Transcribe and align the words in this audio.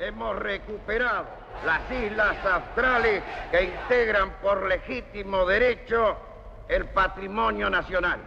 hemos 0.00 0.34
recuperado 0.36 1.26
las 1.64 1.82
islas 1.90 2.36
australes 2.44 3.22
que 3.50 3.64
integran 3.64 4.40
por 4.40 4.66
legítimo 4.66 5.44
derecho 5.44 6.16
el 6.68 6.86
patrimonio 6.86 7.68
nacional. 7.68 8.20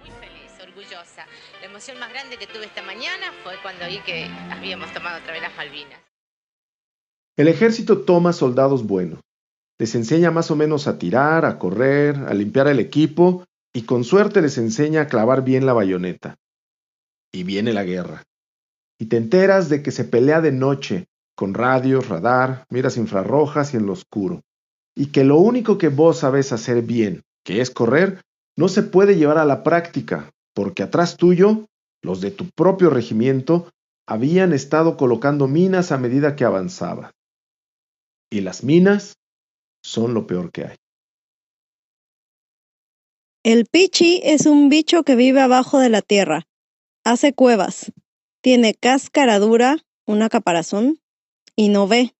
Muy 0.00 0.10
feliz, 0.10 0.50
orgullosa. 0.60 1.24
La 1.60 1.66
emoción 1.66 2.00
más 2.00 2.10
grande 2.10 2.36
que 2.36 2.48
tuve 2.48 2.64
esta 2.64 2.82
mañana 2.82 3.32
fue 3.44 3.54
cuando 3.62 3.86
vi 3.86 4.00
que 4.00 4.28
habíamos 4.50 4.92
tomado 4.92 5.20
otra 5.20 5.32
vez 5.32 5.42
las 5.42 5.54
Malvinas. 5.56 6.00
El 7.36 7.48
ejército 7.48 8.00
toma 8.00 8.32
soldados 8.32 8.84
buenos. 8.84 9.20
Les 9.78 9.94
enseña 9.94 10.30
más 10.30 10.50
o 10.50 10.56
menos 10.56 10.88
a 10.88 10.98
tirar, 10.98 11.44
a 11.44 11.58
correr, 11.58 12.16
a 12.28 12.34
limpiar 12.34 12.66
el 12.66 12.80
equipo 12.80 13.44
y 13.72 13.82
con 13.82 14.04
suerte 14.04 14.42
les 14.42 14.58
enseña 14.58 15.02
a 15.02 15.06
clavar 15.06 15.42
bien 15.42 15.64
la 15.64 15.72
bayoneta. 15.72 16.34
Y 17.32 17.44
viene 17.44 17.72
la 17.72 17.84
guerra. 17.84 18.22
Y 19.02 19.06
te 19.06 19.16
enteras 19.16 19.68
de 19.68 19.82
que 19.82 19.90
se 19.90 20.04
pelea 20.04 20.40
de 20.40 20.52
noche, 20.52 21.06
con 21.34 21.54
radios, 21.54 22.08
radar, 22.08 22.66
miras 22.70 22.96
infrarrojas 22.96 23.74
y 23.74 23.76
en 23.76 23.86
lo 23.86 23.94
oscuro. 23.94 24.42
Y 24.94 25.06
que 25.06 25.24
lo 25.24 25.38
único 25.38 25.76
que 25.76 25.88
vos 25.88 26.18
sabés 26.18 26.52
hacer 26.52 26.82
bien, 26.82 27.22
que 27.44 27.60
es 27.60 27.70
correr, 27.70 28.20
no 28.56 28.68
se 28.68 28.84
puede 28.84 29.16
llevar 29.16 29.38
a 29.38 29.44
la 29.44 29.64
práctica, 29.64 30.30
porque 30.54 30.84
atrás 30.84 31.16
tuyo, 31.16 31.66
los 32.00 32.20
de 32.20 32.30
tu 32.30 32.48
propio 32.50 32.90
regimiento, 32.90 33.72
habían 34.06 34.52
estado 34.52 34.96
colocando 34.96 35.48
minas 35.48 35.90
a 35.90 35.98
medida 35.98 36.36
que 36.36 36.44
avanzaba. 36.44 37.10
Y 38.30 38.42
las 38.42 38.62
minas 38.62 39.14
son 39.82 40.14
lo 40.14 40.28
peor 40.28 40.52
que 40.52 40.66
hay. 40.66 40.76
El 43.42 43.66
pichi 43.66 44.20
es 44.22 44.46
un 44.46 44.68
bicho 44.68 45.02
que 45.02 45.16
vive 45.16 45.40
abajo 45.40 45.80
de 45.80 45.88
la 45.88 46.02
tierra. 46.02 46.44
Hace 47.04 47.32
cuevas. 47.32 47.90
Tiene 48.42 48.74
cáscara 48.74 49.38
dura, 49.38 49.78
una 50.04 50.28
caparazón, 50.28 50.98
y 51.54 51.68
no 51.68 51.86
ve. 51.86 52.12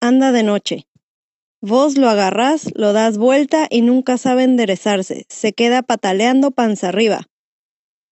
Anda 0.00 0.32
de 0.32 0.42
noche. 0.42 0.86
Vos 1.60 1.98
lo 1.98 2.08
agarrás, 2.08 2.70
lo 2.74 2.94
das 2.94 3.18
vuelta 3.18 3.66
y 3.68 3.82
nunca 3.82 4.16
sabe 4.16 4.44
enderezarse. 4.44 5.26
Se 5.28 5.52
queda 5.52 5.82
pataleando 5.82 6.52
panza 6.52 6.88
arriba. 6.88 7.28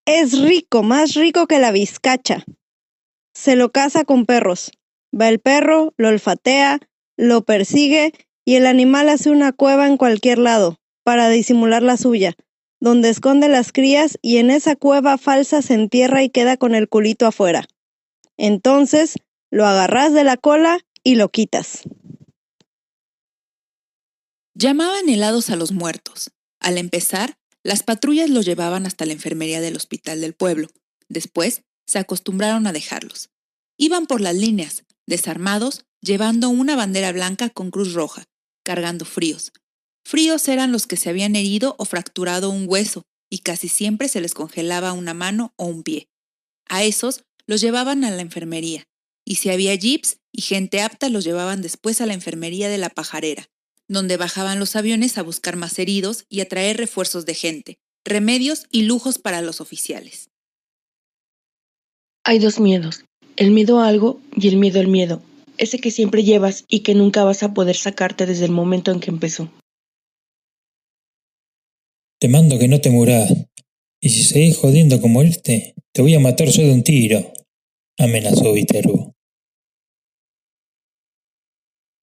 Es 0.04 0.38
rico, 0.38 0.82
más 0.82 1.14
rico 1.14 1.46
que 1.46 1.58
la 1.58 1.72
vizcacha. 1.72 2.44
Se 3.34 3.56
lo 3.56 3.72
caza 3.72 4.04
con 4.04 4.26
perros. 4.26 4.72
Va 5.18 5.30
el 5.30 5.40
perro, 5.40 5.94
lo 5.96 6.08
olfatea, 6.08 6.80
lo 7.16 7.42
persigue 7.46 8.12
y 8.44 8.56
el 8.56 8.66
animal 8.66 9.08
hace 9.08 9.30
una 9.30 9.52
cueva 9.52 9.86
en 9.86 9.96
cualquier 9.96 10.38
lado, 10.38 10.76
para 11.04 11.30
disimular 11.30 11.82
la 11.82 11.96
suya, 11.96 12.34
donde 12.80 13.08
esconde 13.08 13.48
las 13.48 13.72
crías 13.72 14.18
y 14.22 14.38
en 14.38 14.50
esa 14.50 14.76
cueva 14.76 15.18
falsa 15.18 15.62
se 15.62 15.74
entierra 15.74 16.22
y 16.22 16.30
queda 16.30 16.56
con 16.56 16.74
el 16.74 16.88
culito 16.88 17.26
afuera. 17.26 17.66
Entonces, 18.36 19.14
lo 19.50 19.66
agarras 19.66 20.12
de 20.12 20.24
la 20.24 20.36
cola 20.36 20.80
y 21.02 21.14
lo 21.14 21.28
quitas. 21.28 21.82
Llamaban 24.54 25.08
helados 25.08 25.50
a 25.50 25.56
los 25.56 25.72
muertos. 25.72 26.30
Al 26.60 26.78
empezar, 26.78 27.38
las 27.62 27.82
patrullas 27.82 28.30
los 28.30 28.44
llevaban 28.44 28.86
hasta 28.86 29.06
la 29.06 29.12
enfermería 29.12 29.60
del 29.60 29.76
hospital 29.76 30.20
del 30.20 30.34
pueblo. 30.34 30.68
Después, 31.08 31.62
se 31.86 31.98
acostumbraron 31.98 32.66
a 32.66 32.72
dejarlos. 32.72 33.30
Iban 33.76 34.06
por 34.06 34.20
las 34.20 34.34
líneas, 34.34 34.84
desarmados, 35.06 35.84
llevando 36.00 36.50
una 36.50 36.76
bandera 36.76 37.12
blanca 37.12 37.50
con 37.50 37.70
cruz 37.70 37.94
roja, 37.94 38.24
cargando 38.62 39.04
fríos. 39.04 39.52
Fríos 40.04 40.46
eran 40.48 40.70
los 40.70 40.86
que 40.86 40.96
se 40.96 41.08
habían 41.08 41.34
herido 41.34 41.74
o 41.78 41.84
fracturado 41.84 42.50
un 42.50 42.66
hueso, 42.68 43.04
y 43.30 43.38
casi 43.38 43.68
siempre 43.68 44.08
se 44.08 44.20
les 44.20 44.34
congelaba 44.34 44.92
una 44.92 45.14
mano 45.14 45.52
o 45.56 45.64
un 45.64 45.82
pie. 45.82 46.08
A 46.68 46.84
esos 46.84 47.24
los 47.46 47.60
llevaban 47.60 48.04
a 48.04 48.10
la 48.10 48.22
enfermería, 48.22 48.84
y 49.24 49.36
si 49.36 49.50
había 49.50 49.74
jeeps 49.74 50.18
y 50.32 50.42
gente 50.42 50.82
apta 50.82 51.08
los 51.08 51.24
llevaban 51.24 51.62
después 51.62 52.00
a 52.00 52.06
la 52.06 52.14
enfermería 52.14 52.68
de 52.68 52.78
la 52.78 52.90
pajarera, 52.90 53.48
donde 53.88 54.16
bajaban 54.16 54.58
los 54.58 54.76
aviones 54.76 55.18
a 55.18 55.22
buscar 55.22 55.56
más 55.56 55.78
heridos 55.78 56.26
y 56.28 56.40
a 56.40 56.48
traer 56.48 56.76
refuerzos 56.76 57.26
de 57.26 57.34
gente, 57.34 57.78
remedios 58.04 58.66
y 58.70 58.82
lujos 58.82 59.18
para 59.18 59.40
los 59.40 59.60
oficiales. 59.60 60.30
Hay 62.24 62.38
dos 62.38 62.60
miedos, 62.60 63.04
el 63.36 63.50
miedo 63.50 63.80
a 63.80 63.88
algo 63.88 64.20
y 64.36 64.48
el 64.48 64.56
miedo 64.56 64.80
al 64.80 64.88
miedo, 64.88 65.22
ese 65.58 65.78
que 65.78 65.90
siempre 65.90 66.24
llevas 66.24 66.64
y 66.68 66.80
que 66.80 66.94
nunca 66.94 67.24
vas 67.24 67.42
a 67.42 67.54
poder 67.54 67.76
sacarte 67.76 68.26
desde 68.26 68.44
el 68.46 68.50
momento 68.50 68.90
en 68.90 69.00
que 69.00 69.10
empezó. 69.10 69.50
Te 72.24 72.30
mando 72.30 72.58
que 72.58 72.68
no 72.68 72.80
te 72.80 72.88
muras, 72.88 73.30
y 74.00 74.08
si 74.08 74.22
seguís 74.24 74.56
jodiendo 74.56 74.98
como 74.98 75.20
este, 75.20 75.74
te 75.92 76.00
voy 76.00 76.14
a 76.14 76.20
matar 76.20 76.48
yo 76.48 76.62
de 76.62 76.72
un 76.72 76.82
tiro, 76.82 77.34
amenazó 77.98 78.54
Viterbo. 78.54 79.12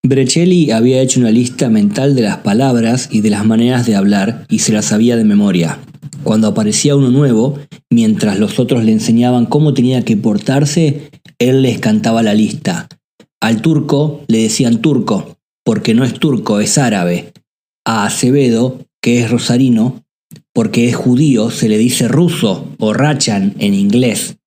Breccelli 0.06 0.70
había 0.70 1.02
hecho 1.02 1.20
una 1.20 1.32
lista 1.32 1.70
mental 1.70 2.14
de 2.14 2.22
las 2.22 2.38
palabras 2.38 3.10
y 3.12 3.22
de 3.22 3.32
las 3.32 3.46
maneras 3.46 3.88
de 3.88 3.96
hablar 3.96 4.46
y 4.48 4.60
se 4.60 4.74
las 4.74 4.86
sabía 4.86 5.16
de 5.16 5.24
memoria. 5.24 5.80
Cuando 6.24 6.50
aparecía 6.50 6.96
uno 6.96 7.10
nuevo, 7.10 7.58
mientras 7.90 8.38
los 8.38 8.60
otros 8.60 8.84
le 8.84 8.92
enseñaban 8.92 9.48
cómo 9.48 9.74
tenía 9.74 10.06
que 10.06 10.18
portarse, 10.18 11.10
él 11.40 11.64
les 11.64 11.80
cantaba 11.80 12.22
la 12.22 12.36
lista. 12.36 12.88
Al 13.42 13.64
turco 13.64 14.24
le 14.28 14.44
decían 14.44 14.84
turco, 14.84 15.40
porque 15.66 15.96
no 15.96 16.04
es 16.04 16.14
turco, 16.14 16.60
es 16.60 16.78
árabe. 16.78 17.34
A 17.88 18.06
Acevedo, 18.06 18.86
que 19.02 19.24
es 19.24 19.32
rosarino, 19.32 20.04
porque 20.54 20.90
es 20.90 20.96
judío, 20.96 21.50
se 21.50 21.70
le 21.70 21.78
dice 21.78 22.08
ruso 22.08 22.68
o 22.80 22.94
rachan 22.94 23.56
en 23.60 23.74
inglés. 23.74 24.38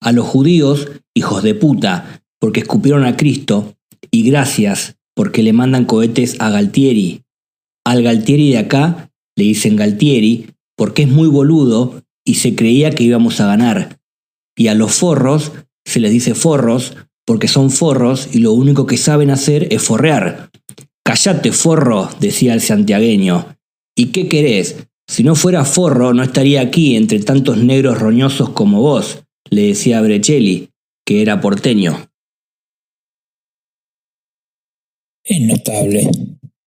A 0.00 0.12
los 0.12 0.26
judíos, 0.26 0.88
hijos 1.14 1.42
de 1.42 1.54
puta, 1.54 2.22
porque 2.40 2.60
escupieron 2.60 3.04
a 3.04 3.16
Cristo, 3.16 3.76
y 4.10 4.24
gracias, 4.24 4.96
porque 5.14 5.42
le 5.42 5.52
mandan 5.52 5.84
cohetes 5.84 6.36
a 6.40 6.50
Galtieri. 6.50 7.22
Al 7.84 8.02
Galtieri 8.02 8.50
de 8.50 8.58
acá 8.58 9.10
le 9.36 9.44
dicen 9.44 9.76
Galtieri 9.76 10.46
porque 10.76 11.02
es 11.02 11.08
muy 11.08 11.28
boludo 11.28 12.02
y 12.24 12.34
se 12.34 12.54
creía 12.54 12.90
que 12.90 13.04
íbamos 13.04 13.40
a 13.40 13.46
ganar. 13.46 14.00
Y 14.56 14.68
a 14.68 14.74
los 14.74 14.94
forros 14.94 15.52
se 15.84 16.00
les 16.00 16.12
dice 16.12 16.34
forros 16.34 16.96
porque 17.26 17.48
son 17.48 17.70
forros 17.70 18.28
y 18.32 18.38
lo 18.38 18.52
único 18.52 18.86
que 18.86 18.96
saben 18.96 19.30
hacer 19.30 19.68
es 19.70 19.82
forrear. 19.82 20.50
Cállate, 21.04 21.52
forro, 21.52 22.08
decía 22.20 22.54
el 22.54 22.60
santiagueño. 22.60 23.56
¿Y 23.96 24.06
qué 24.06 24.28
querés? 24.28 24.88
Si 25.08 25.22
no 25.22 25.34
fuera 25.34 25.64
forro, 25.64 26.14
no 26.14 26.22
estaría 26.22 26.60
aquí 26.60 26.96
entre 26.96 27.20
tantos 27.20 27.58
negros 27.58 27.98
roñosos 27.98 28.50
como 28.50 28.80
vos, 28.80 29.24
le 29.50 29.68
decía 29.68 29.98
a 29.98 30.02
Breccelli, 30.02 30.70
que 31.04 31.22
era 31.22 31.40
porteño. 31.40 32.08
Es 35.24 35.40
notable, 35.40 36.10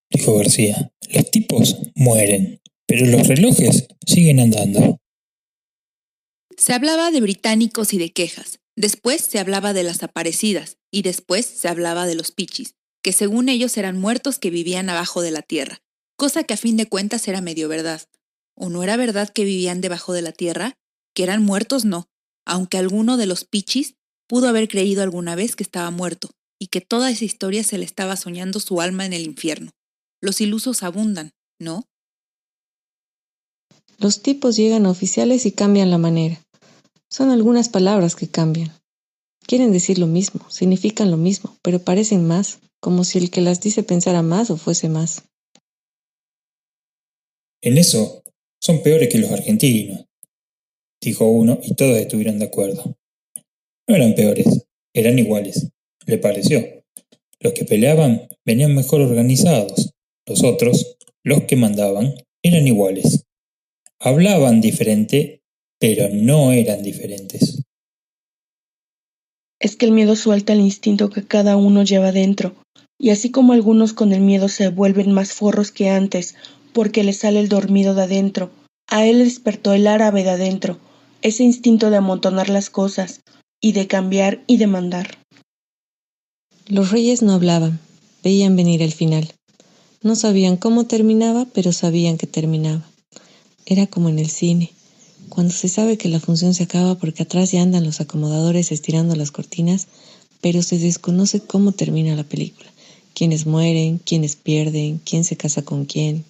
dijo 0.09 0.37
García. 0.37 0.91
Los 1.13 1.29
tipos 1.31 1.77
mueren, 1.95 2.61
pero 2.87 3.05
los 3.05 3.27
relojes 3.27 3.87
siguen 4.05 4.39
andando. 4.39 4.99
Se 6.57 6.73
hablaba 6.73 7.11
de 7.11 7.21
británicos 7.21 7.93
y 7.93 7.97
de 7.97 8.11
quejas. 8.11 8.59
Después 8.77 9.21
se 9.21 9.39
hablaba 9.39 9.73
de 9.73 9.83
las 9.83 10.03
aparecidas 10.03 10.77
y 10.91 11.01
después 11.01 11.45
se 11.45 11.67
hablaba 11.67 12.05
de 12.07 12.15
los 12.15 12.31
pichis, 12.31 12.75
que 13.03 13.13
según 13.13 13.49
ellos 13.49 13.77
eran 13.77 13.97
muertos 13.97 14.39
que 14.39 14.49
vivían 14.49 14.89
abajo 14.89 15.21
de 15.21 15.31
la 15.31 15.41
tierra, 15.41 15.81
cosa 16.17 16.43
que 16.43 16.53
a 16.53 16.57
fin 16.57 16.75
de 16.77 16.87
cuentas 16.87 17.27
era 17.27 17.41
medio 17.41 17.67
verdad. 17.69 18.01
¿O 18.57 18.69
no 18.69 18.83
era 18.83 18.97
verdad 18.97 19.29
que 19.29 19.43
vivían 19.43 19.81
debajo 19.81 20.13
de 20.13 20.21
la 20.21 20.31
tierra? 20.31 20.77
Que 21.13 21.23
eran 21.23 21.43
muertos, 21.43 21.85
no, 21.85 22.07
aunque 22.45 22.77
alguno 22.77 23.17
de 23.17 23.25
los 23.25 23.43
pichis 23.43 23.95
pudo 24.27 24.47
haber 24.47 24.67
creído 24.67 25.03
alguna 25.03 25.35
vez 25.35 25.55
que 25.55 25.63
estaba 25.63 25.91
muerto, 25.91 26.31
y 26.59 26.67
que 26.67 26.81
toda 26.81 27.11
esa 27.11 27.25
historia 27.25 27.63
se 27.63 27.77
le 27.77 27.85
estaba 27.85 28.15
soñando 28.15 28.59
su 28.59 28.81
alma 28.81 29.05
en 29.05 29.13
el 29.13 29.23
infierno. 29.23 29.71
Los 30.21 30.41
ilusos 30.41 30.83
abundan, 30.83 31.31
¿no? 31.59 31.83
Los 33.97 34.21
tipos 34.21 34.55
llegan 34.55 34.85
a 34.85 34.89
oficiales 34.89 35.45
y 35.45 35.51
cambian 35.51 35.91
la 35.91 35.97
manera. 35.97 36.41
Son 37.09 37.29
algunas 37.29 37.69
palabras 37.69 38.15
que 38.15 38.27
cambian. 38.27 38.71
Quieren 39.45 39.71
decir 39.71 39.99
lo 39.99 40.07
mismo, 40.07 40.49
significan 40.49 41.11
lo 41.11 41.17
mismo, 41.17 41.55
pero 41.61 41.79
parecen 41.79 42.27
más, 42.27 42.59
como 42.81 43.03
si 43.03 43.19
el 43.19 43.29
que 43.29 43.41
las 43.41 43.61
dice 43.61 43.83
pensara 43.83 44.21
más 44.21 44.49
o 44.49 44.57
fuese 44.57 44.89
más. 44.89 45.23
En 47.61 47.77
eso 47.77 48.24
son 48.65 48.81
peores 48.81 49.09
que 49.09 49.19
los 49.19 49.31
argentinos, 49.31 50.05
dijo 50.99 51.27
uno 51.27 51.59
y 51.61 51.75
todos 51.75 51.97
estuvieron 51.97 52.39
de 52.39 52.45
acuerdo. 52.45 52.97
No 53.87 53.95
eran 53.95 54.15
peores, 54.15 54.65
eran 54.93 55.19
iguales 55.19 55.69
le 56.05 56.17
pareció. 56.17 56.83
Los 57.39 57.53
que 57.53 57.65
peleaban 57.65 58.27
venían 58.45 58.75
mejor 58.75 59.01
organizados. 59.01 59.91
Los 60.27 60.43
otros, 60.43 60.97
los 61.23 61.43
que 61.43 61.55
mandaban, 61.55 62.15
eran 62.43 62.67
iguales. 62.67 63.25
Hablaban 63.99 64.61
diferente, 64.61 65.41
pero 65.79 66.09
no 66.09 66.51
eran 66.51 66.81
diferentes. 66.81 67.61
Es 69.59 69.75
que 69.75 69.85
el 69.85 69.91
miedo 69.91 70.15
suelta 70.15 70.53
el 70.53 70.59
instinto 70.59 71.09
que 71.09 71.25
cada 71.25 71.57
uno 71.57 71.83
lleva 71.83 72.11
dentro, 72.11 72.55
y 72.99 73.09
así 73.09 73.31
como 73.31 73.53
algunos 73.53 73.93
con 73.93 74.11
el 74.11 74.21
miedo 74.21 74.47
se 74.47 74.69
vuelven 74.69 75.11
más 75.11 75.33
forros 75.33 75.71
que 75.71 75.89
antes, 75.89 76.35
porque 76.75 77.05
les 77.05 77.19
sale 77.19 77.39
el 77.39 77.47
dormido 77.47 77.95
de 77.95 78.03
adentro, 78.03 78.51
a 78.87 79.05
él 79.05 79.19
despertó 79.19 79.71
el 79.71 79.87
árabe 79.87 80.25
de 80.25 80.31
adentro, 80.31 80.77
ese 81.21 81.43
instinto 81.43 81.89
de 81.89 81.95
amontonar 81.95 82.49
las 82.49 82.69
cosas, 82.69 83.21
y 83.61 83.71
de 83.71 83.87
cambiar 83.87 84.43
y 84.45 84.57
de 84.57 84.67
mandar. 84.67 85.17
Los 86.67 86.91
reyes 86.91 87.21
no 87.21 87.31
hablaban, 87.31 87.79
veían 88.25 88.57
venir 88.57 88.81
el 88.81 88.91
final. 88.91 89.33
No 90.01 90.17
sabían 90.17 90.57
cómo 90.57 90.85
terminaba, 90.85 91.47
pero 91.53 91.71
sabían 91.71 92.17
que 92.17 92.27
terminaba. 92.27 92.85
Era 93.65 93.87
como 93.87 94.09
en 94.09 94.19
el 94.19 94.29
cine, 94.29 94.73
cuando 95.29 95.53
se 95.53 95.69
sabe 95.69 95.97
que 95.97 96.09
la 96.09 96.19
función 96.19 96.53
se 96.53 96.63
acaba 96.63 96.95
porque 96.95 97.23
atrás 97.23 97.53
ya 97.53 97.61
andan 97.61 97.85
los 97.85 98.01
acomodadores 98.01 98.73
estirando 98.73 99.15
las 99.15 99.31
cortinas, 99.31 99.87
pero 100.41 100.61
se 100.61 100.77
desconoce 100.77 101.39
cómo 101.39 101.71
termina 101.71 102.17
la 102.17 102.25
película, 102.25 102.69
quiénes 103.13 103.45
mueren, 103.45 103.97
quiénes 103.97 104.35
pierden, 104.35 104.99
quién 105.05 105.23
se 105.23 105.37
casa 105.37 105.61
con 105.61 105.85
quién. 105.85 106.25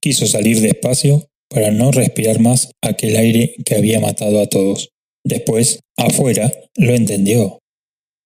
Quiso 0.00 0.26
salir 0.26 0.60
despacio 0.60 1.28
para 1.48 1.70
no 1.70 1.90
respirar 1.92 2.40
más 2.40 2.70
aquel 2.82 3.16
aire 3.16 3.54
que 3.64 3.76
había 3.76 4.00
matado 4.00 4.40
a 4.40 4.46
todos. 4.46 4.90
Después, 5.24 5.80
afuera, 5.96 6.52
lo 6.76 6.94
entendió. 6.94 7.60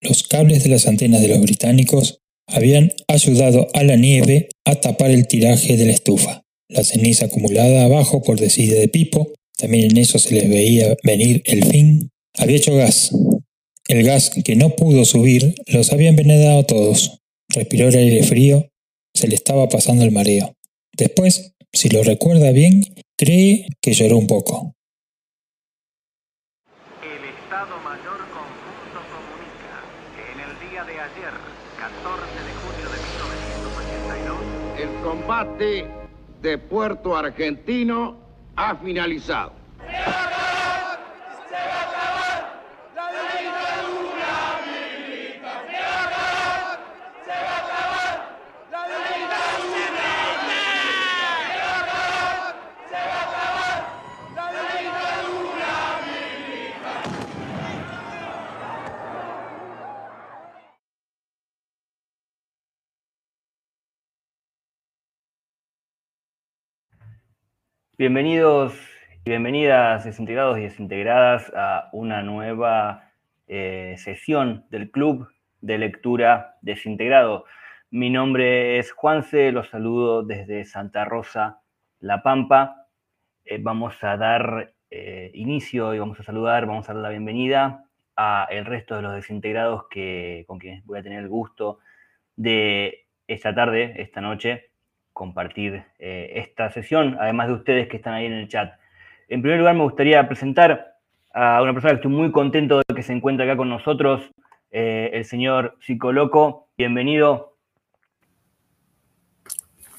Los 0.02 0.22
cables 0.22 0.64
de 0.64 0.70
las 0.70 0.86
antenas 0.86 1.20
de 1.22 1.28
los 1.28 1.40
británicos 1.40 2.18
habían 2.46 2.92
ayudado 3.08 3.68
a 3.74 3.84
la 3.84 3.96
nieve 3.96 4.48
a 4.64 4.76
tapar 4.76 5.10
el 5.10 5.26
tiraje 5.26 5.76
de 5.76 5.86
la 5.86 5.92
estufa. 5.92 6.42
La 6.68 6.84
ceniza 6.84 7.26
acumulada 7.26 7.84
abajo 7.84 8.22
por 8.22 8.38
decide 8.38 8.78
de 8.78 8.88
Pipo, 8.88 9.32
también 9.56 9.90
en 9.90 9.98
eso 9.98 10.18
se 10.18 10.34
les 10.34 10.48
veía 10.48 10.96
venir 11.02 11.42
el 11.44 11.64
fin, 11.64 12.10
había 12.36 12.56
hecho 12.56 12.74
gas. 12.74 13.10
El 13.88 14.04
gas 14.04 14.30
que 14.30 14.56
no 14.56 14.76
pudo 14.76 15.04
subir 15.04 15.54
los 15.66 15.92
había 15.92 16.08
envenenado 16.08 16.64
todos. 16.64 17.18
Respiró 17.48 17.88
el 17.88 17.96
aire 17.96 18.22
frío, 18.22 18.70
se 19.14 19.28
le 19.28 19.34
estaba 19.34 19.68
pasando 19.68 20.04
el 20.04 20.12
mareo. 20.12 20.54
Después, 20.96 21.52
si 21.72 21.88
lo 21.88 22.02
recuerda 22.02 22.50
bien, 22.52 22.82
cree 23.16 23.66
que 23.80 23.92
lloró 23.92 24.18
un 24.18 24.26
poco. 24.26 24.74
El 27.02 27.24
Estado 27.24 27.76
Mayor 27.84 28.18
Conjunto 28.34 29.00
comunica 29.14 29.82
que 30.16 30.24
en 30.32 30.40
el 30.40 30.52
día 30.70 30.84
de 30.84 31.00
ayer, 31.00 31.32
14 31.78 32.38
de 32.46 32.52
junio 32.60 32.86
de 32.90 32.98
1982, 34.18 34.80
El 34.80 34.90
combate 35.02 35.86
de 36.42 36.58
Puerto 36.58 37.16
Argentino 37.16 38.16
ha 38.56 38.76
finalizado. 38.76 39.52
Bienvenidos 68.00 68.72
y 69.26 69.28
bienvenidas 69.28 70.06
desintegrados 70.06 70.56
y 70.56 70.62
desintegradas 70.62 71.52
a 71.54 71.90
una 71.92 72.22
nueva 72.22 73.10
eh, 73.46 73.94
sesión 73.98 74.64
del 74.70 74.90
Club 74.90 75.28
de 75.60 75.76
Lectura 75.76 76.56
Desintegrado. 76.62 77.44
Mi 77.90 78.08
nombre 78.08 78.78
es 78.78 78.92
Juanse, 78.92 79.52
los 79.52 79.68
saludo 79.68 80.22
desde 80.22 80.64
Santa 80.64 81.04
Rosa, 81.04 81.60
La 81.98 82.22
Pampa. 82.22 82.86
Eh, 83.44 83.58
vamos 83.60 84.02
a 84.02 84.16
dar 84.16 84.72
eh, 84.90 85.30
inicio 85.34 85.92
y 85.92 85.98
vamos 85.98 86.18
a 86.20 86.22
saludar, 86.22 86.64
vamos 86.64 86.88
a 86.88 86.94
dar 86.94 87.02
la 87.02 87.10
bienvenida 87.10 87.84
a 88.16 88.48
el 88.50 88.64
resto 88.64 88.96
de 88.96 89.02
los 89.02 89.14
desintegrados 89.14 89.88
que, 89.90 90.44
con 90.46 90.58
quienes 90.58 90.86
voy 90.86 91.00
a 91.00 91.02
tener 91.02 91.18
el 91.18 91.28
gusto 91.28 91.80
de 92.34 93.08
esta 93.26 93.54
tarde, 93.54 93.92
esta 93.98 94.22
noche, 94.22 94.69
compartir 95.20 95.84
eh, 95.98 96.32
esta 96.36 96.70
sesión, 96.70 97.18
además 97.20 97.48
de 97.48 97.52
ustedes 97.52 97.88
que 97.88 97.98
están 97.98 98.14
ahí 98.14 98.24
en 98.24 98.32
el 98.32 98.48
chat. 98.48 98.72
En 99.28 99.42
primer 99.42 99.58
lugar, 99.58 99.74
me 99.74 99.82
gustaría 99.82 100.26
presentar 100.26 100.96
a 101.34 101.60
una 101.60 101.74
persona 101.74 101.92
que 101.92 101.96
estoy 101.96 102.10
muy 102.10 102.32
contento 102.32 102.78
de 102.78 102.94
que 102.94 103.02
se 103.02 103.12
encuentre 103.12 103.44
acá 103.44 103.54
con 103.54 103.68
nosotros, 103.68 104.30
eh, 104.70 105.10
el 105.12 105.26
señor 105.26 105.76
Psicoloco. 105.82 106.68
Bienvenido. 106.78 107.54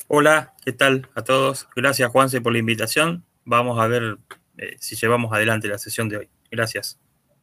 Hola, 0.08 0.54
¿qué 0.66 0.74
tal 0.74 1.08
a 1.14 1.22
todos? 1.22 1.70
Gracias, 1.76 2.10
Juanse, 2.10 2.42
por 2.42 2.54
la 2.54 2.58
invitación. 2.58 3.24
Vamos 3.46 3.80
a 3.80 3.86
ver 3.86 4.18
eh, 4.58 4.74
si 4.80 4.96
llevamos 4.96 5.32
adelante 5.32 5.68
la 5.68 5.78
sesión 5.78 6.10
de 6.10 6.18
hoy. 6.18 6.30
Gracias. 6.50 7.00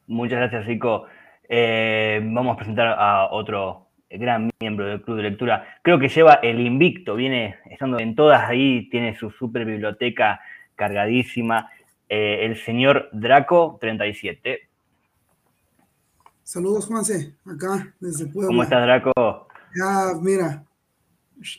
Muchas 0.08 0.40
gracias, 0.40 0.66
Zico. 0.66 1.06
Eh, 1.48 2.20
vamos 2.24 2.54
a 2.54 2.56
presentar 2.56 2.88
a 2.98 3.28
otro 3.30 3.87
gran 4.10 4.50
miembro 4.60 4.86
del 4.86 5.02
Club 5.02 5.18
de 5.18 5.24
Lectura. 5.24 5.78
Creo 5.82 5.98
que 5.98 6.08
lleva 6.08 6.34
el 6.34 6.60
invicto, 6.60 7.14
viene 7.14 7.56
estando 7.70 7.98
en 7.98 8.14
todas 8.14 8.48
ahí, 8.48 8.88
tiene 8.90 9.16
su 9.16 9.30
super 9.30 9.64
biblioteca 9.64 10.40
cargadísima. 10.76 11.70
Eh, 12.08 12.46
el 12.46 12.56
señor 12.56 13.10
Draco 13.12 13.76
37. 13.80 14.68
Saludos, 16.42 16.86
Juanse, 16.86 17.34
acá 17.44 17.92
desde 18.00 18.26
Puebla. 18.26 18.48
¿Cómo 18.48 18.62
estás, 18.62 18.82
Draco? 18.82 19.48
Ya, 19.76 20.12
mira. 20.20 20.64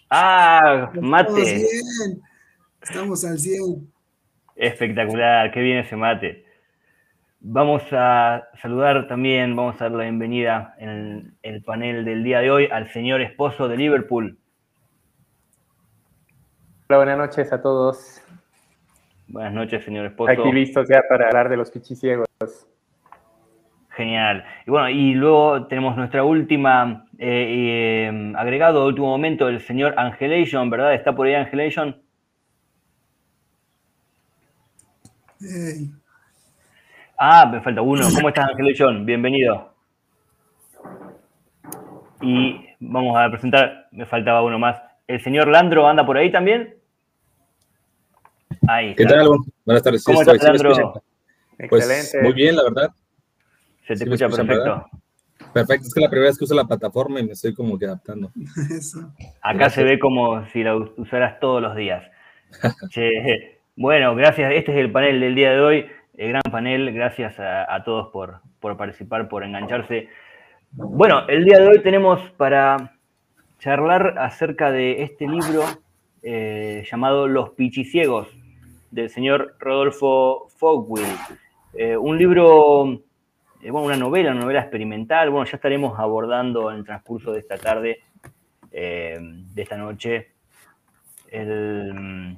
Ah, 0.09 0.85
Estamos 0.93 1.09
mate. 1.09 1.43
bien. 1.55 2.21
Estamos 2.81 3.25
al 3.25 3.37
100. 3.37 3.91
Espectacular, 4.55 5.51
qué 5.51 5.61
bien 5.61 5.77
ese 5.77 5.95
mate. 5.95 6.45
Vamos 7.41 7.83
a 7.93 8.49
saludar 8.61 9.07
también, 9.07 9.55
vamos 9.55 9.75
a 9.79 9.85
dar 9.85 9.93
la 9.93 10.03
bienvenida 10.03 10.75
en 10.77 11.37
el 11.41 11.63
panel 11.63 12.03
del 12.03 12.21
día 12.21 12.39
de 12.39 12.51
hoy 12.51 12.67
al 12.69 12.91
señor 12.91 13.21
esposo 13.21 13.69
de 13.69 13.77
Liverpool. 13.77 14.37
Hola, 16.89 16.97
buenas 16.97 17.17
noches 17.17 17.53
a 17.53 17.61
todos. 17.61 18.21
Buenas 19.29 19.53
noches, 19.53 19.85
señor 19.85 20.07
esposo. 20.07 20.31
Aquí 20.31 20.51
listos 20.51 20.89
ya 20.89 21.01
para 21.07 21.27
hablar 21.27 21.47
de 21.47 21.55
los 21.55 21.71
pichiciegos. 21.71 22.27
Genial. 23.91 24.43
Y 24.65 24.71
bueno, 24.71 24.89
y 24.89 25.13
luego 25.13 25.67
tenemos 25.67 25.95
nuestra 25.95 26.25
última 26.25 27.05
eh, 27.19 28.09
eh, 28.09 28.33
agregado 28.35 28.81
de 28.81 28.87
último 28.87 29.07
momento, 29.07 29.47
el 29.47 29.61
señor 29.61 29.93
Angelation, 29.97 30.69
¿verdad? 30.69 30.93
¿Está 30.93 31.15
por 31.15 31.27
ahí 31.27 31.35
Angelation? 31.35 32.01
Ah, 37.21 37.45
me 37.51 37.59
falta 37.59 37.81
uno. 37.81 38.07
¿Cómo 38.15 38.29
estás, 38.29 38.49
Angelation? 38.49 39.05
Bienvenido. 39.05 39.73
Y 42.21 42.65
vamos 42.79 43.17
a 43.17 43.29
presentar, 43.29 43.87
me 43.91 44.05
faltaba 44.05 44.41
uno 44.41 44.57
más. 44.57 44.81
¿El 45.05 45.21
señor 45.21 45.49
Landro 45.49 45.85
anda 45.85 46.05
por 46.05 46.17
ahí 46.17 46.31
también? 46.31 46.75
Ahí 48.67 48.95
¿Qué 48.95 49.03
está. 49.03 49.15
tal? 49.17 49.27
Buenas 49.65 49.83
tardes. 49.83 50.01
Sí, 50.03 50.05
¿Cómo 50.05 50.21
estás, 50.21 50.41
Landro? 50.43 51.01
Pues 51.69 51.89
Excelente. 51.89 52.21
muy 52.25 52.33
bien, 52.33 52.55
la 52.55 52.63
verdad. 52.63 52.89
Se 53.85 53.93
te 53.93 53.97
Sí 53.97 54.03
escucha 54.03 54.25
escuchan, 54.27 54.47
perfecto. 54.47 54.69
¿verdad? 54.69 54.85
Perfecto, 55.53 55.87
es 55.87 55.93
que 55.93 55.99
la 56.01 56.09
primera 56.09 56.29
vez 56.29 56.37
que 56.37 56.43
uso 56.45 56.55
la 56.55 56.65
plataforma 56.65 57.19
y 57.19 57.25
me 57.25 57.31
estoy 57.33 57.53
como 57.53 57.77
que 57.77 57.85
adaptando. 57.85 58.31
Eso. 58.71 58.99
Acá 59.41 59.53
Gracias. 59.57 59.73
se 59.73 59.83
ve 59.83 59.99
como 59.99 60.45
si 60.47 60.63
la 60.63 60.77
usaras 60.77 61.39
todos 61.41 61.61
los 61.61 61.75
días. 61.75 62.01
Che, 62.89 63.59
bueno, 63.75 64.15
gracias. 64.15 64.53
Este 64.53 64.71
es 64.71 64.77
el 64.77 64.91
panel 64.91 65.19
del 65.19 65.35
día 65.35 65.51
de 65.51 65.59
hoy. 65.59 65.85
El 66.19 66.27
gran 66.31 66.41
panel. 66.51 66.93
Gracias 66.93 67.39
a, 67.39 67.81
todos 67.85 68.09
por, 68.09 68.41
participar, 68.75 69.29
por 69.29 69.45
engancharse. 69.45 70.09
Bueno, 70.73 71.25
el 71.29 71.45
día 71.45 71.59
de 71.59 71.67
hoy 71.69 71.81
tenemos 71.81 72.19
para 72.31 72.97
charlar 73.57 74.19
acerca 74.19 74.69
de 74.69 75.03
este 75.03 75.29
libro 75.29 75.63
eh, 76.21 76.85
llamado 76.91 77.25
Los 77.29 77.51
Pichiciegos, 77.51 78.27
del 78.91 79.09
señor 79.09 79.55
Rodolfo 79.59 80.49
Fogwill. 80.57 81.07
Eh, 81.73 81.95
un 81.95 82.17
libro, 82.17 83.01
eh, 83.61 83.71
bueno, 83.71 83.87
una 83.87 83.95
novela, 83.95 84.31
una 84.31 84.41
novela 84.41 84.59
experimental. 84.59 85.29
Bueno, 85.29 85.45
ya 85.45 85.55
estaremos 85.55 85.97
abordando 85.97 86.69
en 86.69 86.79
el 86.79 86.83
transcurso 86.83 87.31
de 87.31 87.39
esta 87.39 87.55
tarde, 87.55 88.03
de 88.69 89.61
esta 89.61 89.77
noche, 89.77 90.33
el, 91.31 92.37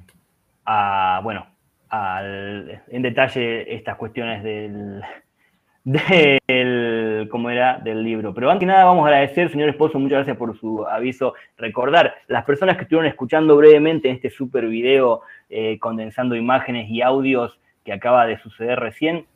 a, 0.64 1.20
bueno, 1.24 1.48
en 1.92 3.02
detalle 3.02 3.74
estas 3.74 3.96
cuestiones 3.96 4.42
del, 4.42 5.02
del, 5.84 7.28
¿cómo 7.30 7.50
era? 7.50 7.78
del 7.78 8.02
libro. 8.02 8.32
Pero 8.32 8.50
antes 8.50 8.60
que 8.60 8.66
nada 8.66 8.84
vamos 8.84 9.04
a 9.04 9.08
agradecer, 9.08 9.50
señor 9.50 9.68
esposo, 9.68 9.98
muchas 9.98 10.18
gracias 10.18 10.36
por 10.36 10.56
su 10.58 10.86
aviso. 10.86 11.34
Recordar, 11.56 12.14
las 12.28 12.44
personas 12.44 12.76
que 12.76 12.82
estuvieron 12.82 13.06
escuchando 13.06 13.56
brevemente 13.56 14.10
este 14.10 14.30
super 14.30 14.66
video 14.66 15.22
eh, 15.50 15.78
condensando 15.78 16.34
imágenes 16.34 16.88
y 16.88 17.02
audios 17.02 17.58
que 17.84 17.92
acaba 17.92 18.26
de 18.26 18.38
suceder 18.38 18.78
recién, 18.78 19.26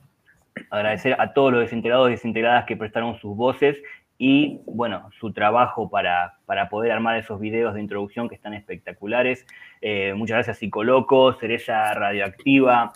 agradecer 0.70 1.16
a 1.18 1.34
todos 1.34 1.52
los 1.52 1.60
desintegrados 1.60 2.08
y 2.08 2.12
desintegradas 2.12 2.64
que 2.64 2.76
prestaron 2.76 3.18
sus 3.18 3.36
voces 3.36 3.76
y, 4.18 4.60
bueno, 4.66 5.10
su 5.20 5.32
trabajo 5.32 5.90
para, 5.90 6.36
para 6.46 6.68
poder 6.68 6.92
armar 6.92 7.18
esos 7.18 7.38
videos 7.38 7.74
de 7.74 7.80
introducción 7.80 8.28
que 8.28 8.34
están 8.34 8.54
espectaculares. 8.54 9.46
Eh, 9.82 10.14
muchas 10.16 10.36
gracias, 10.36 10.58
Psicoloco, 10.58 11.34
Cereza 11.34 11.92
Radioactiva, 11.92 12.92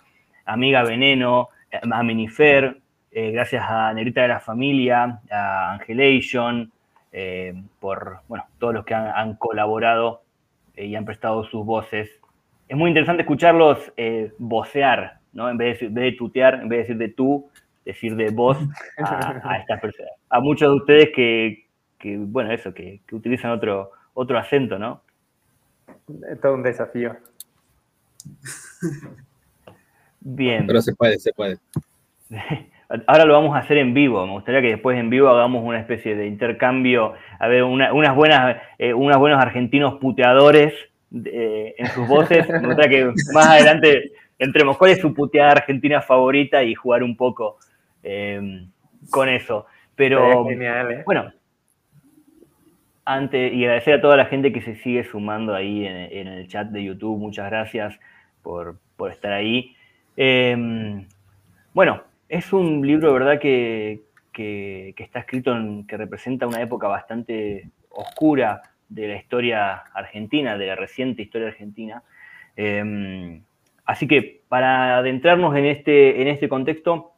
Amiga 0.47 0.83
Veneno, 0.83 1.49
eh, 1.71 1.81
a 1.91 2.03
Minifer, 2.03 2.79
eh, 3.13 3.33
gracias 3.33 3.65
a 3.69 3.93
Negrita 3.93 4.23
de 4.23 4.29
la 4.29 4.41
Familia, 4.41 5.21
a 5.31 5.73
Angelation, 5.75 6.73
por 7.81 8.21
bueno, 8.29 8.45
todos 8.61 8.73
los 8.73 8.85
que 8.85 8.95
han, 8.95 9.35
colaborado 9.35 10.23
y 10.77 10.95
han 10.95 11.05
prestado 11.05 11.43
sus 11.43 11.67
voces. 11.67 12.09
Es 12.69 12.77
muy 12.77 12.89
interesante 12.89 13.23
escucharlos 13.23 13.93
vocear, 14.39 15.19
¿no? 15.33 15.51
En 15.51 15.57
vez, 15.57 15.81
de, 15.81 15.89
de 15.89 16.13
tutear, 16.13 16.55
en 16.55 16.69
vez 16.69 16.79
de 16.79 16.83
decir 16.83 16.99
de 16.99 17.09
tú, 17.09 17.51
decir 17.93 18.17
de 18.17 18.31
vos 18.31 18.57
a, 18.99 19.41
a 19.45 19.57
estas 19.61 19.81
personas. 19.81 20.13
A 20.29 20.41
muchos 20.41 20.69
de 20.71 20.75
ustedes 20.77 21.09
que, 21.15 21.67
que, 21.99 22.17
bueno, 22.19 22.53
eso, 22.53 22.73
que, 22.75 23.01
que 23.07 23.15
utilizan 23.15 23.51
otro, 23.53 23.91
otro 24.15 24.39
acento, 24.39 24.79
¿no? 24.79 25.03
Es 26.31 26.41
todo 26.41 26.55
un 26.55 26.63
desafío. 26.63 27.17
Bien. 30.21 30.67
Pero 30.67 30.83
se 30.83 30.95
puede, 30.95 31.19
se 31.19 31.33
puede. 31.33 31.59
Ahora 33.07 33.25
lo 33.25 33.35
vamos 33.35 33.55
a 33.55 33.61
hacer 33.61 33.79
en 33.79 33.95
vivo. 33.95 34.27
Me 34.27 34.33
gustaría 34.33 34.61
que 34.61 34.71
después 34.71 34.99
en 34.99 35.11
vivo 35.11 35.29
hagamos 35.29 35.65
una 35.65 35.79
especie 35.79 36.17
de 36.17 36.27
intercambio. 36.27 37.15
A 37.39 37.47
ver, 37.47 37.63
una- 37.63 37.93
unas 37.93 38.17
buenas, 38.17 38.57
eh, 38.79 38.93
unos 38.93 39.17
buenos 39.19 39.41
argentinos 39.41 39.95
puteadores 40.01 40.75
eh, 41.25 41.75
en 41.79 41.87
sus 41.89 42.09
voces. 42.09 42.49
Me 42.49 42.67
gustaría 42.67 42.89
que 42.89 43.13
más 43.33 43.47
adelante 43.47 44.11
entremos. 44.41 44.77
¿Cuál 44.77 44.91
es 44.91 44.99
su 45.01 45.15
puteada 45.15 45.53
argentina 45.53 46.03
favorita? 46.03 46.65
Y 46.65 46.75
jugar 46.75 47.05
un 47.05 47.17
poco 47.17 47.59
eh, 48.03 48.67
con 49.11 49.29
eso. 49.29 49.67
Pero 49.97 50.45
genial, 50.47 50.93
¿eh? 50.93 51.03
bueno, 51.05 51.33
antes, 53.05 53.53
y 53.53 53.65
agradecer 53.65 53.95
a 53.95 54.01
toda 54.01 54.17
la 54.17 54.27
gente 54.27 54.53
que 54.53 54.61
se 54.61 54.77
sigue 54.77 55.05
sumando 55.05 55.55
ahí 55.55 55.87
en, 55.87 55.97
en 55.97 56.29
el 56.29 56.49
chat 56.49 56.69
de 56.69 56.85
YouTube. 56.85 57.19
Muchas 57.19 57.51
gracias 57.51 57.99
por, 58.43 58.79
por 58.97 59.11
estar 59.11 59.33
ahí. 59.33 59.75
Eh, 60.17 61.05
bueno, 61.75 62.03
es 62.29 62.53
un 62.53 62.87
libro, 62.87 63.13
¿verdad?, 63.13 63.39
que, 63.41 64.03
que- 64.33 64.95
que 64.97 65.03
está 65.03 65.19
escrito, 65.21 65.55
en, 65.57 65.87
que 65.87 65.97
representa 65.97 66.47
una 66.47 66.61
época 66.63 66.87
bastante 66.89 67.69
oscura 67.91 68.63
de 68.89 69.09
la 69.09 69.17
historia 69.17 69.75
argentina, 69.93 70.57
de 70.57 70.67
la 70.67 70.77
reciente 70.77 71.23
historia 71.23 71.49
argentina. 71.49 72.03
Eh, 72.57 73.41
así 73.85 74.07
que 74.07 74.41
para 74.49 74.99
adentrarnos 74.99 75.57
en 75.57 75.67
este, 75.67 76.23
en 76.23 76.29
este 76.29 76.49
contexto, 76.49 77.13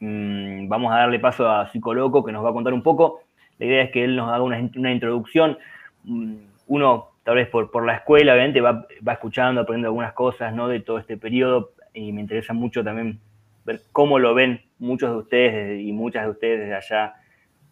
mm, 0.00 0.68
vamos 0.68 0.92
a 0.92 0.98
darle 0.98 1.18
paso 1.18 1.48
a 1.48 1.68
Psicoloco, 1.70 2.24
que 2.24 2.32
nos 2.32 2.44
va 2.44 2.50
a 2.50 2.52
contar 2.52 2.72
un 2.72 2.82
poco. 2.82 3.22
La 3.58 3.66
idea 3.66 3.82
es 3.82 3.90
que 3.90 4.04
él 4.04 4.16
nos 4.16 4.30
haga 4.30 4.42
una, 4.42 4.58
introducción. 4.92 5.58
Mm, 6.04 6.36
Uno, 6.66 7.10
tal 7.24 7.36
vez 7.36 7.48
por, 7.48 7.84
la 7.84 7.96
escuela, 7.96 8.32
obviamente, 8.32 8.60
va, 8.60 8.86
escuchando, 9.12 9.60
aprendiendo 9.60 9.88
algunas 9.88 10.12
cosas 10.12 10.54
¿no? 10.54 10.68
de 10.68 10.80
todo 10.80 10.98
este 10.98 11.16
periodo, 11.16 11.72
y 11.92 12.12
me 12.12 12.20
interesa 12.20 12.52
mucho 12.52 12.84
también 12.84 13.20
ver 13.64 13.80
cómo 13.92 14.18
lo 14.18 14.34
ven 14.34 14.62
muchos 14.78 15.10
de 15.10 15.16
ustedes 15.16 15.80
y 15.80 15.92
muchas 15.92 16.24
de 16.24 16.30
ustedes 16.30 16.60
desde 16.60 16.74
allá, 16.74 17.14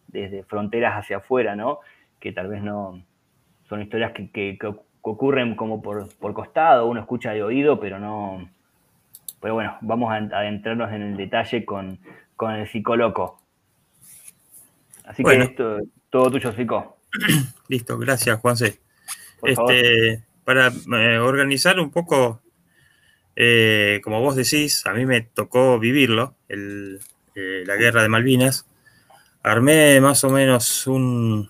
desde 0.07 0.43
fronteras 0.43 0.95
hacia 0.95 1.17
afuera, 1.17 1.55
¿no? 1.55 1.79
Que 2.19 2.31
tal 2.31 2.49
vez 2.49 2.61
no 2.61 3.01
son 3.63 3.81
historias 3.81 4.11
que 4.11 4.57
ocurren 5.01 5.55
como 5.55 5.81
por, 5.81 6.09
por 6.17 6.33
costado, 6.33 6.87
uno 6.87 6.99
escucha 6.99 7.31
de 7.31 7.43
oído, 7.43 7.79
pero 7.79 7.99
no. 7.99 8.49
Pero 9.41 9.53
bueno, 9.53 9.77
vamos 9.81 10.11
a 10.11 10.15
adentrarnos 10.15 10.91
en 10.91 11.01
el 11.01 11.17
detalle 11.17 11.63
con, 11.65 11.99
con 12.35 12.51
el 12.55 12.67
psicólogo. 12.69 13.39
Así 15.05 15.23
Bueno. 15.23 15.45
que 15.45 15.51
esto, 15.51 15.77
todo 16.09 16.31
tuyo, 16.31 16.51
psico. 16.53 16.97
Listo, 17.67 17.97
gracias, 17.97 18.39
Juanse. 18.39 18.79
Por 19.39 19.53
favor. 19.53 19.73
Este, 19.73 20.23
para 20.43 20.67
eh, 20.67 21.17
organizar 21.19 21.79
un 21.79 21.91
poco, 21.91 22.41
eh, 23.35 24.01
como 24.03 24.21
vos 24.21 24.35
decís, 24.35 24.85
a 24.85 24.93
mí 24.93 25.05
me 25.05 25.21
tocó 25.21 25.79
vivirlo, 25.79 26.35
el- 26.47 26.99
eh, 27.35 27.63
la 27.65 27.75
guerra 27.75 28.01
de 28.03 28.09
Malvinas. 28.09 28.67
Armé 29.43 30.01
más 30.01 30.23
o 30.25 30.29
menos 30.29 30.85
un- 30.87 31.49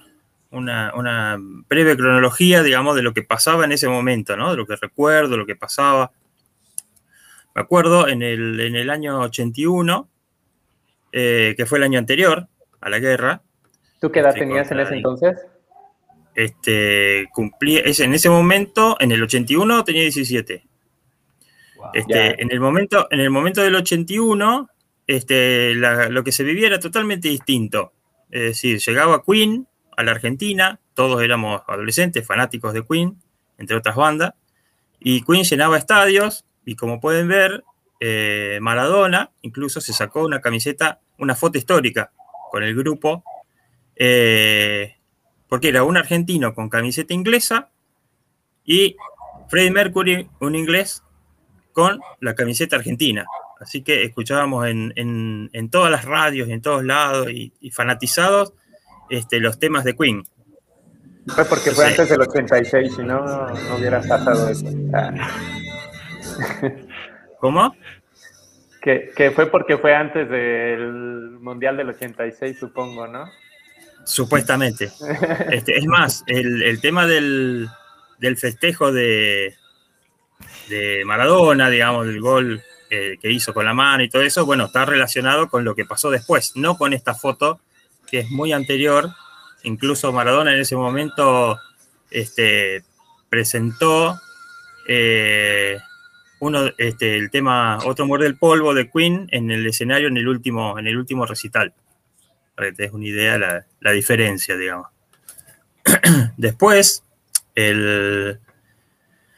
una, 0.51 0.93
una 0.95 1.37
breve 1.39 1.97
cronología, 1.97 2.61
digamos, 2.63 2.95
de 2.95 3.01
lo 3.01 3.13
que 3.13 3.23
pasaba 3.23 3.65
en 3.65 3.71
ese 3.71 3.87
momento, 3.87 4.37
¿no? 4.37 4.51
De 4.51 4.57
lo 4.57 4.65
que 4.67 4.75
recuerdo, 4.75 5.37
lo 5.37 5.45
que 5.45 5.55
pasaba. 5.55 6.11
Me 7.59 7.63
acuerdo 7.63 8.07
en 8.07 8.21
el, 8.23 8.57
en 8.61 8.77
el 8.77 8.89
año 8.89 9.19
81, 9.19 10.07
eh, 11.11 11.55
que 11.57 11.65
fue 11.65 11.77
el 11.79 11.83
año 11.83 11.99
anterior 11.99 12.47
a 12.79 12.89
la 12.89 12.99
guerra, 12.99 13.41
¿Tú 13.99 14.09
qué 14.13 14.21
edad 14.21 14.31
Sí, 14.33 14.39
tenías 14.39 14.71
en 14.71 14.79
ese 14.79 14.93
entonces? 14.95 15.37
este, 16.35 17.27
cumplí, 17.33 17.75
es, 17.75 17.99
en 17.99 18.13
ese 18.13 18.29
momento, 18.29 18.95
en 19.01 19.11
el 19.11 19.21
81 19.21 19.83
tenía 19.83 20.03
17. 20.03 20.63
Este, 21.95 22.41
en, 22.41 22.49
el 22.49 22.61
momento, 22.61 23.07
en 23.11 23.19
el 23.19 23.29
momento 23.29 23.61
del 23.61 23.75
81, 23.75 24.69
este, 25.05 25.75
la- 25.75 26.07
lo 26.07 26.23
que 26.23 26.31
se 26.31 26.45
vivía 26.45 26.67
era 26.67 26.79
totalmente 26.79 27.27
distinto. 27.27 27.91
Es 28.31 28.41
decir, 28.41 28.79
llegaba 28.79 29.21
Queen 29.21 29.67
a 29.97 30.03
la 30.03 30.11
Argentina, 30.11 30.79
todos 30.93 31.21
éramos 31.21 31.61
adolescentes, 31.67 32.25
fanáticos 32.25 32.71
de 32.73 32.85
Queen, 32.85 33.17
entre 33.57 33.75
otras 33.75 33.97
bandas, 33.97 34.33
y 35.01 35.23
Queen 35.25 35.43
llenaba 35.43 35.77
estadios, 35.77 36.45
y 36.65 36.75
como 36.75 36.99
pueden 36.99 37.27
ver, 37.27 37.63
eh, 37.99 38.59
Maradona 38.61 39.31
incluso 39.41 39.81
se 39.81 39.93
sacó 39.93 40.23
una 40.25 40.41
camiseta, 40.41 40.99
una 41.17 41.35
foto 41.35 41.57
histórica 41.57 42.11
con 42.51 42.63
el 42.63 42.75
grupo, 42.75 43.23
eh, 43.95 44.95
porque 45.47 45.69
era 45.69 45.83
un 45.83 45.97
argentino 45.97 46.53
con 46.53 46.69
camiseta 46.69 47.13
inglesa 47.13 47.69
y 48.63 48.95
Freddie 49.49 49.71
Mercury, 49.71 50.29
un 50.39 50.55
inglés, 50.55 51.03
con 51.73 51.99
la 52.19 52.35
camiseta 52.35 52.75
argentina. 52.75 53.25
Así 53.59 53.81
que 53.81 54.03
escuchábamos 54.03 54.67
en, 54.67 54.93
en- 54.95 55.49
en 55.53 55.69
todas 55.69 55.91
las 55.91 56.05
radios 56.05 56.47
y 56.47 56.53
en 56.53 56.61
todos 56.61 56.83
lados 56.83 57.29
y, 57.31 57.51
y 57.59 57.71
fanatizados 57.71 58.53
este, 59.09 59.39
los 59.39 59.59
temas 59.59 59.83
de 59.83 59.95
Queen. 59.95 60.23
Fue 61.27 61.45
porque 61.45 61.71
fue 61.71 61.87
antes 61.87 62.09
del 62.09 62.21
86, 62.21 62.95
si 62.95 63.03
no, 63.03 63.19
no 63.49 63.75
hubiera 63.75 64.01
pasado 64.01 64.49
eso. 64.49 64.65
Ah. 64.93 65.13
¿Cómo? 67.39 67.75
Que, 68.81 69.11
que 69.15 69.31
fue 69.31 69.47
porque 69.47 69.77
fue 69.77 69.93
antes 69.93 70.29
del 70.29 71.37
Mundial 71.39 71.77
del 71.77 71.89
86, 71.89 72.57
supongo, 72.59 73.07
¿no? 73.07 73.25
Supuestamente. 74.05 74.89
Este, 75.51 75.77
es 75.77 75.85
más, 75.85 76.23
el, 76.27 76.63
el 76.63 76.81
tema 76.81 77.05
del, 77.05 77.67
del 78.17 78.37
festejo 78.37 78.91
de, 78.91 79.55
de 80.69 81.03
Maradona, 81.05 81.69
digamos, 81.69 82.07
del 82.07 82.21
gol 82.21 82.63
eh, 82.89 83.17
que 83.21 83.31
hizo 83.31 83.53
con 83.53 83.65
la 83.65 83.73
mano 83.73 84.03
y 84.03 84.09
todo 84.09 84.23
eso, 84.23 84.45
bueno, 84.45 84.65
está 84.65 84.85
relacionado 84.85 85.49
con 85.49 85.63
lo 85.63 85.75
que 85.75 85.85
pasó 85.85 86.09
después, 86.09 86.53
no 86.55 86.75
con 86.75 86.93
esta 86.93 87.13
foto 87.13 87.59
que 88.09 88.19
es 88.19 88.31
muy 88.31 88.51
anterior. 88.51 89.09
Incluso 89.63 90.11
Maradona 90.11 90.53
en 90.53 90.59
ese 90.61 90.75
momento 90.75 91.59
este, 92.09 92.83
presentó 93.29 94.19
eh, 94.87 95.77
uno, 96.39 96.71
este, 96.77 97.17
el 97.17 97.29
tema 97.29 97.79
Otro 97.85 98.05
muerde 98.05 98.27
el 98.27 98.37
polvo 98.37 98.73
de 98.73 98.89
Queen 98.89 99.27
en 99.31 99.51
el 99.51 99.65
escenario 99.67 100.07
en 100.07 100.17
el 100.17 100.27
último, 100.27 100.79
en 100.79 100.87
el 100.87 100.97
último 100.97 101.25
recital 101.25 101.73
para 102.59 102.71
que 102.71 102.75
te 102.75 102.83
des 102.83 102.91
una 102.91 103.05
idea 103.05 103.37
la, 103.37 103.65
la 103.79 103.91
diferencia, 103.91 104.57
digamos. 104.57 104.87
Después, 106.35 107.05
el, 107.55 108.37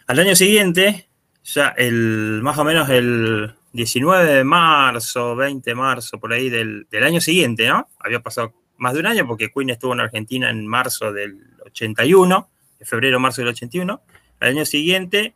al 0.08 0.20
año 0.20 0.36
siguiente, 0.36 1.08
ya 1.44 1.68
el, 1.78 2.40
más 2.42 2.58
o 2.58 2.64
menos 2.64 2.90
el 2.90 3.54
19 3.74 4.26
de 4.26 4.44
marzo, 4.44 5.36
20 5.36 5.70
de 5.70 5.76
marzo, 5.76 6.20
por 6.20 6.34
ahí 6.34 6.50
del, 6.50 6.88
del 6.90 7.04
año 7.04 7.22
siguiente, 7.22 7.68
¿no? 7.68 7.90
Había 8.00 8.22
pasado 8.22 8.56
más 8.78 8.96
de 8.96 9.02
un 9.02 9.06
año 9.06 9.28
porque 9.28 9.52
Queen 9.52 9.70
estuvo 9.70 9.94
en 9.94 10.00
Argentina 10.00 10.50
en 10.50 10.66
marzo 10.66 11.14
del 11.14 11.44
81, 11.68 12.50
de 12.80 12.86
febrero, 12.86 13.20
marzo 13.20 13.42
del 13.42 13.50
81. 13.50 14.02
Al 14.40 14.48
año 14.50 14.66
siguiente 14.66 15.36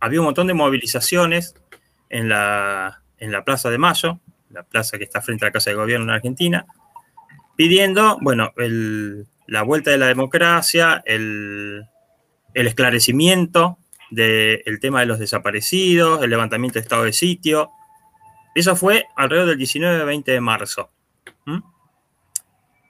había 0.00 0.20
un 0.20 0.26
montón 0.26 0.46
de 0.46 0.54
movilizaciones 0.54 1.54
en 2.10 2.28
la, 2.28 3.02
en 3.18 3.32
la 3.32 3.44
Plaza 3.44 3.70
de 3.70 3.78
Mayo, 3.78 4.20
la 4.50 4.62
plaza 4.62 4.96
que 4.98 5.04
está 5.04 5.20
frente 5.20 5.44
a 5.44 5.48
la 5.48 5.52
Casa 5.52 5.70
de 5.70 5.76
Gobierno 5.76 6.04
en 6.04 6.10
Argentina, 6.10 6.66
pidiendo, 7.56 8.18
bueno, 8.20 8.52
el- 8.56 9.26
la 9.46 9.62
vuelta 9.62 9.90
de 9.90 9.98
la 9.98 10.06
democracia, 10.06 11.02
el, 11.06 11.86
el 12.54 12.66
esclarecimiento 12.66 13.78
del 14.10 14.78
tema 14.80 15.00
de 15.00 15.06
los 15.06 15.18
desaparecidos, 15.18 16.22
el 16.22 16.30
levantamiento 16.30 16.78
de 16.78 16.82
estado 16.82 17.04
de 17.04 17.12
sitio. 17.12 17.70
Eso 18.54 18.76
fue 18.76 19.06
alrededor 19.16 19.48
del 19.48 19.58
19-20 19.58 20.24
de 20.32 20.40
marzo. 20.40 20.90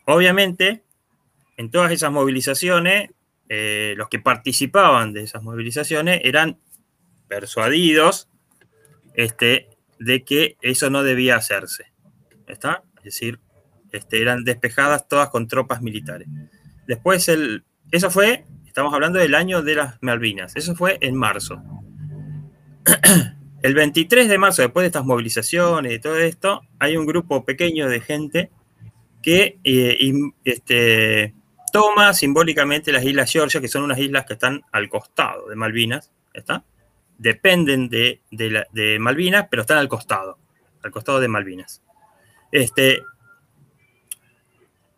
Obviamente, 0.06 0.82
en 1.56 1.70
todas 1.70 1.92
esas 1.92 2.10
movilizaciones, 2.10 3.10
eh, 3.48 3.94
los 3.96 4.08
que 4.08 4.18
participaban 4.18 5.12
de 5.12 5.22
esas 5.22 5.42
movilizaciones 5.42 6.20
eran 6.24 6.58
persuadidos 7.28 8.28
este, 9.14 9.68
de 9.99 10.25
que 10.25 10.56
eso 10.62 10.90
no 10.90 11.02
debía 11.02 11.37
hacerse. 11.37 11.92
¿Está? 12.47 12.82
Es 12.99 13.04
decir, 13.04 13.40
este, 13.92 14.23
eran 14.23 14.44
despejadas 14.44 15.08
todas 15.08 15.28
con 15.28 15.49
tropas 15.49 15.82
militares. 15.82 16.28
Después, 16.87 17.28
el, 17.28 17.64
eso 17.90 18.11
fue, 18.11 18.44
estamos 18.66 18.92
hablando 18.94 19.18
del 19.18 19.35
año 19.35 19.62
de 19.62 19.75
las 19.75 20.02
Malvinas, 20.02 20.56
eso 20.56 20.75
fue 20.75 20.99
en 21.00 21.14
marzo. 21.16 21.62
El 23.61 23.75
23 23.75 24.28
de 24.28 24.38
marzo, 24.38 24.62
después 24.62 24.85
de 24.85 24.87
estas 24.87 25.04
movilizaciones 25.04 25.92
y 25.92 25.99
todo 25.99 26.16
esto, 26.16 26.62
hay 26.78 26.97
un 26.97 27.06
grupo 27.06 27.44
pequeño 27.44 27.88
de 27.88 28.00
gente 28.00 28.52
que 29.20 29.58
eh, 29.64 30.12
este, 30.44 31.35
toma 31.73 32.14
simbólicamente 32.14 32.92
las 32.92 33.04
Islas 33.04 33.32
Georgia, 33.32 33.61
que 33.61 33.66
son 33.66 33.82
unas 33.82 33.99
islas 33.99 34.26
que 34.26 34.35
están 34.35 34.62
al 34.70 34.88
costado 34.88 35.49
de 35.49 35.56
Malvinas, 35.56 36.12
¿está? 36.32 36.64
Dependen 37.18 37.88
de, 37.88 38.96
Malvinas, 39.00 39.48
pero 39.50 39.62
están 39.62 39.78
al 39.78 39.88
costado, 39.88 40.38
al 40.82 40.90
costado 40.90 41.20
de 41.20 41.28
Malvinas. 41.28 41.82
Este, 42.50 43.02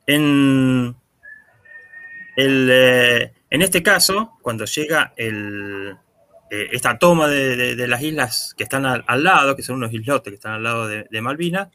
en, 0.06 0.94
eh, 2.36 3.32
en 3.50 3.62
este 3.62 3.82
caso, 3.82 4.38
cuando 4.42 4.64
llega 4.64 5.12
eh, 5.16 5.94
esta 6.50 6.98
toma 6.98 7.28
de, 7.28 7.88
las 7.88 8.02
islas 8.02 8.54
que 8.56 8.64
están 8.64 8.86
al, 8.86 9.24
lado, 9.24 9.56
que 9.56 9.62
son 9.62 9.76
unos 9.76 9.92
islotes 9.92 10.30
que 10.30 10.36
están 10.36 10.52
al 10.52 10.62
lado 10.62 10.86
de, 10.88 11.20
Malvinas, 11.20 11.68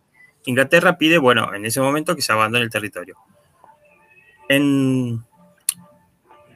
Inglaterra 0.45 0.97
pide, 0.97 1.17
bueno, 1.17 1.53
en 1.53 1.65
ese 1.65 1.81
momento 1.81 2.15
que 2.15 2.21
se 2.21 2.31
abandone 2.31 2.63
el 2.63 2.69
territorio. 2.69 3.17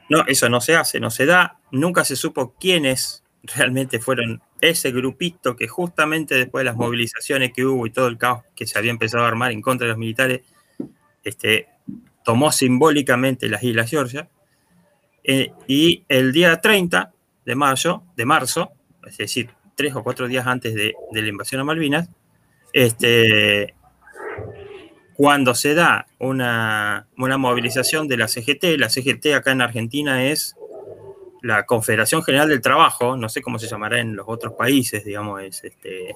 No, 0.09 0.25
eso 0.25 0.49
no 0.49 0.59
se 0.59 0.75
hace, 0.75 0.99
no 0.99 1.11
se 1.11 1.25
da. 1.25 1.59
Nunca 1.71 2.03
se 2.03 2.15
supo 2.15 2.55
quiénes 2.59 3.23
realmente 3.43 3.99
fueron 3.99 4.41
ese 4.61 4.91
grupito 4.91 5.55
que 5.55 5.67
justamente 5.67 6.35
después 6.35 6.61
de 6.61 6.65
las 6.65 6.75
movilizaciones 6.75 7.53
que 7.53 7.65
hubo 7.65 7.85
y 7.87 7.91
todo 7.91 8.07
el 8.07 8.17
caos 8.17 8.43
que 8.55 8.67
se 8.67 8.77
había 8.77 8.91
empezado 8.91 9.23
a 9.23 9.27
armar 9.27 9.51
en 9.51 9.61
contra 9.61 9.85
de 9.85 9.89
los 9.89 9.97
militares, 9.97 10.41
este, 11.23 11.67
tomó 12.23 12.51
simbólicamente 12.51 13.47
las 13.47 13.63
Islas 13.63 13.89
Georgia. 13.89 14.29
Eh, 15.23 15.51
y 15.67 16.03
el 16.07 16.31
día 16.31 16.59
30 16.59 17.13
de 17.45 17.55
mayo, 17.55 18.03
de 18.15 18.25
marzo, 18.25 18.71
es 19.07 19.17
decir, 19.17 19.49
tres 19.75 19.95
o 19.95 20.03
cuatro 20.03 20.27
días 20.27 20.45
antes 20.45 20.73
de, 20.73 20.93
la 21.11 21.27
invasión 21.27 21.61
a 21.61 21.63
Malvinas, 21.63 22.09
este, 22.73 23.73
cuando 25.15 25.55
se 25.55 25.73
da 25.73 26.07
una, 26.19 27.07
una 27.17 27.37
movilización 27.37 28.07
de 28.07 28.17
la 28.17 28.27
CGT, 28.27 28.77
la 28.77 28.89
CGT 28.89 29.33
acá 29.35 29.51
en 29.51 29.61
Argentina 29.61 30.25
es 30.25 30.55
la 31.41 31.65
Confederación 31.65 32.23
General 32.23 32.49
del 32.49 32.61
Trabajo, 32.61 33.15
no 33.15 33.29
sé 33.29 33.41
cómo 33.41 33.59
se 33.59 33.67
llamará 33.67 33.99
en 33.99 34.15
los 34.15 34.25
otros 34.27 34.53
países, 34.53 35.05
digamos, 35.05 35.41
es, 35.41 35.63
este, 35.63 36.09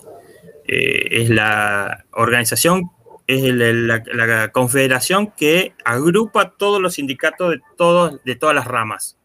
eh, 0.67 1.07
es 1.11 1.29
la 1.29 2.05
organización, 2.11 2.91
es 3.27 3.41
la 3.53 4.51
confederación 4.51 5.31
que 5.31 5.73
agrupa 5.85 6.51
todos 6.57 6.81
los 6.81 6.95
sindicatos 6.95 7.51
de, 7.51 7.61
todos, 7.77 8.23
de 8.23 8.35
todas 8.35 8.55
las 8.55 8.67
ramas. 8.67 9.17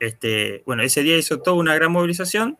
Este, 0.00 0.62
bueno, 0.66 0.82
ese 0.82 1.02
día 1.02 1.16
hizo 1.16 1.40
toda 1.40 1.56
una 1.56 1.74
gran 1.74 1.92
movilización 1.92 2.58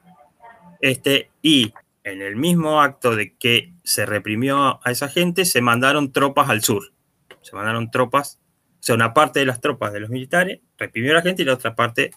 este, 0.81 1.31
y 1.41 1.73
en 2.05 2.21
el 2.21 2.37
mismo 2.37 2.83
acto 2.83 3.17
de 3.17 3.35
que 3.37 3.73
se 3.85 4.05
reprimió 4.05 4.81
a 4.85 4.91
esa 4.91 5.09
gente, 5.09 5.45
se 5.45 5.61
mandaron 5.61 6.13
tropas 6.13 6.51
al 6.51 6.63
sur. 6.63 6.93
Se 7.41 7.57
mandaron 7.57 7.91
tropas, 7.91 8.41
o 8.83 8.85
sea, 8.85 8.97
una 8.97 9.15
parte 9.15 9.39
de 9.39 9.47
las 9.47 9.61
tropas 9.61 9.93
de 9.93 10.01
los 10.01 10.11
militares 10.11 10.59
reprimió 10.77 11.13
a 11.13 11.15
la 11.15 11.23
gente 11.23 11.43
y 11.43 11.45
la 11.45 11.55
otra 11.55 11.77
parte 11.77 12.11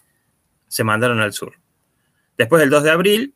se 0.66 0.82
mandaron 0.82 1.20
al 1.20 1.32
sur. 1.32 1.52
Después 2.36 2.58
del 2.58 2.70
2 2.70 2.82
de 2.82 2.90
abril, 2.90 3.34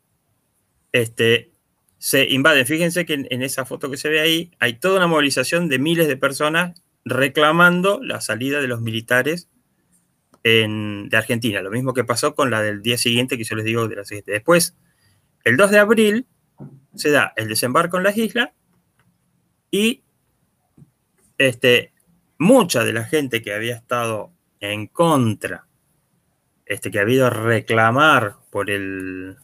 este, 0.91 1.53
se 1.97 2.29
invaden. 2.29 2.65
Fíjense 2.65 3.05
que 3.05 3.13
en, 3.13 3.41
esa 3.41 3.63
foto 3.63 3.89
que 3.89 3.95
se 3.95 4.09
ve 4.09 4.19
ahí 4.19 4.51
hay 4.59 4.73
toda 4.73 4.97
una 4.97 5.07
movilización 5.07 5.69
de 5.69 5.79
miles 5.79 6.09
de 6.09 6.17
personas 6.17 6.83
reclamando 7.05 8.01
la 8.03 8.19
salida 8.19 8.59
de 8.59 8.67
los 8.67 8.81
militares 8.81 9.49
en- 10.43 11.07
de 11.07 11.15
Argentina. 11.15 11.61
Lo 11.61 11.71
mismo 11.71 11.93
que 11.93 12.03
pasó 12.03 12.35
con 12.35 12.51
la 12.51 12.61
del 12.61 12.81
día 12.81 12.97
siguiente 12.97 13.37
que 13.37 13.45
yo 13.45 13.55
les 13.55 13.63
digo 13.63 13.87
de 13.87 13.95
la 13.95 14.03
siguiente. 14.03 14.33
Después, 14.33 14.75
el 15.45 15.55
2 15.55 15.71
de 15.71 15.79
abril, 15.79 16.25
se 16.95 17.11
da 17.11 17.31
el 17.37 17.47
desembarco 17.47 17.95
en 17.97 18.03
las 18.03 18.17
islas 18.17 18.49
y 19.71 20.03
este, 21.37 21.93
mucha 22.41 22.83
de 22.83 22.91
la 22.91 23.03
gente 23.03 23.43
que 23.43 23.53
había 23.53 23.75
estado 23.75 24.31
en 24.59 24.87
contra, 24.87 25.67
este, 26.65 26.89
que 26.89 26.99
había 26.99 27.15
ido 27.17 27.27
a 27.27 27.29
reclamar 27.29 28.37
por 28.49 28.71
el 28.71 29.37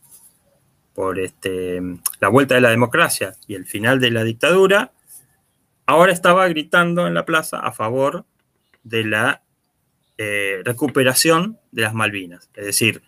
por 0.96 1.20
este, 1.20 1.80
la 2.20 2.30
vuelta 2.30 2.56
de 2.56 2.62
la 2.62 2.72
democracia 2.72 3.36
y 3.46 3.54
el 3.54 3.68
final 3.68 4.00
de 4.00 4.10
la 4.10 4.24
dictadura, 4.24 4.94
ahora 5.86 6.12
estaba 6.12 6.48
gritando 6.48 7.06
en 7.06 7.14
la 7.14 7.24
plaza 7.24 7.60
a 7.60 7.72
favor 7.72 8.26
de 8.82 9.04
la 9.04 9.44
eh, 10.18 10.62
recuperación 10.66 11.60
de 11.72 11.84
las 11.84 11.94
Malvinas. 11.94 12.50
Es 12.56 12.66
decir, 12.66 13.04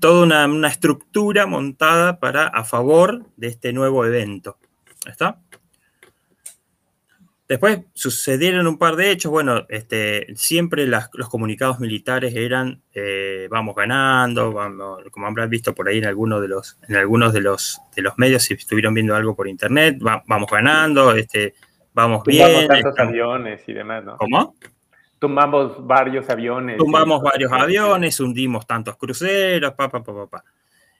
toda 0.00 0.22
una, 0.22 0.44
una 0.44 0.68
estructura 0.68 1.46
montada 1.46 2.20
para 2.20 2.46
a 2.46 2.62
favor 2.64 3.24
de 3.38 3.46
este 3.46 3.72
nuevo 3.72 4.04
evento. 4.04 4.58
¿Está? 5.06 5.40
Después 7.46 7.80
sucedieron 7.92 8.66
un 8.66 8.78
par 8.78 8.96
de 8.96 9.10
hechos. 9.10 9.30
Bueno, 9.30 9.66
este, 9.68 10.26
siempre 10.34 10.86
las- 10.86 11.10
los 11.12 11.28
comunicados 11.28 11.78
militares 11.78 12.34
eran 12.34 12.80
eh, 12.94 13.48
vamos 13.50 13.74
ganando, 13.76 14.50
vamos, 14.52 15.02
como 15.10 15.26
habrán 15.26 15.50
visto 15.50 15.74
por 15.74 15.88
ahí 15.88 15.98
en 15.98 16.06
algunos 16.06 16.40
de 16.40 16.48
los, 16.48 16.78
en 16.88 16.96
algunos 16.96 17.32
de 17.34 17.42
los, 17.42 17.80
de 17.94 18.02
los 18.02 18.16
medios, 18.16 18.44
si 18.44 18.54
estuvieron 18.54 18.94
viendo 18.94 19.14
algo 19.14 19.36
por 19.36 19.46
internet, 19.46 19.98
va- 20.04 20.22
vamos 20.26 20.50
ganando, 20.50 21.12
este, 21.12 21.54
vamos 21.92 22.22
Tumbamos 22.24 22.54
bien. 22.56 22.68
tantos 22.68 22.90
estamos- 22.90 23.10
aviones 23.10 23.62
y 23.68 23.72
demás, 23.74 24.04
¿no? 24.04 24.16
¿Cómo? 24.16 24.54
Tumbamos 25.18 25.86
varios 25.86 26.28
aviones. 26.30 26.78
Tumbamos 26.78 27.20
y- 27.20 27.24
varios 27.24 27.52
aviones, 27.52 28.20
hundimos 28.20 28.66
tantos 28.66 28.96
cruceros, 28.96 29.72
pa, 29.72 29.88
pa, 29.90 30.02
pa, 30.02 30.14
pa, 30.14 30.26
pa. 30.28 30.44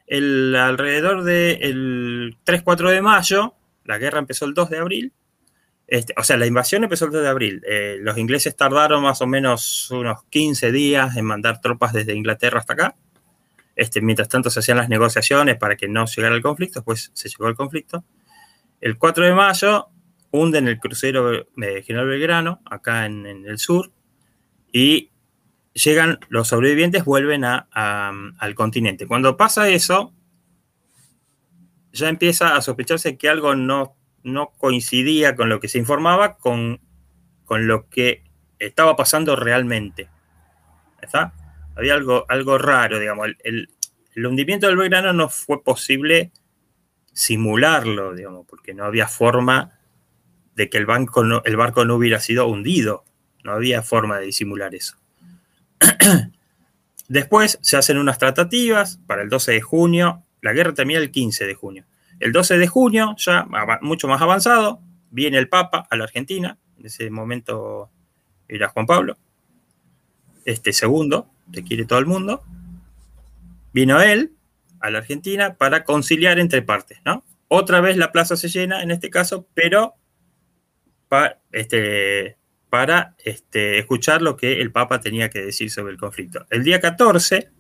El, 0.07 0.55
alrededor 0.57 1.23
del 1.25 2.37
3-4 2.45 2.91
de 2.91 3.01
mayo, 3.01 3.55
la 3.85 3.97
guerra 3.99 4.19
empezó 4.19 4.45
el 4.45 4.53
2 4.55 4.69
de 4.71 4.79
abril, 4.79 5.13
este, 5.87 6.15
o 6.17 6.25
sea, 6.25 6.37
la 6.37 6.47
invasión 6.47 6.83
empezó 6.85 7.05
el 7.07 7.13
2 7.13 7.23
de 7.23 7.29
abril. 7.29 7.63
Eh, 7.69 7.99
los 8.01 8.17
ingleses 8.17 8.57
tardaron 8.57 9.03
más 9.03 9.21
o 9.21 9.27
menos 9.27 9.91
unos 9.91 10.25
15 10.31 10.73
días 10.73 11.17
en 11.17 11.25
mandar 11.25 11.61
tropas 11.61 11.93
desde 11.93 12.15
Inglaterra 12.15 12.59
hasta 12.59 12.73
acá. 12.73 12.97
Este, 13.77 14.01
mientras 14.01 14.29
tanto 14.29 14.51
se 14.51 14.61
hacían 14.61 14.79
las 14.79 14.89
negociaciones 14.89 15.57
para 15.57 15.77
que 15.77 15.89
no 15.89 16.07
llegara 16.07 16.35
el 16.35 16.43
conflicto, 16.43 16.81
después 16.81 17.11
se 17.13 17.29
llegó 17.29 17.49
el 17.49 17.57
conflicto. 17.57 18.05
El 18.81 18.99
4 18.99 19.27
de 19.27 19.35
mayo 19.35 19.89
hunden 20.31 20.69
el 20.69 20.79
crucero 20.81 21.33
eh, 21.33 21.83
General 21.85 22.07
Belgrano, 22.07 22.61
acá 22.65 23.07
en, 23.07 23.27
el 23.27 23.59
sur, 23.59 23.93
y 24.73 25.11
llegan 25.73 26.19
los 26.29 26.49
sobrevivientes, 26.49 27.05
vuelven 27.05 27.45
al 27.45 28.55
continente. 28.55 29.07
Cuando 29.07 29.37
pasa 29.37 29.69
eso, 29.69 30.13
ya 31.93 32.09
empieza 32.09 32.57
a 32.57 32.63
sospecharse 32.63 33.17
que 33.17 33.29
algo 33.29 33.55
no, 33.55 33.97
no 34.25 34.51
coincidía 34.59 35.37
con 35.37 35.49
lo 35.49 35.61
que 35.61 35.69
se 35.69 35.79
informaba 35.79 36.37
con, 36.37 36.81
con 37.45 37.67
lo 37.69 37.89
que 37.89 38.25
estaba 38.59 38.97
pasando 38.97 39.37
realmente. 39.37 40.09
¿Está? 41.01 41.33
Había 41.77 41.95
algo, 41.95 42.25
algo 42.29 42.59
raro, 42.59 42.99
digamos. 42.99 43.27
El, 43.27 43.37
el- 43.45 43.69
el 44.17 44.27
hundimiento 44.27 44.69
del 44.69 44.77
Belgrano 44.77 45.13
no 45.13 45.29
fue 45.29 45.63
posible 45.65 46.31
simularlo, 47.13 48.15
digamos, 48.15 48.47
porque 48.47 48.73
no 48.73 48.85
había 48.85 49.09
forma 49.09 49.79
de 50.55 50.71
que 50.71 50.79
el, 50.79 50.87
banco 50.87 51.25
no- 51.25 51.43
el 51.45 51.57
barco 51.57 51.85
no 51.85 51.97
hubiera 51.97 52.21
sido 52.21 52.47
hundido. 52.47 53.05
No 53.43 53.53
había 53.53 53.83
forma 53.83 54.19
de 54.19 54.27
disimular 54.27 54.75
eso. 54.75 54.97
Después 57.09 57.59
se 57.61 57.77
hacen 57.77 57.99
unas 57.99 58.19
tratativas 58.19 58.99
para 59.07 59.23
el 59.23 59.29
12 59.29 59.53
de 59.53 59.61
junio. 59.61 60.23
La 60.41 60.53
guerra 60.53 60.73
termina 60.75 61.01
el 61.01 61.11
15 61.11 61.47
de 61.47 61.55
junio. 61.55 61.85
El 62.25 62.33
12 62.33 62.57
de 62.57 62.67
junio, 62.67 63.15
ya 63.19 63.47
mucho 63.83 64.09
más 64.09 64.23
avanzado, 64.23 64.81
viene 65.11 65.37
el 65.37 65.51
Papa 65.51 65.87
a 65.91 65.95
la 65.95 66.05
Argentina. 66.05 66.57
En 66.79 66.87
ese 66.87 67.11
momento 67.11 67.91
era 68.49 68.71
Juan 68.71 68.87
Pablo. 68.87 69.19
Este 70.47 70.73
segundo, 70.73 71.29
te 71.53 71.63
quiere 71.63 71.85
todo 71.85 71.99
el 71.99 72.07
mundo. 72.07 72.43
Vino 73.75 74.01
él 74.01 74.33
a 74.81 74.89
la 74.89 75.01
Argentina 75.01 75.57
para 75.57 75.85
conciliar 75.85 76.39
entre 76.39 76.63
partes, 76.63 76.99
¿no? 77.05 77.23
Otra 77.49 77.83
vez 77.83 77.99
la 77.99 78.11
plaza 78.11 78.39
se 78.39 78.49
llena 78.49 78.83
en 78.83 78.91
este 78.91 79.11
caso, 79.11 79.47
pero 79.53 79.93
este, 81.53 82.39
para 82.71 83.17
este, 83.23 83.79
escuchar 83.79 84.23
lo 84.23 84.35
que 84.35 84.63
el 84.63 84.73
Papa 84.73 84.99
tenía 84.99 85.29
que 85.29 85.43
decir 85.43 85.71
sobre 85.71 85.93
el 85.93 85.99
conflicto. 85.99 86.47
El 86.49 86.65
día 86.65 86.81
14 86.81 87.51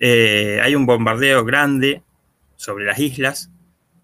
eh, 0.00 0.60
hay 0.62 0.74
un 0.74 0.86
bombardeo 0.86 1.44
grande 1.44 2.02
sobre 2.64 2.84
las 2.84 2.98
islas 2.98 3.50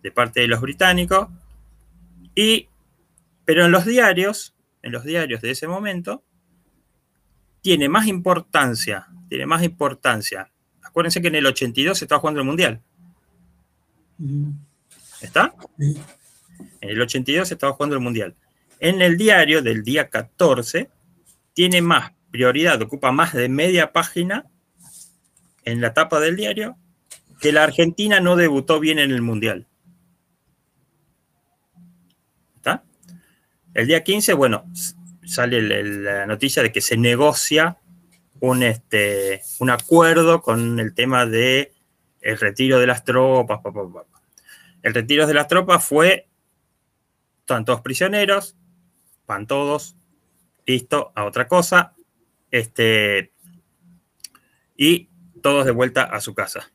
de 0.02 0.12
parte 0.12 0.40
de 0.40 0.48
los 0.48 0.60
británicos, 0.60 1.28
y, 2.34 2.68
pero 3.44 3.64
en 3.64 3.72
los 3.72 3.84
diarios, 3.84 4.54
en 4.82 4.92
los 4.92 5.04
diarios 5.04 5.40
de 5.40 5.50
ese 5.50 5.66
momento, 5.66 6.22
tiene 7.60 7.88
más 7.88 8.06
importancia, 8.06 9.08
tiene 9.28 9.46
más 9.46 9.62
importancia. 9.62 10.50
Acuérdense 10.82 11.20
que 11.20 11.28
en 11.28 11.36
el 11.36 11.46
82 11.46 11.98
se 11.98 12.04
estaba 12.04 12.20
jugando 12.20 12.40
el 12.40 12.46
Mundial. 12.46 12.80
¿Está? 15.20 15.54
En 15.78 16.90
el 16.90 17.00
82 17.00 17.48
se 17.48 17.54
estaba 17.54 17.72
jugando 17.72 17.96
el 17.96 18.02
Mundial. 18.02 18.34
En 18.78 19.02
el 19.02 19.16
diario 19.16 19.62
del 19.62 19.82
día 19.82 20.08
14 20.08 20.90
tiene 21.52 21.82
más 21.82 22.12
prioridad, 22.30 22.80
ocupa 22.80 23.12
más 23.12 23.34
de 23.34 23.48
media 23.48 23.92
página 23.92 24.46
en 25.64 25.80
la 25.80 25.92
tapa 25.92 26.20
del 26.20 26.36
diario 26.36 26.78
que 27.40 27.52
la 27.52 27.64
Argentina 27.64 28.20
no 28.20 28.36
debutó 28.36 28.80
bien 28.80 28.98
en 28.98 29.10
el 29.10 29.22
Mundial. 29.22 29.66
¿Está? 32.56 32.84
El 33.74 33.86
día 33.86 34.04
15, 34.04 34.34
bueno, 34.34 34.64
sale 35.24 35.62
la 35.62 36.26
noticia 36.26 36.62
de 36.62 36.70
que 36.70 36.80
se 36.80 36.96
negocia 36.96 37.78
un, 38.40 38.62
este, 38.62 39.42
un 39.58 39.70
acuerdo 39.70 40.42
con 40.42 40.78
el 40.80 40.94
tema 40.94 41.26
de 41.26 41.72
el 42.20 42.38
retiro 42.38 42.78
de 42.78 42.86
las 42.86 43.04
tropas. 43.04 43.60
pa, 43.62 43.72
pa, 43.72 43.90
pa, 43.90 44.04
pa. 44.04 44.20
El 44.82 44.94
retiro 44.94 45.26
de 45.26 45.34
las 45.34 45.48
tropas 45.48 45.84
fue, 45.84 46.28
están 47.40 47.64
todos 47.64 47.80
prisioneros, 47.80 48.56
van 49.26 49.46
todos, 49.46 49.96
listo, 50.66 51.12
a 51.14 51.24
otra 51.24 51.48
cosa, 51.48 51.94
este, 52.50 53.32
y 54.76 55.08
todos 55.42 55.64
de 55.64 55.70
vuelta 55.70 56.04
a 56.04 56.20
su 56.20 56.34
casa. 56.34 56.70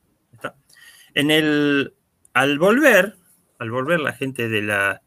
En 1.16 1.32
el, 1.32 1.96
al 2.34 2.60
volver, 2.60 3.16
al 3.58 3.72
volver 3.72 4.00
la 4.00 4.14
gente 4.14 4.48
de 4.50 4.62
la, 4.62 5.02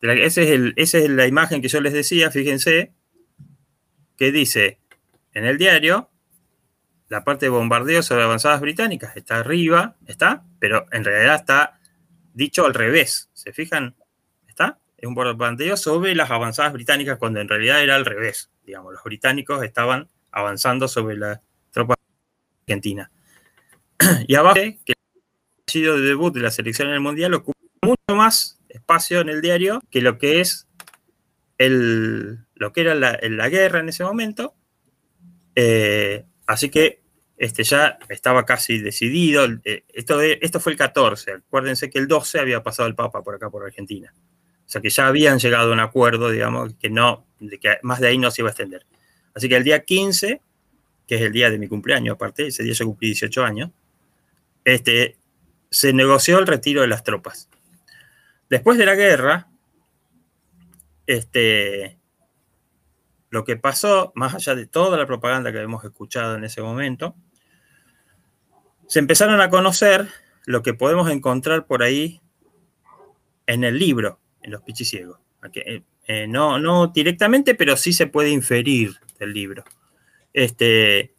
de 0.00 0.24
es 0.24 0.36
el, 0.38 0.72
esa 0.76 0.98
es 0.98 1.08
la 1.08 1.26
imagen 1.26 1.62
que 1.62 1.68
yo 1.68 1.80
les 1.80 1.92
decía, 1.92 2.30
fíjense, 2.30 2.92
que 4.16 4.32
dice 4.32 4.80
en 5.32 5.44
el 5.44 5.58
diario, 5.58 6.10
la 7.08 7.24
parte 7.24 7.46
de 7.46 7.50
bombardeo 7.50 8.02
sobre 8.02 8.22
avanzadas 8.22 8.60
británicas 8.60 9.16
está 9.16 9.38
arriba, 9.38 9.96
está, 10.06 10.44
pero 10.58 10.86
en 10.92 11.04
realidad 11.04 11.36
está 11.36 11.80
dicho 12.32 12.64
al 12.64 12.74
revés. 12.74 13.30
¿Se 13.32 13.52
fijan? 13.52 13.96
¿Está? 14.48 14.78
Es 14.96 15.06
un 15.06 15.14
bombardeo 15.14 15.76
sobre 15.76 16.14
las 16.14 16.30
avanzadas 16.30 16.72
británicas 16.72 17.18
cuando 17.18 17.40
en 17.40 17.48
realidad 17.48 17.82
era 17.82 17.96
al 17.96 18.04
revés. 18.04 18.50
Digamos, 18.64 18.92
los 18.92 19.02
británicos 19.02 19.62
estaban 19.62 20.08
avanzando 20.30 20.88
sobre 20.88 21.16
la 21.16 21.42
tropa 21.70 21.96
argentina. 22.62 23.10
Y 24.26 24.34
abajo, 24.34 24.54
que 24.54 24.94
sido 25.70 25.96
de 25.96 26.02
debut 26.02 26.34
de 26.34 26.40
la 26.40 26.50
selección 26.50 26.88
en 26.88 26.94
el 26.94 27.00
Mundial, 27.00 27.32
ocupa 27.34 27.58
mucho 27.82 28.16
más 28.16 28.58
espacio 28.68 29.20
en 29.20 29.30
el 29.30 29.40
diario 29.40 29.82
que 29.90 30.02
lo 30.02 30.18
que 30.18 30.40
es 30.40 30.68
el, 31.58 32.38
lo 32.54 32.72
que 32.72 32.82
era 32.82 32.94
la, 32.94 33.48
guerra 33.48 33.80
en 33.80 33.88
ese 33.88 34.04
momento. 34.04 34.54
Eh, 35.54 36.24
así 36.46 36.68
que 36.68 37.00
este, 37.36 37.64
ya 37.64 37.98
estaba 38.08 38.44
casi 38.44 38.78
decidido. 38.78 39.46
Eh, 39.64 39.84
esto, 39.88 40.18
de- 40.18 40.38
esto 40.42 40.60
fue 40.60 40.72
el 40.72 40.78
14. 40.78 41.32
Acuérdense 41.32 41.90
que 41.90 41.98
el 41.98 42.06
12 42.06 42.38
había 42.38 42.62
pasado 42.62 42.88
el 42.88 42.94
Papa 42.94 43.22
por 43.22 43.34
acá, 43.34 43.50
por 43.50 43.64
Argentina. 43.64 44.12
O 44.66 44.68
sea 44.72 44.80
que 44.80 44.90
ya 44.90 45.08
habían 45.08 45.38
llegado 45.38 45.70
a 45.70 45.72
un 45.72 45.80
acuerdo, 45.80 46.30
digamos, 46.30 46.74
que 46.74 46.90
no, 46.90 47.26
que 47.60 47.78
más 47.82 47.98
de 48.00 48.08
ahí 48.08 48.18
no 48.18 48.30
se 48.30 48.42
iba 48.42 48.50
a 48.50 48.52
extender. 48.52 48.86
Así 49.34 49.48
que 49.48 49.56
el 49.56 49.64
día 49.64 49.84
15, 49.84 50.40
que 51.08 51.14
es 51.16 51.20
el 51.22 51.32
día 51.32 51.50
de 51.50 51.58
mi 51.58 51.66
cumpleaños, 51.66 52.14
aparte, 52.14 52.46
ese 52.46 52.62
día 52.62 52.72
yo 52.72 52.86
cumplí 52.86 53.08
18 53.08 53.42
años, 53.44 53.70
este, 54.64 55.16
se 55.70 55.92
negoció 55.92 56.38
el 56.38 56.46
retiro 56.46 56.80
de 56.82 56.88
las 56.88 57.04
tropas. 57.04 57.48
Después 58.48 58.76
de 58.78 58.86
la 58.86 58.94
guerra, 58.94 59.48
este, 61.06 61.98
lo 63.30 63.44
que 63.44 63.56
pasó, 63.56 64.12
más 64.14 64.34
allá 64.34 64.54
de 64.54 64.66
toda 64.66 64.98
la 64.98 65.06
propaganda 65.06 65.52
que 65.52 65.58
habíamos 65.58 65.84
escuchado 65.84 66.34
en 66.34 66.44
ese 66.44 66.62
momento, 66.62 67.14
se 68.88 68.98
empezaron 68.98 69.40
a 69.40 69.50
conocer 69.50 70.08
lo 70.46 70.62
que 70.62 70.74
podemos 70.74 71.08
encontrar 71.10 71.66
por 71.66 71.82
ahí 71.82 72.20
en 73.46 73.62
el 73.62 73.78
libro, 73.78 74.18
en 74.42 74.50
Los 74.50 74.62
Pichiciegos. 74.62 75.20
Aquí, 75.42 75.60
eh, 75.60 75.82
eh, 76.06 76.26
no, 76.26 76.58
no 76.58 76.88
directamente, 76.88 77.54
pero 77.54 77.76
sí 77.76 77.92
se 77.92 78.08
puede 78.08 78.30
inferir 78.30 78.96
del 79.20 79.32
libro. 79.32 79.62
Este, 80.32 81.14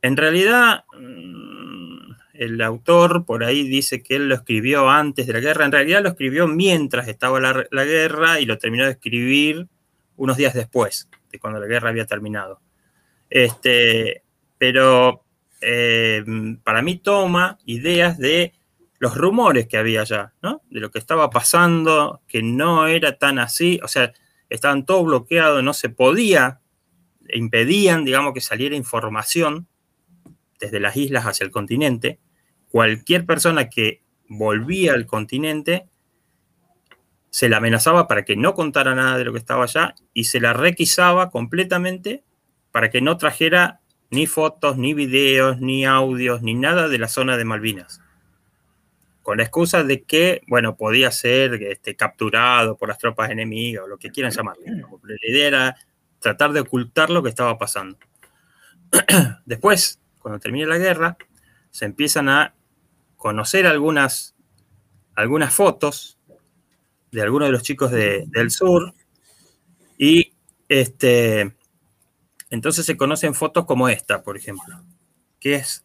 en 0.00 0.16
realidad, 0.16 0.84
mm, 0.98 1.49
el 2.40 2.62
autor 2.62 3.26
por 3.26 3.44
ahí 3.44 3.68
dice 3.68 4.02
que 4.02 4.16
él 4.16 4.30
lo 4.30 4.34
escribió 4.34 4.88
antes 4.88 5.26
de 5.26 5.34
la 5.34 5.40
guerra. 5.40 5.66
En 5.66 5.72
realidad 5.72 6.02
lo 6.02 6.08
escribió 6.08 6.48
mientras 6.48 7.06
estaba 7.06 7.38
la, 7.38 7.84
guerra 7.84 8.40
y 8.40 8.46
lo 8.46 8.56
terminó 8.56 8.86
de 8.86 8.92
escribir 8.92 9.68
unos 10.16 10.38
días 10.38 10.54
después 10.54 11.10
de 11.30 11.38
cuando 11.38 11.60
la 11.60 11.66
guerra 11.66 11.90
había 11.90 12.06
terminado. 12.06 12.62
Este, 13.28 14.22
pero 14.56 15.22
eh, 15.60 16.24
para 16.64 16.80
mí 16.80 16.96
toma 16.96 17.58
ideas 17.66 18.16
de 18.16 18.54
los 18.98 19.18
rumores 19.18 19.68
que 19.68 19.76
había 19.76 20.02
ya, 20.04 20.32
¿no? 20.40 20.62
De 20.70 20.80
lo 20.80 20.90
que 20.90 20.98
estaba 20.98 21.28
pasando, 21.28 22.22
que 22.26 22.42
no 22.42 22.86
era 22.86 23.18
tan 23.18 23.38
así, 23.38 23.80
o 23.82 23.88
sea, 23.88 24.14
estaban 24.48 24.86
todos 24.86 25.04
bloqueados, 25.04 25.62
no 25.62 25.74
se 25.74 25.90
podía, 25.90 26.60
impedían, 27.28 28.06
digamos, 28.06 28.32
que 28.32 28.40
saliera 28.40 28.76
información 28.76 29.68
desde 30.58 30.80
las 30.80 30.96
islas 30.96 31.26
hacia 31.26 31.44
el 31.44 31.50
continente. 31.50 32.18
Cualquier 32.70 33.26
persona 33.26 33.68
que 33.68 34.02
volvía 34.28 34.94
al 34.94 35.06
continente 35.06 35.88
se 37.30 37.48
la 37.48 37.58
amenazaba 37.58 38.06
para 38.06 38.24
que 38.24 38.36
no 38.36 38.54
contara 38.54 38.94
nada 38.94 39.18
de 39.18 39.24
lo 39.24 39.32
que 39.32 39.38
estaba 39.38 39.64
allá 39.64 39.94
y 40.14 40.24
se 40.24 40.40
la 40.40 40.52
requisaba 40.52 41.30
completamente 41.30 42.24
para 42.72 42.90
que 42.90 43.00
no 43.00 43.16
trajera 43.16 43.80
ni 44.10 44.26
fotos, 44.26 44.76
ni 44.76 44.94
videos, 44.94 45.60
ni 45.60 45.84
audios, 45.84 46.42
ni 46.42 46.54
nada 46.54 46.88
de 46.88 46.98
la 46.98 47.08
zona 47.08 47.36
de 47.36 47.44
Malvinas. 47.44 48.02
Con 49.22 49.38
la 49.38 49.44
excusa 49.44 49.84
de 49.84 50.02
que, 50.02 50.42
bueno, 50.48 50.76
podía 50.76 51.12
ser 51.12 51.54
este, 51.62 51.94
capturado 51.94 52.76
por 52.76 52.88
las 52.88 52.98
tropas 52.98 53.30
enemigas 53.30 53.84
o 53.84 53.88
lo 53.88 53.98
que 53.98 54.10
quieran 54.10 54.32
llamarle. 54.32 54.64
Pero 54.66 55.00
La 55.02 55.30
idea 55.30 55.46
era 55.46 55.76
tratar 56.18 56.52
de 56.52 56.60
ocultar 56.60 57.10
lo 57.10 57.22
que 57.22 57.28
estaba 57.28 57.58
pasando. 57.58 57.98
Después, 59.44 60.00
cuando 60.18 60.40
termine 60.40 60.66
la 60.66 60.78
guerra, 60.78 61.16
se 61.70 61.84
empiezan 61.84 62.28
a 62.28 62.54
conocer 63.20 63.66
algunas, 63.66 64.34
algunas 65.14 65.52
fotos 65.52 66.18
de 67.12 67.20
algunos 67.20 67.48
de 67.48 67.52
los 67.52 67.62
chicos 67.62 67.90
de- 67.90 68.24
del 68.28 68.50
sur 68.50 68.94
y 69.98 70.32
este, 70.70 71.54
entonces 72.48 72.86
se 72.86 72.96
conocen 72.96 73.34
fotos 73.34 73.66
como 73.66 73.90
esta, 73.90 74.22
por 74.22 74.38
ejemplo, 74.38 74.82
que 75.38 75.56
es 75.56 75.84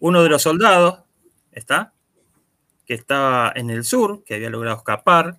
uno 0.00 0.22
de 0.22 0.28
los 0.28 0.42
soldados, 0.42 1.00
¿está? 1.50 1.94
Que 2.84 2.92
estaba 2.92 3.50
en 3.56 3.70
el 3.70 3.82
sur, 3.84 4.22
que 4.22 4.34
había 4.34 4.50
logrado 4.50 4.76
escapar, 4.76 5.38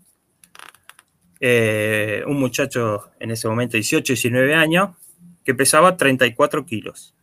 eh, 1.39 2.23
un 2.25 2.39
muchacho 2.39 3.11
en 3.19 3.29
ese 3.29 3.47
momento, 3.47 3.77
18, 3.77 4.13
19 4.13 4.55
años, 4.55 4.95
que 5.43 5.53
pesaba 5.53 5.97
34 5.97 6.65
kilos. 6.65 7.13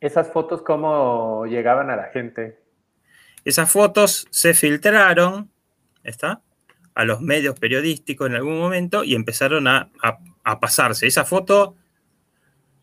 Esas 0.00 0.32
fotos, 0.32 0.62
¿cómo 0.62 1.46
llegaban 1.46 1.90
a 1.90 1.96
la 1.96 2.04
gente? 2.10 2.58
Esas 3.48 3.70
fotos 3.70 4.26
se 4.30 4.52
filtraron, 4.52 5.50
¿está? 6.04 6.42
A 6.94 7.04
los 7.06 7.22
medios 7.22 7.58
periodísticos 7.58 8.28
en 8.28 8.34
algún 8.34 8.58
momento 8.58 9.04
y 9.04 9.14
empezaron 9.14 9.66
a, 9.68 9.90
a- 10.02 10.18
a 10.44 10.60
pasarse. 10.60 11.06
Esa 11.06 11.24
foto 11.24 11.74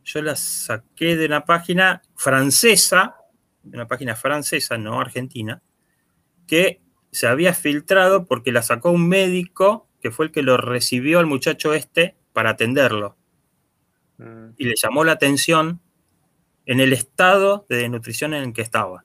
yo 0.03 0.21
la 0.23 0.35
saqué 0.35 1.15
de 1.15 1.27
una 1.27 1.45
página 1.45 2.01
francesa, 2.15 3.15
de 3.61 3.77
una 3.77 3.87
página 3.87 4.15
francesa, 4.15 4.77
no 4.79 4.99
argentina, 4.99 5.61
que 6.47 6.81
se 7.11 7.27
había 7.27 7.53
filtrado 7.53 8.25
porque 8.25 8.51
la 8.51 8.63
sacó 8.63 8.89
un 8.89 9.07
médico 9.07 9.87
que 10.01 10.09
fue 10.09 10.25
el 10.25 10.31
que 10.31 10.41
lo 10.41 10.57
recibió 10.57 11.19
al 11.19 11.27
muchacho 11.27 11.75
este 11.75 12.15
para 12.33 12.51
atenderlo. 12.51 13.17
Mm. 14.17 14.49
Y 14.57 14.65
le 14.65 14.73
llamó 14.75 15.03
la 15.03 15.11
atención 15.11 15.79
en 16.65 16.79
el 16.79 16.91
estado 16.91 17.67
de 17.69 17.77
desnutrición 17.77 18.33
en 18.33 18.43
el 18.45 18.53
que 18.53 18.61
estaba. 18.63 19.03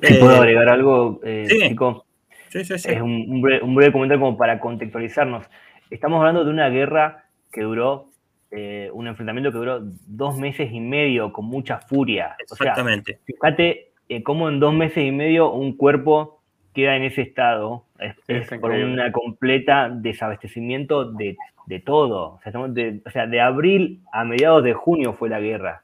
Si 0.00 0.14
Eh, 0.14 0.18
puedo 0.20 0.36
agregar 0.36 0.68
algo, 0.68 1.20
eh, 1.24 1.46
sí. 1.48 1.68
chico. 1.68 2.06
Sí, 2.48 2.64
sí, 2.64 2.78
sí. 2.78 2.90
Es 2.92 3.00
un, 3.00 3.24
un 3.28 3.40
breve, 3.42 3.62
un 3.64 3.74
breve 3.74 3.92
comentario 3.92 4.20
como 4.20 4.36
para 4.36 4.58
contextualizarnos. 4.60 5.46
Estamos 5.90 6.18
hablando 6.20 6.44
de 6.44 6.50
una 6.50 6.68
guerra 6.68 7.24
que 7.50 7.62
duró, 7.62 8.08
eh, 8.50 8.90
un 8.92 9.06
enfrentamiento 9.06 9.50
que 9.52 9.58
duró 9.58 9.80
dos 10.06 10.36
meses 10.38 10.70
y 10.72 10.80
medio 10.80 11.32
con 11.32 11.46
mucha 11.46 11.78
furia. 11.78 12.36
O 12.50 12.54
sea, 12.54 12.68
Exactamente. 12.70 13.18
fíjate 13.24 13.92
eh, 14.08 14.22
cómo 14.22 14.48
en 14.48 14.60
dos 14.60 14.74
meses 14.74 15.04
y 15.04 15.12
medio 15.12 15.50
un 15.52 15.76
cuerpo 15.76 16.42
queda 16.74 16.96
en 16.96 17.02
ese 17.04 17.22
estado. 17.22 17.84
Es, 17.98 18.14
Sí, 18.26 18.32
es 18.34 18.48
por 18.48 18.56
increíble. 18.74 19.04
un 19.06 19.12
completa 19.12 19.88
desabastecimiento 19.90 21.10
de, 21.12 21.36
de 21.66 21.80
todo. 21.80 22.34
O 22.34 22.40
sea, 22.42 22.50
estamos 22.50 22.74
de, 22.74 23.00
o 23.06 23.10
sea, 23.10 23.26
de 23.26 23.40
abril 23.40 24.02
a 24.12 24.24
mediados 24.24 24.64
de 24.64 24.72
junio 24.74 25.12
fue 25.14 25.28
la 25.28 25.40
guerra. 25.40 25.82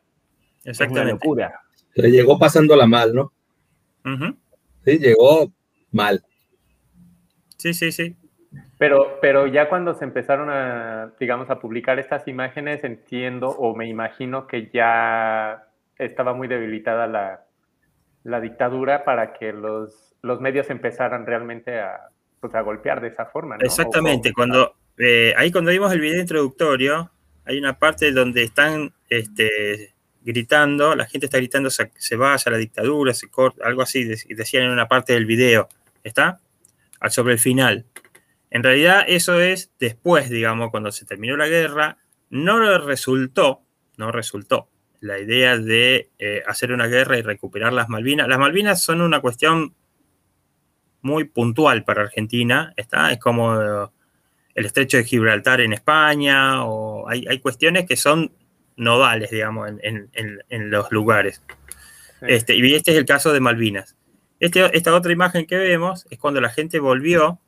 Es 0.58 0.64
una 0.64 0.70
Exactamente. 0.72 1.12
locura. 1.12 1.60
Le 1.94 2.10
llegó 2.10 2.38
pasándola 2.38 2.86
mal, 2.86 3.14
¿no? 3.14 3.32
Sí, 4.84 4.98
llegó 4.98 5.52
mal. 5.92 6.22
Sí, 7.56 7.74
sí, 7.74 7.92
sí. 7.92 8.16
Pero, 8.78 9.18
pero 9.20 9.46
ya 9.46 9.68
cuando 9.68 9.94
se 9.94 10.04
empezaron 10.04 10.48
a, 10.50 11.12
digamos, 11.18 11.50
a 11.50 11.58
publicar 11.58 11.98
estas 11.98 12.28
imágenes, 12.28 12.84
entiendo 12.84 13.48
o 13.48 13.74
me 13.74 13.88
imagino 13.88 14.46
que 14.46 14.70
ya 14.72 15.66
estaba 15.98 16.32
muy 16.32 16.46
debilitada 16.46 17.06
la, 17.08 17.44
la 18.22 18.40
dictadura 18.40 19.04
para 19.04 19.32
que 19.32 19.52
los, 19.52 20.14
los 20.22 20.40
medios 20.40 20.70
empezaran 20.70 21.26
realmente 21.26 21.80
a, 21.80 22.08
pues, 22.40 22.54
a 22.54 22.60
golpear 22.60 23.00
de 23.00 23.08
esa 23.08 23.26
forma, 23.26 23.56
¿no? 23.56 23.64
Exactamente. 23.64 24.32
Cuando, 24.32 24.74
eh, 24.96 25.34
ahí 25.36 25.50
cuando 25.50 25.72
vimos 25.72 25.92
el 25.92 26.00
video 26.00 26.20
introductorio, 26.20 27.10
hay 27.44 27.58
una 27.58 27.78
parte 27.78 28.12
donde 28.12 28.44
están 28.44 28.92
este, 29.08 29.94
gritando, 30.32 30.94
la 30.94 31.06
gente 31.06 31.26
está 31.26 31.38
gritando 31.38 31.70
se, 31.70 31.90
se 31.96 32.16
vaya 32.16 32.50
la 32.52 32.58
dictadura, 32.58 33.14
se 33.14 33.28
corta, 33.28 33.66
algo 33.66 33.82
así, 33.82 34.04
de- 34.04 34.22
decían 34.36 34.64
en 34.64 34.70
una 34.70 34.86
parte 34.86 35.14
del 35.14 35.24
video, 35.26 35.68
¿está? 36.04 36.40
Al- 37.00 37.10
Sobre 37.10 37.32
el 37.32 37.38
final. 37.38 37.86
En 38.50 38.62
realidad 38.62 39.04
eso 39.08 39.40
es 39.40 39.72
después, 39.78 40.30
digamos, 40.30 40.70
cuando 40.70 40.92
se 40.92 41.04
terminó 41.06 41.36
la 41.36 41.48
guerra, 41.48 41.98
no 42.30 42.78
resultó, 42.78 43.62
no 43.96 44.12
resultó 44.12 44.68
la 45.00 45.18
idea 45.18 45.56
de 45.56 46.10
eh, 46.18 46.42
hacer 46.46 46.72
una 46.72 46.86
guerra 46.86 47.16
y 47.18 47.22
recuperar 47.22 47.72
las 47.72 47.88
Malvinas. 47.88 48.28
Las 48.28 48.38
Malvinas 48.38 48.82
son 48.82 49.00
una 49.00 49.20
cuestión 49.20 49.74
muy 51.02 51.24
puntual 51.24 51.84
para 51.84 52.02
Argentina, 52.02 52.72
¿está? 52.76 53.12
Es 53.12 53.18
como 53.18 53.60
eh, 53.60 53.86
el 54.54 54.66
estrecho 54.66 54.96
de 54.96 55.04
Gibraltar 55.04 55.60
en 55.60 55.72
España, 55.72 56.64
o 56.64 57.08
hay, 57.08 57.24
hay 57.28 57.38
cuestiones 57.38 57.86
que 57.86 57.96
son 57.96 58.32
nodales, 58.78 59.30
digamos, 59.30 59.68
en, 59.68 59.80
en- 59.82 60.10
en- 60.14 60.38
en 60.48 60.70
los 60.70 60.90
lugares. 60.90 61.42
Este, 62.22 62.56
y 62.56 62.74
este 62.74 62.92
es 62.92 62.96
el 62.96 63.04
caso 63.04 63.32
de 63.32 63.40
Malvinas. 63.40 63.94
Este- 64.40 64.76
esta 64.76 64.94
otra 64.94 65.12
imagen 65.12 65.46
que 65.46 65.56
vemos 65.58 66.06
es 66.10 66.18
cuando 66.18 66.40
la 66.40 66.48
gente 66.48 66.78
volvió, 66.78 67.38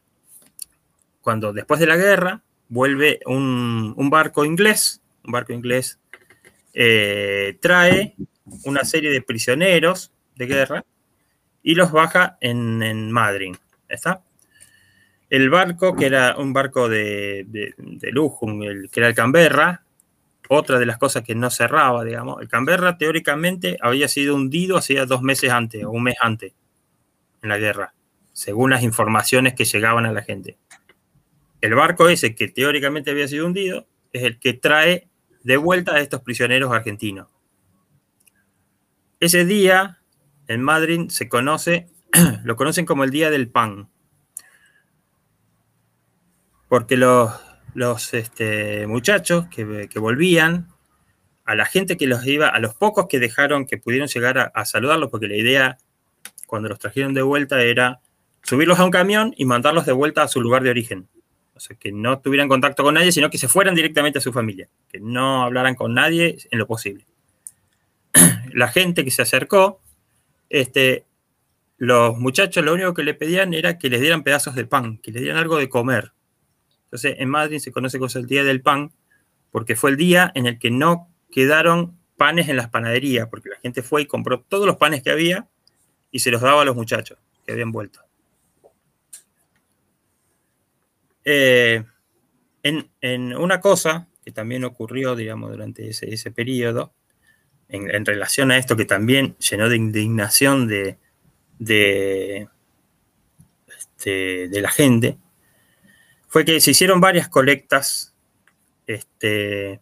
cuando 1.21 1.53
después 1.53 1.81
de 1.81 1.87
la 1.87 1.97
guerra, 1.97 2.43
vuelve 2.69 3.21
un, 3.27 3.95
un 3.97 4.11
barco 4.11 4.45
inglés, 4.45 5.01
un 5.25 5.33
barco 5.33 5.53
inglés 5.53 5.99
eh, 6.73 7.59
trae 7.61 8.15
una 8.65 8.85
serie 8.85 9.11
de 9.11 9.23
prisioneros 9.23 10.13
de 10.37 10.47
guerra 10.47 10.85
y 11.63 11.75
los 11.75 11.91
baja 11.93 12.39
en, 12.41 12.83
en 12.83 13.11
Madrid. 13.11 13.57
¿Está? 13.89 14.23
El 15.29 15.51
barco, 15.51 15.95
que 15.95 16.07
era 16.07 16.37
un 16.39 16.53
barco 16.53 16.89
de, 16.89 17.45
de- 17.49 17.75
de 17.77 18.11
lujo, 18.13 18.49
el, 18.63 18.89
que 18.91 19.01
era 19.01 19.09
el 19.09 19.15
Canberra, 19.15 19.83
otra 20.53 20.81
de 20.81 20.87
las 20.87 20.99
cosas 20.99 21.23
que 21.23 21.37
no 21.37 21.49
cerraba, 21.49 22.03
digamos, 22.03 22.43
el 22.43 22.49
Canberra 22.49 22.99
teóricamente 22.99 23.79
había 23.81 24.09
sido 24.09 24.35
hundido 24.35 24.77
hacía 24.77 25.07
dos 25.07 25.23
meses 25.23 25.53
antes 25.53 25.85
o 25.85 25.91
un 25.91 26.03
mes 26.03 26.17
antes 26.21 26.55
en 27.41 27.49
la 27.49 27.57
guerra, 27.57 27.95
según 28.33 28.71
las 28.71 28.83
informaciones 28.83 29.55
que 29.55 29.65
llegaban 29.65 30.07
a 30.07 30.13
la 30.13 30.23
gente. 30.23 30.59
El 31.61 31.77
barco 31.77 32.09
ese 32.09 32.35
que 32.35 32.49
teóricamente 32.49 33.13
había 33.13 33.29
sido 33.29 33.47
hundido 33.47 33.87
es 34.13 34.25
el 34.25 34.41
que 34.41 34.53
trae 34.53 35.09
de 35.45 35.57
vuelta 35.57 35.95
a 35.95 36.01
estos 36.01 36.21
prisioneros 36.23 36.73
argentinos. 36.73 37.29
Ese 39.21 39.45
día 39.45 40.01
en 40.49 40.63
Madrid 40.63 41.11
se 41.11 41.29
conoce, 41.29 41.87
lo 42.43 42.57
conocen 42.57 42.87
como 42.87 43.05
el 43.05 43.11
Día 43.11 43.31
del 43.31 43.49
Pan, 43.49 43.89
porque 46.69 46.97
los, 46.97 47.31
los 47.75 48.15
este, 48.15 48.87
muchachos 48.87 49.47
que, 49.49 49.89
que 49.91 49.99
volvían, 49.99 50.69
a 51.51 51.57
la 51.57 51.65
gente 51.65 51.97
que 51.97 52.07
los 52.07 52.25
iba, 52.29 52.47
a 52.47 52.61
los 52.61 52.77
pocos 52.77 53.09
que 53.09 53.19
dejaron, 53.19 53.67
que 53.67 53.77
pudieron 53.77 54.07
llegar 54.07 54.53
a, 54.55 54.65
saludarlos, 54.65 55.11
porque 55.11 55.27
la 55.27 55.35
idea 55.35 55.79
cuando 56.47 56.69
los 56.69 56.79
trajeron 56.79 57.13
de 57.13 57.23
vuelta 57.23 57.61
era 57.61 58.01
subirlos 58.43 58.79
a 58.79 58.85
un 58.85 58.93
camión 58.93 59.35
y 59.37 59.47
mandarlos 59.47 59.85
de 59.85 59.91
vuelta 59.91 60.23
a 60.23 60.29
su 60.29 60.41
lugar 60.41 60.63
de 60.63 60.71
origen. 60.71 61.09
O 61.55 61.59
sea, 61.59 61.77
que 61.77 61.91
no 61.91 62.21
tuvieran 62.21 62.49
contacto 62.49 62.85
con 62.85 62.95
nadie, 62.95 63.11
sino 63.11 63.31
que 63.31 63.39
se 63.39 63.49
fueran 63.49 63.75
directamente 63.75 64.21
a 64.21 64.23
su 64.23 64.33
familia, 64.33 64.69
que 64.89 65.01
no 65.01 65.43
hablaran 65.43 65.75
con 65.75 65.93
nadie 65.93 66.39
en 66.53 66.59
lo 66.61 66.69
posible. 66.69 67.05
La 68.55 68.69
gente 68.69 69.05
que 69.05 69.11
se 69.11 69.23
acercó, 69.23 69.81
este, 70.51 71.05
los 71.79 72.17
muchachos 72.17 72.65
lo 72.65 72.75
único 72.75 72.95
que 72.95 73.03
le 73.03 73.15
pedían 73.15 73.55
era 73.55 73.77
que 73.77 73.91
les 73.91 74.01
dieran 74.01 74.23
pedazos 74.23 74.55
de 74.55 74.67
pan, 74.67 74.99
que 74.99 75.11
les 75.11 75.23
dieran 75.23 75.41
algo 75.41 75.57
de 75.57 75.69
comer. 75.69 76.13
Entonces, 76.91 77.17
en 77.19 77.29
Madrid 77.29 77.59
se 77.59 77.73
conoce 77.73 77.99
como 77.99 78.11
el 78.15 78.27
Día 78.27 78.45
del 78.45 78.63
Pan, 78.63 78.93
porque 79.51 79.77
fue 79.77 79.91
el 79.91 79.97
día 79.97 80.33
en 80.35 80.47
el 80.47 80.59
que 80.59 80.71
no 80.71 81.09
quedaron 81.31 81.99
panes 82.17 82.49
en 82.49 82.57
las 82.57 82.69
panaderías, 82.69 83.29
porque 83.29 83.49
la 83.49 83.57
gente 83.61 83.83
fue 83.83 84.03
y 84.03 84.07
compró 84.07 84.41
todos 84.41 84.67
los 84.67 84.77
panes 84.77 85.03
que 85.03 85.11
había 85.11 85.49
y 86.11 86.19
se 86.19 86.31
los 86.31 86.41
daba 86.41 86.63
a 86.63 86.65
los 86.65 86.77
muchachos 86.77 87.19
que 87.47 87.53
habían 87.53 87.73
vuelto. 87.73 88.01
Eh, 91.25 91.85
en, 92.63 92.91
en 93.01 93.37
una 93.37 93.61
cosa 93.61 94.09
que 94.25 94.33
también 94.33 94.65
ocurrió, 94.65 95.15
digamos, 95.15 95.51
durante 95.51 95.89
ese, 95.89 96.13
ese 96.13 96.31
periodo, 96.31 96.93
en, 97.71 98.05
relación 98.05 98.51
a 98.51 98.59
esto 98.59 98.77
que 98.77 98.85
también 98.85 99.37
llenó 99.39 99.69
de 99.69 99.77
indignación 99.77 100.67
de, 100.67 100.99
de, 101.59 102.49
este, 103.69 104.49
de 104.49 104.61
la 104.61 104.71
gente, 104.71 105.19
fue 106.31 106.45
que 106.45 106.61
se 106.61 106.71
hicieron 106.71 107.01
varias 107.01 107.29
colectas 107.29 108.15
este, 108.87 109.81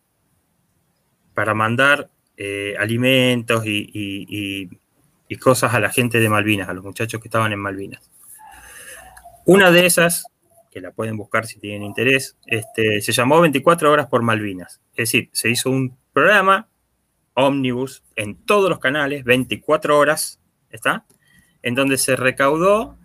para 1.34 1.52
mandar 1.52 2.10
eh, 2.38 2.74
alimentos 2.78 3.62
y, 3.66 4.68
cosas 5.40 5.74
a 5.74 5.78
la 5.78 5.90
gente 5.90 6.18
de 6.20 6.28
Malvinas, 6.28 6.68
a 6.68 6.72
los 6.72 6.82
muchachos 6.82 7.20
que 7.20 7.28
estaban 7.28 7.52
en 7.52 7.60
Malvinas. 7.60 8.10
Una 9.44 9.70
de 9.70 9.84
esas, 9.84 10.24
que 10.70 10.80
la 10.80 10.90
pueden 10.90 11.18
buscar 11.18 11.46
si 11.46 11.60
tienen 11.60 11.82
interés, 11.82 12.38
este, 12.46 13.02
se 13.02 13.12
llamó 13.12 13.40
24 13.42 13.92
horas 13.92 14.06
por 14.06 14.22
Malvinas. 14.22 14.80
Es 14.92 15.10
decir, 15.10 15.28
se 15.32 15.50
hizo 15.50 15.70
un 15.70 15.96
programa 16.14 16.68
ómnibus 17.34 18.02
en 18.16 18.36
todos 18.36 18.70
los 18.70 18.78
canales, 18.78 19.22
24 19.24 19.98
horas, 19.98 20.40
¿está? 20.70 21.04
En 21.62 21.74
donde 21.74 21.98
se 21.98 22.16
recaudó 22.16 22.96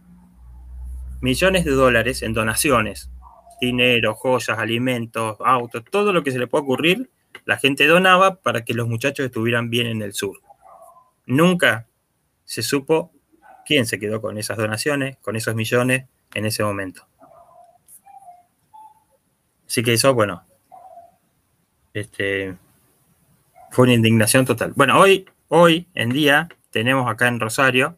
millones 1.19 1.65
de 1.65 1.71
dólares 1.71 2.21
en 2.21 2.33
donaciones, 2.33 3.09
dinero, 3.65 4.15
joyas, 4.15 4.57
alimentos, 4.57 5.37
autos, 5.39 5.83
todo 5.89 6.11
lo 6.13 6.23
que 6.23 6.31
se 6.31 6.39
le 6.39 6.47
pueda 6.47 6.63
ocurrir, 6.63 7.09
la 7.45 7.57
gente 7.57 7.87
donaba 7.87 8.35
para 8.35 8.63
que 8.63 8.73
los 8.73 8.87
muchachos 8.87 9.25
estuvieran 9.25 9.69
bien 9.69 9.87
en 9.87 10.01
el 10.01 10.13
sur. 10.13 10.41
Nunca 11.25 11.87
se 12.45 12.61
supo 12.61 13.11
quién 13.65 13.85
se 13.85 13.99
quedó 13.99 14.21
con 14.21 14.37
esas 14.37 14.57
donaciones, 14.57 15.17
con 15.17 15.35
esos 15.35 15.55
millones 15.55 16.05
en 16.33 16.45
ese 16.45 16.63
momento. 16.63 17.07
Así 19.67 19.81
que 19.81 19.93
eso, 19.93 20.13
bueno, 20.13 20.43
este, 21.93 22.55
fue 23.71 23.85
una 23.85 23.93
indignación 23.93 24.45
total. 24.45 24.73
Bueno, 24.75 24.99
hoy, 24.99 25.25
hoy 25.47 25.87
en 25.95 26.09
día 26.09 26.49
tenemos 26.69 27.09
acá 27.09 27.27
en 27.27 27.39
Rosario 27.39 27.97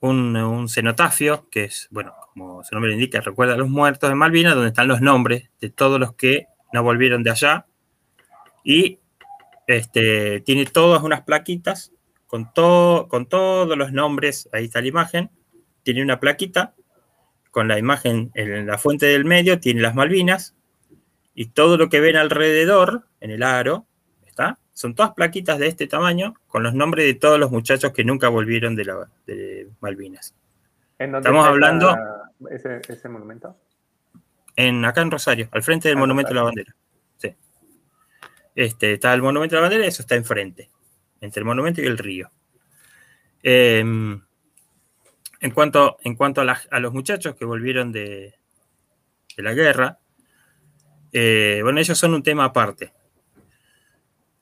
un, 0.00 0.36
un 0.36 0.68
cenotafio 0.68 1.48
que 1.50 1.64
es, 1.64 1.88
bueno, 1.90 2.14
como 2.32 2.64
su 2.64 2.74
nombre 2.74 2.90
lo 2.90 2.94
indica, 2.94 3.20
recuerda 3.20 3.54
a 3.54 3.58
los 3.58 3.68
muertos 3.68 4.08
de 4.08 4.14
Malvinas, 4.14 4.54
donde 4.54 4.68
están 4.68 4.88
los 4.88 5.00
nombres 5.00 5.50
de 5.60 5.70
todos 5.70 6.00
los 6.00 6.14
que 6.14 6.46
no 6.72 6.82
volvieron 6.82 7.22
de 7.22 7.30
allá. 7.30 7.66
Y 8.64 9.00
este, 9.66 10.40
tiene 10.40 10.64
todas 10.66 11.02
unas 11.02 11.22
plaquitas 11.22 11.92
con, 12.26 12.52
todo, 12.52 13.08
con 13.08 13.26
todos 13.26 13.76
los 13.76 13.92
nombres, 13.92 14.48
ahí 14.52 14.64
está 14.64 14.80
la 14.80 14.88
imagen, 14.88 15.30
tiene 15.82 16.02
una 16.02 16.20
plaquita 16.20 16.74
con 17.50 17.68
la 17.68 17.78
imagen 17.78 18.30
en 18.34 18.66
la 18.66 18.78
fuente 18.78 19.04
del 19.04 19.26
medio, 19.26 19.60
tiene 19.60 19.82
las 19.82 19.94
Malvinas, 19.94 20.56
y 21.34 21.46
todo 21.46 21.76
lo 21.76 21.90
que 21.90 22.00
ven 22.00 22.16
alrededor, 22.16 23.06
en 23.20 23.30
el 23.30 23.42
aro, 23.42 23.86
¿está? 24.26 24.58
Son 24.72 24.94
todas 24.94 25.12
plaquitas 25.12 25.58
de 25.58 25.66
este 25.66 25.86
tamaño, 25.86 26.34
con 26.46 26.62
los 26.62 26.72
nombres 26.72 27.04
de 27.04 27.14
todos 27.14 27.38
los 27.38 27.50
muchachos 27.50 27.92
que 27.92 28.04
nunca 28.04 28.30
volvieron 28.30 28.74
de, 28.74 28.86
la, 28.86 29.10
de 29.26 29.68
Malvinas. 29.80 30.34
¿En 30.98 31.12
dónde 31.12 31.28
Estamos 31.28 31.46
hablando 31.46 31.94
ese, 32.50 32.80
ese 32.88 33.08
monumento? 33.08 33.56
en, 34.56 34.84
acá 34.84 35.00
en 35.00 35.10
Rosario, 35.10 35.48
al 35.52 35.62
frente 35.62 35.88
del 35.88 35.96
Ah, 35.96 36.00
Monumento 36.00 36.32
a 36.32 36.34
la. 36.34 36.42
Bandera. 36.42 36.74
Sí. 37.16 37.34
Este, 38.54 38.94
está 38.94 39.14
el 39.14 39.22
Monumento 39.22 39.56
a 39.56 39.60
la 39.60 39.62
Bandera, 39.62 39.86
eso 39.86 40.02
está 40.02 40.14
enfrente, 40.14 40.70
entre 41.20 41.40
el 41.40 41.46
monumento 41.46 41.80
y 41.80 41.86
el 41.86 41.96
río. 41.96 42.30
Eh, 43.42 43.80
en 43.80 45.50
cuanto, 45.54 45.96
en 46.04 46.14
cuanto 46.14 46.42
a, 46.42 46.80
los 46.80 46.92
muchachos 46.92 47.34
que 47.34 47.44
volvieron 47.44 47.90
de, 47.90 48.34
de 49.36 49.42
la 49.42 49.54
guerra, 49.54 49.98
eh, 51.12 51.60
bueno, 51.62 51.80
ellos 51.80 51.98
son 51.98 52.14
un 52.14 52.22
tema 52.22 52.44
aparte. 52.44 52.92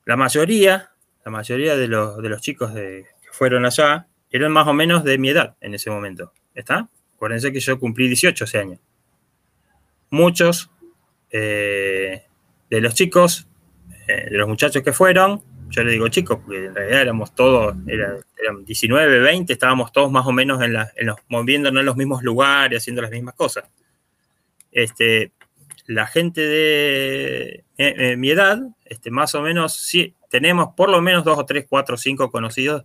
La 0.05 0.15
mayoría, 0.17 0.91
la 1.25 1.31
mayoría 1.31 1.75
de 1.75 1.87
los, 1.87 2.21
de 2.21 2.29
los 2.29 2.41
chicos 2.41 2.73
de- 2.73 3.05
que 3.21 3.29
fueron 3.31 3.65
allá 3.65 4.07
eran 4.29 4.51
más 4.51 4.67
o 4.67 4.73
menos 4.73 5.03
de 5.03 5.17
mi 5.17 5.29
edad 5.29 5.55
en 5.61 5.73
ese 5.73 5.89
momento. 5.89 6.33
¿Está? 6.53 6.89
Acuérdense 7.21 7.53
que 7.53 7.59
yo 7.59 7.77
cumplí 7.79 8.07
18 8.07 8.45
ese 8.45 8.57
año. 8.57 8.79
Muchos 10.09 10.71
eh, 11.29 12.23
de 12.67 12.81
los 12.81 12.95
chicos, 12.95 13.47
eh, 14.07 14.31
de 14.31 14.37
los 14.39 14.47
muchachos 14.47 14.81
que 14.81 14.91
fueron, 14.91 15.43
yo 15.69 15.83
le 15.83 15.91
digo 15.91 16.07
chicos, 16.07 16.39
porque 16.43 16.65
en 16.65 16.73
realidad 16.73 17.01
éramos 17.01 17.35
todos, 17.35 17.75
era- 17.85 18.17
eran 18.41 18.65
19, 18.65 19.19
20, 19.19 19.53
estábamos 19.53 19.91
todos 19.91 20.11
más 20.11 20.25
o 20.25 20.31
menos 20.31 20.63
en, 20.63 20.73
los, 20.73 21.15
moviéndonos 21.29 21.81
en 21.81 21.85
los 21.85 21.95
mismos 21.95 22.23
lugares, 22.23 22.79
haciendo 22.81 23.03
las 23.03 23.11
mismas 23.11 23.35
cosas. 23.35 23.65
Este, 24.71 25.31
la 25.85 26.07
gente 26.07 26.41
de 26.41 27.63
eh, 27.77 28.15
mi 28.17 28.31
edad, 28.31 28.63
este, 28.83 29.11
más 29.11 29.35
o 29.35 29.43
menos, 29.43 29.75
sí, 29.75 30.15
tenemos 30.27 30.69
por 30.75 30.89
lo 30.89 30.99
menos 31.03 31.23
dos 31.23 31.37
o 31.37 31.45
tres, 31.45 31.67
cuatro, 31.69 31.97
cinco 31.97 32.31
conocidos 32.31 32.83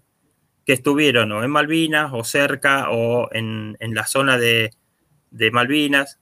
que 0.67 0.73
estuvieron 0.73 1.31
o 1.31 1.45
en 1.45 1.51
Malvinas 1.51 2.11
o 2.13 2.25
cerca 2.25 2.91
o 2.91 3.33
en, 3.33 3.77
en 3.79 3.95
la 3.95 4.05
zona 4.05 4.37
de, 4.37 4.73
de 5.31 5.51
Malvinas. 5.53 6.19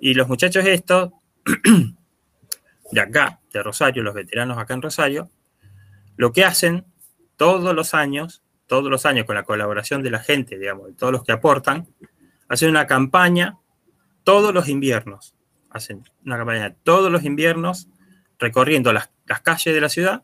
Y 0.00 0.14
los 0.14 0.28
muchachos 0.28 0.64
estos, 0.64 1.12
de 2.90 3.00
acá, 3.00 3.40
de 3.52 3.62
Rosario, 3.62 4.02
los 4.02 4.14
veteranos 4.14 4.56
acá 4.56 4.72
en 4.72 4.82
Rosario, 4.82 5.30
lo 6.16 6.32
que 6.32 6.42
hacen 6.44 6.86
todos 7.36 7.74
los 7.74 7.92
años, 7.92 8.42
todos 8.66 8.90
los 8.90 9.04
años 9.04 9.26
con 9.26 9.36
la 9.36 9.42
colaboración 9.42 10.02
de 10.02 10.10
la 10.10 10.20
gente, 10.20 10.58
digamos, 10.58 10.86
de 10.86 10.94
todos 10.94 11.12
los 11.12 11.22
que 11.22 11.32
aportan, 11.32 11.86
hacen 12.48 12.70
una 12.70 12.86
campaña 12.86 13.58
todos 14.24 14.54
los 14.54 14.68
inviernos. 14.68 15.34
Hacen 15.68 16.02
una 16.24 16.38
campaña 16.38 16.74
todos 16.82 17.12
los 17.12 17.24
inviernos 17.24 17.88
recorriendo 18.38 18.92
las, 18.92 19.10
las 19.26 19.42
calles 19.42 19.74
de 19.74 19.80
la 19.80 19.90
ciudad 19.90 20.22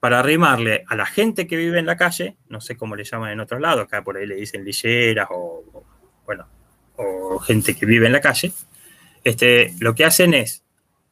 para 0.00 0.18
arrimarle 0.18 0.84
a 0.88 0.96
la 0.96 1.04
gente 1.04 1.46
que 1.46 1.56
vive 1.56 1.78
en 1.78 1.86
la 1.86 1.96
calle, 1.96 2.36
no 2.48 2.60
sé 2.60 2.76
cómo 2.76 2.96
le 2.96 3.04
llaman 3.04 3.32
en 3.32 3.40
otros 3.40 3.60
lados, 3.60 3.84
acá 3.84 4.02
por 4.02 4.16
ahí 4.16 4.26
le 4.26 4.34
dicen 4.34 4.64
lilleras 4.64 5.28
o, 5.30 5.84
bueno, 6.24 6.48
o 6.96 7.38
gente 7.38 7.76
que 7.76 7.84
vive 7.84 8.06
en 8.06 8.12
la 8.12 8.20
calle, 8.20 8.52
este, 9.22 9.74
lo 9.78 9.94
que 9.94 10.06
hacen 10.06 10.32
es 10.32 10.64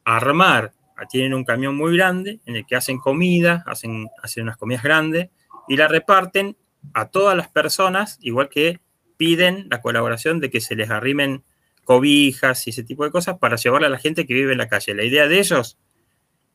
armar, 0.05 0.73
tienen 1.11 1.35
un 1.35 1.45
camión 1.45 1.77
muy 1.77 1.97
grande 1.97 2.41
en 2.47 2.57
el 2.57 2.67
que 2.67 2.77
hacen 2.77 2.99
comida, 2.99 3.63
hacen, 3.67 4.09
hacen 4.23 4.45
unas 4.45 4.57
comidas 4.57 4.83
grandes 4.83 5.29
y 5.69 5.77
la 5.77 5.87
reparten 5.87 6.57
a 6.95 7.09
todas 7.09 7.37
las 7.37 7.49
personas, 7.49 8.19
igual 8.23 8.49
que 8.49 8.81
piden 9.17 9.67
la 9.71 9.83
colaboración 9.83 10.41
de 10.41 10.51
que 10.51 10.61
se 10.61 10.75
les 10.75 10.91
arrimen 10.91 11.45
cobijas 11.85 12.67
y 12.67 12.71
ese 12.71 12.85
tipo 12.85 13.05
de 13.05 13.11
cosas 13.11 13.39
para 13.39 13.57
llevarle 13.57 13.87
a 13.87 13.91
la 13.91 13.99
gente 13.99 14.27
que 14.27 14.35
vive 14.35 14.53
en 14.53 14.59
la 14.59 14.69
calle. 14.69 14.95
La 14.95 15.05
idea 15.05 15.29
de 15.29 15.39
ellos 15.39 15.79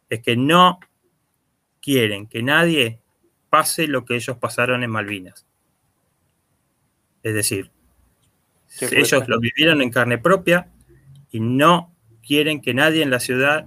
es 0.10 0.22
que 0.22 0.36
no 0.36 0.80
quieren 1.84 2.28
que 2.28 2.42
nadie 2.42 3.02
pase 3.50 3.88
lo 3.88 4.06
que 4.06 4.16
ellos 4.16 4.38
pasaron 4.38 4.84
en 4.84 4.90
Malvinas. 4.90 5.46
Es 7.22 7.36
decir, 7.36 7.72
ellos 8.80 9.28
lo 9.28 9.40
vivieron 9.40 9.82
en 9.82 9.92
carne 9.92 10.18
propia 10.18 10.72
y 11.30 11.42
no 11.42 11.94
quieren 12.26 12.62
que 12.62 12.74
nadie 12.74 13.04
en 13.04 13.12
la 13.12 13.20
ciudad 13.20 13.66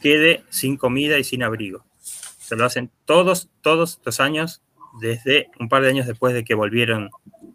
quede 0.00 0.44
sin 0.48 0.76
comida 0.76 1.18
y 1.18 1.24
sin 1.24 1.42
abrigo. 1.42 1.84
Se 2.00 2.56
lo 2.56 2.64
hacen 2.64 2.90
todos, 3.04 3.50
todos 3.60 4.00
los 4.04 4.18
años, 4.18 4.62
desde 5.00 5.50
un 5.60 5.68
par 5.68 5.82
de 5.82 5.90
años 5.90 6.06
después 6.06 6.32
de 6.32 6.44
que 6.44 6.54
volvieron 6.54 7.10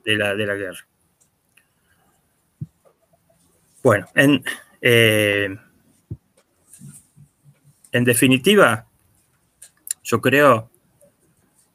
de 0.05 0.15
la, 0.15 0.35
de 0.35 0.45
la 0.45 0.55
guerra. 0.55 0.87
Bueno, 3.83 4.07
en, 4.13 4.43
eh, 4.81 5.57
en 7.91 8.03
definitiva, 8.03 8.87
yo 10.03 10.21
creo 10.21 10.69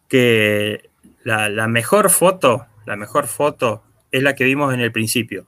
que 0.09 0.91
la, 1.23 1.49
la 1.49 1.69
mejor 1.69 2.11
foto, 2.11 2.67
la 2.87 2.97
mejor 2.97 3.27
foto 3.27 3.83
es 4.11 4.23
la 4.23 4.35
que 4.35 4.45
vimos 4.45 4.73
en 4.73 4.81
el 4.81 4.93
principio. 4.93 5.47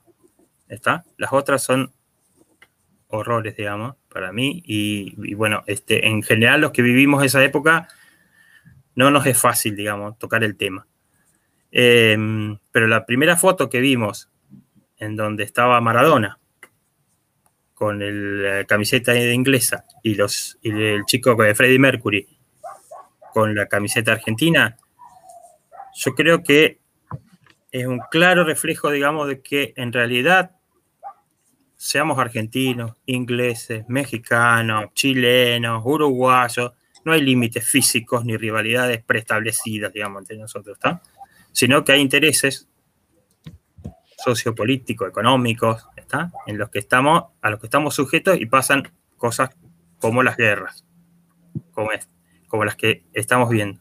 ¿Está? 0.68 1.04
Las 1.16 1.32
otras 1.32 1.62
son 1.62 1.92
horrores, 3.08 3.56
digamos, 3.56 3.96
para 4.12 4.32
mí. 4.32 4.62
Y, 4.64 5.34
bueno, 5.34 5.62
este, 5.66 6.06
en 6.06 6.22
general 6.22 6.60
los 6.60 6.72
que 6.72 6.82
vivimos 6.82 7.24
esa 7.24 7.42
época 7.42 7.88
no 8.94 9.10
nos 9.10 9.26
es 9.26 9.38
fácil, 9.38 9.76
digamos, 9.76 10.18
tocar 10.18 10.44
el 10.44 10.56
tema. 10.56 10.86
Eh, 11.70 12.16
pero 12.72 12.86
la 12.86 13.06
primera 13.06 13.36
foto 13.36 13.68
que 13.68 13.80
vimos 13.80 14.30
en 14.98 15.16
donde 15.16 15.44
estaba 15.44 15.80
Maradona 15.80 16.38
con 17.74 18.02
el, 18.02 18.42
la 18.42 18.64
camiseta 18.64 19.16
inglesa 19.16 19.84
y, 20.02 20.16
los, 20.16 20.58
y 20.62 20.70
el 20.70 21.04
chico 21.04 21.34
de 21.36 21.54
Freddie 21.54 21.78
Mercury 21.78 22.37
con 23.32 23.54
la 23.54 23.66
camiseta 23.66 24.12
argentina, 24.12 24.76
yo 25.94 26.14
creo 26.14 26.42
que 26.42 26.80
es 27.70 27.86
un 27.86 28.00
claro 28.10 28.44
reflejo, 28.44 28.90
digamos, 28.90 29.28
de 29.28 29.42
que 29.42 29.74
en 29.76 29.92
realidad 29.92 30.52
seamos 31.76 32.18
argentinos, 32.18 32.96
ingleses, 33.06 33.88
mexicanos, 33.88 34.92
chilenos, 34.94 35.82
uruguayos, 35.84 36.72
no 37.04 37.12
hay 37.12 37.22
límites 37.22 37.66
físicos 37.66 38.24
ni 38.24 38.36
rivalidades 38.36 39.02
preestablecidas, 39.02 39.92
digamos, 39.92 40.22
entre 40.22 40.38
nosotros, 40.38 40.76
¿está? 40.76 41.00
Sino 41.52 41.84
que 41.84 41.92
hay 41.92 42.00
intereses 42.00 42.68
sociopolíticos, 44.18 45.08
económicos, 45.08 45.86
¿está? 45.96 46.32
En 46.46 46.58
los 46.58 46.70
que 46.70 46.80
estamos, 46.80 47.24
a 47.40 47.50
los 47.50 47.60
que 47.60 47.66
estamos 47.66 47.94
sujetos 47.94 48.40
y 48.40 48.46
pasan 48.46 48.90
cosas 49.16 49.50
como 50.00 50.22
las 50.22 50.36
guerras, 50.36 50.84
como, 51.72 51.92
es, 51.92 52.08
como 52.48 52.64
las 52.64 52.76
que 52.76 53.04
estamos 53.12 53.48
viendo. 53.50 53.80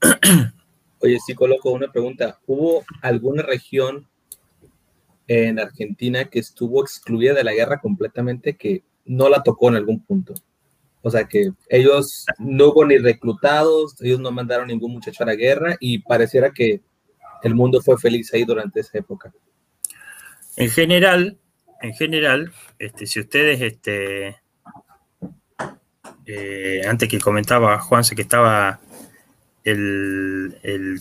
Oye, 1.00 1.18
sí, 1.24 1.34
coloco 1.34 1.70
una 1.70 1.90
pregunta. 1.90 2.38
¿Hubo 2.46 2.84
alguna 3.02 3.42
región 3.42 4.08
en 5.26 5.58
Argentina 5.58 6.24
que 6.24 6.40
estuvo 6.40 6.82
excluida 6.82 7.34
de 7.34 7.44
la 7.44 7.52
guerra 7.52 7.80
completamente 7.80 8.56
que 8.56 8.84
no 9.04 9.28
la 9.28 9.42
tocó 9.42 9.68
en 9.68 9.76
algún 9.76 10.04
punto? 10.04 10.34
O 11.02 11.10
sea, 11.10 11.24
que 11.24 11.52
ellos 11.68 12.26
no 12.38 12.68
hubo 12.68 12.84
ni 12.84 12.98
reclutados, 12.98 14.00
ellos 14.02 14.20
no 14.20 14.32
mandaron 14.32 14.66
ningún 14.66 14.92
muchacho 14.92 15.22
a 15.22 15.26
la 15.26 15.36
guerra 15.36 15.76
y 15.78 16.00
pareciera 16.00 16.50
que 16.52 16.82
el 17.42 17.54
mundo 17.54 17.80
fue 17.80 17.96
feliz 17.98 18.34
ahí 18.34 18.44
durante 18.44 18.80
esa 18.80 18.98
época. 18.98 19.32
En 20.56 20.70
general, 20.70 21.38
en 21.80 21.94
general, 21.94 22.52
este, 22.80 23.06
si 23.06 23.20
ustedes, 23.20 23.60
este, 23.60 24.36
eh, 26.30 26.82
antes 26.86 27.08
que 27.08 27.18
comentaba 27.18 27.78
Juanse 27.80 28.14
que 28.14 28.20
estaba 28.20 28.80
el, 29.64 31.00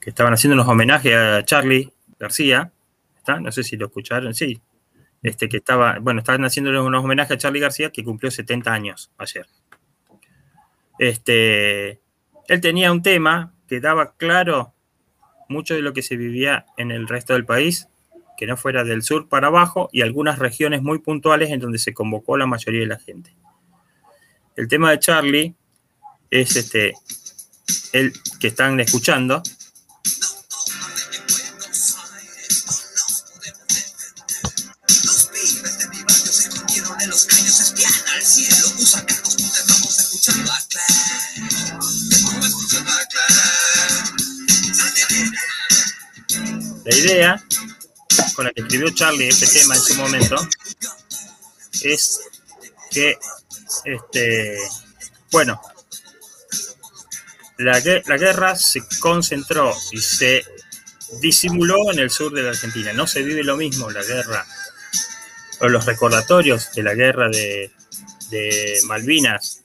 que 0.00 0.10
estaban 0.10 0.34
haciendo 0.34 0.54
unos 0.54 0.68
homenajes 0.68 1.14
a 1.14 1.42
Charlie 1.44 1.90
García, 2.18 2.72
¿está? 3.16 3.40
No 3.40 3.50
sé 3.52 3.64
si 3.64 3.76
lo 3.76 3.86
escucharon, 3.86 4.34
sí. 4.34 4.60
Este 5.22 5.48
que 5.48 5.56
estaba, 5.56 5.98
bueno, 5.98 6.20
estaban 6.20 6.44
haciéndole 6.44 6.78
unos 6.80 7.02
homenajes 7.02 7.32
a 7.32 7.38
Charlie 7.38 7.60
García 7.60 7.90
que 7.90 8.04
cumplió 8.04 8.30
70 8.30 8.70
años 8.70 9.10
ayer. 9.16 9.46
Este, 10.98 12.00
él 12.48 12.60
tenía 12.60 12.92
un 12.92 13.00
tema 13.00 13.54
que 13.66 13.80
daba 13.80 14.14
claro 14.16 14.74
mucho 15.48 15.74
de 15.74 15.80
lo 15.80 15.94
que 15.94 16.02
se 16.02 16.16
vivía 16.16 16.66
en 16.76 16.90
el 16.90 17.08
resto 17.08 17.32
del 17.32 17.46
país, 17.46 17.88
que 18.36 18.46
no 18.46 18.58
fuera 18.58 18.84
del 18.84 19.02
sur 19.02 19.28
para 19.30 19.46
abajo, 19.46 19.88
y 19.90 20.02
algunas 20.02 20.38
regiones 20.38 20.82
muy 20.82 20.98
puntuales 20.98 21.50
en 21.50 21.60
donde 21.60 21.78
se 21.78 21.94
convocó 21.94 22.36
la 22.36 22.46
mayoría 22.46 22.80
de 22.80 22.86
la 22.86 22.98
gente. 22.98 23.34
El 24.54 24.68
tema 24.68 24.90
de 24.90 24.98
Charlie 24.98 25.54
es 26.30 26.56
este, 26.56 26.92
el 27.92 28.12
que 28.38 28.48
están 28.48 28.78
escuchando. 28.80 29.42
La 46.84 46.96
idea 46.96 47.44
con 48.34 48.44
la 48.44 48.52
que 48.52 48.62
escribió 48.62 48.90
Charlie 48.90 49.28
este 49.28 49.46
tema 49.46 49.76
en 49.76 49.80
su 49.80 49.94
momento 49.94 50.36
es 51.82 52.20
que, 52.90 53.18
este, 53.84 54.56
bueno, 55.30 55.60
la, 57.58 57.78
gue- 57.80 58.02
la 58.06 58.16
guerra 58.16 58.56
se 58.56 58.82
concentró 59.00 59.72
y 59.92 59.98
se 60.00 60.42
disimuló 61.20 61.92
en 61.92 61.98
el 61.98 62.10
sur 62.10 62.32
de 62.32 62.42
la 62.42 62.50
Argentina. 62.50 62.92
No 62.92 63.06
se 63.06 63.22
vive 63.22 63.44
lo 63.44 63.56
mismo 63.56 63.90
la 63.90 64.02
guerra 64.02 64.46
o 65.60 65.68
los 65.68 65.84
recordatorios 65.86 66.72
de 66.72 66.82
la 66.82 66.94
guerra 66.94 67.28
de, 67.28 67.70
Malvinas 68.86 69.62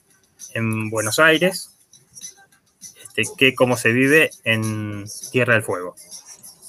en 0.52 0.90
Buenos 0.90 1.18
Aires 1.18 1.70
este, 3.16 3.22
que 3.36 3.54
como 3.54 3.78
se 3.78 3.92
vive 3.92 4.30
en 4.44 5.06
Tierra 5.32 5.54
del 5.54 5.62
Fuego. 5.62 5.96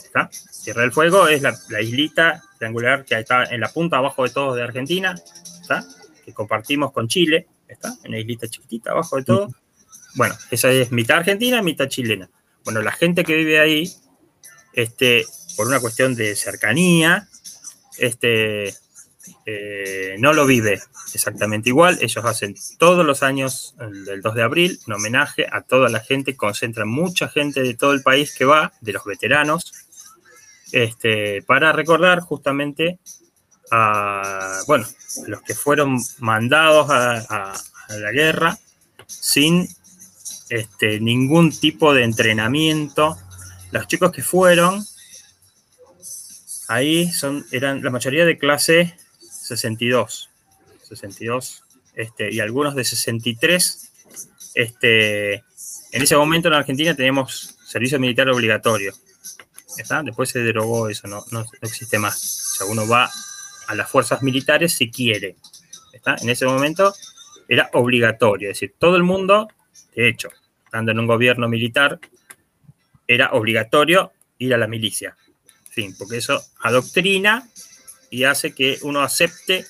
¿Está? 0.04 0.30
Tierra 0.64 0.82
del 0.84 0.94
Fuego 0.94 1.28
es 1.28 1.42
la, 1.42 1.58
la 1.68 1.82
islita 1.82 2.42
triangular 2.58 3.04
que 3.06 3.20
está 3.20 3.44
en 3.44 3.60
la 3.60 3.70
punta 3.70 3.98
abajo 3.98 4.24
de 4.24 4.30
todo 4.30 4.56
de 4.56 4.64
Argentina, 4.64 5.16
¿está? 5.62 5.86
Que 6.30 6.34
compartimos 6.36 6.92
con 6.92 7.08
Chile, 7.08 7.48
¿está? 7.68 7.96
una 8.06 8.20
islita 8.20 8.48
chiquitita 8.48 8.92
abajo 8.92 9.18
de 9.18 9.24
todo. 9.24 9.50
Bueno, 10.16 10.36
esa 10.52 10.72
es 10.72 10.92
mitad 10.92 11.18
argentina, 11.18 11.62
mitad 11.62 11.88
chilena. 11.88 12.30
Bueno, 12.64 12.82
la 12.82 12.92
gente 12.92 13.24
que 13.24 13.36
vive 13.36 13.60
ahí, 13.60 13.92
este, 14.74 15.26
por 15.58 15.68
una 15.68 15.80
cuestión 15.80 16.16
de 16.16 16.36
cercanía, 16.36 17.28
este, 17.98 18.74
eh, 19.46 20.16
no 20.20 20.34
lo 20.34 20.46
vive 20.46 20.82
exactamente 21.14 21.70
igual. 21.70 21.98
Ellos 22.02 22.24
hacen 22.26 22.56
todos 22.78 23.06
los 23.06 23.24
años, 23.24 23.76
el 23.80 24.06
del 24.06 24.22
2 24.22 24.36
de 24.36 24.44
abril, 24.44 24.80
un 24.88 24.94
homenaje 24.94 25.48
a 25.52 25.62
toda 25.62 25.90
la 25.90 26.00
gente, 26.00 26.36
concentran 26.36 26.88
mucha 26.88 27.28
gente 27.28 27.62
de 27.62 27.74
todo 27.74 27.94
el 27.94 28.04
país 28.04 28.36
que 28.36 28.46
va, 28.46 28.74
de 28.82 28.94
los 28.94 29.04
veteranos, 29.06 29.74
este, 30.72 31.42
para 31.44 31.72
recordar 31.72 32.20
justamente 32.20 33.00
bueno, 34.68 34.86
los 35.28 35.42
que 35.42 35.54
fueron 35.54 36.00
mandados 36.20 36.90
a, 36.90 37.54
la 37.90 38.12
guerra 38.12 38.58
sin 39.08 39.68
este, 40.50 41.00
ningún 41.00 41.52
tipo 41.52 41.94
de 41.94 42.04
entrenamiento. 42.04 43.18
Los 43.72 43.88
chicos 43.88 44.12
que 44.12 44.22
fueron 44.22 44.86
ahí 46.68 47.12
son, 47.12 47.46
eran 47.52 47.84
la 47.84 47.90
mayoría 47.90 48.26
de 48.26 48.38
clase 48.38 48.96
62. 49.20 50.30
62. 50.88 51.64
este, 51.96 52.32
y 52.32 52.40
algunos 52.40 52.76
de 52.76 52.84
63. 52.84 53.92
Este, 54.54 55.34
en 55.34 56.02
ese 56.02 56.16
momento 56.16 56.48
en 56.48 56.54
Argentina 56.54 56.96
tenemos 56.96 57.58
servicio 57.66 58.00
militar 58.00 58.30
obligatorio. 58.30 58.94
¿está? 59.78 60.04
Después 60.04 60.30
se 60.30 60.40
derogó 60.40 60.90
eso, 60.90 61.08
no, 61.08 61.26
no, 61.32 61.44
no 61.44 61.50
existe 61.62 61.98
más. 61.98 62.54
O 62.54 62.58
sea, 62.58 62.68
uno 62.68 62.88
va 62.88 63.10
a 63.70 63.76
las 63.76 63.90
fuerzas 63.90 64.24
militares 64.24 64.74
si 64.74 64.90
quiere. 64.90 65.36
En 66.22 66.30
ese 66.30 66.48
momento 66.48 66.94
era 67.48 67.70
obligatorio, 67.74 68.50
es 68.50 68.56
decir, 68.56 68.74
todo 68.80 68.96
el 68.96 69.04
mundo, 69.04 69.48
de 69.96 70.10
hecho, 70.10 70.30
estando 70.66 70.92
en 70.92 71.00
un 71.00 71.06
gobierno 71.06 71.48
militar, 71.48 72.00
era 73.08 73.32
obligatorio 73.32 74.12
ir 74.40 74.56
a 74.56 74.58
la 74.58 74.68
milicia. 74.68 75.16
Fin, 75.70 75.96
porque 75.98 76.18
eso 76.18 76.44
adoctrina 76.62 77.48
y 78.10 78.24
hace 78.24 78.56
que 78.56 78.80
uno 78.82 79.02
acepte 79.02 79.68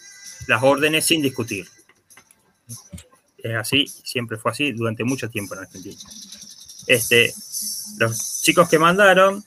las 0.47 0.64
órdenes 0.64 1.06
sin 1.06 1.22
discutir. 1.22 1.68
Es 3.38 3.56
así, 3.56 3.86
siempre 3.86 4.38
fue 4.38 4.52
así 4.52 4.72
durante 4.72 5.04
mucho 5.04 5.30
tiempo 5.30 5.56
en 5.56 5.62
Argentina. 5.62 6.00
Este, 6.88 7.34
los 7.97 8.41
chicos 8.43 8.70
que 8.70 8.80
mandaron 8.80 9.43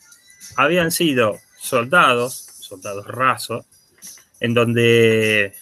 habían 0.57 0.90
sido 0.90 1.38
soldados, 1.59 2.34
soldados 2.61 3.07
rasos, 3.07 3.64
en 4.43 4.55
donde 4.55 5.55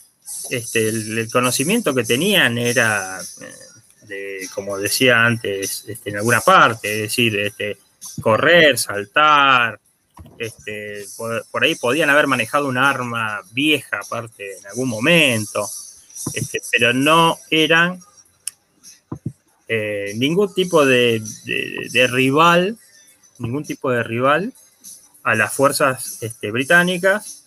este, 0.48 0.88
el, 0.88 1.28
conocimiento 1.30 1.94
que 1.94 2.02
tenían 2.02 2.56
era, 2.56 3.20
eh, 3.20 4.06
de, 4.06 4.48
como 4.54 4.78
decía 4.78 5.22
antes, 5.22 5.84
este, 5.86 6.08
en 6.08 6.16
alguna 6.16 6.40
parte, 6.40 6.94
es 6.94 7.02
decir, 7.02 7.38
este, 7.38 7.76
correr, 8.22 8.78
saltar, 8.78 9.78
este, 10.38 11.04
por, 11.18 11.62
ahí 11.62 11.74
podían 11.74 12.08
haber 12.08 12.26
manejado 12.26 12.68
un 12.68 12.78
arma 12.78 13.42
vieja 13.52 14.00
aparte 14.02 14.56
en 14.58 14.66
algún 14.68 14.88
momento, 14.88 15.68
este, 16.32 16.62
pero 16.72 16.94
no 16.94 17.36
eran 17.50 18.00
eh, 19.68 20.14
ningún 20.16 20.54
tipo 20.54 20.86
de, 20.86 21.22
de- 21.44 21.88
de 21.92 22.06
rival, 22.06 22.78
ningún 23.38 23.62
tipo 23.64 23.90
de 23.90 24.02
rival 24.02 24.54
a 25.22 25.34
las 25.34 25.52
fuerzas 25.52 26.22
este, 26.22 26.50
británicas 26.50 27.39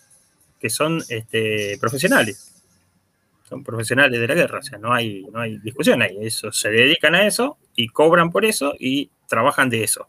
que 0.64 0.70
son 0.70 1.04
este, 1.10 1.78
profesionales. 1.78 2.64
Son 3.50 3.66
profesionales 3.66 4.18
de 4.18 4.26
la 4.30 4.34
guerra, 4.34 4.60
o 4.60 4.64
sea, 4.64 4.78
no 4.78 4.94
hay, 4.94 5.26
no 5.26 5.42
hay 5.42 5.58
discusión 5.58 6.02
ahí. 6.02 6.16
Eso, 6.22 6.54
se 6.54 6.70
dedican 6.70 7.16
a 7.16 7.28
eso 7.28 7.58
y 7.76 7.90
cobran 7.90 8.32
por 8.32 8.46
eso 8.46 8.74
y 8.80 9.12
trabajan 9.28 9.70
de 9.70 9.84
eso. 9.84 10.08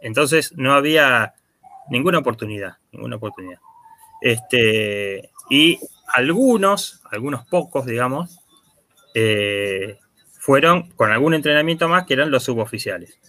Entonces 0.00 0.52
no 0.56 0.74
había 0.74 1.34
ninguna 1.88 2.18
oportunidad, 2.18 2.78
ninguna 2.90 3.14
oportunidad. 3.14 3.60
Este, 4.20 5.30
y 5.48 5.78
algunos, 6.12 7.00
algunos 7.12 7.46
pocos, 7.46 7.86
digamos, 7.86 8.40
eh, 9.14 10.00
fueron 10.40 10.90
con 10.96 11.12
algún 11.12 11.34
entrenamiento 11.34 11.88
más 11.88 12.06
que 12.06 12.14
eran 12.14 12.32
los 12.32 12.42
suboficiales. 12.42 13.20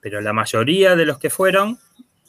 Pero 0.00 0.22
la 0.22 0.32
mayoría 0.32 0.96
de 0.96 1.04
los 1.04 1.18
que 1.18 1.28
fueron 1.28 1.78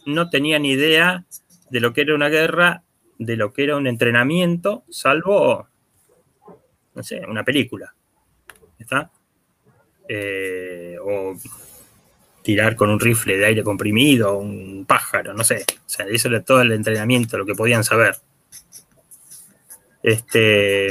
no 0.06 0.30
tenían 0.30 0.66
idea 0.66 1.24
de 1.70 1.80
lo 1.80 1.94
que 1.94 2.02
era 2.02 2.16
una 2.16 2.30
guerra, 2.30 2.84
de 3.18 3.36
lo 3.36 3.54
que 3.54 3.64
era 3.64 3.78
un 3.78 3.88
entrenamiento, 3.88 4.84
salvo, 4.90 5.68
no 6.94 7.04
sé, 7.04 7.22
una 7.28 7.44
película. 7.44 7.94
¿Está? 8.78 9.12
Eh, 10.08 10.98
o 11.02 11.36
tirar 12.44 12.76
con 12.76 12.90
un 12.90 13.00
rifle 13.00 13.38
de 13.38 13.46
aire 13.46 13.64
comprimido, 13.64 14.38
un 14.38 14.86
pájaro, 14.86 15.34
no 15.34 15.44
sé. 15.44 15.66
O 15.78 15.90
sea, 15.90 16.06
eso 16.08 16.28
era 16.28 16.44
todo 16.44 16.62
el 16.62 16.72
entrenamiento, 16.72 17.38
lo 17.38 17.46
que 17.46 17.56
podían 17.56 17.84
saber. 17.84 18.18
Este. 20.04 20.90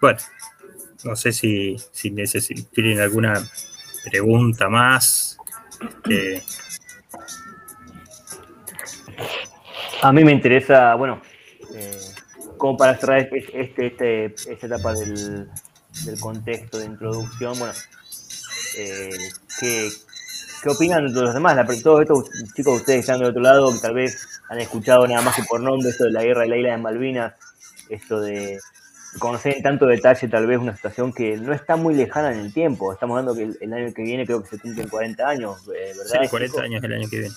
Bueno, 0.00 0.18
no 1.04 1.16
sé 1.16 1.32
si, 1.32 1.76
si 1.92 2.10
necesi- 2.10 2.68
tienen 2.70 3.00
alguna 3.00 3.42
pregunta 4.10 4.68
más. 4.68 5.38
Este, 5.80 6.42
A 10.02 10.12
mí 10.12 10.24
me 10.24 10.32
interesa, 10.32 10.94
bueno, 10.94 11.20
eh, 11.74 11.98
como 12.56 12.76
para 12.76 12.96
cerrar 12.96 13.18
este, 13.20 13.38
este- 13.60 13.86
este- 13.86 14.52
esta 14.52 14.66
etapa 14.66 14.94
del, 14.94 15.48
del 16.04 16.20
contexto 16.20 16.78
de 16.78 16.86
introducción, 16.86 17.58
bueno, 17.58 17.74
eh, 18.78 19.10
¿qué, 19.58 19.90
qué 20.62 20.68
opinan 20.70 21.12
de 21.12 21.20
los 21.20 21.34
demás? 21.34 21.56
La- 21.56 21.66
todos 21.82 22.02
estos 22.02 22.30
chicos 22.54 22.74
que 22.74 22.80
ustedes 22.80 22.84
que 22.96 23.00
están 23.00 23.18
del 23.18 23.28
otro 23.28 23.42
lado, 23.42 23.72
que 23.72 23.78
tal 23.80 23.94
vez 23.94 24.26
han 24.48 24.58
escuchado 24.60 25.06
nada 25.06 25.22
más 25.22 25.36
que 25.36 25.42
por 25.42 25.60
nombre 25.60 25.90
esto 25.90 26.04
de 26.04 26.12
la 26.12 26.22
guerra 26.22 26.42
de 26.42 26.48
la 26.48 26.56
isla 26.56 26.70
de 26.70 26.76
Malvinas, 26.78 27.34
esto 27.88 28.20
de 28.20 28.58
conocer 29.18 29.56
en 29.56 29.62
tanto 29.62 29.86
detalle 29.86 30.28
tal 30.28 30.46
vez 30.46 30.58
una 30.58 30.74
situación 30.76 31.12
que 31.12 31.36
no 31.36 31.52
está 31.52 31.76
muy 31.76 31.94
lejana 31.94 32.32
en 32.32 32.38
el 32.40 32.54
tiempo. 32.54 32.92
Estamos 32.92 33.18
hablando 33.18 33.34
que 33.34 33.42
el, 33.42 33.58
el 33.60 33.72
año 33.72 33.92
que 33.92 34.02
viene 34.02 34.24
creo 34.24 34.42
que 34.42 34.50
se 34.50 34.58
cumplen 34.58 34.88
40 34.88 35.28
años, 35.28 35.58
eh, 35.74 35.92
¿verdad? 35.96 36.20
sí, 36.22 36.28
40 36.28 36.46
chicos? 36.46 36.60
años 36.64 36.84
el 36.84 36.92
año 36.94 37.08
que 37.10 37.18
viene. 37.18 37.34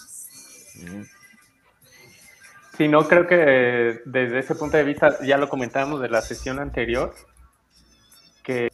Sí, 2.77 2.87
no, 2.87 3.07
creo 3.07 3.27
que 3.27 4.01
desde 4.05 4.39
ese 4.39 4.55
punto 4.55 4.77
de 4.77 4.83
vista, 4.83 5.19
ya 5.23 5.37
lo 5.37 5.47
comentamos 5.47 6.01
de 6.01 6.09
la 6.09 6.21
sesión 6.21 6.59
anterior, 6.59 7.13
que, 8.41 8.71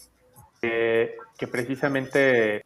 que, 0.62 1.18
que 1.38 1.48
precisamente, 1.48 2.66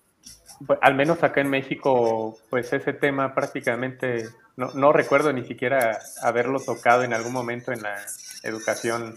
pues, 0.66 0.78
al 0.82 0.94
menos 0.94 1.24
acá 1.24 1.42
en 1.42 1.50
México, 1.50 2.38
pues 2.52 2.72
ese 2.72 2.94
tema 2.94 3.34
prácticamente, 3.34 4.30
no, 4.58 4.72
no 4.76 4.94
recuerdo 4.94 5.34
ni 5.34 5.44
siquiera 5.44 6.00
haberlo 6.22 6.60
tocado 6.60 7.04
en 7.04 7.14
algún 7.14 7.34
momento 7.34 7.72
en 7.72 7.82
la 7.82 7.96
educación 8.44 9.16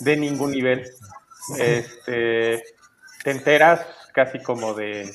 de 0.00 0.16
ningún 0.16 0.52
nivel. 0.52 0.90
Este, 1.58 2.64
te 3.22 3.30
enteras 3.30 3.86
casi 4.14 4.38
como 4.38 4.74
de, 4.74 5.12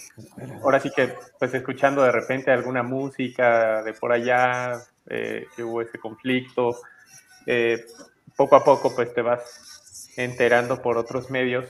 ahora 0.62 0.80
sí 0.80 0.92
que, 0.96 1.16
pues 1.40 1.54
escuchando 1.54 2.04
de 2.04 2.12
repente 2.12 2.52
alguna 2.52 2.84
música 2.84 3.82
de 3.82 3.94
por 3.94 4.12
allá, 4.12 4.82
eh, 5.10 5.48
que 5.56 5.64
hubo 5.64 5.82
ese 5.82 5.98
conflicto, 5.98 6.78
eh, 7.46 7.86
poco 8.36 8.56
a 8.56 8.64
poco 8.64 8.96
pues 8.96 9.14
te 9.14 9.22
vas 9.22 10.12
enterando 10.16 10.82
por 10.82 10.98
otros 10.98 11.30
medios, 11.30 11.66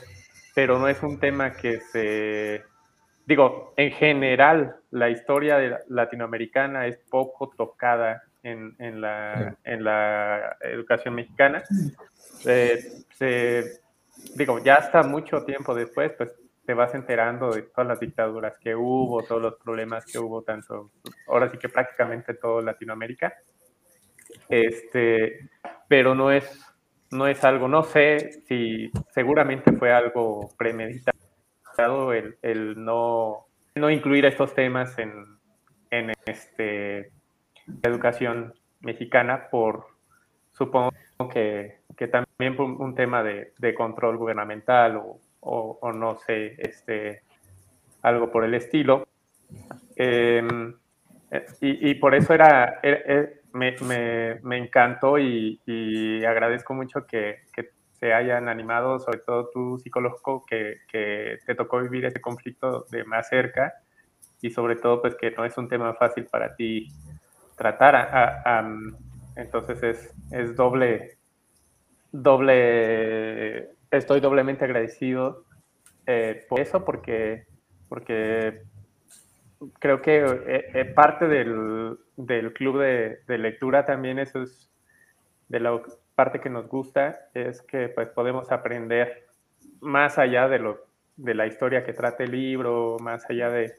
pero 0.54 0.78
no 0.78 0.88
es 0.88 1.02
un 1.02 1.18
tema 1.18 1.52
que 1.52 1.80
se, 1.80 2.64
digo, 3.26 3.74
en 3.76 3.92
general 3.92 4.76
la 4.90 5.08
historia 5.08 5.80
latinoamericana 5.88 6.86
es 6.86 6.98
poco 7.08 7.52
tocada 7.56 8.22
en, 8.42 8.74
en 8.78 9.00
la, 9.00 9.56
en 9.64 9.84
la 9.84 10.56
educación 10.60 11.14
mexicana. 11.14 11.62
Eh, 12.44 12.82
se, 13.16 13.80
digo, 14.34 14.58
ya 14.62 14.76
hasta 14.76 15.02
mucho 15.02 15.44
tiempo 15.44 15.74
después, 15.74 16.12
pues 16.16 16.30
te 16.70 16.74
vas 16.74 16.94
enterando 16.94 17.50
de 17.50 17.62
todas 17.62 17.88
las 17.88 17.98
dictaduras 17.98 18.56
que 18.60 18.76
hubo, 18.76 19.24
todos 19.24 19.42
los 19.42 19.56
problemas 19.56 20.06
que 20.06 20.20
hubo, 20.20 20.42
tanto, 20.42 20.92
ahora 21.26 21.48
sí 21.50 21.58
que 21.58 21.68
prácticamente 21.68 22.34
todo 22.34 22.62
Latinoamérica. 22.62 23.34
Este, 24.48 25.50
pero 25.88 26.14
no 26.14 26.30
es, 26.30 26.64
no 27.10 27.26
es 27.26 27.42
algo, 27.42 27.66
no 27.66 27.82
sé 27.82 28.44
si 28.46 28.88
seguramente 29.12 29.72
fue 29.72 29.92
algo 29.92 30.48
premeditado 30.56 32.12
el, 32.12 32.38
el 32.40 32.84
no, 32.84 33.46
no 33.74 33.90
incluir 33.90 34.24
estos 34.26 34.54
temas 34.54 34.96
en, 35.00 35.12
en 35.90 36.12
este, 36.24 37.10
educación 37.82 38.54
mexicana 38.78 39.48
por, 39.50 39.86
supongo 40.52 40.92
que, 41.32 41.80
que 41.96 42.06
también 42.06 42.54
por 42.54 42.66
un 42.66 42.94
tema 42.94 43.24
de, 43.24 43.54
de 43.58 43.74
control 43.74 44.18
gubernamental 44.18 44.98
o, 44.98 45.18
o, 45.40 45.92
no 45.92 46.18
sé, 46.18 46.54
este, 46.58 47.22
algo 48.02 48.30
por 48.30 48.44
el 48.44 48.54
estilo. 48.54 49.06
Em, 49.96 50.74
eh, 51.30 51.46
y, 51.60 51.94
por 51.94 52.14
eso 52.14 52.34
era, 52.34 52.80
era- 52.82 53.30
me, 53.52 53.74
me- 54.42 54.58
encantó 54.58 55.18
y, 55.18 55.60
agradezco 56.26 56.74
mucho 56.74 57.06
que, 57.06 57.40
se 57.92 58.14
hayan 58.14 58.48
animado, 58.48 58.98
sobre 58.98 59.18
todo 59.18 59.50
tú, 59.52 59.78
psicólogo, 59.78 60.44
que, 60.46 60.78
te 60.90 61.54
tocó 61.54 61.80
vivir 61.80 62.06
ese 62.06 62.20
conflicto 62.20 62.86
de 62.90 63.04
más 63.04 63.28
cerca 63.28 63.74
y 64.40 64.50
sobre 64.50 64.76
todo 64.76 65.02
pues 65.02 65.14
que 65.16 65.30
no 65.32 65.44
es 65.44 65.58
un 65.58 65.68
tema 65.68 65.92
fácil 65.94 66.24
para 66.24 66.54
ti 66.54 66.88
tratar. 67.56 68.42
entonces 69.36 69.82
es, 69.82 70.14
es 70.30 70.56
doble, 70.56 71.18
doble, 72.10 73.68
estoy 73.90 74.20
doblemente 74.20 74.64
agradecido 74.64 75.44
eh, 76.06 76.44
por 76.48 76.60
eso, 76.60 76.84
porque, 76.84 77.44
porque 77.88 78.62
creo 79.78 80.00
que 80.00 80.18
eh, 80.18 80.70
eh, 80.74 80.84
parte 80.86 81.28
del, 81.28 81.98
del 82.16 82.52
club 82.52 82.80
de, 82.80 83.20
de 83.26 83.38
lectura 83.38 83.84
también 83.84 84.18
eso 84.18 84.42
es 84.42 84.70
de 85.48 85.60
la 85.60 85.80
parte 86.14 86.40
que 86.40 86.50
nos 86.50 86.68
gusta, 86.68 87.28
es 87.34 87.62
que 87.62 87.88
pues 87.88 88.08
podemos 88.08 88.50
aprender 88.52 89.26
más 89.80 90.18
allá 90.18 90.48
de, 90.48 90.58
lo, 90.58 90.84
de 91.16 91.34
la 91.34 91.46
historia 91.46 91.84
que 91.84 91.92
trata 91.92 92.24
el 92.24 92.32
libro, 92.32 92.96
más 93.00 93.28
allá 93.28 93.50
de, 93.50 93.74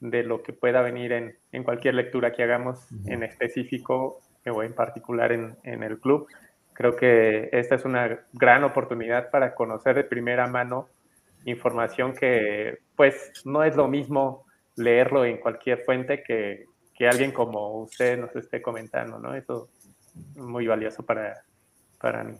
de 0.00 0.22
lo 0.22 0.42
que 0.42 0.52
pueda 0.52 0.82
venir 0.82 1.12
en, 1.12 1.36
en 1.52 1.64
cualquier 1.64 1.94
lectura 1.94 2.32
que 2.32 2.42
hagamos 2.42 2.86
en 3.06 3.22
específico 3.22 4.20
o 4.46 4.62
en 4.62 4.74
particular 4.74 5.32
en, 5.32 5.56
en 5.64 5.82
el 5.82 5.98
club. 5.98 6.28
Creo 6.78 6.94
que 6.94 7.48
esta 7.50 7.74
es 7.74 7.84
una 7.84 8.20
gran 8.32 8.62
oportunidad 8.62 9.30
para 9.30 9.52
conocer 9.56 9.96
de 9.96 10.04
primera 10.04 10.46
mano 10.46 10.88
información 11.44 12.14
que 12.14 12.78
pues 12.94 13.32
no 13.44 13.64
es 13.64 13.74
lo 13.74 13.88
mismo 13.88 14.46
leerlo 14.76 15.24
en 15.24 15.38
cualquier 15.38 15.80
fuente 15.84 16.22
que, 16.22 16.66
que 16.94 17.08
alguien 17.08 17.32
como 17.32 17.80
usted 17.82 18.16
nos 18.16 18.34
esté 18.36 18.62
comentando, 18.62 19.18
¿no? 19.18 19.34
Eso 19.34 19.68
es 20.36 20.36
muy 20.36 20.68
valioso 20.68 21.02
para, 21.04 21.42
para 22.00 22.22
mí. 22.22 22.36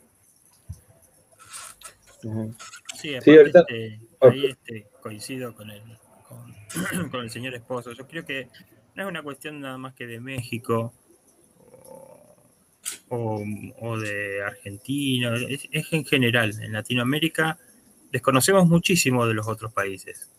Sí, 2.94 3.16
aparte, 3.16 3.24
Sí, 3.24 3.36
ahorita- 3.38 3.60
este, 3.68 4.00
ahí 4.20 4.46
este, 4.46 4.86
coincido 5.00 5.52
con 5.52 5.68
el, 5.70 5.82
con, 6.28 7.10
con 7.10 7.22
el 7.22 7.30
señor 7.30 7.54
esposo. 7.54 7.90
Yo 7.92 8.06
creo 8.06 8.24
que 8.24 8.48
no 8.94 9.02
es 9.02 9.08
una 9.08 9.22
cuestión 9.24 9.60
nada 9.60 9.78
más 9.78 9.94
que 9.94 10.06
de 10.06 10.20
México 10.20 10.92
o, 13.08 13.44
o 13.80 13.98
de 13.98 14.42
Argentina, 14.42 15.34
es, 15.48 15.68
es 15.70 15.92
en 15.92 16.04
general. 16.04 16.52
En 16.60 16.72
Latinoamérica 16.72 17.58
desconocemos 18.12 18.66
muchísimo 18.66 19.26
de 19.26 19.34
los 19.34 19.46
otros 19.48 19.72
países. 19.72 20.30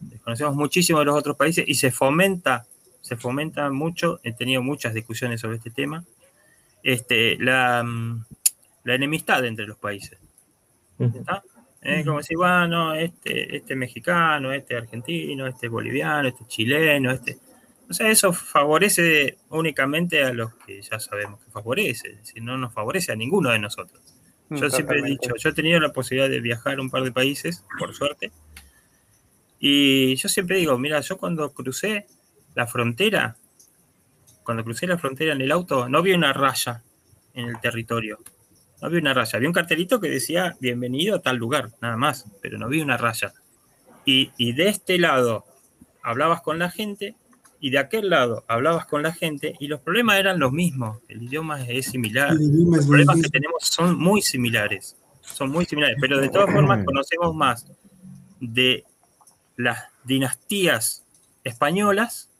Desconocemos 0.00 0.54
muchísimo 0.54 0.98
de 0.98 1.06
los 1.06 1.16
otros 1.16 1.36
países 1.36 1.64
y 1.66 1.74
se 1.74 1.90
fomenta, 1.90 2.66
se 3.00 3.16
fomenta 3.16 3.70
mucho, 3.70 4.20
he 4.22 4.32
tenido 4.32 4.62
muchas 4.62 4.94
discusiones 4.94 5.40
sobre 5.40 5.56
este 5.56 5.70
tema, 5.70 6.04
este, 6.82 7.36
la, 7.38 7.84
la 8.84 8.94
enemistad 8.94 9.44
entre 9.44 9.66
los 9.66 9.78
países. 9.78 10.18
¿está? 10.98 11.42
Es 11.80 12.04
como 12.04 12.18
decir, 12.18 12.36
bueno, 12.36 12.94
este, 12.94 13.56
este 13.56 13.76
mexicano, 13.76 14.52
este 14.52 14.76
argentino, 14.76 15.46
este 15.46 15.68
boliviano, 15.68 16.28
este 16.28 16.44
chileno, 16.46 17.12
este. 17.12 17.38
O 17.88 17.94
sea, 17.94 18.10
eso 18.10 18.32
favorece 18.32 19.38
únicamente 19.50 20.24
a 20.24 20.32
los 20.32 20.54
que 20.54 20.82
ya 20.82 20.98
sabemos 20.98 21.44
que 21.44 21.50
favorece, 21.50 22.16
decir, 22.16 22.42
no 22.42 22.58
nos 22.58 22.72
favorece 22.72 23.12
a 23.12 23.16
ninguno 23.16 23.50
de 23.50 23.58
nosotros. 23.60 24.02
Mm, 24.48 24.56
Yo 24.56 24.70
siempre 24.70 25.00
he 25.00 25.02
dicho, 25.02 25.30
yo 25.36 25.50
he 25.50 25.52
tenido 25.52 25.78
la 25.80 25.92
posibilidad 25.92 26.28
de 26.28 26.40
viajar 26.40 26.78
a 26.78 26.82
un 26.82 26.90
par 26.90 27.02
de 27.04 27.12
países, 27.12 27.64
por 27.78 27.94
suerte, 27.94 28.32
y 29.58 30.14
yo 30.16 30.28
siempre 30.28 30.58
digo, 30.58 30.78
mira, 30.78 31.00
yo 31.00 31.16
cuando 31.16 31.52
crucé 31.52 32.06
la 32.54 32.66
frontera, 32.66 33.36
cuando 34.42 34.64
crucé 34.64 34.86
la 34.86 34.98
frontera 34.98 35.32
en 35.32 35.40
el 35.40 35.50
auto, 35.50 35.88
no 35.88 36.02
vi 36.02 36.12
una 36.12 36.32
raya 36.32 36.82
en 37.34 37.48
el 37.48 37.60
territorio. 37.60 38.18
No 38.82 38.90
vi 38.90 38.98
una 38.98 39.14
raya. 39.14 39.38
Vi 39.38 39.46
un 39.46 39.52
cartelito 39.52 40.00
que 40.00 40.10
decía 40.10 40.56
bienvenido 40.60 41.16
a 41.16 41.22
tal 41.22 41.36
lugar, 41.36 41.70
nada 41.80 41.96
más, 41.96 42.26
pero 42.42 42.58
no 42.58 42.68
vi 42.68 42.80
una 42.80 42.96
raya. 42.96 43.32
Y, 44.04 44.30
y 44.36 44.52
de 44.52 44.68
este 44.68 44.98
lado 44.98 45.46
hablabas 46.02 46.42
con 46.42 46.58
la 46.58 46.70
gente 46.70 47.16
y 47.60 47.70
de 47.70 47.78
aquel 47.78 48.10
lado 48.10 48.44
hablabas 48.48 48.86
con 48.86 49.02
la 49.02 49.12
gente 49.12 49.54
y 49.58 49.66
los 49.68 49.80
problemas 49.80 50.18
eran 50.18 50.38
los 50.38 50.52
mismos. 50.52 50.98
El 51.08 51.22
idioma 51.22 51.60
es 51.66 51.86
similar. 51.86 52.34
Idioma 52.34 52.76
Los 52.76 52.86
problemas 52.86 53.20
que 53.22 53.28
tenemos 53.30 53.62
son 53.64 53.98
muy 53.98 54.22
similares. 54.22 54.96
Son 55.22 55.50
muy 55.50 55.64
similares. 55.64 55.96
Pero 56.00 56.20
de 56.20 56.28
todas 56.28 56.52
formas 56.52 56.84
conocemos 56.84 57.34
más 57.34 57.66
de 58.40 58.84
las 59.56 59.84
dinastías 60.04 61.04
españolas 61.44 62.30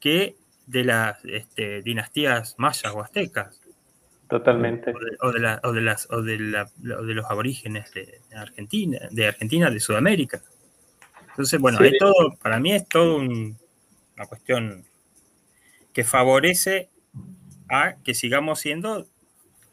que 0.00 0.36
de 0.66 0.84
las 0.84 1.22
este, 1.24 1.82
dinastías 1.82 2.54
mayas 2.58 2.92
o 2.94 3.02
aztecas. 3.02 3.60
Totalmente. 4.28 4.92
O 4.94 4.98
de, 4.98 5.16
o 5.20 5.32
de 5.32 5.40
la- 5.40 5.60
o 5.64 5.72
de 5.72 5.80
las, 5.80 6.08
o 6.10 6.22
de, 6.22 6.38
la- 6.38 6.70
o 6.98 7.02
de 7.04 7.14
los 7.14 7.26
aborígenes 7.28 7.92
de 7.92 8.20
Argentina, 8.34 8.98
de 9.10 9.26
Argentina, 9.26 9.70
de 9.70 9.80
Sudamérica. 9.80 10.40
Entonces, 11.30 11.60
bueno, 11.60 11.78
Sí. 11.78 11.84
hay 11.84 11.98
todo, 11.98 12.36
para 12.40 12.58
mí 12.60 12.72
es 12.72 12.88
todo 12.88 13.16
un- 13.16 13.58
una 14.20 14.28
cuestión 14.28 14.84
que 15.94 16.04
favorece 16.04 16.90
a 17.70 17.94
que 18.04 18.12
sigamos 18.14 18.60
siendo 18.60 19.06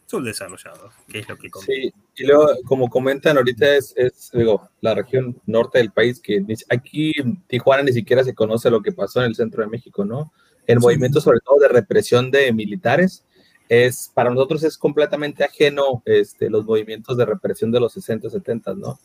subdesarrollados, 0.05 0.93
que 1.09 1.19
es 1.19 1.27
lo 1.27 1.37
que 1.37 1.49
conviene. 1.49 1.91
Sí, 2.15 2.23
y 2.23 2.25
luego, 2.25 2.47
como 2.65 2.89
comentan 2.89 3.35
ahorita, 3.35 3.75
es, 3.75 3.93
es, 3.97 4.31
digo, 4.33 4.69
la 4.79 4.95
región 4.95 5.35
norte 5.45 5.79
del 5.79 5.91
país, 5.91 6.21
que 6.21 6.41
aquí 6.69 7.11
Tijuana 7.47 7.83
ni 7.83 7.91
siquiera 7.91 8.23
se 8.23 8.33
conoce 8.33 8.69
lo 8.69 8.81
que 8.81 8.93
pasó 8.93 9.19
en 9.19 9.25
el 9.27 9.35
centro 9.35 9.63
de 9.63 9.69
México, 9.69 10.05
¿no? 10.05 10.31
El 10.65 10.77
Sí. 10.79 10.83
movimiento, 10.85 11.19
sobre 11.19 11.39
todo 11.41 11.59
de 11.59 11.67
represión 11.67 12.31
de 12.31 12.53
militares, 12.53 13.25
es, 13.67 14.09
para 14.13 14.29
nosotros 14.29 14.63
es 14.63 14.77
completamente 14.77 15.43
ajeno 15.43 16.01
este, 16.05 16.49
los 16.49 16.63
movimientos 16.63 17.17
de 17.17 17.25
represión 17.25 17.69
de 17.69 17.81
los 17.81 17.91
60, 17.91 18.29
70, 18.29 18.75
¿no? 18.75 18.97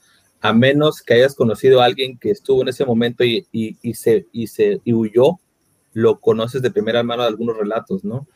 A 0.43 0.53
menos 0.53 1.01
que 1.01 1.15
hayas 1.15 1.35
conocido 1.35 1.81
a 1.81 1.87
alguien 1.87 2.19
que 2.19 2.31
estuvo 2.31 2.63
en 2.63 2.69
ese 2.69 2.85
momento 2.85 3.25
y, 3.25 3.47
y, 3.53 3.77
y 3.81 3.95
se, 3.95 4.27
y, 4.33 4.49
se, 4.49 4.81
huyó, 4.85 5.39
lo 5.95 6.19
conoces 6.21 6.61
de 6.63 6.71
primera 6.71 7.03
mano 7.03 7.23
de 7.23 7.29
algunos 7.29 7.57
relatos, 7.57 8.05
¿no? 8.05 8.27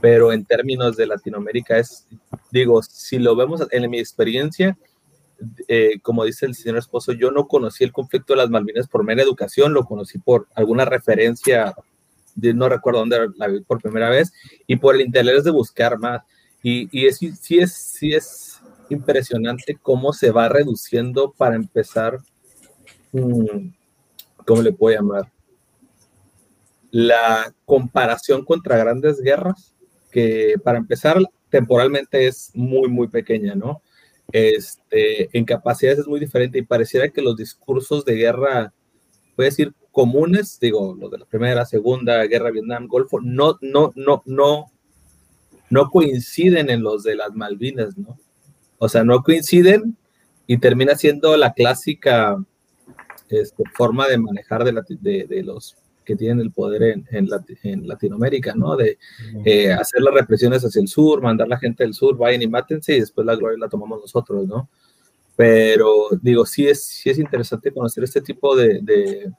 Pero 0.00 0.32
en 0.32 0.44
términos 0.44 0.96
de 0.96 1.06
Latinoamérica 1.06 1.78
es, 1.78 2.06
digo, 2.50 2.82
si 2.82 3.18
lo 3.18 3.34
vemos 3.34 3.66
en 3.70 3.90
mi 3.90 3.98
experiencia, 3.98 4.76
eh, 5.68 5.98
como 6.02 6.24
dice 6.24 6.46
el 6.46 6.54
señor 6.54 6.78
esposo, 6.78 7.12
yo 7.12 7.30
no 7.30 7.46
conocí 7.46 7.84
el 7.84 7.92
conflicto 7.92 8.34
de 8.34 8.38
las 8.38 8.50
Malvinas 8.50 8.88
por 8.88 9.04
mera 9.04 9.22
educación, 9.22 9.72
lo 9.72 9.84
conocí 9.84 10.18
por 10.18 10.48
alguna 10.54 10.84
referencia, 10.84 11.74
no 12.36 12.68
recuerdo 12.68 13.00
dónde 13.00 13.28
la 13.36 13.48
vi 13.48 13.60
por 13.60 13.80
primera 13.80 14.10
vez, 14.10 14.32
y 14.66 14.76
por 14.76 14.94
el 14.94 15.02
interés 15.02 15.44
de 15.44 15.50
buscar 15.50 15.98
más. 15.98 16.22
Y, 16.62 16.88
y 16.98 17.06
es, 17.06 17.18
sí, 17.18 17.58
es, 17.58 17.72
sí 17.74 18.14
es 18.14 18.53
impresionante 18.90 19.78
cómo 19.80 20.12
se 20.12 20.30
va 20.30 20.48
reduciendo 20.48 21.32
para 21.32 21.56
empezar, 21.56 22.18
mm, 23.12 23.68
¿cómo 24.46 24.62
le 24.62 24.72
puedo 24.72 24.96
llamar? 24.96 25.30
La 26.90 27.52
comparación 27.64 28.44
contra 28.44 28.76
grandes 28.76 29.20
guerras, 29.20 29.74
que 30.10 30.54
para 30.62 30.78
empezar 30.78 31.18
temporalmente 31.50 32.26
es 32.26 32.50
muy, 32.54 32.88
muy 32.88 33.08
pequeña, 33.08 33.54
¿no? 33.54 33.82
Este, 34.32 35.36
en 35.36 35.44
capacidades 35.44 36.00
es 36.00 36.06
muy 36.06 36.18
diferente 36.18 36.58
y 36.58 36.62
pareciera 36.62 37.08
que 37.08 37.22
los 37.22 37.36
discursos 37.36 38.04
de 38.04 38.14
guerra, 38.14 38.60
a 38.62 38.72
decir, 39.42 39.74
comunes, 39.92 40.58
digo, 40.60 40.96
los 40.98 41.10
de 41.10 41.18
la 41.18 41.26
Primera, 41.26 41.64
Segunda, 41.64 42.24
Guerra 42.24 42.50
Vietnam, 42.50 42.86
Golfo, 42.88 43.20
no, 43.20 43.58
no, 43.60 43.92
no, 43.94 44.22
no, 44.26 44.66
no 45.70 45.90
coinciden 45.90 46.70
en 46.70 46.82
los 46.82 47.04
de 47.04 47.16
las 47.16 47.34
Malvinas, 47.34 47.96
¿no? 47.96 48.18
O 48.78 48.88
sea, 48.88 49.04
no 49.04 49.22
coinciden 49.22 49.96
y 50.46 50.58
termina 50.58 50.94
siendo 50.94 51.36
la 51.36 51.52
clásica 51.52 52.36
este, 53.28 53.62
forma 53.74 54.06
de 54.08 54.18
manejar 54.18 54.64
de, 54.64 54.72
la- 54.72 54.84
de- 54.88 55.26
de 55.26 55.42
los 55.42 55.76
que 56.04 56.16
tienen 56.16 56.40
el 56.40 56.52
poder 56.52 56.82
en, 56.82 57.06
en 57.10 57.26
Lati- 57.28 57.58
en 57.62 57.88
Latinoamérica, 57.88 58.54
¿no? 58.54 58.76
De 58.76 58.98
eh, 59.46 59.72
hacer 59.72 60.02
las 60.02 60.12
represiones 60.12 60.62
hacia 60.62 60.82
el 60.82 60.88
sur, 60.88 61.22
mandar 61.22 61.48
la 61.48 61.58
gente 61.58 61.82
del 61.82 61.94
sur, 61.94 62.16
vayan 62.18 62.42
y 62.42 62.46
mátense 62.46 62.94
y 62.96 63.00
después 63.00 63.26
la 63.26 63.36
gloria 63.36 63.56
la 63.58 63.68
tomamos 63.70 64.00
nosotros, 64.02 64.46
¿no? 64.46 64.68
Pero 65.36 66.08
digo, 66.20 66.44
sí 66.44 66.66
es, 66.68 66.84
sí 66.84 67.08
es 67.10 67.18
interesante 67.18 67.72
conocer 67.72 68.04
este 68.04 68.20
tipo 68.20 68.54
de, 68.54 68.80
de, 68.82 69.32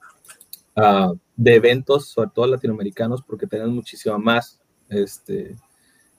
ah, 0.76 1.14
de 1.36 1.56
eventos, 1.56 2.08
sobre 2.10 2.32
todo 2.34 2.48
latinoamericanos, 2.48 3.22
porque 3.22 3.46
tienen 3.48 3.70
muchísima 3.70 4.18
más 4.18 4.60
este, 4.90 5.56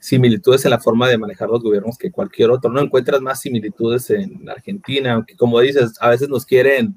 similitudes 0.06 0.64
en 0.64 0.70
la 0.70 0.78
forma 0.78 1.08
de 1.08 1.18
manejar 1.18 1.48
los 1.48 1.60
gobiernos 1.60 1.98
que 1.98 2.12
cualquier 2.12 2.50
otro. 2.50 2.70
No 2.70 2.80
encuentras 2.80 3.20
más 3.20 3.40
similitudes 3.40 4.08
en 4.10 4.48
Argentina, 4.48 5.14
aunque 5.14 5.36
como 5.36 5.58
dices, 5.58 5.94
a 6.00 6.10
veces 6.10 6.28
nos 6.28 6.46
quieren 6.46 6.96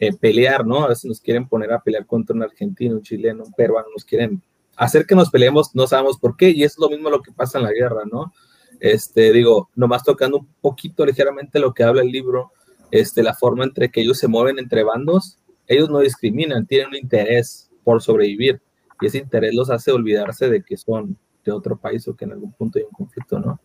eh, 0.00 0.12
pelear, 0.12 0.66
¿no? 0.66 0.84
A 0.84 0.88
veces 0.88 1.04
nos 1.04 1.20
quieren 1.20 1.46
poner 1.46 1.72
a 1.72 1.80
pelear 1.80 2.04
contra 2.04 2.34
un 2.34 2.42
argentino, 2.42 2.96
un 2.96 3.02
chileno, 3.02 3.44
un 3.44 3.52
peruano, 3.52 3.86
nos 3.94 4.04
quieren 4.04 4.42
hacer 4.74 5.06
que 5.06 5.14
nos 5.14 5.30
peleemos, 5.30 5.72
no 5.76 5.86
sabemos 5.86 6.18
por 6.18 6.36
qué, 6.36 6.50
y 6.50 6.64
es 6.64 6.76
lo 6.78 6.88
mismo 6.88 7.10
lo 7.10 7.22
que 7.22 7.30
pasa 7.30 7.58
en 7.58 7.64
la 7.64 7.70
guerra, 7.70 8.02
¿no? 8.10 8.32
Este, 8.80 9.32
digo, 9.32 9.70
nomás 9.76 10.02
tocando 10.02 10.38
un 10.38 10.48
poquito 10.60 11.06
ligeramente 11.06 11.60
lo 11.60 11.72
que 11.72 11.84
habla 11.84 12.02
el 12.02 12.10
libro, 12.10 12.50
este, 12.90 13.22
la 13.22 13.34
forma 13.34 13.62
entre 13.62 13.88
que 13.88 14.00
ellos 14.00 14.18
se 14.18 14.26
mueven 14.26 14.58
entre 14.58 14.82
bandos, 14.82 15.38
ellos 15.68 15.90
no 15.90 16.00
discriminan, 16.00 16.66
tienen 16.66 16.88
un 16.88 16.96
interés 16.96 17.70
por 17.84 18.02
sobrevivir, 18.02 18.60
y 19.00 19.06
ese 19.06 19.18
interés 19.18 19.54
los 19.54 19.70
hace 19.70 19.92
olvidarse 19.92 20.50
de 20.50 20.64
que 20.64 20.76
son 20.76 21.16
de 21.52 21.56
otro 21.58 21.76
país 21.76 22.06
o 22.08 22.14
que 22.16 22.24
en 22.24 22.32
algún 22.32 22.52
punto 22.52 22.78
hay 22.78 22.84
un 22.84 22.90
conflicto, 22.92 23.38
¿no? 23.38 23.60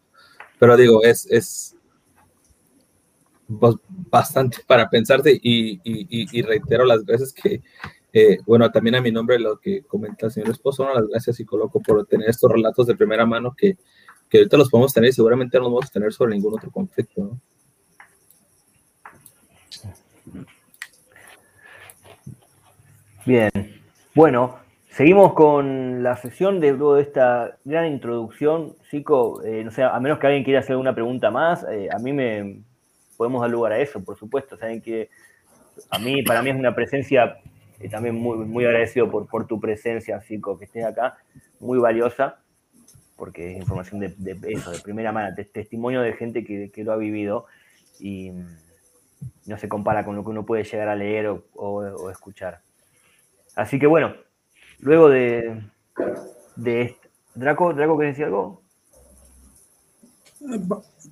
Pero 0.59 0.75
digo, 0.77 1.03
es, 1.03 1.25
es 1.29 1.75
bas- 3.47 3.79
bastante 3.87 4.57
para 4.67 4.89
y- 5.83 6.07
y- 6.09 6.39
y 6.39 6.41
reitero 6.41 6.85
las 6.85 7.03
veces 7.05 7.33
que, 7.33 7.61
eh, 8.13 8.37
bueno, 8.45 8.69
también 8.71 8.95
a 8.95 9.01
mi 9.01 9.11
nombre 9.11 9.39
lo 9.39 9.59
que 9.59 9.83
comenta 9.83 10.27
el 10.27 10.31
señor 10.31 10.49
esposo, 10.51 10.85
¿no? 10.85 10.93
las 10.93 11.07
gracias 11.07 11.39
y 11.39 11.45
coloco 11.45 11.81
por 11.81 12.05
tener 12.05 12.29
estos 12.29 12.51
relatos 12.51 12.87
de 12.87 12.95
primera 12.95 13.25
mano 13.25 13.53
que, 13.57 13.77
que 14.29 14.37
ahorita 14.39 14.57
los 14.57 14.69
podemos 14.69 14.93
tener 14.93 15.09
y 15.09 15.13
seguramente 15.13 15.57
no 15.57 15.63
los 15.65 15.73
vamos 15.73 15.85
a 15.89 15.93
tener 15.93 16.13
sobre 16.13 16.35
ningún 16.35 16.53
otro 16.53 16.71
conflicto, 16.71 17.23
¿no? 17.23 17.41
Bien, 23.25 23.49
bueno, 24.13 24.59
seguimos 24.93 25.33
con 25.33 26.03
la 26.03 26.15
sesión 26.15 26.59
de 26.59 26.71
luego 26.71 26.97
esta 26.97 27.57
gran 27.65 27.87
introducción. 27.87 28.75
Chico, 28.91 29.41
eh, 29.43 29.63
no 29.63 29.71
sé, 29.71 29.81
a 29.83 29.99
menos 29.99 30.19
que 30.19 30.27
alguien 30.27 30.43
quiera 30.43 30.59
hacer 30.59 30.73
alguna 30.73 30.93
pregunta 30.93 31.31
más, 31.31 31.65
eh, 31.69 31.89
a 31.91 31.97
mí 31.97 32.13
me 32.13 32.61
podemos 33.17 33.41
dar 33.41 33.49
lugar 33.49 33.71
a 33.71 33.79
eso, 33.79 34.03
por 34.03 34.17
supuesto. 34.17 34.55
Saben 34.55 34.81
que 34.81 35.09
a 35.89 35.97
mí, 35.97 36.21
para 36.21 36.43
mí 36.43 36.51
es 36.51 36.55
una 36.55 36.75
presencia, 36.75 37.39
eh, 37.79 37.89
también 37.89 38.15
muy, 38.15 38.37
muy 38.45 38.65
agradecido 38.65 39.09
por, 39.09 39.47
tu 39.47 39.59
presencia, 39.59 40.21
Chico, 40.21 40.59
que 40.59 40.65
estés 40.65 40.85
acá, 40.85 41.17
muy 41.59 41.79
valiosa. 41.79 42.39
porque 43.15 43.51
es 43.51 43.57
información 43.57 43.99
de, 43.99 44.37
eso, 44.49 44.71
de 44.71 44.79
primera 44.79 45.11
mano, 45.11 45.35
de 45.35 45.45
testimonio 45.45 46.01
de 46.01 46.13
gente 46.13 46.43
que, 46.43 46.83
lo 46.83 46.91
ha 46.91 46.97
vivido 46.97 47.45
y 47.99 48.31
no 49.47 49.57
se 49.57 49.67
compara 49.67 50.05
con 50.05 50.15
lo 50.15 50.23
que 50.23 50.29
uno 50.29 50.45
puede 50.45 50.63
llegar 50.63 50.89
a 50.89 50.95
leer 50.95 51.27
o 51.55 52.09
escuchar. 52.11 52.59
Así 53.55 53.79
que 53.79 53.87
bueno, 53.87 54.13
luego 54.83 55.09
de, 55.09 55.61
de 56.55 56.81
esto, 56.83 57.07
Draco, 57.35 57.73
Draco, 57.73 57.97
¿querés 57.97 58.13
decir 58.13 58.25
algo? 58.25 58.61
Eh, 60.41 60.59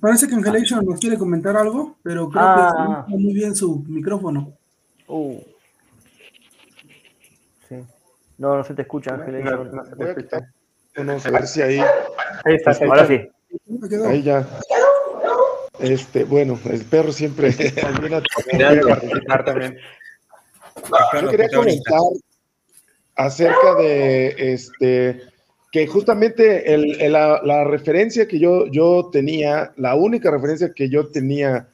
Parece 0.00 0.26
que 0.26 0.34
Angelation 0.34 0.84
nos 0.84 0.98
quiere 0.98 1.16
comentar 1.18 1.56
algo, 1.56 1.96
pero 2.02 2.28
creo 2.28 2.42
Ah. 2.44 3.04
que 3.06 3.12
está 3.12 3.18
muy 3.22 3.32
bien 3.34 3.54
su 3.54 3.84
micrófono. 3.88 4.52
Uh. 5.06 5.38
Sí. 7.68 7.76
No, 8.38 8.56
no 8.56 8.64
se 8.64 8.74
te 8.74 8.82
escucha, 8.82 9.14
Ángel. 9.14 9.44
No, 9.44 9.64
no 9.64 9.84
se 9.84 9.94
te 9.96 10.08
escucha. 10.10 10.52
Vamos 10.96 11.24
a 11.26 11.30
ver 11.30 11.46
si 11.46 11.62
ahí. 11.62 11.78
Ahí 12.44 12.54
está, 12.56 12.72
¿Me 12.80 12.86
Ahora 12.86 13.06
sí. 13.06 13.20
Ahí 14.06 14.22
ya. 14.22 14.46
Este, 15.78 16.24
bueno, 16.24 16.58
el 16.64 16.84
perro 16.84 17.12
siempre. 17.12 17.50
Yo 21.20 21.28
quería 21.28 21.48
comentar 21.50 22.00
acerca 23.16 23.74
de 23.74 24.34
este 24.38 25.32
que 25.72 25.86
justamente 25.86 26.76
la, 27.08 27.64
referencia 27.64 28.28
que 28.28 28.38
yo, 28.38 28.66
yo 28.66 29.08
tenía, 29.10 29.72
la 29.76 29.94
única 29.94 30.30
referencia 30.30 30.70
que 30.74 30.90
yo 30.90 31.08
tenía 31.08 31.66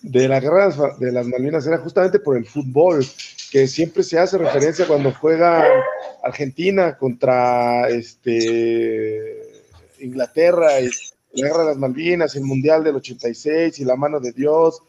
de 0.00 0.26
la 0.26 0.40
guerra 0.40 0.74
de 0.98 1.12
las 1.12 1.26
Malvinas 1.26 1.66
era 1.66 1.76
justamente 1.76 2.18
por 2.18 2.38
el 2.38 2.46
fútbol, 2.46 3.04
que 3.50 3.66
siempre 3.66 4.02
se 4.04 4.18
hace 4.18 4.38
referencia 4.38 4.86
cuando 4.86 5.12
juega 5.12 5.66
Argentina 6.24 6.96
contra 6.96 7.90
este 7.90 9.42
Inglaterra 10.00 10.80
y 10.80 10.86
la 11.34 11.48
guerra 11.48 11.58
de 11.58 11.66
las 11.66 11.76
Malvinas, 11.76 12.34
el 12.34 12.44
Mundial 12.44 12.82
del 12.82 12.96
86 12.96 13.78
y 13.78 13.84
la 13.84 13.96
mano 13.96 14.18
de 14.18 14.32
Dios 14.32 14.82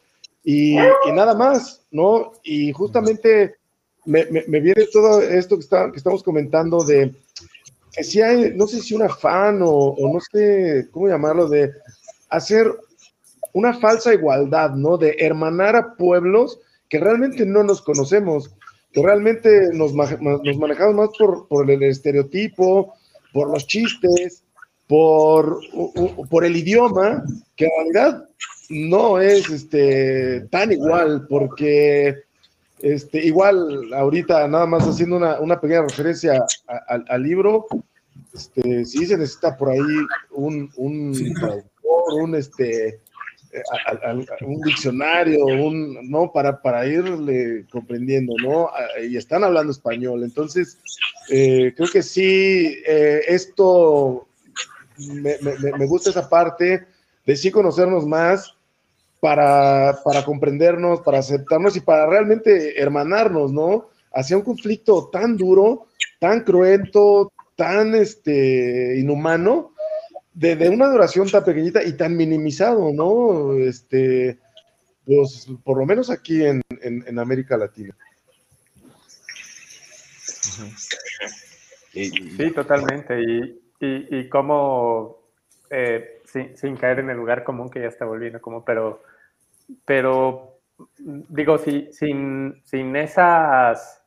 y 0.46 0.78
nada 1.14 1.34
más, 1.36 1.82
¿no? 1.92 2.32
Y 2.44 2.72
justamente 2.72 3.58
me, 4.06 4.26
viene 4.26 4.86
todo 4.92 5.22
esto 5.22 5.58
que, 5.58 5.66
estamos 5.96 6.24
comentando 6.24 6.84
de 6.84 7.14
que 7.92 8.04
si 8.04 8.22
hay, 8.22 8.54
no 8.56 8.68
sé 8.68 8.82
si 8.82 8.96
un 8.96 9.04
afán 9.04 9.60
o, 9.64 9.96
no 10.00 10.20
sé 10.32 10.88
cómo 10.92 11.08
llamarlo, 11.08 11.48
de 11.48 11.72
hacer 12.30 12.68
una 13.54 13.74
falsa 13.74 14.14
igualdad, 14.14 14.72
¿no? 14.72 14.98
De 14.98 15.16
hermanar 15.20 15.76
a 15.76 15.96
pueblos 15.96 16.60
que 16.90 17.00
realmente 17.00 17.46
no 17.46 17.64
nos 17.64 17.82
conocemos, 17.82 18.52
que 18.92 19.04
realmente 19.04 19.70
nos, 19.74 19.94
ma- 19.94 20.18
nos 20.20 20.58
manejamos 20.58 20.96
más 20.96 21.10
por, 21.48 21.70
el 21.70 21.84
estereotipo, 21.84 22.96
por 23.32 23.50
los 23.52 23.68
chistes, 23.68 24.44
por, 24.88 25.60
por 26.30 26.46
el 26.46 26.56
idioma, 26.56 27.24
que 27.56 27.66
en 27.66 27.94
realidad 27.94 28.30
no 28.70 29.20
es 29.20 29.50
este, 29.50 30.42
tan 30.50 30.72
igual, 30.72 31.28
porque 31.28 32.23
este, 32.84 33.26
igual 33.26 33.94
ahorita 33.94 34.46
nada 34.48 34.66
más 34.66 34.86
haciendo 34.88 35.16
una, 35.16 35.40
una 35.40 35.60
pequeña 35.60 35.84
referencia 35.84 36.46
al- 37.08 37.24
libro, 37.24 37.66
este, 38.34 38.84
sí 38.86 39.06
se 39.06 39.18
necesita 39.18 39.56
por 39.58 39.70
ahí 39.70 39.80
un, 40.32 40.70
un 40.76 41.14
traductor, 41.40 42.14
un, 42.22 42.36
este, 42.36 42.88
eh, 42.90 43.62
a- 43.88 43.92
a- 44.10 44.12
a- 44.12 44.46
un 44.46 44.62
diccionario, 44.62 45.46
un, 45.46 46.10
¿no? 46.10 46.32
Para, 46.32 46.62
para 46.62 46.86
irle 46.86 47.66
comprendiendo, 47.72 48.34
¿no? 48.44 48.70
Y 49.02 49.16
están 49.16 49.44
hablando 49.46 49.72
español. 49.72 50.24
Entonces, 50.24 50.78
eh, 51.30 51.74
creo 51.78 51.88
que 51.90 52.04
sí, 52.04 52.78
eh, 52.86 53.22
esto 53.28 54.28
me, 54.98 55.38
me- 55.42 55.58
me- 55.60 55.78
me 55.78 55.86
gusta 55.86 56.10
esa 56.10 56.28
parte 56.28 56.86
de 57.26 57.36
sí 57.38 57.50
conocernos 57.50 58.06
más 58.06 58.56
para, 59.24 60.00
para 60.04 60.26
comprendernos, 60.26 61.00
para 61.00 61.20
aceptarnos 61.20 61.78
y 61.78 61.80
para 61.80 62.06
realmente 62.06 62.78
hermanarnos, 62.78 63.54
¿no? 63.54 63.88
Hacia 64.14 64.36
un 64.36 64.44
conflicto 64.44 65.08
tan 65.10 65.38
duro, 65.38 65.88
tan 66.20 66.42
cruento, 66.44 67.32
tan 67.56 67.96
este, 67.96 69.00
inhumano, 69.00 69.72
de, 70.34 70.58
de 70.58 70.68
una 70.68 70.88
duración 70.90 71.32
tan 71.32 71.46
pequeñita 71.46 71.82
y 71.82 71.94
tan 71.94 72.18
minimizado, 72.18 72.92
¿no? 72.92 73.54
Este, 73.54 74.40
pues 75.06 75.48
por 75.64 75.78
lo 75.78 75.86
menos 75.86 76.10
aquí 76.10 76.44
en, 76.44 76.62
en- 76.82 77.06
en 77.08 77.18
América 77.18 77.56
Latina. 77.56 77.96
Sí, 81.94 82.52
totalmente. 82.54 83.22
Y, 83.22 83.62
y, 83.80 84.18
y 84.20 84.28
cómo, 84.28 85.18
eh, 85.70 86.20
sin, 86.26 86.58
sin 86.58 86.76
caer 86.76 87.00
en 87.00 87.10
el 87.10 87.16
lugar 87.16 87.46
común 87.46 87.70
que 87.70 87.80
ya 87.80 87.88
está 87.88 88.04
volviendo 88.04 88.42
como, 88.42 88.66
pero, 88.66 89.02
pero 89.86 90.60
digo, 90.98 91.58
si, 91.58 91.92
sin, 91.92 92.62
sin 92.64 92.96
esas 92.96 94.04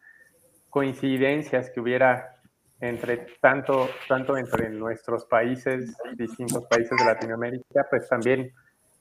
coincidencias 0.70 1.70
que 1.70 1.80
hubiera 1.80 2.36
entre 2.80 3.26
tanto, 3.40 3.88
tanto 4.08 4.36
entre 4.36 4.68
nuestros 4.68 5.24
países, 5.24 5.96
distintos 6.14 6.66
países 6.66 6.98
de 6.98 7.04
Latinoamérica, 7.06 7.86
pues 7.88 8.08
también 8.08 8.52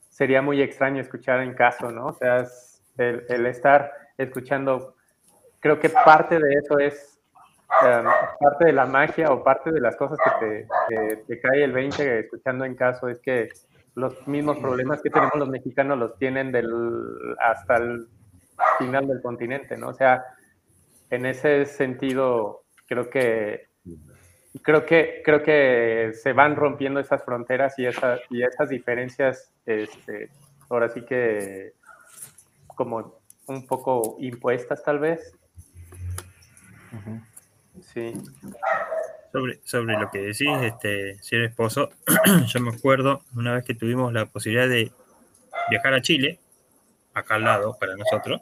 sería 0.08 0.40
muy 0.40 0.62
extraño 0.62 1.02
escuchar 1.02 1.40
en 1.40 1.52
caso, 1.52 1.90
¿no? 1.90 2.06
O 2.06 2.12
sea, 2.14 2.46
el, 2.96 3.24
el 3.28 3.46
estar 3.46 3.92
escuchando, 4.16 4.94
creo 5.60 5.78
que 5.78 5.90
parte 5.90 6.38
de 6.38 6.54
eso 6.54 6.78
es 6.78 7.20
um, 7.82 8.06
parte 8.40 8.64
de 8.64 8.72
la 8.72 8.86
magia 8.86 9.30
o 9.30 9.44
parte 9.44 9.70
de 9.70 9.80
las 9.80 9.94
cosas 9.96 10.18
que 10.24 10.46
te, 10.46 10.68
que 10.88 11.16
te 11.16 11.40
cae 11.40 11.64
el 11.64 11.72
20 11.72 12.20
escuchando 12.20 12.64
en 12.64 12.74
caso 12.74 13.08
es 13.08 13.20
que 13.20 13.50
los 13.96 14.28
mismos 14.28 14.58
problemas 14.58 15.00
que 15.00 15.10
tenemos 15.10 15.34
los 15.36 15.48
mexicanos 15.48 15.98
los 15.98 16.18
tienen 16.18 16.52
del, 16.52 16.68
hasta 17.40 17.76
el 17.78 18.06
final 18.78 19.08
del 19.08 19.22
continente, 19.22 19.76
¿no? 19.78 19.88
O 19.88 19.94
sea, 19.94 20.22
en 21.08 21.24
ese 21.24 21.64
sentido, 21.64 22.62
creo 22.86 23.08
que 23.08 23.68
creo 24.62 24.84
que 24.84 25.22
creo 25.24 25.42
que 25.42 26.12
se 26.14 26.32
van 26.32 26.56
rompiendo 26.56 27.00
esas 27.00 27.24
fronteras 27.24 27.78
y 27.78 27.86
esas 27.86 28.20
y 28.30 28.42
esas 28.42 28.70
diferencias 28.70 29.52
este 29.66 30.30
ahora 30.70 30.88
sí 30.88 31.02
que 31.02 31.72
como 32.66 33.18
un 33.46 33.66
poco 33.66 34.16
impuestas 34.20 34.82
tal 34.82 34.98
vez. 34.98 35.32
Sí 37.80 38.12
Sobre, 39.36 39.60
sobre 39.64 39.98
lo 39.98 40.10
que 40.10 40.18
decís, 40.18 40.48
este, 40.62 41.22
señor 41.22 41.44
esposo, 41.44 41.90
yo 42.46 42.60
me 42.60 42.70
acuerdo 42.70 43.22
una 43.34 43.52
vez 43.52 43.64
que 43.64 43.74
tuvimos 43.74 44.10
la 44.10 44.24
posibilidad 44.24 44.66
de 44.66 44.90
viajar 45.68 45.92
a 45.92 46.00
Chile, 46.00 46.40
acá 47.12 47.34
al 47.34 47.44
lado 47.44 47.76
para 47.78 47.96
nosotros. 47.96 48.40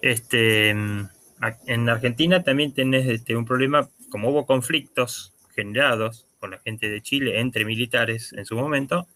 Este, 0.00 0.70
en 0.70 1.88
Argentina 1.90 2.42
también 2.42 2.72
tenés 2.72 3.06
este, 3.06 3.36
un 3.36 3.44
problema, 3.44 3.86
como 4.08 4.30
hubo 4.30 4.46
conflictos 4.46 5.34
generados 5.54 6.26
con 6.40 6.52
la 6.52 6.58
gente 6.60 6.88
de 6.88 7.02
Chile 7.02 7.38
entre 7.40 7.66
militares 7.66 8.32
en 8.32 8.46
su 8.46 8.56
momento, 8.56 9.06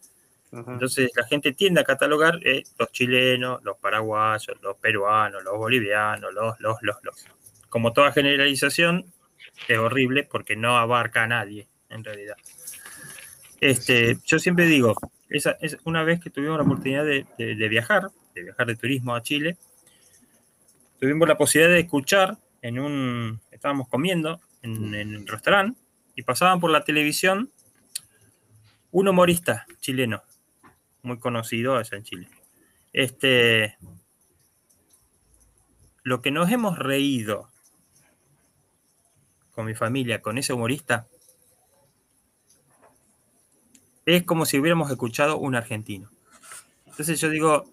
entonces 0.52 1.10
la 1.16 1.24
gente 1.24 1.52
tiende 1.52 1.80
a 1.80 1.84
catalogar 1.84 2.38
eh, 2.44 2.64
los 2.78 2.92
chilenos, 2.92 3.64
los 3.64 3.78
paraguayos, 3.78 4.58
los 4.60 4.76
peruanos, 4.76 5.42
los 5.42 5.56
bolivianos, 5.56 6.34
los, 6.34 6.60
los, 6.60 6.76
los, 6.82 6.96
los. 7.02 7.24
Como 7.70 7.94
toda 7.94 8.12
generalización, 8.12 9.10
es 9.68 9.78
horrible 9.78 10.24
porque 10.24 10.56
no 10.56 10.76
abarca 10.76 11.22
a 11.24 11.26
nadie, 11.26 11.68
en 11.88 12.04
realidad. 12.04 12.36
Este, 13.60 14.16
yo 14.24 14.38
siempre 14.38 14.66
digo, 14.66 14.96
esa, 15.28 15.52
es 15.60 15.76
una 15.84 16.02
vez 16.02 16.20
que 16.20 16.30
tuvimos 16.30 16.56
la 16.56 16.64
oportunidad 16.64 17.04
de, 17.04 17.26
de- 17.38 17.54
de 17.54 17.68
viajar, 17.68 18.10
de 18.34 18.42
viajar 18.44 18.66
de 18.66 18.76
turismo 18.76 19.14
a 19.14 19.22
Chile, 19.22 19.56
tuvimos 20.98 21.28
la 21.28 21.36
posibilidad 21.36 21.72
de 21.74 21.80
escuchar 21.80 22.36
en 22.62 22.78
un, 22.78 23.40
estábamos 23.50 23.88
comiendo 23.88 24.40
en, 24.62 24.94
en 24.94 25.14
el 25.14 25.26
restaurante 25.26 25.78
y 26.14 26.22
pasaban 26.22 26.60
por 26.60 26.70
la 26.70 26.84
televisión 26.84 27.50
un 28.92 29.08
humorista 29.08 29.66
chileno, 29.78 30.22
muy 31.02 31.18
conocido 31.18 31.76
allá 31.76 31.96
en 31.96 32.02
Chile. 32.04 32.28
Este, 32.92 33.76
lo 36.02 36.20
que 36.22 36.30
nos 36.30 36.50
hemos 36.50 36.78
reído 36.78 37.49
con 39.60 39.66
mi 39.66 39.74
familia, 39.74 40.22
con 40.22 40.38
ese 40.38 40.54
humorista, 40.54 41.06
es 44.06 44.22
como 44.22 44.46
si 44.46 44.58
hubiéramos 44.58 44.90
escuchado 44.90 45.36
un 45.36 45.54
argentino. 45.54 46.08
Entonces 46.86 47.20
yo 47.20 47.28
digo, 47.28 47.66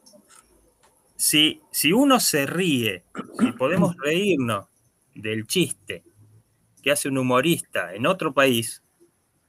si, 1.15 1.61
si 1.71 1.93
uno 1.93 2.19
se 2.19 2.45
ríe, 2.45 3.05
si 3.39 3.53
podemos 3.53 3.95
reírnos 4.03 4.67
del 5.15 5.47
chiste 5.47 6.03
que 6.83 6.91
hace 6.91 7.07
un 7.07 7.19
humorista 7.19 7.93
en 7.93 8.05
otro 8.05 8.33
país, 8.33 8.83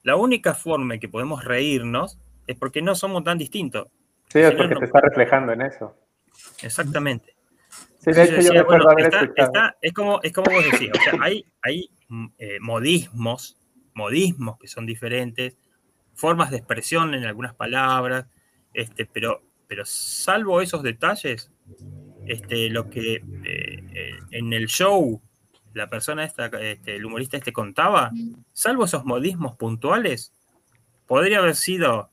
la 0.04 0.14
única 0.14 0.54
forma 0.54 0.94
en 0.94 1.00
que 1.00 1.08
podemos 1.08 1.44
reírnos 1.44 2.20
es 2.46 2.56
porque 2.56 2.82
no 2.82 2.94
somos 2.94 3.24
tan 3.24 3.36
distintos. 3.36 3.88
sí 4.28 4.38
es 4.38 4.54
porque 4.54 4.76
te 4.76 4.84
está 4.84 5.00
reflejando 5.00 5.52
en 5.52 5.62
eso 5.62 5.92
Exactamente. 6.62 7.34
Sí 8.14 8.20
de 8.20 8.24
hecho 8.24 8.30
Entonces 8.34 8.44
yo 8.44 8.50
decía, 8.52 8.60
recuerdo 8.62 8.84
bueno, 8.84 8.90
haber 8.92 9.04
está- 9.06 9.20
escuchado. 9.22 9.46
está- 9.48 9.76
es, 9.82 9.92
como, 9.92 10.20
es 10.22 10.32
como 10.32 10.50
vos 10.52 10.64
decías, 10.70 10.98
o 10.98 11.02
sea, 11.02 11.12
hay, 11.20 11.44
hay 11.62 11.90
mm, 12.08 12.26
eh, 12.38 12.58
modismos, 12.60 13.56
modismos 13.94 14.58
que 14.58 14.68
son 14.68 14.86
diferentes, 14.86 15.56
formas 16.14 16.50
de 16.50 16.56
expresión 16.58 17.14
en 17.14 17.24
algunas 17.24 17.54
palabras, 17.54 18.26
este, 18.74 19.06
pero, 19.06 19.42
pero 19.66 19.84
salvo 19.84 20.60
esos 20.60 20.82
detalles, 20.82 21.50
este, 22.26 22.68
lo 22.70 22.90
que 22.90 23.14
eh, 23.14 23.22
eh, 23.94 24.18
en 24.32 24.52
el 24.52 24.66
show 24.66 25.20
la 25.74 25.88
persona 25.88 26.24
esta, 26.24 26.46
este, 26.46 26.96
el 26.96 27.04
humorista 27.04 27.36
este 27.36 27.52
contaba, 27.52 28.10
salvo 28.52 28.84
esos 28.86 29.04
modismos 29.04 29.56
puntuales, 29.56 30.32
podría 31.06 31.38
haber 31.38 31.54
sido 31.54 32.10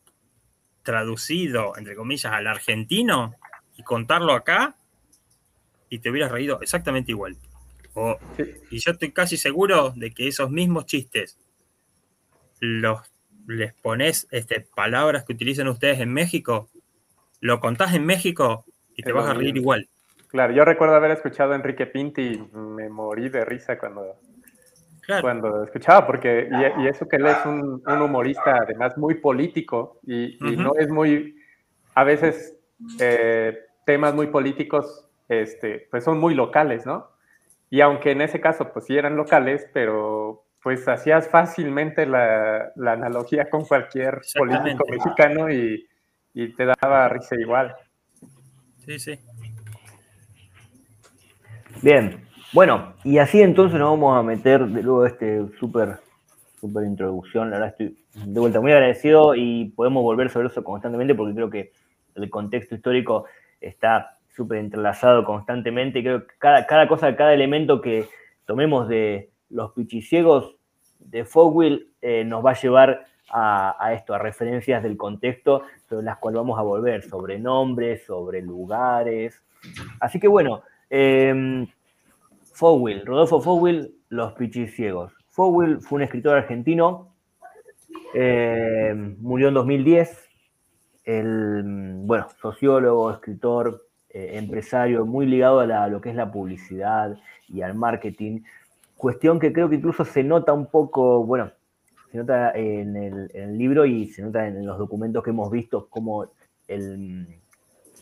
traducido, 0.84 1.76
entre 1.78 1.96
comillas, 1.96 2.32
al 2.32 2.48
argentino 2.48 3.34
y 3.76 3.84
contarlo 3.84 4.34
acá 4.34 4.76
y 5.96 6.00
te 6.00 6.10
hubieras 6.10 6.32
reído 6.32 6.60
exactamente 6.62 7.12
igual. 7.12 7.36
O- 7.96 8.18
Y 8.70 8.80
yo 8.80 8.92
estoy 8.92 9.12
casi 9.12 9.38
seguro 9.38 9.92
de 9.96 10.12
que 10.12 10.28
esos 10.28 10.52
mismos 10.52 10.86
chistes 10.86 11.38
los 12.60 13.00
les 13.48 13.74
pones 13.74 14.28
este, 14.32 14.62
palabras 14.76 15.24
que 15.24 15.34
utilizan 15.34 15.68
ustedes 15.68 16.00
en 16.00 16.12
México, 16.12 16.68
lo 17.42 17.60
contás 17.60 17.94
en 17.94 18.04
México 18.06 18.66
y 18.96 19.04
te 19.04 19.10
Es 19.10 19.16
vas 19.16 19.30
a 19.30 19.34
reír 19.34 19.54
mismo. 19.54 19.62
igual. 19.62 19.88
Claro, 20.30 20.52
yo 20.54 20.66
recuerdo 20.66 20.96
haber 20.96 21.12
escuchado 21.12 21.54
a 21.54 21.56
Enrique 21.56 21.86
Pinti 21.86 22.22
y 22.24 22.58
me 22.58 22.90
morí 22.90 23.30
de 23.30 23.46
risa 23.46 23.78
cuando, 23.78 24.16
cuando 25.22 25.64
escuchaba, 25.64 26.08
porque 26.08 26.50
y, 26.52 26.84
y 26.84 26.88
eso 26.88 27.08
que 27.08 27.18
él 27.18 27.28
es 27.28 27.38
un, 27.46 27.84
un 27.86 28.02
humorista 28.02 28.58
además 28.64 28.98
muy 28.98 29.16
político 29.16 30.00
y, 30.06 30.36
y 30.46 30.54
Ujú. 30.54 30.64
no 30.64 30.72
es 30.78 30.90
muy, 30.90 31.36
a 31.94 32.04
veces 32.04 32.58
eh, 33.00 33.60
temas 33.86 34.16
muy 34.16 34.28
políticos, 34.28 35.05
este, 35.28 35.88
pues 35.92 36.04
son 36.04 36.20
muy 36.20 36.36
locales, 36.36 36.86
¿no? 36.86 37.10
Y 37.70 37.82
aunque 37.82 38.12
en 38.12 38.22
ese 38.22 38.40
caso 38.40 38.72
pues 38.72 38.86
sí 38.86 38.98
eran 38.98 39.16
locales, 39.16 39.68
pero 39.74 40.44
pues 40.62 40.88
hacías 40.88 41.30
fácilmente 41.30 42.06
la, 42.06 42.72
la 42.76 42.94
analogía 42.94 43.50
con 43.50 43.66
cualquier 43.66 44.22
político 44.36 44.84
mexicano 44.90 45.52
y, 45.52 45.88
y 46.34 46.54
te 46.54 46.66
daba 46.66 47.10
risa 47.10 47.36
igual. 47.40 47.76
Sí, 48.86 49.00
sí. 49.00 49.20
Bien, 51.82 52.26
bueno, 52.54 52.94
y 53.04 53.18
así 53.18 53.42
entonces 53.42 53.80
nos 53.80 53.92
vamos 53.92 54.18
a 54.18 54.24
meter 54.24 54.66
de 54.66 54.82
luego 54.82 55.06
este 55.06 55.46
súper 55.60 56.00
súper 56.60 56.86
introducción. 56.86 57.52
La 57.52 57.60
verdad 57.60 57.76
estoy 57.78 58.06
de 58.26 58.40
vuelta 58.40 58.62
muy 58.62 58.72
agradecido 58.72 59.36
y 59.36 59.66
podemos 59.76 60.04
volver 60.04 60.30
sobre 60.30 60.48
eso 60.48 60.64
constantemente 60.64 61.14
porque 61.16 61.36
creo 61.36 61.50
que 61.50 61.72
el 62.16 62.30
contexto 62.30 62.76
histórico 62.76 63.26
está 63.60 64.15
súper 64.36 64.60
entrelazado 64.60 65.24
constantemente 65.24 66.04
creo 66.04 66.28
que 66.28 66.34
cada, 66.38 66.66
cada 66.66 66.88
cosa, 66.88 67.16
cada 67.16 67.34
elemento 67.34 67.82
que 67.82 68.08
tomemos 68.46 68.88
de 68.88 69.30
los 69.50 69.72
pichiciegos 69.72 70.56
de 71.00 71.26
Fogwill 71.26 71.92
eh, 72.02 72.24
nos 72.24 72.46
va 72.46 72.52
a 72.52 72.62
llevar 72.62 73.06
a, 73.32 73.94
esto, 73.94 74.14
a 74.14 74.20
referencias 74.20 74.84
del 74.84 74.98
contexto 74.98 75.64
sobre 75.90 76.06
las 76.06 76.18
cuales 76.18 76.38
vamos 76.38 76.60
a 76.60 76.62
volver, 76.62 77.04
sobre 77.04 77.40
nombres, 77.40 78.06
sobre 78.06 78.42
lugares. 78.42 79.44
Así 80.00 80.20
que 80.20 80.28
bueno, 80.28 80.62
eh, 80.90 81.66
Fogwill, 82.54 83.06
Rodolfo 83.06 83.42
Fogwill, 83.42 83.96
Los 84.10 84.34
Pichiciegos. 84.34 85.14
Fogwill 85.30 85.82
fue 85.82 85.98
un 85.98 86.04
escritor 86.04 86.38
argentino, 86.38 87.14
eh, 88.14 88.94
murió 89.20 89.50
en 89.50 89.54
2010, 89.56 90.30
el, 91.04 91.64
bueno, 91.98 92.28
sociólogo, 92.42 93.12
escritor, 93.12 93.85
eh, 94.16 94.38
empresario, 94.38 95.06
muy 95.06 95.26
ligado 95.26 95.60
a, 95.60 95.88
lo 95.90 96.00
que 96.00 96.10
es 96.10 96.16
la 96.16 96.32
publicidad 96.32 97.18
y 97.50 97.64
al 97.64 97.76
marketing, 97.76 98.44
cuestión 98.96 99.42
que 99.42 99.52
creo 99.52 99.68
que 99.68 99.76
incluso 99.76 100.06
se 100.06 100.24
nota 100.24 100.54
un 100.54 100.68
poco, 100.68 101.26
bueno, 101.26 101.52
se 102.14 102.20
nota 102.20 102.54
en 102.54 102.96
el, 102.96 103.58
libro 103.58 103.86
y 103.86 104.08
se 104.08 104.22
nota 104.22 104.48
en 104.48 104.66
los 104.66 104.78
documentos 104.78 105.22
que 105.22 105.32
hemos 105.32 105.52
visto 105.52 105.90
como 105.90 106.28
el, 106.70 107.28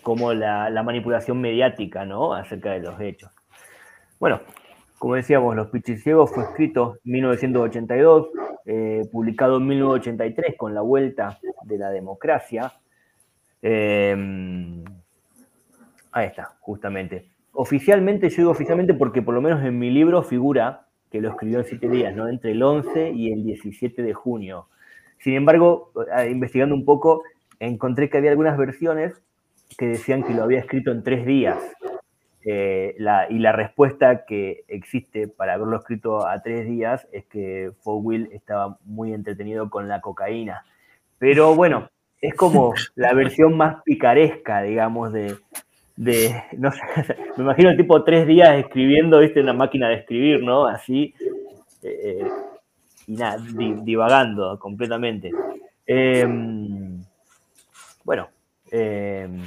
como 0.03 0.33
la, 0.33 0.69
la 0.69 0.83
manipulación 0.83 1.41
mediática, 1.41 2.05
¿no? 2.05 2.35
Acerca 2.35 2.73
de 2.73 2.81
los 2.81 3.01
hechos. 3.01 3.31
Bueno, 4.19 4.39
como 4.99 5.15
decíamos, 5.15 5.55
Los 5.55 5.71
Pichiciegos 5.71 6.29
fue 6.31 6.43
escrito 6.43 6.99
en 7.05 7.11
1982, 7.11 8.27
eh, 8.65 9.01
publicado 9.11 9.57
en 9.57 9.65
1983 9.65 10.57
con 10.57 10.75
la 10.75 10.81
vuelta 10.81 11.39
de 11.63 11.77
la 11.79 11.89
democracia. 11.89 12.71
Eh, 13.63 14.82
ahí 16.13 16.27
está, 16.27 16.55
justamente. 16.61 17.25
Oficialmente, 17.51 18.29
yo 18.29 18.37
digo 18.37 18.51
oficialmente 18.51 18.93
porque 18.93 19.21
por 19.21 19.33
lo 19.33 19.41
menos 19.41 19.63
en 19.63 19.77
mi 19.77 19.91
libro 19.91 20.23
figura 20.23 20.87
que 21.11 21.21
lo 21.21 21.29
escribió 21.29 21.59
en 21.59 21.65
siete 21.65 21.89
días, 21.89 22.15
¿no? 22.15 22.27
Entre 22.27 22.51
el 22.51 22.63
11 22.63 23.11
y 23.11 23.31
el 23.31 23.43
17 23.43 24.01
de 24.01 24.13
junio. 24.13 24.67
Sin 25.19 25.35
embargo, 25.35 25.91
investigando 26.29 26.73
un 26.73 26.85
poco, 26.85 27.21
encontré 27.59 28.09
que 28.09 28.17
había 28.17 28.31
algunas 28.31 28.57
versiones 28.57 29.21
que 29.77 29.87
decían 29.87 30.23
que 30.23 30.33
lo 30.33 30.43
había 30.43 30.59
escrito 30.59 30.91
en 30.91 31.03
tres 31.03 31.25
días. 31.25 31.57
Eh, 32.45 32.95
y 33.29 33.39
la 33.39 33.51
respuesta 33.51 34.25
que 34.25 34.65
existe 34.67 35.27
para 35.27 35.53
haberlo 35.53 35.77
escrito 35.77 36.27
a 36.27 36.41
tres 36.41 36.67
días 36.67 37.07
es 37.11 37.25
que 37.25 37.71
Fogwill 37.83 38.29
estaba 38.33 38.77
muy 38.83 39.13
entretenido 39.13 39.69
con 39.69 39.87
la 39.87 40.01
cocaína. 40.01 40.65
Pero 41.19 41.55
bueno, 41.55 41.89
es 42.21 42.33
como 42.33 42.73
la 42.95 43.13
versión 43.13 43.55
más 43.55 43.83
picaresca, 43.83 44.61
digamos, 44.61 45.13
de, 45.13 45.35
de 45.95 46.43
no 46.57 46.71
sé, 46.71 46.81
me 47.37 47.43
imagino 47.43 47.69
el 47.69 47.77
tipo 47.77 48.03
tres 48.03 48.27
días 48.27 48.57
escribiendo, 48.57 49.19
viste, 49.19 49.39
en 49.39 49.45
la 49.47 49.53
máquina 49.53 49.89
de 49.89 49.95
escribir, 49.95 50.43
¿no? 50.43 50.65
Así, 50.65 51.13
eh, 51.83 52.27
y 53.07 53.13
nada, 53.13 53.37
di- 53.37 53.75
divagando 53.83 54.57
completamente. 54.59 55.31
Em, 55.85 56.99
bueno, 58.03 58.29
em, 58.71 59.41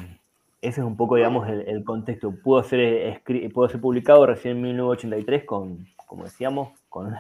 ese 0.61 0.81
es 0.81 0.87
un 0.87 0.97
poco, 0.97 1.17
digamos, 1.17 1.49
el, 1.49 1.85
contexto. 1.85 2.33
Pudo 2.43 2.63
ser, 2.63 3.23
pudo 3.53 3.69
ser 3.69 3.81
publicado 3.81 4.27
recién 4.27 4.57
en 4.57 4.63
1983 4.63 5.45
con, 5.45 5.87
como 6.07 6.25
decíamos, 6.25 6.71
con 6.89 7.15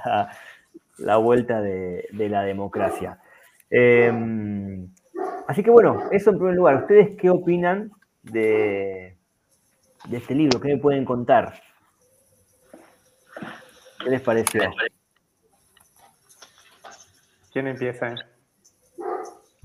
la, 0.98 1.16
vuelta 1.16 1.60
de, 1.60 2.08
de 2.12 2.28
la 2.28 2.42
democracia. 2.42 3.18
Em, 3.70 4.88
así 5.46 5.62
que 5.62 5.70
bueno, 5.70 6.02
eso 6.10 6.30
en 6.30 6.38
primer 6.38 6.54
lugar. 6.54 6.76
¿Ustedes 6.76 7.16
qué 7.18 7.30
opinan 7.30 7.90
de, 8.22 9.15
de 10.08 10.16
este 10.18 10.34
libro? 10.34 10.60
¿Qué 10.60 10.68
me 10.68 10.78
pueden 10.78 11.04
contar? 11.04 11.60
¿Qué 14.02 14.10
les 14.10 14.20
pareció? 14.20 14.60
¿Quién 17.52 17.66
empieza? 17.68 18.14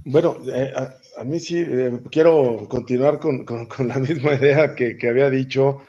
Bueno, 0.05 0.37
eh, 0.51 0.73
a, 0.75 1.21
a 1.21 1.23
mí 1.23 1.39
sí, 1.39 1.59
eh, 1.59 1.99
quiero 2.09 2.67
continuar 2.67 3.19
con, 3.19 3.45
con- 3.45 3.67
con 3.67 3.87
la 3.87 3.95
misma 3.99 4.33
idea 4.35 4.73
que, 4.75 4.97
que 4.97 5.09
había 5.09 5.29
dicho. 5.29 5.81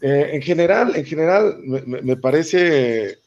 Eh, 0.00 0.30
en 0.32 0.42
general, 0.42 0.96
en 0.96 1.04
general, 1.04 1.58
me, 1.64 1.82
me- 1.82 2.02
me 2.02 2.16
parece 2.16 3.18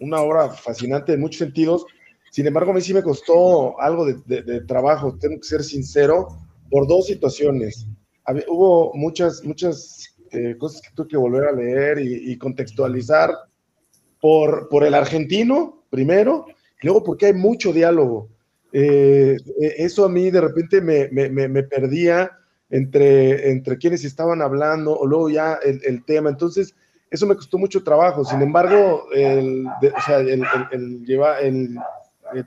una 0.00 0.20
obra 0.22 0.48
fascinante 0.50 1.12
en 1.12 1.20
muchos 1.20 1.38
sentidos. 1.38 1.84
Sin 2.30 2.46
embargo, 2.46 2.70
a 2.70 2.74
mí 2.74 2.80
sí 2.80 2.94
me 2.94 3.02
costó 3.02 3.78
algo 3.80 4.06
de, 4.06 4.14
de- 4.24 4.42
de 4.42 4.60
trabajo, 4.62 5.18
tengo 5.18 5.36
que 5.36 5.46
ser 5.46 5.62
sincero, 5.62 6.28
por 6.70 6.86
dos 6.86 7.06
situaciones. 7.06 7.86
Había- 8.30 8.44
hubo 8.48 8.92
muchas, 8.94 9.44
muchas 9.44 10.14
eh, 10.30 10.54
cosas 10.56 10.80
que 10.82 10.90
tuve 10.94 11.08
que 11.08 11.16
volver 11.16 11.44
a 11.48 11.52
leer 11.52 11.98
y, 11.98 12.30
y 12.32 12.38
contextualizar 12.38 13.30
por, 14.20 14.68
por 14.68 14.84
el 14.84 14.94
argentino, 14.94 15.82
primero, 15.90 16.46
y 16.80 16.86
luego 16.86 17.02
porque 17.02 17.26
hay 17.26 17.32
mucho 17.32 17.72
diálogo. 17.72 18.28
Eh, 18.72 19.36
eh, 19.60 19.74
eso 19.78 20.04
a 20.04 20.08
mí 20.08 20.30
de 20.30 20.40
repente 20.40 20.80
me, 20.80 21.08
me- 21.10 21.28
me- 21.28 21.48
me 21.48 21.62
perdía 21.64 22.30
entre, 22.70 23.50
entre 23.50 23.76
quienes 23.78 24.04
estaban 24.04 24.40
hablando 24.42 24.96
o 24.96 25.04
luego 25.06 25.28
ya 25.28 25.54
el, 25.64 25.80
el 25.84 26.04
tema. 26.04 26.30
Entonces, 26.30 26.72
eso 27.10 27.26
me 27.26 27.34
costó 27.34 27.58
mucho 27.58 27.82
trabajo. 27.82 28.24
Sin 28.24 28.40
embargo, 28.42 29.06
el, 29.12 29.64
de- 29.80 29.88
o 29.88 30.00
sea, 30.06 30.18
el, 30.20 30.28
el- 30.28 30.44
el 30.70 31.04
llevar, 31.04 31.42
el, 31.44 31.76
eh, 32.36 32.44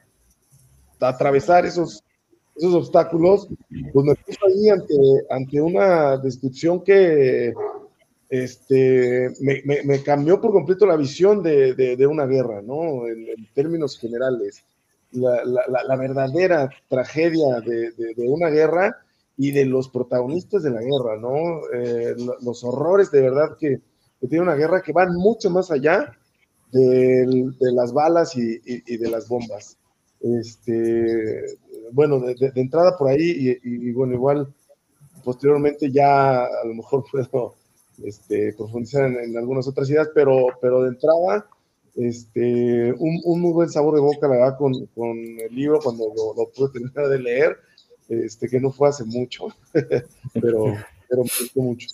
atravesar 1.01 1.65
esos, 1.65 2.01
esos 2.55 2.73
obstáculos, 2.75 3.47
pues 3.93 4.05
me 4.05 4.15
puso 4.15 4.39
ahí 4.47 4.69
ante, 4.69 4.93
ante 5.29 5.61
una 5.61 6.17
descripción 6.17 6.83
que 6.83 7.53
este, 8.29 9.29
me, 9.41 9.61
me- 9.65 9.83
cambió 10.03 10.41
por 10.41 10.51
completo 10.51 10.85
la 10.85 10.95
visión 10.95 11.43
de, 11.43 11.73
de- 11.75 11.95
una 12.07 12.25
guerra, 12.25 12.61
¿no? 12.61 13.07
En, 13.07 13.25
términos 13.53 13.97
generales. 13.99 14.63
La, 15.11 15.43
la- 15.45 15.65
verdadera 15.95 16.69
tragedia 16.89 17.59
de, 17.61 17.91
de- 17.91 18.13
una 18.27 18.49
guerra 18.49 18.97
y 19.37 19.51
de 19.51 19.65
los 19.65 19.89
protagonistas 19.89 20.63
de 20.63 20.71
la 20.71 20.81
guerra, 20.81 21.17
¿no? 21.19 21.61
Eh, 21.73 22.15
lo- 22.17 22.37
los 22.41 22.63
horrores 22.63 23.11
de 23.11 23.21
verdad 23.21 23.57
que, 23.59 23.79
que 24.19 24.27
tiene 24.27 24.43
una 24.43 24.55
guerra 24.55 24.81
que 24.81 24.93
van 24.93 25.13
mucho 25.15 25.49
más 25.51 25.69
allá 25.71 26.11
de, 26.71 27.25
las 27.71 27.93
balas 27.93 28.35
y, 28.35 28.55
y- 28.65 28.83
y 28.87 28.97
de 28.97 29.09
las 29.09 29.27
bombas. 29.29 29.77
Este, 30.21 31.45
bueno, 31.91 32.19
de, 32.19 32.35
de- 32.35 32.61
entrada 32.61 32.97
por 32.97 33.09
ahí 33.09 33.59
y, 33.63 33.91
bueno, 33.91 34.13
igual 34.13 34.47
posteriormente 35.23 35.91
ya 35.91 36.43
a 36.43 36.65
lo 36.65 36.73
mejor 36.75 37.03
puedo 37.11 37.55
este, 38.03 38.53
profundizar 38.53 39.05
en, 39.05 39.37
algunas 39.37 39.67
otras 39.67 39.89
ideas, 39.89 40.09
pero, 40.13 40.47
pero 40.61 40.83
de 40.83 40.89
entrada, 40.89 41.47
este, 41.95 42.93
un, 42.93 43.21
un 43.23 43.41
muy 43.41 43.53
buen 43.53 43.69
sabor 43.69 43.95
de 43.95 44.01
boca, 44.01 44.27
la 44.27 44.35
verdad, 44.35 44.57
con, 44.57 44.73
con 44.87 45.17
el 45.17 45.53
libro 45.53 45.79
cuando 45.79 46.05
lo, 46.15 46.33
lo 46.35 46.49
pude 46.49 46.71
terminar 46.71 47.07
de 47.07 47.19
leer, 47.19 47.57
este, 48.09 48.47
que 48.47 48.59
no 48.59 48.71
fue 48.71 48.89
hace 48.89 49.03
mucho, 49.05 49.47
pero, 49.73 50.75
pero 51.09 51.23
me 51.23 51.29
gustó 51.39 51.61
mucho. 51.61 51.87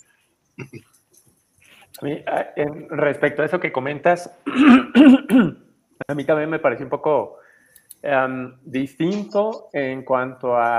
Respecto 2.90 3.42
a 3.42 3.44
eso 3.44 3.60
que 3.60 3.72
comentas, 3.72 4.30
a 6.08 6.14
mí 6.14 6.24
también 6.24 6.48
me 6.48 6.58
pareció 6.58 6.86
un 6.86 6.90
poco 6.90 7.39
em, 8.02 8.56
distinto 8.64 9.68
en 9.72 10.04
cuanto 10.04 10.56
a, 10.56 10.76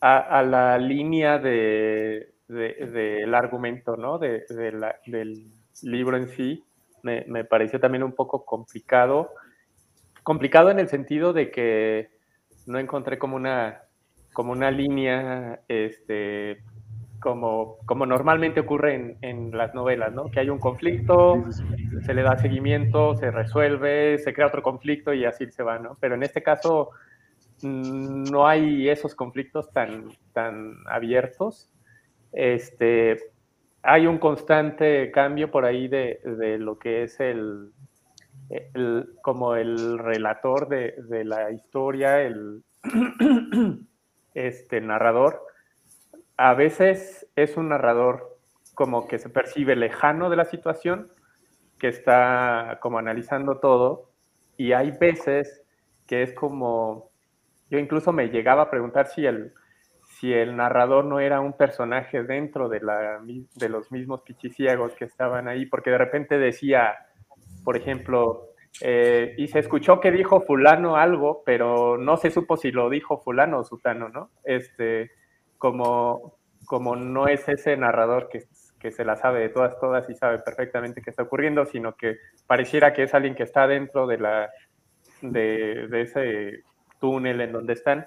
a, 0.00 0.42
la 0.42 0.78
línea 0.78 1.38
de, 1.38 2.34
de- 2.48 2.86
del 2.92 3.34
argumento, 3.34 3.96
¿no? 3.96 4.18
De, 4.18 4.44
de 4.48 4.72
la- 4.72 4.96
del 5.06 5.46
libro 5.82 6.16
en 6.16 6.28
sí. 6.28 6.64
Me, 7.02 7.24
me 7.28 7.44
pareció 7.44 7.80
también 7.80 8.02
un 8.02 8.14
poco 8.14 8.44
complicado. 8.44 9.30
Complicado 10.22 10.70
en 10.70 10.78
el 10.78 10.88
sentido 10.88 11.32
de 11.32 11.50
que 11.50 12.10
no 12.66 12.78
encontré 12.78 13.18
como 13.18 13.36
una, 13.36 13.82
como 14.32 14.52
una 14.52 14.70
línea 14.70 15.60
este, 15.68 16.62
como, 17.24 17.78
como 17.86 18.04
normalmente 18.06 18.60
ocurre 18.60 18.94
en, 18.94 19.18
en 19.22 19.56
las 19.56 19.74
novelas, 19.74 20.12
¿no? 20.12 20.30
Que 20.30 20.40
hay 20.40 20.50
un 20.50 20.58
conflicto, 20.60 21.42
se 22.04 22.12
le 22.12 22.22
da 22.22 22.36
seguimiento, 22.36 23.14
se 23.16 23.30
resuelve, 23.30 24.18
se 24.18 24.34
crea 24.34 24.48
otro 24.48 24.62
conflicto 24.62 25.14
y 25.14 25.24
así 25.24 25.50
se 25.50 25.62
va, 25.62 25.78
¿no? 25.78 25.96
Pero 26.00 26.16
en 26.16 26.22
este 26.22 26.42
caso 26.42 26.90
mm, 27.62 28.30
no 28.30 28.46
hay 28.48 28.88
esos 28.90 29.14
conflictos 29.14 29.72
tan, 29.72 30.10
tan 30.32 30.74
abiertos. 30.88 31.70
Este, 32.32 33.18
hay 33.82 34.06
un 34.06 34.18
constante 34.18 35.10
cambio 35.12 35.50
por 35.50 35.64
ahí 35.64 35.88
de, 35.88 36.20
de 36.24 36.58
lo 36.58 36.78
que 36.78 37.04
es 37.04 37.20
el, 37.20 37.70
el- 38.50 39.08
como 39.22 39.54
el 39.56 39.98
relator 39.98 40.68
de, 40.68 40.94
de 41.08 41.24
la 41.24 41.50
historia, 41.52 42.20
el 42.22 42.62
este, 44.34 44.80
narrador, 44.80 45.40
a 46.36 46.54
veces 46.54 47.26
es 47.36 47.56
un 47.56 47.68
narrador 47.68 48.38
como 48.74 49.06
que 49.06 49.18
se 49.18 49.28
percibe 49.28 49.76
lejano 49.76 50.30
de 50.30 50.36
la 50.36 50.44
situación, 50.44 51.08
que 51.78 51.88
está 51.88 52.78
como 52.80 52.98
analizando 52.98 53.58
todo, 53.58 54.10
y 54.56 54.72
hay 54.72 54.90
veces 54.92 55.62
que 56.06 56.22
es 56.22 56.32
como, 56.34 57.10
yo 57.70 57.78
incluso 57.78 58.12
me 58.12 58.28
llegaba 58.28 58.62
a 58.62 58.70
preguntar 58.70 59.06
si 59.06 59.26
el, 59.26 59.52
si 60.18 60.32
el 60.32 60.56
narrador 60.56 61.04
no 61.04 61.20
era 61.20 61.40
un 61.40 61.52
personaje 61.52 62.22
dentro 62.22 62.68
de, 62.68 62.80
la, 62.80 63.20
de 63.22 63.68
los 63.68 63.90
mismos 63.90 64.22
pichiciegos 64.22 64.94
que 64.94 65.04
estaban 65.04 65.48
ahí, 65.48 65.66
porque 65.66 65.90
de 65.90 65.98
repente 65.98 66.38
decía, 66.38 66.94
por 67.64 67.76
ejemplo, 67.76 68.48
eh, 68.80 69.34
y 69.38 69.48
se 69.48 69.60
escuchó 69.60 70.00
que 70.00 70.10
dijo 70.10 70.40
fulano 70.40 70.96
algo, 70.96 71.42
pero 71.44 71.96
no 71.96 72.16
se 72.16 72.30
supo 72.30 72.56
si 72.56 72.72
lo 72.72 72.90
dijo 72.90 73.18
fulano 73.18 73.60
o 73.60 73.64
sutano, 73.64 74.08
¿no? 74.08 74.30
Este, 74.44 75.10
como, 75.64 76.36
como 76.66 76.94
no 76.94 77.26
es 77.26 77.48
ese 77.48 77.74
narrador 77.74 78.28
que, 78.28 78.42
que 78.78 78.90
se 78.90 79.02
la 79.02 79.16
sabe 79.16 79.40
de 79.40 79.48
todas, 79.48 79.80
todas 79.80 80.10
y 80.10 80.14
sabe 80.14 80.38
perfectamente 80.40 81.00
qué 81.00 81.08
está 81.08 81.22
ocurriendo, 81.22 81.64
sino 81.64 81.96
que 81.96 82.18
pareciera 82.46 82.92
que 82.92 83.04
es 83.04 83.14
alguien 83.14 83.34
que 83.34 83.44
está 83.44 83.66
dentro 83.66 84.06
de, 84.06 84.18
la, 84.18 84.50
de, 85.22 85.88
de 85.88 86.00
ese 86.02 86.62
túnel 87.00 87.40
en 87.40 87.52
donde 87.52 87.72
están 87.72 88.04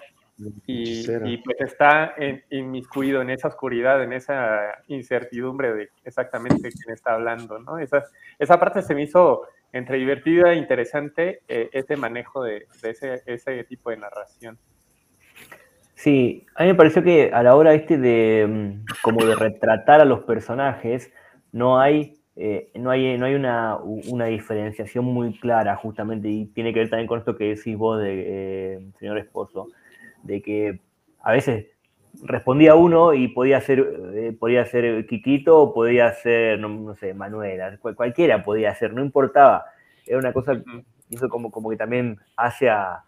y, 0.68 1.38
pues 1.38 1.58
está 1.62 2.14
en- 2.16 2.44
inmiscuido 2.52 3.24
en 3.24 3.32
esa 3.32 3.48
oscuridad, 3.48 4.04
en 4.04 4.14
esa 4.14 4.84
incertidumbre 4.86 5.74
de 5.74 5.90
exactamente 6.06 6.70
quién 6.70 6.94
está 6.94 7.16
hablando, 7.16 7.58
¿no? 7.58 7.80
Esa, 7.80 8.04
esa 8.38 8.60
parte 8.60 8.84
se 8.84 8.94
me 8.94 9.02
hizo 9.02 9.48
entre 9.74 9.98
divertida 9.98 10.54
e 10.54 10.58
interesante, 10.58 11.42
eh, 11.48 11.70
este 11.74 11.98
manejo 11.98 12.44
de, 12.44 12.68
de 12.84 12.90
ese, 12.92 13.24
ese 13.26 13.64
tipo 13.64 13.90
de 13.90 13.98
narración. 13.98 14.60
Sí, 15.98 16.46
a 16.56 16.62
mí 16.62 16.70
me 16.70 16.76
pareció 16.76 17.02
que 17.02 17.32
a 17.34 17.42
la 17.42 17.56
hora 17.56 17.74
este 17.74 17.98
de 17.98 18.46
mm, 18.48 18.86
como 19.02 19.26
de 19.26 19.34
retratar 19.36 20.00
a 20.00 20.06
los 20.06 20.20
personajes, 20.22 21.12
no 21.52 21.80
hay, 21.80 22.20
eh, 22.36 22.70
no 22.76 22.92
hay, 22.92 23.18
no 23.18 23.26
hay 23.26 23.34
una, 23.34 23.78
una 23.78 24.26
diferenciación 24.26 25.06
muy 25.06 25.34
clara 25.40 25.76
justamente, 25.76 26.30
y 26.30 26.46
tiene 26.46 26.72
que 26.72 26.82
ver 26.82 26.90
también 26.92 27.08
con 27.08 27.18
esto 27.18 27.36
que 27.36 27.56
decís 27.56 27.76
vos 27.76 28.00
de 28.00 28.76
eh, 28.76 28.80
señor 29.00 29.18
esposo, 29.18 29.70
de 30.22 30.42
que 30.44 30.80
a 31.24 31.32
veces 31.32 31.66
respondía 32.24 32.76
uno 32.76 33.16
y 33.16 33.30
podía 33.30 33.60
ser, 33.60 33.80
eh, 34.14 34.38
podía 34.40 34.66
ser 34.66 35.08
Quiquito 35.08 35.60
o 35.60 35.74
podía 35.74 36.14
ser, 36.14 36.60
no, 36.60 36.70
no 36.70 36.94
sé, 36.96 37.16
Manuela, 37.16 37.76
cual- 37.80 37.96
cualquiera 37.96 38.44
podía 38.44 38.74
ser, 38.76 38.94
no 38.94 39.04
importaba. 39.04 39.66
Era 40.06 40.20
una 40.20 40.32
cosa, 40.32 40.62
eso 41.10 41.28
como, 41.28 41.50
como 41.50 41.72
que 41.72 41.76
también 41.78 42.20
hace 42.36 42.70
a, 42.70 43.04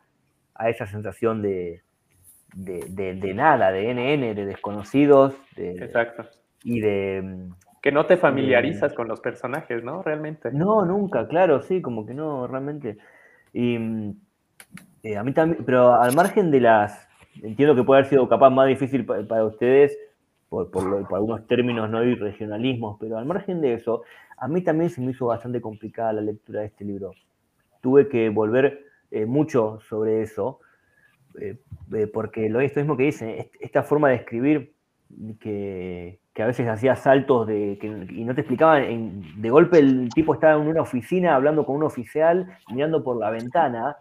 a 0.56 0.70
esa 0.70 0.88
sensación 0.88 1.44
de, 1.44 1.84
de, 2.56 2.86
de- 2.90 3.14
de 3.16 3.34
nada, 3.34 3.72
de 3.72 3.92
NN, 3.92 4.34
de 4.36 4.46
desconocidos, 4.46 5.34
de, 5.56 5.72
Exacto. 5.72 6.26
y 6.64 6.80
de... 6.82 7.48
Que 7.82 7.92
no 7.94 8.06
te 8.06 8.18
familiarizas 8.18 8.94
con 8.94 9.08
los 9.08 9.22
personajes, 9.22 9.84
¿no? 9.84 10.04
Realmente. 10.04 10.52
No, 10.52 10.84
nunca, 10.86 11.28
claro, 11.28 11.62
sí, 11.62 11.82
como 11.82 12.06
que 12.06 12.14
no, 12.14 12.46
realmente. 12.46 12.98
Y 13.54 13.78
eh, 15.04 15.18
a 15.18 15.24
mí 15.24 15.34
también, 15.34 15.64
pero 15.66 15.94
al 15.96 16.14
margen 16.16 16.52
de 16.52 16.60
las, 16.62 17.08
entiendo 17.42 17.76
que 17.76 17.84
puede 17.84 18.00
haber 18.00 18.10
sido 18.10 18.28
capaz 18.28 18.50
más 18.50 18.68
difícil 18.68 19.06
pa- 19.06 19.24
para 19.28 19.46
ustedes 19.46 19.98
por, 20.50 20.72
por, 20.72 20.84
lo- 20.84 21.08
por 21.08 21.18
algunos 21.18 21.48
términos 21.48 21.90
no 21.90 22.04
y 22.04 22.16
regionalismos, 22.16 22.98
pero 23.00 23.18
al 23.18 23.26
margen 23.26 23.62
de 23.62 23.74
eso, 23.74 24.04
a 24.38 24.48
mí 24.48 24.62
también 24.62 24.90
se 24.90 25.02
me 25.02 25.12
hizo 25.12 25.28
bastante 25.28 25.62
complicada 25.62 26.14
la 26.14 26.22
lectura 26.22 26.62
de 26.62 26.68
este 26.68 26.84
libro. 26.86 27.12
Tuve 27.82 28.10
que 28.10 28.30
volver 28.30 28.84
eh, 29.12 29.26
mucho 29.26 29.80
sobre 29.88 30.22
eso, 30.22 30.60
eh, 31.40 31.58
eh, 31.94 32.08
porque 32.08 32.50
lo 32.50 32.60
esto 32.62 32.80
mismo 32.80 32.98
que 32.98 33.04
dicen, 33.04 33.30
est- 33.30 33.56
esta 33.60 33.84
forma 33.84 34.10
de 34.10 34.16
escribir 34.16 34.74
que, 35.40 36.20
que 36.34 36.44
a 36.44 36.48
veces 36.48 36.68
hacía 36.68 36.96
saltos 36.96 37.48
de, 37.48 37.78
que, 37.82 37.88
y 37.88 38.24
no 38.26 38.36
te 38.36 38.42
explicaban, 38.42 38.84
en- 38.84 39.42
de 39.42 39.50
golpe 39.50 39.80
el 39.80 40.10
tipo 40.14 40.34
estaba 40.34 40.62
en 40.62 40.68
una 40.68 40.82
oficina 40.82 41.36
hablando 41.36 41.66
con 41.66 41.76
un 41.78 41.84
oficial, 41.84 42.48
mirando 42.68 43.04
por 43.04 43.18
la 43.18 43.30
ventana, 43.32 43.98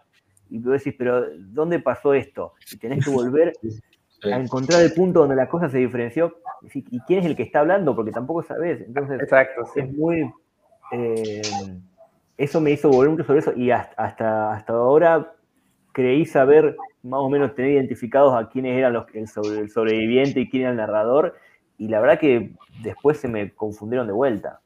y 0.49 0.59
tú 0.61 0.71
decís, 0.71 0.95
pero 0.97 1.25
¿dónde 1.37 1.79
pasó 1.79 2.13
esto? 2.13 2.53
Y 2.71 2.77
tenés 2.77 3.03
que 3.03 3.09
volver 3.09 3.53
a 4.23 4.39
encontrar 4.39 4.81
el 4.81 4.93
punto 4.93 5.21
donde 5.21 5.35
la 5.35 5.47
cosa 5.47 5.69
se 5.69 5.77
diferenció, 5.79 6.35
y 6.61 6.65
decir, 6.65 6.83
¿y 6.91 6.99
quién 7.01 7.19
es 7.19 7.25
el 7.25 7.35
que 7.35 7.43
está 7.43 7.59
hablando? 7.61 7.95
Porque 7.95 8.11
tampoco 8.11 8.43
sabes. 8.43 8.81
Entonces, 8.81 9.21
Exacto, 9.21 9.65
sí. 9.73 9.81
es 9.81 9.91
muy... 9.93 10.31
eh, 10.93 11.51
eso 12.37 12.61
me 12.61 12.71
hizo 12.71 12.89
volver 12.89 13.11
mucho 13.11 13.23
sobre 13.25 13.39
eso, 13.39 13.53
y 13.55 13.71
hasta, 13.71 13.93
hasta, 14.01 14.53
hasta 14.53 14.73
ahora 14.73 15.33
creí 15.91 16.25
saber 16.25 16.77
más 17.03 17.19
o 17.19 17.29
menos 17.29 17.55
tener 17.55 17.71
identificados 17.71 18.33
a 18.33 18.49
quiénes 18.49 18.77
eran 18.77 18.93
los, 18.93 19.05
el, 19.13 19.25
el 19.57 19.69
sobreviviente 19.69 20.41
y 20.41 20.49
quién 20.49 20.63
era 20.63 20.71
el 20.71 20.77
narrador, 20.77 21.35
y 21.77 21.87
la 21.87 21.99
verdad 22.01 22.19
que 22.19 22.51
después 22.83 23.19
se 23.19 23.27
me 23.27 23.51
confundieron 23.53 24.07
de 24.07 24.13
vuelta. 24.13 24.59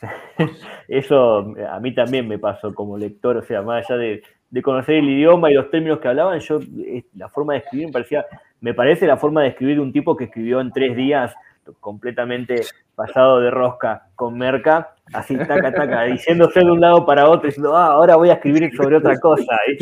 Eso 0.88 1.54
a 1.70 1.80
mí 1.80 1.94
también 1.94 2.28
me 2.28 2.38
pasó 2.38 2.74
como 2.74 2.96
lector, 2.96 3.36
o 3.36 3.42
sea, 3.42 3.62
más 3.62 3.84
allá 3.84 3.98
de, 3.98 4.22
de 4.50 4.62
conocer 4.62 4.96
el 4.96 5.08
idioma 5.08 5.50
y 5.50 5.54
los 5.54 5.70
términos 5.70 5.98
que 6.00 6.08
hablaban, 6.08 6.38
yo 6.40 6.60
eh, 6.86 7.04
la 7.14 7.28
forma 7.28 7.54
de 7.54 7.60
escribir 7.60 7.86
me 7.86 7.92
parecía, 7.92 8.26
me 8.60 8.74
parece 8.74 9.06
la 9.06 9.16
forma 9.16 9.42
de 9.42 9.48
escribir 9.48 9.76
de 9.76 9.82
un 9.82 9.92
tipo 9.92 10.16
que 10.16 10.24
escribió 10.24 10.60
en 10.60 10.72
tres 10.72 10.96
días 10.96 11.34
completamente 11.80 12.62
pasado 12.94 13.40
de 13.40 13.50
rosca 13.50 14.08
con 14.14 14.36
merca, 14.36 14.94
así 15.12 15.36
taca 15.36 15.72
taca, 15.72 16.02
diciéndose 16.04 16.60
de 16.60 16.70
un 16.70 16.80
lado 16.80 17.06
para 17.06 17.28
otro, 17.28 17.46
diciendo, 17.46 17.76
ah, 17.76 17.86
ahora 17.86 18.16
voy 18.16 18.30
a 18.30 18.34
escribir 18.34 18.70
sobre 18.76 18.96
otra 18.96 19.18
cosa. 19.18 19.56
¿eh? 19.68 19.78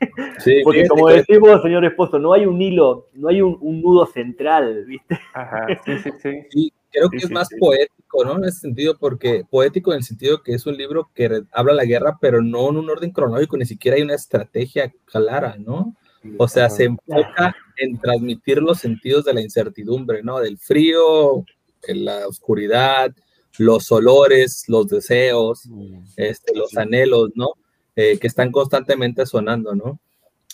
Sí, 0.38 0.60
Porque 0.64 0.86
como 0.88 1.08
decimos, 1.08 1.60
señor 1.62 1.84
esposo, 1.84 2.18
no 2.18 2.32
hay 2.32 2.46
un 2.46 2.60
hilo, 2.60 3.08
no 3.14 3.28
hay 3.28 3.42
un, 3.42 3.58
un 3.60 3.82
nudo 3.82 4.06
central, 4.06 4.84
¿viste? 4.86 5.18
Ajá, 5.34 5.66
sí, 5.84 5.98
sí, 5.98 6.10
sí. 6.22 6.30
Sí, 6.50 6.72
creo 6.90 7.10
que 7.10 7.18
Sí, 7.18 7.26
es 7.26 7.30
más 7.30 7.48
sí. 7.48 7.56
poético, 7.58 8.24
¿no? 8.24 8.36
En 8.36 8.44
ese 8.44 8.60
sentido, 8.60 8.96
porque 8.98 9.44
poético 9.48 9.92
en 9.92 9.98
el 9.98 10.04
sentido 10.04 10.42
que 10.42 10.54
es 10.54 10.66
un 10.66 10.76
libro 10.76 11.10
que 11.14 11.42
habla 11.52 11.74
la 11.74 11.84
guerra, 11.84 12.18
pero 12.20 12.40
no 12.40 12.70
en 12.70 12.78
un 12.78 12.90
orden 12.90 13.10
cronológico, 13.10 13.56
ni 13.56 13.66
siquiera 13.66 13.96
hay 13.96 14.02
una 14.02 14.14
estrategia 14.14 14.92
clara, 15.04 15.56
¿no? 15.58 15.94
O 16.36 16.48
sea, 16.48 16.68
se 16.68 16.84
enfoca 16.84 17.54
en 17.76 17.98
transmitir 17.98 18.58
los 18.58 18.78
sentidos 18.78 19.24
de 19.24 19.34
la 19.34 19.40
incertidumbre, 19.40 20.22
¿no? 20.22 20.38
Del 20.40 20.58
frío, 20.58 21.44
en 21.86 22.04
la 22.04 22.26
oscuridad, 22.26 23.14
los 23.58 23.90
olores, 23.90 24.64
los 24.68 24.88
deseos, 24.88 25.68
este, 26.16 26.54
los 26.54 26.76
anhelos, 26.76 27.30
¿no? 27.34 27.54
Eh, 27.96 28.18
que 28.18 28.26
están 28.26 28.52
constantemente 28.52 29.26
sonando, 29.26 29.74
¿no? 29.74 30.00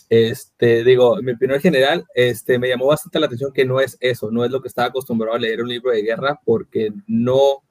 Este, 0.08 0.84
digo, 0.84 1.18
en 1.18 1.24
mi 1.24 1.32
opinión 1.32 1.60
general, 1.60 2.06
este, 2.14 2.58
me 2.58 2.68
llamó 2.68 2.86
bastante 2.86 3.18
la 3.18 3.26
atención 3.26 3.52
que 3.52 3.64
no 3.64 3.80
es 3.80 3.96
eso, 4.00 4.30
no 4.30 4.44
es 4.44 4.50
lo 4.50 4.62
que 4.62 4.68
estaba 4.68 4.88
acostumbrado 4.88 5.34
a 5.34 5.40
leer 5.40 5.62
un 5.62 5.68
libro 5.68 5.90
de 5.90 6.02
guerra, 6.02 6.40
porque 6.44 6.92
no 7.06 7.62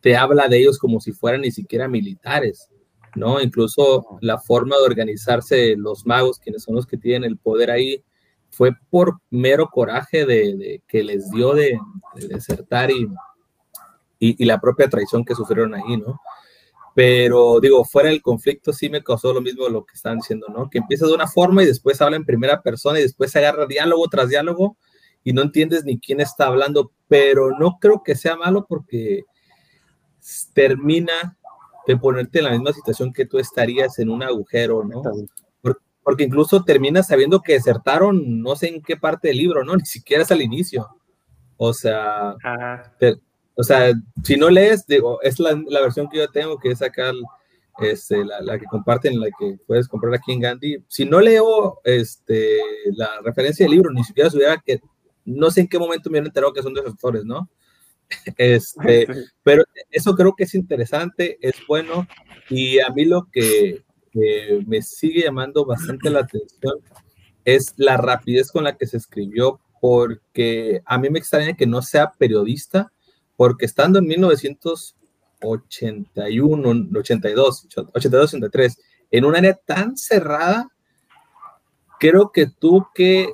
te 0.00 0.16
habla 0.16 0.48
de 0.48 0.58
ellos 0.58 0.78
como 0.78 1.00
si 1.00 1.12
fueran 1.12 1.42
ni 1.42 1.52
siquiera 1.52 1.88
militares, 1.88 2.68
¿no? 3.14 3.40
Incluso 3.40 4.18
la 4.20 4.38
forma 4.38 4.76
de 4.76 4.84
organizarse 4.84 5.74
los 5.76 6.06
magos, 6.06 6.38
quienes 6.38 6.62
son 6.62 6.74
los 6.74 6.86
que 6.86 6.96
tienen 6.96 7.24
el 7.24 7.36
poder 7.38 7.70
ahí, 7.70 8.02
fue 8.50 8.72
por 8.90 9.18
mero 9.30 9.68
coraje 9.68 10.24
de, 10.26 10.56
de- 10.56 10.82
que 10.88 11.02
les 11.02 11.30
dio 11.30 11.52
de, 11.54 11.78
de 12.14 12.28
desertar 12.28 12.90
y, 12.90 13.06
y, 14.18 14.42
y 14.42 14.46
la 14.46 14.60
propia 14.60 14.88
traición 14.88 15.24
que 15.24 15.34
sufrieron 15.34 15.74
ahí, 15.74 15.96
¿no? 15.96 16.20
Pero 16.94 17.60
digo, 17.60 17.84
fuera 17.84 18.08
del 18.08 18.22
conflicto 18.22 18.72
sí 18.72 18.88
me 18.88 19.04
causó 19.04 19.32
lo 19.32 19.40
mismo 19.40 19.68
lo 19.68 19.84
que 19.84 19.94
estaban 19.94 20.18
diciendo, 20.18 20.46
¿no? 20.48 20.68
Que 20.68 20.78
empieza 20.78 21.06
de 21.06 21.12
una 21.14 21.28
forma 21.28 21.62
y 21.62 21.66
después 21.66 22.00
habla 22.00 22.16
en 22.16 22.24
primera 22.24 22.60
persona 22.62 22.98
y 22.98 23.02
después 23.02 23.30
se 23.30 23.38
agarra 23.38 23.66
diálogo 23.66 24.08
tras 24.08 24.28
diálogo 24.28 24.76
y 25.22 25.32
no 25.32 25.42
entiendes 25.42 25.84
ni 25.84 26.00
quién 26.00 26.20
está 26.20 26.46
hablando, 26.46 26.90
pero 27.06 27.50
no 27.56 27.78
creo 27.80 28.02
que 28.02 28.16
sea 28.16 28.34
malo 28.36 28.66
porque 28.68 29.24
termina 30.54 31.37
de 31.88 31.96
ponerte 31.96 32.38
en 32.38 32.44
la 32.44 32.50
misma 32.52 32.72
situación 32.72 33.12
que 33.12 33.24
tú 33.26 33.38
estarías 33.38 33.98
en 33.98 34.10
un 34.10 34.22
agujero, 34.22 34.84
¿no? 34.84 35.02
Por- 35.62 35.80
Porque 36.04 36.22
incluso 36.24 36.62
terminas 36.62 37.08
sabiendo 37.08 37.40
que 37.40 37.54
desertaron 37.54 38.40
no 38.42 38.54
sé 38.54 38.68
en 38.68 38.82
qué 38.82 38.96
parte 38.96 39.28
del 39.28 39.38
libro, 39.38 39.64
¿no? 39.64 39.74
Ni 39.76 39.84
siquiera 39.86 40.22
es 40.22 40.30
al 40.30 40.42
inicio. 40.42 40.86
O 41.56 41.72
sea, 41.72 42.36
te- 43.00 43.16
o 43.56 43.62
sea, 43.64 43.92
si 44.22 44.36
no 44.36 44.48
lees, 44.50 44.86
digo, 44.86 45.20
es 45.22 45.40
la, 45.40 45.60
la 45.66 45.80
versión 45.80 46.08
que 46.08 46.18
yo 46.18 46.28
tengo, 46.28 46.58
que 46.58 46.70
es 46.70 46.80
acá 46.82 47.10
este, 47.80 48.24
la, 48.24 48.40
la 48.40 48.58
que 48.58 48.66
comparten, 48.66 49.18
la 49.18 49.26
que 49.38 49.56
puedes 49.66 49.88
comprar 49.88 50.14
aquí 50.14 50.32
en 50.32 50.40
Gandhi. 50.40 50.76
Si 50.88 51.04
no 51.04 51.20
leo 51.20 51.80
este, 51.84 52.58
la 52.94 53.08
referencia 53.24 53.64
del 53.64 53.72
libro, 53.72 53.90
ni 53.92 54.04
siquiera 54.04 54.30
supiera 54.30 54.62
que 54.64 54.80
no 55.24 55.50
sé 55.50 55.62
en 55.62 55.68
qué 55.68 55.78
momento 55.78 56.08
me 56.10 56.14
hubieran 56.14 56.26
enterado 56.28 56.52
que 56.52 56.62
son 56.62 56.74
desertores, 56.74 57.24
¿no? 57.24 57.48
Este, 58.36 59.06
pero 59.42 59.64
eso 59.90 60.14
creo 60.14 60.34
que 60.34 60.44
es 60.44 60.54
interesante, 60.54 61.38
es 61.40 61.54
bueno, 61.66 62.06
y 62.48 62.78
a 62.80 62.88
mí 62.90 63.04
lo 63.04 63.28
que, 63.30 63.84
que 64.10 64.64
me 64.66 64.80
sigue 64.82 65.24
llamando 65.24 65.64
bastante 65.64 66.10
la 66.10 66.20
atención 66.20 66.74
es 67.44 67.74
la 67.76 67.96
rapidez 67.96 68.52
con 68.52 68.62
la 68.64 68.76
que 68.76 68.86
se 68.86 68.98
escribió, 68.98 69.60
porque 69.80 70.82
a 70.84 70.98
mí 70.98 71.08
me 71.10 71.18
extraña 71.18 71.56
que 71.56 71.66
no 71.66 71.82
sea 71.82 72.12
periodista, 72.12 72.92
porque 73.36 73.66
estando 73.66 73.98
en 74.00 74.06
1981, 74.06 76.88
82, 76.98 77.66
82, 77.94 78.34
83, 78.34 78.78
en 79.10 79.24
un 79.24 79.34
área 79.36 79.54
tan 79.54 79.96
cerrada, 79.96 80.68
creo 81.98 82.30
que 82.32 82.46
tú 82.46 82.86
que, 82.94 83.32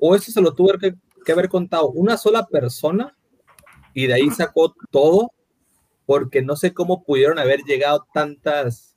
o 0.00 0.14
eso 0.14 0.30
se 0.30 0.42
lo 0.42 0.54
tuvo 0.54 0.78
que, 0.78 0.94
que 1.24 1.32
haber 1.32 1.48
contado 1.48 1.90
una 1.90 2.16
sola 2.16 2.46
persona 2.46 3.16
y 3.94 4.08
de 4.08 4.14
ahí 4.14 4.30
sacó 4.30 4.74
todo, 4.90 5.32
porque 6.04 6.42
no 6.42 6.56
sé 6.56 6.74
cómo 6.74 7.04
pudieron 7.04 7.38
haber 7.38 7.60
llegado 7.62 8.06
tantas 8.12 8.96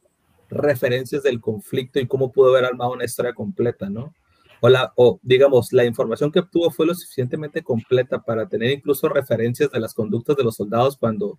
referencias 0.50 1.24
del 1.24 1.40
conflicto 1.40 2.00
y 2.00 2.08
cómo 2.08 2.32
pudo 2.32 2.50
haber 2.50 2.66
armado 2.66 2.94
una 2.94 3.06
historia 3.06 3.34
completa, 3.34 3.90
¿no? 3.90 4.14
O, 4.60 4.70
la, 4.70 4.92
o 4.96 5.20
digamos, 5.22 5.72
la 5.72 5.86
información 5.86 6.32
que 6.32 6.40
obtuvo 6.40 6.72
fue 6.72 6.88
lo 6.88 6.96
suficientemente 6.96 7.62
completa 7.62 8.24
para 8.24 8.50
tener 8.50 8.72
incluso 8.72 9.08
referencias 9.08 9.70
de 9.72 9.80
las 9.80 9.94
conductas 9.94 10.36
de 10.36 10.44
los 10.44 10.56
soldados 10.56 10.98
cuando 10.98 11.38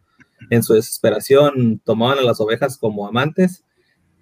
en 0.50 0.62
su 0.62 0.74
desesperación 0.74 1.80
tomaban 1.84 2.18
a 2.18 2.22
las 2.22 2.40
ovejas 2.40 2.78
como 2.78 3.09
amantes. 3.09 3.64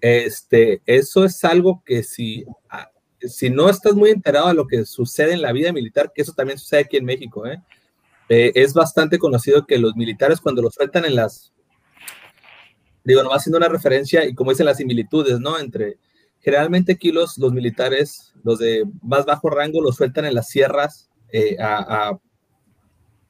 Este, 0.01 0.81
eso 0.87 1.25
es 1.25 1.43
algo 1.43 1.83
que 1.85 2.01
si, 2.01 2.45
si 3.21 3.51
no 3.51 3.69
estás 3.69 3.93
muy 3.93 4.09
enterado 4.09 4.47
de 4.47 4.55
lo 4.55 4.65
que 4.65 4.83
sucede 4.85 5.33
en 5.33 5.43
la 5.43 5.51
vida 5.51 5.71
militar, 5.71 6.11
que 6.13 6.23
eso 6.23 6.33
también 6.33 6.57
sucede 6.57 6.81
aquí 6.81 6.97
en 6.97 7.05
México, 7.05 7.45
¿eh? 7.45 7.61
Eh, 8.29 8.51
es 8.55 8.73
bastante 8.73 9.19
conocido 9.19 9.65
que 9.65 9.77
los 9.77 9.95
militares 9.95 10.41
cuando 10.41 10.61
los 10.61 10.73
sueltan 10.73 11.05
en 11.05 11.15
las, 11.15 11.53
digo, 13.03 13.23
nomás 13.23 13.39
haciendo 13.39 13.57
una 13.57 13.69
referencia 13.69 14.25
y 14.25 14.33
como 14.33 14.51
dicen 14.51 14.65
las 14.65 14.77
similitudes, 14.77 15.39
¿no? 15.39 15.57
Entre, 15.59 15.97
generalmente 16.39 16.93
aquí 16.93 17.11
los, 17.11 17.37
militares, 17.37 18.33
los 18.43 18.59
de 18.59 18.85
más 19.01 19.25
bajo 19.25 19.49
rango, 19.49 19.81
los 19.81 19.95
sueltan 19.95 20.25
en 20.25 20.35
las 20.35 20.49
sierras 20.49 21.09
eh, 21.31 21.55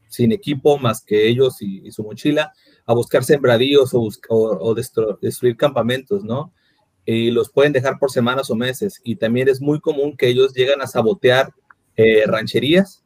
sin 0.08 0.32
equipo 0.32 0.80
más 0.80 1.04
que 1.04 1.28
ellos 1.28 1.62
y, 1.62 1.92
su 1.92 2.04
mochila, 2.04 2.54
a 2.86 2.94
buscar 2.94 3.24
sembradíos 3.24 3.92
o, 3.94 4.76
destruir 5.22 5.58
campamentos, 5.58 6.24
¿no? 6.24 6.54
Y 7.06 7.30
los 7.32 7.52
pueden 7.52 7.72
dejar 7.72 8.00
por 8.00 8.12
semanas 8.12 8.50
o 8.50 8.56
meses. 8.56 9.00
Y 9.04 9.16
también 9.16 9.48
es 9.48 9.62
muy 9.62 9.80
común 9.80 10.18
que 10.18 10.28
ellos 10.28 10.54
llegan 10.54 10.82
a 10.82 10.88
sabotear 10.88 11.54
eh, 11.96 12.24
rancherías 12.26 13.04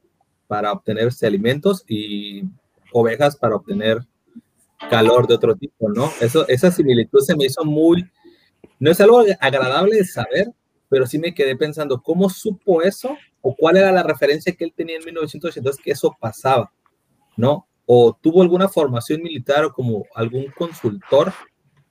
para 0.52 0.74
obtener 0.74 1.08
este, 1.08 1.26
alimentos 1.26 1.86
y 1.88 2.44
ovejas 2.92 3.38
para 3.38 3.56
obtener 3.56 4.00
calor 4.90 5.26
de 5.26 5.36
otro 5.36 5.56
tipo, 5.56 5.90
¿no? 5.90 6.12
Eso, 6.20 6.46
esa 6.50 6.70
similitud 6.72 7.22
se 7.22 7.38
me 7.38 7.46
hizo 7.46 7.64
muy, 7.64 8.04
no 8.78 8.92
es 8.92 9.00
algo 9.00 9.24
agradable 9.40 9.96
de 9.96 10.04
saber, 10.04 10.52
pero 10.90 11.08
sí 11.08 11.20
me 11.20 11.34
quedé 11.34 11.56
pensando, 11.56 12.02
¿cómo 12.02 12.30
supo 12.30 12.82
eso? 12.82 13.16
¿O 13.42 13.56
cuál 13.56 13.78
era 13.78 13.94
la 13.94 14.04
referencia 14.04 14.54
que 14.54 14.66
él 14.66 14.74
tenía 14.76 14.98
en 14.98 15.06
1982 15.06 15.78
que 15.78 15.92
eso 15.92 16.18
pasaba? 16.20 16.74
¿No? 17.38 17.66
¿O 17.86 18.18
tuvo 18.22 18.42
alguna 18.42 18.68
formación 18.68 19.22
militar 19.24 19.64
o 19.64 19.72
como 19.72 20.04
algún 20.16 20.48
consultor? 20.58 21.32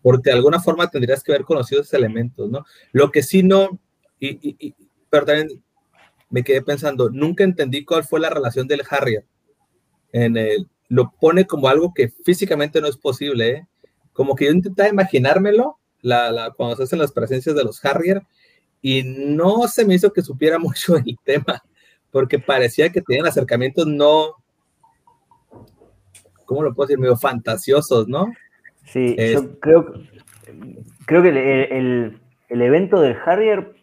Porque 0.02 0.28
de 0.28 0.36
alguna 0.36 0.60
forma 0.60 0.86
tendrías 0.90 1.22
que 1.22 1.32
haber 1.32 1.46
conocido 1.46 1.80
esos 1.80 1.94
elementos, 1.94 2.50
¿no? 2.50 2.66
Lo 2.92 3.10
que 3.10 3.22
sí 3.22 3.42
no, 3.42 3.80
y, 4.18 4.28
y- 4.50 4.56
y- 4.58 4.74
pero 5.08 5.24
también 5.24 5.62
me 6.30 6.42
quedé 6.44 6.62
pensando, 6.62 7.10
nunca 7.10 7.44
entendí 7.44 7.84
cuál 7.84 8.04
fue 8.04 8.20
la 8.20 8.30
relación 8.30 8.66
del 8.68 8.82
Harrier. 8.88 9.24
En 10.12 10.36
el, 10.36 10.68
lo 10.88 11.12
pone 11.20 11.44
como 11.46 11.68
algo 11.68 11.92
que 11.94 12.08
físicamente 12.08 12.80
no 12.80 12.86
es 12.88 12.96
posible, 12.96 13.50
¿eh? 13.50 13.66
Como 14.12 14.34
que 14.34 14.46
yo 14.46 14.52
intentaba 14.52 14.88
imaginármelo 14.88 15.78
la, 16.02 16.30
la- 16.32 16.50
cuando 16.52 16.76
se 16.76 16.84
hacen 16.84 16.98
las 16.98 17.12
presencias 17.12 17.54
de 17.54 17.64
los 17.64 17.84
Harrier 17.84 18.22
y 18.82 19.02
no 19.04 19.68
se 19.68 19.84
me 19.84 19.94
hizo 19.94 20.12
que 20.12 20.22
supiera 20.22 20.58
mucho 20.60 20.96
el 20.96 21.16
tema, 21.24 21.62
porque 22.10 22.38
parecía 22.38 22.90
que 22.90 23.02
tenían 23.02 23.26
acercamientos 23.26 23.86
no, 23.86 24.34
¿cómo 26.44 26.62
lo 26.62 26.74
puedo 26.74 26.88
decir? 26.88 26.98
Medio 26.98 27.16
fantasiosos, 27.16 28.08
¿no? 28.08 28.32
Sí, 28.86 29.14
Es- 29.18 29.34
yo 29.34 29.58
creo, 29.60 29.92
creo 31.06 31.22
que 31.22 31.28
el, 31.28 31.36
el- 31.36 32.20
el 32.48 32.62
evento 32.62 33.00
del 33.00 33.16
Harrier 33.24 33.74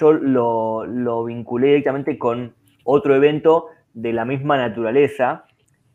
yo 0.00 0.12
lo, 0.12 0.86
lo 0.86 1.24
vinculé 1.24 1.68
directamente 1.68 2.16
con 2.18 2.54
otro 2.84 3.14
evento 3.14 3.66
de 3.92 4.12
la 4.12 4.24
misma 4.24 4.56
naturaleza, 4.56 5.44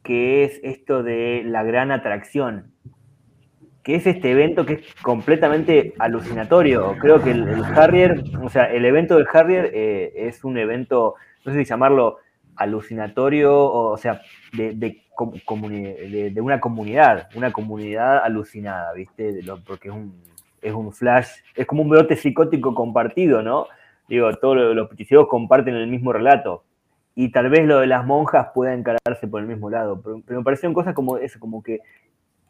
que 0.04 0.44
es 0.44 0.60
esto 0.64 1.02
de 1.02 1.42
la 1.46 1.64
gran 1.64 1.92
atracción, 1.92 2.72
que 3.84 3.96
es 3.96 4.06
este 4.08 4.32
evento 4.32 4.66
que 4.66 4.74
es 4.74 4.96
completamente 5.02 5.94
alucinatorio. 6.00 6.96
Creo 7.00 7.22
que 7.24 7.32
el, 7.32 7.64
Harrier, 7.64 8.24
o 8.44 8.50
sea, 8.50 8.66
el 8.66 8.86
evento 8.86 9.16
del 9.16 9.28
Harrier 9.34 9.72
eh, 9.74 10.14
es 10.16 10.44
un 10.44 10.58
evento, 10.58 11.16
no 11.44 11.52
sé 11.52 11.60
si 11.60 11.66
llamarlo 11.66 12.18
alucinatorio, 12.56 13.54
o, 13.64 13.98
sea, 13.98 14.22
de, 14.54 14.74
de 14.74 15.02
de- 15.70 16.30
de 16.32 16.42
una 16.42 16.60
comunidad, 16.60 17.30
una 17.36 17.52
comunidad 17.52 18.18
alucinada, 18.24 18.92
¿viste? 18.94 19.40
Porque 19.66 19.88
es 19.88 19.94
un, 19.94 20.14
es 20.62 20.74
un 20.74 20.92
flash, 20.92 21.28
es 21.56 21.66
como 21.66 21.84
un 21.84 21.90
brote 21.90 22.16
psicótico 22.18 22.74
compartido, 22.76 23.42
¿no? 23.42 23.68
Digo, 24.08 24.32
todos 24.36 24.76
los, 24.76 24.90
peticidos 24.90 25.28
comparten 25.28 25.76
el 25.76 25.88
mismo 25.88 26.14
relato. 26.14 26.64
Y 27.16 27.32
tal 27.32 27.50
vez 27.50 27.66
lo 27.66 27.80
de 27.80 27.88
las 27.88 28.06
monjas 28.06 28.48
pueda 28.54 28.74
encararse 28.74 29.28
por 29.28 29.42
el 29.42 29.48
mismo 29.48 29.70
lado, 29.70 30.02
pero, 30.02 30.22
pero 30.26 30.40
me 30.40 30.44
parecieron 30.44 30.74
cosas 30.74 30.94
como 30.94 31.18
eso, 31.18 31.40
como 31.40 31.64
que 31.64 31.80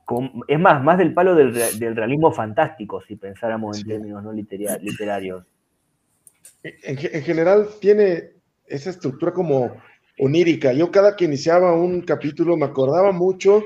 como- 0.06 0.44
es 0.48 0.60
más, 0.60 0.84
más 0.84 0.98
del 0.98 1.14
palo 1.14 1.36
del, 1.36 1.54
del 1.54 1.96
realismo 1.96 2.32
fantástico, 2.32 3.02
si 3.02 3.16
pensáramos 3.16 3.80
en 3.80 3.88
términos 3.88 4.24
no 4.24 4.32
litera- 4.32 4.78
literarios. 4.80 5.44
En, 6.64 6.98
en 7.00 7.24
general 7.24 7.68
tiene 7.80 8.32
esa 8.68 8.90
estructura 8.90 9.32
como 9.34 9.72
onírica. 10.20 10.74
Yo 10.74 10.92
cada 10.92 11.16
que 11.16 11.26
iniciaba 11.26 11.74
un 11.74 12.02
capítulo 12.02 12.56
me 12.58 12.66
acordaba 12.66 13.12
mucho 13.12 13.64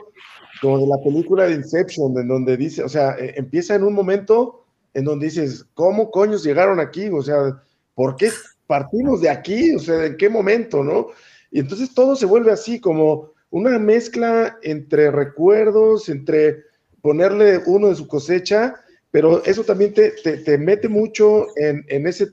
como 0.62 0.80
de 0.80 0.88
la 0.88 0.98
película 1.04 1.46
de 1.46 1.56
Inception, 1.56 2.18
en 2.18 2.28
donde 2.28 2.58
dice, 2.58 2.84
o 2.84 2.90
sea, 2.90 3.12
eh, 3.18 3.34
empieza 3.38 3.76
en 3.76 3.84
un 3.84 3.94
momento 3.94 4.66
en 4.94 5.06
donde 5.06 5.28
dices, 5.28 5.66
¿cómo 5.74 6.12
coños 6.12 6.44
llegaron 6.44 6.80
aquí? 6.80 7.08
O 7.10 7.22
sea, 7.22 7.62
¿por 8.00 8.16
qué 8.16 8.30
partimos 8.66 9.20
de 9.20 9.30
aquí? 9.30 9.76
O 9.76 9.80
sea, 9.80 10.06
¿en 10.06 10.16
qué 10.16 10.30
momento, 10.30 10.86
no? 10.86 11.08
Y 11.52 11.60
entonces 11.60 11.93
todo 11.93 12.16
se 12.16 12.26
vuelve 12.26 12.50
así, 12.54 12.80
como 12.80 13.34
una 13.50 13.78
mezcla 13.78 14.58
entre 14.64 15.12
recuerdos, 15.12 16.08
entre 16.08 16.64
ponerle 17.02 17.60
uno 17.66 17.89
de 17.89 17.95
su 17.95 18.08
cosecha, 18.08 18.76
pero 19.12 19.43
eso 19.43 19.66
también 19.66 19.93
te, 19.93 20.12
te- 20.24 20.38
te 20.38 20.58
mete 20.58 20.88
mucho 20.88 21.47
en, 21.58 21.84
en 21.89 22.08
ese, 22.08 22.30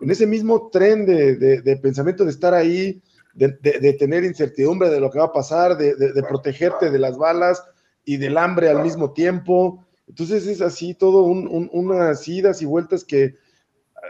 en 0.00 0.08
ese 0.12 0.24
mismo 0.24 0.70
tren 0.70 1.04
de, 1.04 1.34
de- 1.34 1.76
pensamiento 1.78 2.24
de 2.24 2.30
estar 2.30 2.54
ahí, 2.54 3.02
de, 3.34 3.48
de- 3.60 3.92
tener 3.94 4.22
incertidumbre 4.22 4.88
de 4.88 5.00
lo 5.00 5.10
que 5.10 5.18
va 5.18 5.24
a 5.24 5.32
pasar, 5.32 5.76
de, 5.76 5.96
protegerte 6.28 6.92
de 6.92 6.98
las 7.00 7.18
balas 7.18 7.64
y 8.04 8.18
del 8.18 8.38
hambre 8.38 8.68
al 8.68 8.84
mismo 8.84 9.12
tiempo. 9.12 9.84
Entonces 10.06 10.46
es 10.46 10.60
así 10.60 10.94
todo 10.94 11.24
un- 11.24 11.68
unas 11.72 12.28
idas 12.28 12.62
y 12.62 12.66
vueltas 12.66 13.02
que, 13.04 13.34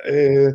eh, 0.05 0.53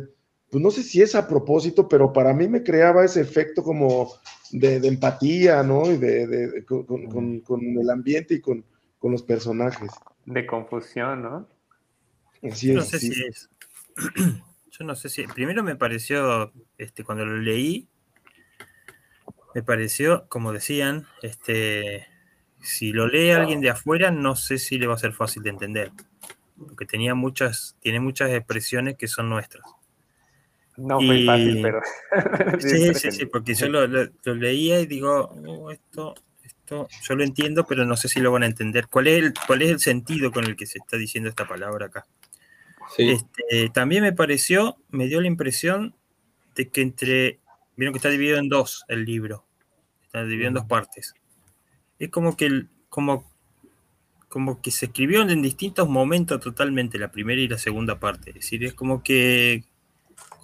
pues 0.54 0.62
no 0.62 0.70
sé 0.70 0.84
si 0.84 1.02
es 1.02 1.16
a 1.16 1.26
propósito, 1.26 1.88
pero 1.88 2.12
para 2.12 2.32
mí 2.32 2.46
me 2.46 2.62
creaba 2.62 3.04
ese 3.04 3.20
efecto 3.20 3.60
como 3.64 4.12
de, 4.52 4.78
de 4.78 4.86
empatía, 4.86 5.64
¿no? 5.64 5.90
Y 5.90 5.96
de, 5.96 6.28
de- 6.28 6.48
de- 6.48 6.64
con, 6.64 6.84
con- 6.84 7.06
con- 7.08 7.40
con 7.40 7.60
el 7.60 7.90
ambiente 7.90 8.34
y 8.34 8.40
con, 8.40 8.64
con 9.00 9.10
los 9.10 9.24
personajes. 9.24 9.90
De 10.26 10.46
confusión, 10.46 11.22
¿no? 11.22 11.48
Así 12.48 12.70
no 12.70 12.82
sé 12.82 13.00
sí. 13.00 13.12
si 13.12 13.24
es. 13.24 13.50
Yo 14.70 14.84
no 14.84 14.94
sé 14.94 15.08
si. 15.08 15.26
Primero 15.26 15.64
me 15.64 15.74
pareció, 15.74 16.52
este, 16.78 17.02
cuando 17.02 17.24
lo 17.24 17.36
leí, 17.38 17.88
me 19.56 19.64
pareció, 19.64 20.28
como 20.28 20.52
decían, 20.52 21.04
este, 21.22 22.06
si 22.62 22.92
lo 22.92 23.08
lee 23.08 23.30
alguien 23.30 23.60
de 23.60 23.70
afuera, 23.70 24.12
no 24.12 24.36
sé 24.36 24.58
si 24.58 24.78
le 24.78 24.86
va 24.86 24.94
a 24.94 24.98
ser 24.98 25.14
fácil 25.14 25.42
de 25.42 25.50
entender. 25.50 25.90
porque 26.56 26.86
tenía 26.86 27.16
muchas, 27.16 27.76
tiene 27.80 27.98
muchas 27.98 28.30
expresiones 28.30 28.96
que 28.96 29.08
son 29.08 29.28
nuestras. 29.28 29.64
No 30.76 30.98
fue 31.00 31.24
fácil, 31.26 31.62
pero. 31.62 31.80
sí, 32.60 32.68
sí, 32.94 33.10
sí, 33.12 33.26
porque 33.26 33.54
yo 33.54 33.68
lo, 33.68 33.86
lo- 33.86 34.08
lo 34.24 34.34
leía 34.34 34.80
y 34.80 34.86
digo, 34.86 35.30
"Oh, 35.46 35.70
esto, 35.70 36.14
esto, 36.42 36.88
yo 37.02 37.14
lo 37.14 37.22
entiendo, 37.24 37.64
pero 37.66 37.84
no 37.84 37.96
sé 37.96 38.08
si 38.08 38.20
lo 38.20 38.32
van 38.32 38.42
a 38.42 38.46
entender. 38.46 38.88
¿Cuál 38.88 39.06
es 39.08 39.22
el, 39.22 39.34
cuál 39.46 39.62
es 39.62 39.70
el 39.70 39.80
sentido 39.80 40.32
con 40.32 40.44
el 40.44 40.56
que 40.56 40.66
se 40.66 40.78
está 40.78 40.96
diciendo 40.96 41.28
esta 41.30 41.46
palabra 41.46 41.86
acá? 41.86 42.06
Este, 43.10 43.70
también 43.70 44.02
me 44.02 44.12
pareció, 44.12 44.76
me 44.90 45.06
dio 45.06 45.20
la 45.20 45.26
impresión 45.28 45.94
de 46.54 46.68
que 46.68 46.82
entre, 46.82 47.40
vieron 47.76 47.92
que 47.92 47.98
está 47.98 48.10
dividido 48.10 48.38
en 48.38 48.48
dos 48.48 48.84
el 48.88 49.04
libro, 49.04 49.46
está 50.02 50.22
dividido 50.24 50.48
en 50.48 50.54
dos 50.54 50.64
partes. 50.66 51.14
Es 51.98 52.10
como 52.10 52.36
que, 52.36 52.46
el- 52.46 52.68
como, 52.88 53.24
como 54.28 54.60
que 54.60 54.70
se 54.70 54.86
escribió 54.86 55.22
en 55.22 55.40
distintos 55.42 55.88
momentos 55.88 56.40
totalmente, 56.40 56.98
la 56.98 57.10
primera 57.10 57.40
y 57.40 57.48
la 57.48 57.58
segunda 57.58 57.98
parte. 58.00 58.30
Es 58.30 58.36
decir, 58.36 58.64
es 58.64 58.74
como 58.74 59.02
que, 59.02 59.64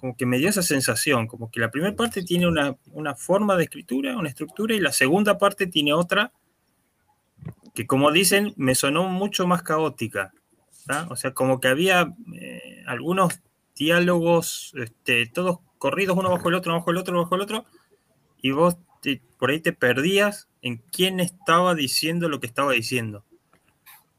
como 0.01 0.17
que 0.17 0.25
me 0.25 0.39
dio 0.39 0.49
esa 0.49 0.63
sensación, 0.63 1.27
como 1.27 1.51
que 1.51 1.59
la 1.59 1.69
primera 1.71 1.95
parte 1.95 2.23
tiene 2.23 2.47
una, 2.47 2.75
una 2.91 3.15
forma 3.15 3.55
de 3.55 3.63
escritura, 3.65 4.17
una 4.17 4.29
estructura, 4.29 4.73
y 4.75 4.79
la 4.79 4.91
segunda 4.91 5.37
parte 5.37 5.67
tiene 5.67 5.93
otra 5.93 6.33
que, 7.73 7.87
como 7.87 8.11
dicen, 8.11 8.53
me 8.57 8.75
sonó 8.75 9.07
mucho 9.07 9.47
más 9.47 9.61
caótica. 9.63 10.33
O 11.09 11.15
sea, 11.15 11.33
como 11.33 11.59
que 11.61 11.67
había 11.67 12.13
eh, 12.33 12.83
algunos 12.87 13.39
diálogos, 13.75 14.73
este, 14.75 15.27
todos 15.27 15.59
corridos 15.77 16.17
uno 16.17 16.31
bajo 16.31 16.49
el 16.49 16.55
otro, 16.55 16.73
bajo 16.73 16.91
el 16.91 16.97
otro, 16.97 17.17
bajo 17.21 17.35
el 17.35 17.41
otro, 17.41 17.65
y 18.41 18.51
vos 18.51 18.77
te- 19.01 19.21
por 19.37 19.51
ahí 19.51 19.59
te 19.59 19.71
perdías 19.71 20.49
en 20.61 20.77
quién 20.91 21.19
estaba 21.19 21.75
diciendo 21.75 22.27
lo 22.27 22.39
que 22.39 22.47
estaba 22.47 22.73
diciendo. 22.73 23.23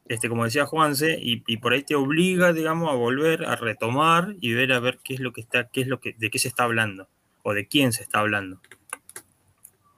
Este, 0.07 0.29
como 0.29 0.45
decía 0.45 0.67
Juanse, 0.67 1.19
y, 1.21 1.43
y 1.47 1.59
por 1.59 1.73
ahí 1.73 1.83
te 1.83 1.95
obliga, 1.95 2.53
digamos, 2.53 2.91
a 2.91 2.95
volver 2.95 3.45
a 3.45 3.57
retomar 3.57 4.35
y 4.41 4.53
ver 4.53 4.73
a 4.73 4.81
ver 4.81 4.99
qué 5.03 5.15
es 5.15 5.21
lo 5.21 5.33
que 5.33 5.41
está, 5.41 5.69
qué 5.69 5.83
es 5.83 5.87
lo 5.87 6.01
que, 6.01 6.15
de 6.19 6.31
qué 6.31 6.39
se 6.39 6.49
está 6.49 6.65
hablando, 6.65 7.09
o 7.43 7.55
de 7.55 7.67
quién 7.69 7.93
se 7.93 8.03
está 8.03 8.19
hablando. 8.19 8.61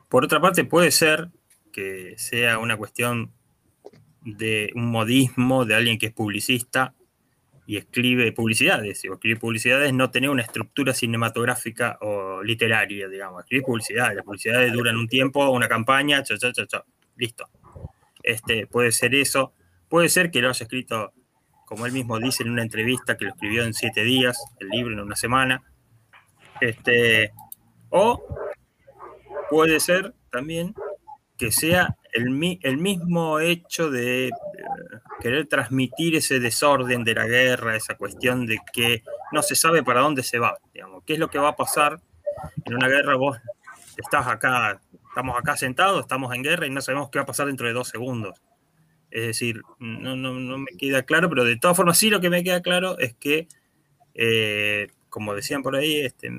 Por 0.08 0.24
otra 0.24 0.40
parte, 0.40 0.64
puede 0.64 0.90
ser 0.90 1.30
que 1.72 2.14
sea 2.18 2.58
una 2.58 2.76
cuestión 2.76 3.32
de 4.22 4.70
un 4.74 4.86
modismo 4.90 5.64
de 5.64 5.74
alguien 5.74 5.98
que 5.98 6.06
es 6.06 6.12
publicista 6.12 6.94
y 7.66 7.76
escribe 7.78 8.30
publicidades. 8.32 9.00
Si 9.00 9.08
escribe 9.08 9.40
publicidades, 9.40 9.92
no 9.92 10.10
tener 10.10 10.30
una 10.30 10.42
estructura 10.42 10.92
cinematográfica 10.92 11.98
o 12.00 12.42
literaria, 12.42 13.08
digamos. 13.08 13.42
Escribir 13.42 13.64
publicidades. 13.64 14.16
Las 14.16 14.24
publicidades 14.24 14.72
duran 14.72 14.96
un 14.96 15.08
tiempo, 15.08 15.48
una 15.50 15.68
campaña, 15.68 16.22
cha, 16.22 16.36
cha, 16.38 16.52
cha, 16.52 16.66
cha. 16.66 16.84
Listo. 17.16 17.48
Este, 18.22 18.66
puede 18.66 18.92
ser 18.92 19.14
eso. 19.14 19.52
Puede 19.94 20.08
ser 20.08 20.32
que 20.32 20.42
lo 20.42 20.48
haya 20.48 20.64
escrito, 20.64 21.12
como 21.66 21.86
él 21.86 21.92
mismo 21.92 22.18
dice 22.18 22.42
en 22.42 22.50
una 22.50 22.62
entrevista, 22.62 23.16
que 23.16 23.26
lo 23.26 23.30
escribió 23.30 23.62
en 23.62 23.72
siete 23.72 24.02
días, 24.02 24.36
el 24.58 24.68
libro 24.70 24.92
en 24.92 24.98
una 24.98 25.14
semana. 25.14 25.62
Este, 26.60 27.32
o 27.90 28.20
puede 29.48 29.78
ser 29.78 30.12
también 30.32 30.74
que 31.36 31.52
sea 31.52 31.96
el, 32.12 32.58
el 32.62 32.78
mismo 32.78 33.38
hecho 33.38 33.88
de 33.88 34.26
eh, 34.26 34.30
querer 35.20 35.46
transmitir 35.46 36.16
ese 36.16 36.40
desorden 36.40 37.04
de 37.04 37.14
la 37.14 37.28
guerra, 37.28 37.76
esa 37.76 37.94
cuestión 37.94 38.48
de 38.48 38.58
que 38.72 39.04
no 39.30 39.42
se 39.42 39.54
sabe 39.54 39.84
para 39.84 40.00
dónde 40.00 40.24
se 40.24 40.40
va, 40.40 40.58
digamos, 40.72 41.04
qué 41.06 41.12
es 41.12 41.20
lo 41.20 41.30
que 41.30 41.38
va 41.38 41.50
a 41.50 41.56
pasar 41.56 42.00
en 42.64 42.74
una 42.74 42.88
guerra, 42.88 43.14
vos 43.14 43.38
estás 43.96 44.26
acá, 44.26 44.80
estamos 45.08 45.38
acá 45.38 45.56
sentados, 45.56 46.00
estamos 46.00 46.34
en 46.34 46.42
guerra 46.42 46.66
y 46.66 46.70
no 46.70 46.80
sabemos 46.80 47.10
qué 47.10 47.20
va 47.20 47.22
a 47.22 47.26
pasar 47.26 47.46
dentro 47.46 47.68
de 47.68 47.74
dos 47.74 47.86
segundos. 47.86 48.42
Es 49.14 49.28
decir, 49.28 49.62
no, 49.78 50.16
no, 50.16 50.34
no 50.34 50.58
me 50.58 50.72
queda 50.76 51.04
claro, 51.04 51.28
pero 51.28 51.44
de 51.44 51.56
todas 51.56 51.76
formas 51.76 51.96
sí 51.96 52.10
lo 52.10 52.20
que 52.20 52.30
me 52.30 52.42
queda 52.42 52.62
claro 52.62 52.98
es 52.98 53.14
que, 53.14 53.46
eh, 54.12 54.88
como 55.08 55.36
decían 55.36 55.62
por 55.62 55.76
ahí, 55.76 56.00
este, 56.00 56.32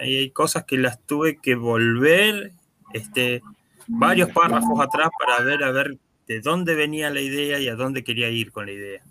ahí 0.00 0.16
hay 0.16 0.30
cosas 0.30 0.64
que 0.64 0.78
las 0.78 0.98
tuve 1.04 1.36
que 1.42 1.56
volver 1.56 2.52
este, 2.94 3.42
varios 3.86 4.30
párrafos 4.30 4.80
atrás 4.80 5.10
para 5.18 5.44
ver 5.44 5.62
a 5.62 5.72
ver 5.72 5.98
de 6.26 6.40
dónde 6.40 6.74
venía 6.74 7.10
la 7.10 7.20
idea 7.20 7.58
y 7.58 7.68
a 7.68 7.74
dónde 7.74 8.02
quería 8.02 8.30
ir 8.30 8.50
con 8.50 8.64
la 8.64 8.72
idea. 8.72 9.02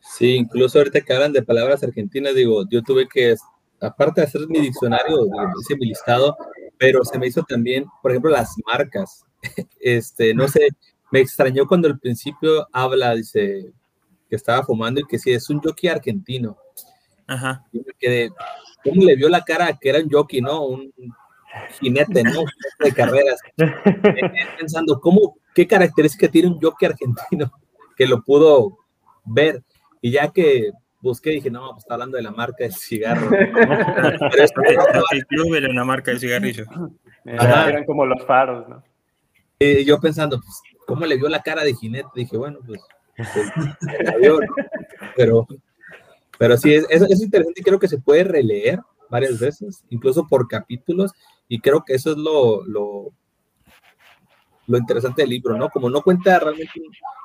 Sí, 0.00 0.34
incluso 0.34 0.78
ahorita 0.78 1.02
que 1.02 1.12
hablan 1.12 1.32
de 1.32 1.44
palabras 1.44 1.84
argentinas, 1.84 2.34
digo, 2.34 2.64
yo 2.68 2.82
tuve 2.82 3.06
que, 3.06 3.36
aparte 3.80 4.22
de 4.22 4.26
hacer 4.26 4.48
mi 4.48 4.58
diccionario, 4.60 5.28
hice 5.60 5.76
mi 5.76 5.86
listado, 5.86 6.36
pero 6.78 7.04
se 7.04 7.16
me 7.16 7.28
hizo 7.28 7.44
también, 7.44 7.84
por 8.02 8.10
ejemplo, 8.10 8.32
las 8.32 8.56
marcas. 8.66 9.24
Este, 9.78 10.34
no 10.34 10.48
sé, 10.48 10.70
me 11.16 11.22
extrañó 11.22 11.66
cuando 11.66 11.88
al 11.88 11.98
principio 11.98 12.68
habla, 12.70 13.14
dice, 13.14 13.72
que 14.28 14.36
estaba 14.36 14.62
fumando 14.62 15.00
y 15.00 15.04
que 15.04 15.18
sí, 15.18 15.32
es 15.32 15.48
un 15.48 15.60
jockey 15.60 15.88
argentino. 15.88 16.58
Ajá. 17.26 17.64
Yo 17.72 17.80
me 17.86 17.94
quedé, 17.98 18.30
¿cómo 18.84 19.02
le 19.02 19.16
vio 19.16 19.30
la 19.30 19.42
cara 19.42 19.72
que 19.80 19.88
era 19.88 19.98
un 20.00 20.10
jockey, 20.10 20.42
no? 20.42 20.66
Un 20.66 20.92
jinete, 21.80 22.22
¿no? 22.22 22.40
Un 22.42 22.46
jinete 22.46 22.84
de 22.84 22.92
carreras. 22.92 23.40
Me 23.56 24.14
quedé 24.14 24.30
pensando, 24.58 25.00
¿cómo, 25.00 25.38
qué 25.54 25.66
característica 25.66 26.28
tiene 26.28 26.48
un 26.48 26.60
jockey 26.60 26.86
argentino 26.86 27.50
que 27.96 28.06
lo 28.06 28.22
pudo 28.22 28.76
ver? 29.24 29.64
Y 30.02 30.10
ya 30.10 30.28
que 30.30 30.70
busqué, 31.00 31.30
dije, 31.30 31.50
no, 31.50 31.70
pues 31.70 31.84
está 31.84 31.94
hablando 31.94 32.18
de 32.18 32.24
la 32.24 32.30
marca 32.30 32.64
del 32.64 32.74
cigarro. 32.74 33.30
Pero 33.30 34.44
es 34.44 34.52
que- 34.52 35.16
El 35.16 35.26
club 35.28 35.54
era 35.54 35.70
una 35.70 35.84
marca 35.84 36.10
de 36.10 36.18
cigarrillos. 36.18 36.68
Ajá. 37.38 37.70
Eran 37.70 37.84
como 37.86 38.04
los 38.04 38.22
faros, 38.26 38.68
¿no? 38.68 38.84
Eh, 39.58 39.82
yo 39.86 39.98
pensando, 39.98 40.38
pues, 40.38 40.60
¿cómo 40.86 41.04
le 41.04 41.16
vio 41.16 41.28
la 41.28 41.42
cara 41.42 41.64
de 41.64 41.74
jinete? 41.74 42.08
Dije, 42.14 42.36
bueno, 42.36 42.60
pues, 42.66 42.80
pues, 43.16 43.50
pero, 45.16 45.46
pero 46.38 46.56
sí, 46.56 46.74
es, 46.74 46.86
es, 46.88 47.02
es 47.02 47.22
interesante 47.22 47.60
y 47.60 47.64
creo 47.64 47.78
que 47.78 47.88
se 47.88 47.98
puede 47.98 48.24
releer 48.24 48.80
varias 49.10 49.38
veces, 49.38 49.84
incluso 49.90 50.26
por 50.26 50.48
capítulos, 50.48 51.12
y 51.48 51.60
creo 51.60 51.84
que 51.84 51.94
eso 51.94 52.12
es 52.12 52.16
lo, 52.16 52.64
lo, 52.64 53.12
lo 54.66 54.78
interesante 54.78 55.22
del 55.22 55.30
libro, 55.30 55.56
¿no? 55.56 55.68
Como 55.70 55.88
no 55.90 56.02
cuenta 56.02 56.38
realmente, 56.38 56.80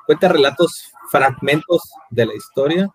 cuenta 0.06 0.28
relatos, 0.28 0.92
fragmentos 1.10 1.92
de 2.10 2.26
la 2.26 2.34
historia, 2.34 2.88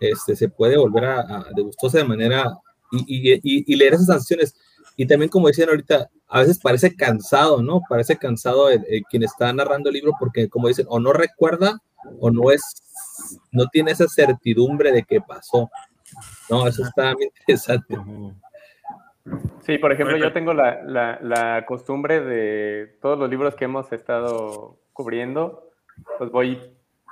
este, 0.00 0.36
se 0.36 0.48
puede 0.48 0.76
volver 0.76 1.04
a, 1.04 1.20
a 1.20 1.46
degustarse 1.54 1.98
de 1.98 2.04
manera 2.04 2.52
y, 2.92 3.40
y 3.42 3.76
leer 3.76 3.94
esas 3.94 4.06
sanciones. 4.06 4.54
Y 5.00 5.06
también, 5.06 5.30
como 5.30 5.46
decían 5.46 5.68
ahorita, 5.68 6.10
a 6.26 6.40
veces 6.40 6.58
parece 6.58 6.96
cansado, 6.96 7.62
¿no? 7.62 7.82
Parece 7.88 8.16
cansado 8.18 8.68
el, 8.68 8.84
el 8.88 9.04
quien 9.04 9.22
está 9.22 9.52
narrando 9.52 9.90
el 9.90 9.94
libro 9.94 10.10
porque, 10.18 10.48
como 10.48 10.66
dicen, 10.66 10.86
o 10.88 10.98
no 10.98 11.12
recuerda 11.12 11.78
o 12.18 12.32
no 12.32 12.50
es, 12.50 13.40
no 13.52 13.68
tiene 13.68 13.92
esa 13.92 14.08
certidumbre 14.08 14.90
de 14.90 15.04
que 15.04 15.20
pasó. 15.20 15.70
No, 16.50 16.66
eso 16.66 16.82
está 16.82 17.12
muy 17.14 17.26
interesante. 17.26 17.96
Sí, 19.60 19.78
por 19.78 19.92
ejemplo, 19.92 20.16
yo 20.16 20.32
tengo 20.32 20.52
la, 20.52 20.82
la, 20.82 21.20
la 21.22 21.64
costumbre 21.64 22.20
de 22.20 22.96
todos 23.00 23.16
los 23.20 23.30
libros 23.30 23.54
que 23.54 23.66
hemos 23.66 23.92
estado 23.92 24.80
cubriendo, 24.92 25.70
pues 26.18 26.32
voy, 26.32 26.58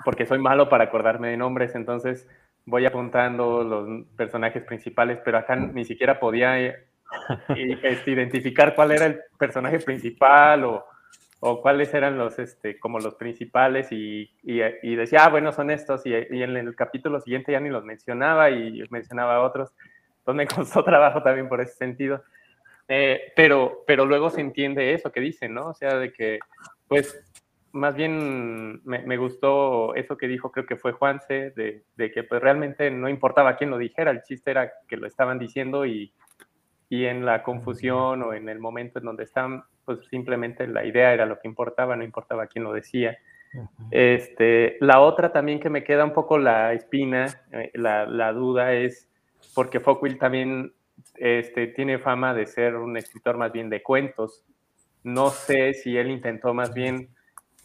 porque 0.05 0.27
soy 0.27 0.41
malo 0.41 0.69
para 0.69 0.85
acordarme 0.85 1.29
de 1.29 1.37
nombres, 1.37 1.77
entonces 1.77 2.27
voy 2.65 2.85
apuntando 2.85 3.63
los 3.63 4.07
personajes 4.17 4.65
principales, 4.65 5.21
pero 5.25 5.39
acá 5.39 5.55
ni 5.55 5.85
siquiera 5.85 6.19
podía 6.19 6.75
eh, 7.49 7.79
este, 7.83 8.11
identificar 8.11 8.75
cuál 8.75 8.93
era 8.93 9.07
el 9.07 9.21
personaje 9.39 9.79
principal 9.81 10.65
o, 10.65 10.85
o 11.41 11.61
cuáles 11.61 11.93
eran 11.95 12.19
los, 12.19 12.39
este, 12.39 12.79
como 12.79 12.99
los 12.99 13.15
principales 13.15 13.93
y, 13.93 14.31
y, 14.43 14.61
y 14.83 14.97
decía, 14.97 15.25
ah, 15.25 15.29
bueno, 15.29 15.53
son 15.53 15.71
estos, 15.71 16.07
y, 16.07 16.11
y, 16.11 16.43
en 16.43 16.57
el 16.57 16.75
capítulo 16.75 17.21
siguiente 17.21 17.53
ya 17.53 17.61
ni 17.61 17.69
los 17.69 17.85
mencionaba 17.85 18.51
y 18.51 18.83
mencionaba 18.91 19.43
otros, 19.43 19.73
entonces 20.19 20.37
me 20.37 20.47
costó 20.57 20.85
trabajo 20.85 21.23
también 21.23 21.49
por 21.49 21.61
ese 21.61 21.75
sentido. 21.75 22.23
Eh, 22.89 23.33
pero, 23.35 23.83
pero 23.87 24.07
luego 24.07 24.31
se 24.31 24.41
entiende 24.41 24.95
eso 24.95 25.11
que 25.11 25.21
dicen, 25.21 25.55
¿no? 25.55 25.69
O 25.69 25.75
sea, 25.75 25.97
de 25.97 26.13
que, 26.13 26.39
pues, 26.87 27.21
más 27.73 27.95
bien 27.95 28.81
me, 28.85 29.01
me, 29.01 29.17
gustó 29.17 29.95
eso 29.97 30.17
que 30.17 30.29
dijo, 30.29 30.53
creo 30.53 30.67
que 30.67 30.77
fue 30.77 30.93
Juanse, 30.93 31.51
de, 31.51 31.83
de, 31.97 32.11
que 32.11 32.23
pues 32.23 32.41
realmente 32.41 32.91
no 32.91 33.09
importaba 33.09 33.57
quién 33.57 33.71
lo 33.71 33.77
dijera, 33.77 34.13
el 34.13 34.23
chiste 34.23 34.53
era 34.53 34.73
que 34.89 34.97
lo 34.97 35.07
estaban 35.07 35.39
diciendo 35.39 35.85
y, 35.85 36.13
y 36.89 37.05
en 37.05 37.25
la 37.25 37.43
confusión 37.43 38.23
o 38.23 38.33
en 38.33 38.49
el 38.49 38.59
momento 38.59 38.99
en 38.99 39.05
donde 39.07 39.25
están, 39.25 39.65
pues 39.85 40.01
simplemente 40.09 40.67
la 40.67 40.85
idea 40.85 41.13
era 41.13 41.27
lo 41.27 41.39
que 41.39 41.49
importaba, 41.49 41.97
no 41.97 42.05
importaba 42.05 42.47
quién 42.47 42.65
lo 42.65 42.73
decía. 42.73 43.19
Este, 43.91 44.77
la 44.81 45.01
otra 45.01 45.33
también 45.33 45.61
que 45.61 45.71
me 45.71 45.83
queda 45.83 46.05
un 46.05 46.13
poco 46.13 46.39
la 46.39 46.73
espina, 46.75 47.27
eh, 47.53 47.71
la, 47.75 48.05
la, 48.07 48.33
duda 48.33 48.75
es 48.75 49.09
porque 49.55 49.81
Fockwell 49.81 50.19
también 50.19 50.75
este, 51.15 51.69
tiene 51.69 51.99
fama 51.99 52.35
de 52.35 52.47
ser 52.47 52.77
un 52.77 52.97
escritor 52.97 53.37
más 53.39 53.53
bien 53.53 53.71
de 53.71 53.83
cuentos. 53.83 54.45
No 55.03 55.31
sé 55.31 55.75
si 55.75 55.97
él 55.97 56.11
intentó 56.11 56.53
más 56.53 56.75
bien 56.75 57.09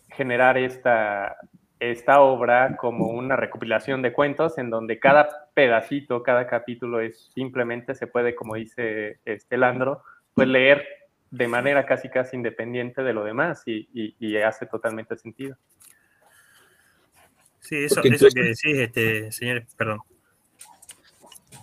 generar 0.10 0.58
esta, 0.58 1.36
esta 1.82 2.22
obra 2.22 2.78
como 2.78 3.08
una 3.08 3.36
recopilación 3.36 4.04
de 4.04 4.14
cuentos 4.14 4.60
en 4.60 4.70
donde 4.70 5.00
cada 5.00 5.50
pedacito, 5.56 6.22
cada 6.22 6.46
capítulo 6.46 7.02
es 7.02 7.32
simplemente 7.34 7.96
se 7.96 8.06
puede, 8.06 8.36
como 8.36 8.54
dice 8.54 9.20
este 9.26 9.58
Landro, 9.58 10.04
pues 10.36 10.48
leer 10.48 10.86
de 11.32 11.48
manera 11.48 11.88
casi 11.88 12.08
casi 12.08 12.38
independiente 12.38 13.02
de 13.02 13.14
lo 13.14 13.24
demás 13.24 13.64
y, 13.66 13.90
y, 13.94 14.16
y 14.20 14.38
hace 14.38 14.68
totalmente 14.68 15.18
sentido. 15.18 15.58
Sí, 17.62 17.78
eso, 17.78 17.96
Porque 17.96 18.10
eso 18.10 18.28
que 18.32 18.42
decís, 18.42 18.78
este, 18.78 19.32
señor, 19.32 19.66
perdón. 19.76 20.00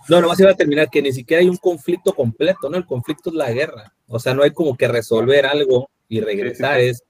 No, 0.09 0.19
nomás 0.19 0.39
iba 0.41 0.51
a 0.51 0.55
terminar 0.55 0.89
que 0.89 1.01
ni 1.01 1.13
siquiera 1.13 1.39
hay 1.39 1.47
un 1.47 1.57
conflicto 1.57 2.13
completo, 2.13 2.69
¿no? 2.69 2.75
El 2.75 2.85
conflicto 2.85 3.29
es 3.29 3.35
la 3.37 3.51
guerra. 3.51 3.93
O 4.07 4.19
sea, 4.19 4.33
no 4.33 4.43
hay 4.43 4.51
como 4.51 4.75
que 4.75 4.87
resolver 4.89 5.45
algo 5.45 5.89
y 6.09 6.19
regresar, 6.19 6.81
es, 6.81 7.03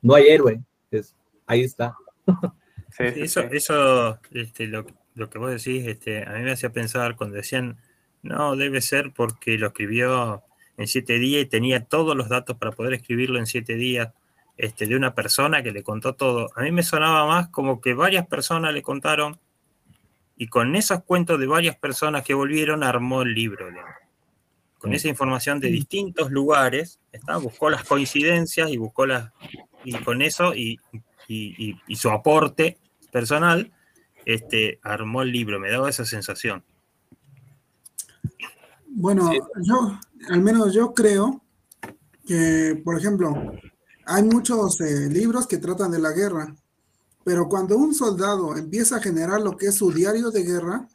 no 0.00 0.14
hay 0.14 0.28
héroe, 0.28 0.62
es, 0.90 1.14
ahí 1.46 1.62
está. 1.62 1.94
Sí, 2.90 3.04
eso, 3.16 3.40
eso 3.40 4.18
este, 4.32 4.66
lo, 4.66 4.84
lo 5.14 5.30
que 5.30 5.38
vos 5.38 5.50
decís, 5.50 5.86
este, 5.86 6.26
a 6.26 6.32
mí 6.32 6.42
me 6.42 6.52
hacía 6.52 6.70
pensar 6.70 7.16
cuando 7.16 7.36
decían, 7.36 7.76
no, 8.22 8.56
debe 8.56 8.80
ser 8.80 9.12
porque 9.12 9.58
lo 9.58 9.68
escribió 9.68 10.42
en 10.76 10.86
siete 10.86 11.18
días 11.18 11.42
y 11.42 11.46
tenía 11.46 11.84
todos 11.84 12.16
los 12.16 12.28
datos 12.28 12.56
para 12.56 12.72
poder 12.72 12.94
escribirlo 12.94 13.38
en 13.38 13.46
siete 13.46 13.74
días, 13.74 14.12
este, 14.56 14.86
de 14.86 14.96
una 14.96 15.14
persona 15.14 15.62
que 15.62 15.72
le 15.72 15.82
contó 15.82 16.14
todo. 16.14 16.50
A 16.56 16.62
mí 16.62 16.72
me 16.72 16.82
sonaba 16.82 17.26
más 17.26 17.48
como 17.48 17.80
que 17.80 17.94
varias 17.94 18.26
personas 18.26 18.74
le 18.74 18.82
contaron 18.82 19.38
y 20.36 20.48
con 20.48 20.74
esos 20.74 21.04
cuentos 21.04 21.38
de 21.38 21.46
varias 21.46 21.76
personas 21.76 22.24
que 22.24 22.34
volvieron 22.34 22.82
armó 22.82 23.22
el 23.22 23.34
libro. 23.34 23.68
digamos. 23.68 23.94
Con 24.78 24.94
esa 24.94 25.08
información 25.08 25.60
de 25.60 25.68
distintos 25.68 26.30
lugares, 26.30 26.98
¿está? 27.12 27.36
buscó 27.36 27.68
las 27.68 27.84
coincidencias 27.84 28.70
y 28.70 28.78
buscó 28.78 29.04
las 29.04 29.32
y 29.84 29.92
con 29.98 30.22
eso 30.22 30.54
y, 30.54 30.78
y- 31.30 31.70
y- 31.70 31.80
y 31.86 31.96
su 31.96 32.10
aporte 32.10 32.76
personal, 33.12 33.72
este, 34.24 34.80
armó 34.82 35.22
el 35.22 35.30
libro. 35.30 35.60
Me 35.60 35.70
daba 35.70 35.88
esa 35.88 36.04
sensación. 36.04 36.64
Bueno, 38.88 39.30
yo, 39.62 39.98
al 40.28 40.40
menos 40.42 40.74
yo 40.74 40.92
creo 40.92 41.40
que, 42.26 42.80
por 42.84 42.98
ejemplo, 42.98 43.52
hay 44.06 44.24
muchos 44.24 44.80
eh, 44.80 45.08
libros 45.08 45.46
que 45.46 45.58
tratan 45.58 45.92
de 45.92 46.00
la 46.00 46.10
guerra, 46.10 46.54
pero 47.24 47.48
cuando 47.48 47.76
un 47.76 47.94
soldado 47.94 48.56
empieza 48.56 48.96
a 48.96 49.00
generar 49.02 49.40
lo 49.40 49.56
que 49.56 49.66
es 49.66 49.76
su 49.76 49.92
diario 49.92 50.30
de 50.30 50.42
guerra, 50.42 50.88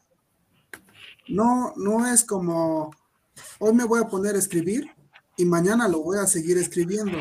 no, 1.30 1.74
no 1.78 2.06
es 2.07 2.24
como, 2.26 2.91
hoy 3.60 3.74
me 3.74 3.86
voy 3.86 4.02
a 4.03 4.07
poner 4.07 4.36
a 4.36 4.40
escribir 4.40 4.91
y 5.38 5.45
mañana 5.45 5.88
lo 5.88 6.02
voy 6.03 6.18
a 6.20 6.28
seguir 6.28 6.57
escribiendo. 6.57 7.18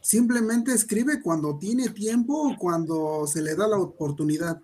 Simplemente 0.00 0.72
escribe 0.72 1.20
cuando 1.20 1.58
tiene 1.58 1.88
tiempo 1.90 2.50
o 2.50 2.56
cuando 2.56 3.26
se 3.26 3.42
le 3.42 3.54
da 3.54 3.66
la 3.68 3.78
oportunidad. 3.78 4.60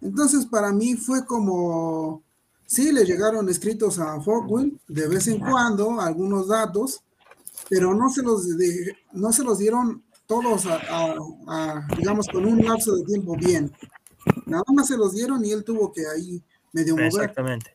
Entonces, 0.00 0.46
para 0.46 0.72
mí 0.72 0.94
fue 0.94 1.24
como, 1.26 2.22
sí, 2.66 2.92
le 2.92 3.04
llegaron 3.04 3.48
escritos 3.48 3.98
a 3.98 4.20
Fogwill 4.20 4.78
de 4.86 5.08
vez 5.08 5.26
en 5.28 5.40
cuando, 5.40 6.00
algunos 6.00 6.48
datos, 6.48 7.02
pero 7.68 7.94
no 7.94 8.08
se 8.08 8.22
los, 8.22 8.56
de- 8.56 8.96
no 9.12 9.32
se 9.32 9.42
los 9.42 9.58
dieron 9.58 10.04
todos, 10.26 10.66
a, 10.66 10.76
a- 10.76 11.16
a, 11.48 11.88
digamos, 11.96 12.28
con 12.28 12.44
un 12.44 12.64
lapso 12.64 12.94
de 12.96 13.04
tiempo 13.04 13.34
bien. 13.36 13.72
Nada 14.46 14.62
más 14.74 14.86
se 14.88 14.96
los 14.96 15.14
dieron 15.14 15.44
y 15.44 15.50
él 15.50 15.64
tuvo 15.64 15.90
que 15.92 16.06
ahí 16.06 16.42
medio 16.72 16.94
mover. 16.94 17.06
Exactamente. 17.08 17.70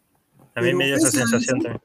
A 0.56 0.62
mí 0.62 0.68
Pero 0.68 0.78
me 0.78 0.86
dio 0.86 0.96
esa 0.98 1.12
sensación 1.12 1.60
también. 1.60 1.82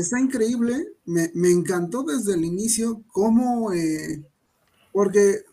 Está 0.00 0.18
increíble, 0.18 0.94
me, 1.04 1.30
me 1.34 1.50
encantó 1.50 2.02
desde 2.02 2.34
el 2.34 2.44
inicio 2.44 3.02
cómo, 3.08 3.72
eh, 3.72 4.24
porque 4.92 5.44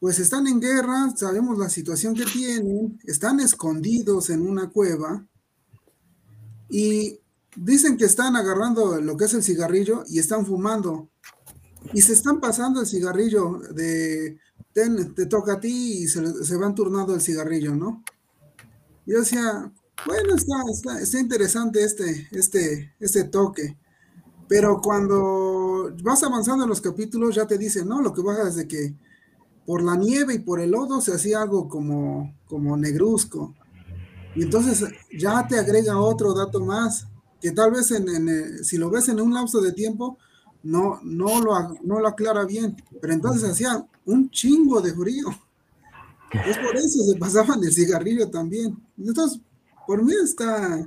pues 0.00 0.18
están 0.18 0.46
en 0.48 0.60
guerra, 0.60 1.14
sabemos 1.16 1.56
la 1.56 1.70
situación 1.70 2.14
que 2.14 2.24
tienen, 2.24 2.98
están 3.04 3.40
escondidos 3.40 4.28
en 4.28 4.42
una 4.42 4.70
cueva 4.70 5.24
y 6.68 7.20
dicen 7.56 7.96
que 7.96 8.04
están 8.06 8.34
agarrando 8.34 9.00
lo 9.00 9.16
que 9.16 9.26
es 9.26 9.34
el 9.34 9.42
cigarrillo 9.44 10.02
y 10.08 10.18
están 10.18 10.44
fumando 10.44 11.08
y 11.92 12.02
se 12.02 12.12
están 12.12 12.40
pasando 12.40 12.80
el 12.80 12.86
cigarrillo 12.86 13.60
de, 13.72 14.38
ten, 14.72 15.14
te 15.14 15.26
toca 15.26 15.54
a 15.54 15.60
ti 15.60 16.02
y 16.02 16.08
se, 16.08 16.44
se 16.44 16.56
van 16.56 16.74
turnando 16.74 17.14
el 17.14 17.20
cigarrillo, 17.20 17.74
¿no? 17.74 18.02
Yo 19.06 19.20
decía, 19.20 19.72
bueno, 20.06 20.34
está, 20.34 20.54
está, 20.70 21.00
está 21.00 21.20
interesante 21.20 21.82
este, 21.82 22.28
este, 22.32 22.94
este 23.00 23.24
toque. 23.24 23.76
Pero 24.48 24.80
cuando 24.82 25.94
vas 26.02 26.22
avanzando 26.22 26.64
en 26.64 26.70
los 26.70 26.80
capítulos, 26.80 27.34
ya 27.34 27.46
te 27.46 27.56
dicen, 27.56 27.88
¿no? 27.88 28.02
Lo 28.02 28.12
que 28.12 28.22
baja 28.22 28.44
desde 28.44 28.68
que 28.68 28.94
por 29.66 29.82
la 29.82 29.96
nieve 29.96 30.34
y 30.34 30.38
por 30.40 30.60
el 30.60 30.72
lodo 30.72 31.00
se 31.00 31.14
hacía 31.14 31.40
algo 31.40 31.68
como, 31.68 32.36
como 32.46 32.76
negruzco. 32.76 33.54
Y 34.34 34.42
entonces 34.42 34.84
ya 35.16 35.46
te 35.46 35.58
agrega 35.58 35.98
otro 35.98 36.34
dato 36.34 36.60
más, 36.60 37.06
que 37.40 37.52
tal 37.52 37.70
vez 37.70 37.90
en, 37.90 38.08
en, 38.08 38.28
eh, 38.28 38.64
si 38.64 38.76
lo 38.76 38.90
ves 38.90 39.08
en 39.08 39.20
un 39.20 39.32
lapso 39.32 39.60
de 39.60 39.72
tiempo, 39.72 40.18
no, 40.62 40.98
no, 41.02 41.40
lo, 41.40 41.78
no 41.82 42.00
lo 42.00 42.08
aclara 42.08 42.44
bien. 42.44 42.76
Pero 43.00 43.12
entonces 43.12 43.48
hacía 43.48 43.86
un 44.04 44.30
chingo 44.30 44.80
de 44.80 44.92
frío. 44.92 45.28
Es 46.46 46.58
por 46.58 46.76
eso 46.76 47.04
se 47.04 47.16
pasaban 47.18 47.62
el 47.62 47.72
cigarrillo 47.72 48.28
también. 48.28 48.76
Entonces, 48.98 49.40
por 49.86 50.02
mí 50.04 50.12
está. 50.22 50.84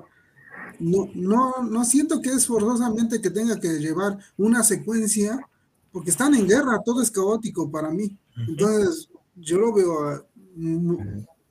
No, 0.79 1.09
no, 1.15 1.63
no 1.63 1.85
siento 1.85 2.21
que 2.21 2.29
es 2.29 2.45
forzosamente 2.45 3.19
que 3.21 3.31
tenga 3.31 3.59
que 3.59 3.79
llevar 3.79 4.17
una 4.37 4.61
secuencia, 4.63 5.39
porque 5.91 6.11
están 6.11 6.35
en 6.35 6.47
guerra, 6.47 6.81
todo 6.85 7.01
es 7.01 7.09
caótico 7.09 7.71
para 7.71 7.89
mí. 7.89 8.15
Entonces, 8.47 9.09
yo 9.35 9.57
lo 9.57 9.73
veo 9.73 10.27
mm, 10.55 10.95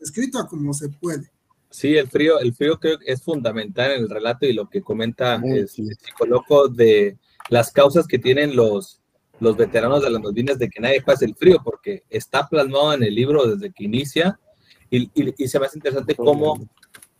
escrito 0.01 0.39
a 0.39 0.47
como 0.47 0.73
se 0.75 0.89
puede. 0.91 1.31
Sí, 1.71 1.97
el 1.97 2.09
frío, 2.09 2.39
el 2.39 2.55
frío 2.55 2.79
creo 2.79 2.99
que 2.99 3.13
es 3.13 3.23
fundamental 3.23 3.91
en 3.93 4.03
el 4.03 4.09
relato 4.09 4.47
y 4.47 4.53
lo 4.53 4.69
que 4.69 4.81
comenta 4.83 5.41
este, 5.45 5.83
Psicoloco 5.97 6.69
de 6.69 7.19
las 7.51 7.73
causas 7.73 8.07
que 8.07 8.19
tienen 8.21 8.55
los, 8.55 9.01
los 9.41 9.57
veteranos 9.57 10.03
de 10.03 10.11
las 10.11 10.23
Malvinas 10.23 10.59
de 10.59 10.69
que 10.71 10.81
nadie 10.81 11.03
pase 11.03 11.25
el 11.25 11.35
frío, 11.35 11.59
porque 11.65 12.05
está 12.09 12.49
plasmado 12.49 12.93
en 12.95 13.03
el 13.03 13.15
libro 13.15 13.45
desde 13.47 13.73
que 13.73 13.85
inicia 13.85 14.39
y, 14.89 15.11
y- 15.15 15.35
y 15.37 15.49
se 15.49 15.59
me 15.59 15.67
hace 15.67 15.79
interesante 15.79 16.15
cómo 16.15 16.69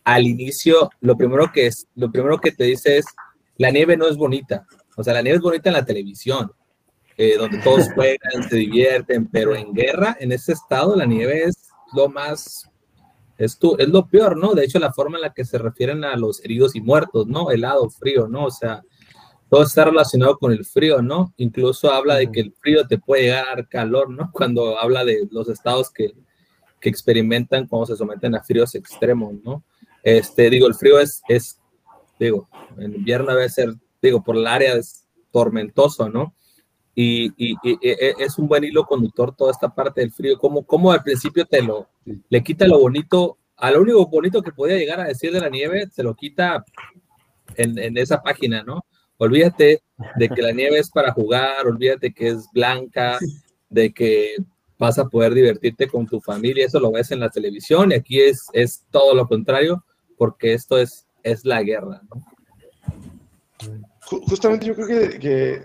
al 0.07 0.25
inicio 0.25 0.89
lo 1.01 1.17
primero 1.17 1.51
que 1.51 1.67
es, 1.67 1.85
lo 1.95 2.09
primero 2.09 2.39
que 2.39 2.53
te 2.53 2.63
dice 2.63 2.97
es 2.97 3.05
la 3.57 3.71
nieve 3.71 3.97
no 3.97 4.07
es 4.07 4.15
bonita, 4.15 4.65
o 4.95 5.03
sea, 5.03 5.13
la 5.13 5.21
nieve 5.21 5.35
es 5.37 5.41
bonita 5.43 5.69
en 5.69 5.73
la 5.73 5.83
televisión, 5.85 6.49
eh, 7.17 7.35
donde 7.37 7.57
todos 7.57 7.89
juegan, 7.93 8.47
se 8.49 8.55
divierten, 8.55 9.27
pero 9.27 9.53
en 9.53 9.73
guerra, 9.73 10.15
en 10.19 10.31
ese 10.31 10.53
estado, 10.53 10.95
la 10.95 11.05
nieve 11.05 11.43
es 11.43 11.67
lo 11.93 12.07
más 12.07 12.69
es, 13.37 13.59
tu- 13.59 13.75
es 13.77 13.89
lo 13.89 14.07
peor, 14.07 14.37
¿no? 14.37 14.53
De 14.53 14.63
hecho, 14.63 14.79
la 14.79 14.93
forma 14.93 15.17
en 15.17 15.23
la 15.23 15.33
que 15.33 15.43
se 15.43 15.57
refieren 15.57 16.03
a 16.05 16.15
los 16.15 16.43
heridos 16.43 16.75
y 16.75 16.81
muertos, 16.81 17.27
¿no? 17.27 17.51
Helado, 17.51 17.89
frío, 17.89 18.27
¿no? 18.29 18.45
O 18.45 18.51
sea, 18.51 18.81
todo 19.49 19.63
está 19.63 19.83
relacionado 19.85 20.37
con 20.37 20.51
el 20.53 20.63
frío, 20.65 21.01
¿no? 21.01 21.33
Incluso 21.37 21.91
habla 21.91 22.15
de 22.15 22.31
que 22.31 22.39
el 22.39 22.53
frío 22.53 22.87
te 22.87 22.97
puede 22.97 23.23
llegar 23.23 23.43
a 23.45 23.55
dar 23.57 23.67
calor, 23.67 24.09
¿no? 24.09 24.31
Cuando 24.33 24.79
habla 24.79 25.03
de 25.03 25.27
los 25.31 25.49
estados 25.49 25.91
que, 25.91 26.13
que 26.79 26.89
experimentan 26.89 27.67
cuando 27.67 27.87
se 27.87 27.97
someten 27.97 28.35
a 28.35 28.41
fríos 28.43 28.73
extremos, 28.75 29.33
¿no? 29.43 29.63
Este, 30.03 30.49
digo, 30.49 30.67
el 30.67 30.75
frío 30.75 30.99
es, 30.99 31.21
es 31.27 31.59
digo, 32.19 32.47
en 32.77 32.95
invierno 32.95 33.33
debe 33.33 33.49
ser, 33.49 33.73
digo, 34.01 34.23
por 34.23 34.35
el 34.37 34.47
área 34.47 34.73
es 34.75 35.05
tormentoso, 35.31 36.09
¿no? 36.09 36.33
Y, 36.95 37.27
y- 37.37 37.55
y- 37.63 37.77
e- 37.81 38.15
es 38.19 38.39
un 38.39 38.47
buen 38.47 38.63
hilo 38.63 38.85
conductor 38.85 39.35
toda 39.35 39.51
esta 39.51 39.73
parte 39.73 40.01
del 40.01 40.11
frío, 40.11 40.37
como, 40.39 40.65
como 40.65 40.91
al 40.91 41.03
principio 41.03 41.45
te 41.45 41.61
lo, 41.61 41.87
le 42.29 42.43
quita 42.43 42.65
lo 42.67 42.79
bonito, 42.79 43.37
a 43.55 43.69
lo 43.71 43.81
único 43.81 44.07
bonito 44.07 44.41
que 44.41 44.51
podía 44.51 44.77
llegar 44.77 44.99
a 44.99 45.05
decir 45.07 45.31
de 45.31 45.39
la 45.41 45.49
nieve, 45.49 45.87
se 45.91 46.01
lo 46.03 46.15
quita 46.15 46.63
en, 47.55 47.77
en 47.77 47.97
esa 47.97 48.21
página, 48.21 48.63
¿no? 48.63 48.85
Olvídate 49.17 49.81
de 50.15 50.29
que 50.29 50.41
la 50.41 50.51
nieve 50.51 50.77
es 50.79 50.89
para 50.89 51.11
jugar, 51.11 51.65
olvídate 51.67 52.13
que 52.13 52.29
es 52.29 52.47
blanca, 52.53 53.17
de 53.69 53.91
que 53.93 54.35
vas 54.79 54.99
a 54.99 55.05
poder 55.05 55.33
divertirte 55.33 55.87
con 55.87 56.05
tu 56.07 56.21
familia, 56.21 56.65
eso 56.67 56.79
lo 56.79 56.91
ves 56.91 57.11
en 57.11 57.19
la 57.19 57.29
televisión 57.29 57.91
y 57.91 57.95
aquí 57.95 58.19
es, 58.21 58.45
es 58.53 58.85
todo 58.91 59.15
lo 59.15 59.27
contrario, 59.27 59.83
porque 60.17 60.53
esto 60.53 60.77
es, 60.77 61.07
es 61.23 61.45
la 61.45 61.61
guerra, 61.63 62.01
¿no? 62.09 62.21
Ju- 64.09 64.21
Justamente 64.29 64.65
yo 64.65 64.75
creo 64.75 64.87
que, 65.19 65.61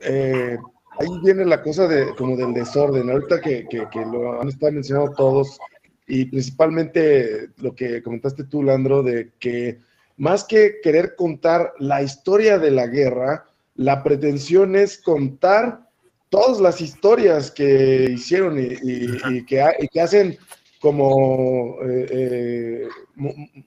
eh, 0.00 0.58
ahí 0.98 1.08
viene 1.22 1.44
la 1.44 1.62
cosa 1.62 1.86
de 1.86 2.14
como 2.16 2.36
del 2.36 2.52
desorden. 2.54 3.10
Ahorita 3.10 3.40
que, 3.40 3.66
lo 4.10 4.40
han 4.40 4.48
estado 4.48 4.72
mencionando 4.72 5.12
todos 5.12 5.58
y 6.06 6.26
principalmente 6.26 7.50
lo 7.58 7.74
que 7.74 8.02
comentaste 8.02 8.44
tú, 8.44 8.62
Landro, 8.62 9.02
de 9.02 9.32
que 9.38 9.80
más 10.16 10.44
que 10.44 10.76
querer 10.82 11.14
contar 11.16 11.72
la 11.78 12.02
historia 12.02 12.58
de 12.58 12.70
la 12.70 12.86
guerra, 12.86 13.44
la 13.74 14.02
pretensión 14.02 14.76
es 14.76 14.98
contar 14.98 15.86
todas 16.30 16.60
las 16.60 16.80
historias 16.80 17.50
que 17.50 18.08
hicieron 18.10 18.58
y 18.58 19.44
que 19.44 20.00
hacen 20.00 20.38
como 20.80 21.78
eh, 21.82 22.06
eh, 22.10 22.88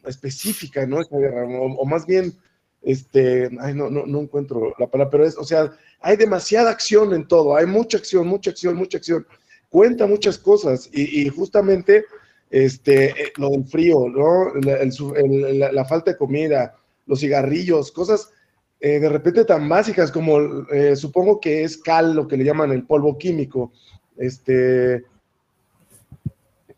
específica, 0.05 0.85
¿no? 0.85 0.97
O, 0.99 1.81
o 1.81 1.85
más 1.85 2.05
bien, 2.05 2.33
este, 2.81 3.49
ay, 3.59 3.73
no, 3.73 3.89
no, 3.89 4.05
no 4.05 4.21
encuentro 4.21 4.73
la 4.77 4.87
palabra, 4.87 5.11
pero 5.11 5.25
es, 5.25 5.37
o 5.37 5.43
sea, 5.43 5.71
hay 6.01 6.17
demasiada 6.17 6.69
acción 6.69 7.13
en 7.13 7.27
todo, 7.27 7.55
hay 7.55 7.65
mucha 7.65 7.97
acción, 7.97 8.27
mucha 8.27 8.51
acción, 8.51 8.75
mucha 8.75 8.97
acción, 8.97 9.25
cuenta 9.69 10.07
muchas 10.07 10.37
cosas 10.37 10.89
y, 10.93 11.27
justamente 11.29 12.05
este, 12.49 13.09
eh, 13.09 13.33
lo 13.37 13.49
del 13.49 13.65
frío, 13.65 14.07
¿no? 14.07 14.53
La, 14.61 15.85
falta 15.85 16.11
de 16.11 16.17
comida, 16.17 16.75
los 17.05 17.19
cigarrillos, 17.19 17.91
cosas 17.91 18.31
de 18.79 19.09
repente 19.09 19.43
tan 19.43 19.67
básicas 19.67 20.09
como, 20.09 20.65
supongo 20.95 21.41
que 21.41 21.65
es 21.65 21.77
cal, 21.77 22.15
lo 22.15 22.29
que 22.29 22.37
le 22.37 22.45
llaman 22.45 22.71
el 22.71 22.85
polvo 22.85 23.17
químico, 23.17 23.73
este, 24.17 25.03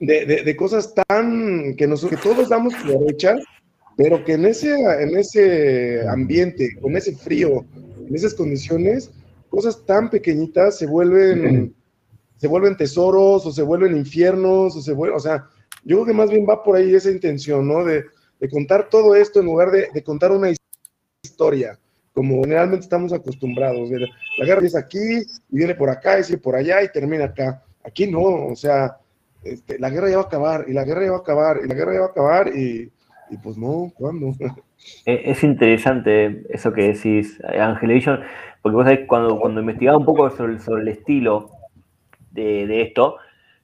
de, 0.02 0.26
de- 0.26 0.44
de 0.44 0.56
cosas 0.56 0.94
tan 1.08 1.76
que, 1.78 1.88
nos, 1.88 2.04
que 2.06 2.18
todos 2.18 2.50
damos 2.50 2.74
por 2.76 3.10
hechas, 3.10 3.42
pero 3.96 4.24
que 4.26 4.34
en 4.34 4.46
ese, 4.46 4.74
en 4.74 5.16
ese 5.18 6.06
ambiente, 6.10 6.76
con 6.82 6.98
ese 6.98 7.16
frío, 7.16 7.64
en 8.08 8.14
esas 8.14 8.34
condiciones, 8.34 9.12
cosas 9.50 9.86
tan 9.86 10.10
pequeñitas 10.10 10.78
se 10.78 10.88
vuelven, 10.88 11.74
se 12.38 12.48
vuelven 12.48 12.76
tesoros 12.76 13.46
o 13.46 13.52
se 13.52 13.62
vuelven 13.62 13.96
infiernos 13.96 14.76
o 14.76 14.82
se 14.82 14.92
vuelven, 14.94 15.18
o 15.18 15.22
sea, 15.22 15.46
yo 15.84 15.98
creo 15.98 16.06
que 16.08 16.14
más 16.14 16.30
bien 16.30 16.46
va 16.50 16.64
por 16.64 16.76
ahí 16.76 16.94
esa 16.94 17.10
intención, 17.12 17.68
¿no? 17.68 17.86
De, 17.86 18.04
de 18.40 18.50
contar 18.50 18.90
todo 18.90 19.16
esto 19.16 19.40
en 19.40 19.46
lugar 19.46 19.72
de, 19.72 19.88
de 19.94 20.04
contar 20.04 20.32
una 20.32 20.52
historia, 21.24 21.80
como 22.14 22.42
generalmente 22.42 22.84
estamos 22.84 23.14
acostumbrados. 23.14 23.90
La 23.90 24.46
guerra 24.46 24.58
empieza 24.60 24.80
aquí 24.80 24.98
y 25.00 25.56
viene 25.56 25.76
por 25.76 25.90
acá 25.90 26.20
y 26.20 26.24
sigue 26.24 26.38
por 26.40 26.56
allá 26.56 26.84
y 26.84 26.92
termina 26.92 27.26
acá. 27.26 27.64
Aquí 27.84 28.08
no, 28.08 28.22
o 28.48 28.56
sea, 28.56 28.98
este, 29.44 29.80
la 29.80 29.90
guerra 29.90 30.10
ya 30.10 30.18
va 30.18 30.24
a 30.24 30.26
acabar 30.26 30.66
y 30.68 30.74
la 30.74 30.84
guerra 30.84 31.06
ya 31.06 31.12
va 31.12 31.18
a 31.18 31.22
acabar 31.22 31.60
y 31.64 31.68
la 31.68 31.76
guerra 31.76 31.94
ya 31.94 32.00
va 32.02 32.06
a 32.08 32.10
acabar 32.10 32.48
y, 32.56 32.92
pues 33.44 33.58
no, 33.58 33.92
¿cuándo? 33.96 34.34
Eh, 35.06 35.22
Es 35.26 35.44
interesante 35.44 36.44
eso 36.50 36.74
que 36.74 36.94
decís, 36.94 37.40
Angelation, 37.44 38.20
porque 38.64 38.76
vos 38.76 38.84
sabés, 38.86 39.08
cuando, 39.08 39.40
cuando 39.40 39.62
investigaba 39.62 39.98
un 39.98 40.06
poco 40.06 40.30
sobre, 40.32 40.58
sobre 40.58 40.82
el 40.82 40.88
estilo 40.88 41.52
de, 42.32 42.66
de 42.66 42.82
esto, 42.82 43.18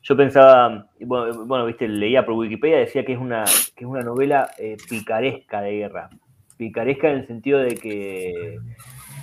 yo 0.04 0.16
pensaba, 0.16 0.90
bueno, 1.00 1.46
bueno, 1.46 1.66
viste, 1.66 1.88
leía 1.88 2.26
por 2.26 2.36
Wikipedia, 2.36 2.78
decía 2.78 3.04
que 3.04 3.14
es 3.14 3.20
una, 3.20 3.44
que 3.76 3.84
es 3.84 3.90
una 3.90 4.02
novela 4.02 4.50
eh, 4.58 4.78
picaresca 4.90 5.62
de 5.62 5.72
guerra. 5.74 6.10
Picaresca 6.56 7.10
en 7.10 7.20
el 7.20 7.28
sentido 7.28 7.60
de 7.60 7.76
que, 7.76 8.58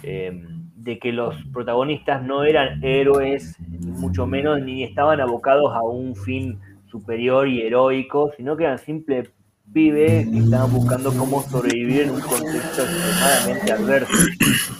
eh, 0.02 0.42
de 0.84 0.98
que 0.98 1.12
los 1.12 1.34
protagonistas 1.52 2.22
no 2.22 2.44
eran 2.44 2.84
héroes, 2.84 3.56
ni 3.58 3.90
mucho 3.90 4.26
menos, 4.26 4.60
ni 4.60 4.84
estaban 4.84 5.18
abocados 5.18 5.72
a 5.72 5.82
un 5.82 6.14
fin 6.14 6.60
superior 6.84 7.48
y 7.48 7.62
heroico, 7.62 8.30
sino 8.36 8.54
que 8.56 8.64
eran 8.64 8.78
simples 8.78 9.32
pibes 9.72 10.28
que 10.28 10.38
estaban 10.38 10.70
buscando 10.70 11.10
cómo 11.16 11.40
sobrevivir 11.40 12.02
en 12.02 12.10
un 12.10 12.20
contexto 12.20 12.82
extremadamente 12.82 13.72
adverso. 13.72 14.12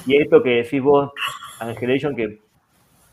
Y 0.07 0.17
esto 0.17 0.43
que 0.43 0.51
decís 0.63 0.83
vos, 0.83 1.11
Angelation, 1.59 2.15
que 2.15 2.41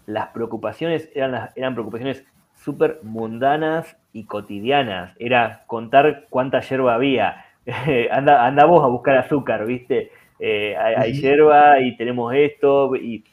las 0.06 0.28
preocupaciones 0.28 1.10
eran, 1.16 1.32
las, 1.32 1.56
eran 1.56 1.74
preocupaciones 1.74 2.26
súper 2.56 3.00
mundanas 3.04 3.96
y 4.12 4.26
cotidianas. 4.26 5.16
Era 5.18 5.64
contar 5.66 6.28
cuánta 6.30 6.60
hierba 6.60 6.96
había. 6.96 7.46
anda, 8.12 8.46
anda 8.46 8.66
vos 8.66 8.84
a 8.84 8.88
buscar 8.88 9.18
azúcar, 9.18 9.66
¿viste? 9.66 10.12
Eh, 10.44 10.76
hay, 10.76 11.14
hierba 11.14 11.80
y 11.80 11.96
tenemos 11.96 12.34
esto. 12.34 12.96
Y 12.96 13.24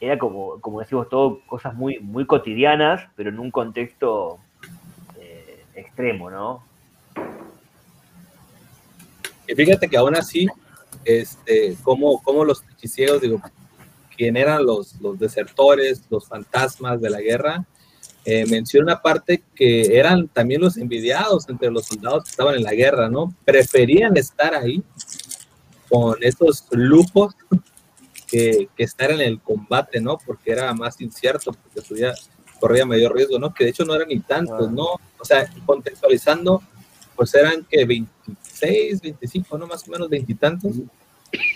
era 0.00 0.18
como, 0.18 0.60
como 0.60 0.80
decimos, 0.80 1.08
todo 1.08 1.40
cosas 1.46 1.74
muy, 1.74 2.00
muy 2.00 2.26
cotidianas, 2.26 3.08
pero 3.14 3.30
en 3.30 3.38
un 3.38 3.52
contexto 3.52 4.38
eh, 5.16 5.64
extremo, 5.76 6.30
¿no? 6.30 6.64
Y 9.46 9.54
fíjate 9.54 9.88
que 9.88 9.96
aún 9.96 10.16
así, 10.16 10.48
este, 11.04 11.76
como, 11.82 12.20
como 12.22 12.44
los 12.44 12.62
hechicieros, 12.74 13.20
digo, 13.20 13.40
quién 14.16 14.36
eran 14.36 14.66
los, 14.66 15.00
los 15.00 15.16
desertores, 15.16 16.02
los 16.10 16.26
fantasmas 16.26 17.00
de 17.00 17.08
la 17.08 17.20
guerra, 17.20 17.64
eh, 18.24 18.44
menciona 18.46 18.92
una 18.92 19.00
parte 19.00 19.42
que 19.54 19.96
eran 19.96 20.28
también 20.28 20.60
los 20.60 20.76
envidiados 20.76 21.48
entre 21.48 21.70
los 21.70 21.86
soldados 21.86 22.24
que 22.24 22.30
estaban 22.30 22.56
en 22.56 22.64
la 22.64 22.74
guerra, 22.74 23.08
¿no? 23.08 23.32
Preferían 23.44 24.16
estar 24.16 24.54
ahí 24.54 24.82
con 25.88 26.16
esos 26.22 26.64
lujos 26.72 27.34
que, 28.30 28.68
que 28.76 28.84
estar 28.84 29.10
en 29.10 29.20
el 29.20 29.40
combate, 29.40 30.00
¿no? 30.00 30.18
Porque 30.18 30.52
era 30.52 30.72
más 30.74 31.00
incierto, 31.00 31.52
porque 31.52 31.80
subía, 31.86 32.14
corría 32.60 32.84
mayor 32.84 33.14
riesgo, 33.14 33.38
¿no? 33.38 33.52
Que 33.54 33.64
de 33.64 33.70
hecho 33.70 33.84
no 33.84 33.94
eran 33.94 34.08
ni 34.08 34.20
tantos, 34.20 34.70
¿no? 34.70 34.84
O 35.18 35.24
sea, 35.24 35.50
contextualizando, 35.64 36.62
pues 37.16 37.34
eran 37.34 37.64
que 37.64 37.84
26, 37.84 39.00
25, 39.00 39.56
¿no? 39.58 39.66
Más 39.66 39.86
o 39.88 39.90
menos 39.90 40.08
veintitantos. 40.08 40.72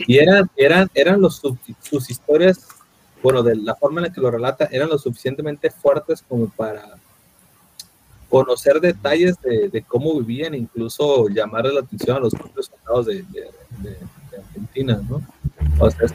Y 0.06 0.18
eran, 0.18 0.50
eran, 0.56 0.90
eran 0.94 1.20
los, 1.20 1.36
sub- 1.36 1.58
sus 1.82 2.10
historias, 2.10 2.66
bueno, 3.22 3.42
de 3.42 3.54
la 3.56 3.74
forma 3.74 4.00
en 4.00 4.06
la 4.08 4.12
que 4.12 4.20
lo 4.20 4.30
relata, 4.30 4.68
eran 4.70 4.88
lo 4.88 4.98
suficientemente 4.98 5.70
fuertes 5.70 6.22
como 6.26 6.48
para 6.48 6.96
conocer 8.28 8.80
detalles 8.80 9.38
de, 9.42 9.68
de 9.68 9.82
cómo 9.82 10.18
vivían, 10.20 10.54
incluso 10.54 11.28
llamarle 11.28 11.74
la 11.74 11.80
atención 11.80 12.16
a 12.16 12.20
los 12.20 12.32
propios 12.32 12.66
soldados 12.66 13.06
de, 13.06 13.14
de- 13.24 13.50
de- 13.82 13.90
de 13.90 13.96
Argentina, 14.54 15.00
¿no? 15.08 15.20
O 15.78 15.90
sea, 15.90 16.08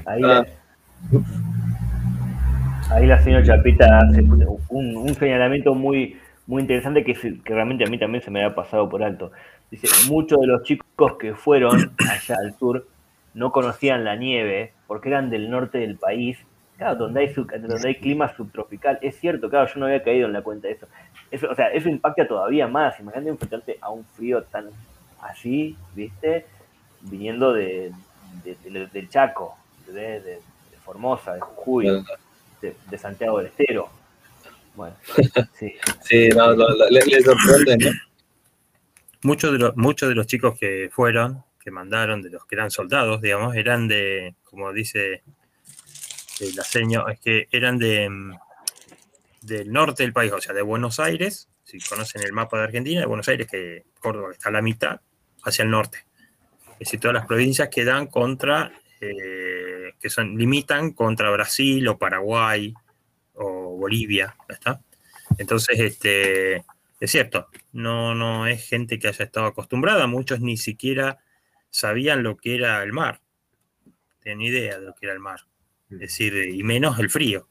Ahí 2.90 3.06
la 3.06 3.20
señora 3.22 3.44
Chapita 3.44 4.00
hace 4.00 4.22
un, 4.70 4.96
un 4.98 5.14
señalamiento 5.16 5.74
muy, 5.76 6.18
muy 6.46 6.62
interesante 6.62 7.04
que, 7.04 7.16
se- 7.16 7.40
que 7.42 7.54
realmente 7.54 7.84
a 7.84 7.88
mí 7.88 8.00
también 8.00 8.24
se 8.24 8.32
me 8.32 8.42
había 8.44 8.56
pasado 8.56 8.88
por 8.88 9.04
alto. 9.04 9.32
Dice, 9.70 9.88
muchos 10.10 10.40
de 10.40 10.48
los 10.48 10.64
chicos 10.64 11.18
que 11.20 11.34
fueron 11.36 11.92
allá 12.10 12.36
al 12.42 12.58
sur 12.58 12.88
no 13.34 13.52
conocían 13.52 14.06
la 14.06 14.16
nieve 14.16 14.72
porque 14.88 15.10
eran 15.10 15.30
del 15.30 15.50
norte 15.50 15.80
del 15.80 15.98
país, 15.98 16.38
claro, 16.78 16.96
donde 16.96 17.20
hay, 17.22 17.34
sub- 17.34 17.52
donde 17.52 17.88
hay 17.90 17.96
clima 17.96 18.34
subtropical. 18.36 19.00
Es 19.02 19.20
cierto, 19.20 19.50
claro, 19.50 19.68
yo 19.68 19.80
no 19.82 19.86
había 19.88 20.02
caído 20.04 20.28
en 20.28 20.34
la 20.34 20.42
cuenta 20.42 20.68
de 20.70 20.76
eso. 20.76 20.88
eso 21.30 21.50
o 21.52 21.56
sea, 21.56 21.68
eso 21.68 21.90
impacta 21.90 22.26
todavía 22.26 22.68
más. 22.70 22.98
Imagínate 23.02 23.30
enfrentarte 23.32 23.78
a 23.82 23.90
un 23.90 24.06
frío 24.06 24.44
tan 24.44 24.68
así, 25.22 25.76
¿viste? 25.94 26.46
Viniendo 27.02 27.52
de, 27.52 27.92
de- 28.44 28.58
de- 28.70 28.88
del 28.88 29.10
Chaco, 29.10 29.58
de, 29.86 29.94
de- 29.94 30.20
de 30.22 30.78
Formosa, 30.84 31.34
de 31.34 31.42
Jujuy, 31.42 31.88
de, 32.62 32.76
de 32.90 32.98
Santiago 32.98 33.38
del 33.40 33.48
Estero. 33.48 33.90
Bueno, 34.76 34.96
sí. 35.60 35.74
Sí, 36.04 36.30
no, 36.30 36.56
sorprende, 37.24 37.78
¿no? 37.78 37.92
Muchos 39.24 39.52
de, 39.52 39.58
los, 39.58 39.76
muchos 39.76 40.10
de 40.10 40.16
los 40.16 40.28
chicos 40.28 40.58
que 40.60 40.90
fueron, 40.92 41.44
que 41.60 41.72
mandaron, 41.72 42.22
de 42.22 42.30
los 42.30 42.46
que 42.46 42.56
eran 42.56 42.70
soldados, 42.72 43.22
digamos, 43.22 43.56
eran 43.56 43.88
de, 43.88 44.36
como 44.44 44.72
dice 44.72 45.24
el 46.40 46.54
seño, 46.64 47.08
es 47.10 47.20
que 47.20 47.48
eran 47.52 47.80
de 47.80 48.08
mm, 48.10 48.32
del 49.42 49.72
norte 49.72 50.04
del 50.04 50.14
país, 50.14 50.32
o 50.32 50.40
sea, 50.40 50.54
de 50.54 50.62
Buenos 50.62 51.00
Aires, 51.00 51.50
si 51.64 51.80
conocen 51.80 52.22
el 52.22 52.32
mapa 52.32 52.58
de 52.58 52.64
Argentina, 52.66 53.00
de 53.02 53.08
Buenos 53.08 53.28
Aires, 53.28 53.48
que 53.50 53.86
Córdoba 54.00 54.32
está 54.32 54.50
a 54.50 54.52
la 54.52 54.62
mitad, 54.62 55.02
hacia 55.44 55.64
el 55.64 55.72
norte. 55.72 56.06
Es 56.80 56.88
decir, 56.88 57.00
todas 57.00 57.16
las 57.16 57.26
provincias 57.26 57.70
que 57.70 57.84
dan 57.84 58.08
contra, 58.08 58.72
eh, 59.02 59.94
que 60.00 60.10
son, 60.10 60.38
limitan 60.38 60.92
contra 60.92 61.32
Brasil 61.32 61.88
o 61.88 61.98
Paraguay 61.98 62.74
o 63.34 63.78
Bolivia, 63.78 64.36
¿ya 64.48 64.54
¿está? 64.54 64.82
Entonces, 65.38 65.80
este, 65.80 66.58
es 67.00 67.12
cierto, 67.12 67.48
no, 67.74 68.16
no 68.16 68.48
es 68.48 68.68
gente 68.68 69.00
que 69.00 69.08
haya 69.08 69.26
estado 69.26 69.48
acostumbrada, 69.48 70.08
muchos 70.08 70.40
ni 70.40 70.58
siquiera 70.58 71.20
sabían 71.70 72.24
lo 72.24 72.38
que 72.38 72.56
era 72.56 72.82
el 72.84 72.94
mar, 72.94 73.22
tenían 74.22 74.42
idea 74.42 74.80
de 74.80 74.86
lo 74.86 74.94
que 74.94 75.08
era 75.08 75.14
el 75.14 75.20
mar, 75.20 75.42
es 75.90 76.00
decir, 76.00 76.34
y 76.36 76.64
menos 76.64 77.00
el 77.00 77.10
frío. 77.10 77.48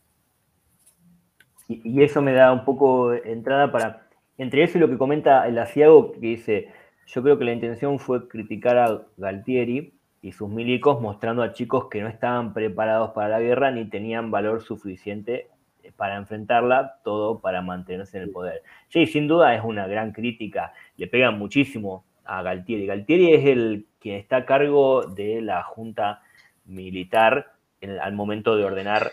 Y, 1.69 1.81
y 1.85 2.03
eso 2.03 2.23
me 2.23 2.33
da 2.33 2.53
un 2.53 2.65
poco 2.65 3.13
entrada 3.13 3.71
para, 3.73 4.09
entre 4.39 4.63
eso 4.63 4.79
y 4.79 4.81
lo 4.81 4.89
que 4.89 4.99
comenta 4.99 5.47
el 5.47 5.59
asiago, 5.59 6.13
que 6.13 6.19
dice, 6.21 6.73
yo 7.07 7.23
creo 7.23 7.39
que 7.39 7.45
la 7.45 7.53
intención 7.53 7.99
fue 7.99 8.29
criticar 8.29 8.79
a 8.79 9.03
Galtieri 9.17 9.93
y 10.23 10.33
sus 10.33 10.49
milicos 10.49 11.01
mostrando 11.01 11.43
a 11.43 11.53
chicos 11.53 11.89
que 11.89 12.03
no 12.03 12.09
estaban 12.09 12.53
preparados 12.53 13.11
para 13.11 13.29
la 13.29 13.41
guerra 13.41 13.71
ni 13.71 13.89
tenían 13.89 14.31
valor 14.31 14.63
suficiente 14.63 15.49
para 15.97 16.17
enfrentarla, 16.17 16.99
todo 17.05 17.41
para 17.41 17.63
mantenerse 17.63 18.17
en 18.17 18.25
el 18.25 18.31
poder. 18.31 18.63
Sí, 18.89 19.07
sin 19.07 19.29
duda 19.29 19.55
es 19.55 19.63
una 19.63 19.87
gran 19.87 20.13
crítica, 20.13 20.73
le 20.97 21.07
pegan 21.07 21.39
muchísimo 21.39 22.05
a 22.25 22.43
Galtieri. 22.43 22.87
Galtieri 22.87 23.35
es 23.35 23.47
el 23.47 23.87
quien 24.01 24.17
está 24.17 24.39
a 24.39 24.47
cargo 24.47 25.07
de 25.07 25.41
la 25.41 25.63
junta 25.63 26.23
militar 26.65 27.53
al 28.01 28.15
momento 28.15 28.57
de 28.57 28.65
ordenar 28.65 29.13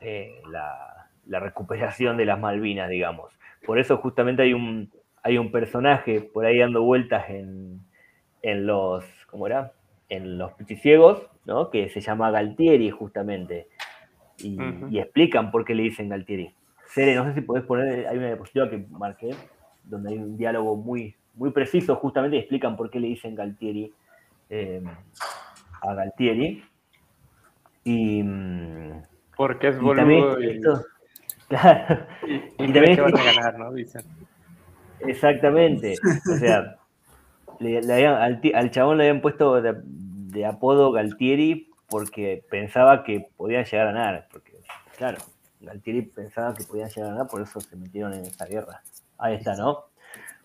eh, 0.00 0.42
la, 0.50 1.08
la 1.26 1.40
recuperación 1.40 2.18
de 2.18 2.26
las 2.26 2.38
Malvinas, 2.38 2.90
digamos. 2.90 3.32
Por 3.64 3.78
eso 3.78 3.96
justamente 3.96 4.42
hay 4.42 4.52
un, 4.52 4.90
hay 5.22 5.38
un 5.38 5.50
personaje 5.50 6.20
por 6.20 6.44
ahí 6.46 6.58
dando 6.58 6.82
vueltas 6.82 7.28
en, 7.30 7.80
en 8.42 8.66
los, 8.66 9.04
¿cómo 9.30 9.46
era? 9.46 9.72
En 10.08 10.38
los 10.38 10.52
pichiciegos, 10.52 11.26
¿no? 11.44 11.70
Que 11.70 11.88
se 11.90 12.00
llama 12.00 12.30
Galtieri 12.30 12.90
justamente. 12.90 13.68
Y, 14.38 14.98
explican 14.98 15.50
por 15.50 15.64
qué 15.64 15.74
le 15.74 15.82
dicen 15.84 16.08
Galtieri. 16.08 16.54
Cere, 16.86 17.14
no 17.14 17.24
sé 17.26 17.34
si 17.34 17.40
podés 17.42 17.64
poner, 17.64 18.08
hay 18.08 18.16
una 18.16 18.28
diapositiva 18.28 18.70
que 18.70 18.84
marqué, 18.90 19.34
donde 19.84 20.10
hay 20.10 20.18
un 20.18 20.36
diálogo 20.38 20.76
muy, 20.76 21.14
muy 21.34 21.50
preciso 21.50 21.94
justamente 21.96 22.36
y 22.36 22.40
explican 22.40 22.76
por 22.76 22.90
qué 22.90 22.98
le 23.00 23.08
dicen 23.08 23.34
Galtieri 23.34 23.92
eh, 24.48 24.82
a 25.82 25.94
Galtieri. 25.94 26.64
Y, 27.84 28.22
mm, 28.22 29.02
Porque 29.36 29.68
es 29.68 29.76
y 29.76 29.80
boludo 29.80 29.96
también 29.96 30.24
y- 30.40 30.46
esto- 30.56 30.82
claro. 31.48 32.06
Y, 32.26 32.72
también 32.72 32.94
que 32.94 33.00
van 33.02 33.16
a 33.18 33.22
ganar, 33.24 33.58
¿no? 33.58 33.72
Dicen. 33.72 34.02
Exactamente. 35.06 35.94
O 36.30 36.36
sea, 36.36 36.76
le- 37.58 38.06
al, 38.54 38.70
chabón 38.70 38.98
le 38.98 39.08
habían 39.08 39.20
puesto 39.20 39.60
de, 39.60 39.74
de 39.84 40.46
apodo 40.46 40.92
Galtieri 40.92 41.70
porque 41.88 42.44
pensaba 42.50 43.02
que 43.02 43.28
podían 43.36 43.64
llegar 43.64 43.88
a 43.88 43.92
ganar. 43.92 44.28
Porque, 44.30 44.52
claro, 44.96 45.18
Galtieri 45.60 46.02
pensaba 46.02 46.54
que 46.54 46.64
podían 46.64 46.88
llegar 46.88 47.10
a 47.10 47.12
ganar, 47.14 47.28
por 47.28 47.42
eso 47.42 47.60
se 47.60 47.76
metieron 47.76 48.14
en 48.14 48.24
esa 48.24 48.46
guerra. 48.46 48.82
Ahí 49.18 49.34
está, 49.34 49.56
¿no? 49.56 49.84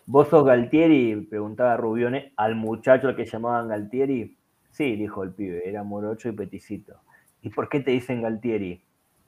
¿Vos 0.07 0.27
sos 0.27 0.45
Galtieri? 0.45 1.15
Preguntaba 1.29 1.77
Rubione 1.77 2.33
al 2.35 2.55
muchacho 2.55 3.07
al 3.07 3.15
que 3.15 3.25
llamaban 3.25 3.67
Galtieri. 3.69 4.37
Sí, 4.71 4.95
dijo 4.97 5.23
el 5.23 5.31
pibe, 5.31 5.67
era 5.67 5.83
morocho 5.83 6.29
y 6.29 6.33
peticito. 6.33 6.95
¿Y 7.41 7.49
por 7.49 7.69
qué 7.69 7.79
te 7.79 7.91
dicen 7.91 8.21
Galtieri? 8.21 8.81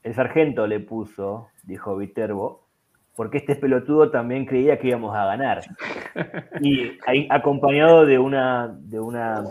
El 0.04 0.14
sargento 0.14 0.68
le 0.68 0.80
puso, 0.80 1.49
dijo 1.64 1.95
Viterbo, 1.95 2.66
porque 3.18 3.39
este 3.39 3.56
pelotudo 3.56 4.11
también 4.11 4.45
creía 4.45 4.77
que 4.80 4.88
íbamos 4.89 5.14
a 5.15 5.26
ganar. 5.26 5.61
Y 6.61 6.98
acompañado 7.30 8.06
de 8.06 8.18
una, 8.19 8.68
de 8.68 8.99
una 8.99 9.44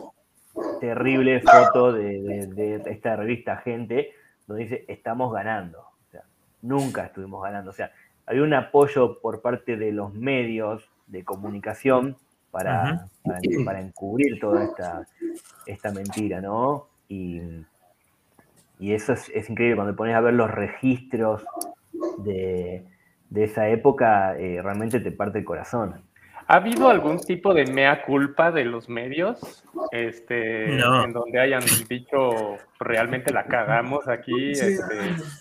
terrible 0.80 1.40
foto 1.42 1.92
de, 1.92 2.20
de- 2.22 2.78
de 2.78 2.90
esta 2.90 3.16
revista 3.16 3.56
Gente, 3.58 4.12
donde 4.46 4.62
dice, 4.62 4.84
estamos 4.88 5.32
ganando. 5.32 5.80
O 5.80 6.10
sea, 6.12 6.22
nunca 6.62 7.06
estuvimos 7.06 7.42
ganando. 7.42 7.70
O 7.70 7.74
sea, 7.74 7.90
había 8.24 8.42
un 8.42 8.54
apoyo 8.54 9.20
por 9.20 9.42
parte 9.42 9.76
de 9.76 9.90
los 9.92 10.14
medios 10.14 10.88
de 11.08 11.24
comunicación 11.24 12.16
para, 12.52 13.08
para, 13.24 13.40
para 13.64 13.80
encubrir 13.80 14.38
toda 14.40 14.62
esta, 14.64 15.06
esta 15.66 15.90
mentira, 15.92 16.40
¿no? 16.40 16.86
Y, 17.08 17.40
y 18.78 18.92
eso 18.92 19.12
es, 19.12 19.28
es 19.34 19.50
increíble, 19.50 19.76
cuando 19.76 19.96
pones 19.96 20.14
a 20.14 20.20
ver 20.20 20.34
los 20.34 20.50
registros 20.50 21.44
de, 22.18 22.84
de 23.30 23.44
esa 23.44 23.68
época, 23.68 24.36
eh, 24.38 24.60
realmente 24.62 25.00
te 25.00 25.12
parte 25.12 25.38
el 25.40 25.44
corazón. 25.44 26.02
¿Ha 26.48 26.56
habido 26.56 26.88
algún 26.88 27.18
tipo 27.18 27.52
de 27.54 27.66
mea 27.66 28.02
culpa 28.04 28.52
de 28.52 28.64
los 28.64 28.88
medios? 28.88 29.64
Este, 29.90 30.68
No. 30.76 31.04
en 31.04 31.12
donde 31.12 31.40
hayan 31.40 31.62
dicho 31.88 32.56
realmente 32.78 33.32
la 33.32 33.46
cagamos 33.46 34.06
aquí, 34.06 34.54
Sí. 34.54 34.66
este, 34.74 34.94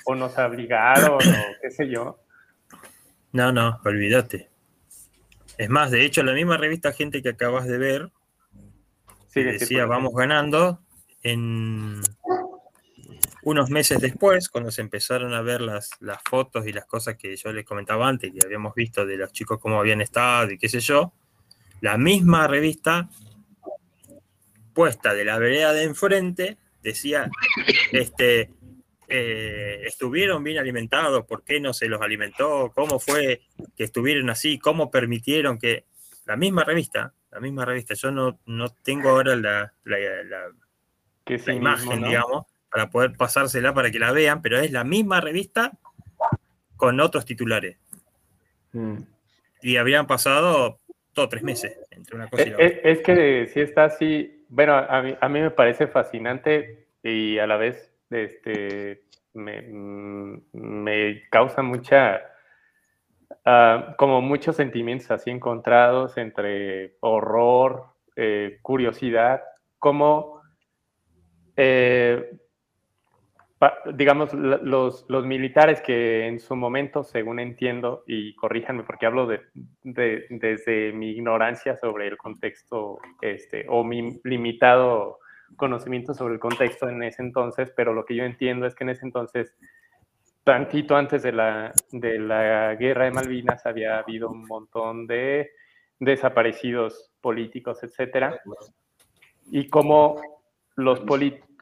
o 0.06 0.16
nos 0.16 0.36
obligaron, 0.40 1.16
o 1.16 1.18
qué 1.62 1.70
sé 1.70 1.88
yo. 1.90 2.18
No, 3.32 3.52
no, 3.52 3.80
olvídate. 3.86 4.49
Es 5.57 5.70
más, 5.70 5.91
de 5.91 6.03
hecho, 6.03 6.24
la 6.24 6.34
misma 6.34 6.57
revista 6.57 6.91
Gente 6.91 7.22
que 7.22 7.30
acabas 7.30 7.68
de 7.68 7.78
ver 7.78 8.10
Sí, 9.28 9.41
que 9.41 9.44
de 9.45 9.52
decía 9.53 9.86
vamos 9.86 10.14
ganando, 10.14 10.80
en 11.22 11.99
unos 13.46 13.70
meses 13.70 14.02
después, 14.02 14.50
cuando 14.50 14.72
se 14.72 14.82
empezaron 14.82 15.34
a 15.34 15.42
ver 15.42 15.62
las, 15.62 15.90
las 16.00 16.20
fotos 16.30 16.66
y 16.68 16.74
las 16.74 16.86
cosas 16.86 17.16
que 17.16 17.36
yo 17.36 17.54
les 17.54 17.64
comentaba 17.66 18.08
antes, 18.08 18.32
que 18.34 18.40
habíamos 18.46 18.74
visto 18.76 19.06
de 19.06 19.18
los 19.18 19.32
chicos 19.32 19.60
cómo 19.60 19.80
habían 19.80 20.02
estado 20.02 20.52
y 20.52 20.58
qué 20.58 20.68
sé 20.68 20.80
yo, 20.80 21.14
la 21.82 21.98
misma 21.98 22.48
revista 22.48 23.08
puesta 24.74 25.14
de 25.14 25.26
la 25.26 25.38
vereda 25.38 25.74
de 25.74 25.84
enfrente 25.84 26.58
decía, 26.82 27.30
este, 27.92 28.50
eh, 29.08 29.84
estuvieron 29.86 30.44
bien 30.44 30.58
alimentados, 30.58 31.26
¿por 31.26 31.44
qué 31.44 31.60
no 31.60 31.74
se 31.74 31.88
los 31.88 32.02
alimentó? 32.02 32.72
¿Cómo 32.74 33.00
fue 33.00 33.42
que 33.78 33.84
estuvieron 33.84 34.30
así? 34.30 34.58
¿Cómo 34.60 34.90
permitieron 34.92 35.58
que 35.60 35.86
la 36.26 36.36
misma 36.36 36.64
revista, 36.64 37.14
la 37.32 37.40
misma 37.40 37.64
revista, 37.66 37.94
yo 37.94 38.12
no, 38.12 38.40
no 38.48 38.70
tengo 38.70 39.10
ahora 39.10 39.36
la, 39.36 39.72
la- 39.84 39.98
la- 40.24 40.48
la 41.46 41.54
imagen, 41.54 42.02
¿no? 42.02 42.08
digamos, 42.08 42.46
para 42.76 42.89
poder 42.89 43.15
pasársela 43.15 43.73
para 43.73 43.89
que 43.89 43.99
la 43.99 44.11
vean, 44.11 44.41
pero 44.41 44.60
es 44.60 44.69
la 44.69 44.84
misma 44.84 45.22
revista 45.22 45.72
con 46.76 46.99
otros 46.99 47.23
titulares. 47.23 47.77
Mm. 48.73 48.97
Y 49.61 49.77
habrían 49.77 50.07
pasado 50.07 50.81
todos 51.14 51.30
tres 51.30 51.41
meses 51.41 51.80
entre 51.89 52.18
una 52.18 52.27
cosa 52.30 52.43
y 52.43 52.47
Es, 52.47 52.52
la 52.52 52.56
otra. 52.57 52.68
es- 52.68 52.80
es 52.84 52.99
que 53.06 53.47
sí 53.53 53.61
está 53.61 53.85
así, 53.85 54.45
bueno, 54.49 54.76
a 54.76 55.02
mí, 55.02 55.15
a 55.22 55.30
mí 55.30 55.39
me 55.39 55.52
parece 55.52 55.88
fascinante 55.88 56.89
y 57.02 57.39
a 57.39 57.47
la 57.47 57.56
vez 57.56 57.93
este, 58.10 59.03
me, 59.34 59.61
mm, 59.61 60.41
me 60.52 61.23
causa 61.30 61.61
mucha, 61.61 62.23
ah, 63.45 63.95
como 63.97 64.19
muchos 64.22 64.57
sentimientos 64.57 65.10
así 65.11 65.30
encontrados 65.30 66.18
entre 66.18 66.97
horror, 66.99 67.85
eh, 68.18 68.60
curiosidad, 68.61 69.43
como, 69.80 70.41
eh, 71.56 72.34
digamos, 73.94 74.34
los, 74.34 75.06
los 75.08 75.26
militares 75.26 75.82
que 75.82 76.28
en 76.28 76.40
su 76.40 76.56
momento, 76.56 77.04
según 77.04 77.40
entiendo, 77.40 78.04
y 78.08 78.36
corríjanme 78.36 78.84
porque 78.84 79.06
hablo 79.06 79.28
de, 79.28 79.42
de- 79.84 80.26
desde 80.30 80.92
mi 80.94 81.12
ignorancia 81.12 81.76
sobre 81.78 82.08
el 82.08 82.18
contexto, 82.18 83.00
este, 83.22 83.66
o 83.70 83.84
mi 83.84 84.20
limitado 84.24 85.20
conocimiento 85.58 86.14
sobre 86.14 86.34
el 86.34 86.40
contexto 86.40 86.90
en 86.90 87.04
ese 87.04 87.22
entonces, 87.22 87.72
pero 87.76 87.94
lo 87.94 88.04
que 88.06 88.16
yo 88.16 88.24
entiendo 88.24 88.66
es 88.66 88.76
que 88.76 88.84
en 88.84 88.90
ese 88.90 89.06
entonces, 89.06 89.56
tantito 90.44 90.96
antes 90.96 91.24
de 91.24 91.32
la, 91.32 91.72
de 91.92 92.20
la 92.20 92.76
guerra 92.76 93.06
de 93.06 93.12
Malvinas, 93.12 93.66
había 93.66 94.00
habido 94.00 94.30
un 94.30 94.46
montón 94.48 95.08
de 95.08 95.52
desaparecidos 96.00 97.12
políticos, 97.22 97.84
etcétera, 97.84 98.40
y 99.50 99.70
cómo 99.70 100.20
los, 100.76 101.02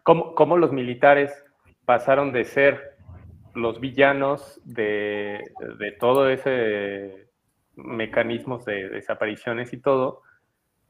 cómo, 0.04 0.34
cómo 0.34 0.58
los 0.58 0.72
militares 0.72 1.32
pasaron 1.86 2.32
de 2.32 2.46
ser 2.46 2.96
los 3.54 3.80
villanos 3.80 4.60
de, 4.64 5.44
de 5.80 5.92
todo 5.92 6.30
ese 6.30 7.28
mecanismos 7.76 8.66
de 8.66 8.90
desapariciones 8.90 9.74
y 9.74 9.78
todo, 9.78 10.22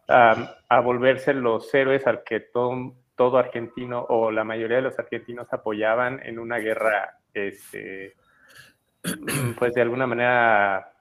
a, 0.07 0.79
volverse 0.81 1.33
los 1.33 1.73
héroes 1.73 2.05
al 2.07 2.23
que 2.23 2.39
todo, 2.39 2.93
todo 3.15 3.37
argentino 3.37 4.05
o 4.09 4.31
la 4.31 4.43
mayoría 4.43 4.77
de 4.77 4.83
los 4.83 4.99
argentinos 4.99 5.51
apoyaban 5.53 6.19
en 6.23 6.39
una 6.39 6.57
guerra, 6.57 7.19
este, 7.33 8.15
pues 9.57 9.73
de 9.73 9.81
alguna 9.81 10.07
manera 10.07 10.92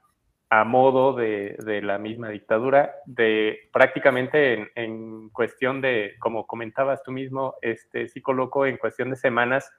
a 0.59 0.63
modo 0.65 1.13
de, 1.13 1.55
de 1.65 1.81
la 1.81 1.97
misma 1.97 2.29
dictadura, 2.29 2.93
de 3.05 3.69
prácticamente 3.71 4.53
en, 4.53 4.69
en 4.75 5.29
cuestión 5.29 5.81
de, 5.81 6.13
como 6.19 6.45
comentabas 6.45 7.01
tú 7.01 7.11
mismo, 7.11 7.55
este 7.63 8.07
psicólogo, 8.07 8.67
en 8.67 8.77
cuestión 8.77 9.09
de 9.09 9.15
semanas, 9.15 9.71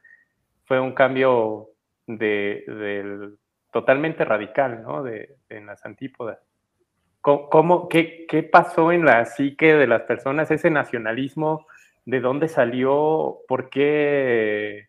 fue 0.64 0.80
un 0.80 0.92
cambio 0.92 1.68
de, 2.08 2.64
totalmente 3.72 4.24
radical, 4.24 4.82
¿no? 4.82 5.04
De, 5.04 5.36
en 5.48 5.66
las 5.66 5.84
antípodas. 5.86 6.38
¿Cómo, 7.20 7.48
cómo- 7.50 7.88
qué, 7.88 8.26
qué 8.28 8.42
pasó 8.42 8.90
en 8.90 9.04
la 9.04 9.24
psique 9.26 9.74
de 9.74 9.86
las 9.86 10.02
personas? 10.02 10.50
¿Ese 10.50 10.70
nacionalismo? 10.70 11.66
¿De 12.04 12.18
dónde 12.20 12.48
salió? 12.48 13.38
¿Por 13.46 13.70
qué 13.70 14.88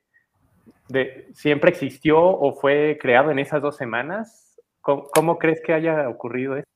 de- 0.90 1.28
siempre 1.34 1.70
existió 1.70 2.20
o 2.20 2.54
fue 2.54 2.98
creado 3.00 3.30
en 3.30 3.38
esas 3.38 3.62
dos 3.62 3.78
semanas? 3.78 4.45
¿Cómo, 4.86 5.40
crees 5.40 5.62
que 5.66 5.74
haya 5.74 6.08
ocurrido 6.08 6.58
eso? 6.58 6.68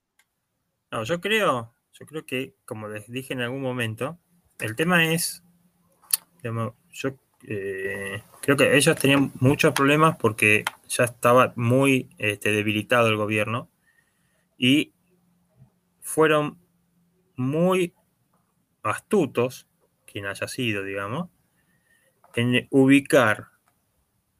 No, 0.91 1.03
yo 1.03 1.21
creo, 1.21 1.75
yo 1.93 2.05
creo 2.07 2.25
que, 2.25 2.55
como 2.65 2.87
les 2.87 3.07
dije 3.07 3.33
en 3.33 3.41
algún 3.41 3.61
momento, 3.61 4.17
el 4.59 4.75
tema 4.75 5.13
es, 5.13 5.43
yo 6.41 7.09
eh, 7.47 8.23
creo 8.41 8.57
que 8.57 8.75
ellos 8.75 8.95
tenían 8.95 9.31
muchos 9.39 9.75
problemas 9.75 10.17
porque 10.17 10.65
ya 10.87 11.03
estaba 11.03 11.53
muy 11.55 12.09
este, 12.17 12.51
debilitado 12.51 13.09
el 13.09 13.15
gobierno 13.15 13.69
y 14.57 14.91
fueron 16.01 16.57
muy 17.35 17.93
astutos, 18.81 19.67
quien 20.11 20.25
haya 20.25 20.47
sido, 20.47 20.83
digamos, 20.83 21.29
en 22.33 22.67
ubicar 22.71 23.49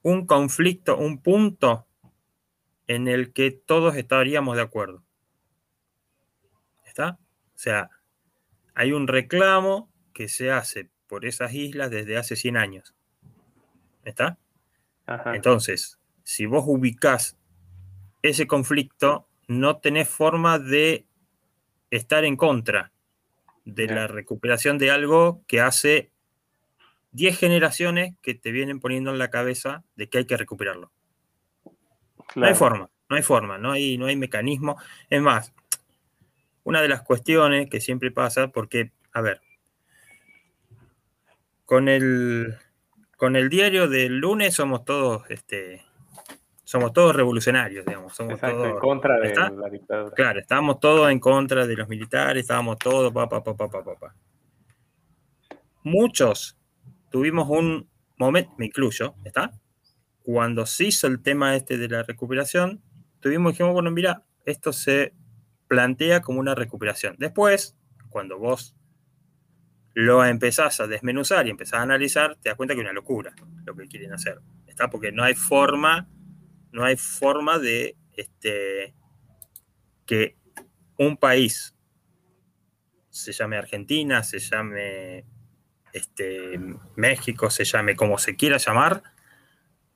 un 0.02 0.26
conflicto, 0.26 0.98
un 0.98 1.22
punto 1.22 1.86
en 2.90 3.08
el 3.08 3.34
que 3.34 3.52
todos 3.52 3.96
estaríamos 3.96 4.56
de 4.56 4.64
acuerdo. 4.64 5.04
¿Está? 6.88 7.20
O 7.54 7.58
sea, 7.58 7.92
hay 8.74 8.94
un 8.94 9.08
reclamo 9.08 9.92
que 10.12 10.28
se 10.28 10.52
hace 10.52 10.90
por 11.06 11.26
esas 11.26 11.54
islas 11.54 11.92
desde 11.92 12.18
hace 12.18 12.36
100 12.36 12.58
años. 12.58 12.96
¿Está? 14.04 14.40
Entonces, 15.34 16.00
si 16.24 16.48
vos 16.48 16.64
ubicás 16.66 17.38
ese 18.24 18.48
conflicto, 18.48 19.28
no 19.48 19.78
tenés 19.78 20.10
forma 20.10 20.58
de 20.58 21.06
estar 21.92 22.26
en 22.26 22.38
contra 22.38 22.92
de 23.66 23.86
la 23.86 24.08
recuperación 24.08 24.80
de 24.80 24.90
algo 24.90 25.44
que 25.46 25.62
hace 25.62 26.12
10 27.12 27.38
generaciones 27.38 28.16
que 28.24 28.34
te 28.34 28.52
vienen 28.52 28.80
poniendo 28.80 29.12
en 29.12 29.20
la 29.20 29.30
cabeza 29.30 29.84
de 29.96 30.10
que 30.10 30.18
hay 30.18 30.26
que 30.26 30.38
recuperarlo. 30.38 30.92
No 32.36 32.46
hay 32.46 32.54
forma, 32.54 32.90
no 33.10 33.16
hay 33.16 33.24
forma, 33.24 33.58
no 33.58 33.72
hay, 33.72 33.98
no 33.98 34.06
hay 34.06 34.16
mecanismo. 34.16 34.78
Es 35.10 35.22
más, 35.22 35.54
una 36.64 36.82
de 36.82 36.88
las 36.88 37.02
cuestiones 37.02 37.70
que 37.70 37.82
siempre 37.82 38.12
pasa, 38.12 38.50
porque, 38.50 38.92
a 39.14 39.22
ver, 39.22 39.42
con 41.66 41.88
el, 41.88 42.58
con 43.18 43.36
el 43.36 43.50
diario 43.50 43.88
del 43.88 44.18
lunes 44.18 44.56
somos 44.56 44.86
todos, 44.86 45.30
este, 45.30 45.84
somos 46.64 46.94
todos 46.94 47.16
revolucionarios, 47.16 47.84
digamos. 47.84 48.16
Somos 48.16 48.34
Exacto, 48.34 48.58
todos, 48.58 48.70
en 48.74 48.80
contra 48.80 49.20
de 49.20 49.28
¿está? 49.28 49.50
la 49.50 49.70
dictadura. 49.70 50.16
Claro, 50.16 50.40
estábamos 50.40 50.80
todos 50.80 51.10
en 51.12 51.20
contra 51.20 51.66
de 51.66 51.76
los 51.76 51.88
militares, 51.90 52.42
estábamos 52.42 52.78
todos, 52.78 53.12
pa, 53.12 53.28
pa, 53.28 53.44
pa, 53.44 53.56
pa, 53.56 53.68
pa, 53.68 53.84
pa, 53.84 53.96
pa. 53.96 54.16
Muchos 55.82 56.56
tuvimos 57.10 57.50
un 57.50 57.90
momento, 58.18 58.54
me 58.58 58.68
incluyo, 58.68 59.16
¿está? 59.24 59.52
Cuando 60.32 60.68
se 60.68 60.86
hizo 60.86 61.08
el 61.08 61.24
tema 61.24 61.56
este 61.56 61.80
de 61.80 61.88
la 61.88 62.04
recuperación, 62.04 62.84
tuvimos, 63.20 63.54
dijimos, 63.54 63.74
bueno, 63.74 63.90
mira, 63.90 64.22
esto 64.46 64.72
se 64.72 65.16
plantea 65.68 66.22
como 66.22 66.40
una 66.40 66.54
recuperación. 66.54 67.16
Después, 67.18 67.76
cuando 68.10 68.38
vos 68.38 68.76
lo 69.96 70.24
empezás 70.24 70.82
a 70.82 70.86
desmenuzar 70.86 71.48
y 71.48 71.50
empezás 71.50 71.80
a 71.80 71.82
analizar, 71.82 72.36
te 72.36 72.50
das 72.50 72.58
cuenta 72.58 72.76
que 72.76 72.82
es 72.82 72.86
una 72.86 72.94
locura 72.94 73.34
lo 73.66 73.76
que 73.76 73.88
quieren 73.88 74.14
hacer. 74.14 74.40
¿Está? 74.68 74.92
Porque 74.92 75.12
no 75.12 75.24
hay 75.24 75.34
forma, 75.34 76.08
no 76.72 76.84
hay 76.84 76.96
forma 76.96 77.58
de 77.58 77.98
este, 78.14 78.94
que 80.06 80.38
un 81.00 81.18
país 81.18 81.76
se 83.10 83.32
llame 83.32 83.58
Argentina, 83.58 84.22
se 84.22 84.38
llame 84.38 85.26
este, 85.92 86.60
México, 86.96 87.50
se 87.50 87.64
llame 87.64 87.96
como 87.96 88.20
se 88.20 88.36
quiera 88.36 88.58
llamar, 88.58 89.02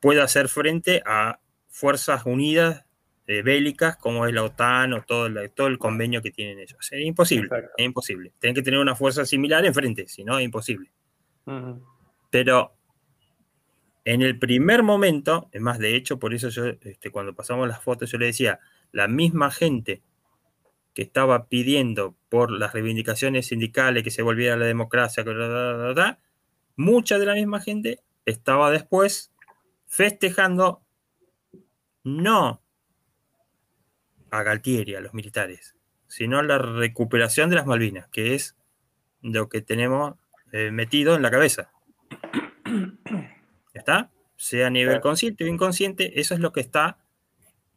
pueda 0.03 0.25
hacer 0.25 0.49
frente 0.49 1.01
a 1.05 1.39
fuerzas 1.69 2.25
unidas 2.25 2.83
eh, 3.25 3.41
bélicas 3.41 3.95
como 3.95 4.27
es 4.27 4.33
la 4.33 4.43
OTAN 4.43 4.91
o 4.91 5.01
todo 5.03 5.27
el, 5.27 5.49
todo 5.51 5.67
el 5.67 5.77
convenio 5.77 6.21
que 6.21 6.29
tienen 6.29 6.59
ellos. 6.59 6.91
Es 6.91 7.05
imposible, 7.05 7.49
es 7.77 7.85
imposible. 7.85 8.33
Tienen 8.37 8.53
que 8.53 8.63
tener 8.63 8.81
una 8.81 8.97
fuerza 8.97 9.25
similar 9.25 9.65
enfrente, 9.65 10.09
si 10.09 10.25
no 10.25 10.37
es 10.37 10.43
imposible. 10.43 10.91
Pero 12.29 12.75
en 14.03 14.21
el 14.23 14.37
primer 14.37 14.83
momento, 14.83 15.47
es 15.53 15.61
más, 15.61 15.79
de 15.79 15.95
hecho, 15.95 16.19
por 16.19 16.33
eso 16.33 16.49
yo, 16.49 16.65
este, 16.65 17.09
cuando 17.09 17.33
pasamos 17.33 17.65
las 17.65 17.81
fotos, 17.81 18.11
yo 18.11 18.17
le 18.17 18.25
decía, 18.25 18.59
la 18.91 19.07
misma 19.07 19.51
gente 19.51 20.01
que 20.93 21.03
estaba 21.03 21.47
pidiendo 21.47 22.17
por 22.27 22.51
las 22.51 22.73
reivindicaciones 22.73 23.47
sindicales 23.47 24.03
que 24.03 24.11
se 24.11 24.21
volviera 24.21 24.55
a 24.55 24.57
la 24.57 24.65
democracia, 24.65 25.23
mucha 26.75 27.17
de 27.17 27.25
la 27.25 27.35
misma 27.35 27.61
gente 27.61 28.01
estaba 28.25 28.69
después 28.69 29.32
festejando 29.93 30.81
no 32.03 32.63
a 34.31 34.41
Galtieri, 34.41 34.95
a 34.95 35.01
los 35.01 35.13
militares, 35.13 35.75
sino 36.07 36.41
la 36.41 36.57
recuperación 36.57 37.51
de 37.51 37.57
las 37.57 37.67
Malvinas, 37.67 38.07
que 38.07 38.33
es 38.33 38.55
lo 39.21 39.49
que 39.49 39.61
tenemos 39.61 40.15
eh, 40.51 40.71
metido 40.71 41.15
en 41.15 41.21
la 41.21 41.29
cabeza. 41.29 41.71
¿Ya 42.65 43.79
está? 43.79 44.11
Sea 44.35 44.65
a 44.65 44.71
nivel 44.71 44.99
consciente 44.99 45.43
o 45.43 45.47
inconsciente, 45.47 46.19
eso 46.19 46.33
es 46.33 46.39
lo 46.39 46.51
que 46.53 46.61
está 46.61 46.97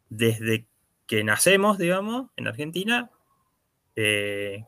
desde 0.09 0.67
que 1.07 1.23
nacemos, 1.23 1.77
digamos, 1.77 2.31
en 2.37 2.49
Argentina, 2.49 3.11
eh, 3.95 4.65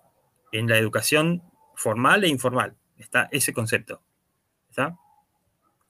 en 0.53 0.69
la 0.69 0.77
educación 0.77 1.43
formal 1.75 2.25
e 2.25 2.29
informal. 2.29 2.77
Está 2.99 3.31
ese 3.33 3.55
concepto. 3.55 4.03
¿Está? 4.69 4.99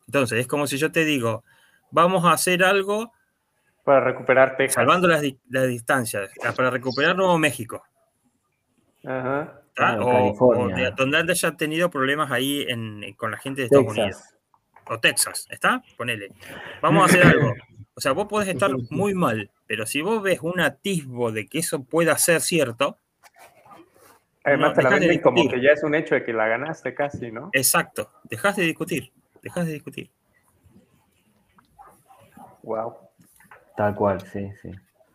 Entonces, 0.09 0.41
es 0.41 0.47
como 0.47 0.67
si 0.67 0.79
yo 0.79 0.91
te 0.91 1.05
digo, 1.05 1.45
vamos 1.91 2.25
a 2.25 2.33
hacer 2.33 2.65
algo 2.65 3.13
para 3.85 4.01
recuperar 4.01 4.57
Texas. 4.57 4.75
Salvando 4.75 5.07
las, 5.07 5.23
las 5.51 5.69
distancias, 5.69 6.31
para 6.57 6.71
recuperar 6.71 7.15
Nuevo 7.15 7.39
México. 7.39 7.83
Ajá. 9.05 9.61
O, 10.01 10.35
o 10.41 10.69
de- 10.69 10.91
donde 10.97 11.19
haya 11.19 11.53
tenido 11.57 11.89
problemas 11.89 12.31
ahí 12.33 12.65
en- 12.69 13.13
con 13.15 13.31
la 13.31 13.37
gente 13.39 13.61
de 13.61 13.65
Estados 13.67 13.87
Texas. 13.95 14.05
Unidos. 14.05 14.23
O 14.91 14.99
Texas, 14.99 15.47
¿está? 15.51 15.83
Ponele. 15.97 16.33
Vamos 16.83 17.03
a 17.03 17.07
hacer 17.07 17.27
algo. 17.27 17.55
O 17.95 18.01
sea, 18.01 18.13
vos 18.13 18.27
podés 18.29 18.49
estar 18.49 18.71
muy 18.91 19.13
mal, 19.15 19.51
pero 19.67 19.85
si 19.87 20.01
vos 20.01 20.23
ves 20.23 20.41
un 20.43 20.61
atisbo 20.61 21.31
de 21.33 21.47
que 21.47 21.59
eso 21.59 21.83
pueda 21.85 22.17
ser 22.19 22.41
cierto, 22.41 22.97
Además 24.45 24.71
no, 24.71 24.75
te 24.77 24.83
la 24.83 24.91
venden 24.91 25.21
como 25.21 25.49
que 25.49 25.61
ya 25.61 25.73
es 25.73 25.83
un 25.83 25.95
hecho 25.95 26.15
de 26.15 26.25
que 26.25 26.33
la 26.33 26.47
ganaste 26.49 26.95
casi, 26.95 27.31
¿no? 27.31 27.51
Exacto, 27.53 28.11
dejas 28.25 28.57
de 28.57 28.63
discutir, 28.63 29.13
dejas 29.43 29.67
de 29.67 29.73
discutir. 29.75 30.11
Wow. 32.63 32.95
Tal 33.77 33.95
cual, 33.95 34.21
sí, 34.33 34.49
sí. 34.63 34.71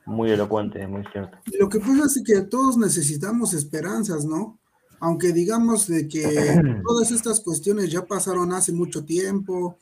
Muy 0.06 0.32
elocuente, 0.32 0.86
muy 0.88 1.04
cierto. 1.12 1.38
Lo 1.60 1.70
que 1.70 1.80
pasa 1.80 2.06
es 2.06 2.22
que 2.26 2.42
todos 2.42 2.78
necesitamos 2.78 3.54
esperanzas, 3.54 4.26
¿no? 4.26 4.58
Aunque 5.00 5.32
digamos 5.34 5.88
de 5.88 6.08
que 6.08 6.24
todas 6.86 7.12
estas 7.12 7.40
cuestiones 7.40 7.92
ya 7.92 8.06
pasaron 8.06 8.52
hace 8.54 8.72
mucho 8.72 9.04
tiempo, 9.06 9.78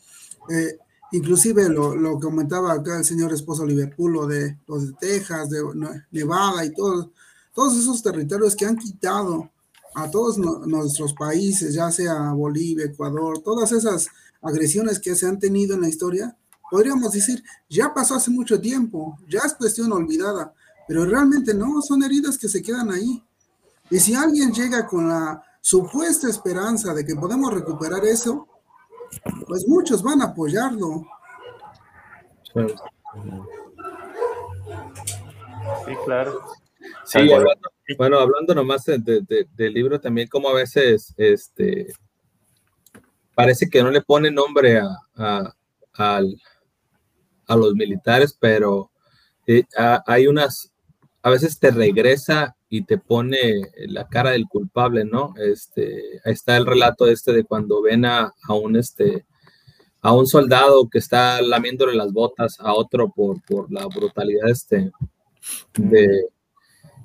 eh, 0.50 0.78
inclusive 1.12 1.70
lo, 1.70 1.96
lo 1.96 2.20
comentaba 2.20 2.74
acá 2.74 2.98
el 2.98 3.06
señor 3.06 3.34
esposo 3.34 3.66
Liverpool, 3.66 4.14
lo 4.14 4.28
de 4.28 4.58
los 4.68 4.88
de 4.88 4.94
Texas, 5.00 5.50
de 5.50 5.60
Ne- 5.76 6.06
Nevada 6.12 6.66
y 6.66 6.74
todos, 6.74 7.10
todos 7.54 7.78
esos 7.78 8.02
territorios 8.02 8.56
que 8.56 8.66
han 8.66 8.78
quitado 8.78 9.50
a 9.96 10.10
todos 10.10 10.38
no- 10.38 10.66
nuestros 10.66 11.14
países, 11.14 11.74
ya 11.74 11.92
sea 11.92 12.32
Bolivia, 12.32 12.86
Ecuador, 12.86 13.40
todas 13.40 13.72
esas 13.72 14.08
agresiones 14.42 15.00
que 15.00 15.16
se 15.16 15.28
han 15.28 15.40
tenido 15.40 15.76
en 15.76 15.82
la 15.82 15.90
historia, 15.90 16.36
podríamos 16.70 17.12
decir, 17.12 17.44
ya 17.70 17.94
pasó 17.94 18.16
hace 18.16 18.32
mucho 18.32 18.60
tiempo, 18.60 19.18
ya 19.28 19.40
es 19.46 19.54
cuestión 19.54 19.92
olvidada, 19.92 20.54
pero 20.88 21.06
realmente 21.06 21.54
no, 21.54 21.82
son 21.82 22.04
heridas 22.04 22.38
que 22.38 22.48
se 22.50 22.62
quedan 22.62 22.92
ahí. 22.92 23.24
Y 23.90 24.00
si 24.00 24.14
alguien 24.16 24.52
llega 24.54 24.88
con 24.88 25.08
la 25.10 25.44
supuesta 25.62 26.30
esperanza 26.30 26.94
de 26.94 27.06
que 27.06 27.16
podemos 27.16 27.54
recuperar 27.54 28.04
eso, 28.06 28.48
pues 29.48 29.68
muchos 29.68 30.02
van 30.02 30.22
a 30.22 30.26
apoyarlo. 30.26 31.06
Sí, 35.86 35.94
claro. 36.06 36.40
Sí, 37.06 37.20
hablando- 37.20 37.70
bueno, 37.98 38.20
hablando 38.20 38.56
nomás 38.56 38.86
de- 38.86 38.98
de- 39.00 39.22
de- 39.22 39.48
del 39.56 39.74
libro 39.74 40.00
también, 40.00 40.28
como 40.28 40.50
a 40.50 40.54
veces 40.54 41.14
este, 41.18 41.94
parece 43.44 43.70
que 43.70 43.84
no 43.84 43.92
le 43.92 44.02
pone 44.02 44.32
nombre 44.32 44.80
a, 44.80 44.88
a, 45.16 45.54
al- 45.94 46.38
a 47.48 47.56
los 47.56 47.74
militares, 47.74 48.36
pero 48.40 48.92
eh, 49.48 49.64
a- 49.78 50.04
hay 50.08 50.28
unas, 50.28 50.72
a 51.24 51.30
veces 51.30 51.60
te 51.60 51.72
regresa 51.72 52.56
y 52.70 52.84
te 52.84 52.98
pone 52.98 53.62
la 53.88 54.08
cara 54.08 54.32
del 54.32 54.48
culpable, 54.48 55.04
¿no? 55.04 55.34
Este, 55.38 56.22
está 56.24 56.56
el 56.58 56.66
relato 56.66 57.08
este 57.08 57.34
de 57.34 57.44
cuando 57.44 57.82
ven 57.82 58.06
a, 58.06 58.34
a 58.48 58.54
un 58.54 58.76
este 58.78 59.26
a 60.04 60.14
un 60.14 60.26
soldado 60.26 60.90
que 60.90 60.98
está 60.98 61.42
lamiéndole 61.44 61.96
las 61.96 62.12
botas 62.12 62.60
a 62.60 62.74
otro 62.74 63.12
por, 63.12 63.40
por 63.44 63.72
la 63.72 63.86
brutalidad 63.86 64.50
este 64.50 64.92
de, 65.76 66.26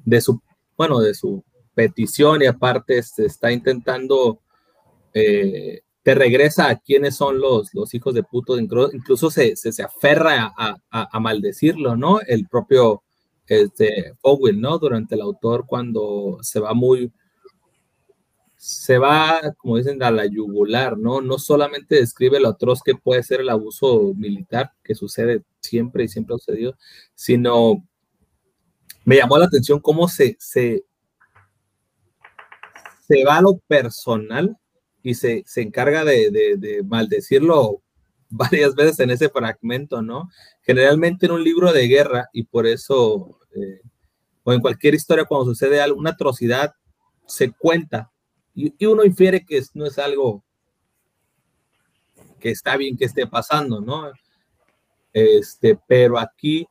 de 0.04 0.20
su, 0.22 0.40
bueno, 0.78 1.00
de 1.00 1.12
su 1.14 1.44
petición 1.74 2.42
y 2.42 2.46
aparte 2.46 2.96
este, 2.96 3.26
está 3.26 3.52
intentando, 3.52 4.40
eh, 5.14 5.82
te 6.06 6.14
regresa 6.14 6.68
a 6.68 6.76
quiénes 6.78 7.16
son 7.16 7.40
los, 7.40 7.74
los 7.74 7.92
hijos 7.92 8.14
de 8.14 8.22
puto, 8.22 8.56
inclu- 8.60 8.90
incluso 8.94 9.28
se, 9.28 9.56
se, 9.56 9.72
se 9.72 9.82
aferra 9.82 10.52
a, 10.56 10.76
a- 10.88 11.18
maldecirlo, 11.18 11.96
¿no? 11.96 12.20
El 12.20 12.46
propio 12.46 13.02
este, 13.48 14.14
Powell, 14.20 14.60
¿no? 14.60 14.78
Durante 14.78 15.16
el 15.16 15.20
autor 15.22 15.64
cuando 15.66 16.38
se 16.42 16.60
va 16.60 16.74
muy, 16.74 17.12
se 18.56 18.98
va, 18.98 19.40
como 19.58 19.78
dicen, 19.78 20.00
a 20.00 20.12
la 20.12 20.26
yugular, 20.26 20.96
¿no? 20.96 21.20
No 21.20 21.40
solamente 21.40 21.96
describe 21.96 22.38
lo 22.38 22.50
atroz 22.50 22.82
que 22.84 22.94
puede 22.94 23.24
ser 23.24 23.40
el 23.40 23.48
abuso 23.48 24.14
militar, 24.14 24.70
que 24.84 24.94
sucede 24.94 25.42
siempre 25.58 26.04
y 26.04 26.08
siempre 26.08 26.36
ha 26.36 26.38
sucedido, 26.38 26.76
sino 27.16 27.84
me 29.04 29.16
llamó 29.16 29.38
la 29.38 29.46
atención 29.46 29.80
cómo 29.80 30.06
se, 30.06 30.36
se, 30.38 30.84
se 33.08 33.24
va 33.24 33.38
a 33.38 33.42
lo 33.42 33.58
personal 33.66 34.56
y 35.10 35.14
se, 35.14 35.44
se 35.46 35.62
encarga 35.62 36.04
de, 36.04 36.30
de- 36.30 36.56
de 36.56 36.82
maldecirlo 36.82 37.82
varias 38.30 38.74
veces 38.74 38.98
en 39.00 39.10
ese 39.10 39.28
fragmento, 39.28 40.02
¿no? 40.02 40.28
Generalmente 40.62 41.26
en 41.26 41.32
un 41.32 41.44
libro 41.44 41.72
de 41.72 41.86
guerra, 41.88 42.28
y 42.32 42.42
por 42.44 42.66
eso, 42.66 43.38
eh, 43.54 43.80
o 44.44 44.52
en 44.52 44.60
cualquier 44.60 44.94
historia 44.94 45.24
cuando 45.24 45.46
sucede 45.46 45.80
algo, 45.80 45.98
una 45.98 46.10
atrocidad, 46.10 46.74
se 47.26 47.52
cuenta, 47.52 48.10
y, 48.54 48.74
y 48.78 48.86
uno 48.86 49.04
infiere 49.04 49.44
que 49.44 49.62
no 49.74 49.86
es 49.86 49.98
algo 49.98 50.42
que 52.40 52.50
está 52.50 52.76
bien 52.76 52.96
que 52.96 53.04
esté 53.04 53.26
pasando, 53.26 53.80
¿no? 53.80 54.10
Este, 55.12 55.78
pero 55.86 56.18
aquí 56.18 56.66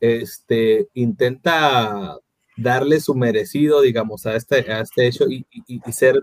este, 0.00 0.88
intenta 0.94 2.16
darle 2.56 3.00
su 3.00 3.14
merecido, 3.14 3.80
digamos, 3.82 4.26
a 4.26 4.34
este, 4.36 4.70
a 4.72 4.80
este 4.80 5.06
hecho 5.06 5.24
y- 5.28 5.46
y 5.54 5.92
ser 5.92 6.22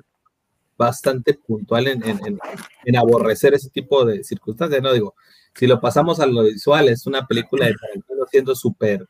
bastante 0.77 1.33
puntual 1.33 1.87
en, 1.87 2.03
en- 2.03 2.25
en- 2.25 2.39
en 2.85 2.95
aborrecer 2.97 3.53
ese 3.53 3.69
tipo 3.69 4.05
de 4.05 4.23
circunstancias, 4.23 4.81
¿no? 4.81 4.93
Digo, 4.93 5.15
si 5.55 5.67
lo 5.67 5.79
pasamos 5.81 6.19
a 6.19 6.25
lo 6.27 6.43
visual, 6.43 6.87
es 6.89 7.07
una 7.07 7.25
película 7.25 7.65
de 7.65 7.73
Tarantino 7.75 8.25
siendo 8.29 8.55
súper 8.55 9.07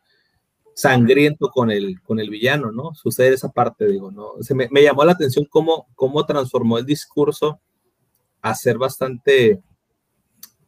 sangriento 0.74 1.50
con 1.50 1.72
el, 1.72 2.02
con 2.02 2.20
el 2.20 2.30
villano, 2.30 2.72
¿no? 2.72 2.94
Sucede 2.94 3.34
esa 3.34 3.50
parte, 3.50 3.88
digo, 3.88 4.12
¿no? 4.12 4.34
Se 4.42 4.54
me, 4.54 4.68
me 4.72 4.84
llamó 4.84 5.04
la 5.06 5.14
atención 5.14 5.46
cómo, 5.50 5.88
cómo 5.96 6.26
transformó 6.26 6.78
el 6.78 6.86
discurso 6.86 7.60
a 8.42 8.54
ser 8.56 8.78
bastante, 8.78 9.62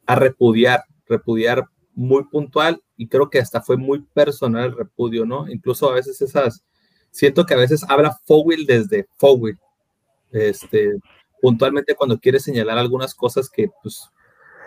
a 0.07 0.15
repudiar, 0.15 0.83
repudiar 1.07 1.65
muy 1.93 2.23
puntual 2.25 2.81
y 2.97 3.07
creo 3.07 3.29
que 3.29 3.39
hasta 3.39 3.61
fue 3.61 3.77
muy 3.77 4.01
personal 4.13 4.65
el 4.65 4.75
repudio, 4.77 5.25
¿no? 5.25 5.47
Incluso 5.47 5.89
a 5.89 5.93
veces 5.93 6.21
esas, 6.21 6.63
siento 7.11 7.45
que 7.45 7.53
a 7.53 7.57
veces 7.57 7.83
habla 7.87 8.17
Fowell 8.25 8.65
desde 8.65 9.07
Fowell, 9.17 9.57
este, 10.31 10.95
puntualmente 11.41 11.95
cuando 11.95 12.19
quiere 12.19 12.39
señalar 12.39 12.77
algunas 12.77 13.15
cosas 13.15 13.49
que, 13.49 13.69
pues, 13.81 14.09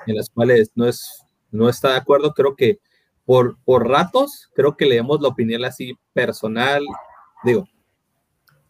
en 0.07 0.17
las 0.17 0.31
cuales 0.31 0.71
no 0.75 0.87
es, 0.87 1.25
no 1.51 1.69
está 1.69 1.91
de 1.91 1.99
acuerdo, 1.99 2.35
creo 2.35 2.57
que 2.57 2.81
por, 3.25 3.57
por 3.65 3.89
ratos, 3.89 4.51
creo 4.55 4.77
que 4.77 4.87
leemos 4.87 5.21
la 5.21 5.29
opinión 5.29 5.65
así 5.65 5.95
personal 6.13 6.83
Digo, 7.43 7.69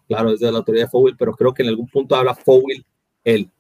claro, 0.09 0.31
es 0.31 0.41
de 0.41 0.51
la 0.51 0.59
autoridad 0.59 0.85
de 0.85 0.91
Fowell, 0.91 1.17
pero 1.17 1.35
creo 1.35 1.53
que 1.53 1.63
en 1.63 1.69
algún 1.69 1.89
punto 1.89 2.17
habla 2.17 2.35
Fowell 2.35 2.85
él. 3.25 3.51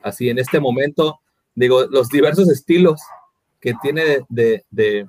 Así 0.00 0.28
en 0.28 0.38
este 0.38 0.60
momento, 0.60 1.20
digo, 1.54 1.84
los 1.86 2.08
diversos 2.08 2.48
estilos 2.48 3.00
que 3.60 3.74
tiene 3.82 4.04
de, 4.04 4.24
de, 4.28 4.64
de, 4.70 5.08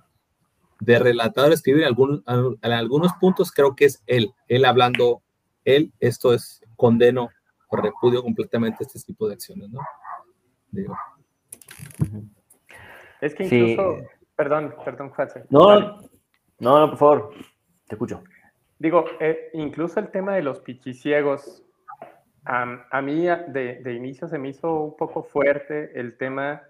de 0.80 1.00
relatador 1.00 1.54
escribir 1.54 1.82
en, 1.82 1.88
algún, 1.88 2.24
en 2.28 2.72
algunos 2.72 3.14
puntos, 3.20 3.52
creo 3.52 3.76
que 3.76 3.86
es 3.86 4.04
él, 4.06 4.34
él 4.48 4.66
hablando, 4.66 5.22
él, 5.66 5.92
esto 6.00 6.34
es 6.34 6.62
condeno 6.76 7.30
repudio 7.82 8.22
completamente 8.22 8.84
este 8.84 9.00
tipo 9.00 9.28
de 9.28 9.34
acciones, 9.36 9.70
¿no? 9.70 9.80
Digo. 10.72 10.96
Es 13.22 13.34
que 13.36 13.48
Sí. 13.48 13.72
incluso, 13.72 14.06
perdón, 14.36 14.76
perdón, 14.84 15.10
Juanse. 15.10 15.46
No, 15.50 15.80
no, 16.60 16.80
no, 16.80 16.90
por 16.90 16.98
favor, 16.98 17.30
te 17.88 17.96
escucho. 17.96 18.24
Digo, 18.80 19.06
eh, 19.20 19.50
incluso 19.54 20.00
el 20.00 20.10
tema 20.10 20.36
de 20.36 20.44
los 20.44 20.60
pichiciegos, 20.60 21.64
am, 22.44 22.84
a 22.92 23.02
mí 23.02 23.26
de, 23.26 23.80
de 23.82 23.94
inicio 23.94 24.28
se 24.28 24.38
me 24.38 24.50
hizo 24.50 24.74
un 24.82 24.98
poco 24.98 25.24
fuerte 25.24 25.98
el 26.00 26.18
tema 26.18 26.64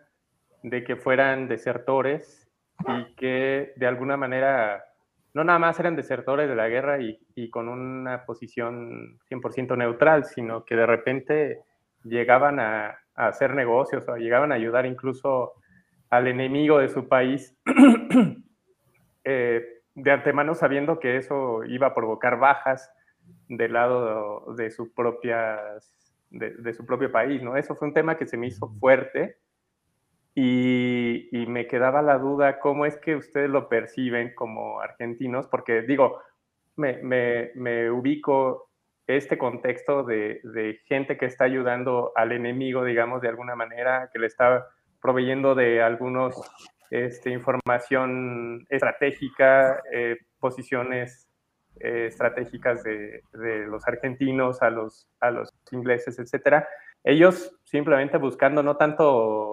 de 0.62 0.84
que 0.84 0.96
fueran 0.96 1.48
desertores 1.48 2.48
y 2.88 3.16
que 3.16 3.74
de 3.76 3.88
alguna 3.88 4.18
manera 4.18 4.86
no 5.34 5.44
nada 5.44 5.60
más 5.60 5.80
eran 5.80 5.96
desertores 5.96 6.48
de 6.48 6.56
la 6.56 6.70
guerra 6.70 7.00
y, 7.02 7.50
con 7.50 7.68
una 7.68 8.26
posición 8.26 9.20
100% 9.30 9.78
neutral, 9.78 10.26
sino 10.26 10.64
que 10.64 10.76
de 10.76 10.86
repente 10.86 11.62
llegaban 12.04 12.60
a, 12.60 13.00
hacer 13.16 13.54
negocios 13.54 14.08
o 14.08 14.16
llegaban 14.18 14.52
a 14.52 14.56
ayudar 14.56 14.88
incluso 14.88 15.54
al 16.10 16.28
enemigo 16.28 16.80
de 16.80 16.90
su 16.90 17.08
país. 17.08 17.56
eh, 19.24 19.82
de 19.96 20.12
antemano 20.12 20.56
sabiendo 20.56 21.00
que 21.00 21.18
eso 21.18 21.64
iba 21.66 21.88
a 21.88 21.94
provocar 21.94 22.40
bajas 22.40 22.92
del 23.48 23.74
lado 23.74 24.54
de 24.56 24.72
su, 24.72 24.94
propias, 24.94 26.16
de, 26.32 26.56
de 26.56 26.74
su 26.74 26.86
propio 26.86 27.12
país, 27.12 27.42
¿no? 27.44 27.56
Eso 27.56 27.76
fue 27.76 27.88
un 27.88 27.94
tema 27.94 28.18
que 28.18 28.26
se 28.26 28.38
me 28.38 28.48
hizo 28.48 28.68
fuerte 28.80 29.38
y, 30.36 31.46
me 31.48 31.68
quedaba 31.68 32.02
la 32.02 32.18
duda 32.18 32.60
cómo 32.60 32.86
es 32.86 32.98
que 32.98 33.16
ustedes 33.16 33.50
lo 33.50 33.70
perciben 33.70 34.34
como 34.34 34.80
argentinos, 34.80 35.48
porque 35.48 35.82
digo, 35.84 36.22
me, 36.76 37.04
me, 37.04 37.52
me 37.56 37.92
ubico 37.92 38.70
este 39.06 39.38
contexto 39.38 40.04
de, 40.04 40.40
de 40.44 40.80
gente 40.86 41.18
que 41.18 41.26
está 41.26 41.46
ayudando 41.46 42.12
al 42.16 42.32
enemigo, 42.32 42.84
digamos, 42.84 43.22
de 43.22 43.30
alguna 43.30 43.56
manera, 43.56 44.10
que 44.12 44.20
le 44.20 44.28
está 44.28 44.66
proveyendo 45.02 45.54
de 45.54 45.82
algunos 45.82 46.42
este, 46.90 47.32
información 47.32 48.66
estratégica, 48.70 49.82
eh, 49.92 50.18
posiciones 50.40 51.28
eh, 51.80 52.06
estratégicas 52.08 52.84
de, 52.84 53.24
de, 53.34 53.66
los 53.66 53.88
argentinos 53.88 54.62
a 54.62 54.70
los, 54.70 55.08
a 55.20 55.32
los 55.32 55.50
ingleses, 55.72 56.20
etcétera. 56.20 56.68
Ellos 57.04 57.60
simplemente 57.64 58.18
buscando 58.18 58.62
no 58.62 58.78
tanto, 58.78 59.53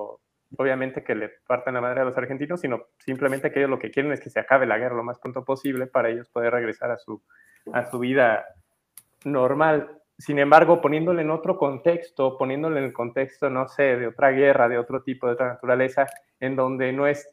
obviamente, 0.56 1.02
que 1.02 1.14
le 1.14 1.30
partan 1.46 1.74
la 1.74 1.80
madre 1.80 2.00
a 2.00 2.04
los 2.04 2.16
argentinos, 2.16 2.60
sino 2.60 2.86
simplemente 2.98 3.50
que 3.50 3.60
ellos 3.60 3.70
lo 3.70 3.78
que 3.78 3.90
quieren 3.90 4.12
es 4.12 4.20
que 4.20 4.30
se 4.30 4.40
acabe 4.40 4.66
la 4.66 4.78
guerra 4.78 4.96
lo 4.96 5.04
más 5.04 5.18
pronto 5.18 5.44
posible 5.44 5.86
para 5.86 6.08
ellos 6.08 6.28
poder 6.28 6.52
regresar 6.52 6.90
a 6.90 6.98
su, 6.98 7.22
a 7.72 7.90
su 7.90 7.98
vida 7.98 8.44
normal. 9.24 10.00
Sin 10.18 10.38
embargo, 10.38 10.80
poniéndole 10.80 11.22
en 11.22 11.30
otro 11.30 11.56
contexto, 11.56 12.36
poniéndole 12.36 12.78
en 12.78 12.86
el 12.86 12.92
contexto, 12.92 13.48
no 13.48 13.68
sé, 13.68 13.96
de 13.96 14.08
otra 14.08 14.30
guerra, 14.30 14.68
de 14.68 14.78
otro 14.78 15.02
tipo, 15.02 15.26
de 15.26 15.32
otra 15.32 15.48
naturaleza, 15.48 16.06
en 16.40 16.56
donde 16.56 16.92
no 16.92 17.06
es 17.06 17.26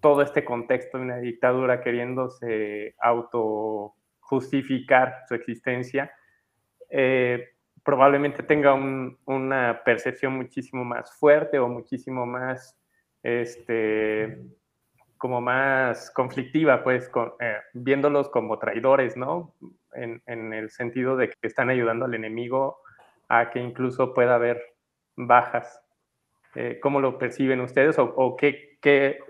todo 0.00 0.22
este 0.22 0.44
contexto 0.44 0.98
de 0.98 1.04
una 1.04 1.18
dictadura 1.18 1.80
queriéndose 1.80 2.94
auto 2.98 3.94
justificar 4.20 5.22
su 5.28 5.34
existencia, 5.34 6.12
eh, 6.90 7.55
probablemente 7.86 8.42
tenga 8.42 8.74
un, 8.74 9.16
una 9.26 9.80
percepción 9.84 10.34
muchísimo 10.34 10.84
más 10.84 11.16
fuerte 11.16 11.60
o 11.60 11.68
muchísimo 11.68 12.26
más, 12.26 12.76
este, 13.22 14.42
como 15.16 15.40
más 15.40 16.10
conflictiva, 16.10 16.82
pues, 16.82 17.08
eh, 17.38 17.58
viéndolos 17.74 18.28
como 18.28 18.58
traidores, 18.58 19.16
¿no? 19.16 19.54
En, 19.94 20.52
el 20.52 20.68
sentido 20.70 21.16
de 21.16 21.28
que 21.28 21.36
están 21.42 21.70
ayudando 21.70 22.04
al 22.06 22.14
enemigo 22.14 22.80
a 23.28 23.50
que 23.50 23.60
incluso 23.60 24.12
pueda 24.12 24.34
haber 24.34 24.60
bajas. 25.14 25.80
Eh, 26.56 26.80
¿Cómo 26.82 27.00
lo 27.00 27.18
perciben 27.18 27.60
ustedes 27.60 27.96
o, 28.00 28.36
qué, 28.36 28.78
qué, 28.82 29.20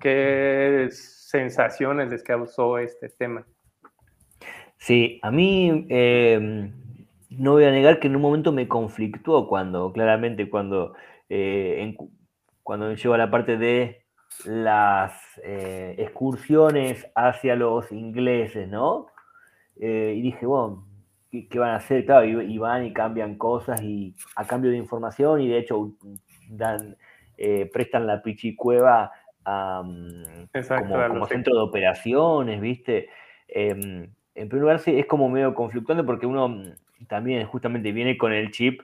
qué 0.00 0.88
sensaciones 0.92 2.10
les 2.10 2.22
causó 2.22 2.78
este 2.78 3.08
tema? 3.08 3.44
Sí, 4.76 5.18
a 5.22 5.32
mí 5.32 5.86
eh, 5.90 6.70
no 7.30 7.52
voy 7.52 7.64
a 7.64 7.70
negar 7.70 8.00
que 8.00 8.08
en 8.08 8.16
un 8.16 8.22
momento 8.22 8.52
me 8.52 8.68
conflictuó 8.68 9.48
cuando, 9.48 9.92
claramente, 9.92 10.48
cuando, 10.48 10.94
eh, 11.28 11.76
en, 11.80 11.96
cuando 12.62 12.92
llego 12.94 13.14
a 13.14 13.18
la 13.18 13.30
parte 13.30 13.56
de 13.56 14.04
las 14.44 15.12
eh, 15.42 15.94
excursiones 15.98 17.06
hacia 17.14 17.56
los 17.56 17.90
ingleses, 17.92 18.68
¿no? 18.68 19.06
Eh, 19.80 20.14
y 20.16 20.22
dije, 20.22 20.46
bueno, 20.46 20.86
¿qué, 21.30 21.48
¿qué, 21.48 21.58
van 21.58 21.70
a 21.70 21.76
hacer? 21.76 22.04
Claro, 22.04 22.24
y, 22.24 22.54
y, 22.54 22.58
van 22.58 22.84
y 22.84 22.92
cambian 22.92 23.36
cosas 23.36 23.82
y 23.82 24.14
a 24.36 24.46
cambio 24.46 24.70
de 24.70 24.76
información 24.76 25.40
y 25.40 25.48
de 25.48 25.58
hecho 25.58 25.92
dan, 26.50 26.96
eh, 27.36 27.70
prestan 27.72 28.06
la 28.06 28.22
pichicueva 28.22 29.12
um, 29.46 30.46
Exacto, 30.52 30.88
como, 30.92 31.08
como 31.08 31.26
centro 31.26 31.54
de 31.54 31.60
operaciones, 31.62 32.60
¿viste? 32.60 33.08
Em, 33.46 34.10
en 34.34 34.48
primer 34.48 34.62
lugar, 34.62 34.78
sí, 34.80 34.98
es 34.98 35.06
como 35.06 35.28
medio 35.28 35.54
conflictuante 35.54 36.04
porque 36.04 36.26
uno 36.26 36.62
también 37.06 37.46
justamente 37.46 37.92
viene 37.92 38.18
con 38.18 38.32
el 38.32 38.50
chip. 38.50 38.82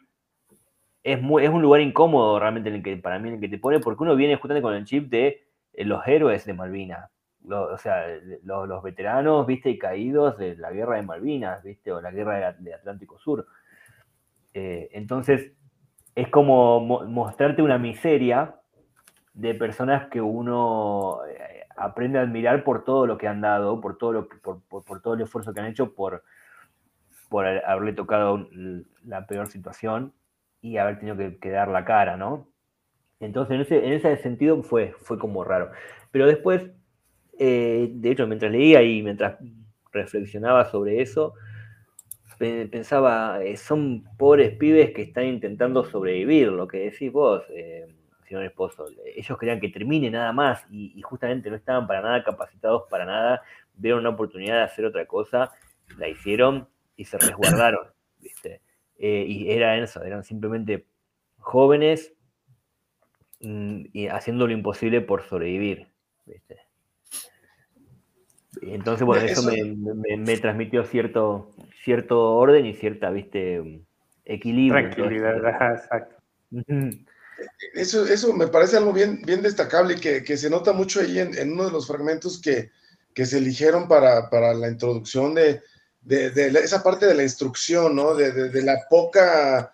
Es, 1.02 1.20
muy, 1.20 1.44
es 1.44 1.50
un 1.50 1.62
lugar 1.62 1.80
incómodo 1.80 2.38
realmente 2.38 2.70
en 2.70 2.76
el 2.76 2.82
que, 2.82 2.96
para 2.96 3.18
mí 3.18 3.28
en 3.28 3.34
el 3.34 3.40
que 3.40 3.48
te 3.48 3.58
pone, 3.58 3.80
porque 3.80 4.02
uno 4.02 4.16
viene 4.16 4.36
justamente 4.36 4.62
con 4.62 4.74
el 4.74 4.84
chip 4.84 5.10
de 5.10 5.44
eh, 5.72 5.84
los 5.84 6.06
héroes 6.06 6.44
de 6.46 6.54
Malvinas. 6.54 7.10
O 7.46 7.76
sea, 7.76 8.06
lo, 8.42 8.64
los 8.64 8.82
veteranos, 8.82 9.46
viste, 9.46 9.76
caídos 9.76 10.38
de 10.38 10.56
la 10.56 10.70
guerra 10.70 10.96
de 10.96 11.02
Malvinas, 11.02 11.62
viste, 11.62 11.92
o 11.92 12.00
la 12.00 12.10
guerra 12.10 12.52
de, 12.52 12.72
Atlántico 12.72 13.18
Sur. 13.18 13.46
Eh, 14.54 14.88
entonces, 14.92 15.52
es 16.14 16.28
como 16.28 16.80
mo 16.80 17.04
mostrarte 17.04 17.60
una 17.60 17.76
miseria 17.76 18.54
de 19.34 19.54
personas 19.54 20.08
que 20.08 20.22
uno 20.22 21.18
eh, 21.28 21.64
aprende 21.76 22.18
a 22.18 22.22
admirar 22.22 22.64
por 22.64 22.84
todo 22.84 23.06
lo 23.06 23.18
que 23.18 23.28
han 23.28 23.42
dado, 23.42 23.78
por 23.80 23.98
todo, 23.98 24.12
lo 24.12 24.28
que, 24.28 24.36
por, 24.38 24.62
por, 24.62 24.84
por, 24.84 25.02
todo 25.02 25.14
el 25.14 25.22
esfuerzo 25.22 25.52
que 25.52 25.60
han 25.60 25.66
hecho, 25.66 25.92
por, 25.92 26.22
por 27.34 27.48
haberle 27.48 27.92
tocado 27.94 28.48
la 29.04 29.26
peor 29.26 29.48
situación 29.48 30.12
y 30.60 30.76
haber 30.76 31.00
tenido 31.00 31.16
que, 31.16 31.36
que 31.38 31.50
dar 31.50 31.66
la 31.66 31.84
cara, 31.84 32.16
¿no? 32.16 32.46
Entonces, 33.18 33.56
en 33.56 33.60
ese, 33.62 33.84
en 33.84 33.92
ese 33.92 34.16
sentido 34.18 34.62
fue, 34.62 34.94
fue 35.00 35.18
como 35.18 35.42
raro. 35.42 35.72
Pero 36.12 36.28
después, 36.28 36.62
eh, 37.36 37.90
de 37.92 38.10
hecho, 38.12 38.28
mientras 38.28 38.52
leía 38.52 38.84
y 38.84 39.02
mientras 39.02 39.36
reflexionaba 39.90 40.66
sobre 40.66 41.02
eso, 41.02 41.34
pensaba, 42.38 43.42
eh, 43.42 43.56
son 43.56 44.04
pobres 44.16 44.56
pibes 44.56 44.92
que 44.92 45.02
están 45.02 45.24
intentando 45.24 45.84
sobrevivir, 45.84 46.52
lo 46.52 46.68
que 46.68 46.88
decís 46.88 47.10
vos. 47.10 47.42
Eh, 47.50 47.92
señor 48.28 48.44
esposo. 48.44 48.86
Ellos 49.16 49.36
querían 49.36 49.58
que 49.58 49.70
termine 49.70 50.08
nada 50.08 50.30
más 50.30 50.64
y, 50.70 50.92
y, 50.96 51.02
justamente 51.02 51.50
no 51.50 51.56
estaban 51.56 51.88
para 51.88 52.00
nada 52.00 52.22
capacitados 52.22 52.84
para 52.88 53.04
nada, 53.04 53.42
vieron 53.74 53.98
una 53.98 54.10
oportunidad 54.10 54.58
de 54.58 54.62
hacer 54.62 54.84
otra 54.84 55.04
cosa, 55.04 55.50
la 55.98 56.06
hicieron 56.08 56.68
y 56.96 57.04
se 57.04 57.18
resguardaron, 57.18 57.88
¿viste? 58.20 58.60
Eh, 58.98 59.24
y 59.26 59.50
era 59.50 59.76
eso, 59.76 60.02
eran 60.02 60.24
simplemente 60.24 60.86
jóvenes 61.38 62.12
mmm, 63.40 63.84
y 63.92 64.06
haciendo 64.08 64.46
lo 64.46 64.52
imposible 64.52 65.00
por 65.00 65.22
sobrevivir, 65.22 65.88
¿viste? 66.26 66.58
Entonces, 68.62 69.04
bueno, 69.04 69.24
eso, 69.24 69.50
eso 69.50 69.50
me, 69.50 69.94
me, 69.94 70.16
me, 70.16 70.36
transmitió 70.38 70.84
cierto, 70.84 71.50
cierto 71.82 72.36
orden 72.36 72.64
y 72.66 72.74
cierta, 72.74 73.10
viste, 73.10 73.82
equilibrio. 74.24 74.90
Tranquilidad, 74.90 75.36
exacto. 75.74 76.16
Eso, 77.74 78.06
eso 78.06 78.32
me 78.32 78.46
parece 78.46 78.76
algo 78.76 78.92
bien, 78.92 79.20
bien 79.26 79.42
destacable 79.42 79.94
y 79.94 80.00
que, 80.00 80.22
que 80.22 80.36
se 80.36 80.48
nota 80.48 80.72
mucho 80.72 81.00
ahí 81.00 81.18
en, 81.18 81.36
en, 81.36 81.52
uno 81.52 81.66
de 81.66 81.72
los 81.72 81.88
fragmentos 81.88 82.40
que, 82.40 82.70
que 83.12 83.26
se 83.26 83.38
eligieron 83.38 83.88
para, 83.88 84.30
para 84.30 84.54
la 84.54 84.68
introducción 84.68 85.34
de, 85.34 85.60
de, 86.04 86.48
esa 86.62 86.82
parte 86.82 87.06
de 87.06 87.14
la 87.14 87.22
instrucción, 87.22 87.96
¿no? 87.96 88.14
De, 88.14 88.62
la 88.62 88.86
poca 88.88 89.72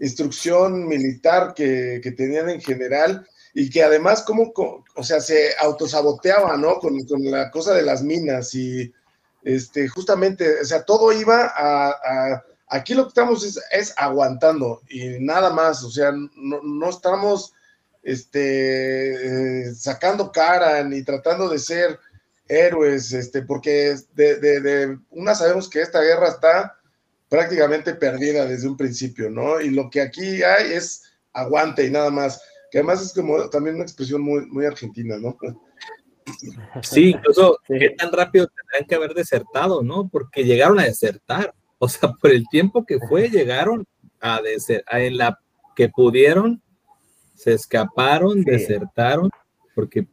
instrucción 0.00 0.86
militar 0.86 1.54
que, 1.54 2.00
tenían 2.16 2.50
en 2.50 2.60
general 2.60 3.26
y 3.54 3.70
que 3.70 3.82
además 3.82 4.22
como, 4.22 4.52
o 4.94 5.04
sea, 5.04 5.20
se 5.20 5.56
autosaboteaba, 5.60 6.56
¿no? 6.56 6.78
Con, 6.78 6.98
la 7.20 7.50
cosa 7.50 7.74
de 7.74 7.82
las 7.82 8.02
minas 8.02 8.54
y 8.54 8.92
este, 9.42 9.88
justamente, 9.88 10.60
o 10.60 10.64
sea, 10.64 10.82
todo 10.84 11.12
iba 11.12 11.52
a, 11.56 12.42
Aquí 12.70 12.92
lo 12.92 13.04
que 13.04 13.08
estamos 13.08 13.44
es, 13.44 13.58
es, 13.72 13.94
aguantando 13.96 14.82
y 14.90 15.18
nada 15.20 15.48
más, 15.48 15.82
o 15.84 15.90
sea, 15.90 16.12
no, 16.12 16.60
no 16.62 16.90
estamos 16.90 17.54
este, 18.02 19.68
eh, 19.68 19.74
sacando 19.74 20.30
cara 20.30 20.82
ni 20.84 21.02
tratando 21.02 21.48
de 21.48 21.58
ser 21.58 21.98
héroes, 22.48 23.12
este, 23.12 23.42
porque 23.42 23.94
de, 24.14 24.36
de, 24.36 24.60
de 24.60 24.98
una 25.10 25.34
sabemos 25.34 25.68
que 25.68 25.82
esta 25.82 26.00
guerra 26.00 26.28
está 26.28 26.78
prácticamente 27.28 27.94
perdida 27.94 28.46
desde 28.46 28.68
un 28.68 28.76
principio, 28.76 29.30
¿no? 29.30 29.60
Y 29.60 29.70
lo 29.70 29.90
que 29.90 30.00
aquí 30.00 30.42
hay 30.42 30.72
es 30.72 31.02
aguante 31.32 31.86
y 31.86 31.90
nada 31.90 32.10
más, 32.10 32.42
que 32.70 32.78
además 32.78 33.02
es 33.02 33.12
como 33.12 33.48
también 33.50 33.76
una 33.76 33.84
expresión 33.84 34.22
muy, 34.22 34.46
muy 34.46 34.64
argentina, 34.64 35.18
¿no? 35.18 35.36
Sí, 36.82 37.10
incluso 37.10 37.58
qué 37.66 37.88
tan 37.96 38.12
rápido 38.12 38.46
tendrán 38.48 38.86
que 38.86 38.94
haber 38.94 39.14
desertado, 39.14 39.82
¿no? 39.82 40.10
Porque 40.10 40.44
llegaron 40.44 40.78
a 40.78 40.84
desertar. 40.84 41.54
O 41.78 41.88
sea, 41.88 42.12
por 42.20 42.30
el 42.30 42.44
tiempo 42.50 42.84
que 42.84 42.98
fue, 42.98 43.30
llegaron 43.30 43.86
a 44.20 44.42
desertar, 44.42 45.00
en 45.00 45.16
la 45.16 45.40
que 45.74 45.88
pudieron, 45.88 46.62
se 47.34 47.54
escaparon, 47.54 48.42
desertaron, 48.42 49.30
porque 49.74 50.06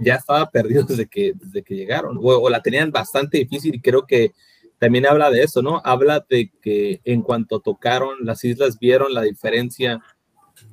ya 0.00 0.16
estaba 0.16 0.50
perdido 0.50 0.82
desde 0.88 1.06
que, 1.06 1.32
desde 1.34 1.62
que 1.62 1.74
llegaron, 1.74 2.18
o, 2.18 2.22
o, 2.22 2.50
la 2.50 2.62
tenían 2.62 2.90
bastante 2.90 3.38
difícil 3.38 3.74
y 3.74 3.80
creo 3.80 4.06
que 4.06 4.32
también 4.78 5.06
habla 5.06 5.30
de 5.30 5.42
eso, 5.42 5.60
¿no? 5.60 5.82
Habla 5.84 6.24
de 6.28 6.50
que 6.62 7.02
en 7.04 7.20
cuanto 7.20 7.60
tocaron 7.60 8.24
las 8.24 8.42
islas, 8.44 8.78
vieron 8.78 9.12
la 9.12 9.22
diferencia 9.22 10.00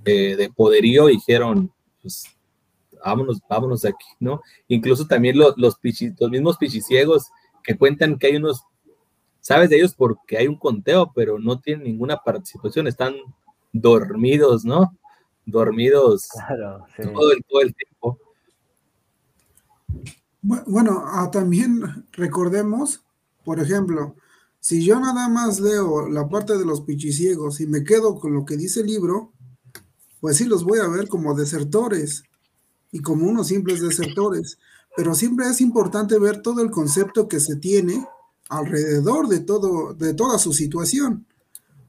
eh, 0.06 0.38
de 0.38 0.50
poderío 0.50 1.10
y 1.10 1.14
dijeron, 1.16 1.74
pues 2.02 2.26
vámonos, 3.04 3.40
vámonos 3.50 3.82
de 3.82 3.90
aquí, 3.90 4.08
¿no? 4.22 4.42
Incluso 4.70 5.06
también 5.08 5.38
los, 5.38 5.58
los, 5.58 5.78
pichis, 5.78 6.14
los 6.18 6.30
mismos 6.30 6.58
pichiciegos 6.58 7.28
que 7.64 7.78
cuentan 7.78 8.18
que 8.18 8.28
hay 8.28 8.38
unos, 8.38 8.64
sabes 9.42 9.70
de 9.70 9.76
ellos 9.76 9.94
porque 9.94 10.38
hay 10.38 10.48
un 10.48 10.58
conteo, 10.58 11.12
pero 11.14 11.38
no 11.38 11.60
tienen 11.60 11.84
ninguna 11.84 12.18
participación, 12.18 12.88
están 12.88 13.16
dormidos, 13.74 14.64
¿no? 14.64 14.98
Dormidos 15.46 16.30
claro, 16.30 16.86
sí. 16.96 17.04
todo, 17.14 17.32
el, 17.34 17.44
todo 17.44 17.62
el 17.62 17.76
tiempo. 17.76 17.97
Bueno, 20.42 21.04
ah, 21.06 21.30
también 21.32 22.06
recordemos, 22.14 23.04
por 23.44 23.60
ejemplo, 23.60 24.16
si 24.60 24.84
yo 24.84 25.00
nada 25.00 25.30
más 25.30 25.60
leo 25.60 26.08
la 26.10 26.30
parte 26.30 26.58
de 26.58 26.66
los 26.66 26.82
pichiciegos 26.82 27.60
y 27.60 27.68
me 27.68 27.84
quedo 27.84 28.20
con 28.20 28.34
lo 28.34 28.46
que 28.46 28.58
dice 28.58 28.82
el 28.82 28.88
libro, 28.88 29.34
pues 30.20 30.38
sí 30.38 30.46
los 30.46 30.64
voy 30.64 30.80
a 30.80 30.88
ver 30.88 31.08
como 31.08 31.36
desertores 31.36 32.24
y 32.92 33.00
como 33.00 33.28
unos 33.28 33.48
simples 33.48 33.82
desertores. 33.82 34.58
Pero 34.96 35.16
siempre 35.16 35.48
es 35.48 35.62
importante 35.62 36.18
ver 36.18 36.42
todo 36.42 36.62
el 36.62 36.72
concepto 36.72 37.28
que 37.28 37.40
se 37.40 37.56
tiene 37.56 38.08
alrededor 38.50 39.28
de, 39.28 39.40
todo, 39.40 39.94
de 39.94 40.14
toda 40.14 40.40
su 40.40 40.54
situación. 40.54 41.26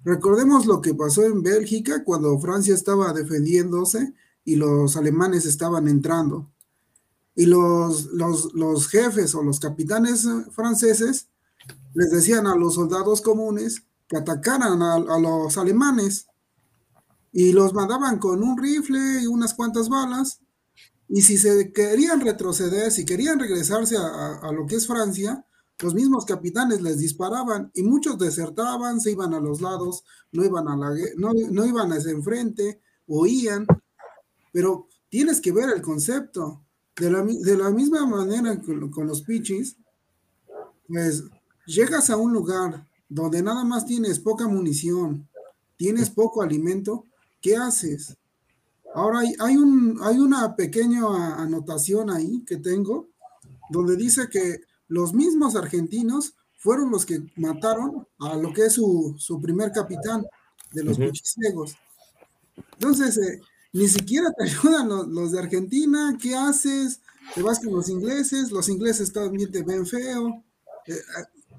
Recordemos 0.04 0.66
lo 0.66 0.80
que 0.80 0.94
pasó 0.94 1.24
en 1.24 1.42
Bélgica 1.42 2.04
cuando 2.04 2.38
Francia 2.38 2.74
estaba 2.74 3.12
defendiéndose 3.12 4.14
y 4.44 4.56
los 4.56 4.96
alemanes 4.96 5.46
estaban 5.46 5.88
entrando. 5.88 6.50
Y 7.38 7.46
los, 7.46 8.06
los, 8.06 8.52
los 8.54 8.88
jefes 8.88 9.32
o 9.36 9.44
los 9.44 9.60
capitanes 9.60 10.26
franceses 10.50 11.28
les 11.94 12.10
decían 12.10 12.48
a 12.48 12.56
los 12.56 12.74
soldados 12.74 13.20
comunes 13.20 13.84
que 14.08 14.16
atacaran 14.16 14.82
a, 14.82 14.98
los 15.20 15.56
alemanes 15.56 16.26
y 17.30 17.52
los 17.52 17.74
mandaban 17.74 18.18
con 18.18 18.42
un 18.42 18.58
rifle 18.58 19.22
y 19.22 19.26
unas 19.28 19.54
cuantas 19.54 19.88
balas. 19.88 20.40
Y 21.08 21.22
si 21.22 21.38
se 21.38 21.72
querían 21.72 22.20
retroceder, 22.20 22.90
si 22.90 23.04
querían 23.04 23.38
regresarse 23.38 23.96
a, 23.96 24.50
lo 24.50 24.66
que 24.66 24.74
es 24.74 24.88
Francia, 24.88 25.46
los 25.78 25.94
mismos 25.94 26.24
capitanes 26.24 26.82
les 26.82 26.98
disparaban 26.98 27.70
y 27.72 27.84
muchos 27.84 28.18
desertaban, 28.18 29.00
se 29.00 29.12
iban 29.12 29.32
a 29.32 29.38
los 29.38 29.60
lados, 29.60 30.02
no 30.32 30.44
iban 30.44 30.66
a 30.66 30.76
la 30.76 30.90
no, 31.16 31.32
no 31.52 31.64
iban 31.64 31.92
hacia 31.92 32.10
enfrente, 32.10 32.82
huían. 33.06 33.64
Pero 34.52 34.88
tienes 35.08 35.40
que 35.40 35.52
ver 35.52 35.70
el 35.70 35.82
concepto. 35.82 36.64
De 36.98 37.10
la, 37.10 37.22
de 37.22 37.56
la 37.56 37.70
misma 37.70 38.06
manera 38.06 38.60
con, 38.60 38.90
con 38.90 39.06
los 39.06 39.22
pichis, 39.22 39.76
pues 40.88 41.24
llegas 41.66 42.10
a 42.10 42.16
un 42.16 42.32
lugar 42.32 42.86
donde 43.08 43.42
nada 43.42 43.64
más 43.64 43.86
tienes 43.86 44.18
poca 44.18 44.48
munición, 44.48 45.28
tienes 45.76 46.10
poco 46.10 46.42
alimento, 46.42 47.04
¿qué 47.40 47.56
haces? 47.56 48.16
Ahora 48.94 49.20
hay, 49.20 49.34
hay, 49.38 49.56
un, 49.56 49.98
hay 50.02 50.18
una 50.18 50.56
pequeña 50.56 51.36
anotación 51.36 52.10
ahí 52.10 52.44
que 52.44 52.56
tengo 52.56 53.08
donde 53.70 53.96
dice 53.96 54.28
que 54.28 54.60
los 54.88 55.12
mismos 55.12 55.54
argentinos 55.56 56.34
fueron 56.56 56.90
los 56.90 57.06
que 57.06 57.22
mataron 57.36 58.06
a 58.18 58.34
lo 58.36 58.52
que 58.52 58.66
es 58.66 58.72
su, 58.72 59.14
su 59.18 59.40
primer 59.40 59.72
capitán 59.72 60.26
de 60.72 60.84
los 60.84 60.98
uh 60.98 61.02
-huh. 61.02 61.76
Entonces, 62.72 63.18
eh, 63.18 63.40
ni 63.72 63.88
siquiera 63.88 64.32
te 64.36 64.44
ayudan 64.44 64.88
los, 64.88 65.32
de 65.32 65.38
Argentina, 65.38 66.16
¿qué 66.20 66.34
haces? 66.34 67.00
Te 67.34 67.42
vas 67.42 67.60
con 67.60 67.74
los 67.74 67.88
ingleses, 67.88 68.50
los 68.50 68.68
ingleses 68.68 69.12
también 69.12 69.50
te 69.50 69.62
ven 69.62 69.86
feo. 69.86 70.42
Eh, 70.86 70.94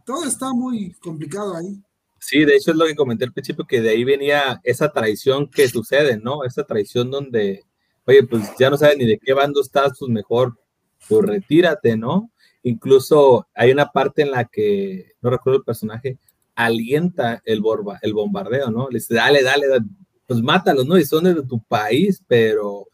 todo 0.05 0.25
está 0.25 0.51
muy 0.53 0.93
complicado 0.93 1.55
ahí. 1.55 1.81
Sí, 2.19 2.43
de 2.43 2.55
hecho 2.55 2.71
es 2.71 2.77
lo 2.77 2.85
que 2.85 2.95
comenté 2.95 3.25
al 3.25 3.33
principio, 3.33 3.65
que 3.65 3.81
de 3.81 3.91
ahí 3.91 4.03
venía 4.03 4.59
esa 4.63 4.91
traición 4.91 5.49
que 5.49 5.69
sucede, 5.69 6.17
¿no? 6.17 6.43
Esa 6.43 6.63
traición 6.63 7.11
donde, 7.11 7.63
oye, 8.05 8.23
pues 8.23 8.43
ya 8.59 8.69
no 8.69 8.77
sabes 8.77 8.97
ni 8.97 9.05
de 9.05 9.19
qué 9.19 9.33
bando 9.33 9.61
estás, 9.61 9.93
pues 9.97 10.11
mejor, 10.11 10.59
pues 11.07 11.25
retírate, 11.25 11.95
¿no? 11.95 12.31
Incluso 12.63 13.47
hay 13.53 13.71
una 13.71 13.87
parte 13.87 14.23
en 14.23 14.31
la 14.31 14.45
que, 14.45 15.13
no 15.21 15.29
recuerdo 15.29 15.59
el 15.59 15.63
personaje, 15.63 16.17
alienta 16.55 17.41
el, 17.45 17.61
borba, 17.61 17.99
el 18.01 18.13
bombardeo, 18.13 18.69
¿no? 18.69 18.89
Le 18.89 18.99
dice, 18.99 19.13
dale, 19.13 19.41
dale, 19.41 19.67
dale, 19.67 19.85
pues 20.29 20.43
mátalos, 20.43 20.85
¿no? 20.85 20.95
Y 20.95 21.05
son 21.05 21.23
de 21.23 21.41
tu 21.41 21.59
país, 21.59 22.23
pero 22.27 22.87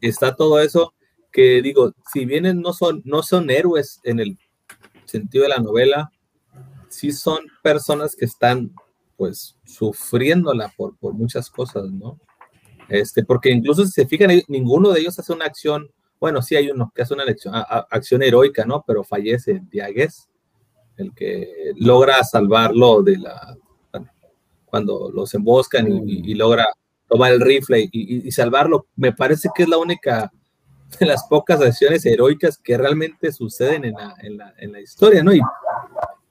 está 0.00 0.34
todo 0.34 0.58
eso 0.58 0.94
que 1.30 1.60
digo, 1.60 1.92
si 2.10 2.24
bien 2.24 2.62
no 2.62 2.72
son, 2.72 3.02
no 3.04 3.22
son 3.22 3.50
héroes 3.50 4.00
en 4.04 4.20
el 4.20 4.38
sentido 5.04 5.42
de 5.42 5.50
la 5.50 5.58
novela, 5.58 6.10
sí 6.88 7.12
son 7.12 7.40
personas 7.62 8.16
que 8.16 8.24
están 8.24 8.72
pues 9.18 9.54
sufriéndola 9.66 10.72
por, 10.74 10.96
por 10.96 11.12
muchas 11.12 11.50
cosas, 11.50 11.90
¿no? 11.90 12.18
Este, 12.88 13.22
porque 13.22 13.50
incluso 13.50 13.84
si 13.84 13.92
se 13.92 14.06
fijan, 14.06 14.30
ninguno 14.48 14.92
de 14.92 15.00
ellos 15.00 15.18
hace 15.18 15.34
una 15.34 15.44
acción, 15.44 15.90
bueno, 16.18 16.40
sí 16.40 16.56
hay 16.56 16.70
uno 16.70 16.90
que 16.94 17.02
hace 17.02 17.12
una 17.12 17.24
acción, 17.24 17.52
acción 17.90 18.22
heroica, 18.22 18.64
¿no? 18.64 18.82
Pero 18.86 19.04
fallece 19.04 19.60
Diagues, 19.70 20.30
el 20.96 21.12
que 21.12 21.74
logra 21.76 22.24
salvarlo 22.24 23.02
de 23.02 23.18
la, 23.18 23.58
cuando 24.72 25.10
los 25.12 25.34
emboscan 25.34 25.86
y, 26.08 26.30
y, 26.30 26.34
logra 26.34 26.66
tomar 27.06 27.30
el 27.30 27.42
rifle 27.42 27.90
y, 27.92 28.26
y, 28.26 28.30
salvarlo, 28.32 28.86
me 28.96 29.12
parece 29.12 29.50
que 29.54 29.64
es 29.64 29.68
la 29.68 29.76
única 29.76 30.32
de 30.98 31.04
las 31.04 31.24
pocas 31.24 31.60
acciones 31.60 32.06
heroicas 32.06 32.56
que 32.56 32.78
realmente 32.78 33.30
suceden 33.32 33.84
en 33.84 33.92
la, 33.92 34.14
en 34.22 34.38
la, 34.38 34.54
en 34.56 34.72
la 34.72 34.80
historia, 34.80 35.22
¿no? 35.22 35.34
Y, 35.34 35.42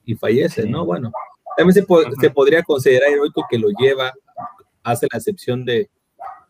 y 0.04 0.16
fallece, 0.16 0.66
¿no? 0.66 0.84
Bueno, 0.84 1.12
también 1.56 1.74
se, 1.74 1.84
po 1.84 2.00
se, 2.20 2.30
podría 2.30 2.64
considerar 2.64 3.10
heroico 3.10 3.46
que 3.48 3.60
lo 3.60 3.68
lleva, 3.78 4.12
hace 4.82 5.06
la 5.12 5.18
excepción 5.18 5.64
de, 5.64 5.88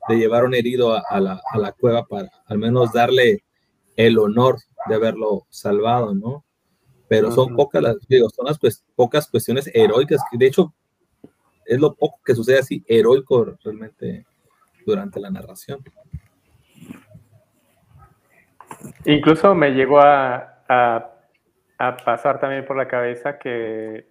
de 0.09 0.17
llevar 0.17 0.47
un 0.47 0.55
herido 0.55 0.95
a, 0.95 1.03
a, 1.11 1.21
la, 1.21 1.43
a, 1.53 1.59
la, 1.59 1.73
cueva 1.73 2.07
para 2.07 2.31
al 2.47 2.57
menos 2.57 2.91
darle 2.95 3.45
el 3.97 4.19
honor 4.19 4.57
de 4.89 4.95
haberlo 4.95 5.47
salvado, 5.51 6.15
¿no? 6.15 6.43
Pero 7.07 7.31
son 7.33 7.55
pocas 7.55 7.83
las, 7.83 7.97
digo, 8.09 8.31
son 8.31 8.47
las 8.47 8.59
pues, 8.59 8.83
pocas 8.95 9.29
cuestiones 9.29 9.71
heroicas, 9.75 10.23
que 10.31 10.39
de 10.39 10.47
hecho 10.47 10.73
es 11.73 11.81
lo 11.81 11.95
poco 11.95 12.21
que 12.25 12.35
sucede 12.35 12.59
así 12.59 12.85
heroico 12.87 13.57
realmente 13.65 14.27
durante 14.85 15.21
la 15.21 15.31
narración. 15.31 15.83
Incluso 19.05 19.55
me 19.55 19.71
llegó 19.71 20.01
a, 20.01 20.65
a, 20.69 21.97
pasar 22.05 22.41
también 22.41 22.65
por 22.65 22.77
la 22.77 22.89
cabeza 22.89 23.39
que, 23.39 24.07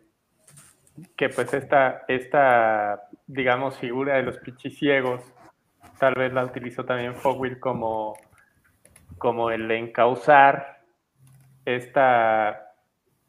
que 1.16 1.30
pues 1.30 1.54
esta, 1.54 2.04
esta, 2.08 3.08
digamos, 3.28 3.78
figura 3.78 4.16
de 4.16 4.24
los 4.24 4.38
pichiciegos, 4.38 5.22
tal 6.00 6.16
vez 6.16 6.34
la 6.34 6.46
utilizó 6.46 6.84
también 6.84 7.16
Fogwill 7.16 7.60
como, 7.60 8.18
como 9.18 9.52
el 9.52 9.70
encauzar 9.72 10.82
esta, 11.66 12.74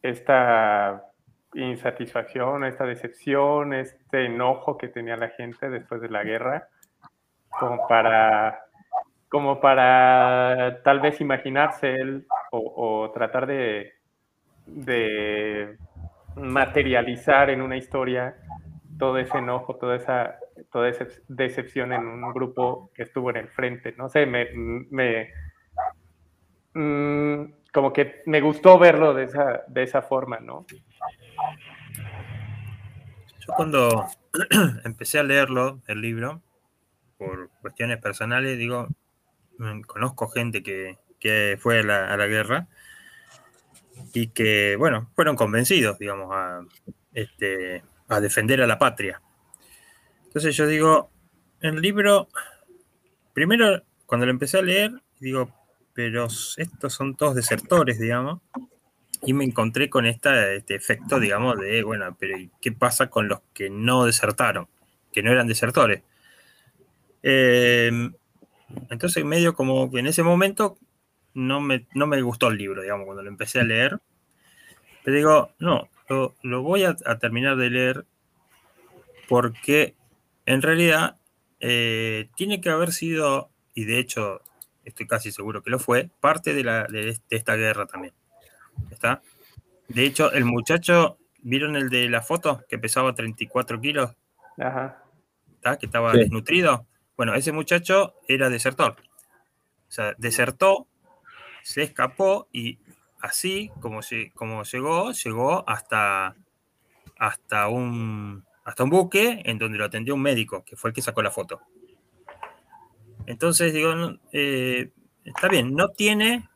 esta 0.03 1.12
insatisfacción, 1.55 2.65
esta 2.65 2.85
decepción, 2.85 3.75
este 3.75 4.27
enojo 4.27 4.79
que 4.79 4.89
tenía 4.89 5.17
la 5.17 5.29
gente 5.29 5.69
después 5.69 6.01
de 6.01 6.09
la 6.09 6.23
guerra, 6.23 6.69
como 7.51 7.87
para 7.87 8.61
como 9.29 9.61
para 9.61 10.83
tal 10.85 11.01
vez 11.01 11.19
imaginarse 11.23 11.95
él 11.95 12.27
o, 12.51 13.11
tratar 13.15 13.47
de, 13.47 13.95
de, 14.67 15.79
materializar 16.37 17.49
en 17.49 17.63
una 17.63 17.79
historia 17.79 18.37
todo 18.99 19.17
ese 19.17 19.39
enojo, 19.39 19.77
toda 19.77 19.97
esa, 19.97 20.37
toda 20.71 20.91
esa 20.91 21.07
decepción 21.29 21.95
en 21.95 22.07
un 22.07 22.31
grupo 22.35 22.91
que 22.95 23.05
estuvo 23.05 23.31
en 23.31 23.37
el 23.37 23.49
frente. 23.49 23.95
No 23.97 24.11
sé, 24.11 24.27
me, 24.27 24.49
me 24.91 25.31
mmm, 26.75 27.45
como 27.73 27.91
que 27.91 28.21
me 28.27 28.43
gustó 28.43 28.79
verlo 28.79 29.15
de 29.15 29.25
esa, 29.25 29.63
de 29.67 29.83
esa 29.83 30.03
forma, 30.03 30.41
¿no? 30.41 30.67
Yo 33.47 33.55
cuando 33.57 34.07
empecé 34.85 35.19
a 35.19 35.25
leerlo, 35.25 35.83
el 35.89 36.01
libro, 36.01 36.43
por 37.19 37.51
cuestiones 37.61 37.99
personales, 37.99 38.57
digo, 38.57 38.89
conozco 39.87 40.29
gente 40.29 40.63
que, 40.63 40.99
que 41.19 41.59
fue 41.61 41.81
a 41.81 41.83
la, 41.83 42.13
a 42.13 42.17
la, 42.17 42.27
guerra 42.27 42.69
y 44.15 44.29
que, 44.29 44.77
bueno, 44.77 45.11
fueron 45.17 45.35
convencidos, 45.35 45.99
digamos, 45.99 46.29
a, 46.33 46.61
este, 47.13 47.83
a 48.09 48.21
defender 48.21 48.63
a 48.63 48.67
la 48.67 48.79
patria. 48.79 49.21
Entonces 50.25 50.55
yo 50.57 50.67
digo, 50.67 51.11
el 51.61 51.81
libro, 51.81 52.29
primero, 53.33 53.83
cuando 54.07 54.27
lo 54.27 54.31
empecé 54.31 54.59
a 54.59 54.63
leer, 54.63 54.93
digo, 55.19 55.53
pero 55.95 56.29
estos 56.57 56.93
son 56.93 57.17
todos 57.17 57.35
desertores, 57.35 57.99
digamos, 57.99 58.41
y 59.25 59.33
me 59.35 59.45
encontré 59.45 59.89
con 59.89 60.07
esta, 60.07 60.53
este 60.53 60.75
efecto, 60.75 61.21
digamos, 61.21 61.59
de, 61.59 61.83
bueno, 61.85 62.17
pero 62.19 62.37
¿y 62.37 62.51
¿qué 62.61 62.73
pasa 62.73 63.09
con 63.09 63.29
los 63.29 63.41
que 63.55 63.71
no 63.71 64.05
desertaron? 64.05 64.69
Que 65.13 65.23
no 65.23 65.31
eran 65.31 65.47
desertores. 65.47 66.03
Eh, 67.23 68.11
entonces, 68.91 69.25
medio 69.25 69.55
como 69.55 69.91
que 69.91 70.01
en 70.01 70.09
ese 70.09 70.25
momento 70.25 70.77
no 71.35 71.61
me, 71.61 71.87
no 71.95 72.07
me 72.07 72.21
gustó 72.21 72.49
el 72.49 72.59
libro, 72.59 72.83
digamos, 72.83 73.07
cuando 73.07 73.23
lo 73.23 73.29
empecé 73.29 73.61
a 73.61 73.65
leer. 73.65 74.01
Pero 75.05 75.17
digo, 75.17 75.53
no, 75.61 75.89
lo, 76.09 76.35
lo 76.43 76.63
voy 76.63 76.85
a, 76.85 76.95
terminar 77.19 77.57
de 77.57 77.71
leer 77.71 78.07
porque 79.29 79.95
en 80.47 80.63
realidad 80.63 81.17
eh, 81.61 82.29
tiene 82.37 82.61
que 82.61 82.71
haber 82.71 82.93
sido, 82.93 83.51
y 83.73 83.85
de 83.85 83.99
hecho 84.01 84.43
estoy 84.85 85.07
casi 85.07 85.31
seguro 85.31 85.63
que 85.63 85.71
lo 85.71 85.79
fue, 85.79 86.11
parte 86.21 86.55
de, 86.55 86.65
la, 86.65 86.85
de 86.85 87.17
esta 87.31 87.55
guerra 87.55 87.87
también. 87.87 88.15
¿Está? 88.91 89.23
De 89.89 90.05
hecho, 90.05 90.33
el 90.33 90.45
muchacho, 90.45 91.19
¿vieron 91.43 91.77
el 91.77 91.89
de 91.91 92.09
la 92.09 92.23
foto 92.23 92.63
que 92.69 92.79
pesaba 92.79 93.15
34 93.15 93.81
kilos? 93.81 94.13
Ajá. 94.59 95.03
¿Está? 95.55 95.79
Que 95.79 95.87
estaba 95.87 96.13
Sí. 96.13 96.19
desnutrido. 96.21 96.87
Bueno, 97.17 97.35
ese 97.35 97.53
muchacho 97.53 98.15
era 98.29 98.49
desertor. 98.49 98.97
O 99.89 99.91
sea, 99.93 100.15
desertó, 100.19 100.87
se 101.63 101.83
escapó 101.83 102.49
y 102.53 102.79
así 103.21 103.71
como, 103.81 104.03
se, 104.03 104.31
como 104.33 104.63
llegó, 104.65 105.13
llegó 105.13 105.69
hasta, 105.69 106.35
hasta, 107.19 107.69
un, 107.69 108.45
hasta 108.65 108.83
un 108.85 108.91
buque 108.91 109.43
en 109.45 109.59
donde 109.59 109.79
lo 109.79 109.85
atendió 109.85 110.15
un 110.15 110.23
médico, 110.23 110.65
que 110.65 110.77
fue 110.77 110.91
el 110.91 110.95
que 110.95 111.03
sacó 111.03 111.23
la 111.23 111.31
foto. 111.31 111.61
Entonces, 113.27 113.73
digo, 113.73 113.93
eh, 114.33 114.91
está 115.25 115.49
bien, 115.49 115.75
no 115.75 115.91
tiene, 115.91 116.49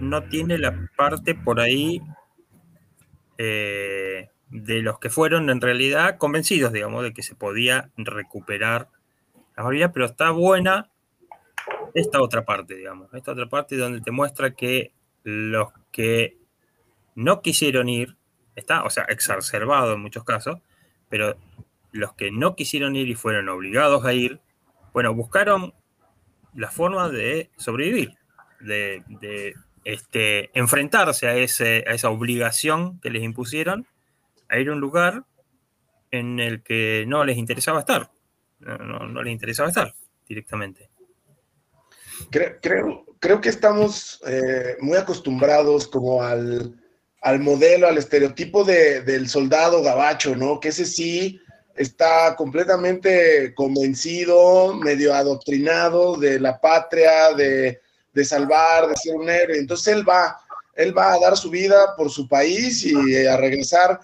no 0.00 0.24
tiene 0.24 0.58
la 0.58 0.88
parte 0.96 1.34
por 1.34 1.60
ahí 1.60 2.02
eh, 3.38 4.28
de 4.50 4.82
los 4.82 4.98
que 4.98 5.10
fueron 5.10 5.50
en 5.50 5.60
realidad 5.60 6.18
convencidos, 6.18 6.72
digamos, 6.72 7.02
de 7.02 7.12
que 7.12 7.22
se 7.22 7.34
podía 7.34 7.90
recuperar 7.96 8.88
la 9.56 9.64
mayoría, 9.64 9.92
pero 9.92 10.06
está 10.06 10.30
buena 10.30 10.90
esta 11.94 12.20
otra 12.20 12.44
parte, 12.44 12.74
digamos, 12.74 13.12
esta 13.14 13.32
otra 13.32 13.48
parte 13.48 13.76
donde 13.76 14.00
te 14.00 14.10
muestra 14.10 14.54
que 14.54 14.92
los 15.22 15.68
que 15.90 16.38
no 17.14 17.40
quisieron 17.40 17.88
ir, 17.88 18.16
está, 18.56 18.84
o 18.84 18.90
sea, 18.90 19.04
exacerbado 19.04 19.94
en 19.94 20.00
muchos 20.00 20.24
casos, 20.24 20.58
pero 21.08 21.36
los 21.92 22.12
que 22.14 22.30
no 22.30 22.56
quisieron 22.56 22.96
ir 22.96 23.08
y 23.08 23.14
fueron 23.14 23.48
obligados 23.48 24.04
a 24.04 24.12
ir, 24.12 24.40
bueno, 24.92 25.14
buscaron 25.14 25.72
la 26.54 26.70
forma 26.70 27.08
de 27.08 27.50
sobrevivir, 27.56 28.16
de, 28.60 29.02
de 29.20 29.54
este, 29.84 30.50
enfrentarse 30.58 31.26
a, 31.26 31.36
esa 31.36 32.10
obligación 32.10 33.00
que 33.00 33.10
les 33.10 33.22
impusieron, 33.22 33.86
a 34.48 34.58
ir 34.58 34.68
a 34.68 34.72
un 34.72 34.80
lugar 34.80 35.24
en 36.10 36.40
el 36.40 36.62
que 36.62 37.04
no 37.06 37.24
les 37.24 37.36
interesaba 37.36 37.80
estar, 37.80 38.10
no, 38.60 39.22
les 39.22 39.32
interesaba 39.32 39.68
estar 39.68 39.94
directamente. 40.28 40.88
Creo, 42.30 42.56
creo, 42.62 43.06
creo 43.18 43.40
que 43.40 43.48
estamos 43.48 44.20
eh, 44.26 44.76
muy 44.80 44.96
acostumbrados 44.96 45.88
como 45.88 46.22
al, 46.22 46.80
al, 47.20 47.40
modelo, 47.40 47.88
al 47.88 47.98
estereotipo 47.98 48.64
de, 48.64 49.02
del 49.02 49.28
soldado 49.28 49.82
gabacho, 49.82 50.36
¿no? 50.36 50.60
Que 50.60 50.68
ese 50.68 50.84
sí 50.84 51.40
está 51.74 52.36
completamente 52.36 53.52
convencido, 53.54 54.74
medio 54.74 55.12
adoctrinado 55.14 56.16
de 56.16 56.38
la 56.38 56.60
patria, 56.60 57.34
de, 57.34 57.80
de 58.14 58.24
salvar, 58.24 58.88
de 58.88 58.96
ser 58.96 59.14
un 59.16 59.28
héroe. 59.28 59.58
Entonces 59.58 59.94
él 59.94 60.08
va, 60.08 60.38
él 60.76 60.96
va 60.96 61.12
a 61.12 61.18
dar 61.18 61.36
su 61.36 61.50
vida 61.50 61.94
por 61.96 62.10
su 62.10 62.28
país 62.28 62.84
y 62.84 63.26
a 63.26 63.36
regresar 63.36 64.00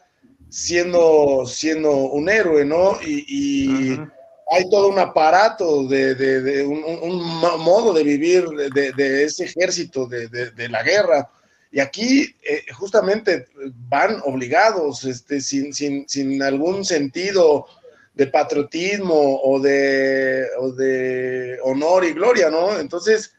siendo, 0.51 1.45
siendo 1.47 1.91
un 1.91 2.28
héroe, 2.28 2.65
¿no? 2.65 2.99
Y, 3.03 3.24
y 3.28 3.93
uh 3.93 3.97
-huh. 3.99 4.12
hay 4.51 4.69
todo 4.69 4.89
un 4.89 4.99
aparato 4.99 5.87
de, 5.87 6.15
de, 6.16 6.43
de 6.43 6.65
un, 6.65 6.82
un, 6.85 7.23
modo 7.61 7.93
de 7.93 8.03
vivir 8.03 8.45
de, 8.49 8.93
de 8.93 9.24
ese 9.24 9.45
ejército 9.45 10.07
de, 10.07 10.69
la 10.69 10.82
guerra. 10.82 11.31
Y 11.73 11.78
aquí 11.78 12.35
eh, 12.43 12.65
justamente 12.73 13.47
van 13.89 14.20
obligados, 14.24 15.05
este, 15.05 15.41
sin, 15.41 15.73
sin, 15.73 16.09
sin 16.09 16.43
algún 16.43 16.85
sentido 16.85 17.66
de 18.15 18.27
patriotismo 18.27 19.41
o 19.41 19.61
de, 19.61 20.47
o 20.59 20.73
de 20.73 21.59
honor 21.62 22.05
y 22.05 22.12
gloria, 22.12 22.51
¿no? 22.51 22.77
Entonces, 22.81 23.32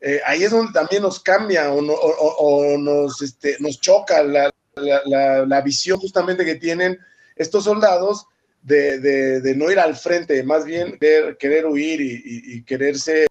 eh, 0.00 0.20
ahí 0.26 0.44
es 0.44 0.50
donde 0.50 0.72
también 0.72 1.02
nos 1.02 1.20
cambia 1.20 1.72
o, 1.72 1.80
no, 1.80 1.92
o, 1.92 2.36
o 2.38 2.78
nos, 2.78 3.22
este, 3.22 3.56
nos 3.60 3.80
choca 3.80 4.22
la, 4.22 4.52
la, 4.74 5.00
la, 5.06 5.46
la, 5.46 5.60
visión 5.62 5.98
justamente 5.98 6.44
que 6.44 6.56
tienen 6.56 6.98
estos 7.34 7.64
soldados 7.64 8.26
de, 8.62 8.98
de, 8.98 9.40
de, 9.40 9.56
no 9.56 9.70
ir 9.70 9.78
al 9.78 9.96
frente, 9.96 10.42
más 10.42 10.64
bien 10.64 10.98
querer, 10.98 11.66
huir 11.66 12.00
y, 12.00 12.12
y, 12.12 12.56
y 12.56 12.62
quererse 12.64 13.26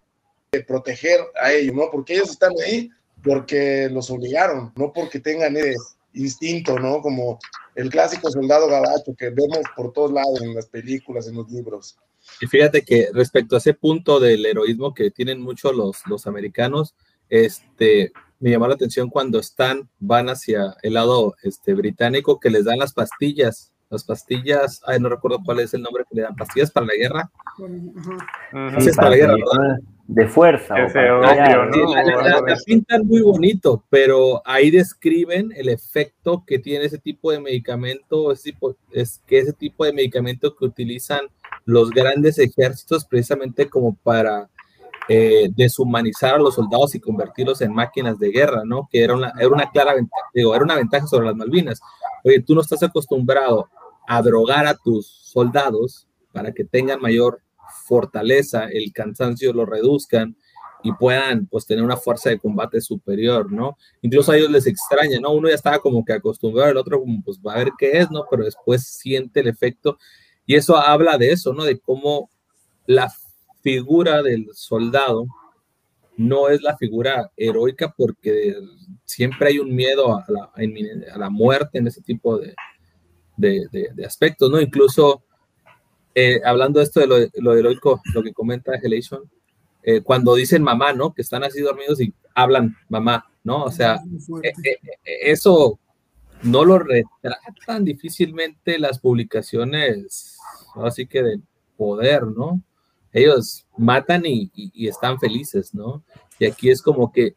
proteger 0.66 1.20
a 1.40 1.52
ellos, 1.52 1.74
¿no? 1.74 1.90
Porque 1.90 2.14
ellos 2.14 2.30
están 2.30 2.52
ahí 2.64 2.90
porque 3.22 3.88
los 3.90 4.10
obligaron, 4.10 4.72
no 4.76 4.92
porque 4.92 5.20
tengan 5.20 5.56
ese 5.56 5.74
instinto, 6.14 6.78
¿no? 6.78 7.02
Como 7.02 7.38
el 7.74 7.90
clásico 7.90 8.30
soldado 8.30 8.68
gabacho 8.68 9.14
que 9.16 9.30
vemos 9.30 9.60
por 9.76 9.92
todos 9.92 10.12
lados 10.12 10.40
en 10.42 10.54
las 10.54 10.66
películas, 10.66 11.26
en 11.26 11.36
los 11.36 11.50
libros. 11.50 11.98
Y 12.40 12.46
fíjate 12.46 12.82
que 12.82 13.08
respecto 13.12 13.54
a 13.54 13.58
ese 13.58 13.74
punto 13.74 14.20
del 14.20 14.44
heroísmo 14.44 14.94
que 14.94 15.10
tienen 15.10 15.40
mucho 15.40 15.72
los, 15.72 16.06
los 16.06 16.26
americanos, 16.26 16.94
este, 17.28 18.12
me 18.40 18.50
llamó 18.50 18.68
la 18.68 18.74
atención 18.74 19.08
cuando 19.08 19.38
están, 19.38 19.88
van 19.98 20.28
hacia 20.28 20.76
el 20.82 20.94
lado 20.94 21.34
este, 21.42 21.74
británico, 21.74 22.38
que 22.40 22.50
les 22.50 22.64
dan 22.64 22.78
las 22.78 22.92
pastillas, 22.92 23.72
las 23.90 24.04
pastillas, 24.04 24.82
ay, 24.86 25.00
no 25.00 25.08
recuerdo 25.08 25.40
cuál 25.44 25.60
es 25.60 25.72
el 25.74 25.82
nombre 25.82 26.04
que 26.08 26.16
le 26.16 26.22
dan, 26.22 26.36
pastillas 26.36 26.70
para 26.70 26.86
la 26.86 26.94
guerra. 26.94 27.30
Uh 27.58 27.64
-huh. 27.64 28.80
sí, 28.80 28.90
para 28.96 29.10
la 29.10 29.16
guerra, 29.16 29.34
¿verdad? 29.34 29.78
de 30.08 30.28
fuerza. 30.28 30.74
La, 30.78 32.56
pintan 32.64 33.06
muy 33.06 33.22
bonito, 33.22 33.84
pero 33.90 34.40
ahí 34.44 34.70
describen 34.70 35.52
el 35.56 35.68
efecto 35.68 36.44
que 36.46 36.58
tiene 36.58 36.84
ese 36.84 36.98
tipo 36.98 37.32
de 37.32 37.40
medicamento, 37.40 38.30
ese 38.30 38.52
tipo, 38.52 38.76
es 38.92 39.20
que 39.26 39.38
ese 39.38 39.52
tipo 39.52 39.84
de 39.84 39.92
medicamento 39.92 40.54
que 40.54 40.64
utilizan 40.64 41.26
los 41.66 41.90
grandes 41.90 42.38
ejércitos 42.38 43.04
precisamente 43.04 43.68
como 43.68 43.94
para 43.96 44.48
eh, 45.08 45.48
deshumanizar 45.54 46.34
a 46.34 46.38
los 46.38 46.54
soldados 46.54 46.94
y 46.94 47.00
convertirlos 47.00 47.60
en 47.60 47.74
máquinas 47.74 48.18
de 48.18 48.30
guerra, 48.30 48.62
¿no? 48.64 48.88
Que 48.90 49.04
era 49.04 49.14
una, 49.14 49.32
era 49.38 49.48
una 49.48 49.70
clara 49.70 49.94
ventaja, 49.94 50.26
digo, 50.32 50.54
era 50.54 50.64
una 50.64 50.76
ventaja 50.76 51.06
sobre 51.06 51.26
las 51.26 51.36
Malvinas. 51.36 51.80
Oye, 52.24 52.40
tú 52.40 52.54
no 52.54 52.60
estás 52.60 52.82
acostumbrado 52.82 53.68
a 54.08 54.22
drogar 54.22 54.66
a 54.66 54.74
tus 54.74 55.06
soldados 55.06 56.08
para 56.32 56.52
que 56.52 56.64
tengan 56.64 57.00
mayor 57.00 57.42
fortaleza, 57.86 58.68
el 58.70 58.92
cansancio 58.92 59.52
lo 59.52 59.66
reduzcan 59.66 60.36
y 60.82 60.92
puedan 60.92 61.46
pues 61.46 61.66
tener 61.66 61.82
una 61.82 61.96
fuerza 61.96 62.30
de 62.30 62.38
combate 62.38 62.80
superior, 62.80 63.50
¿no? 63.50 63.76
Incluso 64.02 64.30
a 64.30 64.36
ellos 64.36 64.50
les 64.50 64.66
extraña, 64.66 65.18
¿no? 65.20 65.32
Uno 65.32 65.48
ya 65.48 65.54
estaba 65.56 65.80
como 65.80 66.04
que 66.04 66.12
acostumbrado, 66.12 66.70
el 66.70 66.76
otro 66.76 67.00
como 67.00 67.22
pues 67.24 67.38
va 67.44 67.54
a 67.54 67.58
ver 67.58 67.70
qué 67.76 67.98
es, 67.98 68.10
¿no? 68.10 68.24
Pero 68.30 68.44
después 68.44 68.86
siente 68.86 69.40
el 69.40 69.48
efecto 69.48 69.98
y 70.46 70.54
eso 70.54 70.76
habla 70.76 71.18
de 71.18 71.32
eso, 71.32 71.52
¿no? 71.52 71.64
De 71.64 71.78
cómo 71.78 72.30
la 72.86 73.12
figura 73.62 74.22
del 74.22 74.48
soldado 74.54 75.26
no 76.16 76.48
es 76.48 76.62
la 76.62 76.76
figura 76.76 77.30
heroica 77.36 77.92
porque 77.96 78.54
siempre 79.04 79.48
hay 79.48 79.58
un 79.58 79.74
miedo 79.74 80.16
a 80.16 80.24
la, 80.28 80.50
a 81.12 81.18
la 81.18 81.30
muerte 81.30 81.78
en 81.78 81.88
ese 81.88 82.00
tipo 82.00 82.38
de, 82.38 82.54
de, 83.36 83.66
de, 83.70 83.90
de 83.94 84.06
aspectos, 84.06 84.50
¿no? 84.50 84.60
Incluso 84.60 85.22
eh, 86.14 86.40
hablando 86.44 86.78
de 86.78 86.84
esto 86.84 87.00
de 87.00 87.06
lo, 87.06 87.16
lo, 87.34 87.54
heroico, 87.54 88.00
lo 88.14 88.22
que 88.22 88.32
comenta 88.32 88.72
Helation, 88.82 89.30
eh, 89.82 90.00
cuando 90.00 90.34
dicen 90.34 90.62
mamá, 90.62 90.92
¿no? 90.92 91.12
Que 91.12 91.22
están 91.22 91.44
así 91.44 91.60
dormidos 91.60 92.00
y 92.00 92.14
hablan 92.34 92.74
mamá, 92.88 93.26
¿no? 93.44 93.64
O 93.64 93.70
sea, 93.70 94.00
eh, 94.42 94.76
eso 95.04 95.78
no 96.42 96.64
lo 96.64 96.78
retratan 96.78 97.84
difícilmente 97.84 98.78
las 98.78 98.98
publicaciones, 98.98 100.36
así 100.76 101.06
que 101.06 101.22
del 101.22 101.42
poder, 101.76 102.24
¿no? 102.24 102.62
Ellos 103.12 103.66
matan 103.76 104.24
y, 104.26 104.50
están 104.86 105.18
felices, 105.18 105.74
¿no? 105.74 106.02
Y 106.38 106.46
aquí 106.46 106.70
es 106.70 106.82
como 106.82 107.12
que 107.12 107.36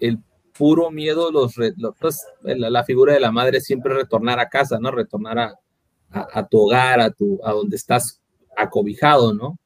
el 0.00 0.18
puro 0.56 0.90
miedo, 0.90 1.30
los, 1.30 1.56
los 1.56 1.94
pues, 2.00 2.24
la, 2.42 2.84
figura 2.84 3.12
de 3.12 3.20
la 3.20 3.30
madre 3.30 3.60
siempre 3.60 3.94
retornar 3.94 4.40
a 4.40 4.48
casa, 4.48 4.78
¿no? 4.80 4.90
Retornar 4.90 5.38
a, 6.10 6.46
tu 6.48 6.60
hogar, 6.60 7.00
a, 7.00 7.10
tu, 7.10 7.38
a 7.44 7.52
donde 7.52 7.76
estás 7.76 8.20
acobijado, 8.56 9.34
¿no? 9.34 9.58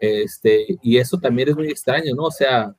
Este, 0.00 0.78
y 0.82 0.98
eso 0.98 1.18
también 1.18 1.48
es 1.48 1.56
muy 1.56 1.68
extraño, 1.68 2.14
¿no? 2.14 2.24
O 2.24 2.30
sea, 2.30 2.74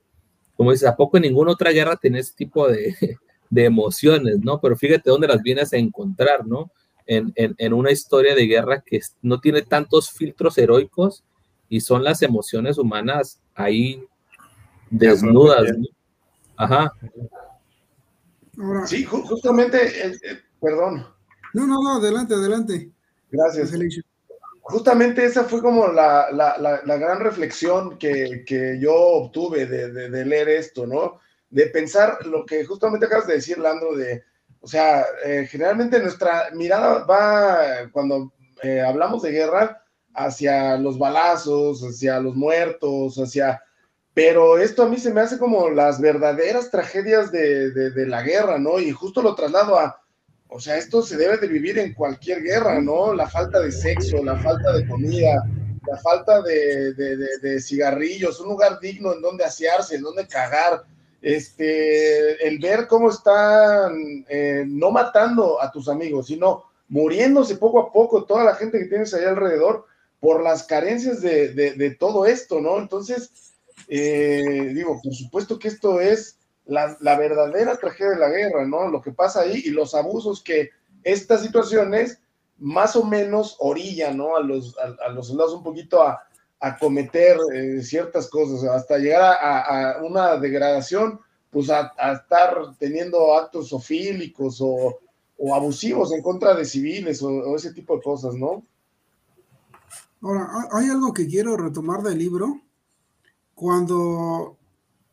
como 0.56 0.72
dices, 0.72 0.88
¿a 0.88 0.96
poco 0.96 1.16
en 1.16 1.24
ninguna 1.24 1.52
otra 1.52 1.70
guerra 1.70 1.96
tenés 1.96 2.28
ese 2.28 2.36
tipo 2.36 2.68
de, 2.68 2.94
de 3.54 3.64
emociones, 3.64 4.38
¿no? 4.40 4.60
Pero 4.60 4.76
fíjate 4.76 5.10
dónde 5.10 5.28
las 5.28 5.42
vienes 5.42 5.72
a 5.72 5.76
encontrar, 5.76 6.46
¿no? 6.46 6.70
En, 7.06 7.32
en, 7.36 7.54
en 7.58 7.72
una 7.72 7.90
historia 7.92 8.34
de 8.34 8.46
guerra 8.46 8.82
que 8.84 9.00
no 9.22 9.38
tiene 9.40 9.62
tantos 9.62 10.10
filtros 10.10 10.56
heroicos 10.58 11.22
y 11.68 11.80
son 11.80 12.02
las 12.02 12.22
emociones 12.22 12.78
humanas 12.78 13.40
ahí 13.54 14.02
desnudas, 14.90 15.64
¿no? 15.76 15.86
Ajá. 16.56 16.92
Ahora, 18.58 18.86
Sí, 18.86 19.04
ju- 19.04 19.22
justamente, 19.26 19.76
eh, 20.06 20.12
eh, 20.22 20.38
perdón, 20.60 21.06
no, 21.52 21.66
no, 21.66 21.82
no, 21.82 21.96
adelante, 21.98 22.34
adelante. 22.34 22.90
gracias. 23.30 23.72
Justamente 24.62 25.24
esa 25.26 25.44
fue 25.44 25.60
como 25.60 25.88
la, 25.88 26.30
la- 26.32 26.56
la- 26.58 26.80
la 26.84 26.96
gran 26.96 27.20
reflexión 27.20 27.98
que, 27.98 28.44
que 28.46 28.78
yo 28.80 28.94
obtuve 28.94 29.66
de, 29.66 29.92
de- 29.92 30.08
de 30.10 30.24
leer 30.24 30.48
esto, 30.48 30.86
¿no? 30.86 31.20
De 31.54 31.66
pensar 31.66 32.18
lo 32.26 32.44
que 32.44 32.64
justamente 32.64 33.06
acabas 33.06 33.28
de 33.28 33.34
decir, 33.34 33.58
Landro, 33.58 33.94
de, 33.94 34.24
o 34.60 34.66
sea, 34.66 35.04
eh, 35.24 35.46
generalmente 35.48 36.00
nuestra 36.00 36.48
mirada 36.52 37.04
va, 37.04 37.88
cuando 37.92 38.32
eh, 38.62 38.80
hablamos 38.80 39.22
de 39.22 39.30
guerra, 39.30 39.80
hacia 40.14 40.76
los 40.76 40.98
balazos, 40.98 41.80
hacia 41.82 42.18
los 42.20 42.34
muertos, 42.34 43.16
hacia... 43.18 43.62
Pero 44.14 44.58
esto 44.58 44.82
a 44.82 44.88
mí 44.88 44.96
se 44.96 45.12
me 45.12 45.20
hace 45.20 45.38
como 45.38 45.70
las 45.70 46.00
verdaderas 46.00 46.70
tragedias 46.70 47.30
de, 47.30 47.70
de- 47.70 47.90
de 47.90 48.06
la 48.06 48.22
guerra, 48.22 48.58
¿no? 48.58 48.78
Y 48.80 48.90
justo 48.90 49.22
lo 49.22 49.34
traslado 49.36 49.78
a, 49.78 50.00
o 50.48 50.58
sea, 50.60 50.76
esto 50.76 51.02
se 51.02 51.16
debe 51.16 51.36
de 51.38 51.46
vivir 51.48 51.78
en 51.78 51.94
cualquier 51.94 52.42
guerra, 52.42 52.80
¿no? 52.80 53.12
La 53.14 53.28
falta 53.28 53.60
de 53.60 53.70
sexo, 53.72 54.22
la 54.24 54.36
falta 54.36 54.72
de 54.72 54.86
comida, 54.88 55.42
la 55.86 55.96
falta 55.98 56.42
de, 56.42 56.94
de- 56.94 57.16
de- 57.16 57.38
de 57.42 57.60
cigarrillos, 57.60 58.40
un 58.40 58.48
lugar 58.48 58.78
digno 58.80 59.12
en 59.14 59.20
donde 59.22 59.44
asearse, 59.44 59.96
en 59.96 60.02
donde 60.02 60.26
cagar, 60.26 60.82
este, 61.24 62.46
el 62.46 62.58
ver 62.58 62.86
cómo 62.86 63.08
están 63.08 64.24
eh, 64.28 64.64
no 64.66 64.90
matando 64.90 65.60
a 65.60 65.72
tus 65.72 65.88
amigos, 65.88 66.26
sino 66.26 66.64
muriéndose 66.88 67.56
poco 67.56 67.80
a 67.80 67.90
poco 67.90 68.24
toda 68.24 68.44
la 68.44 68.54
gente 68.56 68.78
que 68.78 68.84
tienes 68.84 69.14
ahí 69.14 69.24
alrededor 69.24 69.86
por 70.20 70.42
las 70.42 70.64
carencias 70.64 71.22
de, 71.22 71.48
de- 71.54 71.90
todo 71.94 72.26
esto, 72.26 72.60
¿no? 72.60 72.78
Entonces, 72.78 73.30
eh, 73.88 74.72
digo, 74.74 75.00
por 75.02 75.14
supuesto 75.14 75.58
que 75.58 75.68
esto 75.68 75.98
es 76.00 76.36
la, 76.66 76.94
la 77.00 77.16
verdadera 77.16 77.76
tragedia 77.78 78.10
de 78.12 78.18
la 78.18 78.28
guerra, 78.28 78.66
¿no? 78.66 78.88
Lo 78.88 79.00
que 79.00 79.12
pasa 79.12 79.40
ahí 79.40 79.62
y 79.64 79.70
los 79.70 79.94
abusos 79.94 80.42
que 80.42 80.70
estas 81.04 81.40
situaciones 81.42 82.20
más 82.58 82.96
o 82.96 83.04
menos 83.04 83.56
orillan, 83.60 84.18
¿no? 84.18 84.36
A 84.36 84.40
los, 84.40 84.76
a, 84.78 85.06
a 85.06 85.08
los 85.08 85.28
soldados 85.28 85.54
un 85.54 85.62
poquito 85.64 86.02
a, 86.02 86.22
a 86.64 86.78
cometer 86.78 87.36
eh, 87.52 87.82
ciertas 87.82 88.30
cosas, 88.30 88.64
hasta 88.64 88.96
llegar 88.96 89.36
a, 89.38 90.02
una 90.02 90.38
degradación, 90.38 91.20
pues 91.50 91.68
a, 91.68 91.92
estar 92.14 92.74
teniendo 92.78 93.36
actos 93.36 93.70
ofílicos 93.74 94.62
o, 94.62 94.98
o 95.36 95.54
abusivos 95.54 96.10
en 96.12 96.22
contra 96.22 96.54
de 96.54 96.64
civiles 96.64 97.22
o, 97.22 97.28
o 97.28 97.56
ese 97.56 97.74
tipo 97.74 97.96
de 97.96 98.02
cosas, 98.02 98.34
¿no? 98.34 98.64
Ahora, 100.22 100.48
ha- 100.50 100.78
hay 100.78 100.88
algo 100.88 101.12
que 101.12 101.26
quiero 101.26 101.54
retomar 101.58 102.02
del 102.02 102.16
libro. 102.16 102.62
Cuando 103.54 104.56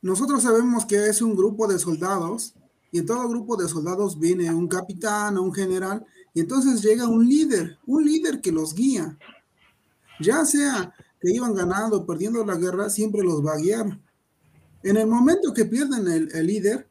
nosotros 0.02 0.44
sabemos 0.44 0.86
que 0.86 1.08
es 1.10 1.22
un 1.22 1.36
grupo 1.36 1.68
de 1.68 1.80
soldados, 1.80 2.56
y 2.94 3.00
en 3.00 3.06
todo 3.06 3.28
grupo 3.28 3.58
de 3.58 3.68
soldados 3.68 4.18
viene 4.18 4.54
un 4.54 4.70
capitán 4.70 5.38
o 5.38 5.42
un 5.44 5.54
general, 5.54 6.06
y 6.34 6.40
entonces 6.40 6.82
llega 6.82 7.10
un 7.10 7.28
líder, 7.28 7.78
un 7.86 8.06
líder 8.06 8.40
que 8.40 8.54
los 8.54 8.74
guía. 8.74 9.18
Ya 10.22 10.46
sea 10.46 10.94
que 11.22 11.32
iban 11.32 11.54
ganando 11.54 12.06
perdiendo 12.06 12.46
la 12.46 12.56
guerra, 12.56 12.90
siempre 12.90 13.22
los 13.24 13.46
va 13.46 13.54
a 13.54 13.58
guiar. 13.58 14.00
En 14.84 14.98
el 14.98 15.08
momento 15.08 15.54
que 15.54 15.66
pierden 15.66 16.08
el, 16.08 16.30
el 16.34 16.48
líder, 16.48 16.90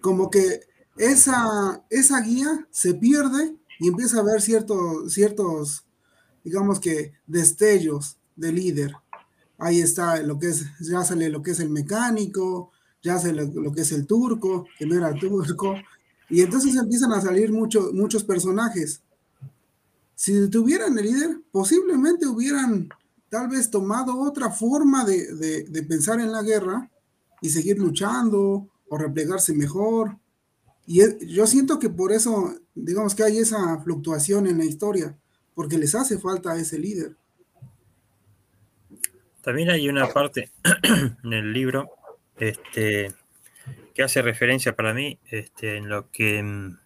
como 0.00 0.30
que 0.30 0.60
esa, 0.96 1.84
esa 1.90 2.20
guía 2.20 2.68
se 2.70 2.94
pierde 2.94 3.56
y 3.80 3.88
empieza 3.88 4.18
a 4.18 4.20
haber 4.20 4.40
ciertos, 4.40 5.12
ciertos, 5.12 5.84
digamos 6.44 6.78
que, 6.78 7.12
destellos 7.26 8.18
de 8.36 8.52
líder. 8.52 8.94
Ahí 9.58 9.80
está 9.80 10.22
lo 10.22 10.38
que 10.38 10.48
es, 10.50 10.64
ya 10.80 11.02
sale 11.04 11.28
lo 11.28 11.42
que 11.42 11.52
es 11.52 11.60
el 11.60 11.70
mecánico, 11.70 12.70
ya 13.02 13.18
sale 13.18 13.46
lo, 13.52 13.72
que 13.72 13.80
es 13.82 13.92
el 13.92 14.06
turco, 14.06 14.66
que 14.78 14.86
no 14.86 14.94
era 14.94 15.12
turco, 15.14 15.74
y 16.30 16.40
entonces 16.42 16.74
empiezan 16.76 17.12
a 17.12 17.20
salir 17.20 17.52
mucho- 17.52 17.90
muchos 17.92 18.24
personajes. 18.24 19.02
Si 20.14 20.48
tuvieran 20.48 20.96
el 20.98 21.04
líder, 21.04 21.40
posiblemente 21.50 22.26
hubieran 22.26 22.88
tal 23.34 23.48
vez 23.48 23.68
tomado 23.68 24.16
otra 24.20 24.48
forma 24.48 25.04
de, 25.04 25.64
de- 25.68 25.82
pensar 25.82 26.20
en 26.20 26.30
la 26.30 26.40
guerra 26.44 26.88
y 27.42 27.48
seguir 27.48 27.80
luchando 27.80 28.68
o 28.88 28.96
replegarse 28.96 29.52
mejor. 29.54 30.18
Y 30.86 31.00
yo 31.26 31.44
siento 31.48 31.80
que 31.80 31.90
por 31.90 32.12
eso, 32.12 32.54
digamos 32.76 33.16
que 33.16 33.24
hay 33.24 33.38
esa 33.38 33.80
fluctuación 33.80 34.46
en 34.46 34.58
la 34.58 34.64
historia, 34.64 35.18
porque 35.52 35.78
les 35.78 35.96
hace 35.96 36.16
falta 36.20 36.56
ese 36.56 36.78
líder. 36.78 37.16
También 39.42 39.70
hay 39.70 39.88
una 39.88 40.06
parte 40.06 40.52
en 41.24 41.32
el 41.32 41.52
libro 41.52 41.90
este, 42.38 43.12
que 43.96 44.02
hace 44.04 44.22
referencia 44.22 44.76
para 44.76 44.94
mí 44.94 45.18
este, 45.28 45.78
en 45.78 45.88
lo 45.88 46.08
que 46.12 46.40
mm, 46.40 46.78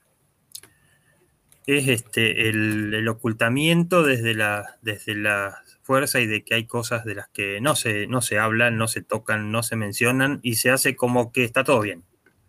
es 1.67 1.89
este, 1.89 2.49
el, 2.49 2.95
el 2.95 3.07
ocultamiento 3.07 4.03
desde 4.03 4.33
la, 4.33 4.79
desde 4.81 5.15
la 5.15 5.63
fuerza 5.89 6.21
y 6.21 6.27
de 6.27 6.45
que 6.45 6.55
hay 6.55 6.67
cosas 6.67 7.07
de 7.07 7.15
las 7.15 7.29
que 7.29 7.63
no 7.63 7.75
se, 7.75 8.07
no 8.09 8.21
se 8.21 8.39
hablan, 8.39 8.77
no 8.77 8.89
se 8.89 9.01
tocan, 9.01 9.51
no 9.51 9.63
se 9.63 9.75
mencionan 9.75 10.39
y 10.43 10.57
se 10.57 10.71
hace 10.71 10.95
como 10.95 11.33
que 11.33 11.45
está 11.45 11.65
todo 11.65 11.81
bien. 11.81 12.05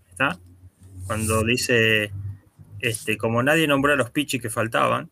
¿Está? 0.10 0.41
Cuando 1.07 1.45
dice, 1.45 2.11
este, 2.80 3.18
como 3.18 3.41
nadie 3.41 3.66
nombró 3.66 3.94
a 3.94 3.95
los 3.95 4.11
pichis 4.11 4.41
que 4.41 4.49
faltaban, 4.49 5.10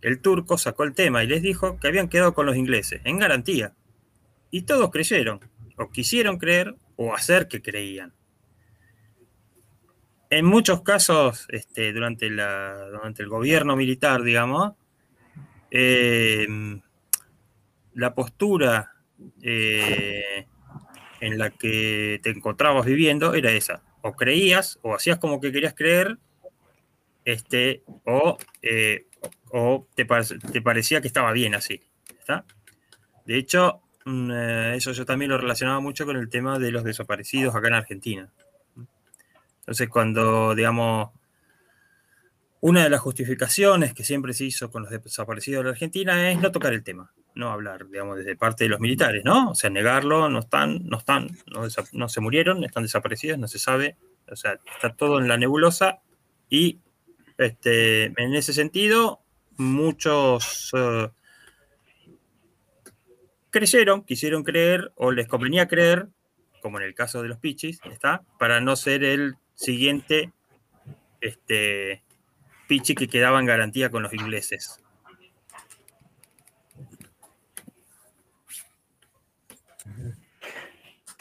el 0.00 0.22
turco 0.22 0.56
sacó 0.56 0.84
el 0.84 0.94
tema 0.94 1.24
y 1.24 1.26
les 1.26 1.42
dijo 1.42 1.78
que 1.78 1.88
habían 1.88 2.08
quedado 2.08 2.32
con 2.32 2.46
los 2.46 2.56
ingleses, 2.56 3.02
en 3.04 3.18
garantía. 3.18 3.74
Y 4.50 4.62
todos 4.62 4.90
creyeron, 4.90 5.40
o 5.76 5.90
quisieron 5.90 6.38
creer, 6.38 6.74
o 6.96 7.14
hacer 7.14 7.48
que 7.48 7.60
creían. 7.60 8.14
En 10.30 10.46
muchos 10.46 10.80
casos, 10.80 11.46
este, 11.50 11.92
durante, 11.92 12.30
la, 12.30 12.88
durante 12.88 13.22
el 13.22 13.28
gobierno 13.28 13.76
militar, 13.76 14.22
digamos, 14.22 14.72
eh, 15.70 16.80
la 17.96 18.14
postura 18.14 18.92
eh, 19.42 20.46
en 21.20 21.38
la 21.38 21.50
que 21.50 22.20
te 22.22 22.30
encontrabas 22.30 22.84
viviendo 22.84 23.34
era 23.34 23.50
esa. 23.50 23.82
O 24.02 24.12
creías, 24.12 24.78
o 24.82 24.94
hacías 24.94 25.18
como 25.18 25.40
que 25.40 25.50
querías 25.50 25.74
creer, 25.74 26.18
este, 27.24 27.82
o, 28.04 28.36
eh, 28.62 29.06
o 29.50 29.88
te, 29.94 30.06
te 30.52 30.62
parecía 30.62 31.00
que 31.00 31.08
estaba 31.08 31.32
bien 31.32 31.54
así. 31.54 31.82
¿está? 32.18 32.44
De 33.24 33.38
hecho, 33.38 33.80
mm, 34.04 34.30
eh, 34.30 34.76
eso 34.76 34.92
yo 34.92 35.06
también 35.06 35.30
lo 35.30 35.38
relacionaba 35.38 35.80
mucho 35.80 36.04
con 36.04 36.16
el 36.16 36.28
tema 36.28 36.58
de 36.58 36.70
los 36.70 36.84
desaparecidos 36.84 37.54
acá 37.54 37.68
en 37.68 37.74
Argentina. 37.74 38.30
Entonces, 39.60 39.88
cuando, 39.88 40.54
digamos, 40.54 41.10
una 42.60 42.84
de 42.84 42.90
las 42.90 43.00
justificaciones 43.00 43.94
que 43.94 44.04
siempre 44.04 44.34
se 44.34 44.44
hizo 44.44 44.70
con 44.70 44.82
los 44.82 44.90
desaparecidos 44.90 45.60
de 45.60 45.64
la 45.64 45.70
Argentina 45.70 46.30
es 46.30 46.38
no 46.38 46.52
tocar 46.52 46.74
el 46.74 46.84
tema, 46.84 47.10
no 47.36 47.50
hablar, 47.50 47.86
digamos, 47.86 48.16
desde 48.16 48.34
parte 48.34 48.64
de 48.64 48.70
los 48.70 48.80
militares, 48.80 49.22
¿no? 49.24 49.50
O 49.50 49.54
sea, 49.54 49.70
negarlo, 49.70 50.28
no 50.28 50.40
están, 50.40 50.86
no 50.88 50.98
están, 50.98 51.28
no, 51.92 52.08
se 52.08 52.20
murieron, 52.20 52.64
están 52.64 52.82
desaparecidos, 52.82 53.38
no 53.38 53.46
se 53.46 53.58
sabe, 53.58 53.96
o 54.28 54.34
sea, 54.34 54.58
está 54.74 54.96
todo 54.96 55.20
en 55.20 55.28
la 55.28 55.36
nebulosa 55.36 56.00
y 56.48 56.80
este, 57.36 58.06
en 58.06 58.34
ese 58.34 58.54
sentido, 58.54 59.20
muchos 59.58 60.72
eh, 60.74 61.10
creyeron, 63.50 64.02
quisieron 64.02 64.42
creer 64.42 64.92
o 64.96 65.12
les 65.12 65.28
convenía 65.28 65.68
creer, 65.68 66.08
como 66.62 66.78
en 66.78 66.86
el 66.86 66.94
caso 66.94 67.22
de 67.22 67.28
los 67.28 67.38
Pichis, 67.38 67.80
¿está? 67.92 68.24
Para 68.38 68.62
no 68.62 68.76
ser 68.76 69.04
el 69.04 69.36
siguiente 69.54 70.32
este, 71.20 72.02
Pichi 72.66 72.94
que 72.94 73.08
quedaba 73.08 73.38
en 73.40 73.46
garantía 73.46 73.90
con 73.90 74.02
los 74.02 74.14
ingleses. 74.14 74.82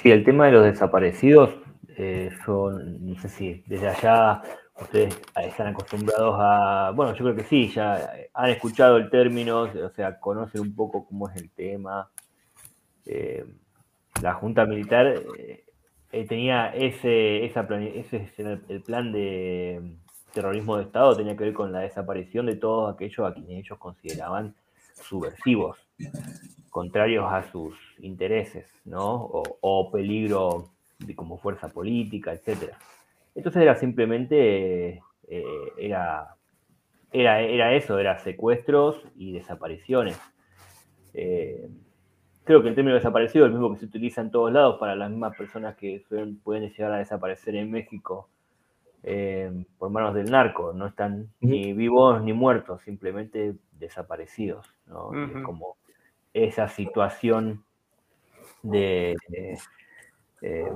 Sí, 0.06 0.11
el 0.11 0.23
tema 0.23 0.45
de 0.45 0.52
los 0.52 0.64
desaparecidos, 0.65 1.49
eh, 1.98 2.30
no 2.48 3.19
sé 3.19 3.27
si 3.27 3.64
desde 3.65 3.88
allá 3.88 4.40
ustedes 4.80 5.19
están 5.41 5.65
acostumbrados 5.69 6.36
a, 6.38 6.91
bueno, 6.95 7.15
yo 7.15 7.23
creo 7.23 7.36
que 7.36 7.44
sí, 7.44 7.69
ya 7.69 8.11
han 8.36 8.52
escuchado 8.52 8.98
el 8.98 9.10
término, 9.10 9.61
o 9.61 9.90
sea, 9.95 10.19
conocen 10.19 10.61
un 10.61 10.76
poco 10.76 11.07
cómo 11.07 11.27
es 11.27 11.38
el 11.38 11.49
tema. 11.49 12.11
Eh, 13.07 13.48
la 14.22 14.36
Junta 14.36 14.68
Militar 14.68 15.11
eh, 15.40 16.26
tenía 16.27 16.68
ese, 16.68 17.44
esa 17.44 17.68
plane- 17.68 17.98
ese 17.99 18.18
es 18.18 18.38
el, 18.38 18.61
el 18.69 18.84
plan 18.84 19.11
de 19.11 19.82
terrorismo 20.36 20.77
de 20.77 20.84
Estado, 20.84 21.18
tenía 21.18 21.36
que 21.36 21.45
ver 21.45 21.53
con 21.53 21.72
la 21.72 21.80
desaparición 21.80 22.45
de 22.45 22.57
todos 22.57 22.94
aquellos 22.94 23.27
a 23.27 23.34
quienes 23.34 23.57
ellos 23.65 23.80
consideraban 23.80 24.53
subversivos, 25.02 25.80
contrarios 26.76 27.26
a 27.31 27.41
sus 27.43 27.73
intereses, 27.99 28.65
¿no? 28.84 29.14
O, 29.15 29.43
o 29.61 29.89
peligro 29.91 30.65
de- 30.99 31.15
como 31.15 31.38
fuerza 31.38 31.69
política, 31.69 32.34
etcétera. 32.34 32.77
Entonces 33.34 33.61
era 33.61 33.76
simplemente, 33.77 35.02
eh, 35.30 35.45
era, 35.77 36.35
era, 37.14 37.39
era 37.39 37.73
eso, 37.73 37.97
era 37.97 38.19
secuestros 38.19 39.02
y 39.15 39.31
desapariciones. 39.31 40.19
Eh, 41.14 41.69
creo 42.43 42.61
que 42.61 42.68
el 42.68 42.76
término 42.76 42.95
desaparecido 42.95 43.45
es 43.45 43.52
el 43.53 43.57
mismo 43.57 43.73
que 43.73 43.80
se 43.80 43.85
utiliza 43.85 44.19
en 44.19 44.31
todos 44.31 44.52
lados 44.52 44.77
para 44.77 44.97
las 44.97 45.10
mismas 45.10 45.38
personas 45.38 45.77
que 45.77 46.03
suelen- 46.10 46.41
pueden 46.43 46.69
llegar 46.69 46.91
a 46.91 46.97
desaparecer 46.97 47.56
en 47.56 47.72
México 47.72 48.27
eh, 49.07 49.49
por 49.77 49.91
manos 49.91 50.14
del 50.14 50.30
narco. 50.30 50.73
No 50.73 50.88
están 50.88 51.30
ni 51.39 51.72
vivos 51.72 52.22
ni 52.22 52.34
muertos, 52.34 52.81
simplemente 52.81 53.53
desaparecidos. 53.80 54.68
¿no? 54.88 55.14
Es 55.38 55.43
como 55.45 55.77
esa 56.36 56.68
situación 56.68 57.64
de, 58.62 59.16
de, 59.30 59.53
eh, 60.41 60.72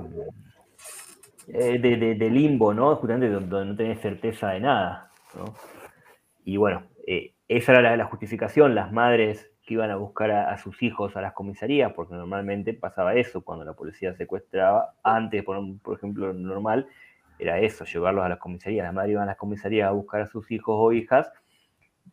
eh, 1.48 1.78
de- 1.78 2.14
de- 2.14 2.30
limbo, 2.30 2.72
¿no? 2.72 2.96
Justamente 2.96 3.28
donde, 3.28 3.64
no 3.64 3.76
tenés 3.76 4.00
certeza 4.00 4.50
de 4.50 4.60
nada. 4.60 5.10
¿no? 5.34 5.54
Y 6.44 6.56
bueno, 6.56 6.84
eh, 7.06 7.34
esa 7.48 7.72
era 7.72 7.96
la, 7.96 8.04
justificación, 8.06 8.74
las 8.74 8.92
madres 8.92 9.50
que 9.62 9.74
iban 9.74 9.90
a 9.90 9.96
buscar 9.96 10.30
a, 10.30 10.56
sus 10.58 10.82
hijos 10.82 11.16
a 11.16 11.20
las 11.20 11.32
comisarías, 11.34 11.92
porque 11.92 12.14
normalmente 12.14 12.72
pasaba 12.74 13.14
eso 13.14 13.42
cuando 13.42 13.64
la 13.64 13.74
policía 13.74 14.14
secuestraba, 14.14 14.94
antes, 15.02 15.44
por, 15.44 15.58
ejemplo, 15.94 16.28
lo 16.28 16.34
normal, 16.34 16.88
era 17.38 17.58
eso, 17.58 17.84
llevarlos 17.84 18.24
a 18.24 18.28
las 18.28 18.38
comisarías. 18.38 18.84
Las 18.84 18.94
madres 18.94 19.12
iban 19.12 19.24
a 19.24 19.26
las 19.26 19.36
comisarías 19.36 19.88
a 19.88 19.92
buscar 19.92 20.22
a 20.22 20.28
sus 20.28 20.50
hijos 20.50 20.74
o 20.78 20.92
hijas, 20.92 21.30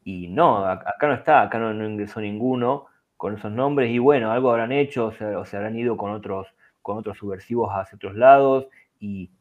y 0.03 0.27
no, 0.27 0.65
ac- 0.65 0.83
acá 0.85 1.07
no 1.07 1.13
está, 1.13 1.41
acá 1.41 1.59
no, 1.59 1.73
no 1.73 1.85
ingresó 1.89 2.21
ninguno 2.21 2.87
con 3.17 3.35
esos 3.35 3.51
nombres, 3.51 3.89
y 3.89 3.99
bueno, 3.99 4.31
algo 4.31 4.51
habrán 4.51 4.71
hecho, 4.71 5.07
o 5.07 5.11
se, 5.11 5.25
o 5.35 5.43
se 5.43 5.57
habrán 5.57 5.77
ido 5.77 5.97
con 5.97 6.11
otros, 6.11 6.47
con 6.81 6.97
otros 6.97 7.17
subversivos 7.17 7.71
hacia 7.71 7.95
otros 7.95 8.15
lados, 8.15 8.67
y, 8.99 9.31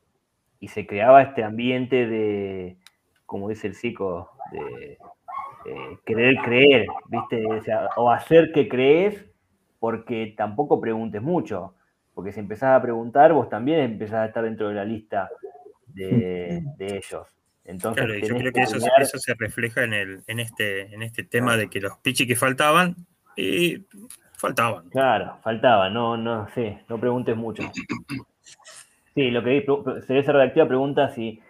y 0.60 0.68
se 0.68 0.86
creaba 0.86 1.22
este 1.22 1.44
ambiente 1.44 2.06
de, 2.06 2.76
como 3.26 3.48
dice 3.48 3.66
el 3.66 3.74
psico, 3.74 4.32
de 4.52 4.98
eh, 5.66 5.98
querer 6.04 6.36
creer, 6.36 6.86
¿viste? 7.08 7.44
O, 7.46 7.60
sea, 7.60 7.88
o 7.96 8.10
hacer 8.10 8.52
que 8.52 8.68
crees 8.68 9.24
porque 9.78 10.34
tampoco 10.36 10.80
preguntes 10.80 11.20
mucho, 11.20 11.74
porque 12.14 12.32
si 12.32 12.40
empezás 12.40 12.78
a 12.78 12.82
preguntar, 12.82 13.32
vos 13.32 13.48
también 13.48 13.80
empezás 13.80 14.20
a 14.20 14.26
estar 14.26 14.44
dentro 14.44 14.68
de 14.68 14.74
la 14.74 14.84
lista 14.84 15.28
de, 15.88 16.62
de 16.76 16.96
ellos. 16.96 17.26
Entonces, 17.64 18.04
Claro, 18.04 18.16
y 18.16 18.22
yo 18.22 18.36
creo 18.36 18.52
que 18.52 18.62
eso, 18.62 18.76
eso 18.76 19.18
se 19.18 19.34
refleja 19.34 19.82
en, 19.82 19.92
el, 19.92 20.22
en, 20.28 20.38
este, 20.38 20.94
en 20.94 21.02
este 21.02 21.24
tema 21.24 21.56
de 21.56 21.68
que 21.68 21.80
los 21.80 21.98
pichis 21.98 22.26
que 22.26 22.36
faltaban, 22.36 22.94
y 23.36 23.86
faltaban. 24.34 24.88
Claro, 24.90 25.38
faltaba, 25.42 25.90
no, 25.90 26.16
no 26.16 26.48
sé, 26.50 26.84
no 26.88 26.98
preguntes 26.98 27.36
mucho. 27.36 27.62
Sí, 29.14 29.30
lo 29.30 29.42
que 29.42 29.64
Cereza 30.06 30.32
Redactiva 30.32 30.68
pregunta 30.68 31.08
si 31.14 31.40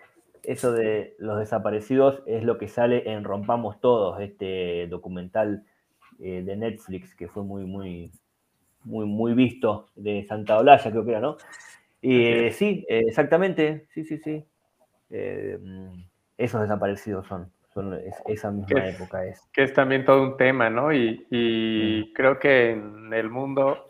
eso 0.45 0.73
de 0.73 1.17
los 1.19 1.39
desaparecidos 1.39 2.23
es 2.27 2.45
lo 2.45 2.59
que 2.59 2.69
sale 2.69 3.11
en 3.11 3.25
Rompamos 3.25 3.81
Todos, 3.81 4.21
este 4.21 4.87
documental 4.87 5.65
eh, 6.21 6.43
de 6.45 6.57
Netflix 6.57 7.15
que 7.15 7.29
fue 7.29 7.43
muy, 7.43 7.65
muy, 7.65 8.13
muy, 8.85 9.07
muy 9.07 9.35
visto 9.35 9.89
de 9.97 10.25
Santa 10.29 10.59
Olalla, 10.59 10.91
creo 10.91 11.05
que 11.05 11.11
era, 11.11 11.21
¿no? 11.21 11.37
Y 12.01 12.25
eh, 12.25 12.53
sí, 12.53 12.87
exactamente, 12.89 13.89
sí, 13.93 14.05
sí, 14.05 14.19
sí. 14.19 14.45
Eh, 15.11 15.59
mm, 15.61 16.05
esos 16.39 16.61
desaparecidos 16.61 17.27
son, 17.27 17.51
son 17.77 17.93
es- 17.95 18.23
esa 18.27 18.51
misma 18.51 18.81
Que 18.83 18.89
es- 18.89 18.95
época 18.97 19.25
es. 19.27 19.49
que 19.53 19.63
es 19.65 19.73
también 19.75 20.05
todo 20.05 20.23
un 20.23 20.37
tema, 20.39 20.71
¿no? 20.71 20.93
Y, 20.93 21.27
y 21.31 22.13
creo 22.15 22.39
que 22.39 22.71
en 22.71 23.13
el 23.13 23.29
mundo, 23.29 23.89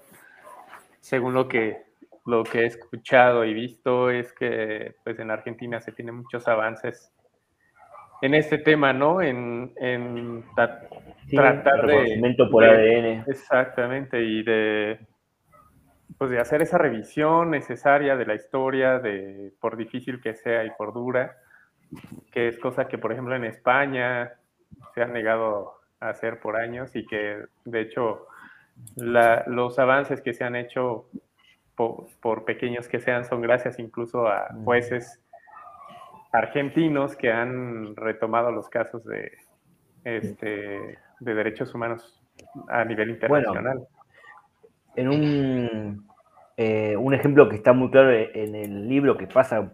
según 1.00 1.34
lo 1.34 1.46
que, 1.46 1.84
lo 2.26 2.42
que 2.42 2.62
he 2.62 2.66
escuchado 2.66 3.44
y 3.44 3.54
visto, 3.54 4.10
es 4.10 4.32
que 4.32 4.96
pues 5.04 5.18
en 5.20 5.30
Argentina 5.30 5.80
se 5.80 5.92
tienen 5.92 6.16
muchos 6.16 6.48
avances 6.48 7.12
en 8.22 8.34
este 8.34 8.58
tema, 8.58 8.92
¿no? 8.92 9.22
En, 9.22 9.72
en 9.76 10.42
Sí, 11.28 11.36
tratar 11.36 11.86
de... 11.86 11.86
reconocimiento 11.86 12.50
por 12.50 12.64
de- 12.64 12.70
ADN. 12.70 13.24
Exactamente, 13.28 14.20
y 14.22 14.42
de, 14.42 14.98
pues 16.18 16.30
de 16.30 16.40
hacer 16.40 16.62
esa 16.62 16.78
revisión 16.78 17.50
necesaria 17.50 18.16
de 18.16 18.26
la 18.26 18.34
historia, 18.34 18.98
de 18.98 19.52
por 19.60 19.76
difícil 19.76 20.20
que 20.20 20.34
sea 20.34 20.64
y 20.64 20.70
por 20.76 20.92
dura, 20.92 21.36
que 22.32 22.48
es 22.48 22.58
cosa 22.58 22.88
que, 22.88 22.98
por 22.98 23.12
ejemplo, 23.12 23.34
en 23.36 23.44
España 23.44 24.34
se 24.94 25.02
ha 25.02 25.06
negado 25.06 25.80
a 26.00 26.08
hacer 26.10 26.40
por 26.40 26.56
años 26.56 26.94
y 26.96 27.06
que, 27.06 27.44
de 27.64 27.80
hecho, 27.80 28.26
la- 28.96 29.44
los 29.46 29.78
avances 29.78 30.20
que 30.20 30.34
se 30.34 30.44
han 30.44 30.56
hecho, 30.56 31.06
po- 31.74 32.08
por, 32.20 32.44
pequeños 32.44 32.88
que 32.88 33.00
sean, 33.00 33.24
son 33.24 33.40
gracias 33.40 33.78
incluso 33.78 34.26
a 34.28 34.48
jueces 34.64 35.20
argentinos 36.32 37.16
que 37.16 37.32
han 37.32 37.96
retomado 37.96 38.50
los 38.50 38.68
casos 38.68 39.04
de, 39.04 39.32
este, 40.04 40.98
de 41.20 41.34
derechos 41.34 41.74
humanos 41.74 42.22
a 42.68 42.84
nivel 42.84 43.16
Bueno, 43.28 43.48
internacional. 43.54 43.86
en 44.96 45.08
un, 45.08 46.06
eh, 46.58 46.96
un 46.96 47.14
ejemplo 47.14 47.48
que 47.48 47.56
está 47.56 47.72
muy 47.72 47.90
claro 47.90 48.12
en 48.12 48.54
el 48.54 48.88
libro 48.88 49.16
que 49.16 49.26
pasa 49.26 49.72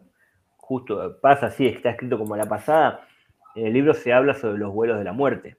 justo, 0.73 1.19
pasa 1.21 1.47
así, 1.47 1.67
está 1.67 1.91
escrito 1.91 2.19
como 2.19 2.35
la 2.35 2.47
pasada, 2.47 3.07
en 3.55 3.67
el 3.67 3.75
libro 3.75 3.93
se 3.93 4.11
habla 4.11 4.33
sobre 4.33 4.59
los 4.59 4.73
vuelos 4.73 4.97
de 4.97 5.05
la 5.05 5.13
muerte. 5.13 5.57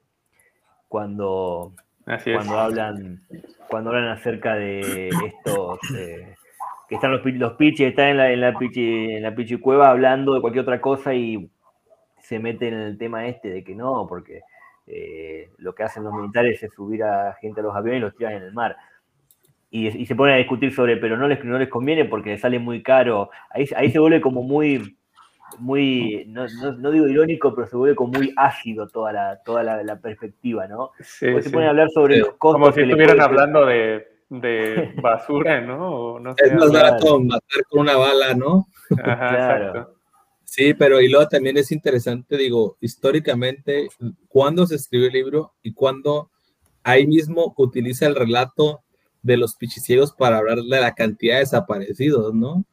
Cuando, 0.88 1.72
cuando 2.04 2.58
hablan, 2.58 3.20
cuando 3.68 3.90
hablan 3.90 4.08
acerca 4.08 4.56
de 4.56 5.08
estos 5.08 5.78
eh, 5.96 6.34
que 6.88 6.96
están 6.96 7.12
los, 7.12 7.24
los 7.24 7.52
pichis, 7.54 7.86
están 7.86 8.08
en 8.08 8.16
la, 8.16 8.32
en 8.32 8.40
la 8.40 8.58
pichi, 8.58 9.12
en 9.12 9.22
la 9.22 9.34
pichicueva 9.34 9.90
hablando 9.90 10.34
de 10.34 10.40
cualquier 10.40 10.62
otra 10.62 10.80
cosa 10.80 11.14
y 11.14 11.48
se 12.20 12.40
meten 12.40 12.74
en 12.74 12.80
el 12.80 12.98
tema 12.98 13.26
este 13.28 13.50
de 13.50 13.62
que 13.62 13.76
no, 13.76 14.06
porque 14.08 14.40
eh, 14.86 15.50
lo 15.58 15.74
que 15.74 15.84
hacen 15.84 16.02
los 16.02 16.12
militares 16.12 16.60
es 16.60 16.72
subir 16.74 17.04
a 17.04 17.34
gente 17.40 17.60
a 17.60 17.62
los 17.62 17.76
aviones 17.76 17.98
y 17.98 18.02
los 18.02 18.16
tiran 18.16 18.34
en 18.34 18.42
el 18.42 18.52
mar. 18.52 18.76
Y, 19.70 19.88
y 19.88 20.06
se 20.06 20.14
ponen 20.14 20.34
a 20.34 20.38
discutir 20.38 20.72
sobre, 20.72 20.96
pero 20.96 21.16
no 21.16 21.26
les, 21.26 21.44
no 21.44 21.58
les 21.58 21.68
conviene 21.68 22.04
porque 22.04 22.30
les 22.30 22.40
sale 22.40 22.58
muy 22.58 22.82
caro. 22.82 23.30
Ahí, 23.50 23.68
ahí 23.76 23.90
se 23.90 23.98
vuelve 23.98 24.20
como 24.20 24.42
muy, 24.42 24.96
muy, 25.58 26.24
no, 26.26 26.46
no- 26.60 26.72
no 26.72 26.90
digo 26.90 27.08
irónico, 27.08 27.54
pero 27.54 27.66
se 27.66 27.76
vuelve 27.76 27.96
como 27.96 28.12
muy 28.18 28.32
ácido 28.36 28.88
toda 28.88 29.12
la, 29.12 29.42
toda 29.44 29.62
la, 29.62 29.82
la 29.82 29.98
perspectiva, 30.00 30.66
¿no? 30.66 30.90
Sí, 31.00 31.26
se 31.42 31.50
ponen 31.50 31.66
a 31.68 31.70
hablar 31.70 31.90
sobre 31.90 32.18
los 32.18 32.28
costos. 32.34 32.60
Como 32.60 32.72
si 32.72 32.80
estuvieran 32.82 33.20
hablando 33.20 33.64
de, 33.66 34.06
de 34.30 34.92
basura, 35.02 35.60
¿no? 35.60 35.90
O 36.14 36.20
no 36.20 36.34
sé, 36.34 36.46
Es 36.46 36.52
más 36.54 36.70
barato 36.72 37.20
matar 37.20 37.64
con 37.68 37.80
una 37.80 37.96
bala, 37.96 38.34
¿no? 38.34 38.66
Ajá, 39.02 39.28
Claro. 39.28 39.64
exacto. 39.66 39.94
Sí, 40.44 40.72
pero 40.74 41.00
y 41.00 41.08
luego 41.08 41.26
también 41.26 41.56
es 41.56 41.72
interesante, 41.72 42.36
digo, 42.36 42.76
históricamente, 42.80 43.88
cuándo 44.28 44.66
se 44.66 44.76
escribió 44.76 45.08
el 45.08 45.12
libro 45.12 45.52
y 45.62 45.72
cuándo 45.72 46.30
ahí 46.84 47.06
mismo 47.06 47.54
utiliza 47.56 48.06
el 48.06 48.14
relato 48.14 48.82
de 49.22 49.36
los 49.36 49.56
pichiciegos 49.56 50.12
para 50.12 50.36
hablar 50.36 50.58
de 50.58 50.80
la 50.80 50.94
cantidad 50.94 51.34
de 51.36 51.40
desaparecidos, 51.40 52.34
¿no? 52.34 52.64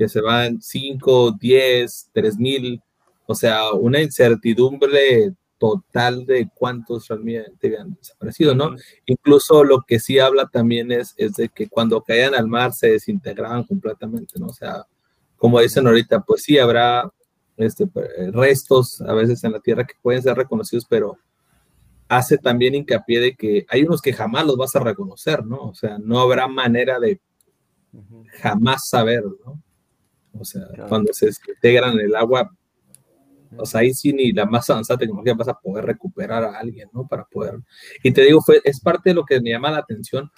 Que 0.00 0.08
se 0.08 0.22
van 0.22 0.62
5, 0.62 1.32
10, 1.38 2.08
3 2.14 2.38
mil, 2.38 2.80
o 3.26 3.34
sea, 3.34 3.70
una 3.72 4.00
incertidumbre 4.00 5.34
total 5.58 6.24
de 6.24 6.48
cuántos 6.54 7.08
realmente 7.08 7.66
habían 7.66 7.92
desaparecido, 7.92 8.54
¿no? 8.54 8.74
Incluso 9.04 9.62
lo 9.62 9.82
que 9.82 10.00
sí 10.00 10.18
habla 10.18 10.48
también 10.50 10.90
es, 10.90 11.12
es 11.18 11.34
de 11.34 11.50
que 11.50 11.68
cuando 11.68 12.00
caían 12.00 12.34
al 12.34 12.48
mar 12.48 12.72
se 12.72 12.92
desintegraban 12.92 13.64
completamente, 13.64 14.40
¿no? 14.40 14.46
O 14.46 14.54
sea, 14.54 14.86
como 15.36 15.60
dicen 15.60 15.86
ahorita, 15.86 16.20
pues 16.20 16.44
sí 16.44 16.58
habrá 16.58 17.12
este, 17.58 17.86
restos 18.32 19.02
a 19.02 19.12
veces 19.12 19.44
en 19.44 19.52
la 19.52 19.60
tierra 19.60 19.86
que 19.86 19.96
pueden 20.00 20.22
ser 20.22 20.34
reconocidos, 20.34 20.86
pero 20.88 21.18
hace 22.08 22.38
también 22.38 22.74
hincapié 22.74 23.20
de 23.20 23.36
que 23.36 23.66
hay 23.68 23.82
unos 23.82 24.00
que 24.00 24.14
jamás 24.14 24.46
los 24.46 24.56
vas 24.56 24.74
a 24.76 24.80
reconocer, 24.80 25.44
¿no? 25.44 25.58
O 25.58 25.74
sea, 25.74 25.98
no 25.98 26.20
habrá 26.20 26.48
manera 26.48 26.98
de 26.98 27.20
jamás 28.40 28.88
saber, 28.88 29.24
¿no? 29.44 29.62
O 30.38 30.44
sea, 30.44 30.62
cuando 30.88 31.12
se 31.12 31.30
integran 31.48 31.94
en 31.94 32.06
el 32.06 32.14
agua, 32.14 32.50
o 33.56 33.66
sea, 33.66 33.80
ahí 33.80 33.92
sí 33.92 34.12
ni 34.12 34.32
la 34.32 34.46
más 34.46 34.70
avanzada 34.70 34.98
tecnología 34.98 35.34
vas 35.34 35.48
a 35.48 35.58
poder 35.58 35.84
recuperar 35.84 36.44
a 36.44 36.58
alguien, 36.58 36.88
¿no? 36.92 37.06
Para 37.06 37.24
poder. 37.24 37.58
Y 38.02 38.12
te 38.12 38.22
digo, 38.22 38.40
fue, 38.40 38.60
es 38.64 38.80
parte 38.80 39.10
de 39.10 39.14
lo 39.14 39.24
que 39.24 39.40
me 39.40 39.50
llama 39.50 39.70
la 39.70 39.78
atención, 39.78 40.30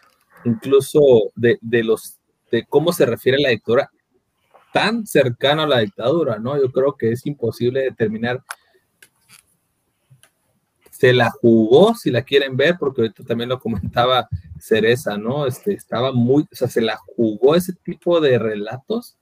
incluso 0.44 1.00
de, 1.36 1.58
de 1.60 1.84
los, 1.84 2.18
de 2.50 2.64
cómo 2.66 2.92
se 2.92 3.06
refiere 3.06 3.38
la 3.38 3.50
dictadura 3.50 3.90
tan 4.72 5.06
cercano 5.06 5.62
a 5.62 5.66
la 5.66 5.80
dictadura, 5.80 6.38
¿no? 6.38 6.60
Yo 6.60 6.72
creo 6.72 6.96
que 6.96 7.12
es 7.12 7.26
imposible 7.26 7.82
determinar. 7.82 8.42
Se 10.90 11.12
la 11.12 11.30
jugó, 11.30 11.94
si 11.94 12.10
la 12.10 12.22
quieren 12.22 12.56
ver, 12.56 12.76
porque 12.78 13.02
ahorita 13.02 13.24
también 13.24 13.50
lo 13.50 13.58
comentaba 13.58 14.28
Cereza, 14.62 15.18
¿no? 15.18 15.44
Este, 15.44 15.74
estaba 15.74 16.12
muy, 16.12 16.44
o 16.44 16.54
sea, 16.54 16.68
se 16.68 16.80
la 16.80 16.96
jugó 16.96 17.56
ese 17.56 17.72
tipo 17.72 18.20
de 18.20 18.38
relatos. 18.38 19.16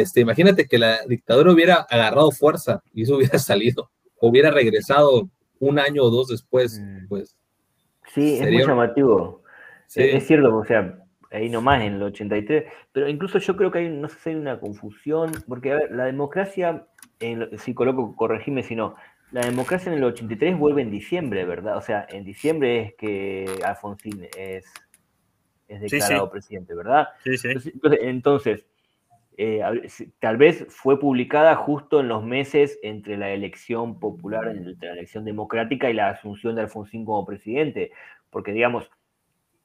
Este, 0.00 0.20
imagínate 0.20 0.66
que 0.66 0.78
la 0.78 1.00
dictadura 1.06 1.52
hubiera 1.52 1.74
agarrado 1.88 2.30
fuerza 2.30 2.82
y 2.94 3.02
eso 3.02 3.16
hubiera 3.16 3.38
salido, 3.38 3.90
hubiera 4.20 4.50
regresado 4.50 5.28
un 5.58 5.78
año 5.78 6.02
o 6.04 6.10
dos 6.10 6.28
después, 6.28 6.80
pues. 7.08 7.36
Sí, 8.14 8.38
es 8.40 8.50
muy 8.50 8.66
llamativo. 8.66 9.42
Sí. 9.86 10.02
Es, 10.02 10.14
es 10.14 10.26
cierto, 10.26 10.56
o 10.56 10.64
sea, 10.64 10.98
ahí 11.30 11.48
nomás 11.48 11.82
en 11.82 11.94
el 11.94 12.02
83, 12.02 12.64
pero 12.92 13.08
incluso 13.08 13.38
yo 13.38 13.56
creo 13.56 13.70
que 13.70 13.80
hay, 13.80 13.88
no 13.88 14.08
sé 14.08 14.18
si 14.18 14.30
hay 14.30 14.36
una 14.36 14.58
confusión, 14.58 15.32
porque 15.46 15.72
a 15.72 15.76
ver, 15.76 15.92
la 15.92 16.04
democracia, 16.04 16.86
en, 17.20 17.58
si 17.58 17.74
coloco, 17.74 18.16
corregime 18.16 18.62
si 18.62 18.74
no, 18.74 18.96
la 19.30 19.42
democracia 19.42 19.90
en 19.90 19.98
el 19.98 20.04
83 20.04 20.58
vuelve 20.58 20.82
en 20.82 20.90
diciembre, 20.90 21.44
¿verdad? 21.44 21.76
O 21.76 21.80
sea, 21.80 22.06
en 22.10 22.24
diciembre 22.24 22.80
es 22.80 22.94
que 22.94 23.46
Alfonsín 23.64 24.28
es, 24.36 24.66
es 25.68 25.80
Sí, 25.80 25.88
sí. 25.88 25.96
declarado 25.96 26.30
presidente, 26.30 26.74
¿verdad? 26.74 27.08
Sí, 27.24 27.38
sí. 27.38 27.48
Entonces, 28.00 28.66
eh, 29.36 29.62
tal 30.18 30.36
vez 30.36 30.66
fue 30.68 30.98
publicada 31.00 31.54
justo 31.56 32.00
en 32.00 32.08
los 32.08 32.22
meses 32.24 32.78
entre 32.82 33.16
la 33.16 33.30
elección 33.30 33.98
popular, 33.98 34.48
entre 34.48 34.88
la 34.88 34.92
elección 34.94 35.24
democrática 35.24 35.88
y 35.90 35.94
la 35.94 36.10
asunción 36.10 36.54
de 36.54 36.62
Alfonsín 36.62 37.04
como 37.04 37.24
presidente, 37.24 37.92
porque 38.30 38.52
digamos, 38.52 38.90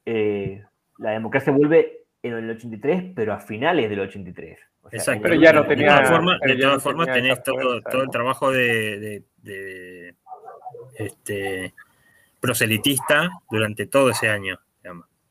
eh, 0.06 0.64
la 0.98 1.12
democracia 1.12 1.52
vuelve 1.54 2.04
en 2.24 2.34
el 2.34 2.50
83, 2.50 3.14
pero 3.16 3.34
a 3.34 3.40
finales 3.40 3.90
del 3.90 4.00
83. 4.00 4.60
O 4.84 4.90
sea, 4.90 4.98
Exacto. 5.00 5.22
Pero 5.24 5.36
ya 5.36 5.54
no 5.54 5.62
83. 5.62 5.78
de 5.78 5.86
todas 5.86 5.98
tenía- 6.02 6.16
formas, 6.16 6.40
de 6.42 6.56
todas 6.58 6.84
formas 6.84 7.08
tenía 7.08 7.22
tenés 7.22 7.44
todo, 7.44 7.56
fuerza, 7.62 7.90
todo 7.90 8.04
el 8.04 8.10
trabajo 8.10 8.52
de, 8.52 9.00
de- 9.00 9.24
de, 9.38 10.16
este, 10.98 11.74
proselitista 12.40 13.30
durante 13.50 13.86
todo 13.86 14.10
ese 14.12 14.30
año. 14.30 14.60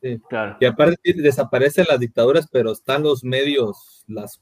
Digamos. 0.00 0.22
Sí. 0.22 0.26
Claro. 0.28 0.56
Y 0.60 0.64
aparte 0.66 1.12
desaparecen 1.14 1.86
las 1.88 1.98
dictaduras, 2.00 2.48
pero 2.50 2.72
están 2.72 3.02
los 3.02 3.24
medios, 3.24 4.04
las 4.06 4.40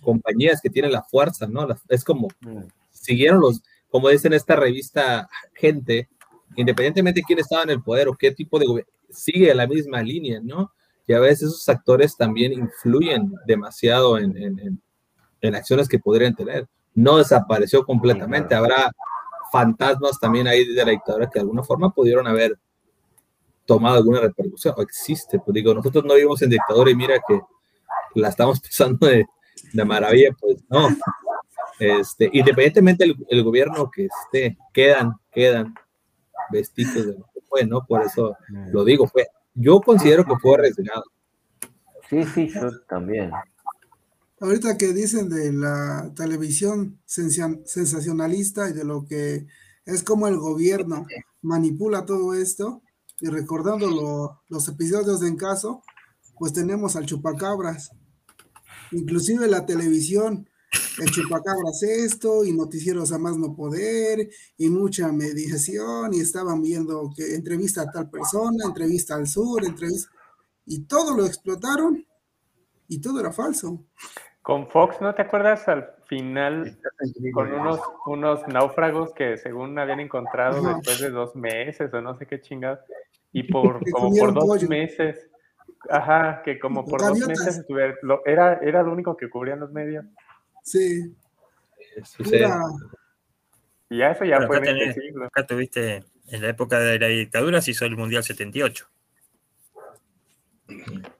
compañías 0.00 0.60
que 0.60 0.70
tienen 0.70 0.92
la 0.92 1.02
fuerza, 1.02 1.46
¿no? 1.46 1.66
Las- 1.66 1.82
es 1.88 2.04
como, 2.04 2.28
Mm. 2.40 2.62
siguieron 2.90 3.40
los, 3.40 3.62
como 3.90 4.08
dice 4.08 4.26
en 4.28 4.34
esta 4.34 4.56
revista 4.56 5.28
Gente, 5.54 6.08
independientemente 6.56 7.20
de 7.20 7.24
quién 7.24 7.38
estaba 7.38 7.62
en 7.62 7.70
el 7.70 7.82
poder 7.82 8.08
o 8.08 8.16
qué 8.16 8.30
tipo 8.30 8.58
de 8.58 8.66
gobierno, 8.66 8.92
sigue 9.10 9.54
la 9.54 9.66
misma 9.66 10.02
línea, 10.02 10.40
¿no? 10.42 10.72
Y 11.06 11.12
a 11.12 11.20
veces 11.20 11.48
esos 11.48 11.68
actores 11.68 12.16
también 12.16 12.52
influyen 12.52 13.32
demasiado 13.46 14.18
en, 14.18 14.36
en- 14.36 14.58
en- 14.58 14.82
en 15.40 15.54
acciones 15.54 15.88
que 15.88 15.98
podrían 15.98 16.34
tener. 16.34 16.66
No 16.94 17.18
desapareció 17.18 17.84
completamente, 17.84 18.54
habrá 18.54 18.90
fantasmas 19.52 20.18
también 20.18 20.46
ahí 20.48 20.64
de 20.74 20.84
la 20.84 20.90
dictadura 20.90 21.26
que 21.26 21.38
de 21.38 21.42
alguna 21.42 21.62
forma 21.62 21.90
pudieron 21.90 22.26
haber 22.26 22.58
tomado 23.66 23.96
alguna 23.96 24.20
repercusión, 24.20 24.74
o 24.76 24.82
existe, 24.82 25.38
pues 25.38 25.54
digo, 25.54 25.74
nosotros 25.74 26.04
no 26.04 26.14
vivimos 26.14 26.40
en 26.42 26.50
dictadura 26.50 26.90
y 26.90 26.94
mira 26.94 27.16
que 27.26 27.40
la 28.14 28.28
estamos 28.28 28.60
pasando 28.62 29.06
de, 29.06 29.26
de 29.72 29.84
maravilla, 29.84 30.30
pues 30.40 30.58
no. 30.68 30.88
Este, 31.78 32.30
independientemente 32.32 33.04
del 33.04 33.16
el 33.28 33.42
gobierno 33.44 33.90
que 33.90 34.06
esté, 34.06 34.56
quedan, 34.72 35.12
quedan 35.32 35.74
vestigios 36.50 37.06
de 37.06 37.12
lo 37.12 37.24
que 37.34 37.40
fue, 37.46 37.66
¿no? 37.66 37.84
Por 37.84 38.02
eso 38.02 38.34
lo 38.72 38.84
digo, 38.84 39.06
fue, 39.06 39.26
yo 39.54 39.80
considero 39.80 40.24
que 40.24 40.36
fue 40.40 40.54
arriesgado. 40.54 41.04
Sí, 42.08 42.22
sí, 42.24 42.48
yo 42.48 42.70
también. 42.88 43.30
Ahorita 44.40 44.76
que 44.76 44.92
dicen 44.92 45.28
de 45.28 45.52
la 45.52 46.10
televisión 46.14 46.98
sensa- 47.06 47.58
sensacionalista 47.64 48.68
y 48.68 48.72
de 48.74 48.84
lo 48.84 49.06
que 49.06 49.46
es 49.86 50.02
como 50.02 50.28
el 50.28 50.36
gobierno 50.36 51.06
manipula 51.42 52.04
todo 52.04 52.34
esto, 52.34 52.82
y 53.20 53.28
recordando 53.28 53.86
lo- 53.88 54.42
los 54.48 54.68
episodios 54.68 55.20
de 55.20 55.28
En 55.28 55.36
Caso, 55.36 55.82
pues 56.38 56.52
tenemos 56.52 56.96
al 56.96 57.06
chupacabras. 57.06 57.90
Inclusive 58.92 59.48
la 59.48 59.66
televisión, 59.66 60.48
el 61.00 61.10
chupacabras 61.10 61.82
esto, 61.82 62.44
y 62.44 62.52
noticieros 62.52 63.12
a 63.12 63.18
más 63.18 63.36
no 63.36 63.54
poder, 63.54 64.28
y 64.56 64.68
mucha 64.68 65.10
mediación, 65.12 66.14
y 66.14 66.20
estaban 66.20 66.62
viendo 66.62 67.10
que 67.16 67.34
entrevista 67.34 67.82
a 67.82 67.90
tal 67.90 68.10
persona, 68.10 68.64
entrevista 68.66 69.14
al 69.14 69.26
sur, 69.26 69.64
entrevista, 69.64 70.10
y 70.66 70.80
todo 70.84 71.16
lo 71.16 71.26
explotaron, 71.26 72.04
y 72.88 73.00
todo 73.00 73.20
era 73.20 73.32
falso. 73.32 73.84
Con 74.42 74.68
Fox, 74.68 75.00
¿no 75.00 75.12
te 75.14 75.22
acuerdas 75.22 75.66
al 75.66 75.88
final 76.06 76.78
con 77.32 77.52
unos, 77.52 77.80
unos 78.06 78.46
náufragos 78.46 79.12
que 79.12 79.36
según 79.38 79.76
habían 79.76 79.98
encontrado 79.98 80.58
Ajá. 80.58 80.76
después 80.76 81.00
de 81.00 81.10
dos 81.10 81.34
meses 81.34 81.92
o 81.92 82.00
no 82.00 82.16
sé 82.16 82.26
qué 82.26 82.40
chingados? 82.40 82.78
Y 83.38 83.42
por 83.52 83.80
como 83.92 84.14
por 84.16 84.32
dos 84.34 84.44
pollo. 84.46 84.68
meses, 84.68 85.28
ajá, 85.90 86.42
que 86.42 86.58
como 86.58 86.86
por 86.86 87.00
dos 87.00 87.18
meses 87.26 87.64
era, 88.24 88.54
era 88.62 88.82
lo 88.82 88.92
único 88.92 89.14
que 89.16 89.28
cubrían 89.28 89.60
los 89.60 89.70
medios. 89.72 90.04
Sí. 90.62 91.14
Pura- 92.24 92.60
Y 93.90 93.98
ya 93.98 94.10
eso 94.12 94.24
ya 94.24 94.36
Bueno, 94.38 94.46
fue 94.48 94.56
acá, 94.58 94.66
tenés- 94.72 95.26
acá 95.26 95.46
tuviste, 95.46 96.04
en 96.28 96.42
la 96.42 96.48
época 96.48 96.78
de 96.80 96.98
la 96.98 97.06
dictadura 97.08 97.60
se 97.60 97.72
hizo 97.72 97.84
el 97.84 97.96
Mundial 97.96 98.22
78, 98.24 98.88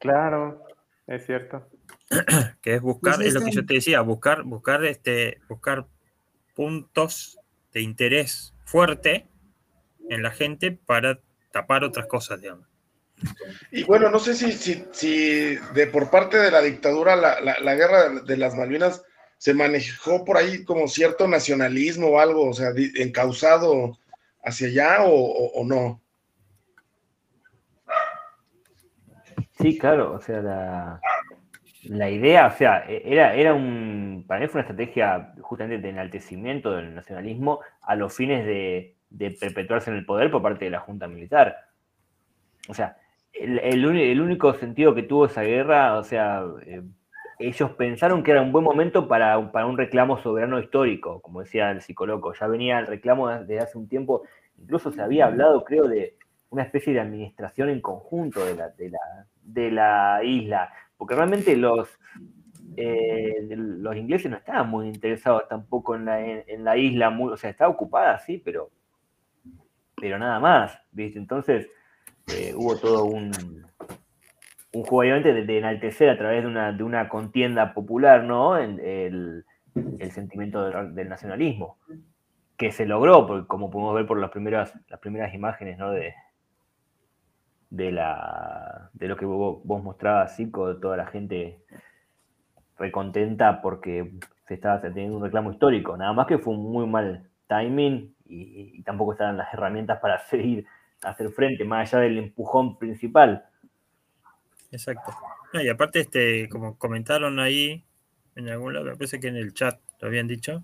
Claro, 0.00 0.64
es 1.06 1.24
cierto. 1.26 1.68
que 2.62 2.74
es 2.74 2.80
buscar, 2.82 3.16
Pues 3.16 3.28
es 3.28 3.34
lo 3.34 3.40
que 3.42 3.50
yo 3.52 3.64
te 3.66 3.74
decía, 3.74 4.00
buscar, 4.00 4.42
buscar, 4.42 4.84
este, 4.84 5.38
buscar 5.48 5.86
puntos 6.54 7.38
de 7.72 7.82
interés 7.82 8.54
fuerte 8.64 9.28
en 10.08 10.22
la 10.22 10.30
gente 10.30 10.72
para 10.72 11.20
tapar 11.60 11.84
otras 11.84 12.06
cosas, 12.06 12.40
digamos. 12.40 12.66
Y 13.72 13.84
bueno, 13.84 14.10
no 14.10 14.18
sé 14.18 14.34
si, 14.34 14.52
si, 14.52 14.84
si 14.92 15.56
de 15.74 15.86
por 15.86 16.10
parte 16.10 16.36
de 16.38 16.50
la 16.50 16.60
dictadura 16.60 17.16
la, 17.16 17.40
la- 17.40 17.58
la 17.60 17.74
guerra 17.74 18.10
de, 18.10 18.36
las 18.36 18.54
Malvinas 18.54 19.02
se 19.38 19.54
manejó 19.54 20.22
por 20.24 20.36
ahí 20.36 20.64
como 20.64 20.86
cierto 20.86 21.26
nacionalismo 21.26 22.08
o 22.08 22.20
algo, 22.20 22.50
o 22.50 22.52
sea, 22.52 22.68
encausado 22.96 23.98
hacia 24.44 24.68
allá 24.68 25.04
o, 25.04 25.14
o- 25.14 25.60
o 25.60 25.64
no. 25.64 26.02
Sí, 29.60 29.78
claro, 29.78 30.12
o 30.12 30.20
sea, 30.20 30.42
la, 30.42 31.00
la 31.84 32.10
idea, 32.10 32.48
o 32.48 32.56
sea, 32.56 32.84
e- 32.88 33.02
era, 33.04 33.34
era 33.34 33.54
un, 33.54 34.24
para 34.26 34.40
mí 34.40 34.48
fue 34.48 34.60
una 34.60 34.68
estrategia 34.68 35.32
justamente 35.40 35.82
de 35.82 35.88
enaltecimiento 35.88 36.72
del 36.72 36.94
nacionalismo 36.94 37.60
a 37.82 37.94
los 37.94 38.14
fines 38.14 38.44
de, 38.44 38.95
de 39.16 39.30
perpetuarse 39.30 39.90
en 39.90 39.96
el 39.96 40.06
poder 40.06 40.30
por 40.30 40.42
parte 40.42 40.66
de 40.66 40.70
la 40.70 40.80
Junta 40.80 41.08
Militar. 41.08 41.56
O 42.68 42.74
sea, 42.74 42.96
el, 43.32 44.20
único 44.20 44.54
sentido 44.54 44.94
que 44.94 45.02
tuvo 45.02 45.26
esa 45.26 45.42
guerra, 45.42 45.98
o 45.98 46.04
sea, 46.04 46.44
eh, 46.66 46.82
ellos 47.38 47.70
pensaron 47.72 48.22
que 48.22 48.30
era 48.30 48.42
un 48.42 48.52
buen 48.52 48.64
momento 48.64 49.08
para, 49.08 49.38
un- 49.38 49.76
reclamo 49.76 50.18
soberano 50.18 50.58
histórico, 50.58 51.20
como 51.20 51.40
decía 51.40 51.70
el 51.70 51.82
psicólogo. 51.82 52.32
Ya 52.34 52.46
venía 52.46 52.78
el 52.78 52.86
reclamo 52.86 53.28
desde 53.28 53.58
hace 53.58 53.78
un 53.78 53.88
tiempo, 53.88 54.22
incluso 54.58 54.90
se 54.90 55.02
había 55.02 55.26
hablado, 55.26 55.64
creo, 55.64 55.86
de 55.86 56.16
una 56.50 56.62
especie 56.62 56.92
de 56.92 57.00
administración 57.00 57.68
en 57.68 57.80
conjunto 57.80 58.40
de 58.44 59.70
la, 59.70 60.20
isla, 60.22 60.72
porque 60.96 61.14
realmente 61.14 61.56
los, 61.56 61.88
eh, 62.76 63.46
los 63.50 63.96
ingleses 63.96 64.30
no 64.30 64.38
estaban 64.38 64.70
muy 64.70 64.88
interesados 64.88 65.46
tampoco 65.48 65.94
en 65.94 66.06
la, 66.06 66.24
en, 66.24 66.64
la 66.64 66.76
isla, 66.76 67.10
o 67.20 67.36
sea, 67.36 67.50
estaba 67.50 67.70
ocupada, 67.70 68.18
sí, 68.20 68.40
pero, 68.42 68.70
pero 70.00 70.18
nada 70.18 70.38
más, 70.40 70.78
¿viste? 70.92 71.18
Entonces 71.18 71.68
eh, 72.28 72.52
hubo 72.54 72.76
todo 72.76 73.04
un, 73.04 73.30
un 74.72 74.82
juego 74.84 75.20
de, 75.20 75.58
enaltecer 75.58 76.10
a 76.10 76.18
través 76.18 76.42
de 76.42 76.48
una, 76.48 76.72
de 76.72 76.82
una 76.82 77.08
contienda 77.08 77.72
popular, 77.72 78.24
¿no? 78.24 78.58
En- 78.58 78.80
el, 78.80 79.44
el 79.98 80.10
sentimiento 80.10 80.64
del, 80.68 81.08
nacionalismo, 81.08 81.78
que 82.56 82.72
se 82.72 82.86
logró, 82.86 83.26
porque 83.26 83.46
como 83.46 83.70
podemos 83.70 83.94
ver 83.94 84.06
por 84.06 84.18
las 84.18 84.30
primeras, 84.30 84.74
las 84.88 85.00
primeras 85.00 85.34
imágenes, 85.34 85.78
¿no? 85.78 85.90
De, 85.90 86.14
de, 87.70 87.92
la, 87.92 88.90
de 88.92 89.08
lo 89.08 89.16
que 89.16 89.24
vos, 89.24 89.60
vos 89.64 89.82
mostrabas, 89.82 90.36
Zico, 90.36 90.72
de 90.72 90.80
toda 90.80 90.96
la 90.96 91.06
gente 91.06 91.60
recontenta 92.78 93.60
porque 93.62 94.12
se 94.46 94.54
estaba 94.54 94.80
teniendo 94.80 95.16
un 95.16 95.22
reclamo 95.22 95.52
histórico. 95.52 95.96
Nada 95.96 96.12
más 96.12 96.26
que 96.26 96.38
fue 96.38 96.54
un 96.54 96.72
muy 96.72 96.86
mal 96.86 97.28
timing 97.48 98.15
y, 98.28 98.82
tampoco 98.82 99.12
estaban 99.12 99.36
las 99.36 99.52
herramientas 99.52 99.98
para 100.00 100.18
seguir 100.26 100.66
hacer 101.02 101.30
frente, 101.30 101.64
más 101.64 101.92
allá 101.92 102.04
del 102.04 102.18
empujón 102.18 102.78
principal. 102.78 103.44
Exacto. 104.70 105.12
Y 105.52 105.68
aparte, 105.68 106.00
este, 106.00 106.48
como 106.48 106.76
comentaron 106.78 107.38
ahí, 107.38 107.84
en 108.34 108.48
algún 108.48 108.74
lado, 108.74 108.86
me 108.86 108.96
parece 108.96 109.20
que 109.20 109.28
en 109.28 109.36
el 109.36 109.54
chat 109.54 109.80
lo 110.00 110.08
habían 110.08 110.26
dicho, 110.26 110.62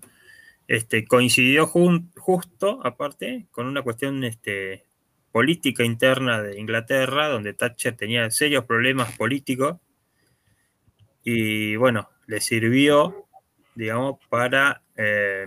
este, 0.67 1.05
coincidió 1.05 1.67
justo, 1.67 2.79
aparte, 2.83 3.47
con 3.51 3.67
una 3.67 3.81
cuestión 3.81 4.23
este, 4.23 4.85
política 5.31 5.83
interna 5.83 6.41
de 6.41 6.59
Inglaterra, 6.59 7.27
donde 7.27 7.53
Thatcher 7.53 7.95
tenía 7.95 8.29
serios 8.29 8.65
problemas 8.65 9.15
políticos, 9.17 9.77
y 11.23 11.75
bueno, 11.75 12.09
le 12.27 12.41
sirvió, 12.41 13.27
digamos, 13.75 14.19
para 14.29 14.83
eh, 14.95 15.45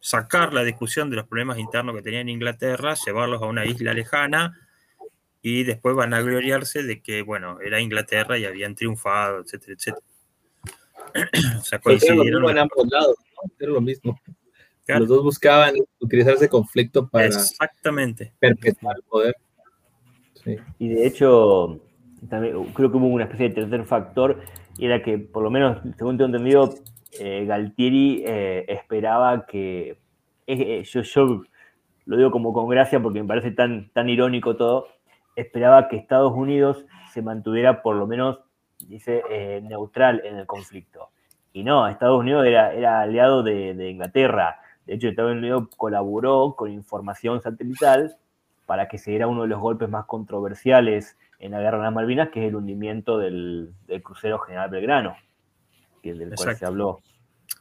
sacar 0.00 0.52
la 0.52 0.64
discusión 0.64 1.10
de 1.10 1.16
los 1.16 1.26
problemas 1.26 1.58
internos 1.58 1.94
que 1.96 2.02
tenía 2.02 2.20
en 2.20 2.28
Inglaterra, 2.28 2.94
llevarlos 2.94 3.42
a 3.42 3.46
una 3.46 3.66
isla 3.66 3.94
lejana, 3.94 4.58
y 5.42 5.64
después 5.64 5.94
van 5.94 6.14
a 6.14 6.20
gloriarse 6.20 6.82
de 6.82 7.00
que, 7.02 7.22
bueno, 7.22 7.60
era 7.60 7.80
Inglaterra 7.80 8.38
y 8.38 8.44
habían 8.44 8.74
triunfado, 8.74 9.40
etcétera, 9.40 9.74
etcétera. 9.74 10.06
o 11.58 11.64
sea, 11.64 11.80
Pero 11.80 11.96
era 11.96 12.14
lo 12.14 12.16
coincidieron. 12.18 12.42
mismo 12.42 12.50
en 12.50 12.58
ambos 12.58 12.88
lados, 12.90 13.16
¿no? 13.18 13.52
Era 13.58 13.72
lo 13.72 13.80
mismo. 13.80 14.20
Claro. 14.84 15.00
Los 15.00 15.08
dos 15.08 15.22
buscaban 15.22 15.74
utilizar 16.00 16.34
ese 16.34 16.48
conflicto 16.48 17.08
para 17.08 17.26
Exactamente. 17.26 18.32
perpetuar 18.38 18.96
el 18.96 19.02
poder. 19.02 19.36
Sí. 20.44 20.56
Y 20.78 20.88
de 20.88 21.06
hecho, 21.06 21.80
también, 22.28 22.64
creo 22.72 22.90
que 22.90 22.96
hubo 22.96 23.06
una 23.06 23.24
especie 23.24 23.50
de 23.50 23.54
tercer 23.54 23.84
factor, 23.84 24.40
y 24.76 24.86
era 24.86 25.02
que, 25.02 25.18
por 25.18 25.42
lo 25.42 25.50
menos, 25.50 25.78
según 25.96 26.16
tengo 26.16 26.26
entendido, 26.26 26.74
eh, 27.12 27.44
Galtieri 27.46 28.24
eh, 28.26 28.64
esperaba 28.68 29.46
que. 29.46 29.98
eh, 30.46 30.82
yo, 30.84 31.02
yo 31.02 31.42
lo 32.08 32.16
digo 32.16 32.30
como 32.30 32.54
con 32.54 32.68
gracia 32.68 33.00
porque 33.00 33.20
me 33.20 33.28
parece 33.28 33.50
tan, 33.50 33.90
tan 33.90 34.08
irónico 34.08 34.56
todo. 34.56 34.88
Esperaba 35.36 35.88
que 35.88 35.96
Estados 35.96 36.32
Unidos 36.32 36.86
se 37.12 37.20
mantuviera, 37.20 37.82
por 37.82 37.96
lo 37.96 38.06
menos, 38.06 38.40
dice, 38.86 39.22
eh, 39.30 39.60
neutral 39.62 40.22
en 40.24 40.36
el 40.36 40.46
conflicto. 40.46 41.10
Y 41.52 41.64
no, 41.64 41.86
Estados 41.86 42.18
Unidos 42.18 42.46
era, 42.46 42.72
era 42.72 43.02
aliado 43.02 43.42
de, 43.42 43.90
Inglaterra. 43.90 44.58
De 44.86 44.94
hecho, 44.94 45.08
Estados 45.08 45.32
Unidos 45.32 45.68
colaboró 45.76 46.54
con 46.56 46.72
información 46.72 47.42
satelital 47.42 48.16
para 48.64 48.88
que 48.88 48.96
se 48.96 49.10
diera 49.10 49.26
uno 49.26 49.42
de 49.42 49.48
los 49.48 49.60
golpes 49.60 49.90
más 49.90 50.06
controversiales 50.06 51.18
en 51.38 51.52
la 51.52 51.60
guerra 51.60 51.76
de 51.76 51.84
las 51.84 51.92
Malvinas, 51.92 52.30
que 52.30 52.40
es 52.40 52.48
el 52.48 52.56
hundimiento 52.56 53.18
del 53.18 53.74
crucero 54.02 54.38
General 54.38 54.70
Belgrano, 54.70 55.14
que, 56.02 56.14
del 56.14 56.28
cual 56.28 56.38
se 56.38 56.44
Exacto. 56.44 56.66
habló. 56.66 57.00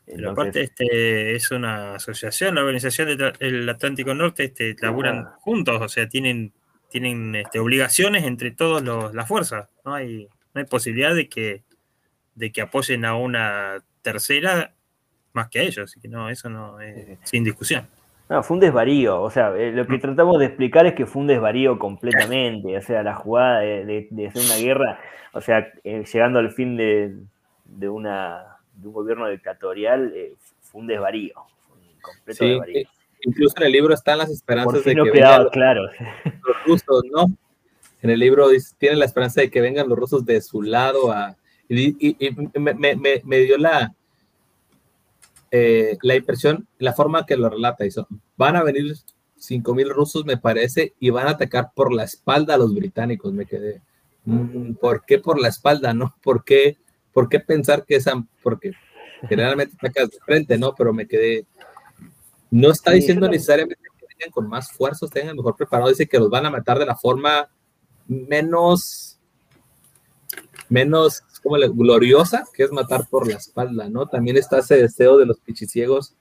Pero 0.05 0.30
Entonces, 0.30 0.31
aparte, 0.31 0.61
este, 0.61 1.35
es 1.35 1.51
una 1.51 1.95
asociación, 1.95 2.55
la 2.55 2.61
Organización 2.61 3.18
del 3.39 3.69
Atlántico 3.69 4.14
Norte, 4.14 4.45
este, 4.45 4.76
laburan 4.81 5.26
juntos, 5.39 5.81
o 5.81 5.88
sea, 5.89 6.07
tienen, 6.07 6.53
tienen 6.89 7.35
este, 7.35 7.59
obligaciones 7.59 8.23
entre 8.23 8.51
todas 8.51 8.84
las 9.14 9.27
fuerzas. 9.27 9.69
No 9.84 9.93
hay, 9.93 10.27
no 10.53 10.59
hay 10.59 10.65
posibilidad 10.65 11.14
de 11.14 11.27
que, 11.27 11.64
de 12.35 12.51
que 12.51 12.61
apoyen 12.61 13.03
a 13.05 13.15
una 13.15 13.77
tercera 14.01 14.73
más 15.34 15.49
que 15.49 15.59
a 15.59 15.64
ellos. 15.64 15.89
Así 15.89 15.99
que 15.99 16.07
no, 16.07 16.30
eso 16.30 16.49
no 16.49 16.80
es 16.80 17.18
sin 17.23 17.43
discusión. 17.43 17.88
No, 18.30 18.43
fue 18.43 18.55
un 18.55 18.61
desvarío. 18.61 19.22
O 19.22 19.30
sea, 19.30 19.55
eh, 19.57 19.72
lo 19.72 19.85
que 19.88 19.99
tratamos 19.99 20.39
de 20.39 20.45
explicar 20.47 20.85
es 20.85 20.93
que 20.95 21.05
fue 21.05 21.22
un 21.22 21.27
desvarío 21.27 21.77
completamente. 21.80 22.77
O 22.77 22.81
sea, 22.81 23.03
la 23.03 23.15
jugada 23.15 23.59
de, 23.59 23.85
de- 23.85 24.07
de 24.11 24.27
hacer 24.27 24.41
una 24.43 24.57
guerra, 24.65 24.99
o 25.34 25.41
sea, 25.41 25.68
eh, 25.84 26.03
llegando 26.11 26.39
al 26.39 26.51
fin 26.51 26.76
de, 26.77 27.14
de 27.69 27.89
una, 27.89 28.57
de 28.76 28.88
un 28.88 28.94
gobierno 28.94 29.27
dictatorial, 29.30 30.11
eh, 30.15 30.35
fue 30.61 30.81
un 30.81 30.88
desvarío. 30.88 31.34
Fue 31.68 31.77
un 31.77 32.02
completo 32.02 32.38
Sí, 32.44 32.49
desvarío. 32.49 32.77
eh, 32.80 32.88
incluso 33.23 33.56
en 33.57 33.64
el 33.65 33.72
libro 33.72 33.94
están 33.94 34.18
las 34.19 34.30
esperanzas 34.30 34.73
Por 34.73 34.84
fin 34.84 34.91
de 34.94 34.95
no 34.95 35.03
que 35.06 35.11
quedaba 35.11 35.31
vengan 35.38 35.44
los, 35.44 35.52
claro. 35.53 35.84
los 36.48 36.64
rusos, 36.65 37.03
¿no? 37.11 37.26
En 38.02 38.10
el 38.11 38.19
libro 38.19 38.49
dice, 38.49 38.76
tiene 38.77 38.95
la 38.95 39.06
esperanza 39.06 39.41
de 39.41 39.49
que 39.49 39.60
vengan 39.61 39.89
los 39.89 39.98
rusos 39.98 40.26
de 40.26 40.41
su 40.41 40.61
lado 40.61 41.11
a... 41.11 41.35
Y, 41.68 41.89
y- 42.07 42.15
y 42.27 42.60
me, 42.60 42.73
me- 42.76 42.95
me- 42.95 43.22
me 43.26 43.38
dio 43.39 43.57
la, 43.57 43.94
eh, 45.52 45.98
la 46.02 46.15
impresión, 46.15 46.68
la 46.77 46.94
forma 46.94 47.26
que 47.26 47.35
lo 47.38 47.49
relata, 47.49 47.85
hizo, 47.85 48.07
van 48.38 48.56
a 48.56 48.64
venir 48.64 48.94
5.000 49.38 49.89
rusos, 49.89 50.26
me 50.26 50.38
parece, 50.38 50.94
y 50.99 51.10
van 51.10 51.27
a 51.27 51.31
atacar 51.31 51.72
por 51.76 51.94
la 51.94 52.03
espalda 52.03 52.56
a 52.56 52.57
los 52.57 52.73
británicos, 52.73 53.34
me 53.34 53.45
quedé. 53.45 53.81
mm, 54.26 54.73
¿Por 54.76 55.06
qué 55.06 55.19
por 55.19 55.39
la 55.41 55.48
espalda, 55.49 55.94
no? 55.94 56.15
¿Por 56.22 56.44
qué, 56.44 56.77
por 57.18 57.30
qué 57.30 57.39
pensar 57.39 57.84
que 57.84 57.95
esa... 57.95 58.14
Porque 58.44 58.73
generalmente 59.27 59.76
atacas 59.76 60.11
de 60.11 60.19
frente, 60.19 60.56
¿no? 60.56 60.76
Pero 60.76 60.94
me 60.94 61.07
quedé... 61.07 61.48
No 62.52 62.69
está 62.69 62.91
Sí, 62.91 62.98
diciendo 62.98 63.22
también. 63.26 63.39
necesariamente 63.39 63.84
que 63.99 64.06
vengan 64.07 64.31
con 64.31 64.48
más 64.48 64.72
fuerzas, 64.72 65.10
tengan 65.10 65.35
mejor 65.35 65.56
preparado, 65.56 65.89
dice 65.89 66.06
que 66.06 66.19
los 66.19 66.30
van 66.30 66.45
a 66.45 66.52
matar 66.52 66.77
de 66.77 66.85
la 66.85 66.95
forma 66.95 67.49
menos, 68.06 69.19
menos, 70.69 71.23
como 71.41 71.57
le- 71.57 71.69
gloriosa, 71.69 72.44
que 72.53 72.61
es 72.65 72.72
matar 72.72 73.07
por 73.10 73.27
la 73.27 73.38
espalda, 73.38 73.89
¿no? 73.89 74.06
También 74.06 74.38
está 74.38 74.60
ese 74.60 74.76
deseo 74.77 75.18
de 75.18 75.26
los 75.26 75.39
pichiciegos 75.39 76.15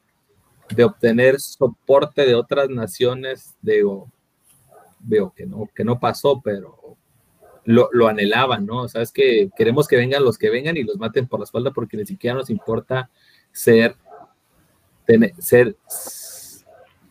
de 0.74 0.82
obtener 0.84 1.38
soporte 1.40 2.24
de 2.24 2.34
otras 2.34 2.70
naciones, 2.70 3.54
digo, 3.60 4.10
veo 5.00 5.30
que 5.36 5.44
no, 5.44 5.68
que 5.74 5.84
no 5.84 6.00
pasó, 6.00 6.40
pero 6.42 6.75
lo, 7.66 7.90
lo 7.92 8.08
anhelaban, 8.08 8.64
¿no? 8.64 8.82
O 8.82 8.88
sea, 8.88 9.02
es 9.02 9.12
que 9.12 9.50
queremos 9.56 9.86
que 9.86 9.96
vengan 9.96 10.24
los 10.24 10.38
que 10.38 10.48
vengan 10.50 10.76
y 10.76 10.84
los 10.84 10.96
maten 10.96 11.26
por 11.26 11.40
la 11.40 11.44
espalda 11.44 11.72
porque 11.72 11.96
ni 11.96 12.06
siquiera 12.06 12.34
nos 12.34 12.48
importa 12.48 13.10
ser, 13.52 13.94
tener, 15.04 15.34
ser, 15.38 15.76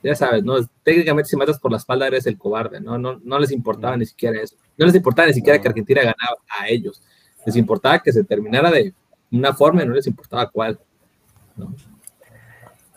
ya 0.02 0.15
sabes, 0.15 0.44
¿no? 0.44 0.56
Técnicamente 0.84 1.30
si 1.30 1.36
matas 1.36 1.60
por 1.60 1.72
la 1.72 1.77
espalda 1.77 2.07
eres 2.07 2.26
el 2.26 2.38
cobarde, 2.38 2.80
¿no? 2.80 2.98
No, 2.98 3.19
no 3.23 3.38
les 3.40 3.52
importaba 3.52 3.98
ni 3.98 4.06
siquiera 4.06 4.41
eso. 4.41 4.56
No 4.77 4.86
les 4.86 4.95
importaba 4.95 5.27
ni 5.27 5.34
siquiera 5.34 5.60
que 5.61 5.68
Argentina 5.68 6.02
ganara 6.02 6.36
a 6.60 6.68
ellos. 6.69 7.02
Les 7.45 7.56
importaba 7.56 7.99
que 7.99 8.11
se 8.11 8.23
terminara 8.23 8.72
de 8.72 8.94
una 9.32 9.53
forma 9.53 9.84
y 9.84 9.88
no 9.88 9.94
les 9.94 10.07
importaba 10.07 10.49
cuál. 10.49 10.80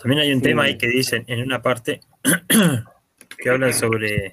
También 0.01 0.21
hay 0.21 0.33
un 0.33 0.39
Sí. 0.39 0.45
tema 0.45 0.65
ahí 0.65 0.79
que 0.79 0.87
dicen 0.89 1.25
en 1.27 1.43
una 1.43 1.61
parte 1.61 2.01
que 3.39 3.51
hablan 3.51 3.73
sobre. 3.75 4.33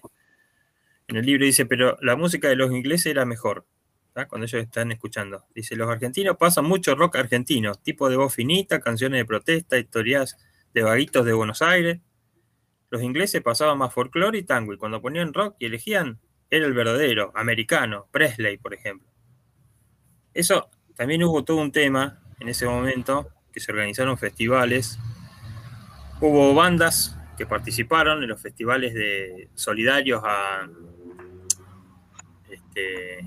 En 1.07 1.18
el 1.18 1.26
libro 1.26 1.45
dice, 1.45 1.65
pero 1.65 1.98
la 2.02 2.15
música 2.15 2.48
de 2.48 2.56
los 2.56 2.72
ingleses 2.72 3.07
era 3.07 3.26
mejor. 3.26 3.65
Cuando 4.30 4.45
ellos 4.45 4.61
están 4.61 4.91
escuchando. 4.91 5.45
Dice, 5.53 5.76
los 5.76 5.90
argentinos 5.90 6.38
pasan 6.38 6.65
mucho 6.65 6.95
rock 6.95 7.18
argentino, 7.18 7.76
tipo 7.76 8.10
de 8.10 8.15
voz 8.15 8.34
finita, 8.34 8.80
canciones 8.80 9.19
de 9.19 9.26
protesta, 9.26 9.77
historias 9.77 10.38
de 10.73 10.84
vaguitos 10.84 11.26
de 11.26 11.34
Buenos 11.34 11.61
Aires. 11.61 11.99
Los 12.90 13.02
ingleses 13.02 13.41
pasaban 13.41 13.77
más 13.77 13.94
folclore 13.94 14.38
y 14.38 14.44
tango, 14.44 14.73
y 14.73 14.77
cuando 14.77 15.02
ponían 15.02 15.34
rock 15.34 15.57
y 15.60 15.65
elegían, 15.65 16.19
era 16.49 16.65
el 16.65 16.73
verdadero, 16.73 17.34
americano, 17.36 18.07
Presley, 18.11 18.57
por 18.57 18.73
ejemplo. 18.73 19.10
Eso 20.34 20.69
también 20.95 21.22
hubo 21.23 21.44
todo 21.44 21.57
un 21.57 21.73
tema 21.73 22.22
en 22.40 22.48
ese 22.48 22.65
momento, 22.65 23.30
que 23.52 23.60
se 23.60 23.72
organizaron 23.72 24.18
festivales 24.18 24.98
Hubo 26.22 26.53
bandas 26.53 27.18
que 27.38 27.45
participaron 27.45 28.23
en 28.23 28.30
los 28.30 28.41
festivales 28.41 28.94
de 28.94 29.49
solidarios 29.53 30.22
a 30.23 30.65
este, 32.76 33.26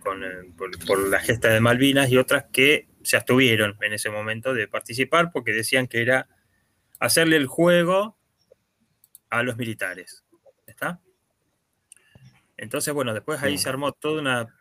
con, 0.00 0.22
eh, 0.22 0.52
por, 0.56 0.70
por 0.86 1.08
la 1.08 1.20
gesta 1.20 1.48
de 1.48 1.60
Malvinas 1.60 2.10
y 2.10 2.18
otras 2.18 2.46
que 2.52 2.88
se 3.02 3.16
abstuvieron 3.16 3.76
en 3.80 3.92
ese 3.92 4.10
momento 4.10 4.52
de 4.52 4.68
participar 4.68 5.30
porque 5.32 5.52
decían 5.52 5.86
que 5.86 6.02
era 6.02 6.28
hacerle 6.98 7.36
el 7.36 7.46
juego 7.46 8.18
a 9.30 9.42
los 9.42 9.56
militares. 9.56 10.24
¿Está? 10.66 11.00
Entonces, 12.56 12.92
bueno, 12.92 13.14
después 13.14 13.42
ahí 13.42 13.58
se 13.58 13.68
armó 13.68 13.92
toda 13.92 14.20
una 14.20 14.54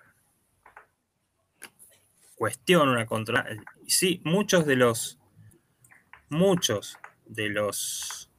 cuestión, 2.35 2.89
una 2.89 3.05
contra. 3.05 3.45
Sí, 3.87 4.21
muchos 4.23 4.65
de 4.65 4.75
los 4.75 5.19
muchos 6.29 6.97
de 7.25 7.49
los 7.49 8.31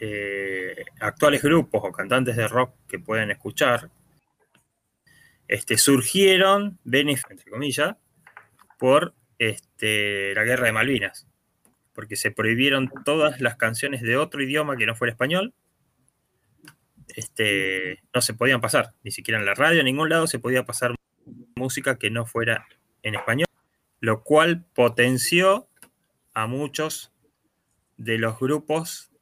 eh, 0.00 0.84
actuales 1.00 1.42
grupos 1.42 1.82
o 1.84 1.92
cantantes 1.92 2.36
de 2.36 2.46
rock 2.46 2.74
que 2.86 2.98
pueden 2.98 3.30
escuchar 3.30 3.90
este, 5.52 5.76
surgieron, 5.76 6.78
entre 6.90 7.50
comillas, 7.50 7.96
por 8.78 9.14
este, 9.38 10.34
la 10.34 10.44
guerra 10.44 10.64
de 10.64 10.72
Malvinas, 10.72 11.28
porque 11.92 12.16
se 12.16 12.30
prohibieron 12.30 12.90
todas 13.04 13.38
las 13.42 13.56
canciones 13.56 14.00
de 14.00 14.16
otro 14.16 14.42
idioma 14.42 14.78
que 14.78 14.86
no 14.86 14.96
fuera 14.96 15.12
español. 15.12 15.52
Este, 17.08 18.02
no 18.14 18.22
se 18.22 18.32
podían 18.32 18.62
pasar, 18.62 18.94
ni 19.02 19.10
siquiera 19.10 19.38
en 19.38 19.44
la 19.44 19.52
radio, 19.52 19.80
en 19.80 19.84
ningún 19.84 20.08
lado 20.08 20.26
se 20.26 20.38
podía 20.38 20.64
pasar 20.64 20.94
música 21.54 21.98
que 21.98 22.08
no 22.08 22.24
fuera 22.24 22.66
en 23.02 23.14
español, 23.14 23.48
lo 24.00 24.22
cual 24.22 24.64
potenció 24.72 25.68
a 26.32 26.46
muchos 26.46 27.12
de 27.98 28.16
los 28.16 28.40
grupos 28.40 29.12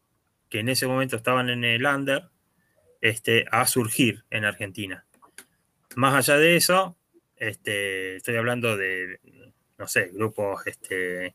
que 0.48 0.60
en 0.60 0.68
ese 0.68 0.86
momento 0.86 1.16
estaban 1.16 1.50
en 1.50 1.64
el 1.64 1.84
under 1.84 2.30
este, 3.00 3.46
a 3.50 3.66
surgir 3.66 4.24
en 4.30 4.44
Argentina. 4.44 5.04
Más 5.96 6.14
allá 6.14 6.38
de 6.38 6.56
eso, 6.56 6.96
este, 7.36 8.16
estoy 8.16 8.36
hablando 8.36 8.76
de, 8.76 9.18
no 9.78 9.88
sé, 9.88 10.10
grupos, 10.12 10.66
este, 10.66 11.34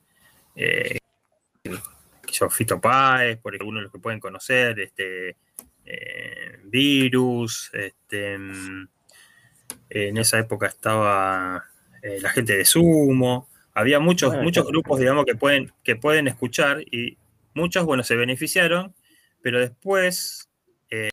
eh, 0.56 0.98
que 1.64 2.32
yo, 2.32 2.49
Fito 2.49 2.80
Páez, 2.80 3.38
por 3.38 3.53
algunos 3.53 3.80
de 3.80 3.84
los 3.84 3.91
que 3.91 3.99
pueden 3.99 4.19
conocer, 4.19 4.80
este, 4.80 5.36
eh, 5.86 6.60
Virus, 6.64 7.69
este, 7.73 8.34
en 8.36 10.18
esa 10.18 10.40
época 10.40 10.68
estaba 10.68 11.64
eh, 12.02 12.19
la 12.22 12.30
gente 12.30 12.56
de 12.57 12.65
Sumo, 12.65 13.49
había 13.73 13.99
muchos, 13.99 14.30
Bueno, 14.30 14.44
muchos 14.44 14.65
grupos, 14.68 14.99
digamos, 14.99 15.26
que 15.26 15.36
pueden, 15.36 15.72
que 15.84 15.95
pueden 15.95 16.27
escuchar 16.27 16.82
y 16.82 17.18
muchos, 17.53 17.84
bueno, 17.84 18.03
se 18.03 18.15
beneficiaron, 18.15 18.94
pero 19.41 19.60
después, 19.60 20.49
eh, 20.90 21.10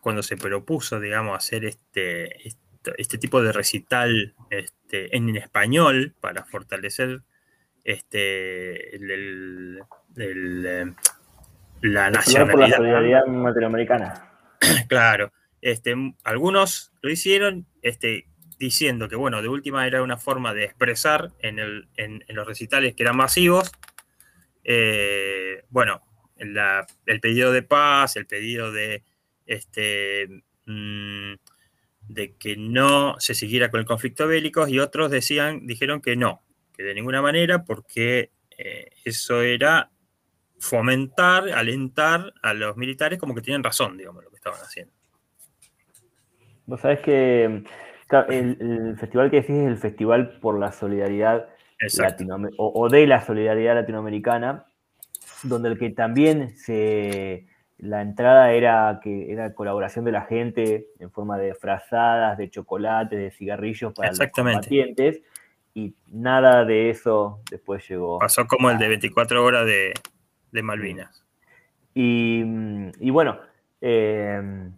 cuando 0.00 0.22
se 0.22 0.36
propuso, 0.36 1.00
digamos, 1.00 1.36
hacer 1.36 1.64
este, 1.64 2.46
este, 2.46 2.92
este 2.98 3.18
tipo 3.18 3.42
de 3.42 3.52
recital 3.52 4.34
este, 4.50 5.16
en 5.16 5.34
español 5.36 6.14
para 6.20 6.44
fortalecer 6.44 7.22
este, 7.84 8.96
el- 8.96 9.10
el- 9.10 9.78
el, 10.16 10.66
eh, 10.66 10.94
la 11.82 12.10
Popular 12.10 12.50
por 12.50 12.60
la 12.60 12.68
nacionalidad. 12.68 12.76
solidaridad 12.76 13.26
latinoamericana. 13.26 14.30
Claro, 14.88 15.32
este, 15.60 15.94
algunos 16.24 16.92
lo 17.02 17.10
hicieron 17.10 17.66
este, 17.82 18.26
diciendo 18.58 19.08
que, 19.08 19.16
bueno, 19.16 19.42
de 19.42 19.48
última 19.48 19.86
era 19.86 20.02
una 20.02 20.16
forma 20.16 20.54
de 20.54 20.64
expresar 20.64 21.30
en, 21.40 21.58
el- 21.58 21.88
en- 21.96 22.24
en 22.28 22.36
los 22.36 22.46
recitales 22.46 22.94
que 22.94 23.02
eran 23.02 23.16
masivos, 23.16 23.72
eh, 24.64 25.64
bueno, 25.70 26.02
la- 26.38 26.86
el 27.06 27.20
pedido 27.20 27.52
de 27.52 27.62
paz, 27.62 28.16
el 28.16 28.26
pedido 28.26 28.72
de, 28.72 29.02
este, 29.46 30.28
mm, 30.66 31.34
de 32.08 32.34
que 32.36 32.56
no 32.56 33.16
se 33.18 33.34
siguiera 33.34 33.70
con 33.70 33.80
el 33.80 33.86
conflicto 33.86 34.26
bélico 34.26 34.68
y 34.68 34.78
otros 34.78 35.10
decían, 35.10 35.66
dijeron 35.66 36.00
que 36.00 36.16
no, 36.16 36.42
que 36.76 36.82
de 36.82 36.94
ninguna 36.94 37.22
manera 37.22 37.64
porque 37.64 38.30
eh, 38.56 38.90
eso 39.04 39.42
era 39.42 39.90
fomentar, 40.58 41.50
alentar 41.50 42.32
a 42.42 42.54
los 42.54 42.76
militares 42.76 43.18
como 43.18 43.34
que 43.34 43.42
tienen 43.42 43.62
razón, 43.62 43.96
digamos, 43.96 44.22
lo 44.24 44.30
que 44.30 44.36
estaban 44.36 44.60
haciendo. 44.60 44.92
Vos 46.66 46.80
sabés 46.80 47.00
que 47.00 47.64
claro, 48.06 48.30
el, 48.30 48.56
el 48.60 48.96
festival 48.98 49.30
que 49.30 49.36
decís 49.36 49.56
es 49.56 49.68
el 49.68 49.76
Festival 49.76 50.38
por 50.40 50.58
la 50.58 50.72
Solidaridad 50.72 51.48
Latinoamer- 51.80 52.54
o, 52.56 52.72
o 52.74 52.88
de 52.88 53.06
la 53.06 53.20
Solidaridad 53.24 53.74
Latinoamericana, 53.74 54.66
donde 55.42 55.70
el 55.70 55.78
que 55.78 55.90
también 55.90 56.56
se 56.56 57.46
la 57.78 58.02
entrada 58.02 58.52
era 58.52 59.00
que 59.02 59.32
era 59.32 59.52
colaboración 59.54 60.04
de 60.04 60.12
la 60.12 60.22
gente 60.22 60.88
en 61.00 61.10
forma 61.10 61.38
de 61.38 61.54
frazadas, 61.54 62.38
de 62.38 62.48
chocolates, 62.50 63.18
de 63.18 63.30
cigarrillos 63.30 63.92
para 63.92 64.10
los 64.10 64.18
combatientes, 64.30 65.20
y 65.74 65.94
nada 66.10 66.64
de 66.64 66.90
eso 66.90 67.40
después 67.50 67.86
llegó. 67.88 68.18
Pasó 68.20 68.46
como 68.46 68.70
el 68.70 68.78
de 68.78 68.88
24 68.88 69.44
horas 69.44 69.66
de, 69.66 69.92
de 70.52 70.62
Malvinas. 70.62 71.24
Y, 71.94 72.42
y 73.00 73.10
bueno, 73.10 73.38
eh, 73.80 74.70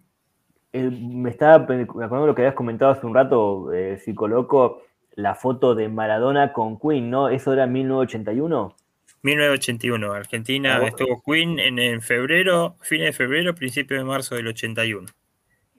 el- 0.73 1.01
me 1.09 1.31
estaba 1.31 1.59
me 1.67 1.83
acuerdo 1.83 2.27
lo 2.27 2.35
que 2.35 2.43
habías 2.43 2.55
comentado 2.55 2.93
hace 2.93 3.07
un 3.07 3.15
rato, 3.15 3.73
eh, 3.73 3.99
Psicoloco, 3.99 4.83
la 5.15 5.35
foto 5.35 5.75
de 5.75 5.89
Maradona 5.89 6.53
con 6.53 6.79
Queen, 6.79 7.11
¿no? 7.11 7.29
¿Eso 7.29 7.53
era 7.53 7.65
en 7.65 7.73
1981? 7.73 8.75
1981, 9.23 10.13
Argentina 10.13 10.77
Ah, 10.77 10.81
vos- 10.81 10.89
estuvo 10.91 11.23
Queen 11.23 11.59
en, 11.59 11.79
en 11.79 12.01
febrero, 12.01 12.77
fines 12.81 13.07
de 13.07 13.13
febrero, 13.13 13.55
principio 13.55 13.97
de 13.97 14.05
marzo 14.05 14.35
del 14.35 14.47
81. 14.49 15.07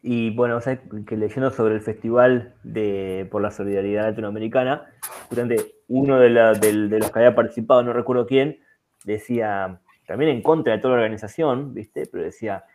Y 0.03 0.29
bueno, 0.31 0.61
¿sabes? 0.61 0.79
que 1.07 1.17
leyendo 1.17 1.51
sobre 1.51 1.75
el 1.75 1.81
Festival 1.81 2.53
de, 2.63 3.27
por 3.31 3.41
la 3.41 3.51
Solidaridad 3.51 4.03
Latinoamericana, 4.09 4.85
justamente 5.27 5.75
uno 5.87 6.19
de, 6.19 6.29
la- 6.29 6.53
de 6.53 6.71
los 6.99 7.11
que 7.11 7.19
había 7.19 7.35
participado, 7.35 7.83
no 7.83 7.93
recuerdo 7.93 8.25
quién, 8.27 8.59
decía, 9.03 9.81
también 10.05 10.31
en 10.31 10.41
contra 10.41 10.73
de 10.75 10.79
toda 10.79 10.95
la 10.95 11.01
organización, 11.01 11.73
¿viste? 11.73 12.05
Pero 12.11 12.23
decía, 12.23 12.65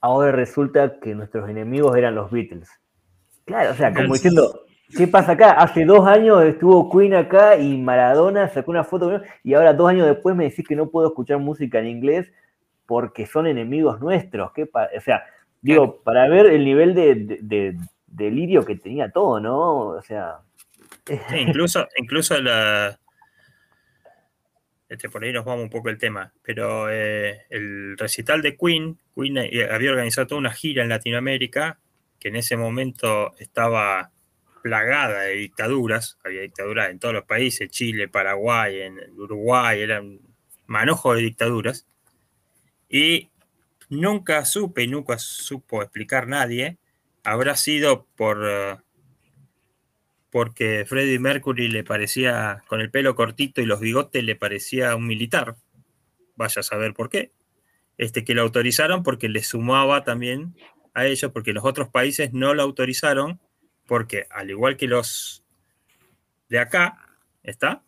ahora 0.00 0.32
resulta 0.32 1.00
que 1.00 1.14
nuestros 1.14 1.48
enemigos 1.50 1.96
eran 1.96 2.14
los 2.14 2.30
Beatles. 2.30 2.68
Claro, 3.44 3.72
o 3.72 3.74
sea, 3.74 3.92
como 3.92 4.14
diciendo, 4.14 4.64
¿qué 4.96 5.06
pasa 5.06 5.32
acá? 5.32 5.52
Hace 5.52 5.84
dos 5.84 6.06
años 6.06 6.44
estuvo 6.44 6.90
Queen 6.90 7.14
acá 7.14 7.56
y 7.56 7.78
Maradona 7.78 8.48
sacó 8.48 8.70
una 8.70 8.84
foto 8.84 9.06
con 9.06 9.14
él, 9.16 9.22
y 9.44 9.54
ahora 9.54 9.72
dos 9.74 9.88
años 9.88 10.06
después 10.06 10.34
me 10.36 10.44
decís 10.44 10.66
que 10.66 10.76
no 10.76 10.90
puedo 10.90 11.08
escuchar 11.08 11.38
música 11.38 11.78
en 11.78 11.86
inglés 11.86 12.30
porque 12.86 13.26
son 13.26 13.46
enemigos 13.46 14.00
nuestros. 14.00 14.52
¿Qué 14.52 14.64
o 14.64 15.00
sea, 15.00 15.24
digo, 15.60 16.00
para 16.02 16.28
ver 16.28 16.46
el 16.46 16.64
nivel 16.64 16.94
de, 16.94 17.14
de- 17.14 17.38
de 17.40 17.76
delirio 18.06 18.64
que 18.64 18.76
tenía 18.76 19.10
todo, 19.10 19.38
¿no? 19.40 19.78
O 19.88 20.02
sea, 20.02 20.38
Sí, 21.06 21.36
incluso, 21.38 21.86
incluso 21.96 22.40
la. 22.40 22.98
Este, 24.88 25.08
por 25.08 25.22
ahí 25.22 25.32
nos 25.32 25.44
vamos 25.44 25.62
un 25.64 25.70
poco 25.70 25.88
el 25.88 25.98
tema, 25.98 26.32
pero 26.42 26.90
eh, 26.90 27.46
el 27.48 27.96
recital 27.96 28.42
de 28.42 28.56
Queen, 28.56 28.98
Queen 29.14 29.38
eh, 29.38 29.68
había 29.70 29.90
organizado 29.92 30.26
toda 30.26 30.40
una 30.40 30.50
gira 30.52 30.82
en 30.82 30.88
Latinoamérica 30.88 31.78
que 32.18 32.28
en 32.28 32.36
ese 32.36 32.56
momento 32.56 33.32
estaba 33.38 34.10
plagada 34.62 35.22
de 35.22 35.34
dictaduras, 35.34 36.18
había 36.24 36.42
dictaduras 36.42 36.90
en 36.90 36.98
todos 36.98 37.14
los 37.14 37.24
países, 37.24 37.70
Chile, 37.70 38.08
Paraguay, 38.08 38.80
Uruguay, 39.16 39.80
eran 39.80 40.20
manojo 40.66 41.14
de 41.14 41.22
dictaduras, 41.22 41.86
y 42.88 43.30
nunca 43.88 44.44
supe 44.44 44.86
nunca 44.86 45.18
supo 45.18 45.82
explicar 45.82 46.26
nadie, 46.26 46.78
habrá 47.24 47.56
sido 47.56 48.06
por... 48.16 48.44
eh, 48.44 48.76
porque 50.30 50.84
Freddie 50.86 51.18
Mercury 51.18 51.68
le 51.68 51.82
parecía, 51.82 52.62
con 52.68 52.80
el 52.80 52.90
pelo 52.90 53.16
cortito 53.16 53.60
y 53.60 53.66
los 53.66 53.80
bigotes, 53.80 54.22
le 54.22 54.36
parecía 54.36 54.94
un 54.94 55.06
militar. 55.06 55.56
Vaya 56.36 56.60
a 56.60 56.62
saber 56.62 56.94
por 56.94 57.10
qué. 57.10 57.32
Este, 57.98 58.24
que 58.24 58.34
lo 58.34 58.42
autorizaron 58.42 59.02
porque 59.02 59.28
le 59.28 59.42
sumaba 59.42 60.04
también 60.04 60.54
a 60.94 61.04
ellos, 61.04 61.32
porque 61.32 61.52
los 61.52 61.64
otros 61.64 61.88
países 61.88 62.32
no 62.32 62.54
lo 62.54 62.62
autorizaron, 62.62 63.40
porque 63.90 64.28
al 64.30 64.48
igual 64.48 64.76
que 64.76 64.86
los 64.86 65.42
de 66.48 66.60
acá, 66.60 67.18
¿está? 67.42 67.82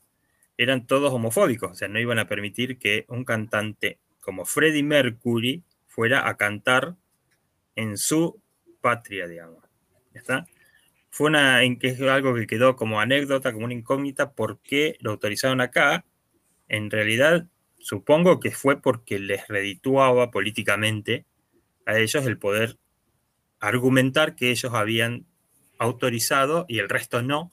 Eran 0.56 0.88
todos 0.88 1.12
homofóbicos, 1.12 1.70
o 1.70 1.74
sea, 1.76 1.86
no 1.86 2.00
iban 2.00 2.18
a 2.18 2.26
permitir 2.26 2.76
que 2.76 3.04
un 3.06 3.24
cantante 3.24 4.00
como 4.18 4.44
Freddie 4.44 4.82
Mercury 4.82 5.62
fuera 5.86 6.28
a 6.28 6.36
cantar 6.36 6.96
en 7.76 7.96
su 7.98 8.42
patria, 8.80 9.28
digamos. 9.28 9.62
¿Ya 10.12 10.18
está? 10.18 10.46
Fue 11.08 11.28
una, 11.28 11.62
en 11.62 11.78
que 11.78 11.96
algo 12.10 12.34
que 12.34 12.48
quedó 12.48 12.74
como 12.74 13.00
anécdota, 13.00 13.52
como 13.52 13.66
una 13.66 13.74
incógnita, 13.74 14.32
¿por 14.32 14.58
qué 14.58 14.96
lo 14.98 15.12
autorizaron 15.12 15.60
acá? 15.60 16.04
En 16.66 16.90
realidad, 16.90 17.46
supongo 17.78 18.40
que 18.40 18.50
fue 18.50 18.82
porque 18.82 19.20
les 19.20 19.46
redituaba 19.46 20.32
políticamente 20.32 21.26
a 21.86 21.96
ellos 21.96 22.26
el 22.26 22.38
poder 22.38 22.76
argumentar 23.60 24.34
que 24.34 24.50
ellos 24.50 24.74
habían 24.74 25.26
autorizado 25.78 26.64
y 26.68 26.78
el 26.78 26.88
resto 26.88 27.22
no 27.22 27.50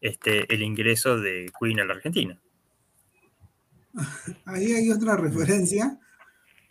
este, 0.00 0.52
el 0.52 0.62
ingreso 0.62 1.18
de 1.18 1.50
Queen 1.58 1.80
a 1.80 1.84
la 1.84 1.94
Argentina. 1.94 2.38
Ahí 4.44 4.72
hay 4.72 4.90
otra 4.90 5.16
referencia. 5.16 5.98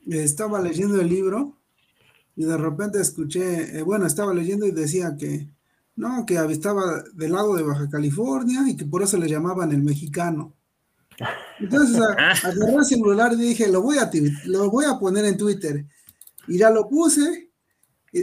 Estaba 0.08 0.62
leyendo 0.62 1.00
el 1.00 1.08
libro 1.10 1.58
y 2.36 2.44
de 2.46 2.58
repente 2.58 3.00
escuché, 3.00 3.78
eh, 3.78 3.82
bueno, 3.84 4.06
estaba 4.06 4.34
leyendo 4.34 4.66
y 4.66 4.72
decía 4.72 5.16
que 5.18 5.48
no, 5.96 6.26
que 6.26 6.36
estaba 6.50 7.04
del 7.14 7.32
lado 7.32 7.56
de 7.56 7.64
Baja 7.64 7.88
California 7.90 8.62
y 8.68 8.76
que 8.76 8.86
por 8.86 9.04
eso 9.04 9.18
le 9.18 9.30
llamaban 9.30 9.72
el 9.72 9.82
mexicano. 9.82 10.54
Entonces 11.60 12.02
a- 12.02 12.14
agarré 12.48 12.74
el 12.76 12.86
celular 12.86 13.32
y 13.34 13.38
dije, 13.38 13.68
lo 13.70 13.82
voy 13.82 13.98
a, 14.00 14.10
lo 14.46 14.70
voy 14.70 14.86
a 14.86 14.98
poner 15.00 15.26
en 15.26 15.38
Twitter. 15.38 15.86
Y 16.48 16.58
ya 16.58 16.70
lo 16.70 16.90
puse, 16.90 17.52
y 18.12 18.22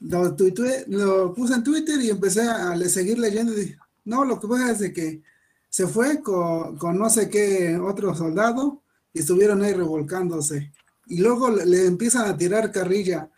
lo, 0.00 0.36
tuiteé- 0.36 0.84
lo 0.88 1.32
puse 1.34 1.54
en 1.54 1.64
Twitter 1.64 2.00
y 2.00 2.10
empecé 2.10 2.42
a 2.42 2.74
le- 2.76 2.88
seguir 2.88 3.18
leyendo. 3.18 3.52
y 3.52 3.56
dije, 3.56 3.78
no, 4.04 4.24
lo 4.24 4.38
que 4.40 4.48
pasa 4.48 4.72
es 4.72 4.78
de 4.80 4.92
que 4.92 5.22
se 5.68 5.86
fue 5.86 6.20
con, 6.22 6.76
con 6.78 6.98
no 6.98 7.08
sé 7.10 7.28
qué 7.28 7.76
otro 7.76 8.14
soldado 8.14 8.82
y 9.12 9.20
estuvieron 9.20 9.62
ahí 9.62 9.72
revolcándose. 9.72 10.72
Y 11.06 11.18
luego 11.20 11.50
le, 11.50 11.66
le 11.66 11.86
empiezan 11.86 12.28
a 12.28 12.36
tirar 12.36 12.70
carrilla. 12.72 13.28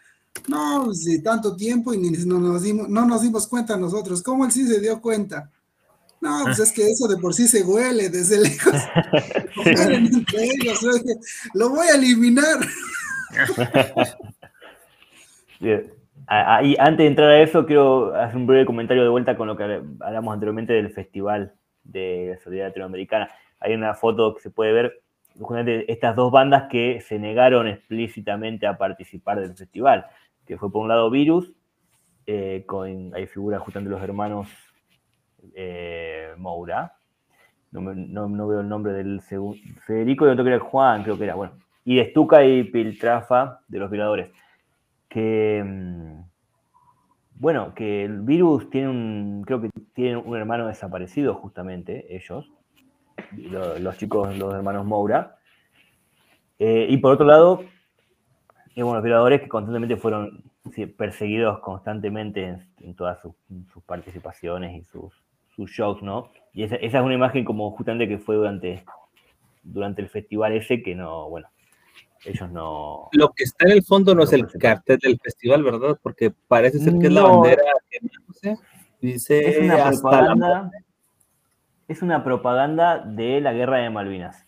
No, 0.48 0.92
si 0.94 1.22
tanto 1.22 1.56
tiempo 1.56 1.94
y 1.94 1.98
ni 1.98 2.10
no 2.10 2.38
nos, 2.38 2.62
dimos, 2.62 2.88
no 2.88 3.06
nos 3.06 3.22
dimos 3.22 3.46
cuenta 3.46 3.76
nosotros. 3.76 4.22
¿Cómo 4.22 4.44
él 4.44 4.52
sí 4.52 4.66
se 4.66 4.80
dio 4.80 5.00
cuenta? 5.00 5.50
No, 6.20 6.44
pues 6.44 6.58
es 6.58 6.72
que 6.72 6.90
eso 6.90 7.08
de 7.08 7.16
por 7.18 7.34
sí 7.34 7.46
se 7.48 7.62
huele 7.62 8.08
desde 8.10 8.40
lejos. 8.40 8.74
Entre 9.64 10.44
ellos, 10.44 10.80
Lo 11.54 11.70
voy 11.70 11.86
a 11.88 11.94
eliminar. 11.94 12.58
Bien. 15.60 15.92
Ahí, 16.28 16.74
antes 16.78 16.98
de 16.98 17.06
entrar 17.06 17.30
a 17.30 17.40
eso, 17.40 17.66
quiero 17.66 18.12
hacer 18.16 18.36
un 18.36 18.48
breve 18.48 18.66
comentario 18.66 19.04
de 19.04 19.08
vuelta 19.08 19.36
con 19.36 19.46
lo 19.46 19.56
que 19.56 19.80
hablamos 20.00 20.34
anteriormente 20.34 20.72
del 20.72 20.90
Festival 20.90 21.54
de 21.84 22.32
la 22.32 22.38
Solidaridad 22.38 22.70
Latinoamericana. 22.70 23.30
Hay 23.60 23.74
una 23.74 23.94
foto 23.94 24.34
que 24.34 24.40
se 24.40 24.50
puede 24.50 24.72
ver, 24.72 25.02
justamente 25.38 25.90
estas 25.90 26.16
dos 26.16 26.32
bandas 26.32 26.64
que 26.68 27.00
se 27.00 27.20
negaron 27.20 27.68
explícitamente 27.68 28.66
a 28.66 28.76
participar 28.76 29.40
del 29.40 29.54
festival, 29.54 30.06
que 30.44 30.58
fue 30.58 30.72
por 30.72 30.82
un 30.82 30.88
lado 30.88 31.10
Virus, 31.10 31.52
eh, 32.26 32.64
con, 32.66 33.14
ahí 33.14 33.28
figura 33.28 33.60
justamente 33.60 33.92
los 33.92 34.02
hermanos 34.02 34.48
eh, 35.54 36.34
Moura, 36.38 36.94
no, 37.70 38.48
veo 38.48 38.60
el 38.60 38.68
nombre 38.68 38.94
del 38.94 39.20
segundo, 39.20 39.58
Federico 39.86 40.26
y 40.26 40.30
otro 40.30 40.42
que 40.42 40.50
era 40.50 40.58
Juan, 40.58 41.04
creo 41.04 41.16
que 41.16 41.24
era, 41.24 41.36
bueno, 41.36 41.52
y 41.84 41.96
de 41.96 42.12
y 42.46 42.64
Piltrafa 42.64 43.60
de 43.68 43.78
los 43.78 43.90
violadores 43.90 44.30
mm, 45.64 46.24
bueno, 47.38 47.74
que 47.74 48.04
el 48.04 48.20
virus 48.20 48.70
tiene 48.70 48.88
un, 48.88 49.42
creo 49.46 49.60
que 49.60 49.70
tienen 49.94 50.22
un 50.24 50.36
hermano 50.36 50.66
desaparecido 50.66 51.34
justamente, 51.34 52.14
ellos, 52.14 52.50
lo- 53.36 53.78
los, 53.78 53.96
chicos, 53.98 54.36
los 54.36 54.54
hermanos 54.54 54.86
Moura. 54.86 55.36
Eh, 56.58 56.86
y 56.88 56.96
por 56.96 57.12
otro 57.12 57.26
lado, 57.26 57.64
bueno, 58.74 58.94
los 58.94 59.04
violadores 59.04 59.40
que 59.42 59.48
constantemente 59.48 59.96
fueron 59.96 60.42
perseguidos 60.96 61.60
constantemente 61.60 62.58
en, 62.80 62.94
todas 62.94 63.20
sus, 63.20 63.34
participaciones 63.84 64.74
y 64.76 64.84
sus, 64.84 65.12
sus 65.54 65.70
shows, 65.70 66.02
¿no? 66.02 66.30
Y 66.52 66.62
esa, 66.62 66.76
esa 66.76 66.98
es 66.98 67.04
una 67.04 67.14
imagen 67.14 67.44
como 67.44 67.70
justamente 67.70 68.08
que 68.08 68.18
fue 68.18 68.36
durante, 68.36 68.84
durante 69.62 70.02
el 70.02 70.08
festival 70.08 70.52
ese 70.52 70.82
que 70.82 70.94
no, 70.94 71.28
bueno, 71.28 71.48
ellos 72.24 72.50
no... 72.50 73.08
Lo 73.12 73.32
que 73.32 73.44
está 73.44 73.66
en 73.66 73.72
el 73.72 73.82
fondo 73.82 74.14
no 74.14 74.22
es 74.22 74.32
el 74.32 74.46
cartel 74.46 74.98
del 74.98 75.18
festival, 75.22 75.62
¿verdad? 75.62 75.98
Porque 76.02 76.32
parece 76.48 76.78
ser 76.78 76.98
que 76.98 77.06
es 77.06 77.12
la 77.12 77.22
bandera 77.22 77.62
que 77.90 77.98
no 78.02 78.34
sé, 78.34 78.56
dice 79.00 79.48
Es 79.48 79.58
una 79.58 79.74
hasta 79.74 79.88
la 79.88 80.00
propaganda. 80.00 80.70
Es 81.88 82.02
una 82.02 82.24
propaganda 82.24 82.98
de 82.98 83.40
la 83.40 83.52
guerra 83.52 83.78
de 83.78 83.90
Malvinas. 83.90 84.44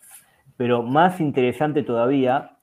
Pero 0.57 0.83
más 0.83 1.21
interesante 1.21 1.83
todavía 1.83 2.57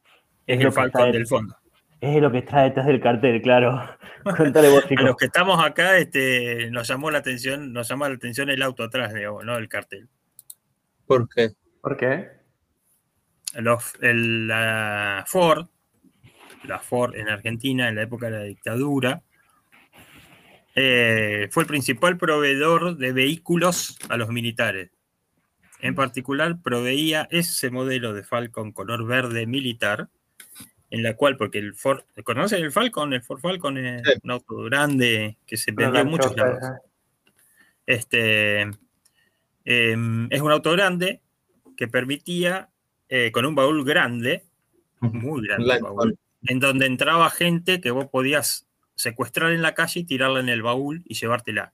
Es 0.46 0.58
lo 0.60 0.68
el 0.68 0.74
que 0.74 0.80
está 0.80 0.80
falcón 0.82 1.12
del 1.12 1.26
fondo. 1.26 1.56
Es 2.00 2.20
lo 2.20 2.30
que 2.30 2.38
está 2.38 2.62
detrás 2.62 2.86
del 2.86 3.00
cartel, 3.00 3.40
claro. 3.40 3.80
Cuéntale 4.36 4.68
vos, 4.68 4.84
A 4.84 5.02
los 5.02 5.16
que 5.16 5.26
estamos 5.26 5.64
acá, 5.64 5.96
este, 5.96 6.70
nos 6.70 6.86
llamó 6.86 7.10
la 7.10 7.18
atención, 7.18 7.72
nos 7.72 7.88
llama 7.88 8.08
la 8.08 8.16
atención 8.16 8.50
el 8.50 8.62
auto 8.62 8.82
atrás, 8.82 9.14
digamos, 9.14 9.44
¿no? 9.44 9.56
El 9.56 9.68
cartel. 9.68 10.08
¿Por 11.06 11.28
qué? 11.28 11.52
¿Por 11.80 11.96
qué? 11.96 12.35
Los, 13.56 13.94
el, 14.00 14.48
la 14.48 15.24
Ford, 15.26 15.66
la 16.64 16.78
Ford 16.78 17.14
en 17.14 17.28
Argentina 17.28 17.88
en 17.88 17.96
la 17.96 18.02
época 18.02 18.26
de 18.26 18.38
la 18.38 18.42
dictadura, 18.44 19.22
eh, 20.74 21.48
fue 21.50 21.62
el 21.62 21.66
principal 21.66 22.18
proveedor 22.18 22.98
de 22.98 23.12
vehículos 23.12 23.98
a 24.10 24.16
los 24.18 24.28
militares. 24.28 24.90
En 25.80 25.94
particular, 25.94 26.60
proveía 26.62 27.26
ese 27.30 27.70
modelo 27.70 28.12
de 28.12 28.22
Falcon 28.22 28.72
color 28.72 29.06
verde 29.06 29.46
militar, 29.46 30.08
en 30.90 31.02
la 31.02 31.14
cual, 31.14 31.36
porque 31.36 31.58
el 31.58 31.74
Ford, 31.74 32.02
¿conocen 32.24 32.62
el 32.62 32.72
Falcon? 32.72 33.12
El 33.12 33.22
Ford 33.22 33.40
Falcon 33.40 33.78
es 33.78 34.02
un 34.22 34.30
auto 34.30 34.56
grande 34.64 35.38
que 35.46 35.56
se 35.56 35.72
vendió 35.72 36.00
en 36.00 36.08
muchos 36.08 36.36
lados. 36.36 36.62
Este, 37.86 38.68
em, 39.64 40.26
es 40.30 40.40
un 40.40 40.52
auto 40.52 40.72
grande 40.72 41.22
que 41.76 41.88
permitía, 41.88 42.70
eh, 43.08 43.30
con 43.32 43.46
un 43.46 43.54
baúl 43.54 43.84
grande, 43.84 44.44
muy 45.00 45.46
grande 45.46 45.80
baúl, 45.80 46.18
en 46.42 46.60
donde 46.60 46.86
entraba 46.86 47.30
gente 47.30 47.80
que 47.80 47.90
vos 47.90 48.06
podías 48.06 48.66
secuestrar 48.94 49.52
en 49.52 49.62
la 49.62 49.74
calle 49.74 50.00
y 50.00 50.04
tirarla 50.04 50.40
en 50.40 50.48
el 50.48 50.62
baúl 50.62 51.02
y 51.04 51.14
llevártela. 51.14 51.72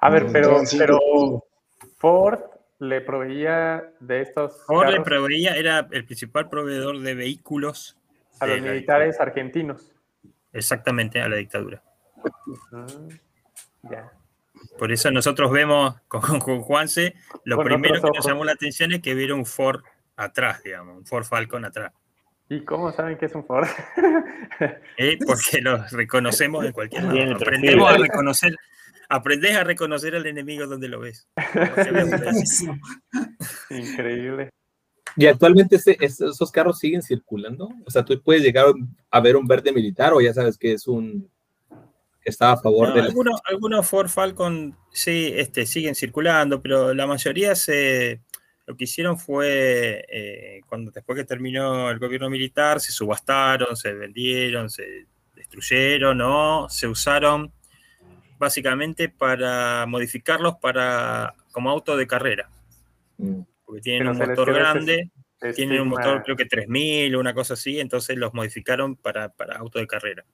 A 0.00 0.10
ver, 0.10 0.26
pero, 0.32 0.58
Entraban 0.58 0.66
cinco 0.66 0.84
pero 0.84 1.46
Ford 1.96 2.40
le 2.80 3.00
proveía 3.00 3.92
de 4.00 4.22
estos 4.22 4.64
Ford 4.66 4.88
le 4.88 5.00
proveía, 5.00 5.54
era 5.54 5.86
el 5.92 6.04
principal 6.04 6.48
proveedor 6.48 6.98
de 6.98 7.14
vehículos 7.14 7.96
a 8.40 8.46
de 8.46 8.56
los 8.56 8.66
militares 8.66 9.20
argentinos. 9.20 9.92
exactamente 10.52 11.20
a 11.20 11.28
la 11.28 11.36
dictadura. 11.36 11.80
Mm, 12.72 13.08
ya. 13.90 14.12
Por 14.78 14.92
eso 14.92 15.10
nosotros 15.10 15.50
vemos 15.50 15.94
con, 16.08 16.38
con 16.40 16.60
Juanse, 16.62 17.14
lo 17.44 17.56
Con 17.56 17.66
primero 17.66 18.00
que 18.00 18.10
nos 18.16 18.26
llamó 18.26 18.44
la 18.44 18.52
atención 18.52 18.92
es 18.92 19.00
que 19.00 19.14
vieron 19.14 19.40
un 19.40 19.46
Ford 19.46 19.82
atrás, 20.16 20.62
digamos, 20.62 20.98
un 20.98 21.06
Ford 21.06 21.24
Falcon 21.24 21.64
atrás. 21.64 21.92
¿Y 22.48 22.64
cómo 22.64 22.92
saben 22.92 23.16
que 23.16 23.26
es 23.26 23.34
un 23.34 23.44
Ford? 23.46 23.66
¿eh? 24.98 25.18
Porque 25.26 25.60
los 25.62 25.90
reconocemos 25.92 26.64
en 26.64 26.72
cualquier 26.72 27.04
lado. 27.04 27.36
Aprendemos 27.36 27.90
a 27.90 27.96
reconocer, 27.98 28.56
aprendés 29.08 29.56
a 29.56 29.64
reconocer 29.64 30.14
al 30.16 30.26
enemigo 30.26 30.66
donde 30.66 30.88
lo 30.88 31.00
ves. 31.00 31.26
Increíble. 33.70 34.50
¿Y 35.16 35.26
actualmente 35.26 35.76
ese- 35.76 35.96
es- 36.00 36.20
esos 36.20 36.50
carros 36.50 36.78
siguen 36.78 37.02
circulando? 37.02 37.70
O 37.84 37.90
sea, 37.90 38.04
tú 38.04 38.20
puedes 38.22 38.42
llegar 38.42 38.66
a 39.10 39.20
ver 39.20 39.36
un 39.36 39.46
verde 39.46 39.72
militar 39.72 40.12
o 40.12 40.20
ya 40.20 40.32
sabes 40.32 40.56
que 40.58 40.72
es 40.72 40.86
un... 40.86 41.30
que 42.22 42.30
está 42.30 42.52
a 42.52 42.56
favor 42.56 42.88
No, 42.88 42.94
de 42.94 43.00
la... 43.02 43.06
algunos, 43.08 43.40
algunos 43.44 43.86
Ford 43.86 44.08
Falcon 44.08 44.76
sí 44.90 45.32
este, 45.34 45.66
siguen 45.66 45.94
circulando, 45.94 46.62
pero 46.62 46.94
la 46.94 47.06
mayoría 47.06 47.54
se, 47.54 48.20
lo 48.66 48.76
que 48.76 48.84
hicieron 48.84 49.18
fue, 49.18 50.04
eh, 50.08 50.60
cuando 50.68 50.90
después 50.90 51.18
que 51.18 51.24
terminó 51.24 51.90
el 51.90 51.98
gobierno 51.98 52.30
militar, 52.30 52.80
se 52.80 52.92
subastaron, 52.92 53.76
se 53.76 53.92
vendieron, 53.92 54.70
se 54.70 55.06
destruyeron, 55.34 56.20
o 56.20 56.68
se 56.68 56.86
usaron 56.86 57.52
básicamente 58.38 59.08
para 59.08 59.84
modificarlos 59.86 60.56
para 60.56 61.34
como 61.50 61.70
auto 61.70 61.96
de 61.96 62.06
carrera. 62.06 62.50
Porque 63.64 63.80
tienen 63.82 64.08
Pero 64.08 64.12
un 64.12 64.30
motor 64.30 64.50
ese 64.50 64.58
grande, 64.58 65.10
tienen 65.54 65.80
un 65.80 65.88
motor 65.88 66.22
creo 66.22 66.36
que 66.36 66.46
3000 66.46 67.14
o 67.14 67.20
una 67.20 67.34
cosa 67.34 67.54
así, 67.54 67.80
entonces 67.80 68.16
los 68.16 68.32
modificaron 68.32 68.96
para, 68.96 69.28
para 69.30 69.58
auto 69.58 69.78
de 69.78 69.86
carrera. 69.86 70.24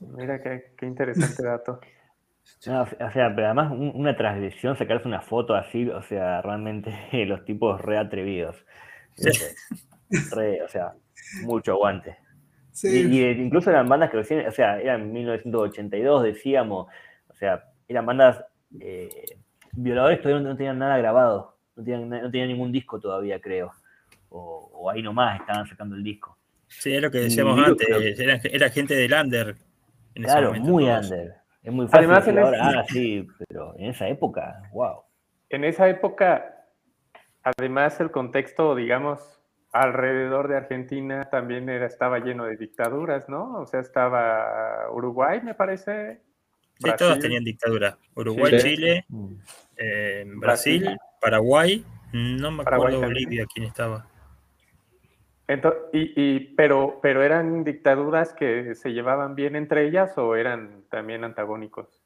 Mira 0.00 0.42
qué, 0.42 0.72
qué 0.76 0.86
interesante 0.86 1.42
dato. 1.42 1.80
No, 2.66 2.80
o 2.82 2.86
sea, 3.12 3.30
pero 3.34 3.44
además 3.48 3.70
un- 3.72 3.92
una 3.94 4.16
transgresión, 4.16 4.74
sacarse 4.74 5.06
una 5.06 5.20
foto 5.20 5.54
así, 5.54 5.86
o 5.90 6.02
sea, 6.02 6.40
realmente 6.40 6.90
los 7.26 7.44
tipos 7.44 7.78
re 7.82 7.98
atrevidos. 7.98 8.56
Este, 9.18 9.54
Re, 10.34 10.62
o 10.62 10.68
sea, 10.68 10.94
mucho 11.42 11.72
aguante. 11.72 12.16
Sí. 12.72 12.88
Y, 12.88 13.18
y, 13.18 13.22
eh, 13.24 13.32
incluso 13.32 13.68
eran 13.68 13.86
bandas 13.86 14.10
que 14.10 14.16
recién, 14.16 14.46
o 14.46 14.50
sea, 14.50 14.80
eran 14.80 15.12
1982, 15.12 16.22
decíamos, 16.22 16.86
o 17.28 17.34
sea, 17.34 17.64
eran 17.86 18.06
bandas, 18.06 18.42
eh, 18.80 19.10
Violadores 19.72 20.22
todavía 20.22 20.42
no, 20.42 20.48
no 20.50 20.56
tenían 20.56 20.78
nada 20.78 20.96
grabado, 20.96 21.58
no 21.76 21.84
tenían, 21.84 22.08
no 22.08 22.30
tenían 22.30 22.48
ningún 22.48 22.72
disco 22.72 22.98
todavía, 22.98 23.38
creo. 23.42 23.72
O, 24.30 24.70
o 24.72 24.90
ahí 24.90 25.02
nomás 25.02 25.38
estaban 25.38 25.66
sacando 25.66 25.94
el 25.96 26.02
disco. 26.02 26.38
Sí, 26.66 26.94
es 26.94 27.02
lo 27.02 27.10
que 27.10 27.18
decíamos 27.18 27.58
antes, 27.58 28.18
era, 28.18 28.40
era 28.42 28.70
gente 28.70 28.94
del 28.94 29.12
under. 29.12 29.54
En 30.18 30.24
ese 30.24 30.32
Claro, 30.32 30.46
momento, 30.48 30.68
muy 30.70 30.84
under. 30.84 31.34
Es 31.62 31.72
muy 31.72 31.86
fácil 31.86 31.98
Además, 31.98 32.26
decir 32.26 32.38
en 32.38 32.44
ahora, 32.44 32.58
ese- 32.58 32.78
ah, 32.78 32.84
sí, 32.88 33.28
pero 33.48 33.74
en 33.78 33.90
esa 33.90 34.08
época, 34.08 34.62
wow. 34.72 35.02
En 35.48 35.64
esa 35.64 35.88
época, 35.88 36.64
además, 37.44 38.00
el 38.00 38.10
contexto, 38.10 38.74
digamos, 38.74 39.40
alrededor 39.72 40.48
de 40.48 40.56
Argentina 40.56 41.28
también 41.30 41.68
era, 41.68 41.86
estaba 41.86 42.18
lleno 42.18 42.44
de 42.46 42.56
dictaduras, 42.56 43.28
¿no? 43.28 43.60
O 43.60 43.66
sea, 43.66 43.78
estaba 43.80 44.90
Uruguay, 44.90 45.40
me 45.40 45.54
parece. 45.54 46.20
Sí, 46.78 46.82
todas 46.84 46.98
Brasil. 46.98 47.22
tenían 47.22 47.44
dictadura. 47.44 47.96
Uruguay, 48.16 48.50
Chile. 48.58 48.62
Chile, 48.62 49.06
eh, 49.76 50.24
Brasil, 50.36 50.80
Brasil. 50.82 50.98
Paraguay, 51.20 51.84
no 52.12 52.50
me 52.50 52.64
Paraguay 52.64 52.88
acuerdo 52.88 53.00
también. 53.06 53.24
Bolivia 53.24 53.46
quién 53.52 53.66
estaba. 53.66 54.06
Ento- 55.48 55.88
y, 55.94 56.12
y- 56.14 56.54
pero, 56.56 56.98
pero 57.00 57.22
eran 57.22 57.64
dictaduras 57.64 58.34
que 58.34 58.74
se 58.74 58.92
llevaban 58.92 59.34
bien 59.34 59.56
entre 59.56 59.86
ellas 59.86 60.16
o 60.18 60.36
eran 60.36 60.82
también 60.90 61.24
antagónicos. 61.24 62.02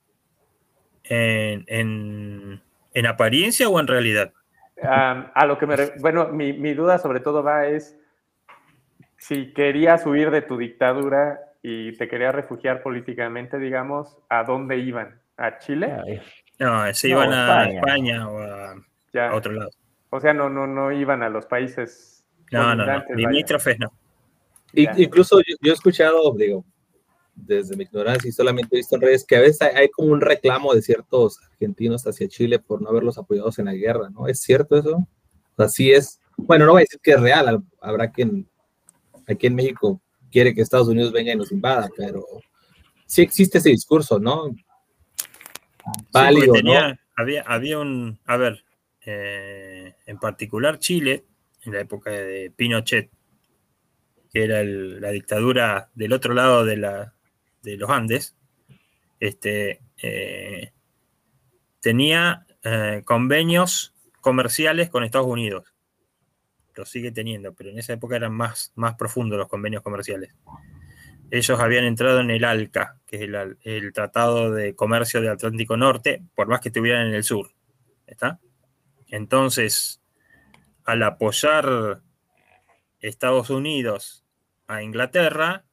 En, 1.04 1.64
en- 1.66 2.62
en 2.94 3.06
apariencia 3.06 3.68
o 3.68 3.80
en 3.80 3.86
realidad? 3.88 4.32
A 4.84 5.44
lo 5.46 5.58
que 5.58 5.66
me, 5.66 5.74
bueno, 6.00 6.28
mi, 6.28 6.52
mi 6.52 6.72
duda 6.74 6.98
sobre 6.98 7.20
todo 7.20 7.42
va 7.42 7.66
es 7.66 7.98
si 9.18 9.52
querías 9.52 10.04
huir 10.06 10.30
de 10.30 10.42
tu 10.42 10.56
dictadura 10.56 11.40
y 11.62 11.96
te 11.96 12.08
querías 12.08 12.34
refugiar 12.34 12.82
políticamente, 12.82 13.58
digamos, 13.58 14.18
¿a 14.28 14.42
dónde 14.44 14.78
iban? 14.78 15.20
¿A 15.36 15.58
Chile? 15.58 16.22
No, 16.58 16.92
se 16.94 17.08
No, 17.08 17.14
iban 17.14 17.32
a 17.32 17.62
España. 17.64 17.78
España, 17.80 18.28
o 18.28 18.38
a, 18.40 18.74
Ya. 19.12 19.28
a 19.30 19.34
otro 19.34 19.52
lado. 19.52 19.70
O 20.10 20.20
sea, 20.20 20.32
no, 20.34 20.48
no, 20.48 20.66
no 20.66 20.90
iban 20.92 21.22
a 21.22 21.28
los 21.28 21.46
países 21.46 22.21
No, 22.52 22.74
no, 22.74 22.86
no. 22.86 23.04
Limítrofes 23.16 23.78
no. 23.78 23.92
Incluso 24.74 25.38
yo, 25.40 25.56
yo 25.60 25.70
he 25.72 25.74
escuchado, 25.74 26.32
digo, 26.34 26.64
desde 27.34 27.76
mi 27.76 27.84
ignorancia 27.84 28.28
y 28.28 28.32
solamente 28.32 28.76
he 28.76 28.78
visto 28.78 28.94
en 28.96 29.02
redes 29.02 29.24
que 29.26 29.36
a 29.36 29.40
veces 29.40 29.62
hay, 29.62 29.74
hay 29.74 29.88
como 29.90 30.12
un 30.12 30.20
reclamo 30.20 30.74
de 30.74 30.82
ciertos 30.82 31.38
argentinos 31.50 32.06
hacia 32.06 32.28
Chile 32.28 32.58
por 32.58 32.80
no 32.82 32.88
haberlos 32.90 33.18
apoyados 33.18 33.58
en 33.58 33.66
la 33.66 33.74
guerra, 33.74 34.10
¿no? 34.10 34.28
¿Es 34.28 34.40
cierto 34.40 34.76
eso? 34.76 34.96
O 34.96 35.56
sea, 35.56 35.68
sí 35.68 35.90
es, 35.90 36.20
bueno, 36.36 36.64
no 36.66 36.72
voy 36.72 36.80
a 36.80 36.84
decir 36.84 37.00
que 37.02 37.12
es 37.12 37.20
real, 37.20 37.48
al- 37.48 37.62
habrá 37.80 38.10
quien 38.10 38.48
aquí 39.26 39.46
en 39.46 39.54
México 39.54 40.00
quiere 40.30 40.54
que 40.54 40.60
Estados 40.62 40.88
Unidos 40.88 41.12
venga 41.12 41.32
y 41.32 41.36
nos 41.36 41.52
invada, 41.52 41.88
pero 41.96 42.24
sí 43.06 43.22
existe 43.22 43.58
ese 43.58 43.68
discurso, 43.70 44.18
¿no? 44.18 44.54
Válido, 46.12 46.54
tenía- 46.54 46.88
¿no? 46.88 46.98
Había, 47.16 47.42
había 47.42 47.78
un, 47.78 48.18
a 48.24 48.36
ver, 48.38 48.64
eh, 49.04 49.94
en 50.06 50.18
particular 50.18 50.78
Chile, 50.78 51.24
en 51.64 51.72
la 51.72 51.80
época 51.80 52.10
de 52.10 52.52
Pinochet, 52.54 53.10
que 54.32 54.44
era 54.44 54.62
la 54.64 55.10
dictadura 55.10 55.90
del 55.94 56.12
otro 56.12 56.34
lado 56.34 56.64
de, 56.64 56.76
la, 56.76 57.14
de 57.62 57.76
los 57.76 57.90
Andes, 57.90 58.34
este, 59.20 59.80
eh, 60.02 60.72
tenía 61.80 62.46
eh, 62.64 63.02
convenios 63.04 63.94
comerciales 64.20 64.90
con 64.90 65.04
Estados 65.04 65.28
Unidos. 65.28 65.74
Lo 66.74 66.86
sigue 66.86 67.12
teniendo, 67.12 67.52
pero 67.52 67.70
en 67.70 67.78
esa 67.78 67.92
época 67.92 68.16
eran 68.16 68.32
más, 68.32 68.72
más 68.74 68.94
profundos 68.94 69.38
los 69.38 69.48
convenios 69.48 69.82
comerciales. 69.82 70.34
Ellos 71.30 71.60
habían 71.60 71.84
entrado 71.84 72.20
en 72.20 72.30
el 72.30 72.44
ALCA, 72.44 72.98
que 73.06 73.16
es 73.16 73.22
el, 73.22 73.58
el 73.62 73.92
Tratado 73.92 74.50
de 74.50 74.74
Comercio 74.74 75.20
del 75.20 75.30
Atlántico 75.30 75.76
Norte, 75.76 76.22
por 76.34 76.48
más 76.48 76.60
que 76.60 76.68
estuvieran 76.68 77.08
en 77.08 77.14
el 77.14 77.24
sur. 77.24 77.52
¿Está? 78.06 78.40
Entonces, 79.08 80.01
al 80.84 81.02
apoyar 81.02 82.02
Estados 83.00 83.50
Unidos 83.50 84.24
a 84.66 84.82
Inglaterra, 84.82 85.64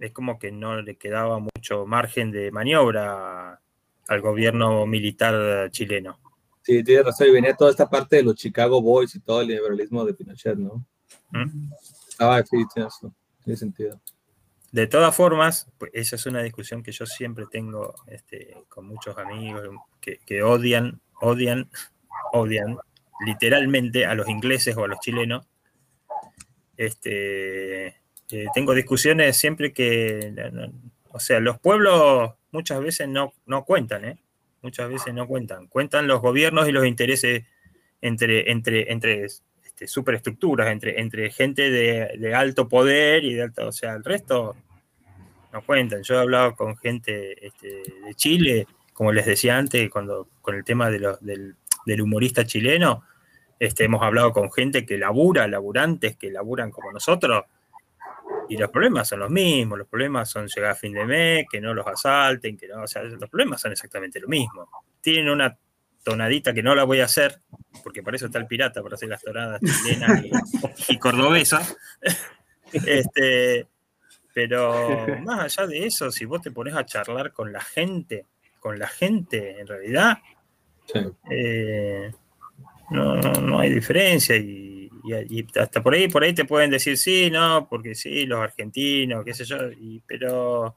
es 0.00 0.12
como 0.12 0.38
que 0.38 0.52
no 0.52 0.80
le 0.80 0.96
quedaba 0.96 1.38
mucho 1.38 1.86
margen 1.86 2.30
de 2.30 2.50
maniobra 2.50 3.60
al 4.08 4.20
gobierno 4.20 4.86
militar 4.86 5.70
chileno. 5.70 6.18
Sí, 6.62 6.82
tienes 6.84 7.06
razón, 7.06 7.28
y 7.28 7.32
venía 7.32 7.54
toda 7.54 7.70
esta 7.70 7.88
parte 7.88 8.16
de 8.16 8.22
los 8.22 8.34
Chicago 8.34 8.82
Boys 8.82 9.14
y 9.14 9.20
todo 9.20 9.40
el 9.40 9.48
liberalismo 9.48 10.04
de 10.04 10.14
Pinochet, 10.14 10.56
¿no? 10.56 10.84
¿Mm? 11.30 11.72
Ah, 12.18 12.42
sí, 12.42 12.56
tiene, 12.74 12.86
razón, 12.86 13.14
tiene 13.42 13.56
sentido. 13.56 14.00
De 14.70 14.86
todas 14.86 15.14
formas, 15.14 15.66
pues 15.78 15.90
esa 15.94 16.16
es 16.16 16.26
una 16.26 16.42
discusión 16.42 16.82
que 16.82 16.92
yo 16.92 17.06
siempre 17.06 17.46
tengo 17.50 17.94
este, 18.06 18.54
con 18.68 18.86
muchos 18.86 19.16
amigos 19.16 19.62
que, 20.00 20.18
que 20.26 20.42
odian, 20.42 21.00
odian, 21.20 21.70
odian 22.32 22.76
literalmente 23.24 24.06
a 24.06 24.14
los 24.14 24.28
ingleses 24.28 24.76
o 24.76 24.84
a 24.84 24.88
los 24.88 25.00
chilenos, 25.00 25.46
este, 26.76 27.86
eh, 28.30 28.46
tengo 28.54 28.74
discusiones 28.74 29.36
siempre 29.36 29.72
que, 29.72 30.32
o 31.10 31.20
sea, 31.20 31.40
los 31.40 31.58
pueblos 31.58 32.34
muchas 32.52 32.80
veces 32.80 33.08
no, 33.08 33.32
no 33.46 33.64
cuentan, 33.64 34.04
¿eh? 34.04 34.18
Muchas 34.62 34.88
veces 34.88 35.14
no 35.14 35.26
cuentan. 35.26 35.66
Cuentan 35.68 36.06
los 36.06 36.20
gobiernos 36.20 36.68
y 36.68 36.72
los 36.72 36.86
intereses 36.86 37.44
entre, 38.00 38.50
entre, 38.50 38.92
entre 38.92 39.24
este, 39.24 39.86
superestructuras, 39.86 40.68
entre, 40.68 41.00
entre 41.00 41.30
gente 41.30 41.70
de, 41.70 42.34
alto 42.34 42.68
poder 42.68 43.24
y 43.24 43.34
de 43.34 43.42
alto, 43.42 43.68
o 43.68 43.72
sea, 43.72 43.94
el 43.94 44.04
resto 44.04 44.56
no 45.52 45.62
cuentan. 45.62 46.02
Yo 46.02 46.14
he 46.14 46.18
hablado 46.18 46.54
con 46.54 46.76
gente 46.76 47.46
este, 47.46 47.82
de 48.04 48.14
Chile, 48.14 48.66
como 48.92 49.12
les 49.12 49.26
decía 49.26 49.56
antes, 49.56 49.88
cuando, 49.90 50.28
con 50.42 50.54
el 50.56 50.64
tema 50.64 50.90
de 50.90 50.98
lo- 50.98 51.18
del, 51.18 51.54
del 51.88 52.02
humorista 52.02 52.44
chileno, 52.44 53.04
este, 53.58 53.84
hemos 53.84 54.02
hablado 54.02 54.32
con 54.32 54.52
gente 54.52 54.84
que 54.84 54.98
labura, 54.98 55.48
laburantes 55.48 56.16
que 56.16 56.30
laburan 56.30 56.70
como 56.70 56.92
nosotros, 56.92 57.44
y 58.50 58.58
los 58.58 58.70
problemas 58.70 59.08
son 59.08 59.20
los 59.20 59.30
mismos, 59.30 59.78
los 59.78 59.88
problemas 59.88 60.28
son 60.28 60.46
llegar 60.46 60.72
a 60.72 60.74
fin 60.74 60.92
de 60.92 61.06
mes, 61.06 61.46
que 61.50 61.60
no 61.60 61.72
los 61.72 61.86
asalten, 61.86 62.56
que 62.56 62.68
no, 62.68 62.82
o 62.82 62.86
sea, 62.86 63.02
los 63.02 63.30
problemas 63.30 63.60
son 63.60 63.72
exactamente 63.72 64.20
lo 64.20 64.28
mismo. 64.28 64.68
Tienen 65.00 65.30
una 65.30 65.56
tonadita 66.02 66.52
que 66.52 66.62
no 66.62 66.74
la 66.74 66.84
voy 66.84 67.00
a 67.00 67.06
hacer, 67.06 67.40
porque 67.82 68.02
para 68.02 68.16
eso 68.16 68.26
está 68.26 68.38
el 68.38 68.46
pirata, 68.46 68.82
para 68.82 68.94
hacer 68.94 69.08
las 69.08 69.22
tonadas 69.22 69.60
chilenas 69.60 70.24
y, 70.24 70.92
y 70.92 70.98
cordobesas. 70.98 71.76
Este, 72.72 73.66
pero 74.34 75.06
más 75.24 75.58
allá 75.58 75.66
de 75.66 75.86
eso, 75.86 76.12
si 76.12 76.26
vos 76.26 76.42
te 76.42 76.50
pones 76.50 76.74
a 76.74 76.84
charlar 76.84 77.32
con 77.32 77.50
la 77.50 77.62
gente, 77.62 78.26
con 78.60 78.78
la 78.78 78.88
gente, 78.88 79.58
en 79.58 79.66
realidad, 79.66 80.18
eh, 81.30 82.12
no, 82.90 83.16
no, 83.16 83.32
no 83.40 83.58
hay 83.60 83.72
diferencia 83.72 84.36
y, 84.36 84.90
y- 85.04 85.40
y 85.40 85.46
hasta 85.58 85.82
por 85.82 85.94
ahí, 85.94 86.08
por 86.08 86.24
ahí 86.24 86.34
te 86.34 86.44
pueden 86.44 86.70
decir 86.70 86.96
sí, 86.96 87.30
no, 87.30 87.66
porque 87.68 87.94
sí, 87.94 88.26
los 88.26 88.40
argentinos, 88.40 89.24
qué 89.24 89.34
sé 89.34 89.44
yo, 89.44 89.56
y- 89.72 90.02
pero 90.06 90.74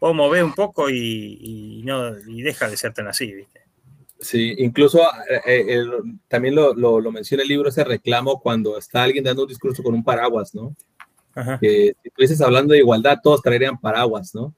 vos 0.00 0.14
movés 0.14 0.42
un 0.42 0.54
poco 0.54 0.88
y, 0.90 1.82
no, 1.84 2.18
y 2.28 2.42
deja 2.42 2.68
de 2.68 2.76
ser 2.76 2.92
tan 2.92 3.08
así, 3.08 3.32
¿viste? 3.32 3.60
Sí, 4.18 4.54
incluso 4.58 5.02
eh, 5.46 5.64
eh, 5.68 5.84
también 6.28 6.54
lo, 6.54 6.74
lo, 6.74 7.00
lo 7.00 7.12
menciona 7.12 7.42
el 7.42 7.48
libro, 7.50 7.68
ese 7.68 7.84
reclamo 7.84 8.40
cuando 8.40 8.78
está 8.78 9.02
alguien 9.02 9.24
dando 9.24 9.42
un 9.42 9.48
discurso 9.48 9.82
con 9.82 9.94
un 9.94 10.02
paraguas, 10.02 10.54
¿no? 10.54 10.74
Ajá. 11.34 11.58
Que 11.60 11.94
si 12.02 12.08
tú 12.10 12.22
dices 12.22 12.40
hablando 12.40 12.72
de 12.72 12.78
igualdad, 12.78 13.18
todos 13.22 13.42
traerían 13.42 13.78
paraguas, 13.78 14.34
¿no? 14.34 14.54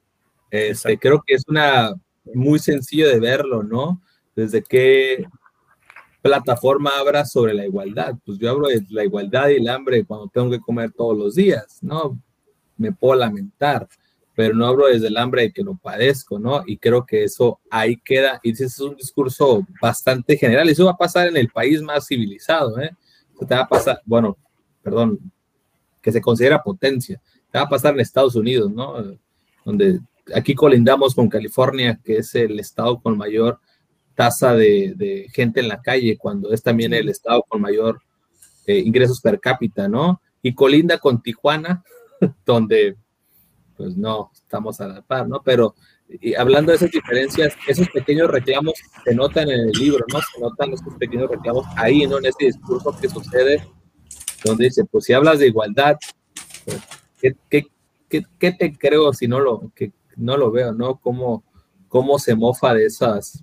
Este, 0.49 0.97
creo 0.97 1.21
que 1.25 1.35
es 1.35 1.43
una 1.47 1.93
muy 2.33 2.57
sencillo 2.57 3.07
de 3.09 3.19
verlo, 3.19 3.61
¿no? 3.63 4.01
Desde 4.39 4.63
qué 4.63 5.25
plataforma 6.21 6.91
abras 6.97 7.29
sobre 7.29 7.53
la 7.53 7.65
igualdad. 7.65 8.15
Pues 8.25 8.37
yo 8.37 8.49
hablo 8.49 8.69
de 8.69 8.81
la 8.89 9.03
igualdad 9.03 9.49
y 9.49 9.55
el 9.55 9.67
hambre 9.67 10.05
cuando 10.05 10.29
tengo 10.29 10.49
que 10.49 10.61
comer 10.61 10.93
todos 10.93 11.17
los 11.17 11.35
días, 11.35 11.79
¿no? 11.81 12.17
Me 12.77 12.93
puedo 12.93 13.15
lamentar, 13.15 13.85
pero 14.35 14.55
no 14.55 14.65
hablo 14.65 14.87
desde 14.87 15.07
el 15.07 15.17
hambre 15.17 15.41
de 15.41 15.51
que 15.51 15.61
lo 15.61 15.75
padezco, 15.75 16.39
¿no? 16.39 16.63
Y 16.65 16.77
creo 16.77 17.05
que 17.05 17.25
eso 17.25 17.59
ahí 17.69 17.97
queda, 17.97 18.39
y 18.41 18.51
ese 18.51 18.65
es 18.65 18.79
un 18.79 18.95
discurso 18.95 19.65
bastante 19.81 20.37
general, 20.37 20.69
eso 20.69 20.85
va 20.85 20.91
a 20.91 20.97
pasar 20.97 21.27
en 21.27 21.35
el 21.35 21.49
país 21.49 21.81
más 21.81 22.07
civilizado, 22.07 22.79
¿eh? 22.79 22.91
Eso 23.35 23.45
te 23.45 23.55
va 23.55 23.63
a 23.63 23.67
pasar, 23.67 24.01
bueno, 24.05 24.37
perdón, 24.81 25.19
que 26.01 26.13
se 26.13 26.21
considera 26.21 26.63
potencia, 26.63 27.21
te 27.51 27.57
va 27.57 27.65
a 27.65 27.69
pasar 27.69 27.93
en 27.93 27.99
Estados 27.99 28.35
Unidos, 28.35 28.71
¿no? 28.71 29.03
Donde 29.65 29.99
aquí 30.33 30.55
colindamos 30.55 31.13
con 31.13 31.27
California, 31.27 31.99
que 32.01 32.19
es 32.19 32.33
el 32.35 32.57
estado 32.61 33.01
con 33.01 33.17
mayor 33.17 33.59
tasa 34.19 34.53
de, 34.53 34.95
de 34.97 35.29
gente 35.33 35.61
en 35.61 35.69
la 35.69 35.81
calle, 35.81 36.17
cuando 36.17 36.51
es 36.51 36.61
también 36.61 36.93
el 36.93 37.07
estado 37.07 37.41
con 37.47 37.61
mayor 37.61 38.01
eh, 38.67 38.79
ingresos 38.79 39.21
per 39.21 39.39
cápita, 39.39 39.87
¿no? 39.87 40.21
Y 40.41 40.53
colinda 40.53 40.97
con 40.97 41.21
Tijuana, 41.21 41.85
donde 42.45 42.97
pues 43.77 43.95
no 43.95 44.29
estamos 44.33 44.81
a 44.81 44.89
la 44.89 45.01
par, 45.01 45.25
¿no? 45.29 45.41
Pero 45.41 45.73
y 46.09 46.35
hablando 46.35 46.73
de 46.73 46.75
esas 46.75 46.91
diferencias, 46.91 47.53
esos 47.65 47.87
pequeños 47.91 48.29
reclamos 48.29 48.73
se 49.05 49.15
notan 49.15 49.49
en 49.49 49.69
el 49.69 49.71
libro, 49.71 50.03
¿no? 50.11 50.19
Se 50.19 50.41
notan 50.41 50.73
esos 50.73 50.93
pequeños 50.95 51.29
reclamos 51.29 51.65
ahí, 51.77 52.05
¿no? 52.05 52.17
En 52.17 52.25
ese 52.25 52.47
discurso 52.47 52.93
que 52.99 53.07
sucede, 53.07 53.65
donde 54.43 54.65
dice, 54.65 54.83
pues 54.83 55.05
si 55.05 55.13
hablas 55.13 55.39
de 55.39 55.47
igualdad, 55.47 55.95
pues, 56.65 56.81
¿qué, 57.21 57.37
qué, 57.49 57.67
qué, 58.09 58.25
qué 58.37 58.51
te 58.51 58.77
creo 58.77 59.13
si 59.13 59.29
no 59.29 59.39
lo, 59.39 59.71
que 59.73 59.93
no 60.17 60.35
lo 60.35 60.51
veo, 60.51 60.73
¿no? 60.73 60.97
¿Cómo, 60.97 61.45
cómo 61.87 62.19
se 62.19 62.35
mofa 62.35 62.73
de 62.73 62.85
esas, 62.85 63.41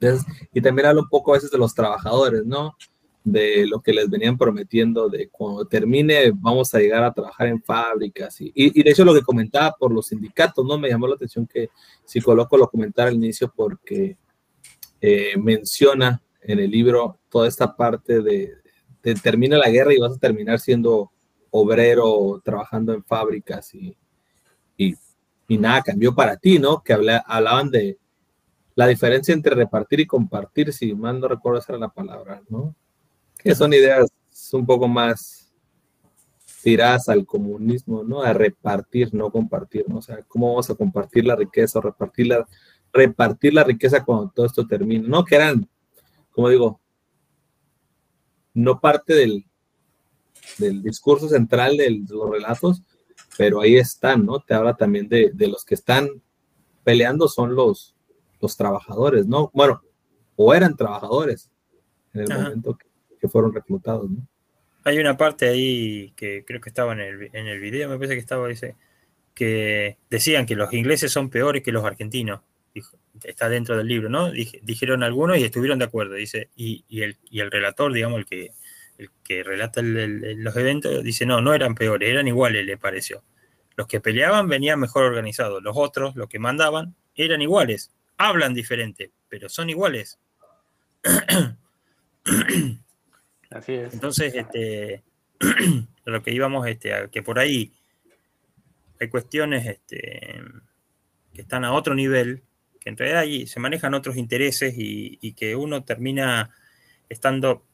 esas- 0.00 0.26
Y 0.52 0.60
también 0.60 0.86
habla 0.88 1.02
un 1.02 1.08
poco 1.08 1.32
a 1.32 1.36
veces 1.36 1.50
de 1.50 1.58
los 1.58 1.74
trabajadores, 1.74 2.44
¿no? 2.44 2.74
De 3.22 3.66
lo 3.66 3.80
que 3.80 3.92
les 3.92 4.08
venían 4.08 4.38
prometiendo, 4.38 5.08
de 5.08 5.28
cuando 5.28 5.66
termine 5.66 6.32
vamos 6.34 6.74
a 6.74 6.78
llegar 6.78 7.04
a 7.04 7.12
trabajar 7.12 7.48
en 7.48 7.62
fábricas. 7.62 8.40
Y, 8.40 8.50
y, 8.54 8.82
de 8.82 8.90
hecho 8.90 9.04
lo 9.04 9.12
que 9.14 9.20
comentaba 9.22 9.74
por 9.78 9.92
los 9.92 10.06
sindicatos, 10.06 10.64
¿no? 10.64 10.78
Me 10.78 10.88
llamó 10.88 11.06
la 11.06 11.16
atención 11.16 11.46
que 11.46 11.68
si 12.04 12.20
coloco 12.20 12.56
lo 12.56 12.68
comentara 12.68 13.08
al 13.10 13.14
inicio 13.16 13.52
porque 13.54 14.16
eh, 15.00 15.34
menciona 15.36 16.22
en 16.42 16.58
el 16.58 16.70
libro 16.70 17.18
toda 17.28 17.46
esta 17.48 17.76
parte 17.76 18.22
de, 18.22 18.54
termina 19.22 19.58
la 19.58 19.68
guerra 19.70 19.92
y 19.94 19.98
vas 19.98 20.12
a 20.16 20.18
terminar 20.18 20.58
siendo 20.60 21.10
obrero 21.50 22.40
trabajando 22.44 22.94
en 22.94 23.04
fábricas 23.04 23.74
y, 23.74 23.96
y, 24.76 24.94
y 25.48 25.58
nada 25.58 25.82
cambió 25.82 26.14
para 26.14 26.36
ti, 26.36 26.58
¿no? 26.58 26.82
Que 26.82 26.92
habla- 26.94 27.24
hablaban 27.26 27.70
de 27.70 27.98
la 28.74 28.86
diferencia 28.86 29.34
entre 29.34 29.54
repartir 29.54 30.00
y 30.00 30.06
compartir, 30.06 30.72
si 30.72 30.94
mal 30.94 31.20
no 31.20 31.28
recuerdo 31.28 31.58
esa 31.58 31.72
era 31.72 31.80
la 31.80 31.88
palabra, 31.88 32.42
¿no? 32.48 32.74
Que 33.36 33.54
son 33.54 33.72
ideas 33.72 34.10
un 34.52 34.66
poco 34.66 34.88
más 34.88 35.52
tiradas 36.62 37.08
al 37.08 37.26
comunismo, 37.26 38.02
¿no? 38.04 38.22
A 38.22 38.32
repartir, 38.32 39.14
no 39.14 39.30
compartir, 39.30 39.88
¿no? 39.88 39.98
O 39.98 40.02
sea, 40.02 40.22
¿cómo 40.28 40.50
vamos 40.50 40.70
a 40.70 40.74
compartir 40.74 41.24
la 41.24 41.36
riqueza 41.36 41.78
o 41.78 41.82
repartir 41.82 42.28
la, 42.28 42.46
repartir 42.92 43.54
la 43.54 43.64
riqueza 43.64 44.04
cuando 44.04 44.30
todo 44.34 44.46
esto 44.46 44.66
termine? 44.66 45.08
¿No? 45.08 45.24
Que 45.24 45.36
eran, 45.36 45.68
como 46.30 46.48
digo, 46.48 46.80
no 48.52 48.80
parte 48.80 49.14
del, 49.14 49.46
del 50.58 50.82
discurso 50.82 51.28
central 51.28 51.76
de 51.76 51.90
los 52.08 52.30
relatos, 52.30 52.82
pero 53.38 53.60
ahí 53.60 53.76
están, 53.76 54.26
¿no? 54.26 54.40
Te 54.40 54.54
habla 54.54 54.74
también 54.74 55.08
de, 55.08 55.30
de 55.32 55.48
los 55.48 55.64
que 55.64 55.74
están 55.74 56.08
peleando 56.84 57.28
son 57.28 57.54
los, 57.54 57.94
los 58.40 58.56
trabajadores, 58.56 59.26
¿no? 59.26 59.50
Bueno, 59.54 59.82
o 60.36 60.54
eran 60.54 60.76
trabajadores 60.76 61.50
en 62.14 62.22
el 62.22 62.32
Ajá. 62.32 62.42
momento 62.44 62.76
que, 62.76 62.86
que 63.20 63.28
fueron 63.28 63.52
reclutados, 63.52 64.10
¿no? 64.10 64.26
Hay 64.84 64.98
una 64.98 65.16
parte 65.16 65.46
ahí 65.48 66.12
que 66.16 66.42
creo 66.46 66.60
que 66.60 66.70
estaba 66.70 66.94
en 66.94 67.00
el, 67.00 67.30
en 67.34 67.46
el 67.46 67.60
video, 67.60 67.88
me 67.88 67.96
parece 67.96 68.14
que 68.14 68.20
estaba, 68.20 68.48
dice, 68.48 68.76
que 69.34 69.98
decían 70.08 70.46
que 70.46 70.56
los 70.56 70.72
ingleses 70.72 71.12
son 71.12 71.28
peores 71.30 71.62
que 71.62 71.72
los 71.72 71.84
argentinos. 71.84 72.40
Dijo- 72.74 72.96
está 73.24 73.48
dentro 73.48 73.76
del 73.76 73.86
libro, 73.88 74.08
¿no? 74.08 74.30
Dij- 74.32 74.60
dijeron 74.62 75.02
algunos 75.02 75.36
y 75.38 75.44
estuvieron 75.44 75.78
de 75.78 75.84
acuerdo, 75.84 76.14
dice, 76.14 76.48
y, 76.56 76.84
y 76.88 77.02
el, 77.02 77.18
y 77.30 77.40
el 77.40 77.50
relator, 77.50 77.92
digamos, 77.92 78.20
el 78.20 78.26
que, 78.26 78.52
el 78.96 79.10
que 79.22 79.42
relata 79.42 79.80
el- 79.80 79.96
el- 79.98 80.24
el- 80.24 80.38
los 80.44 80.56
eventos, 80.56 81.02
dice, 81.04 81.26
no, 81.26 81.40
no 81.42 81.52
eran 81.52 81.74
peores, 81.74 82.08
eran 82.08 82.26
iguales, 82.28 82.64
le 82.64 82.78
pareció. 82.78 83.22
Los 83.76 83.86
que 83.86 84.00
peleaban 84.00 84.48
venían 84.48 84.80
mejor 84.80 85.04
organizados, 85.04 85.62
los 85.62 85.76
otros, 85.76 86.16
los 86.16 86.28
que 86.28 86.38
mandaban, 86.38 86.94
eran 87.14 87.42
iguales, 87.42 87.92
hablan 88.20 88.52
diferente, 88.52 89.12
pero 89.28 89.48
son 89.48 89.70
iguales. 89.70 90.18
Así 93.50 93.72
es. 93.72 93.94
Entonces, 93.94 94.34
este, 94.34 95.02
lo 96.04 96.22
que 96.22 96.32
íbamos, 96.32 96.66
este, 96.68 96.92
a 96.92 97.08
que 97.08 97.22
por 97.22 97.38
ahí 97.38 97.72
hay 99.00 99.08
cuestiones 99.08 99.66
este, 99.66 100.42
que 101.32 101.40
están 101.40 101.64
a 101.64 101.72
otro 101.72 101.94
nivel, 101.94 102.42
que 102.78 102.90
en 102.90 102.98
realidad 102.98 103.20
ahí 103.22 103.46
se 103.46 103.58
manejan 103.58 103.94
otros 103.94 104.18
intereses 104.18 104.74
y, 104.76 105.18
y 105.22 105.32
que 105.32 105.56
uno 105.56 105.84
termina 105.84 106.50
estando 107.08 107.64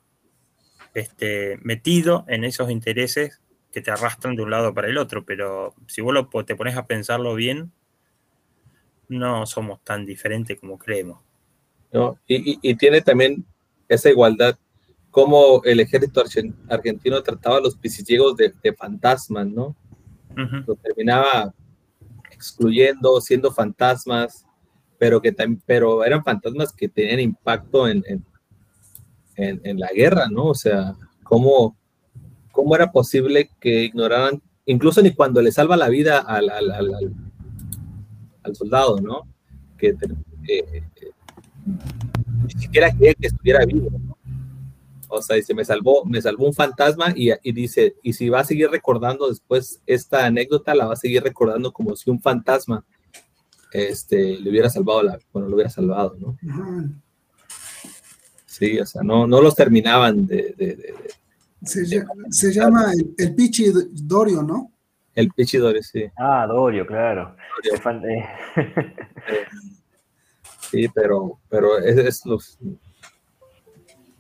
este, 0.95 1.59
metido 1.63 2.25
en 2.29 2.45
esos 2.45 2.71
intereses 2.71 3.43
que 3.73 3.83
te 3.83 3.91
arrastran 3.91 4.37
de 4.37 4.43
un 4.43 4.51
lado 4.51 4.73
para 4.73 4.89
el 4.89 4.97
otro, 4.97 5.25
pero 5.25 5.75
si 5.89 6.01
vos 6.03 6.15
lo, 6.15 6.29
te 6.45 6.55
pones 6.55 6.77
a 6.77 6.87
pensarlo 6.87 7.35
bien, 7.35 7.73
no 9.09 9.47
somos 9.47 9.81
tan 9.85 10.05
diferentes 10.07 10.59
como 10.59 10.79
creemos. 10.79 11.21
¿no? 11.93 12.19
Y, 12.27 12.53
y- 12.53 12.59
y 12.63 12.75
tiene 12.77 13.01
también 13.01 13.45
esa 13.89 14.11
igualdad, 14.11 14.59
como 15.11 15.63
el 15.65 15.81
ejército 15.81 16.23
argen- 16.23 16.55
argentino 16.69 17.23
trataba 17.23 17.57
a 17.59 17.61
los 17.61 17.77
pisiciegos 17.77 18.37
de, 18.37 18.53
de 18.63 18.73
fantasmas, 18.75 19.47
¿no? 19.47 19.75
Lo 20.67 20.75
terminaba 20.75 21.55
excluyendo, 22.31 23.21
siendo 23.21 23.51
fantasmas, 23.53 24.45
pero 24.99 25.21
que 25.23 25.33
también, 25.33 25.63
pero 25.65 26.05
eran 26.05 26.23
fantasmas 26.25 26.73
que 26.73 26.89
tenían 26.89 27.21
impacto 27.21 27.89
en, 27.89 28.05
en, 28.07 28.25
en- 29.37 29.61
en 29.65 29.79
la 29.81 29.89
guerra, 29.95 30.27
¿no? 30.31 30.47
O 30.47 30.55
sea, 30.55 30.95
¿cómo, 31.23 31.77
cómo 32.53 32.75
era 32.75 32.91
posible 32.93 33.51
que 33.61 33.85
ignoraran, 33.85 34.43
incluso 34.67 35.01
ni 35.01 35.15
cuando 35.15 35.41
le 35.41 35.53
salva 35.53 35.77
la 35.77 35.89
vida 35.89 36.19
al, 36.19 36.51
al, 36.51 36.71
al- 36.73 36.95
al- 36.95 37.15
al 38.47 38.57
soldado, 38.57 39.01
¿no? 39.01 39.23
Que 39.79 39.89
eh, 39.89 39.97
eh, 40.49 40.83
ni 42.45 42.61
siquiera 42.61 42.91
quería 42.93 43.15
que 43.15 43.27
estuviera 43.27 43.65
vivo, 43.67 43.91
¿no? 43.91 44.17
O 45.09 45.23
sea, 45.23 45.37
dice, 45.37 45.55
me 45.55 45.65
salvó, 45.65 46.05
me 46.05 46.21
salvó 46.21 46.47
un 46.47 46.53
fantasma 46.55 47.13
y, 47.15 47.31
y 47.43 47.53
dice, 47.53 47.95
y 48.03 48.13
si 48.13 48.29
va 48.29 48.41
a 48.41 48.45
seguir 48.45 48.69
recordando 48.71 49.29
después 49.29 49.81
esta 49.87 50.27
anécdota, 50.27 50.75
la 50.75 50.87
va 50.87 50.95
a 50.95 50.97
seguir 50.97 51.23
recordando 51.23 51.73
como 51.73 51.95
si 51.95 52.11
un 52.11 52.21
fantasma 52.21 52.85
este, 53.73 54.39
le 54.41 54.51
hubiera 54.51 54.69
salvado 54.69 55.03
la, 55.05 55.19
bueno, 55.33 55.49
lo 55.49 55.55
hubiera 55.55 55.71
salvado, 55.71 56.17
¿no? 56.19 56.37
Ajá. 56.51 56.85
Sí, 58.47 58.79
o 58.81 58.87
sea, 58.87 59.03
no, 59.03 59.27
no 59.27 59.41
los 59.41 59.55
terminaban 59.55 60.27
de, 60.27 60.55
de- 60.57 60.77
de- 60.77 60.77
de- 60.77 61.11
Se, 61.65 61.83
lla- 61.83 62.07
se 62.31 62.53
llama 62.53 62.93
el, 62.93 63.15
el 63.19 63.35
Pichi 63.35 63.67
Dorio, 63.93 64.43
¿no? 64.43 64.73
El 65.17 65.31
pichidor, 65.33 65.83
sí. 65.83 66.05
Ah, 66.17 66.47
Dorio, 66.47 66.87
claro. 66.87 67.35
Fan- 67.83 68.05
eh, 68.09 68.29
Sí, 70.71 70.89
pero, 70.95 71.39
pero 71.49 71.79
es, 71.79 71.97
es 71.97 72.27
los 72.27 72.59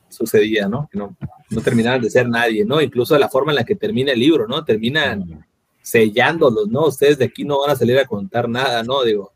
sucedía, 0.08 0.68
¿no? 0.68 0.89
Que 0.91 0.99
no, 0.99 1.16
no 1.50 1.60
terminaban 1.60 2.00
de 2.00 2.08
ser 2.10 2.28
nadie, 2.28 2.65
¿no? 2.65 2.81
Incluso 2.81 3.18
la 3.18 3.28
forma 3.28 3.52
en 3.52 3.57
la 3.57 3.65
que 3.65 3.76
termina 3.76 4.12
el 4.12 4.20
libro, 4.20 4.47
¿no? 4.47 4.65
Terminan 4.65 5.44
sellándolos, 5.83 6.68
¿no? 6.68 6.86
Ustedes 6.86 7.18
de 7.18 7.26
aquí 7.26 7.44
no 7.44 7.60
van 7.60 7.70
a 7.70 7.76
salir 7.76 7.99
a 7.99 8.07
contar 8.07 8.49
nada, 8.49 8.83
¿no? 8.83 9.02
Digo, 9.02 9.33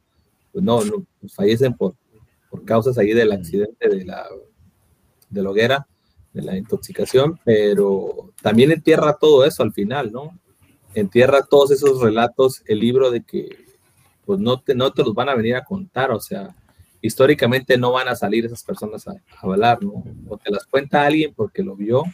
pues 0.52 0.64
no, 0.64 0.82
no, 0.84 1.04
pues 1.20 1.34
fallecen 1.34 1.74
por, 1.76 1.94
por 2.48 2.64
causas 2.64 2.96
ahí 2.98 3.12
del 3.12 3.32
accidente 3.32 3.88
de 3.88 4.04
la, 4.04 4.26
de 5.28 5.42
la 5.42 5.50
hoguera, 5.50 5.86
de 6.32 6.42
la 6.42 6.56
intoxicación, 6.56 7.38
pero 7.44 8.32
también 8.40 8.70
entierra 8.70 9.16
todo 9.20 9.44
eso 9.44 9.62
al 9.62 9.72
final, 9.72 10.10
¿no? 10.12 10.38
Entierra 10.94 11.42
todos 11.42 11.70
esos 11.70 12.00
relatos, 12.00 12.62
el 12.66 12.80
libro 12.80 13.10
de 13.10 13.22
que 13.22 13.64
pues 14.24 14.38
no 14.38 14.60
te, 14.60 14.74
no 14.74 14.92
te 14.92 15.02
los 15.02 15.14
van 15.14 15.28
a 15.28 15.34
venir 15.34 15.56
a 15.56 15.64
contar, 15.64 16.10
o 16.10 16.20
sea, 16.20 16.54
históricamente 17.00 17.76
no 17.78 17.92
van 17.92 18.08
a 18.08 18.14
salir 18.14 18.44
esas 18.44 18.62
personas 18.62 19.08
a, 19.08 19.12
a 19.12 19.40
hablar, 19.40 19.82
¿no? 19.82 20.04
O 20.28 20.36
te 20.36 20.50
las 20.50 20.66
cuenta 20.66 21.04
alguien 21.04 21.32
porque 21.34 21.62
lo 21.62 21.74
vio, 21.74 22.04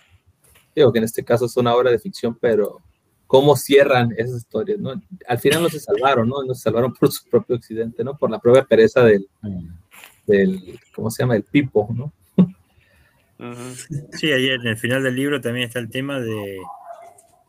digo 0.74 0.92
que 0.92 0.98
en 0.98 1.04
este 1.04 1.24
caso 1.24 1.46
es 1.46 1.56
una 1.56 1.74
obra 1.74 1.90
de 1.90 1.98
ficción, 1.98 2.36
pero 2.40 2.80
cómo 3.26 3.56
cierran 3.56 4.12
esas 4.16 4.38
historias, 4.38 4.78
¿no? 4.78 4.92
Al 5.26 5.38
final 5.38 5.62
no 5.62 5.68
se 5.68 5.80
salvaron, 5.80 6.28
¿no? 6.28 6.44
No 6.44 6.54
se 6.54 6.62
salvaron 6.62 6.92
por 6.92 7.10
su 7.10 7.28
propio 7.28 7.56
accidente, 7.56 8.04
¿no? 8.04 8.16
Por 8.16 8.30
la 8.30 8.38
propia 8.38 8.64
pereza 8.64 9.02
del, 9.02 9.28
del 10.26 10.78
¿cómo 10.94 11.10
se 11.10 11.22
llama? 11.22 11.36
El 11.36 11.42
pipo, 11.42 11.88
¿no? 11.92 12.12
Sí, 14.12 14.32
ahí 14.32 14.48
en 14.48 14.66
el 14.66 14.78
final 14.78 15.02
del 15.02 15.14
libro 15.14 15.40
también 15.40 15.66
está 15.66 15.78
el 15.78 15.90
tema 15.90 16.20
de 16.20 16.58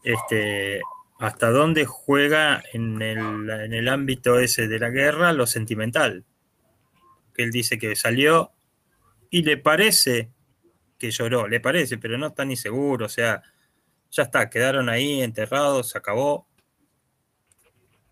este 0.03 0.81
hasta 1.19 1.49
dónde 1.49 1.85
juega 1.85 2.63
en 2.73 3.01
el, 3.01 3.49
en 3.49 3.73
el 3.73 3.87
ámbito 3.89 4.39
ese 4.39 4.67
de 4.67 4.79
la 4.79 4.89
guerra 4.89 5.33
lo 5.33 5.47
sentimental. 5.47 6.25
Que 7.33 7.43
él 7.43 7.51
dice 7.51 7.77
que 7.77 7.95
salió 7.95 8.51
y 9.29 9.43
le 9.43 9.57
parece 9.57 10.31
que 10.97 11.11
lloró, 11.11 11.47
le 11.47 11.59
parece, 11.59 11.97
pero 11.97 12.17
no 12.17 12.27
está 12.27 12.43
ni 12.45 12.55
seguro, 12.55 13.05
o 13.05 13.09
sea, 13.09 13.43
ya 14.09 14.23
está, 14.23 14.49
quedaron 14.49 14.89
ahí 14.89 15.21
enterrados, 15.21 15.91
se 15.91 15.97
acabó. 15.97 16.47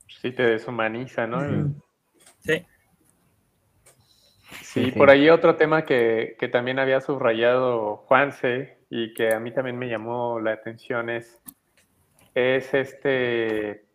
Sí, 0.08 0.32
te 0.32 0.44
deshumaniza, 0.44 1.26
¿no? 1.26 1.42
Sí. 1.42 1.74
Sí, 2.40 2.66
Sí, 4.62 4.92
por 4.92 5.10
ahí 5.10 5.30
otro 5.30 5.56
tema 5.56 5.86
que, 5.86 6.36
que 6.40 6.48
también 6.48 6.80
había 6.80 7.02
subrayado 7.02 7.98
Juanse 8.08 8.80
y 8.90 9.14
que 9.14 9.34
a 9.34 9.40
mí 9.40 9.54
también 9.54 9.78
me 9.78 9.88
llamó 9.88 10.40
la 10.40 10.52
atención 10.52 11.10
es, 11.10 11.42
es 12.36 12.74
este 12.74 13.86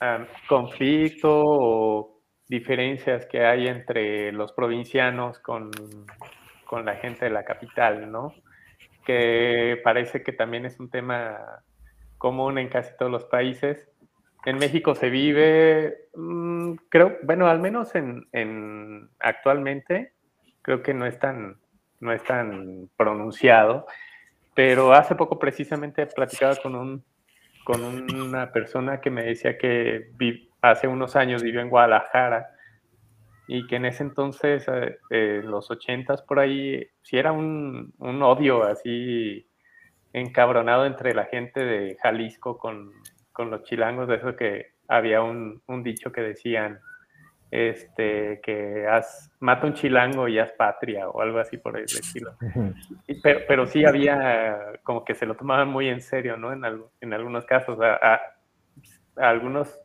ah, 0.00 0.26
conflicto 0.48 1.28
o 1.44 2.20
diferencias 2.46 3.26
que 3.26 3.44
hay 3.44 3.66
entre 3.66 4.30
los 4.32 4.52
provincianos 4.52 5.38
con, 5.40 5.70
con 6.66 6.84
la 6.84 6.94
gente 6.96 7.24
de 7.24 7.30
la 7.30 7.44
capital, 7.44 8.10
¿no? 8.12 8.32
Que 9.04 9.80
parece 9.82 10.22
que 10.22 10.32
también 10.32 10.66
es 10.66 10.78
un 10.78 10.90
tema 10.90 11.62
común 12.18 12.58
en 12.58 12.68
casi 12.68 12.94
todos 12.98 13.10
los 13.10 13.24
países. 13.24 13.88
En 14.44 14.58
México 14.58 14.94
se 14.94 15.10
vive, 15.10 16.08
mm, 16.14 16.74
creo, 16.90 17.16
bueno, 17.22 17.48
al 17.48 17.58
menos 17.60 17.94
en, 17.94 18.28
en- 18.32 19.08
actualmente, 19.18 20.12
creo 20.62 20.82
que 20.82 20.94
no 20.94 21.06
es 21.06 21.18
tan, 21.18 21.58
no 22.00 22.12
es 22.12 22.22
tan 22.24 22.88
pronunciado, 22.96 23.86
pero 24.54 24.92
hace 24.92 25.14
poco 25.14 25.38
precisamente 25.38 26.06
platicaba 26.06 26.56
con 26.56 26.74
un, 26.74 27.04
con 27.68 27.84
una 27.84 28.50
persona 28.50 28.98
que 28.98 29.10
me 29.10 29.24
decía 29.24 29.58
que 29.58 30.10
hace 30.62 30.88
unos 30.88 31.16
años 31.16 31.42
vivió 31.42 31.60
en 31.60 31.68
Guadalajara 31.68 32.48
y 33.46 33.66
que 33.66 33.76
en 33.76 33.84
ese 33.84 34.04
entonces, 34.04 34.66
eh, 34.68 34.96
eh, 35.10 35.42
los 35.44 35.70
ochentas 35.70 36.22
por 36.22 36.38
ahí, 36.38 36.82
sí 37.02 37.18
era 37.18 37.30
un, 37.30 37.92
un 37.98 38.22
odio 38.22 38.62
así 38.62 39.46
encabronado 40.14 40.86
entre 40.86 41.12
la 41.12 41.26
gente 41.26 41.62
de 41.62 41.98
Jalisco 42.02 42.56
con, 42.56 42.90
con 43.32 43.50
los 43.50 43.64
chilangos, 43.64 44.08
de 44.08 44.14
eso 44.14 44.34
que 44.34 44.68
había 44.88 45.20
un, 45.20 45.60
un 45.66 45.82
dicho 45.82 46.10
que 46.10 46.22
decían, 46.22 46.80
este, 47.50 48.40
que 48.42 48.86
haz, 48.86 49.30
mata 49.40 49.66
un 49.66 49.74
chilango 49.74 50.28
y 50.28 50.38
haz 50.38 50.52
patria 50.52 51.08
o 51.08 51.20
algo 51.22 51.38
así 51.38 51.56
por 51.56 51.76
el 51.76 51.84
estilo. 51.84 52.32
Pero, 53.22 53.40
pero 53.48 53.66
sí 53.66 53.84
había 53.84 54.80
como 54.82 55.04
que 55.04 55.14
se 55.14 55.24
lo 55.26 55.34
tomaban 55.34 55.68
muy 55.68 55.88
en 55.88 56.00
serio, 56.02 56.36
¿no? 56.36 56.52
En, 56.52 56.64
al- 56.64 56.84
en 57.00 57.12
algunos 57.14 57.46
casos. 57.46 57.78
A, 57.80 58.20
algunos, 59.16 59.80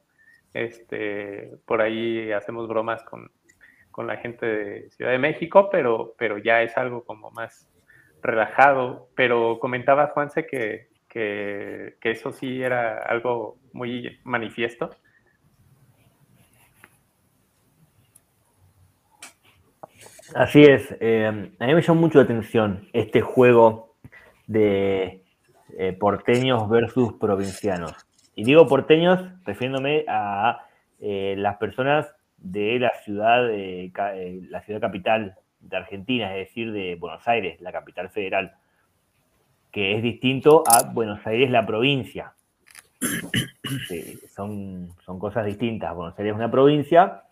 este, 0.53 1.51
por 1.65 1.81
ahí 1.81 2.31
hacemos 2.31 2.67
bromas 2.67 3.03
con, 3.03 3.31
con 3.91 4.07
la 4.07 4.17
gente 4.17 4.45
de 4.45 4.89
Ciudad 4.91 5.11
de 5.11 5.17
México, 5.19 5.69
pero, 5.71 6.13
pero 6.17 6.37
ya 6.37 6.61
es 6.61 6.77
algo 6.77 7.03
como 7.03 7.31
más 7.31 7.69
relajado. 8.21 9.07
Pero 9.15 9.57
comentaba 9.59 10.07
Juanse 10.07 10.45
que, 10.45 10.89
que 11.09 11.95
eso 12.03 12.31
sí 12.31 12.61
era 12.61 12.97
algo 12.99 13.57
muy 13.71 14.19
manifiesto. 14.23 14.89
Así 20.35 20.63
es. 20.63 20.95
eh, 20.99 21.27
a 21.27 21.65
mí 21.65 21.73
me 21.73 21.81
llamó 21.81 22.01
mucho 22.01 22.17
la 22.17 22.23
atención 22.23 22.87
este 22.93 23.21
juego 23.21 23.95
de 24.47 25.23
eh, 25.77 25.93
porteños 25.93 26.67
versus 26.69 27.13
provincianos. 27.13 27.93
Y 28.35 28.43
digo 28.43 28.67
porteños 28.67 29.21
refiriéndome 29.45 30.05
a 30.07 30.65
eh, 30.99 31.35
las 31.37 31.57
personas 31.57 32.15
de 32.37 32.79
la 32.79 32.91
ciudad, 33.03 33.47
la 34.49 34.61
ciudad 34.61 34.81
capital 34.81 35.35
de 35.59 35.77
Argentina, 35.77 36.35
es 36.35 36.47
decir, 36.47 36.71
de 36.71 36.95
Buenos 36.95 37.25
Aires, 37.27 37.61
la 37.61 37.71
capital 37.71 38.09
federal, 38.09 38.53
que 39.71 39.95
es 39.95 40.03
distinto 40.03 40.63
a 40.67 40.91
Buenos 40.91 41.25
Aires, 41.25 41.49
la 41.51 41.65
provincia. 41.65 42.33
Sí, 43.87 44.19
son, 44.27 44.89
son 45.03 45.17
cosas 45.17 45.45
distintas. 45.45 45.95
Buenos 45.95 46.17
Aires 46.19 46.33
es 46.33 46.37
una 46.37 46.51
provincia 46.51 47.23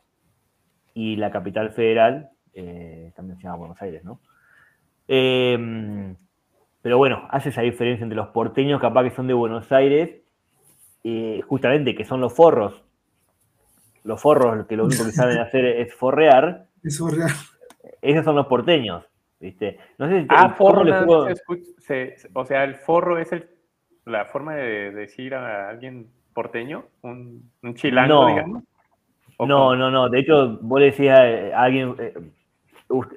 y 0.93 1.17
la 1.17 1.29
capital 1.29 1.71
federal 1.71 2.31
eh, 2.53 3.11
también 3.15 3.37
se 3.37 3.43
llama 3.43 3.57
Buenos 3.57 3.81
Aires, 3.81 4.03
¿no? 4.03 4.19
Eh, 5.07 6.15
pero 6.81 6.97
bueno, 6.97 7.27
hace 7.29 7.49
esa 7.49 7.61
diferencia 7.61 8.03
entre 8.03 8.15
los 8.15 8.29
porteños, 8.29 8.81
capaz 8.81 9.03
que 9.03 9.11
son 9.11 9.27
de 9.27 9.33
Buenos 9.33 9.71
Aires, 9.71 10.21
eh, 11.03 11.41
justamente 11.47 11.95
que 11.95 12.05
son 12.05 12.21
los 12.21 12.33
forros. 12.33 12.83
Los 14.03 14.19
forros 14.21 14.65
que 14.67 14.75
lo 14.75 14.85
único 14.85 15.05
que 15.05 15.11
saben 15.11 15.37
hacer 15.39 15.65
es 15.65 15.93
forrear, 15.93 16.67
es 16.83 16.99
real. 16.99 17.29
esos 18.01 18.25
son 18.25 18.35
los 18.35 18.47
porteños, 18.47 19.05
¿viste? 19.39 19.77
No 19.99 20.07
sé 20.09 20.21
si 20.21 20.27
Ah, 20.29 20.47
el 20.49 20.53
forro 20.55 20.79
forro, 20.79 20.83
le 20.85 20.93
jugó- 20.99 21.17
más 21.19 21.25
se 21.27 21.33
escucha- 21.33 21.71
se- 21.79 22.17
se- 22.17 22.29
o 22.33 22.45
sea, 22.45 22.63
el 22.63 22.75
forro 22.75 23.19
es 23.19 23.31
el, 23.31 23.47
la 24.05 24.25
forma 24.25 24.55
de 24.55 24.91
decir 24.91 25.35
a 25.35 25.69
alguien 25.69 26.07
porteño, 26.33 26.85
un, 27.03 27.51
un 27.61 27.75
chilango, 27.75 28.23
No. 28.23 28.27
digamos. 28.29 28.63
¿O 29.37 29.45
No, 29.45 29.75
no, 29.75 29.91
no. 29.91 30.09
De 30.09 30.19
hecho, 30.19 30.57
vos 30.61 30.79
le 30.79 30.87
decías 30.87 31.19
a 31.53 31.61
alguien. 31.61 31.95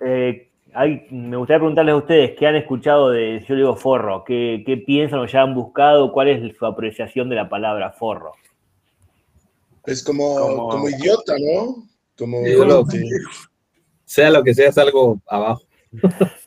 Eh, 0.05 0.49
hay- 0.73 1.07
me 1.11 1.37
gustaría 1.37 1.59
preguntarles 1.61 1.93
a 1.95 1.97
ustedes 1.99 2.33
qué 2.39 2.47
han 2.47 2.57
escuchado 2.57 3.11
de. 3.11 3.45
Yo 3.49 3.55
digo 3.57 3.77
forro. 3.77 4.25
¿Qué, 4.25 4.63
qué 4.67 4.77
piensan 4.77 5.21
o 5.21 5.27
ya 5.27 5.43
han 5.43 5.55
buscado? 5.55 6.13
¿Cuál 6.13 6.29
es 6.29 6.57
su 6.57 6.67
apreciación 6.67 7.29
de 7.29 7.37
la 7.37 7.49
palabra 7.49 7.91
forro? 7.93 8.33
Es 9.87 10.03
como, 10.03 10.35
Como- 10.39 10.69
como 10.69 10.89
idiota, 10.89 11.35
¿no? 11.39 11.85
Como 12.19 12.41
lo-. 12.65 12.85
Sea 14.05 14.31
lo 14.31 14.43
que 14.45 14.55
sea, 14.55 14.69
es 14.69 14.79
algo 14.79 15.21
abajo. 15.27 15.63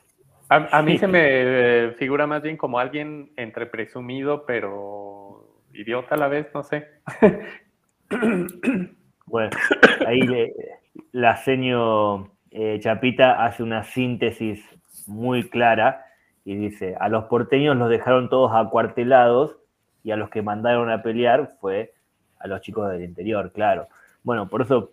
A, 0.49 0.77
a 0.77 0.81
mí 0.81 0.97
se 0.97 1.07
me 1.07 1.19
eh, 1.25 1.91
figura 1.97 2.25
más 2.25 2.41
bien 2.41 2.55
como 2.55 2.79
alguien 2.79 3.33
entre 3.35 3.65
presumido, 3.65 4.45
pero 4.45 5.45
idiota 5.73 6.15
a 6.15 6.17
la 6.17 6.29
vez, 6.29 6.47
no 6.53 6.63
sé. 6.63 6.87
Bueno, 9.25 9.49
ahí 10.05 10.21
le- 10.21 10.53
la 11.11 11.35
seño 11.43 12.31
eh, 12.51 12.79
Chapita 12.81 13.43
hace 13.45 13.63
una 13.63 13.83
síntesis 13.83 14.63
muy 15.07 15.49
clara 15.49 16.05
y 16.45 16.55
dice: 16.55 16.95
A 16.99 17.09
los 17.09 17.25
porteños 17.25 17.75
los 17.77 17.89
dejaron 17.89 18.29
todos 18.29 18.51
acuartelados 18.53 19.57
y 20.03 20.11
a 20.11 20.15
los 20.15 20.29
que 20.29 20.41
mandaron 20.41 20.89
a 20.89 21.01
pelear 21.03 21.53
fue 21.59 21.93
a 22.39 22.47
los 22.47 22.61
chicos 22.61 22.89
del 22.91 23.03
interior, 23.03 23.51
claro. 23.51 23.87
Bueno, 24.23 24.47
por 24.47 24.61
eso 24.61 24.91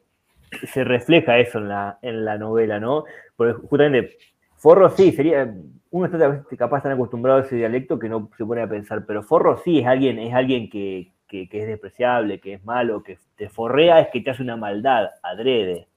se 0.73 0.85
refleja 0.85 1.39
eso 1.39 1.59
en 1.59 1.69
la, 1.69 1.99
en 2.03 2.25
la 2.25 2.39
novela, 2.39 2.81
¿no? 2.81 3.05
Porque 3.37 3.55
justamente, 3.55 4.17
forro 4.57 4.89
sí, 4.91 5.13
sería 5.13 5.53
uno 5.91 6.07
está 6.07 6.43
capaz 6.57 6.83
tan 6.83 6.93
acostumbrado 6.93 7.39
a 7.39 7.43
ese 7.43 7.55
dialecto 7.57 7.99
que 7.99 8.09
no 8.09 8.29
se 8.37 8.45
pone 8.45 8.63
a 8.63 8.69
pensar, 8.69 9.05
pero 9.07 9.23
forro 9.23 9.59
sí 9.59 9.79
es 9.81 9.87
alguien, 9.87 10.19
es 10.19 10.35
alguien 10.35 10.69
que- 10.69 11.13
que 11.29 11.49
es 11.51 11.67
despreciable, 11.67 12.39
que 12.39 12.55
es 12.55 12.65
malo, 12.65 13.03
que 13.03 13.19
te 13.37 13.49
forrea, 13.49 13.99
es 14.01 14.09
que 14.09 14.21
te 14.21 14.31
hace 14.31 14.43
una 14.43 14.57
maldad, 14.57 15.11
adrede. 15.23 15.89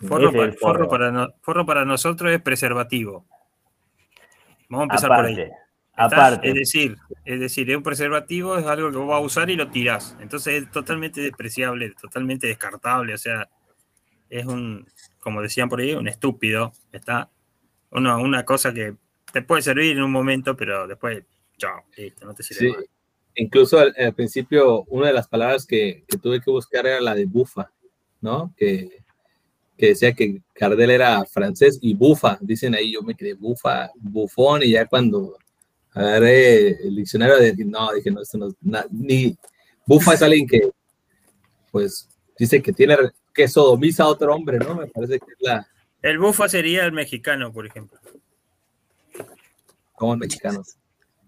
Forro, 0.00 0.28
Ese 0.28 0.36
pa- 0.38 0.44
es 0.44 0.52
el 0.52 0.58
forro 0.58 0.74
forro. 0.78 0.88
para 0.88 1.10
no- 1.12 1.28
forro 1.40 1.66
para 1.66 1.84
nosotros 1.84 2.32
es 2.32 2.40
preservativo. 2.42 3.26
Vamos 4.68 4.82
a 4.82 4.84
empezar 4.94 5.08
por 5.08 5.24
ahí. 5.26 5.34
Aparte, 5.34 6.16
aparte. 6.16 6.48
Es 6.48 6.54
decir, 6.54 6.96
es 7.24 7.40
decir, 7.40 7.70
es 7.70 7.76
un 7.76 7.82
preservativo 7.82 8.58
es 8.58 8.66
algo 8.66 8.90
que 8.90 8.96
vos 8.96 9.08
vas 9.08 9.18
a 9.18 9.20
usar 9.20 9.50
y 9.50 9.56
lo 9.56 9.70
tirás. 9.70 10.16
Entonces 10.20 10.62
es 10.64 10.70
totalmente 10.70 11.20
despreciable, 11.20 11.92
totalmente 12.00 12.46
descartable. 12.48 13.14
O 13.14 13.18
sea, 13.18 13.48
es 14.30 14.46
un, 14.46 14.86
como 15.20 15.40
decían 15.42 15.68
por 15.68 15.80
ahí, 15.80 15.94
un 15.94 16.08
estúpido. 16.08 16.72
Está 16.92 17.30
una, 17.90 18.16
una 18.16 18.44
cosa 18.44 18.72
que 18.74 18.96
te 19.32 19.42
puede 19.42 19.62
servir 19.62 19.96
en 19.96 20.02
un 20.02 20.10
momento, 20.10 20.56
pero 20.56 20.88
después, 20.88 21.22
chao, 21.56 21.84
listo, 21.96 22.26
no 22.26 22.34
te 22.34 22.42
sirve 22.42 22.60
Sí. 22.60 22.68
más. 22.76 22.84
Incluso 23.36 23.78
al, 23.80 23.94
al 23.98 24.14
principio, 24.14 24.82
una 24.84 25.08
de 25.08 25.12
las 25.12 25.26
palabras 25.28 25.66
que, 25.66 26.04
que 26.08 26.18
tuve 26.18 26.40
que 26.40 26.50
buscar 26.52 26.86
era 26.86 27.00
la 27.00 27.14
de 27.16 27.26
bufa, 27.26 27.70
¿no? 28.20 28.52
Que, 28.56 29.02
que 29.76 29.88
decía 29.88 30.12
que 30.12 30.40
Cardel 30.54 30.90
era 30.90 31.24
francés 31.24 31.78
y 31.82 31.94
bufa, 31.94 32.38
dicen 32.40 32.74
ahí, 32.74 32.92
yo 32.92 33.02
me 33.02 33.14
quedé 33.14 33.34
bufa, 33.34 33.90
bufón, 33.96 34.62
y 34.62 34.70
ya 34.72 34.86
cuando 34.86 35.36
agarré 35.92 36.68
el 36.86 36.94
diccionario, 36.96 37.36
de, 37.38 37.54
no, 37.64 37.92
dije, 37.92 38.10
no, 38.10 38.22
esto 38.22 38.38
no 38.38 38.48
es 38.48 38.54
na- 38.60 38.86
ni 38.90 39.36
bufa 39.86 40.14
es 40.14 40.22
alguien 40.22 40.46
que, 40.46 40.70
pues, 41.72 42.08
dice 42.38 42.62
que 42.62 42.72
tiene, 42.72 42.96
que 43.32 43.48
sodomiza 43.48 44.04
a 44.04 44.08
otro 44.08 44.34
hombre, 44.34 44.58
¿no? 44.58 44.74
Me 44.76 44.86
parece 44.86 45.18
que 45.18 45.26
es 45.32 45.38
la, 45.40 45.66
El 46.02 46.18
bufa 46.18 46.48
sería 46.48 46.84
el 46.84 46.92
mexicano, 46.92 47.52
por 47.52 47.66
ejemplo. 47.66 47.98
como 49.94 50.16
mexicanos. 50.16 50.76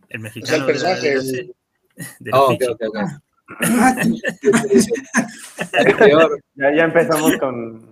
El 0.09 0.21
mexicano. 0.21 0.67
O 0.67 0.75
sea, 0.75 0.93
el 0.95 1.01
de 1.01 1.01
la- 1.01 1.01
de 1.01 1.15
la- 1.15 1.23
personaje, 1.23 1.53
de 2.21 2.31
la 2.31 2.37
Ah, 2.37 2.43
ok, 2.45 2.51
ficha. 2.53 2.73
ok, 2.73 2.83
ok. 2.89 2.97
Peor. 5.99 6.41
Ya, 6.55 6.75
ya 6.75 6.85
empezamos 6.85 7.37
con. 7.39 7.89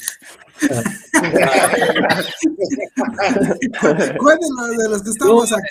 ¿Cuál 4.18 4.38
de 4.38 4.46
los, 4.56 4.76
de 4.76 4.88
los 4.88 5.02
que 5.02 5.10
estamos 5.10 5.52
acá? 5.52 5.68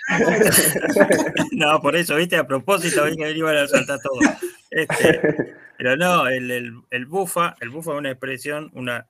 No, 1.51 1.81
por 1.81 1.95
eso, 1.95 2.15
viste, 2.15 2.37
a 2.37 2.47
propósito, 2.47 3.03
que 3.05 3.31
iban 3.31 3.57
a 3.57 3.67
saltar 3.67 3.99
todo. 4.01 4.19
Este, 4.71 5.55
pero 5.77 5.95
no, 5.97 6.27
el, 6.27 6.49
el, 6.51 6.73
el 6.89 7.05
bufa, 7.05 7.55
el 7.59 7.69
bufa 7.69 7.91
es 7.91 7.97
una 7.97 8.11
expresión, 8.11 8.71
una, 8.73 9.07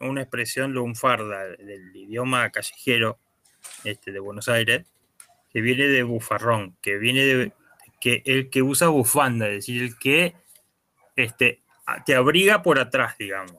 una 0.00 0.22
expresión 0.22 0.72
lunfarda 0.72 1.44
del 1.58 1.94
idioma 1.94 2.50
callejero 2.50 3.18
este, 3.84 4.12
de 4.12 4.18
Buenos 4.20 4.48
Aires, 4.48 4.84
que 5.52 5.60
viene 5.60 5.86
de 5.86 6.02
bufarrón, 6.02 6.76
que 6.82 6.98
viene 6.98 7.24
de 7.24 7.52
que 8.04 8.22
el 8.26 8.50
que 8.50 8.60
usa 8.62 8.88
bufanda, 8.88 9.48
es 9.48 9.54
decir, 9.66 9.82
el 9.82 9.98
que 9.98 10.34
este, 11.16 11.62
te 12.04 12.14
abriga 12.14 12.62
por 12.62 12.78
atrás, 12.78 13.16
digamos. 13.18 13.52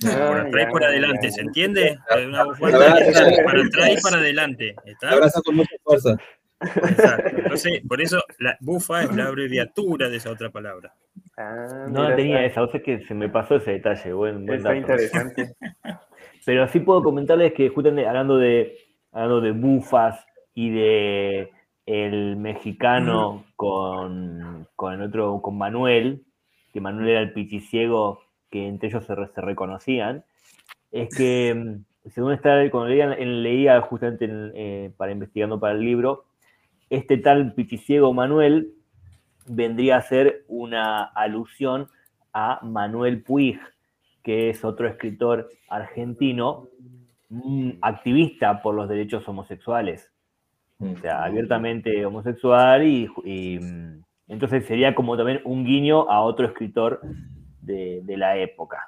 por 0.00 0.10
Ah, 0.10 0.40
atrás 0.48 0.66
y 0.68 0.72
por 0.72 0.82
adelante, 0.84 1.28
ya. 1.28 1.30
¿se 1.34 1.40
entiende? 1.42 1.98
Una 2.26 2.44
bufanda 2.44 2.78
para 3.44 3.62
atrás 3.62 3.90
y 3.96 4.02
para 4.02 4.16
adelante. 4.16 4.74
¿está? 4.84 5.10
Abraza 5.10 5.40
con 5.42 5.54
mucha 5.54 5.76
fuerza. 5.84 6.16
Exacto. 6.60 7.36
Entonces, 7.36 7.80
por 7.86 8.00
eso 8.00 8.20
la 8.38 8.56
bufa 8.60 9.04
es 9.04 9.14
la 9.14 9.26
abreviatura 9.26 10.08
de 10.08 10.16
esa 10.16 10.30
otra 10.32 10.50
palabra. 10.50 10.92
Ah, 11.36 11.86
No 11.88 12.12
tenía 12.16 12.44
esa, 12.44 12.62
o 12.62 12.70
sea 12.72 12.82
que 12.82 13.04
se 13.06 13.14
me 13.14 13.28
pasó 13.28 13.56
ese 13.56 13.70
detalle, 13.72 14.12
buen, 14.12 14.46
buen 14.46 14.62
dato. 14.64 14.74
interesante. 14.74 15.54
Pero 16.44 16.66
sí 16.68 16.80
puedo 16.80 17.04
comentarles 17.04 17.52
que 17.52 17.68
justamente 17.68 18.08
hablando 18.08 18.36
de, 18.36 18.76
hablando 19.12 19.40
de 19.40 19.52
bufas 19.52 20.26
y 20.54 20.70
de 20.70 21.50
el 21.86 22.36
mexicano 22.36 23.44
con, 23.56 24.66
con 24.76 24.94
el 24.94 25.02
otro, 25.02 25.40
con 25.42 25.58
Manuel, 25.58 26.22
que 26.72 26.80
Manuel 26.80 27.08
era 27.08 27.20
el 27.20 27.32
pichiciego 27.32 28.20
que 28.50 28.66
entre 28.66 28.88
ellos 28.88 29.04
se, 29.04 29.14
re- 29.14 29.28
se 29.34 29.40
reconocían, 29.40 30.24
es 30.92 31.08
que 31.14 31.54
mm, 32.04 32.08
según 32.10 32.32
está, 32.32 32.70
cuando 32.70 32.88
leía, 32.88 33.08
leía 33.16 33.80
justamente 33.82 34.24
en- 34.26 34.52
eh, 34.54 34.92
para 34.96 35.12
investigando 35.12 35.58
para 35.60 35.74
el 35.74 35.80
libro, 35.80 36.24
este 36.90 37.18
tal 37.18 37.52
pichiciego 37.54 38.12
Manuel 38.12 38.72
vendría 39.46 39.96
a 39.96 40.02
ser 40.02 40.44
una 40.48 41.02
alusión 41.02 41.88
a 42.32 42.60
Manuel 42.62 43.22
Puig, 43.22 43.58
que 44.22 44.48
es 44.50 44.64
otro 44.64 44.88
escritor 44.88 45.50
argentino, 45.68 46.68
mm, 47.28 47.72
activista 47.82 48.62
por 48.62 48.74
los 48.74 48.88
derechos 48.88 49.28
homosexuales. 49.28 50.10
O 50.92 51.00
sea, 51.00 51.24
abiertamente 51.24 52.04
homosexual 52.04 52.86
y, 52.86 53.08
y, 53.24 53.58
mm, 53.58 54.02
entonces 54.28 54.64
sería 54.66 54.94
como 54.94 55.16
también 55.16 55.40
un 55.44 55.64
guiño 55.64 56.10
a 56.10 56.20
otro 56.22 56.46
escritor 56.46 57.00
de, 57.60 58.00
de 58.02 58.16
la 58.16 58.36
época, 58.36 58.78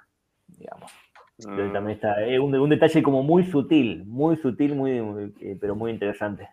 digamos. 0.49 0.91
Entonces 1.39 1.73
también 1.73 1.97
está, 1.97 2.25
es 2.25 2.39
un, 2.41 2.55
un 2.55 2.71
detalle 2.71 3.03
como 3.03 3.23
muy 3.23 3.45
sutil, 3.45 4.05
muy 4.07 4.37
sutil, 4.37 4.75
muy, 4.75 5.01
muy, 5.03 5.35
eh, 5.41 5.57
pero 5.61 5.75
muy 5.77 5.91
interesante. 5.91 6.49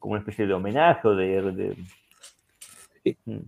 Como 0.00 0.12
una 0.12 0.20
especie 0.20 0.46
de 0.46 0.54
homenaje 0.54 1.06
o 1.08 1.14
de... 1.14 1.42
de- 1.52 1.76
Mm. 3.26 3.38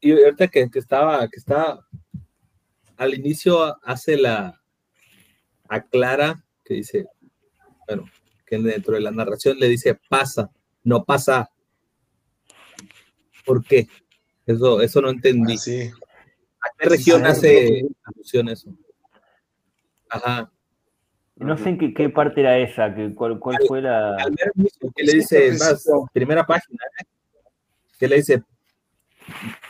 Y 0.00 0.12
ahorita 0.12 0.48
que, 0.48 0.70
que 0.70 0.78
estaba, 0.78 1.28
que 1.28 1.36
estaba 1.36 1.86
al 2.96 3.12
inicio 3.14 3.76
hace 3.84 4.16
la 4.16 4.58
aclara 5.68 6.42
que 6.64 6.74
dice, 6.74 7.06
bueno, 7.86 8.04
que 8.48 8.58
dentro 8.58 8.94
de 8.94 9.00
la 9.00 9.10
narración 9.10 9.58
le 9.58 9.68
dice 9.68 9.98
pasa, 10.08 10.50
no 10.84 11.04
pasa. 11.04 11.50
¿Por 13.44 13.64
qué? 13.64 13.86
Eso, 14.46 14.80
eso 14.80 15.00
no 15.02 15.10
entendí. 15.10 15.54
Ah, 15.54 15.58
sí. 15.58 15.90
¿A 16.60 16.68
qué 16.78 16.88
región 16.88 17.20
Sí, 17.22 17.26
hace 17.26 17.82
alusión 18.04 18.48
eso? 18.48 18.70
Ajá. 20.10 20.50
No 21.36 21.56
sé 21.56 21.68
en 21.68 21.78
qué, 21.78 21.94
qué 21.94 22.08
parte 22.08 22.40
era 22.40 22.58
esa, 22.58 22.92
que, 22.94 23.14
cuál, 23.14 23.38
cuál 23.38 23.56
fue 23.68 23.80
la... 23.80 24.16
Que 24.96 25.04
le 25.04 25.12
dice, 25.14 25.52
más, 25.52 25.86
primera 26.12 26.44
página, 26.44 26.82
¿eh? 27.00 27.04
que 27.96 28.08
le 28.08 28.16
dice, 28.16 28.42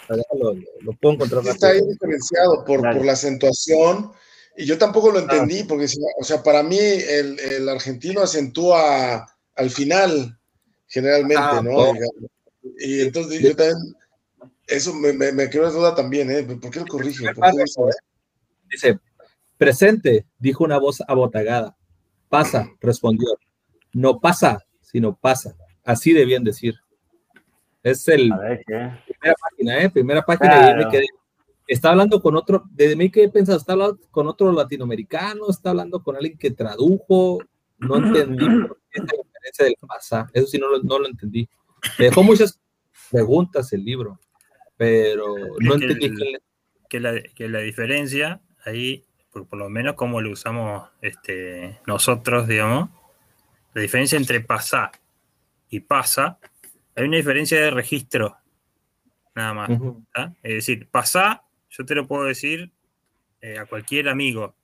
lo, 0.09 0.55
lo 0.81 0.93
puedo 0.95 1.15
encontrar 1.15 1.43
Sí, 1.43 1.51
está 1.51 1.69
ahí 1.69 1.75
rápido. 1.81 1.93
diferenciado 1.93 2.65
por, 2.65 2.81
por 2.81 3.05
la 3.05 3.13
acentuación. 3.13 4.13
Y 4.61 4.67
yo 4.67 4.77
tampoco 4.77 5.13
lo 5.13 5.21
entendí, 5.21 5.63
porque, 5.63 5.87
o 6.21 6.25
sea, 6.25 6.43
para 6.43 6.65
mí 6.65 6.77
el, 6.77 7.39
el 7.39 7.69
argentino 7.69 8.23
acentúa 8.23 9.25
al 9.55 9.71
final, 9.71 10.37
generalmente, 10.89 11.41
Ah, 11.41 11.61
¿no? 11.63 11.93
Y 12.81 13.03
entonces 13.03 13.41
yo 13.41 13.55
también, 13.55 13.77
eso 14.67 14.93
me, 14.95 15.13
me, 15.13 15.31
me 15.31 15.49
quedó 15.49 15.71
duda 15.71 15.95
también, 15.95 16.29
¿eh? 16.33 16.43
¿Por 16.43 16.73
qué 16.73 16.81
lo 16.81 16.87
corrige? 16.87 17.33
¿Por 17.33 17.53
qué 17.53 17.65
dice 18.69 18.99
presente, 19.57 20.27
dijo 20.39 20.65
una 20.65 20.79
voz 20.79 21.03
abotagada. 21.07 21.77
Pasa, 22.29 22.69
respondió. 22.81 23.29
No 23.93 24.19
pasa, 24.19 24.65
sino 24.81 25.17
pasa. 25.17 25.55
Así 25.85 26.13
debían 26.13 26.43
decir. 26.43 26.75
Es 27.85 28.07
el 28.09 28.33
A 28.33 28.39
ver, 28.39 28.65
¿qué? 28.67 28.91
primera 29.07 29.35
página, 29.41 29.83
¿eh? 29.83 29.91
Primera 29.91 30.23
página 30.23 30.57
y 30.57 30.59
ahí 30.59 30.75
me 30.75 30.75
Claro. 30.75 30.91
quedé. 30.91 31.07
Está 31.69 31.91
hablando 31.91 32.21
con 32.21 32.35
otro, 32.35 32.65
desde 32.73 32.97
mí 32.97 33.11
que 33.11 33.23
he 33.25 33.29
pensado, 33.29 33.59
está 33.59 33.75
hablando 33.75 33.99
con 34.11 34.27
otro 34.27 34.51
latinoamericano, 34.51 35.49
está 35.51 35.71
hablando 35.71 36.03
con 36.03 36.17
alguien 36.17 36.37
que 36.39 36.51
tradujo, 36.51 37.39
no 37.79 37.97
entendí 37.99 38.45
por 38.67 38.81
qué 38.91 39.01
esa 39.03 39.13
diferencia 39.23 39.65
del 39.67 39.77
pasa, 39.87 40.27
eso 40.33 40.47
sí 40.47 40.59
no 40.59 40.69
lo, 40.71 40.83
no 40.83 40.99
lo 40.99 41.07
entendí. 41.07 41.49
Me 41.99 42.07
dejó 42.07 42.23
muchas 42.25 42.59
preguntas 43.11 43.73
el 43.73 43.85
libro, 43.85 44.19
pero 44.77 45.37
no 45.61 45.75
Es 45.75 45.79
que 45.81 45.85
entendí 45.87 46.07
el- 46.07 46.17
que- 46.17 46.39
que 46.89 47.01
la, 47.01 47.21
que 47.23 47.49
la 47.51 47.59
diferencia 47.59 48.41
ahí, 48.65 49.05
por, 49.31 49.47
por 49.47 49.59
lo 49.59 49.69
menos 49.69 49.95
como 49.95 50.23
lo 50.23 50.31
usamos 50.33 50.89
este, 51.03 51.79
nosotros, 51.87 52.49
digamos, 52.49 52.89
la 53.75 53.83
diferencia 53.83 54.17
entre 54.17 54.41
pasar 54.41 54.93
y 55.69 55.81
pasa, 55.81 56.39
hay 56.97 57.05
una 57.05 57.19
diferencia 57.19 57.61
de 57.61 57.71
registro, 57.71 58.39
nada 59.35 59.53
más. 59.53 59.71
Es 60.43 60.55
decir, 60.55 60.89
pasar, 60.89 61.43
yo 61.71 61.85
te 61.85 61.95
lo 61.95 62.07
puedo 62.07 62.25
decir 62.25 62.71
eh, 63.41 63.59
a 63.59 63.67
cualquier 63.67 64.09
amigo, 64.09 64.55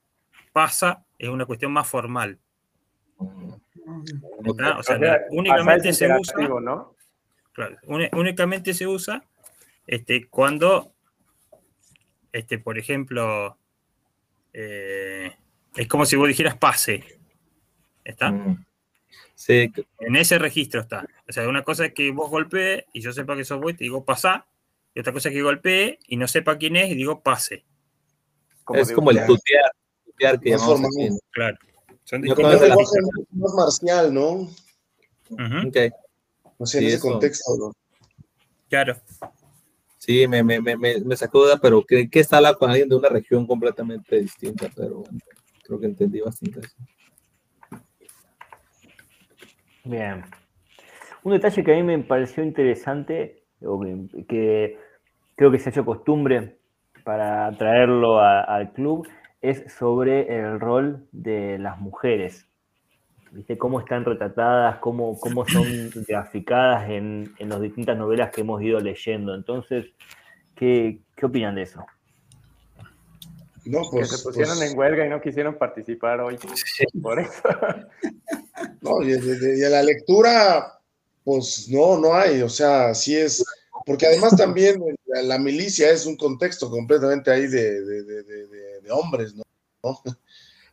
pasa 0.53 1.05
es 1.19 1.29
una 1.29 1.47
cuestión 1.47 1.73
más 1.73 1.89
formal. 1.89 2.39
O 3.17 4.55
sea, 4.55 4.79
O 4.79 4.83
sea, 4.83 5.21
únicamente 5.31 5.93
se 5.93 6.09
usa 6.13 6.49
únicamente 8.13 8.75
se 8.75 8.87
usa 8.87 9.23
este, 9.87 10.27
cuando, 10.29 10.93
este, 12.33 12.59
por 12.59 12.79
ejemplo, 12.79 13.59
eh, 14.53 15.37
es 15.77 15.89
como 15.89 16.07
si 16.07 16.17
vos 16.17 16.29
dijeras 16.29 16.57
pase. 16.57 17.19
¿Está? 18.03 18.31
Mm. 18.31 18.65
Sí, 19.35 19.73
En 19.99 20.17
ese 20.17 20.39
registro 20.39 20.81
está. 20.81 21.07
O 21.29 21.33
sea, 21.33 21.49
una 21.49 21.63
cosa 21.63 21.87
es 21.87 21.93
que 21.93 22.11
vos 22.13 22.31
golpees 22.31 22.85
y 22.93 23.01
yo 23.01 23.13
sepa 23.13 23.37
que 23.37 23.45
sos 23.45 23.61
vos 23.61 23.73
y 23.73 23.75
te 23.75 23.85
digo 23.85 24.05
pasá. 24.05 24.47
Y 24.95 25.01
otra 25.01 25.13
cosa 25.13 25.29
es 25.29 25.35
que 25.35 25.43
golpee 25.43 25.99
y 26.07 26.17
no 26.17 26.29
sepa 26.29 26.57
quién 26.57 26.77
es 26.77 26.91
y 26.91 26.95
digo 26.95 27.23
pase. 27.23 27.65
es 28.75 28.93
como 28.93 29.11
el 29.11 29.25
tutear, 29.27 29.71
tutear 30.05 30.41
que 30.41 30.51
llamamos 30.51 30.81
¿no? 30.81 30.89
Claro. 31.31 31.57
Son 32.05 32.23
Como 32.23 32.37
que 32.37 32.43
la- 32.43 32.67
lenguaje 32.67 32.99
más 33.33 33.55
marcial, 33.55 34.15
¿no? 34.15 34.33
Ujú, 35.31 35.69
Ok. 35.69 35.77
O 36.59 36.67
sea, 36.67 36.81
en 36.81 36.87
Sí, 36.87 36.89
ese 36.89 36.97
eso. 36.97 37.09
contexto, 37.11 37.57
¿no? 37.59 37.73
Claro. 38.69 38.97
Sí, 39.99 40.29
me, 40.29 40.43
me, 40.45 40.61
me, 40.61 40.77
me, 40.77 41.01
me 41.01 41.17
sacó 41.17 41.45
duda, 41.45 41.59
pero 41.61 41.83
creí 41.83 42.09
que 42.09 42.21
está 42.21 42.37
hablando 42.37 42.59
con 42.59 42.71
alguien 42.71 42.89
de 42.89 42.95
una 42.95 43.09
región 43.09 43.47
completamente 43.47 44.21
distinta, 44.21 44.71
pero 44.77 45.03
creo 45.65 45.81
que 45.81 45.87
entendí 45.87 46.21
bastante 46.21 46.61
eso. 46.61 46.77
Bien. 49.85 50.25
Un 51.23 51.33
detalle 51.33 51.65
que 51.65 51.73
a 51.73 51.77
mí 51.77 51.83
me 51.83 51.99
pareció 52.05 52.43
interesante, 52.45 53.44
o 53.67 53.81
que, 53.81 54.25
que 54.27 54.79
creo 55.37 55.51
que 55.51 55.59
se 55.59 55.69
ha 55.69 55.73
hecho 55.73 55.85
costumbre 55.85 56.57
para 57.05 57.51
traerlo 57.59 58.19
a- 58.21 58.41
al 58.43 58.73
club, 58.73 59.07
es 59.43 59.73
sobre 59.73 60.39
el 60.39 60.59
rol 60.59 61.07
de 61.13 61.59
las 61.59 61.79
mujeres. 61.79 62.49
¿Viste? 63.31 63.59
Cómo 63.59 63.81
están 63.81 64.05
retratadas, 64.05 64.79
cómo, 64.79 65.19
cómo 65.19 65.47
son 65.47 65.65
graficadas 66.09 66.89
en, 66.89 67.35
en 67.39 67.49
las 67.49 67.61
distintas 67.61 67.99
novelas 67.99 68.31
que 68.31 68.43
hemos 68.43 68.63
ido 68.63 68.79
leyendo. 68.81 69.35
Entonces, 69.35 69.87
¿qué, 70.55 71.01
qué 71.17 71.27
opinan 71.27 71.57
de 71.57 71.63
eso? 71.63 71.85
No, 73.67 73.81
que 73.91 73.99
pues, 73.99 74.11
se 74.11 74.23
pusieron 74.23 74.57
pues, 74.59 74.71
en 74.71 74.79
huelga 74.79 75.07
y 75.07 75.09
no 75.09 75.21
quisieron 75.21 75.57
participar 75.57 76.21
hoy. 76.21 76.39
Por 77.03 77.19
eso. 77.19 77.43
no, 78.83 79.03
y 79.03 79.13
de 79.13 79.71
la 79.71 79.83
lectura, 79.83 80.79
pues 81.25 81.69
no, 81.69 81.99
no 81.99 82.15
hay, 82.15 82.43
o 82.43 82.49
sea, 82.49 82.95
sí 82.95 83.17
es, 83.17 83.45
porque 83.87 84.07
además 84.07 84.37
también 84.37 84.83
la, 85.07 85.23
la 85.23 85.39
milicia 85.39 85.91
es 85.91 86.07
un 86.07 86.17
contexto 86.17 86.71
completamente 86.71 87.31
ahí 87.31 87.47
de, 87.47 87.81
de- 87.83 88.03
de- 88.03 88.23
de- 88.23 88.91
hombres, 88.91 89.35
¿no? 89.35 89.43
¿no? 89.83 90.01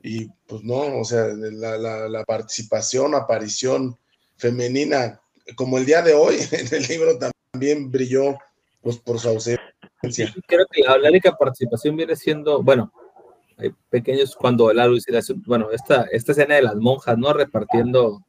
Y 0.04 0.28
pues 0.48 0.64
no, 0.64 1.00
o 1.00 1.06
sea, 1.06 1.28
la, 1.28 1.78
la- 1.78 2.10
la 2.10 2.24
participación, 2.26 3.14
aparición 3.14 3.96
femenina, 4.36 5.22
como 5.56 5.78
el 5.78 5.86
día 5.86 6.02
de 6.02 6.14
hoy, 6.16 6.38
en 6.52 6.74
el 6.74 6.84
libro 6.88 7.20
también 7.54 7.92
brilló 7.92 8.36
pues 8.82 8.98
por 8.98 9.20
su 9.20 9.30
ausencia. 9.30 9.64
Creo 10.48 10.66
que 10.72 10.82
la, 10.82 11.08
única 11.08 11.32
participación 11.38 11.96
viene 11.96 12.16
siendo, 12.16 12.64
bueno, 12.64 12.92
hay 13.58 13.70
pequeños 13.92 14.36
cuando 14.36 14.74
la 14.74 14.86
elucidación, 14.86 15.44
bueno, 15.46 15.70
esta, 15.72 16.08
esta 16.12 16.32
escena 16.32 16.56
de 16.56 16.64
las 16.64 16.76
monjas, 16.78 17.16
¿no? 17.20 17.32
Repartiendo 17.32 18.24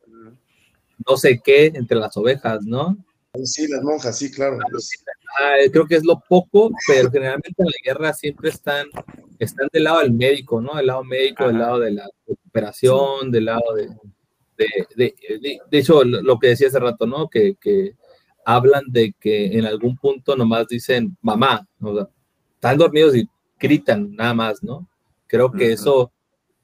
no 1.08 1.16
sé 1.16 1.40
qué 1.42 1.66
entre 1.74 1.96
las 1.98 2.16
ovejas, 2.16 2.64
¿no? 2.64 2.96
Sí, 3.44 3.66
las 3.68 3.82
monjas, 3.82 4.18
sí, 4.18 4.30
claro. 4.30 4.58
Ah, 5.38 5.54
creo 5.72 5.86
que 5.86 5.96
es 5.96 6.04
lo 6.04 6.20
poco, 6.28 6.70
pero 6.86 7.10
generalmente 7.10 7.54
en 7.62 7.66
la 7.66 7.72
guerra 7.82 8.12
siempre 8.12 8.50
están, 8.50 8.86
están 9.38 9.68
del 9.72 9.84
lado 9.84 10.00
del 10.00 10.12
médico, 10.12 10.60
¿no? 10.60 10.74
Del 10.76 10.86
lado 10.88 11.02
médico, 11.04 11.46
del 11.46 11.58
lado 11.58 11.78
de 11.78 11.92
la 11.92 12.06
recuperación, 12.26 13.30
del 13.30 13.46
lado 13.46 13.74
de... 13.74 13.88
De, 14.58 14.66
de, 14.94 15.14
de- 15.40 15.58
de 15.70 15.78
hecho, 15.78 16.04
lo, 16.04 16.38
que 16.38 16.48
decía 16.48 16.68
hace 16.68 16.78
rato, 16.78 17.06
¿no? 17.06 17.28
Que, 17.30 17.56
que 17.58 17.96
hablan 18.44 18.84
de 18.88 19.14
que 19.18 19.46
en 19.58 19.64
algún 19.64 19.96
punto 19.96 20.36
nomás 20.36 20.68
dicen 20.68 21.16
mamá, 21.22 21.66
o 21.80 21.94
sea, 21.96 22.08
están 22.54 22.76
dormidos 22.78 23.16
y 23.16 23.26
gritan 23.58 24.14
nada 24.14 24.34
más, 24.34 24.62
¿no? 24.62 24.86
Creo 25.26 25.50
que 25.50 25.72
eso 25.72 26.12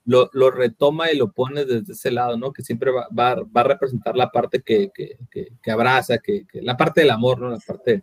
lo, 0.08 0.30
lo 0.32 0.50
retoma 0.50 1.12
y 1.12 1.18
lo 1.18 1.30
pone 1.32 1.66
desde 1.66 1.92
ese 1.92 2.10
lado, 2.10 2.38
¿no? 2.38 2.50
Que 2.50 2.62
siempre 2.62 2.90
va, 2.90 3.08
va, 3.16 3.34
va 3.44 3.60
a 3.60 3.64
representar 3.64 4.16
la 4.16 4.30
parte 4.30 4.62
que, 4.62 4.90
que, 4.94 5.18
que, 5.30 5.48
que 5.62 5.70
abraza, 5.70 6.16
que, 6.16 6.46
que- 6.46 6.62
la 6.62 6.78
parte 6.78 7.02
del 7.02 7.10
amor, 7.10 7.38
¿no? 7.38 7.50
La 7.50 7.58
parte 7.58 8.02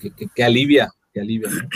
que, 0.00 0.14
que, 0.14 0.28
que 0.34 0.42
alivia, 0.42 0.90
que 1.12 1.20
alivia. 1.20 1.50
¿no? 1.50 1.68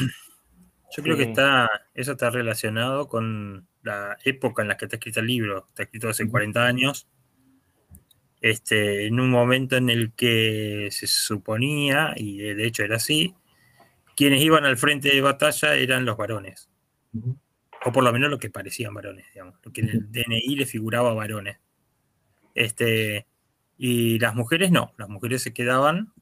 Yo 0.96 1.02
creo 1.02 1.16
que 1.18 1.24
está, 1.24 1.68
eso 1.92 2.12
está 2.12 2.30
relacionado 2.30 3.06
con 3.06 3.68
la 3.82 4.16
época 4.24 4.62
en 4.62 4.68
la 4.68 4.78
que 4.78 4.86
está 4.86 4.96
escrito 4.96 5.20
el 5.20 5.26
libro. 5.26 5.66
Está 5.68 5.82
escrito 5.82 6.08
hace 6.08 6.26
40 6.26 6.64
años. 6.64 7.06
Este, 8.40 9.06
en 9.08 9.20
un 9.20 9.28
momento 9.28 9.76
en 9.76 9.90
el 9.90 10.14
que 10.14 10.88
se 10.90 11.06
suponía, 11.06 12.14
y 12.16 12.38
de 12.38 12.54
de 12.54 12.66
hecho 12.66 12.82
era 12.82 12.96
así, 12.96 13.34
quienes 14.16 14.40
iban 14.40 14.64
al 14.64 14.78
frente 14.78 15.10
de 15.10 15.20
batalla 15.20 15.74
eran 15.74 16.06
los 16.06 16.16
varones. 16.16 16.70
O 17.84 17.92
por 17.92 18.04
lo 18.04 18.12
menos 18.12 18.30
lo 18.30 18.38
que 18.38 18.50
parecían 18.50 18.94
varones, 18.94 19.26
digamos. 19.32 19.56
Lo 19.62 19.72
que 19.72 19.80
en 19.80 19.88
el 19.88 20.12
DNI 20.12 20.56
le 20.56 20.66
figuraba 20.66 21.14
varones. 21.14 21.58
Este, 22.54 23.26
y 23.78 24.18
las 24.18 24.34
mujeres 24.34 24.70
no, 24.70 24.92
las 24.98 25.08
mujeres 25.08 25.42
se 25.42 25.52
quedaban 25.52 26.12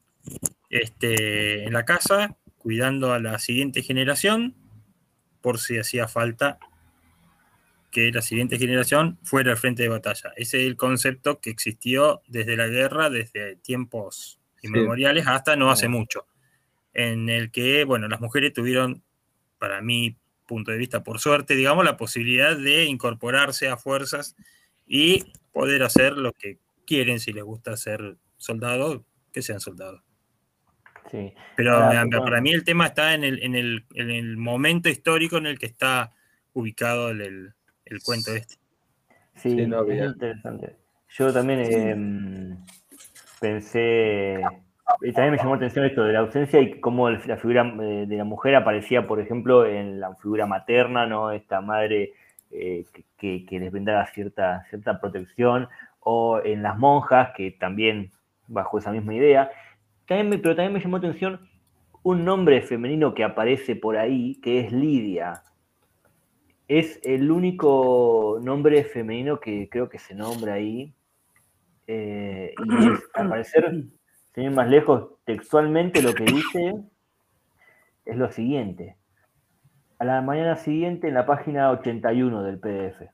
este, 0.69 1.65
en 1.65 1.73
la 1.73 1.85
casa 1.85 2.37
cuidando 2.57 3.13
a 3.13 3.19
la 3.19 3.39
siguiente 3.39 3.81
generación 3.81 4.55
por 5.41 5.59
si 5.59 5.77
hacía 5.77 6.07
falta 6.07 6.59
que 7.91 8.11
la 8.11 8.21
siguiente 8.21 8.57
generación 8.57 9.19
fuera 9.23 9.51
al 9.51 9.57
frente 9.57 9.83
de 9.83 9.89
batalla. 9.89 10.31
Ese 10.37 10.61
es 10.61 10.67
el 10.67 10.77
concepto 10.77 11.39
que 11.39 11.49
existió 11.49 12.21
desde 12.27 12.55
la 12.55 12.67
guerra, 12.67 13.09
desde 13.09 13.57
tiempos 13.57 14.39
inmemoriales 14.61 15.27
hasta 15.27 15.55
no 15.55 15.71
hace 15.71 15.87
mucho, 15.87 16.25
en 16.93 17.29
el 17.29 17.51
que, 17.51 17.83
bueno, 17.83 18.07
las 18.07 18.21
mujeres 18.21 18.53
tuvieron, 18.53 19.03
para 19.57 19.81
mi 19.81 20.15
punto 20.51 20.71
de 20.71 20.77
vista, 20.77 21.01
por 21.01 21.19
suerte, 21.19 21.55
digamos, 21.55 21.85
la 21.85 21.95
posibilidad 21.95 22.57
de 22.57 22.83
incorporarse 22.85 23.69
a 23.69 23.77
fuerzas 23.77 24.35
y 24.85 25.23
poder 25.53 25.81
hacer 25.83 26.13
lo 26.17 26.33
que 26.33 26.57
quieren, 26.85 27.19
si 27.21 27.31
les 27.31 27.43
gusta 27.45 27.77
ser 27.77 28.17
soldados, 28.35 29.01
que 29.31 29.41
sean 29.41 29.61
soldados. 29.61 30.01
Sí. 31.09 31.33
Pero 31.55 31.79
para 32.25 32.41
mí 32.41 32.51
el 32.51 32.63
tema 32.65 32.87
está 32.87 33.13
en 33.13 33.23
el, 33.23 33.41
en 33.43 33.55
el, 33.55 33.85
en 33.93 34.11
el 34.11 34.35
momento 34.35 34.89
histórico 34.89 35.37
en 35.37 35.45
el 35.45 35.57
que 35.57 35.67
está 35.67 36.11
ubicado 36.53 37.09
el, 37.11 37.21
el- 37.21 37.53
el 37.85 38.01
cuento 38.03 38.33
este. 38.35 38.55
Sí, 39.35 39.51
Sí, 39.51 39.65
no 39.67 39.79
había. 39.79 40.05
es 40.05 40.11
interesante. 40.11 40.75
Yo 41.17 41.31
también 41.33 41.59
eh, 41.61 42.57
pensé, 43.39 44.39
también 44.99 45.31
me 45.31 45.37
llamó 45.37 45.51
la 45.51 45.57
atención 45.57 45.85
esto 45.85 46.03
de 46.03 46.13
la 46.13 46.19
ausencia 46.19 46.59
y 46.59 46.79
cómo 46.79 47.09
la 47.09 47.37
figura 47.37 47.73
eh, 47.81 48.05
de 48.07 48.17
la 48.17 48.23
mujer 48.23 48.55
aparecía, 48.55 49.07
por 49.07 49.19
ejemplo, 49.19 49.65
en 49.65 49.99
la 49.99 50.15
figura 50.15 50.45
materna, 50.45 51.05
¿no? 51.05 51.31
Esta 51.31 51.61
madre 51.61 52.13
eh, 52.51 52.85
que- 53.17 53.45
les 53.49 53.71
brindaba 53.71 54.05
cierta, 54.07 54.65
cierta 54.69 54.99
protección, 54.99 55.69
o 55.99 56.41
en 56.43 56.63
las 56.63 56.77
monjas, 56.77 57.31
que 57.35 57.51
también 57.51 58.11
bajo 58.47 58.77
esa 58.79 58.91
misma 58.91 59.13
idea. 59.13 59.49
También 60.07 60.41
pero 60.41 60.55
también 60.55 60.73
me 60.73 60.79
llamó 60.79 60.97
la 60.97 61.07
atención 61.07 61.47
un 62.03 62.25
nombre 62.25 62.61
femenino 62.61 63.13
que 63.13 63.23
aparece 63.23 63.75
por 63.75 63.97
ahí, 63.97 64.35
que 64.41 64.59
es 64.61 64.71
Lidia. 64.71 65.43
Es 66.67 66.99
el 67.03 67.31
único 67.31 68.39
nombre 68.41 68.83
femenino 68.83 69.39
que 69.39 69.69
creo 69.69 69.89
que 69.89 69.99
se 69.99 70.15
nombra 70.15 70.53
ahí. 70.53 70.93
Eh, 71.87 72.53
y 72.65 72.87
es, 72.87 72.99
al 73.13 73.29
parecer, 73.29 73.83
sin 74.33 74.43
ir 74.45 74.51
más 74.51 74.69
lejos, 74.69 75.09
textualmente 75.25 76.01
lo 76.01 76.13
que 76.13 76.23
dice 76.23 76.75
es 78.05 78.17
lo 78.17 78.31
siguiente. 78.31 78.97
A 79.99 80.05
la 80.05 80.21
mañana 80.21 80.55
siguiente, 80.55 81.07
en 81.07 81.13
la 81.13 81.25
página 81.25 81.69
81 81.71 82.43
del 82.43 82.59
PDF. 82.59 83.09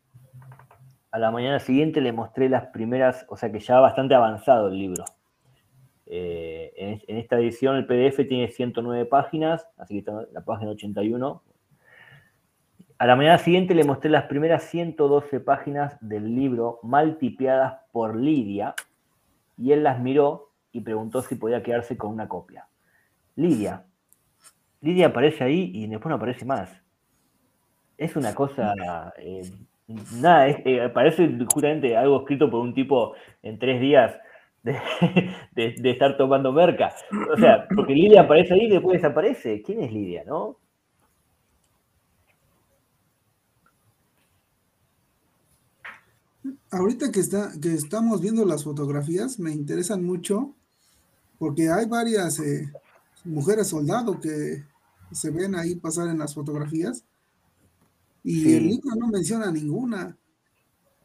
A 1.12 1.20
la 1.20 1.32
mañana 1.32 1.60
siguiente 1.60 2.02
le 2.02 2.14
mostré 2.14 2.50
las 2.50 2.68
primeras, 2.68 3.26
o 3.30 3.36
sea 3.36 3.52
que 3.52 3.60
ya 3.60 3.80
bastante 3.80 4.16
avanzado 4.16 4.68
el 4.68 4.78
libro. 4.78 5.04
Eh, 6.06 6.72
en, 7.08 7.18
esta 7.18 7.38
edición 7.38 7.76
el 7.76 7.86
PDF 7.86 8.26
tiene 8.28 8.48
109 8.48 9.06
páginas, 9.06 9.68
así 9.78 9.96
que 9.96 10.00
está 10.00 10.26
la 10.32 10.42
página 10.42 10.72
81. 10.72 11.44
A 13.00 13.06
la 13.06 13.16
mañana 13.16 13.38
siguiente 13.38 13.76
le 13.76 13.84
mostré 13.84 14.10
las 14.10 14.24
primeras 14.24 14.64
112 14.64 15.40
páginas 15.42 15.98
del 16.00 16.34
libro 16.34 16.80
mal 16.84 17.18
tipeadas 17.18 17.82
por 17.92 18.16
Lidia 18.16 18.74
y 19.58 19.72
él 19.72 19.84
las 19.84 20.00
miró 20.00 20.47
y 20.72 20.82
preguntó 20.82 21.22
si 21.22 21.36
podía 21.36 21.64
quedarse 21.64 21.98
con 21.98 22.12
una 22.12 22.28
copia. 22.28 22.68
Lidia. 23.36 23.86
Lidia 24.82 25.08
aparece 25.08 25.44
ahí 25.44 25.72
y 25.74 25.88
después 25.88 26.10
no 26.10 26.16
aparece 26.16 26.46
más. 26.46 26.70
Es 27.98 28.16
una 28.16 28.34
cosa... 28.36 28.74
eh, 29.18 29.42
nada, 30.22 30.48
es- 30.48 30.62
eh, 30.66 30.90
parece 30.94 31.30
justamente 31.52 31.96
algo 31.96 32.20
escrito 32.20 32.50
por 32.50 32.62
un 32.62 32.74
tipo 32.74 33.14
en 33.42 33.58
tres 33.58 33.80
días 33.82 34.16
de, 34.64 34.74
de- 35.54 35.76
de 35.80 35.90
estar 35.92 36.18
tomando 36.18 36.52
merca. 36.52 36.94
O 37.34 37.38
sea, 37.38 37.68
porque 37.76 37.94
Lidia 37.94 38.22
aparece 38.22 38.54
ahí 38.54 38.66
y 38.66 38.70
después 38.70 39.02
desaparece. 39.02 39.62
¿Quién 39.64 39.82
es 39.82 39.92
Lidia, 39.92 40.24
no? 40.26 40.58
Ahorita 46.72 47.12
que, 47.12 47.20
está, 47.22 47.52
que 47.62 47.74
estamos 47.74 48.22
viendo 48.22 48.44
las 48.46 48.64
fotografías, 48.64 49.40
me 49.40 49.52
interesan 49.52 50.04
mucho 50.04 50.54
porque 51.40 51.70
hay 51.70 51.86
varias 51.86 52.40
eh, 52.40 52.70
mujeres 53.24 53.68
soldado 53.68 54.20
que 54.20 54.64
se 55.12 55.32
ven 55.32 55.56
ahí 55.56 55.76
pasar 55.76 56.08
en 56.10 56.20
las 56.20 56.34
fotografías 56.34 57.06
y 58.24 58.42
Sí. 58.42 58.56
el 58.58 58.68
libro 58.68 58.96
no 58.98 59.08
menciona 59.08 59.50
ninguna. 59.52 60.18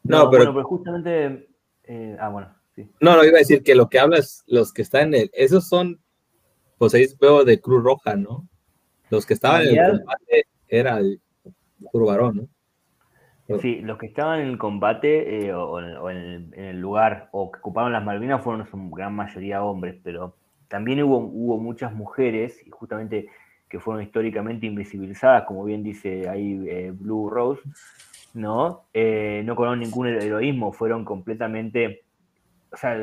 No, 0.03 0.25
No, 0.25 0.31
pero- 0.31 0.45
bueno, 0.45 0.55
pero 0.55 0.67
justamente. 0.67 1.49
eh, 1.85 2.17
ah, 2.19 2.29
bueno, 2.31 2.53
sí. 2.75 2.89
No, 3.01 3.15
no, 3.17 3.25
iba 3.25 3.37
a 3.37 3.41
decir 3.41 3.63
que 3.63 3.77
lo 3.77 3.89
que 3.89 4.01
hablas, 4.01 4.43
los 4.49 4.73
que 4.73 4.83
están 4.83 5.15
en 5.15 5.23
el, 5.23 5.31
esos 5.33 5.69
son, 5.69 6.01
pues 6.79 6.93
ahí 6.95 7.07
veo 7.21 7.45
de 7.45 7.61
Cruz 7.61 7.85
Roja, 7.85 8.17
¿no? 8.17 8.49
Los 9.11 9.27
que 9.27 9.35
estaban 9.35 9.63
en 9.63 9.77
el 9.79 9.99
combate 9.99 10.47
era 10.67 10.99
el 10.99 11.21
puro 11.93 12.07
varón, 12.07 12.37
¿no? 12.37 12.49
Sí, 13.61 13.81
los 13.81 13.99
que 13.99 14.07
estaban 14.07 14.41
en 14.41 14.49
el 14.49 14.59
combate 14.59 15.47
eh, 15.47 15.53
o, 15.53 15.79
en, 16.11 16.53
el, 16.55 16.81
lugar 16.81 17.29
o 17.33 17.51
que 17.51 17.59
ocuparon 17.59 17.93
las 17.93 18.05
Malvinas 18.05 18.43
fueron 18.43 18.67
en 18.73 18.91
gran 18.91 19.15
mayoría 19.15 19.63
hombres, 19.63 19.97
pero 20.03 20.37
también 20.69 21.03
hubo, 21.03 21.19
hubo 21.19 21.59
muchas 21.59 21.93
mujeres, 21.93 22.65
y 22.67 22.71
justamente 22.71 23.29
que 23.73 23.81
fueron 23.81 24.03
históricamente 24.03 24.67
invisibilizadas, 24.67 25.45
como 25.45 25.65
bien 25.65 25.83
dice 25.83 26.29
ahí 26.29 26.63
eh, 26.69 26.93
Blue 26.95 27.31
Rose, 27.31 27.63
¿no? 28.35 28.85
Eh, 28.93 29.43
no 29.47 29.57
con 29.57 29.81
ningún 29.81 30.09
heroísmo, 30.09 30.73
fueron 30.73 31.07
completamente, 31.07 32.03
o 32.71 32.77
sea, 32.77 32.99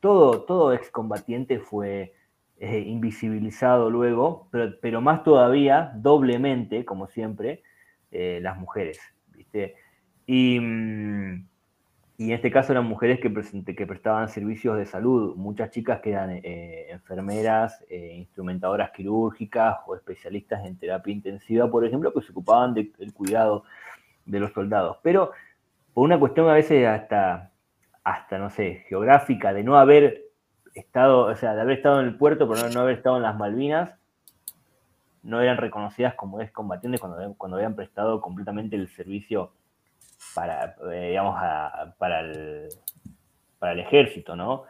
todo, 0.00 0.42
todo 0.42 0.72
excombatiente 0.72 1.58
fue 1.58 2.12
eh, 2.58 2.78
invisibilizado 2.78 3.90
luego, 3.90 4.48
pero, 4.52 4.74
pero 4.80 5.00
más 5.00 5.24
todavía, 5.24 5.92
doblemente, 5.96 6.84
como 6.84 7.08
siempre, 7.08 7.62
las 8.10 8.58
mujeres, 8.58 9.00
¿viste? 9.28 9.74
Y, 10.26 10.60
mm, 10.60 11.46
y 12.18 12.24
en 12.26 12.32
este 12.32 12.50
caso 12.50 12.72
eran 12.72 12.84
mujeres 12.86 13.18
que, 13.20 13.30
presente- 13.30 13.74
que 13.74 13.86
prestaban 13.86 14.28
servicios 14.28 14.76
de 14.76 14.86
salud, 14.86 15.34
muchas 15.36 15.70
chicas 15.70 16.00
que 16.00 16.10
eran 16.10 16.30
eh, 16.30 16.86
enfermeras, 16.90 17.84
eh, 17.88 18.14
instrumentadoras 18.16 18.90
quirúrgicas 18.92 19.78
o 19.86 19.96
especialistas 19.96 20.64
en 20.64 20.76
terapia 20.78 21.12
intensiva, 21.12 21.68
por 21.70 21.84
ejemplo, 21.84 22.12
que 22.12 22.20
se 22.22 22.30
ocupaban 22.30 22.74
de- 22.74 22.92
del 22.98 23.12
cuidado 23.12 23.64
de 24.24 24.38
los 24.40 24.52
soldados. 24.52 24.98
Pero 25.02 25.32
por 25.94 26.04
una 26.04 26.18
cuestión 26.18 26.48
a 26.48 26.54
veces 26.54 26.86
hasta, 26.86 27.50
hasta, 28.04 28.38
no 28.38 28.50
sé, 28.50 28.84
geográfica, 28.88 29.52
de 29.52 29.64
no 29.64 29.76
haber 29.76 30.22
estado, 30.74 31.26
o 31.26 31.34
sea, 31.34 31.54
de 31.54 31.60
haber 31.60 31.78
estado 31.78 32.00
en 32.00 32.06
el 32.06 32.16
puerto, 32.16 32.48
pero 32.48 32.68
no, 32.70 32.80
haber 32.80 32.96
estado 32.96 33.16
en 33.16 33.22
las 33.22 33.36
Malvinas, 33.36 33.90
no 35.22 35.40
eran 35.40 35.56
reconocidas 35.56 36.14
como 36.14 36.40
excombatientes 36.40 37.00
cuando, 37.00 37.34
cuando 37.36 37.56
habían 37.56 37.74
prestado 37.76 38.20
completamente 38.20 38.76
el 38.76 38.88
servicio 38.88 39.52
para, 40.34 40.76
eh, 40.92 41.08
digamos, 41.08 41.34
para, 41.98 42.20
el, 42.20 42.68
para 43.58 43.72
el 43.72 43.80
ejército, 43.80 44.36
¿no? 44.36 44.64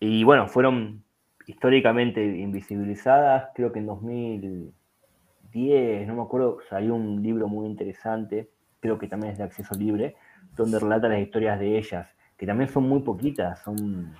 Y 0.00 0.24
bueno, 0.24 0.48
fueron 0.48 1.02
históricamente 1.46 2.24
invisibilizadas, 2.24 3.50
creo 3.54 3.72
que 3.72 3.78
en 3.78 3.86
2010, 3.86 6.06
no 6.06 6.14
me 6.14 6.22
acuerdo, 6.22 6.58
salió 6.68 6.94
un 6.94 7.22
libro 7.22 7.48
muy 7.48 7.66
interesante, 7.66 8.50
creo 8.80 8.98
que 8.98 9.08
también 9.08 9.32
es 9.32 9.38
de 9.38 9.44
acceso 9.44 9.74
libre, 9.74 10.16
donde 10.56 10.78
relata 10.78 11.08
las 11.08 11.20
historias 11.20 11.58
de 11.58 11.78
ellas, 11.78 12.06
que 12.36 12.44
también 12.46 12.68
son 12.68 12.86
muy 12.88 13.00
poquitas, 13.00 13.62
son, 13.62 14.14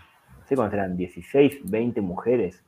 sé 0.46 0.56
cuántas 0.56 0.78
eran, 0.78 0.96
16, 0.96 1.70
20 1.70 2.00
mujeres. 2.00 2.64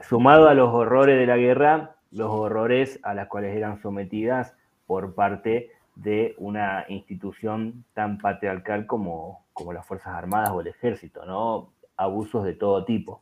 Sumado 0.00 0.48
a 0.48 0.54
los 0.54 0.72
horrores 0.72 1.18
de 1.18 1.26
la 1.26 1.36
guerra, 1.36 1.96
los 2.10 2.30
horrores 2.30 2.98
a 3.02 3.12
las 3.14 3.28
cuales 3.28 3.54
eran 3.56 3.80
sometidas 3.82 4.56
por 4.86 5.14
parte 5.14 5.70
de 5.98 6.36
una 6.38 6.84
institución 6.88 7.84
tan 7.92 8.18
patriarcal 8.18 8.86
como, 8.86 9.46
como 9.52 9.72
las 9.72 9.84
Fuerzas 9.84 10.14
Armadas 10.14 10.50
o 10.50 10.60
el 10.60 10.68
Ejército, 10.68 11.26
¿no? 11.26 11.72
Abusos 11.96 12.44
de 12.44 12.54
todo 12.54 12.84
tipo. 12.84 13.20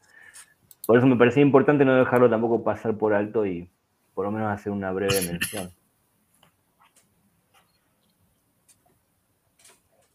Por 0.87 0.99
eso 0.99 1.07
me 1.07 1.17
parecía 1.17 1.43
importante 1.43 1.87
no 1.87 1.97
dejarlo 1.97 2.29
tampoco 2.29 2.63
pasar 2.63 2.97
por 2.99 3.15
alto 3.15 3.47
y 3.47 3.69
por 4.15 4.27
lo 4.27 4.31
menos 4.31 4.53
hacer 4.53 4.73
una 4.73 4.93
breve 4.93 5.15
mención. 5.23 5.71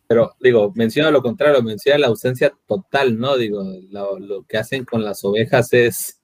Pero 0.07 0.35
digo, 0.39 0.71
menciona 0.75 1.09
lo 1.09 1.23
contrario, 1.23 1.63
menciona 1.63 1.97
la 1.97 2.07
ausencia 2.07 2.53
total, 2.67 3.17
¿no? 3.17 3.37
Digo, 3.37 3.63
lo, 3.89 4.19
lo 4.19 4.43
que 4.43 4.57
hacen 4.57 4.85
con 4.85 5.03
las 5.03 5.23
ovejas 5.25 5.73
es, 5.73 6.21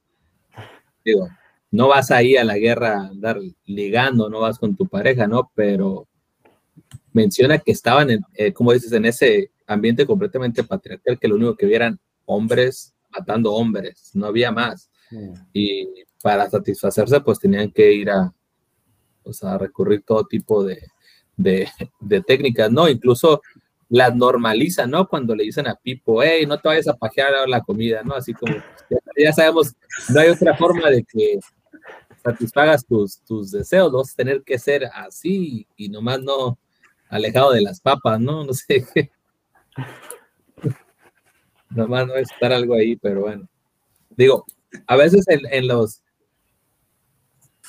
digo, 1.03 1.29
no 1.71 1.87
vas 1.87 2.11
ahí 2.11 2.37
a 2.37 2.43
la 2.43 2.57
guerra 2.57 2.93
a 2.93 3.07
andar 3.07 3.39
ligando, 3.65 4.29
no 4.29 4.41
vas 4.41 4.59
con 4.59 4.75
tu 4.75 4.87
pareja, 4.87 5.25
¿no? 5.27 5.51
Pero 5.55 6.07
menciona 7.17 7.57
que 7.57 7.71
estaban, 7.71 8.11
en, 8.11 8.21
eh, 8.35 8.53
como 8.53 8.71
dices, 8.73 8.91
en 8.91 9.05
ese 9.05 9.51
ambiente 9.65 10.05
completamente 10.05 10.63
patriarcal, 10.63 11.17
que 11.19 11.27
lo 11.27 11.35
único 11.35 11.55
que 11.55 11.65
vieran 11.65 11.99
hombres 12.25 12.93
matando 13.09 13.53
hombres, 13.53 14.11
no 14.13 14.27
había 14.27 14.51
más. 14.51 14.89
Y 15.53 15.87
para 16.21 16.49
satisfacerse, 16.49 17.21
pues 17.21 17.39
tenían 17.39 17.71
que 17.71 17.91
ir 17.93 18.09
a, 18.09 18.33
pues, 19.23 19.43
a 19.43 19.57
recurrir 19.57 20.03
todo 20.05 20.25
tipo 20.25 20.63
de, 20.63 20.79
de, 21.35 21.67
de 21.99 22.21
técnicas, 22.21 22.71
¿no? 22.71 22.87
Incluso 22.87 23.41
las 23.89 24.13
normalizan, 24.15 24.91
¿no? 24.91 25.07
Cuando 25.07 25.33
le 25.33 25.45
dicen 25.45 25.67
a 25.67 25.75
Pipo, 25.75 26.21
hey, 26.21 26.45
no 26.45 26.59
te 26.59 26.67
vayas 26.67 26.87
a 26.87 26.97
pajear 26.97 27.33
ahora 27.33 27.47
la 27.47 27.61
comida, 27.61 28.03
¿no? 28.03 28.13
Así 28.13 28.33
como, 28.33 28.53
ya, 28.89 28.97
ya 29.17 29.33
sabemos, 29.33 29.73
no 30.09 30.19
hay 30.19 30.29
otra 30.29 30.55
forma 30.55 30.89
de 30.89 31.03
que 31.03 31.39
satisfagas 32.23 32.85
tus, 32.85 33.21
tus 33.21 33.51
deseos, 33.51 33.91
vas 33.91 34.11
a 34.11 34.15
tener 34.15 34.43
que 34.43 34.59
ser 34.59 34.85
así 34.93 35.65
y 35.77 35.89
nomás 35.89 36.21
no 36.21 36.59
alejado 37.09 37.51
de 37.51 37.61
las 37.61 37.79
papas, 37.79 38.19
¿no? 38.19 38.43
No 38.43 38.53
sé 38.53 38.85
qué. 38.93 39.11
Nomás 41.69 42.07
no 42.07 42.15
estar 42.15 42.51
algo 42.51 42.75
ahí, 42.75 42.95
pero 42.95 43.21
bueno. 43.21 43.47
Digo, 44.09 44.45
a 44.87 44.95
veces 44.95 45.27
en, 45.27 45.41
en 45.51 45.67
los, 45.67 46.01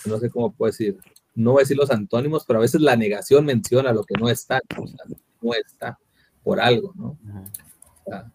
no 0.07 0.19
sé 0.19 0.31
cómo 0.31 0.53
puedo 0.53 0.71
decir, 0.71 0.99
no 1.35 1.53
voy 1.53 1.61
a 1.61 1.63
decir 1.63 1.77
los 1.77 1.91
antónimos, 1.91 2.45
pero 2.47 2.59
a 2.59 2.63
veces 2.63 2.81
la 2.81 2.97
negación 2.97 3.45
menciona 3.45 3.93
lo 3.93 4.05
que 4.05 4.15
no 4.19 4.29
está, 4.29 4.61
o 4.77 4.87
sea, 4.87 5.05
no 5.41 5.55
está 5.55 5.99
por 6.43 6.61
algo, 6.61 6.93
¿no? 6.97 7.19
O 8.05 8.11
sea, 8.11 8.33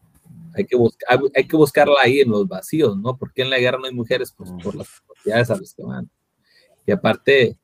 hay, 0.53 0.65
que 0.65 0.77
buscar, 0.77 1.19
hay 1.35 1.47
que 1.47 1.57
buscarla 1.57 1.95
ahí 2.01 2.19
en 2.19 2.29
los 2.29 2.47
vacíos, 2.47 2.97
¿no? 2.97 3.17
Porque 3.17 3.41
en 3.41 3.49
la 3.49 3.59
guerra 3.59 3.79
no 3.79 3.85
hay 3.85 3.93
mujeres 3.93 4.33
pues, 4.37 4.51
por 4.63 4.75
las 4.75 4.87
propiedades 5.05 5.49
a 5.49 5.57
las 5.57 5.73
que 5.73 5.83
van. 5.83 6.09
Y 6.85 6.91
aparte, 6.91 7.57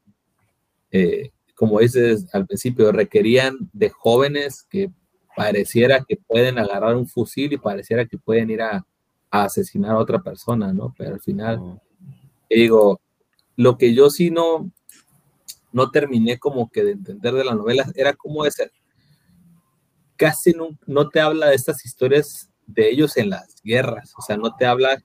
eh, 0.91 1.31
como 1.59 1.81
dices 1.81 2.33
al 2.33 2.47
principio, 2.47 2.89
requerían 2.93 3.69
de 3.73 3.89
jóvenes 3.89 4.65
que 4.69 4.89
pareciera 5.35 6.05
que 6.07 6.15
pueden 6.15 6.57
agarrar 6.57 6.95
un 6.95 7.05
fusil 7.05 7.51
y 7.51 7.57
pareciera 7.57 8.05
que 8.05 8.17
pueden 8.17 8.49
ir 8.49 8.61
a, 8.61 8.85
a 9.29 9.43
asesinar 9.43 9.91
a 9.91 9.97
otra 9.97 10.23
persona, 10.23 10.71
¿no? 10.71 10.95
Pero 10.97 11.15
al 11.15 11.19
final, 11.19 11.81
digo, 12.49 13.01
lo 13.57 13.77
que 13.77 13.93
yo 13.93 14.09
sí 14.09 14.31
no, 14.31 14.71
no 15.73 15.91
terminé 15.91 16.39
como 16.39 16.71
que 16.71 16.81
de 16.81 16.91
entender 16.91 17.33
de 17.33 17.43
la 17.43 17.55
novela 17.55 17.85
era 17.93 18.13
cómo 18.13 18.45
ese 18.45 18.71
casi 20.15 20.53
no, 20.53 20.69
no 20.87 21.09
te 21.09 21.19
habla 21.19 21.47
de 21.47 21.55
estas 21.55 21.85
historias 21.85 22.49
de 22.67 22.89
ellos 22.89 23.17
en 23.17 23.31
las 23.31 23.61
guerras, 23.65 24.13
o 24.17 24.21
sea, 24.21 24.37
no 24.37 24.55
te 24.55 24.65
habla, 24.65 25.03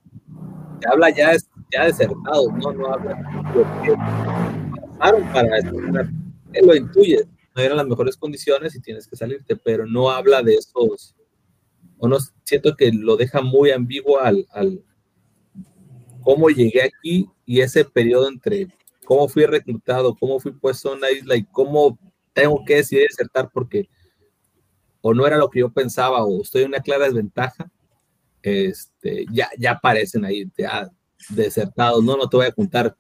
te 0.81 0.89
habla 0.89 1.11
ya, 1.11 1.33
ya 1.73 1.87
desertados, 1.87 2.53
¿no? 2.53 2.73
No 2.73 2.93
habla 2.93 3.15
de 3.15 3.59
lo 3.59 3.83
que 3.83 3.97
pasaron 4.99 5.25
para 5.33 5.59
lo 6.63 6.75
intuye, 6.75 7.25
no 7.55 7.63
eran 7.63 7.77
las 7.77 7.87
mejores 7.87 8.17
condiciones 8.17 8.75
y 8.75 8.81
tienes 8.81 9.07
que 9.07 9.17
salirte, 9.17 9.57
pero 9.57 9.87
no 9.87 10.11
habla 10.11 10.43
de 10.43 10.55
esos, 10.55 11.15
o 11.99 12.09
no, 12.09 12.19
siento 12.43 12.77
que 12.77 12.93
lo 12.93 13.17
deja 13.17 13.41
muy 13.41 13.71
ambiguo 13.71 14.21
al, 14.21 14.47
al 14.51 14.83
cómo 16.23 16.49
llegué 16.49 16.83
aquí 16.83 17.29
y 17.45 17.61
ese 17.61 17.85
periodo 17.85 18.29
entre 18.29 18.69
cómo 19.05 19.29
fui 19.29 19.47
reclutado, 19.47 20.17
cómo 20.17 20.41
fui 20.41 20.53
puesto 20.53 20.93
en 20.93 20.99
una 20.99 21.11
isla 21.11 21.37
y 21.37 21.45
cómo 21.45 21.99
tengo 22.33 22.65
que 22.65 22.77
decidir 22.77 23.07
desertar 23.09 23.51
porque 23.53 23.89
o 25.01 25.13
no 25.13 25.27
era 25.27 25.37
lo 25.37 25.51
que 25.51 25.61
yo 25.61 25.71
pensaba 25.71 26.25
o 26.25 26.43
estoy 26.43 26.63
en 26.63 26.69
una 26.69 26.81
clara 26.81 27.05
desventaja, 27.05 27.71
este, 28.43 29.27
ya, 29.31 29.51
ya 29.59 29.73
aparecen 29.73 30.25
ahí 30.25 30.51
ya 30.57 30.91
desertados, 31.29 32.03
no, 32.03 32.17
no 32.17 32.29
te 32.29 32.37
voy 32.39 32.47
a 32.47 32.53
contar 32.53 32.97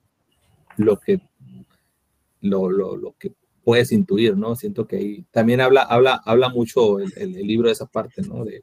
lo 0.76 1.00
que, 1.00 1.20
lo, 2.40 2.68
lo, 2.68 2.96
lo 2.96 3.14
que 3.18 3.32
puedes 3.64 3.92
intuir, 3.92 4.36
¿no? 4.36 4.54
Siento 4.56 4.86
que 4.86 4.96
ahí 4.96 5.24
también 5.30 5.60
habla, 5.60 5.82
habla, 5.82 6.20
habla 6.24 6.48
mucho 6.50 7.00
el, 7.00 7.12
el, 7.16 7.36
el 7.36 7.46
libro 7.46 7.68
de 7.68 7.72
esa 7.72 7.86
parte, 7.86 8.22
¿no? 8.22 8.44
De 8.44 8.62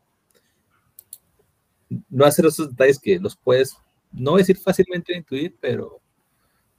no 2.10 2.26
hacer 2.26 2.46
esos 2.46 2.70
detalles 2.70 3.00
que 3.00 3.20
los 3.20 3.36
puedes, 3.36 3.76
no 4.12 4.38
decir 4.38 4.58
fácilmente 4.58 5.16
intuir, 5.16 5.56
pero 5.60 6.00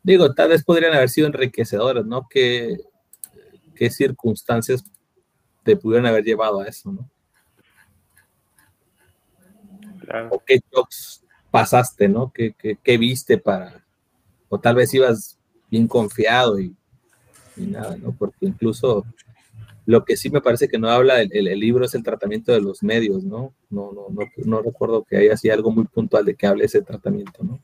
digo, 0.03 0.33
tal 0.35 0.51
vez 0.51 0.65
podrían 0.65 0.95
haber 0.95 1.09
sido 1.09 1.27
enriquecedoras, 1.27 2.07
¿no? 2.07 2.27
¿Qué, 2.29 2.79
qué 3.75 3.91
circunstancias 3.91 4.85
te 5.63 5.77
pudieron 5.77 6.07
haber 6.07 6.25
llevado 6.25 6.61
a 6.61 6.67
eso, 6.67 6.93
¿no? 6.93 7.11
Claro. 10.01 10.31
O 10.33 10.43
qué 10.45 10.61
shocks 10.73 11.25
pasaste, 11.51 12.09
¿no? 12.09 12.33
¿Qué, 12.33 12.55
qué, 12.59 12.79
qué 12.83 12.99
viste 12.99 13.39
para, 13.39 13.85
o 14.49 14.59
tal 14.59 14.77
vez 14.77 14.93
ibas 14.95 15.39
bien 15.71 15.87
confiado 15.87 16.59
y, 16.59 16.75
y, 17.57 17.63
nada, 17.63 17.97
¿no? 17.97 18.13
Porque 18.13 18.47
incluso 18.47 19.05
lo 19.85 20.05
que 20.05 20.17
sí 20.17 20.31
me 20.31 20.41
parece 20.41 20.69
que 20.69 20.79
no 20.79 20.89
habla 20.89 21.21
el, 21.21 21.31
el, 21.33 21.49
el 21.49 21.59
libro 21.59 21.85
es 21.85 21.95
el 21.95 22.03
tratamiento 22.03 22.53
de 22.53 22.61
los 22.61 22.83
medios, 22.83 23.25
¿no? 23.25 23.53
No, 23.71 23.93
no, 23.93 24.07
no, 24.11 24.29
no 24.45 24.63
recuerdo 24.63 25.05
que 25.05 25.17
haya 25.17 25.35
así 25.35 25.51
algo 25.51 25.71
muy 25.71 25.85
puntual 25.85 26.25
de 26.25 26.35
que 26.35 26.47
hable 26.47 26.65
ese 26.65 26.83
tratamiento, 26.83 27.43
¿no? 27.43 27.61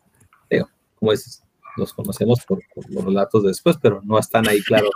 Digo, 0.51 0.69
como 0.97 1.13
dices, 1.13 1.45
los 1.77 1.93
conocemos 1.93 2.45
por, 2.45 2.61
por, 2.75 2.91
los 2.91 3.05
relatos 3.05 3.43
de 3.43 3.49
después, 3.49 3.77
pero 3.81 4.01
no 4.05 4.19
están 4.19 4.49
ahí, 4.49 4.61
claro, 4.63 4.91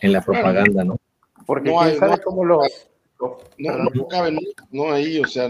en 0.00 0.12
la 0.12 0.22
propaganda, 0.22 0.84
¿no? 0.84 0.98
Porque 1.46 1.70
no 1.70 1.80
hay, 1.80 1.96
sabe 1.96 2.16
no, 2.16 2.22
cómo 2.22 2.44
lo... 2.44 2.60
no, 3.20 3.38
no, 3.58 3.90
no 3.94 4.08
caben, 4.08 4.38
no 4.70 4.90
ahí, 4.90 5.20
o 5.20 5.26
sea, 5.26 5.48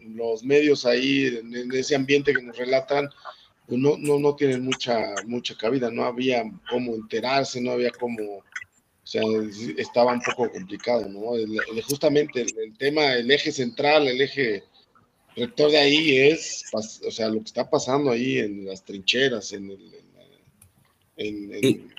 los 0.00 0.42
medios 0.42 0.84
ahí, 0.84 1.26
en, 1.26 1.54
en 1.54 1.72
ese 1.72 1.94
ambiente 1.94 2.32
que 2.32 2.42
nos 2.42 2.56
relatan, 2.56 3.08
pues 3.68 3.78
no, 3.78 3.96
no, 3.98 4.18
no 4.18 4.34
tienen 4.34 4.64
mucha, 4.64 5.14
mucha 5.26 5.54
cabida, 5.56 5.90
no 5.90 6.04
había 6.04 6.42
cómo 6.70 6.94
enterarse, 6.94 7.60
no 7.60 7.72
había 7.72 7.90
cómo 7.90 8.42
sea, 9.04 9.22
es- 9.48 9.78
estaba 9.78 10.12
un 10.12 10.20
poco 10.20 10.50
complicado, 10.50 11.08
¿no? 11.08 11.34
El- 11.34 11.58
el- 11.74 11.82
justamente 11.82 12.42
el, 12.42 12.58
el 12.58 12.76
tema, 12.76 13.14
el 13.14 13.30
eje 13.30 13.52
central, 13.52 14.06
el 14.06 14.20
eje 14.20 14.64
rector 15.36 15.70
de 15.70 15.78
ahí 15.78 16.16
es, 16.16 16.64
o 16.72 17.10
sea, 17.10 17.28
lo 17.28 17.38
que 17.38 17.44
está 17.46 17.68
pasando 17.70 18.10
ahí 18.10 18.38
en 18.38 18.66
las 18.66 18.84
trincheras, 18.84 19.52
en, 19.52 19.70
el- 19.70 19.94
en 21.16 21.94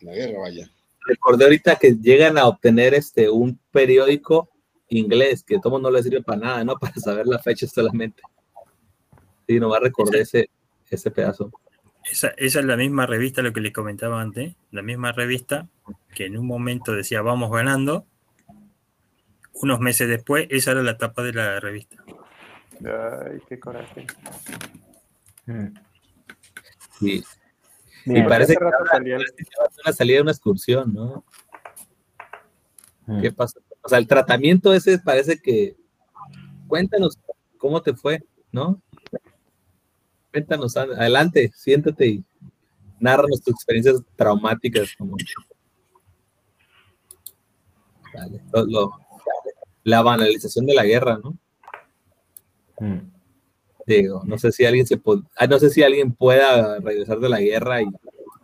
la 0.00 0.12
guerra, 0.14 0.40
vaya. 0.40 0.70
Recordé 1.06 1.44
ahorita 1.44 1.76
que 1.76 1.96
llegan 2.00 2.38
a 2.38 2.46
obtener 2.46 2.94
este 2.94 3.28
un 3.28 3.58
periódico 3.70 4.48
inglés 4.88 5.42
que 5.42 5.58
todo 5.58 5.78
no 5.78 5.90
le 5.90 6.02
sirve 6.02 6.22
para 6.22 6.38
nada, 6.40 6.64
¿no? 6.64 6.76
Para 6.80 6.94
saber 6.96 7.26
la 7.26 7.38
fecha 7.38 7.66
solamente. 7.66 8.22
Sí, 9.46 9.58
nomás 9.58 9.80
recordé 9.80 10.20
ese, 10.20 10.48
ese 10.94 11.10
pedazo. 11.10 11.50
Esa, 12.10 12.28
esa 12.36 12.60
es 12.60 12.64
la 12.66 12.76
misma 12.76 13.06
revista, 13.06 13.40
lo 13.42 13.52
que 13.52 13.60
les 13.60 13.72
comentaba 13.72 14.20
antes, 14.20 14.54
la 14.70 14.82
misma 14.82 15.12
revista 15.12 15.68
que 16.14 16.26
en 16.26 16.36
un 16.38 16.46
momento 16.46 16.92
decía 16.92 17.22
vamos 17.22 17.50
ganando, 17.50 18.06
unos 19.54 19.80
meses 19.80 20.08
después, 20.08 20.46
esa 20.50 20.72
era 20.72 20.82
la 20.82 20.98
tapa 20.98 21.22
de 21.22 21.32
la 21.32 21.60
revista. 21.60 22.04
Ay, 22.80 23.40
qué 23.48 23.58
coraje. 23.58 24.06
Sí. 26.98 27.22
Bien. 28.04 28.26
y 28.26 28.28
parece 28.28 28.56
que 28.56 28.64
ahora 28.64 28.78
salía 28.90 29.16
el- 29.16 29.22
parece 29.24 29.44
que 29.44 29.50
va 29.60 29.66
a 29.66 29.70
ser 29.70 29.82
una 29.86 29.92
salida 29.92 30.16
de 30.16 30.22
una 30.22 30.30
excursión, 30.32 30.92
¿no? 30.92 31.24
Mm. 33.06 33.20
¿Qué 33.22 33.32
pasa? 33.32 33.60
O 33.82 33.88
sea, 33.88 33.98
el 33.98 34.06
tratamiento 34.06 34.72
ese 34.74 34.98
parece 34.98 35.40
que. 35.40 35.76
Cuéntanos 36.66 37.18
cómo 37.58 37.82
te 37.82 37.94
fue, 37.94 38.24
¿no? 38.50 38.80
Cuéntanos, 40.34 40.76
ad- 40.76 40.90
adelante, 40.94 41.52
siéntate 41.54 42.06
y 42.08 42.24
nárranos 42.98 43.40
tus 43.40 43.54
experiencias 43.54 44.02
traumáticas. 44.16 44.92
Como... 44.98 45.16
Dale, 48.12 48.40
lo- 48.52 48.66
lo- 48.66 48.90
la 49.84 50.02
banalización 50.02 50.66
de 50.66 50.74
la 50.74 50.82
guerra, 50.84 51.20
¿no? 51.22 51.36
Mm. 52.80 53.12
Digo, 53.86 54.22
no 54.24 54.38
sé 54.38 54.50
si 54.50 54.64
alguien 54.64 54.86
se 54.86 55.00
ah, 55.36 55.46
no 55.46 55.58
sé 55.60 55.70
si 55.70 55.84
alguien 55.84 56.10
pueda 56.12 56.80
regresar 56.80 57.20
de 57.20 57.28
la 57.28 57.38
guerra 57.38 57.82
y 57.82 57.86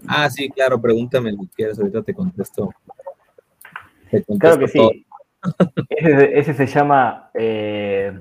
ah 0.06 0.28
sí 0.30 0.48
claro 0.50 0.80
pregúntame 0.80 1.32
lo 1.32 1.38
que 1.40 1.48
quieras 1.56 1.78
ahorita 1.78 2.02
te 2.02 2.14
contesto 2.14 2.70
Te 4.10 4.22
Claro 4.38 4.58
que 4.58 4.68
sí. 4.68 5.06
Ese, 5.88 6.38
ese 6.38 6.54
se 6.54 6.66
llama 6.66 7.30
eh, 7.34 8.20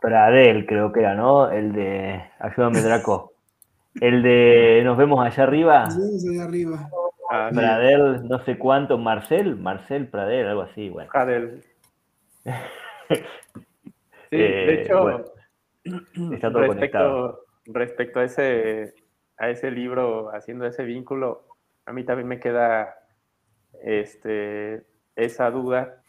Pradel, 0.00 0.66
creo 0.66 0.92
que 0.92 1.00
era, 1.00 1.14
¿no? 1.14 1.50
El 1.50 1.72
de. 1.72 2.22
Ayúdame, 2.38 2.80
Draco. 2.80 3.32
El 4.00 4.22
de 4.22 4.82
Nos 4.84 4.96
vemos 4.96 5.24
allá 5.24 5.42
arriba. 5.42 5.84
Nos 5.84 5.96
vemos 5.98 6.24
allá 6.28 6.44
arriba. 6.44 6.90
Ah, 7.30 7.48
sí. 7.50 7.56
Pradel, 7.56 8.28
no 8.28 8.44
sé 8.44 8.58
cuánto. 8.58 8.96
Marcel, 8.98 9.56
Marcel 9.56 10.06
Pradel, 10.08 10.46
algo 10.46 10.62
así, 10.62 10.88
bueno. 10.88 11.10
Pradel. 11.12 11.62
Sí, 14.30 14.36
Eh, 14.36 14.66
de 14.66 14.82
hecho, 14.82 15.02
bueno, 15.02 15.24
está 16.34 16.52
todo 16.52 16.66
conectado. 16.66 17.40
respecto, 17.64 18.20
a 18.20 18.24
ese, 18.24 18.92
a 19.38 19.48
ese 19.48 19.70
libro, 19.70 20.28
haciendo 20.34 20.66
ese 20.66 20.84
vínculo, 20.84 21.46
a 21.86 21.94
mí 21.94 22.04
también 22.04 22.28
me 22.28 22.38
queda 22.38 22.94
este, 23.82 24.82
esa 25.16 25.50
duda. 25.50 26.02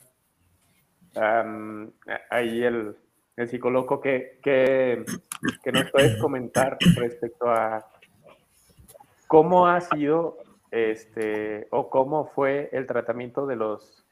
Ahí 2.30 2.62
el, 2.62 2.98
el 3.40 3.48
psicólogo 3.48 4.02
que, 4.02 4.38
que, 4.44 5.06
nos 5.72 5.92
puedes 5.92 6.18
comentar 6.18 6.78
respecto 6.96 7.50
a 7.50 7.90
cómo 9.28 9.68
ha 9.68 9.80
sido 9.80 10.38
este, 10.72 11.68
o 11.72 11.90
cómo 11.90 12.26
fue 12.36 12.70
el 12.74 12.86
tratamiento 12.86 13.48
de 13.48 13.56
los 13.56 14.06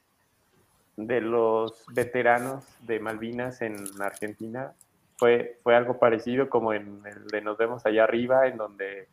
de 0.95 1.21
los 1.21 1.85
veteranos 1.93 2.65
de 2.87 2.99
Malvinas 2.99 3.61
en 3.61 3.75
Argentina. 3.99 4.73
Fue, 5.17 5.59
fue 5.61 5.75
algo 5.75 5.99
parecido 5.99 6.49
como 6.49 6.73
en 6.73 7.01
el 7.05 7.27
de 7.27 7.41
Nos 7.41 7.57
vemos 7.57 7.85
allá 7.85 8.05
arriba, 8.05 8.47
en 8.47 8.57
donde, 8.57 9.07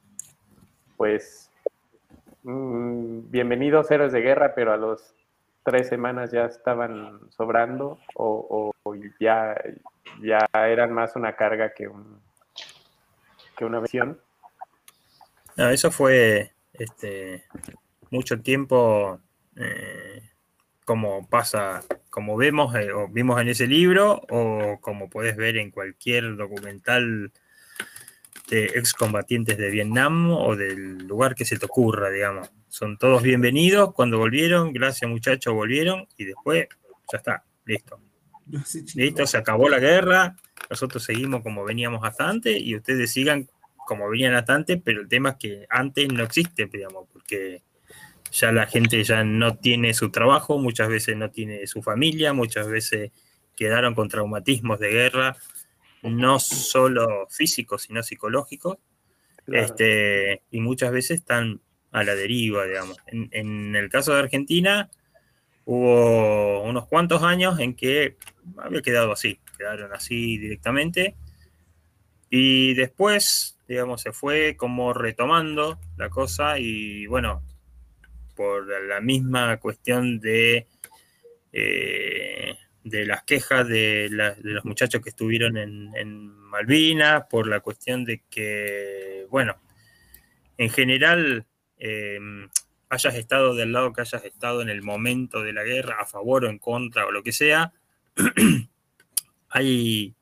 pues, 0.97 1.51
mm, 2.45 3.31
bienvenidos 3.31 3.91
héroes 3.91 4.13
de 4.13 4.23
guerra, 4.23 4.55
pero 4.55 4.73
a 4.73 4.79
los 4.79 5.15
tres 5.65 5.89
semanas 5.89 6.31
ya 6.31 6.45
estaban 6.45 7.21
sobrando 7.31 7.99
o, 8.15 8.75
o 8.83 8.95
ya, 9.19 9.57
ya 10.23 10.49
eran 10.53 10.93
más 10.93 11.17
una 11.17 11.35
carga 11.35 11.73
que, 11.73 11.89
un, 11.89 12.21
que 13.57 13.65
una 13.65 13.81
misión. 13.81 14.21
No, 15.57 15.71
eso 15.71 15.91
fue 15.91 16.53
este, 16.73 17.45
mucho 18.11 18.41
tiempo, 18.41 19.21
eh, 19.57 20.23
como 20.85 21.27
pasa, 21.29 21.83
como 22.11 22.37
vemos 22.37 22.75
eh, 22.75 22.93
o 22.93 23.09
vimos 23.09 23.41
en 23.41 23.49
ese 23.49 23.67
libro, 23.67 24.21
o 24.31 24.79
como 24.81 25.09
puedes 25.09 25.37
ver 25.37 25.57
en 25.57 25.71
cualquier 25.71 26.37
documental 26.37 27.33
de 28.51 28.65
excombatientes 28.67 29.57
de 29.57 29.71
Vietnam 29.71 30.31
o 30.31 30.57
del 30.57 31.07
lugar 31.07 31.35
que 31.35 31.45
se 31.45 31.59
te 31.59 31.67
ocurra, 31.67 32.11
digamos. 32.11 32.51
Son 32.75 32.99
todos 32.99 33.23
bienvenidos. 33.23 33.95
Cuando 33.95 34.19
volvieron, 34.19 34.73
gracias 34.73 35.09
muchachos, 35.09 35.55
volvieron. 35.55 36.09
Y 36.17 36.25
después 36.25 36.67
ya 37.13 37.19
está, 37.19 37.45
listo. 37.65 38.01
Listo, 38.97 39.29
se 39.29 39.37
acabó 39.37 39.69
la 39.69 39.79
guerra, 39.79 40.35
nosotros 40.69 41.05
seguimos 41.05 41.45
como 41.45 41.63
veníamos 41.63 42.01
hasta 42.03 42.29
antes. 42.29 42.61
Y 42.61 42.75
ustedes 42.75 43.13
sigan 43.13 43.49
como 43.87 44.11
venían 44.11 44.35
hasta 44.35 44.57
antes, 44.57 44.81
pero 44.85 45.03
el 45.03 45.09
tema 45.09 45.31
es 45.31 45.37
que 45.37 45.67
antes 45.71 46.13
no 46.13 46.25
existe, 46.25 46.67
digamos, 46.67 47.07
porque 47.13 47.63
ya 48.33 48.51
la 48.51 48.67
gente 48.67 49.05
ya 49.05 49.23
no 49.23 49.57
tiene 49.57 49.95
su 49.95 50.11
trabajo, 50.11 50.59
muchas 50.59 50.89
veces 50.89 51.17
no 51.17 51.31
tiene 51.31 51.69
su 51.69 51.81
familia, 51.81 52.33
muchas 52.33 52.67
veces 52.67 53.13
quedaron 53.55 53.95
con 53.95 54.09
traumatismos 54.09 54.81
de 54.81 54.91
guerra, 54.91 55.37
no 56.03 56.41
solo 56.41 57.29
físicos, 57.31 57.83
sino 57.83 58.03
psicológicos, 58.03 58.79
Claro. 59.45 59.65
este, 59.65 60.43
y 60.51 60.61
muchas 60.61 60.91
veces 60.91 61.21
están 61.21 61.61
a 61.95 62.03
la 62.03 62.17
deriva, 62.17 62.67
digamos. 62.67 62.97
En, 63.07 63.77
el 63.77 63.89
caso 63.89 64.13
de 64.13 64.19
Argentina, 64.19 64.91
hubo 65.65 66.63
unos 66.65 66.89
cuantos 66.89 67.23
años 67.23 67.61
en 67.61 67.75
que 67.75 68.17
había 68.59 68.83
quedado 68.83 69.13
así, 69.13 69.39
quedaron 69.57 69.93
así 69.93 70.37
directamente, 70.37 71.15
y 72.29 72.75
después, 72.75 73.57
digamos, 73.69 74.03
se 74.03 74.11
fue 74.11 74.57
como 74.57 74.93
retomando 74.93 75.79
la 75.97 76.11
cosa 76.11 76.59
y 76.59 77.07
bueno, 77.07 77.45
por 78.35 78.67
la 78.89 79.01
misma 79.01 79.59
cuestión 79.59 80.19
de, 80.19 80.67
eh, 81.53 82.57
de 82.83 83.07
las 83.07 83.23
quejas 83.23 83.69
de 83.69 84.09
los 84.43 84.65
muchachos 84.65 85.01
que 85.01 85.11
estuvieron 85.11 85.57
en, 85.59 85.93
en 85.95 86.27
Malvinas, 86.27 87.27
por 87.31 87.47
la 87.47 87.61
cuestión 87.61 88.05
de 88.05 88.25
que, 88.29 89.29
bueno, 89.31 89.55
en 90.59 90.71
general, 90.71 91.47
eh, 91.79 92.19
hayas 92.89 93.15
estado 93.15 93.55
del 93.55 93.73
lado 93.73 93.93
que 93.93 94.01
hayas 94.01 94.25
estado 94.25 94.63
en 94.63 94.69
el 94.69 94.83
momento 94.83 95.43
de 95.43 95.53
la 95.53 95.63
guerra, 95.63 95.97
a 96.01 96.07
favor 96.07 96.45
o 96.45 96.49
en 96.49 96.59
contra 96.59 97.07
o 97.07 97.11
lo 97.11 97.23
que 97.23 97.33
sea, 97.33 97.73
hay 99.49 100.15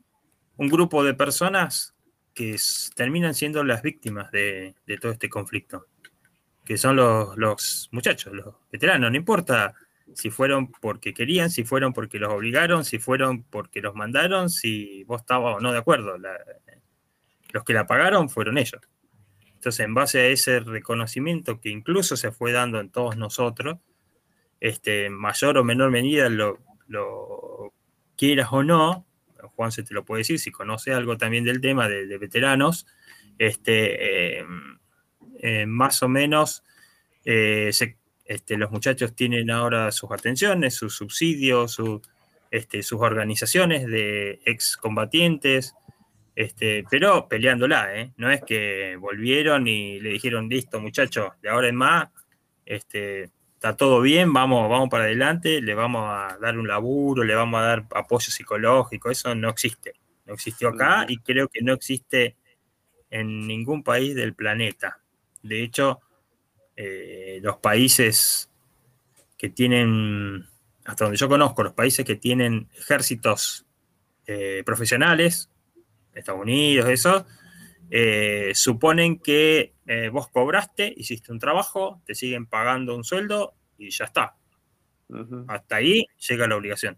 un 0.56 0.68
grupo 0.68 1.04
de 1.04 1.14
personas 1.14 1.94
que 2.34 2.56
terminan 2.94 3.34
siendo 3.34 3.62
las 3.64 3.82
víctimas 3.82 4.30
de, 4.30 4.74
todo 5.00 5.12
este 5.12 5.28
conflicto, 5.28 5.86
que 6.64 6.78
son 6.78 6.96
los, 6.96 7.36
los 7.36 7.88
muchachos, 7.92 8.32
los 8.32 8.54
veteranos, 8.70 9.10
no 9.10 9.16
importa 9.16 9.74
si 10.14 10.30
fueron 10.30 10.70
porque 10.70 11.14
querían, 11.14 11.50
si 11.50 11.64
fueron 11.64 11.92
porque 11.92 12.18
los 12.18 12.32
obligaron, 12.32 12.84
si 12.84 12.98
fueron 12.98 13.44
porque 13.44 13.80
los 13.80 13.94
mandaron, 13.94 14.50
si 14.50 15.04
vos 15.04 15.20
estabas 15.20 15.56
o 15.56 15.60
no 15.60 15.72
de 15.72 15.78
acuerdo. 15.78 16.16
Los 17.50 17.64
que 17.64 17.72
la 17.72 17.86
pagaron 17.86 18.28
fueron 18.28 18.58
ellos. 18.58 18.80
Entonces, 19.62 19.86
en 19.86 19.94
base 19.94 20.18
a 20.18 20.26
ese 20.26 20.58
reconocimiento 20.58 21.60
que 21.60 21.68
incluso 21.68 22.16
se 22.16 22.32
fue 22.32 22.50
dando 22.50 22.80
en 22.80 22.90
todos 22.90 23.16
nosotros, 23.16 23.78
este, 24.58 25.08
mayor 25.08 25.56
o 25.56 25.62
menor 25.62 25.92
medida 25.92 26.28
lo, 26.28 26.58
quieras 28.16 28.48
o 28.50 28.64
no, 28.64 29.06
Juan 29.54 29.70
se 29.70 29.84
te 29.84 29.94
lo 29.94 30.04
puede 30.04 30.22
decir, 30.22 30.40
si 30.40 30.50
conoce 30.50 30.92
algo 30.92 31.16
también 31.16 31.44
del 31.44 31.60
tema 31.60 31.88
de, 31.88 32.18
veteranos, 32.18 32.88
este, 33.38 34.40
eh, 34.40 34.44
eh, 35.38 35.66
más 35.66 36.02
o 36.02 36.08
menos 36.08 36.64
eh, 37.24 37.70
este, 38.24 38.56
los 38.56 38.72
muchachos 38.72 39.14
tienen 39.14 39.48
ahora 39.52 39.92
sus 39.92 40.10
atenciones, 40.10 40.74
sus 40.74 40.96
subsidios, 40.96 41.70
su- 41.70 42.02
este, 42.50 42.82
sus 42.82 43.00
organizaciones 43.00 43.86
de 43.86 44.40
excombatientes, 44.44 45.76
este, 46.34 46.84
pero 46.90 47.28
peleándola, 47.28 47.94
¿eh? 47.94 48.12
No 48.16 48.30
es 48.30 48.42
que 48.42 48.96
volvieron 48.96 49.66
y 49.66 50.00
le 50.00 50.10
dijeron, 50.10 50.48
listo, 50.48 50.80
muchachos, 50.80 51.32
de 51.42 51.50
ahora 51.50 51.68
en 51.68 51.76
más, 51.76 52.08
este, 52.64 53.30
está 53.62 53.76
todo 53.76 54.00
bien, 54.00 54.32
vamos, 54.32 54.68
vamos 54.68 54.88
para 54.88 55.04
adelante, 55.04 55.60
le 55.60 55.74
vamos 55.74 56.02
a 56.04 56.36
dar 56.40 56.58
un 56.58 56.66
laburo, 56.66 57.22
le 57.22 57.34
vamos 57.34 57.60
a 57.60 57.64
dar 57.64 57.86
apoyo 57.94 58.32
psicológico, 58.32 59.08
eso 59.08 59.34
no 59.36 59.50
existe. 59.50 59.94
No 60.26 60.34
existió 60.34 60.70
acá 60.70 61.04
y 61.08 61.18
creo 61.18 61.48
que 61.48 61.62
no 61.62 61.72
existe 61.72 62.36
en 63.10 63.46
ningún 63.46 63.84
país 63.84 64.16
del 64.16 64.34
planeta. 64.34 64.98
De 65.42 65.62
hecho, 65.62 66.00
eh, 66.74 67.38
los 67.42 67.58
países 67.58 68.50
que 69.36 69.48
tienen, 69.48 70.46
hasta 70.84 71.04
donde 71.04 71.18
yo 71.18 71.28
conozco, 71.28 71.62
los 71.62 71.74
países 71.74 72.04
que 72.04 72.16
tienen 72.16 72.68
ejércitos 72.74 73.64
eh, 74.26 74.62
profesionales, 74.66 75.51
Estados 76.14 76.40
Unidos, 76.40 76.88
eso, 76.88 77.26
eh, 77.90 78.52
suponen 78.54 79.18
que 79.18 79.74
eh, 79.86 80.08
vos 80.08 80.28
cobraste, 80.28 80.92
hiciste 80.96 81.32
un 81.32 81.38
trabajo, 81.38 82.00
te 82.04 82.14
siguen 82.14 82.46
pagando 82.46 82.96
un 82.96 83.04
sueldo 83.04 83.54
y 83.78 83.90
ya 83.90 84.04
está. 84.06 84.36
Hasta 85.48 85.76
ahí 85.76 86.06
llega 86.28 86.46
la 86.46 86.56
obligación. 86.56 86.96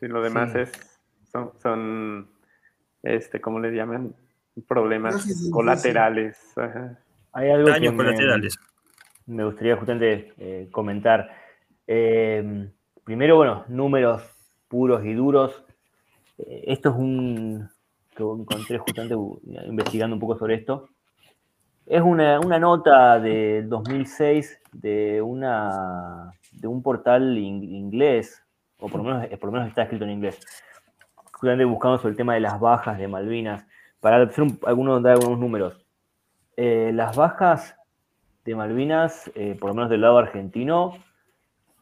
Sí, 0.00 0.08
lo 0.08 0.22
demás 0.22 0.52
Sí. 0.52 0.58
es, 0.60 0.72
son, 1.30 1.52
son, 1.62 2.28
este, 3.02 3.40
¿cómo 3.40 3.60
le 3.60 3.70
llaman? 3.72 4.14
Problemas 4.66 5.26
colaterales. 5.50 6.38
ajá. 6.56 6.98
Hay 7.34 7.50
algo 7.50 7.68
Daños 7.70 7.92
que 7.92 7.96
me, 7.98 8.04
colaterales. 8.04 8.58
me 9.26 9.44
gustaría 9.44 9.76
justamente 9.76 10.34
eh, 10.38 10.68
comentar. 10.70 11.30
Eh, 11.86 12.68
primero, 13.04 13.36
bueno, 13.36 13.64
números 13.68 14.22
puros 14.68 15.04
y 15.04 15.14
duros. 15.14 15.64
Esto 16.46 16.90
es 16.90 16.94
un 16.96 17.68
que 18.14 18.22
encontré 18.22 18.78
justamente 18.78 19.14
investigando 19.66 20.14
un 20.16 20.20
poco 20.20 20.36
sobre 20.36 20.56
esto. 20.56 20.88
Es 21.86 22.00
una, 22.02 22.40
una 22.40 22.58
nota 22.58 23.18
de 23.18 23.62
2006 23.66 24.60
de, 24.72 25.20
una, 25.22 26.32
de 26.52 26.68
un 26.68 26.82
portal 26.82 27.36
in- 27.38 27.64
inglés, 27.64 28.42
o 28.78 28.88
por 28.88 29.02
lo, 29.02 29.04
menos, 29.04 29.26
por 29.38 29.46
lo 29.46 29.52
menos 29.52 29.68
está 29.68 29.82
escrito 29.82 30.04
en 30.04 30.10
inglés, 30.10 30.38
justamente 31.32 31.64
buscando 31.64 31.98
sobre 31.98 32.10
el 32.12 32.16
tema 32.16 32.34
de 32.34 32.40
las 32.40 32.60
bajas 32.60 32.98
de 32.98 33.08
Malvinas, 33.08 33.66
para 34.00 34.22
hacer 34.22 34.44
un- 34.44 34.58
algunos, 34.66 35.02
dar 35.02 35.14
algunos 35.14 35.38
números. 35.38 35.84
Eh, 36.56 36.92
las 36.94 37.16
bajas 37.16 37.76
de 38.44 38.54
Malvinas, 38.54 39.30
eh, 39.34 39.56
por 39.58 39.70
lo 39.70 39.74
menos 39.74 39.90
del 39.90 40.02
lado 40.02 40.18
argentino, 40.18 40.94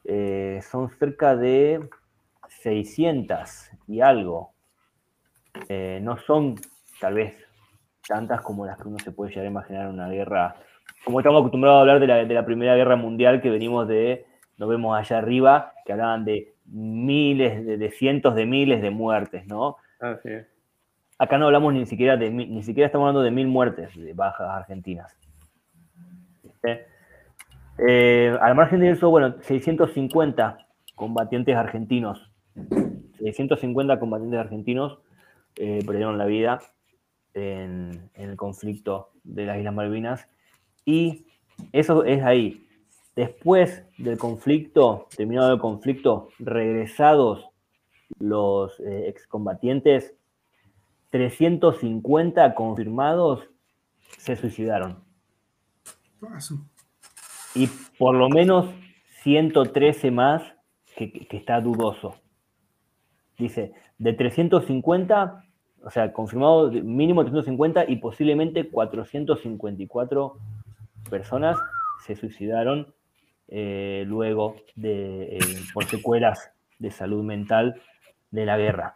eh, 0.05 0.61
son 0.71 0.91
cerca 0.91 1.37
de 1.37 1.89
600 2.49 3.71
y 3.87 4.01
algo. 4.01 4.50
Eh, 5.69 6.01
no 6.03 6.17
son 6.19 6.55
tal 7.01 7.15
vez 7.15 7.35
tantas 8.07 8.41
como 8.43 8.67
las 8.67 8.81
que 8.81 8.89
uno 8.89 8.99
se 8.99 9.13
puede 9.13 9.31
llegar 9.31 9.47
a 9.47 9.51
imaginar 9.51 9.87
en 9.87 9.95
una 9.95 10.09
guerra. 10.09 10.57
Como 11.05 11.21
estamos 11.21 11.41
acostumbrados 11.41 11.79
a 11.79 11.81
hablar 11.81 12.01
de 12.01 12.07
la, 12.07 12.25
de 12.25 12.35
la 12.35 12.45
Primera 12.45 12.75
Guerra 12.77 12.97
Mundial, 12.97 13.41
que 13.41 13.51
venimos 13.51 13.87
de, 13.89 14.27
nos 14.59 14.69
vemos 14.69 14.99
allá 14.99 15.19
arriba, 15.19 15.73
que 15.85 15.93
hablaban 15.93 16.25
de 16.25 16.55
miles, 16.67 17.65
de, 17.65 17.79
de 17.79 17.91
cientos 17.91 18.35
de 18.35 18.47
miles 18.47 18.83
de 18.83 18.91
muertes, 18.91 19.47
¿no? 19.47 19.77
Así 20.01 20.29
es. 20.29 20.47
Acá 21.19 21.37
no 21.39 21.47
hablamos 21.47 21.75
ni 21.75 21.85
siquiera 21.87 22.17
de 22.17 22.31
mil- 22.31 22.53
ni 22.53 22.63
siquiera 22.63 22.87
estamos 22.87 23.05
hablando 23.07 23.23
de 23.23 23.31
mil 23.31 23.47
muertes 23.47 23.95
de 23.95 24.13
bajas 24.15 24.49
argentinas. 24.49 25.15
¿Viste? 26.43 26.87
Eh, 27.87 28.37
al 28.41 28.55
margen 28.55 28.81
de 28.81 28.91
eso, 28.91 29.11
bueno, 29.11 29.35
650 29.43 30.59
combatientes 30.95 31.55
argentinos. 31.57 32.31
650 33.19 33.99
combatientes 34.01 34.39
argentinos 34.41 34.99
eh, 35.57 35.83
perdieron 35.85 36.19
la 36.19 36.27
vida 36.27 36.61
en, 37.35 38.11
en 38.15 38.31
el 38.31 38.37
conflicto 38.37 39.11
de 39.25 39.47
las 39.47 39.59
Islas 39.59 39.75
Malvinas. 39.75 40.29
Y 40.85 41.27
eso 41.73 42.05
es 42.05 42.23
ahí. 42.23 42.67
Después 43.17 43.85
del 43.99 44.19
conflicto, 44.19 45.09
terminado 45.17 45.53
el 45.53 45.59
conflicto, 45.59 46.29
regresados 46.39 47.51
los 48.19 48.79
eh, 48.81 49.09
excombatientes, 49.09 50.15
350 51.11 52.55
confirmados 52.55 53.49
se 54.19 54.37
suicidaron. 54.37 55.03
Y 57.55 57.67
por 57.99 58.15
lo 58.15 58.29
menos 58.29 58.67
113 59.23 60.11
más 60.11 60.43
que, 60.97 61.11
que 61.11 61.37
está 61.37 61.61
dudoso. 61.61 62.15
Dice, 63.39 63.73
de 64.01 64.13
350, 64.15 65.45
o 65.85 65.91
sea, 65.91 66.13
confirmado 66.13 66.71
mínimo 66.73 67.23
350 67.23 67.85
y 67.89 67.97
posiblemente 67.97 68.69
454 68.69 70.33
personas 71.09 71.59
se 72.05 72.17
suicidaron 72.17 72.89
eh, 73.53 74.05
luego 74.07 74.57
de, 74.77 75.37
eh, 75.37 75.39
por 75.75 75.85
secuelas 75.85 76.51
de 76.79 76.91
salud 76.91 77.23
mental 77.25 77.81
de 78.31 78.47
la 78.47 78.57
guerra. 78.57 78.95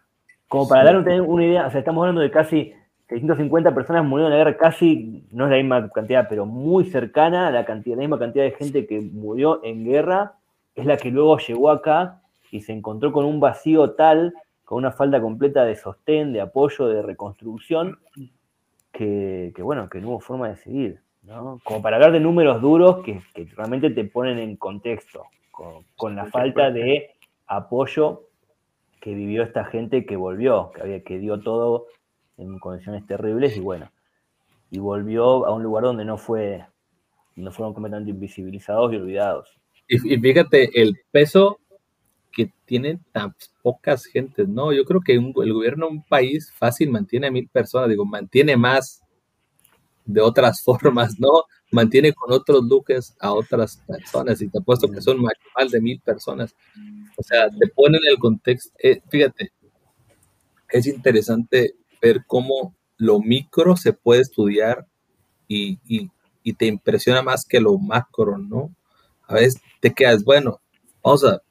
Como 0.49 0.69
para 0.69 0.85
dar 0.85 0.97
un- 0.97 1.21
una 1.21 1.45
idea, 1.45 1.67
o 1.67 1.71
sea, 1.71 1.81
estamos 1.81 2.03
hablando 2.03 2.21
de 2.21 2.31
casi 2.31 2.73
650 3.09 3.75
personas 3.75 4.05
murieron 4.05 4.33
en 4.33 4.39
la 4.39 4.45
guerra, 4.45 4.57
casi, 4.57 5.25
no 5.33 5.45
es 5.45 5.51
la 5.51 5.57
misma 5.57 5.91
cantidad, 5.91 6.27
pero 6.29 6.47
muy 6.47 6.85
cercana 6.87 7.49
a 7.49 7.51
la, 7.51 7.65
cantidad, 7.65 7.97
la 7.97 8.03
misma 8.03 8.19
cantidad 8.19 8.45
de 8.45 8.53
gente 8.53 8.87
que 8.87 9.01
murió 9.01 9.61
en 9.65 9.85
guerra, 9.85 10.35
es 10.77 10.87
la 10.87 10.97
que 10.97 11.11
luego 11.11 11.37
llegó 11.39 11.71
acá 11.71 12.21
y 12.51 12.61
se 12.61 12.73
encontró 12.73 13.13
con 13.13 13.25
un 13.25 13.41
vacío 13.41 13.91
tal, 13.93 14.35
con 14.65 14.79
una 14.79 14.93
falta 14.93 15.21
completa 15.21 15.65
de 15.65 15.77
sostén, 15.77 16.33
de 16.33 16.41
apoyo, 16.41 16.87
de 16.89 17.03
reconstrucción, 17.03 17.99
que, 18.93 19.53
que, 19.55 19.63
bueno, 19.63 19.89
que 19.89 20.01
no 20.01 20.09
hubo 20.09 20.21
forma 20.21 20.49
de 20.49 20.57
seguir. 20.57 21.01
¿no? 21.23 21.61
Como 21.65 21.83
para 21.83 21.97
hablar 21.97 22.13
de 22.13 22.21
números 22.21 22.61
duros 22.61 23.05
que, 23.05 23.23
que 23.35 23.47
realmente 23.57 23.91
te 23.91 24.05
ponen 24.05 24.39
en 24.39 24.57
contexto, 24.57 25.25
con, 25.51 25.85
con 25.97 26.17
la 26.17 26.27
falta 26.27 26.71
de 26.71 27.11
apoyo 27.47 28.29
que 29.01 29.15
vivió 29.15 29.43
esta 29.43 29.65
gente 29.65 30.07
que 30.07 30.17
volvió, 30.17 30.71
que, 30.75 30.81
había, 30.81 31.03
que 31.03 31.19
dio 31.19 31.41
todo 31.41 31.87
en 32.39 32.59
condiciones 32.59 33.07
terribles 33.07 33.57
y 33.57 33.61
bueno, 33.61 33.91
y 34.71 34.79
volvió 34.79 35.47
a 35.47 35.53
un 35.53 35.63
lugar 35.63 35.85
donde 35.85 36.05
no 36.05 36.17
fue, 36.17 36.65
no 37.37 37.53
fueron 37.53 37.75
completamente 37.75 38.11
invisibilizados 38.11 38.93
y 38.93 38.97
olvidados. 38.97 39.59
Y, 39.89 40.15
y 40.15 40.19
fíjate 40.19 40.81
el 40.81 40.97
peso 41.11 41.61
que 42.35 42.53
tienen 42.67 43.01
tan 43.13 43.35
pocas 43.63 44.05
gentes, 44.07 44.49
¿no? 44.49 44.73
Yo 44.73 44.85
creo 44.85 45.01
que 45.01 45.15
el 45.15 45.33
gobierno 45.33 45.87
de 45.87 45.93
un 45.93 46.03
país 46.05 46.53
fácil 46.59 46.91
mantiene 46.91 47.29
a 47.29 47.31
mil 47.31 47.49
personas, 47.49 47.89
digo, 47.91 48.05
mantiene 48.07 48.57
más 48.57 49.03
de 50.05 50.21
otras 50.21 50.63
formas, 50.65 51.19
¿no? 51.19 51.29
Mantiene 51.71 52.13
con 52.13 52.33
otros 52.33 52.63
luques 52.65 53.17
a 53.21 53.33
otras 53.33 53.79
personas 53.87 54.41
y 54.41 54.49
te 54.49 54.59
apuesto 54.59 54.89
que 54.91 55.01
son 55.01 55.21
más, 55.21 55.33
más 55.57 55.71
de 55.71 55.81
mil 55.81 56.01
personas. 56.01 56.55
O 57.17 57.23
sea, 57.23 57.49
te 57.51 57.69
ponen 57.69 58.01
el 58.09 58.19
contexto. 58.19 58.71
eh, 58.83 59.03
fíjate, 59.11 59.53
es 60.71 60.87
interesante 60.87 61.75
ver 62.03 62.25
cómo 62.27 62.75
lo 62.97 63.21
micro 63.21 63.77
se 63.77 63.93
puede 63.93 64.23
estudiar 64.23 64.87
y, 65.49 65.79
y- 65.89 66.11
y 66.45 66.55
te 66.55 66.67
impresiona 66.67 67.23
más 67.23 67.45
que 67.47 67.61
lo 67.61 67.79
macro, 67.79 68.39
¿no? 68.39 68.75
A 69.29 69.35
veces 69.35 69.61
te 69.81 69.93
quedas, 69.95 70.25
bueno, 70.25 70.61
vamos 71.03 71.25
a 71.25 71.43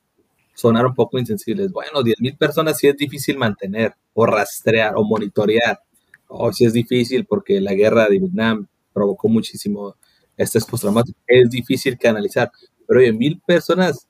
sonar 0.54 0.86
un 0.86 0.94
poco 0.94 1.20
insensibles. 1.20 1.72
Bueno, 1.72 2.02
10.000 2.04 2.38
personas 2.38 2.78
sí 2.78 2.88
es 2.88 2.98
difícil 2.98 3.38
mantener 3.38 3.96
o 4.14 4.26
rastrear 4.26 4.94
o 4.96 5.04
monitorear. 5.04 5.80
O 6.28 6.52
sí 6.52 6.66
es 6.66 6.74
difícil 6.74 7.26
porque 7.26 7.62
la 7.62 7.74
guerra 7.74 8.08
de 8.08 8.20
Vietnam 8.20 8.68
provocó 8.94 9.28
muchísimo 9.30 9.96
estrés 10.38 10.66
postraumático. 10.66 11.20
Es 11.28 11.50
difícil 11.50 11.98
que 11.98 12.08
analizar. 12.08 12.52
Pero 12.88 13.00
oye, 13.00 13.14
mil 13.14 13.42
personas 13.46 14.08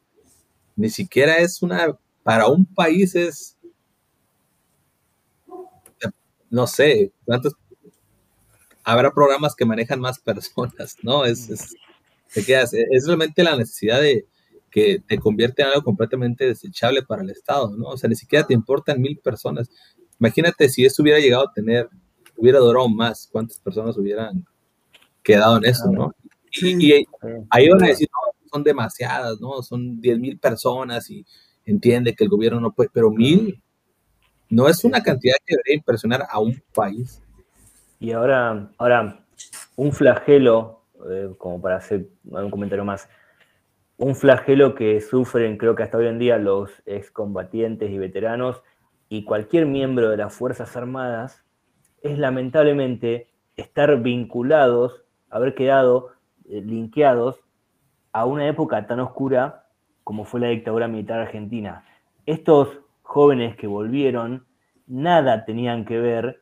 ni 0.76 0.90
siquiera 0.90 1.38
es 1.38 1.62
una, 1.62 1.98
para 2.24 2.48
un 2.48 2.66
país 2.66 3.16
es, 3.16 3.58
no 6.50 6.68
sé, 6.68 7.12
habrá 8.84 9.12
programas 9.12 9.56
que 9.56 9.66
manejan 9.66 10.00
más 10.00 10.20
personas, 10.20 10.98
¿no? 11.02 11.26
Es 11.26 11.50
es 12.36 13.06
realmente 13.06 13.44
la 13.44 13.56
necesidad 13.56 14.02
de 14.02 14.26
que 14.74 15.00
te 15.08 15.20
convierte 15.20 15.62
en 15.62 15.68
algo 15.68 15.84
completamente 15.84 16.48
desechable 16.48 17.04
para 17.04 17.22
el 17.22 17.30
Estado, 17.30 17.76
¿no? 17.78 17.90
O 17.90 17.98
sea, 17.98 18.10
ni 18.10 18.16
siquiera 18.16 18.46
te 18.46 18.56
importan 18.56 19.00
mil 19.00 19.20
personas. 19.20 19.70
Imagínate 20.20 20.68
si 20.68 20.84
esto 20.84 21.04
hubiera 21.04 21.20
llegado 21.20 21.48
a 21.48 21.54
tener, 21.54 21.88
hubiera 22.36 22.58
durado 22.58 22.90
más, 22.90 23.30
cuántas 23.32 23.60
personas 23.60 23.96
hubieran 23.98 24.44
quedado 25.22 25.58
en 25.58 25.66
eso, 25.66 25.92
¿no? 25.92 26.12
Y, 26.52 26.92
y 26.92 27.06
ahí 27.52 27.70
van 27.70 27.84
a 27.84 27.88
decir, 27.88 28.08
no, 28.12 28.50
son 28.52 28.64
demasiadas, 28.64 29.40
¿no? 29.40 29.62
Son 29.62 30.02
10 30.02 30.18
mil 30.18 30.40
personas 30.40 31.08
y 31.12 31.24
entiende 31.66 32.16
que 32.16 32.24
el 32.24 32.32
gobierno 32.32 32.60
no 32.60 32.72
puede, 32.72 32.90
pero 32.92 33.12
mil 33.12 33.62
no 34.50 34.68
es 34.68 34.84
una 34.84 35.04
cantidad 35.04 35.36
que 35.46 35.56
debería 35.56 35.76
impresionar 35.76 36.26
a 36.28 36.40
un 36.40 36.60
país. 36.74 37.22
Y 38.00 38.12
ahora, 38.12 38.72
ahora 38.80 39.24
un 39.76 39.92
flagelo, 39.92 40.82
eh, 41.10 41.30
como 41.38 41.62
para 41.62 41.78
hacer 41.78 42.08
un 42.24 42.50
comentario 42.50 42.84
más, 42.84 43.08
un 43.98 44.16
flagelo 44.16 44.76
que 44.76 45.02
sufren 45.02 45.58
creo 45.58 45.76
que 45.76 45.84
hasta 45.84 45.98
hoy 45.98 46.08
en 46.08 46.20
día 46.20 46.38
los 46.38 46.72
excombatientes 46.86 47.92
y 47.92 47.98
veteranos 47.98 48.62
y 49.10 49.24
cualquier 49.24 49.66
miembro 49.66 50.10
de 50.10 50.18
las 50.18 50.34
Fuerzas 50.34 50.76
Armadas 50.76 51.46
es 52.02 52.18
lamentablemente 52.18 53.30
estar 53.56 54.02
vinculados, 54.02 55.04
haber 55.30 55.54
quedado 55.56 56.10
eh, 56.50 56.62
linkeados 56.62 57.40
a 58.12 58.26
una 58.26 58.48
época 58.48 58.88
tan 58.88 59.00
oscura 59.00 59.68
como 60.04 60.26
fue 60.26 60.40
la 60.40 60.48
dictadura 60.48 60.88
militar 60.88 61.20
argentina. 61.20 61.86
Estos 62.26 62.80
jóvenes 63.04 63.56
que 63.56 63.68
volvieron 63.68 64.46
nada 64.88 65.46
tenían 65.46 65.86
que 65.86 66.00
ver 66.00 66.42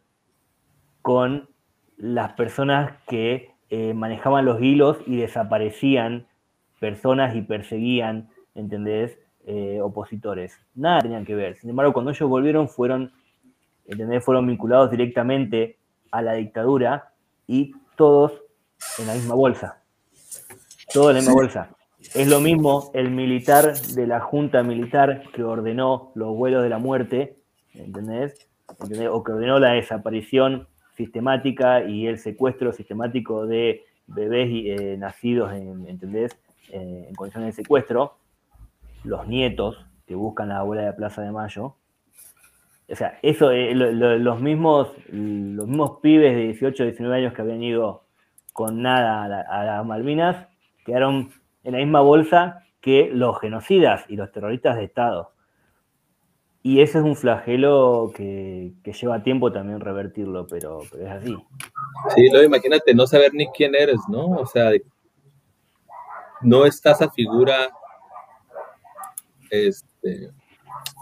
con 1.02 1.50
las 1.98 2.34
personas 2.34 2.94
que 3.08 3.54
eh, 3.70 3.94
manejaban 3.94 4.46
los 4.46 4.62
hilos 4.62 4.98
y 5.06 5.18
desaparecían 5.18 6.28
personas 6.82 7.36
y 7.36 7.44
perseguían, 7.44 8.28
¿entendés? 8.56 9.20
Eh, 9.46 9.80
opositores. 9.82 10.60
Nada 10.74 11.02
tenían 11.02 11.26
que 11.26 11.36
ver. 11.36 11.56
Sin 11.58 11.70
embargo, 11.70 11.94
cuando 11.94 12.10
ellos 12.10 12.28
volvieron, 12.28 12.68
fueron, 12.68 13.12
¿entendés? 13.86 14.26
Fueron 14.26 14.48
vinculados 14.48 14.90
directamente 14.90 15.78
a 16.12 16.24
la 16.24 16.34
dictadura 16.34 17.14
y 17.46 17.74
todos 17.96 18.34
en 18.98 19.06
la 19.06 19.14
misma 19.14 19.36
bolsa. 19.36 19.84
Todos 20.92 21.10
en 21.10 21.14
la 21.14 21.20
misma 21.20 21.34
bolsa. 21.36 21.70
Es 22.16 22.28
lo 22.28 22.40
mismo 22.40 22.90
el 22.96 23.12
militar 23.12 23.78
de 23.78 24.08
la 24.08 24.20
junta 24.20 24.64
militar 24.64 25.22
que 25.34 25.44
ordenó 25.44 26.12
los 26.16 26.36
vuelos 26.36 26.64
de 26.64 26.70
la 26.70 26.80
muerte, 26.80 27.38
¿entendés? 27.76 28.50
¿Entendés? 28.82 29.10
O 29.12 29.24
que 29.24 29.34
ordenó 29.34 29.60
la 29.60 29.74
desaparición 29.74 30.68
sistemática 30.98 31.84
y 31.84 32.08
el 32.08 32.18
secuestro 32.18 32.74
sistemático 32.74 33.46
de 33.46 33.84
bebés 34.08 34.50
eh, 34.52 34.96
nacidos 34.98 35.54
en, 35.54 35.88
¿entendés? 35.88 36.36
Eh, 36.72 37.06
en 37.10 37.16
condiciones 37.16 37.56
de 37.56 37.64
secuestro, 37.64 38.18
los 39.04 39.28
nietos 39.28 39.86
que 40.06 40.16
buscan 40.16 40.52
a 40.52 40.56
la 40.56 40.60
abuela 40.62 40.84
de 40.84 40.94
Plaza 40.94 41.22
de 41.22 41.32
Mayo. 41.32 41.76
O 42.90 42.96
sea, 42.96 43.18
eso, 43.22 43.52
eh, 43.52 43.74
lo- 43.74 43.92
lo- 43.92 44.18
los, 44.18 44.42
mismos, 44.42 44.90
los 45.10 45.68
mismos 45.68 46.00
pibes 46.02 46.36
de 46.36 46.44
18, 46.44 46.84
19 46.84 47.16
años 47.18 47.34
que 47.34 47.42
habían 47.42 47.64
ido 47.64 48.04
con 48.54 48.82
nada 48.82 49.24
a, 49.24 49.28
la- 49.30 49.42
a 49.42 49.64
las 49.64 49.86
Malvinas 49.86 50.48
quedaron 50.86 51.30
en 51.64 51.72
la 51.74 51.78
misma 51.78 52.02
bolsa 52.02 52.64
que 52.82 53.10
los 53.14 53.40
genocidas 53.40 54.06
y 54.10 54.16
los 54.16 54.32
terroristas 54.32 54.76
de 54.78 54.84
Estado. 54.86 55.32
Y 56.64 56.82
ese 56.82 57.00
es 57.00 57.04
un 57.04 57.16
flagelo 57.16 58.12
que, 58.16 58.74
lleva 58.84 59.24
tiempo 59.24 59.52
también 59.52 59.80
revertirlo, 59.80 60.46
pero, 60.48 60.80
pero 60.92 61.04
es 61.06 61.12
así. 61.12 61.36
Sí, 62.16 62.30
luego 62.30 62.46
imagínate 62.46 62.94
no 62.94 63.08
saber 63.08 63.34
ni 63.34 63.48
quién 63.48 63.74
eres, 63.74 64.00
¿no? 64.10 64.28
O 64.28 64.46
sea, 64.46 64.72
no 66.44 66.66
está 66.66 66.92
esa 66.92 67.10
figura 67.10 67.70
este, 69.50 70.32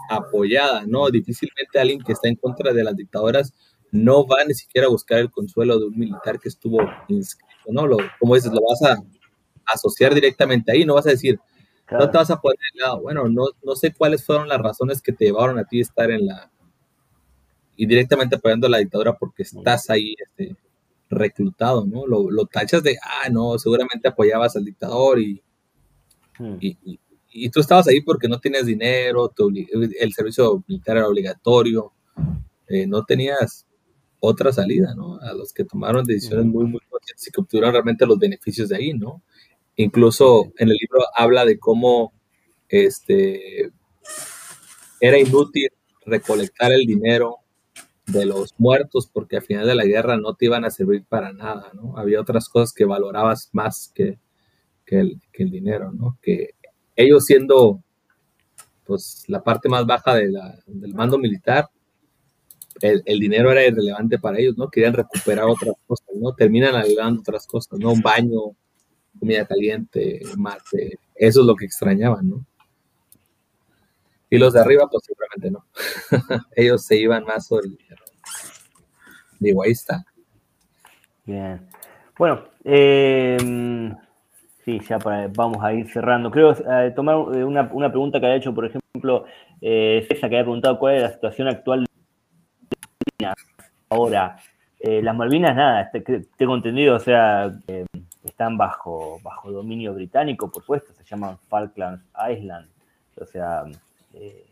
apoyada, 0.08 0.84
¿no? 0.86 1.08
Difícilmente 1.10 1.78
alguien 1.78 2.02
que 2.02 2.12
está 2.12 2.28
en 2.28 2.36
contra 2.36 2.72
de 2.72 2.84
las 2.84 2.96
dictadoras 2.96 3.54
no 3.92 4.26
va 4.26 4.44
ni 4.44 4.54
siquiera 4.54 4.86
a 4.86 4.90
buscar 4.90 5.18
el 5.18 5.30
consuelo 5.30 5.78
de 5.78 5.86
un 5.86 5.98
militar 5.98 6.38
que 6.38 6.48
estuvo 6.48 6.78
inscrito, 7.08 7.54
¿no? 7.68 7.86
Lo, 7.86 7.96
como 8.18 8.34
dices, 8.34 8.52
lo 8.52 8.60
vas 8.60 8.82
a 8.82 9.02
asociar 9.66 10.14
directamente 10.14 10.72
ahí, 10.72 10.84
no 10.84 10.94
vas 10.94 11.06
a 11.06 11.10
decir, 11.10 11.38
no 11.90 12.10
te 12.10 12.18
vas 12.18 12.30
a 12.30 12.40
poner 12.40 12.58
de 12.74 12.80
lado. 12.80 13.00
Bueno, 13.00 13.28
no, 13.28 13.46
no 13.62 13.74
sé 13.74 13.92
cuáles 13.92 14.24
fueron 14.24 14.48
las 14.48 14.60
razones 14.60 15.02
que 15.02 15.12
te 15.12 15.26
llevaron 15.26 15.58
a 15.58 15.64
ti 15.64 15.78
a 15.78 15.82
estar 15.82 16.10
en 16.10 16.26
la 16.26 16.50
y 17.76 17.86
directamente 17.86 18.36
apoyando 18.36 18.66
a 18.66 18.70
la 18.70 18.78
dictadura 18.78 19.16
porque 19.16 19.42
estás 19.42 19.88
ahí 19.88 20.14
este, 20.18 20.54
reclutado, 21.10 21.84
¿no? 21.84 22.06
Lo, 22.06 22.30
lo 22.30 22.46
tachas 22.46 22.82
de, 22.82 22.96
ah, 23.02 23.28
no, 23.30 23.58
seguramente 23.58 24.08
apoyabas 24.08 24.56
al 24.56 24.64
dictador 24.64 25.20
y, 25.20 25.42
y, 26.60 26.76
y- 26.84 27.00
y 27.32 27.48
tú 27.50 27.60
estabas 27.60 27.86
ahí 27.86 28.00
porque 28.00 28.26
no 28.28 28.40
tenías 28.40 28.66
dinero, 28.66 29.32
el 30.00 30.12
servicio 30.12 30.64
militar 30.66 30.96
era 30.96 31.06
obligatorio, 31.08 31.92
eh, 32.66 32.86
no 32.88 33.04
tenías 33.04 33.66
otra 34.18 34.52
salida, 34.52 34.94
¿no? 34.96 35.18
A 35.20 35.32
los 35.34 35.52
que 35.52 35.64
tomaron 35.64 36.04
decisiones 36.04 36.46
muy, 36.46 36.64
muy 36.64 36.80
conscientes 36.90 37.28
y 37.28 37.30
que 37.30 37.40
obtuvieron 37.40 37.72
realmente 37.72 38.04
los 38.04 38.18
beneficios 38.18 38.68
de 38.70 38.76
ahí, 38.76 38.94
¿no? 38.94 39.22
Incluso 39.76 40.52
en 40.58 40.70
el 40.70 40.76
libro 40.80 41.02
habla 41.16 41.44
de 41.44 41.58
cómo 41.58 42.12
este, 42.68 43.70
era 45.00 45.18
inútil 45.18 45.68
recolectar 46.04 46.72
el 46.72 46.84
dinero 46.86 47.36
de 48.12 48.26
los 48.26 48.54
muertos 48.58 49.08
porque 49.12 49.36
al 49.36 49.42
final 49.42 49.66
de 49.66 49.74
la 49.74 49.84
guerra 49.84 50.16
no 50.16 50.34
te 50.34 50.46
iban 50.46 50.64
a 50.64 50.70
servir 50.70 51.04
para 51.08 51.32
nada, 51.32 51.70
¿no? 51.74 51.96
Había 51.96 52.20
otras 52.20 52.48
cosas 52.48 52.72
que 52.72 52.84
valorabas 52.84 53.50
más 53.52 53.90
que, 53.94 54.18
que, 54.84 55.00
el, 55.00 55.20
que 55.32 55.44
el 55.44 55.50
dinero, 55.50 55.92
¿no? 55.92 56.18
Que 56.22 56.50
ellos 56.96 57.24
siendo 57.24 57.82
pues 58.84 59.24
la 59.28 59.42
parte 59.42 59.68
más 59.68 59.86
baja 59.86 60.14
del 60.14 60.34
mando 60.94 61.16
militar, 61.16 61.68
el, 62.80 63.20
dinero 63.20 63.52
era 63.52 63.66
irrelevante 63.66 64.18
para 64.18 64.38
ellos, 64.38 64.56
¿no? 64.56 64.68
Querían 64.68 64.94
recuperar 64.94 65.44
otras 65.44 65.74
cosas, 65.86 66.08
¿no? 66.16 66.34
Terminan 66.34 66.74
agregando 66.74 67.20
otras 67.20 67.46
cosas, 67.46 67.78
¿no? 67.78 67.92
Un 67.92 68.00
baño, 68.00 68.56
comida 69.18 69.46
caliente, 69.46 70.20
mate, 70.36 70.98
eso 71.14 71.40
es 71.40 71.46
lo 71.46 71.54
que 71.54 71.66
extrañaban, 71.66 72.28
¿no? 72.28 72.46
Y 74.30 74.38
los 74.38 74.52
de 74.52 74.60
arriba, 74.60 74.88
pues 74.88 75.04
seguramente 75.04 75.50
no. 75.50 75.66
ellos 76.56 76.84
se 76.84 76.96
iban 76.96 77.24
más 77.24 77.48
sobre 77.48 77.66
el. 77.66 77.78
Digo, 79.40 79.62
ahí 79.64 79.72
está. 79.72 80.04
Bien. 81.24 81.66
Bueno, 82.16 82.44
eh, 82.64 83.36
sí, 84.64 84.80
ya 84.88 84.98
vamos 85.34 85.64
a 85.64 85.72
ir 85.72 85.90
cerrando. 85.90 86.30
Creo 86.30 86.52
eh, 86.52 86.92
tomar 86.94 87.16
eh, 87.34 87.44
una, 87.44 87.68
una 87.72 87.88
pregunta 87.88 88.20
que 88.20 88.26
había 88.26 88.38
hecho, 88.38 88.54
por 88.54 88.66
ejemplo, 88.66 89.24
eh, 89.60 90.06
César, 90.08 90.30
que 90.30 90.36
había 90.36 90.44
preguntado 90.44 90.78
cuál 90.78 90.96
es 90.96 91.02
la 91.02 91.12
situación 91.12 91.48
actual 91.48 91.84
de 91.84 91.88
Malvinas 93.18 93.36
ahora. 93.88 94.36
Eh, 94.78 95.02
las 95.02 95.16
Malvinas, 95.16 95.56
nada, 95.56 95.90
este, 95.92 96.26
tengo 96.36 96.54
entendido, 96.54 96.96
o 96.96 97.00
sea, 97.00 97.52
están 98.24 98.56
bajo, 98.56 99.18
bajo 99.22 99.50
dominio 99.50 99.92
británico, 99.92 100.50
por 100.50 100.62
supuesto, 100.62 100.92
se 100.94 101.04
llaman 101.04 101.38
Falklands 101.48 102.04
Island. 102.30 102.68
O 103.20 103.26
sea, 103.26 103.64
eh, 104.14 104.46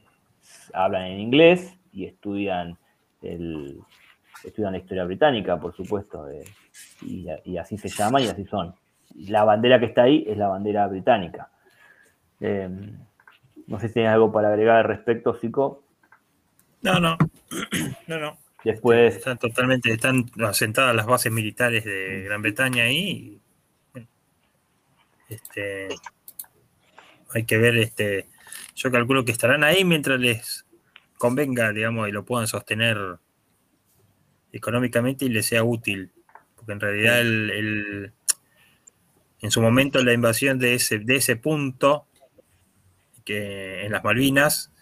hablan 0.72 1.06
en 1.06 1.20
inglés 1.20 1.74
y 1.92 2.06
estudian 2.06 2.76
el, 3.22 3.80
estudian 4.44 4.72
la 4.72 4.78
historia 4.78 5.04
británica, 5.04 5.58
por 5.58 5.74
supuesto, 5.74 6.28
eh, 6.30 6.44
y, 7.02 7.26
y 7.44 7.56
así 7.58 7.78
se 7.78 7.88
llama 7.88 8.20
y 8.20 8.28
así 8.28 8.44
son. 8.44 8.74
La 9.14 9.44
bandera 9.44 9.80
que 9.80 9.86
está 9.86 10.02
ahí 10.02 10.24
es 10.26 10.36
la 10.36 10.48
bandera 10.48 10.86
británica. 10.86 11.50
Eh, 12.40 12.68
no 13.66 13.78
sé 13.80 13.88
si 13.88 13.94
tienes 13.94 14.12
algo 14.12 14.32
para 14.32 14.48
agregar 14.48 14.76
al 14.76 14.84
respecto, 14.84 15.34
Zico. 15.34 15.82
No, 16.82 17.00
no. 17.00 17.16
No, 18.06 18.18
no. 18.18 18.38
Después, 18.64 19.16
Están 19.16 19.38
totalmente, 19.38 19.92
están 19.92 20.24
asentadas 20.44 20.94
las 20.94 21.06
bases 21.06 21.30
militares 21.30 21.84
de 21.84 22.22
Gran 22.24 22.42
Bretaña 22.42 22.84
ahí. 22.84 23.40
y, 23.94 24.08
Este, 25.28 25.88
hay 27.34 27.44
que 27.44 27.58
ver, 27.58 27.76
este, 27.76 28.26
yo 28.78 28.90
calculo 28.92 29.24
que 29.24 29.32
estarán 29.32 29.64
ahí 29.64 29.84
mientras 29.84 30.20
les 30.20 30.64
convenga, 31.16 31.72
digamos, 31.72 32.08
y 32.08 32.12
lo 32.12 32.24
puedan 32.24 32.46
sostener 32.46 32.96
económicamente 34.52 35.24
y 35.24 35.28
les 35.30 35.46
sea 35.46 35.64
útil. 35.64 36.12
Porque 36.54 36.72
en 36.72 36.80
realidad 36.80 37.20
el, 37.20 37.50
el- 37.50 38.12
en 39.40 39.50
su 39.50 39.60
momento 39.60 40.02
la 40.02 40.12
invasión 40.12 40.58
de 40.58 40.74
ese, 40.74 40.98
de 40.98 41.16
ese 41.16 41.36
punto, 41.36 42.06
que 43.24 43.84
en 43.84 43.92
las 43.92 44.02
Malvinas, 44.02 44.72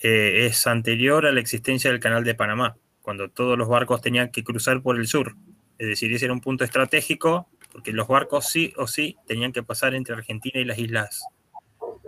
eh, 0.00 0.46
es 0.46 0.66
anterior 0.66 1.26
a 1.26 1.32
la 1.32 1.40
existencia 1.40 1.90
del 1.90 1.98
canal 2.00 2.24
de 2.24 2.34
Panamá, 2.34 2.76
cuando 3.02 3.30
todos 3.30 3.56
los 3.58 3.68
barcos 3.68 4.00
tenían 4.00 4.30
que 4.30 4.44
cruzar 4.44 4.82
por 4.82 4.96
el 4.96 5.06
sur. 5.06 5.34
Es 5.78 5.88
decir, 5.88 6.12
ese 6.12 6.26
era 6.26 6.34
un 6.34 6.40
punto 6.40 6.62
estratégico, 6.64 7.48
porque 7.72 7.92
los 7.92 8.06
barcos 8.06 8.48
sí 8.48 8.72
o 8.76 8.86
sí 8.86 9.16
tenían 9.26 9.52
que 9.52 9.62
pasar 9.62 9.94
entre 9.94 10.14
Argentina 10.14 10.60
y 10.60 10.64
las 10.64 10.78
Islas 10.78 11.24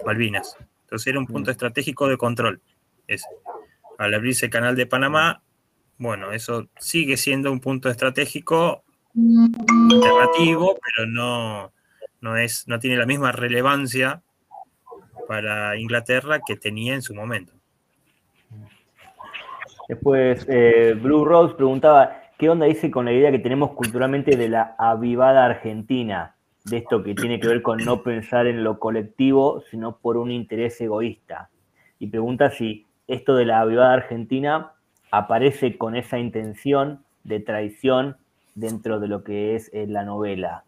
Malvinas. 0.05 0.57
Entonces 0.86 1.08
era 1.08 1.18
un 1.18 1.26
punto 1.26 1.50
estratégico 1.50 2.06
de 2.06 2.16
control. 2.16 2.60
ese. 3.08 3.26
Al 3.98 4.15
abrirse 4.15 4.47
el 4.47 4.52
canal 4.52 4.76
de 4.76 4.86
Panamá, 4.86 5.42
bueno, 5.98 6.31
eso 6.31 6.68
sigue 6.78 7.16
siendo 7.16 7.50
un 7.50 7.58
punto 7.58 7.90
estratégico 7.90 8.84
alternativo, 9.90 10.78
pero 10.81 11.08
no, 11.08 11.73
no, 12.20 12.36
es, 12.36 12.68
no 12.68 12.78
tiene 12.78 12.97
la 12.97 13.06
misma 13.06 13.32
relevancia 13.32 14.23
para 15.26 15.76
Inglaterra 15.76 16.39
que 16.47 16.56
tenía 16.56 16.94
en 16.94 17.02
su 17.02 17.15
momento. 17.15 17.52
después 19.89 20.47
eh, 20.48 20.94
Blue 21.00 21.24
Rose 21.24 21.55
preguntaba, 21.55 22.23
¿qué 22.39 22.48
onda 22.48 22.66
dice 22.66 22.92
con 22.92 23.06
la 23.06 23.12
idea 23.12 23.32
que 23.32 23.40
tenemos 23.40 23.73
culturalmente 23.73 24.36
de 24.36 24.48
la 24.50 24.76
avivada 24.78 25.47
argentina? 25.47 26.35
De 26.67 26.78
esto 26.78 27.03
que 27.03 27.15
tiene 27.15 27.41
que 27.41 27.47
ver 27.47 27.62
con 27.62 27.85
no 27.85 28.03
pensar 28.03 28.47
en 28.47 28.65
lo 28.65 28.78
colectivo, 28.78 29.62
sino 29.70 29.99
por 29.99 30.17
un 30.17 30.31
interés 30.31 30.81
egoísta. 30.81 31.49
Y 31.99 32.09
pregunta 32.09 32.51
si 32.51 32.86
esto 33.07 33.36
de 33.36 33.45
la 33.45 33.61
avivada 33.61 33.95
argentina 33.95 34.73
aparece 35.12 35.78
con 35.78 35.97
esa 35.97 36.19
intención 36.19 37.05
de 37.25 37.41
traición 37.41 38.17
dentro 38.55 38.99
de 38.99 39.09
lo 39.09 39.23
que 39.23 39.55
es 39.55 39.70
eh, 39.73 39.86
la 39.86 40.05
novela. 40.05 40.65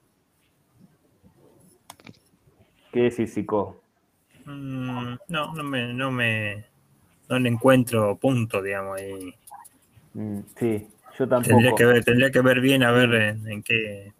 ¿Qué 2.92 3.02
decís, 3.02 3.34
Zico? 3.34 3.82
Mm, 4.44 5.14
no, 5.28 5.54
no 5.54 5.64
me, 5.64 5.92
no 5.92 6.10
me, 6.10 6.64
no 7.28 7.38
le 7.38 7.48
encuentro 7.48 8.16
punto, 8.16 8.62
digamos, 8.62 8.98
ahí. 8.98 9.34
Mm, 10.14 10.40
sí, 10.56 10.86
yo 11.18 11.28
tampoco. 11.28 11.48
Tendría 11.48 11.74
que 11.74 11.84
ver, 11.84 12.04
tendría 12.04 12.30
que 12.30 12.40
ver 12.40 12.60
bien 12.60 12.82
a 12.82 12.92
ver 12.92 13.12
en, 13.14 13.48
en 13.48 13.62
qué. 13.62 14.12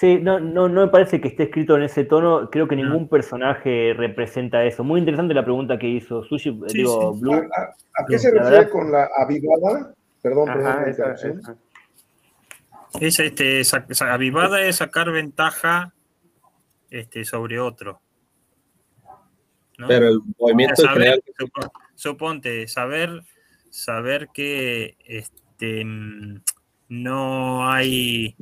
Sí, 0.00 0.18
no, 0.18 0.40
no, 0.40 0.66
no 0.66 0.80
me 0.86 0.88
parece 0.88 1.20
que 1.20 1.28
esté 1.28 1.42
escrito 1.42 1.76
en 1.76 1.82
ese 1.82 2.04
tono. 2.04 2.48
Creo 2.48 2.66
que 2.66 2.74
ningún 2.74 3.06
personaje 3.06 3.92
representa 3.94 4.64
eso. 4.64 4.82
Muy 4.82 4.98
interesante 4.98 5.34
la 5.34 5.44
pregunta 5.44 5.78
que 5.78 5.88
hizo 5.88 6.24
Sushi, 6.24 6.48
eh, 6.48 6.68
Sí, 6.68 6.78
digo, 6.78 7.12
sí. 7.12 7.20
Blue. 7.20 7.34
¿A, 7.34 7.36
a- 7.60 7.74
a 8.02 8.06
qué 8.08 8.18
se 8.18 8.30
refiere 8.30 8.50
verdad- 8.60 8.70
con 8.70 8.90
la 8.90 9.10
avivada? 9.18 9.94
Perdón, 10.22 10.48
Ajá, 10.48 10.84
perdón. 10.84 10.88
esa- 10.88 11.12
esa. 11.12 11.56
Es 12.98 13.20
este, 13.20 13.62
avivada 14.10 14.62
es 14.62 14.76
sacar 14.76 15.10
ventaja 15.12 15.92
este, 16.88 17.26
sobre 17.26 17.60
otro. 17.60 18.00
¿no? 19.76 19.86
Pero 19.86 20.08
el 20.08 20.20
movimiento 20.38 20.72
O 20.72 20.76
sea, 20.76 20.86
en 20.86 20.94
general- 20.94 21.22
saber- 21.26 21.50
supo- 21.50 21.72
suponte, 21.94 22.68
saber, 22.68 23.22
saber 23.68 24.28
que 24.32 24.96
este, 25.04 25.84
mm, 25.84 26.40
no 26.88 27.70
hay 27.70 28.34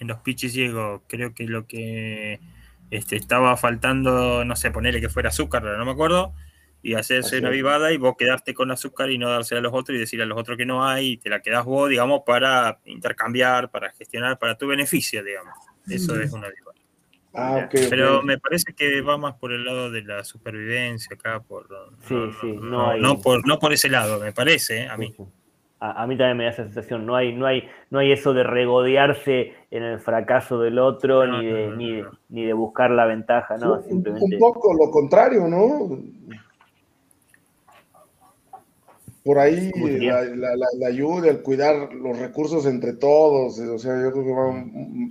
en 0.00 0.08
los 0.08 0.18
pichis 0.20 0.52
ciegos, 0.52 1.02
creo 1.08 1.34
que 1.34 1.44
lo 1.44 1.66
que 1.66 2.40
este, 2.90 3.16
estaba 3.16 3.56
faltando, 3.56 4.44
no 4.44 4.56
sé, 4.56 4.70
ponerle 4.70 5.00
que 5.00 5.08
fuera 5.08 5.28
azúcar, 5.30 5.62
no 5.62 5.84
me 5.84 5.90
acuerdo, 5.92 6.32
y 6.82 6.94
hacerse 6.94 7.36
Así 7.36 7.38
una 7.38 7.50
vivada 7.50 7.92
y 7.92 7.96
vos 7.96 8.14
quedarte 8.16 8.54
con 8.54 8.70
azúcar 8.70 9.10
y 9.10 9.18
no 9.18 9.28
dársela 9.28 9.58
a 9.58 9.62
los 9.62 9.74
otros 9.74 9.96
y 9.96 9.98
decir 10.00 10.22
a 10.22 10.26
los 10.26 10.38
otros 10.38 10.56
que 10.56 10.64
no 10.66 10.86
hay, 10.86 11.12
y 11.12 11.16
te 11.16 11.28
la 11.28 11.40
quedás 11.40 11.64
vos, 11.64 11.90
digamos, 11.90 12.22
para 12.24 12.78
intercambiar, 12.84 13.70
para 13.70 13.90
gestionar, 13.92 14.38
para 14.38 14.56
tu 14.56 14.66
beneficio, 14.68 15.22
digamos. 15.24 15.54
Eso 15.88 16.14
Mm. 16.14 16.20
es 16.22 16.32
una 16.32 16.48
vivada. 16.48 16.78
Ah, 17.34 17.68
Pero 17.90 18.22
me 18.22 18.38
parece 18.38 18.72
que 18.74 19.00
va 19.00 19.16
más 19.18 19.34
por 19.34 19.52
el 19.52 19.64
lado 19.64 19.90
de 19.90 20.02
la 20.02 20.24
supervivencia 20.24 21.14
acá, 21.14 21.40
por 21.40 21.68
Sí, 22.00 22.14
sí, 22.40 22.52
no 22.54 22.60
no, 22.60 22.90
hay- 22.90 23.00
no 23.00 23.20
por, 23.20 23.46
no 23.46 23.58
por 23.58 23.72
ese 23.72 23.88
lado, 23.88 24.18
me 24.18 24.32
parece, 24.32 24.82
¿eh? 24.82 24.88
a 24.88 24.96
mí. 24.96 25.14
A, 25.80 26.02
a 26.02 26.06
mí 26.08 26.16
también 26.18 26.36
me 26.36 26.44
da 26.44 26.50
esa 26.50 26.64
sensación. 26.64 27.06
No 27.06 27.14
hay, 27.14 27.34
no 27.34 27.46
hay, 27.46 27.62
no 27.90 28.00
hay 28.00 28.10
eso 28.12 28.32
de 28.34 28.42
regodearse 28.42 29.52
en 29.70 29.82
el 29.84 30.00
fracaso 30.00 30.58
del 30.60 30.78
otro, 30.78 31.24
ni, 31.26 31.46
de, 31.46 31.76
ni, 31.76 31.92
de, 31.96 32.04
ni 32.30 32.44
de 32.44 32.52
buscar 32.52 32.90
la 32.90 33.06
ventaja, 33.06 33.56
no, 33.58 33.74
Un- 33.74 33.84
simplemente. 33.84 34.34
Un 34.34 34.38
poco 34.40 34.74
lo 34.74 34.90
contrario, 34.90 35.46
¿no? 35.46 35.98
Por 39.24 39.38
ahí 39.38 39.70
la, 40.00 40.22
la- 40.24 40.56
la- 40.56 40.66
la 40.78 40.86
ayuda, 40.88 41.28
el 41.28 41.42
cuidar 41.42 41.92
los 41.92 42.18
recursos 42.18 42.64
entre 42.66 42.94
todos, 42.94 43.58
o 43.58 43.78
sea, 43.78 44.00
yo 44.02 44.10
creo 44.12 44.24
que 44.24 44.32
va 44.32 44.64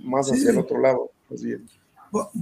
más 0.04 0.30
hacia 0.30 0.44
Sí. 0.44 0.48
el 0.50 0.58
otro 0.58 0.80
lado. 0.80 1.10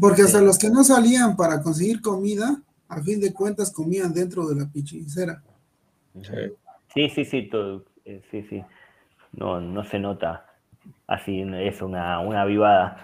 Porque 0.00 0.22
hasta 0.22 0.40
los 0.40 0.58
que 0.58 0.70
no 0.70 0.84
salían 0.84 1.36
para 1.36 1.60
conseguir 1.60 2.00
comida, 2.00 2.62
a 2.88 3.02
fin 3.02 3.20
de 3.20 3.32
cuentas 3.34 3.70
comían 3.72 4.14
dentro 4.14 4.46
de 4.46 4.54
la 4.54 4.66
pichicera. 4.72 5.42
Sí, 6.94 7.10
sí, 7.10 7.24
sí, 7.26 7.48
todo, 7.50 7.84
eh, 8.06 8.22
sí, 8.30 8.42
sí. 8.44 8.64
No, 9.32 9.60
no 9.60 9.84
se 9.84 9.98
nota 9.98 10.46
así, 11.06 11.42
es 11.42 11.82
una, 11.82 12.20
una 12.20 12.44
vivada. 12.44 12.98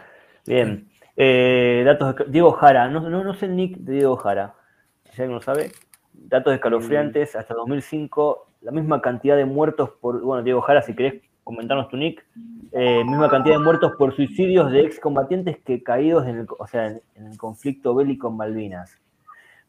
Bien. 0.46 0.88
Eh, 1.16 1.82
datos 1.84 2.16
de, 2.16 2.24
Diego 2.28 2.52
Jara, 2.52 2.88
no, 2.88 3.00
no, 3.00 3.22
no 3.22 3.34
sé 3.34 3.46
el 3.46 3.56
nick 3.56 3.76
de 3.78 3.94
Diego 3.94 4.16
Jara. 4.16 4.54
Si 5.10 5.20
alguien 5.20 5.34
lo 5.34 5.42
sabe. 5.42 5.72
Datos 6.14 6.54
escalofriantes, 6.54 7.34
hasta 7.36 7.54
2005, 7.54 8.46
la 8.62 8.70
misma 8.70 9.02
cantidad 9.02 9.36
de 9.36 9.44
muertos 9.44 9.90
por. 10.00 10.22
Bueno, 10.22 10.42
Diego 10.42 10.60
Jara, 10.60 10.82
si 10.82 10.94
querés 10.94 11.22
comentarnos 11.42 11.88
tu 11.88 11.96
nick, 11.96 12.24
eh, 12.70 13.02
misma 13.04 13.28
cantidad 13.28 13.56
de 13.56 13.64
muertos 13.64 13.92
por 13.98 14.14
suicidios 14.14 14.70
de 14.70 14.82
excombatientes 14.82 15.58
que 15.58 15.82
caídos 15.82 16.26
en 16.26 16.38
el, 16.38 16.46
o 16.58 16.66
sea, 16.66 16.86
en, 16.86 17.02
en 17.16 17.26
el 17.26 17.36
conflicto 17.36 17.94
bélico 17.94 18.28
en 18.28 18.36
Malvinas. 18.36 18.98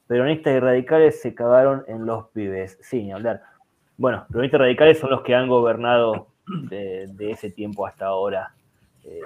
Peronistas 0.05 0.53
y 0.53 0.59
radicales 0.59 1.21
se 1.21 1.33
cagaron 1.33 1.83
en 1.87 2.05
los 2.05 2.27
pibes. 2.29 2.77
Sí, 2.81 3.03
ni 3.03 3.13
hablar. 3.13 3.41
Bueno, 3.97 4.25
peronistas 4.30 4.59
y 4.59 4.61
radicales 4.61 4.99
son 4.99 5.11
los 5.11 5.22
que 5.22 5.35
han 5.35 5.47
gobernado 5.47 6.27
de, 6.69 7.31
ese 7.31 7.51
tiempo 7.51 7.85
hasta 7.85 8.07
ahora, 8.07 8.53
eh, 9.03 9.22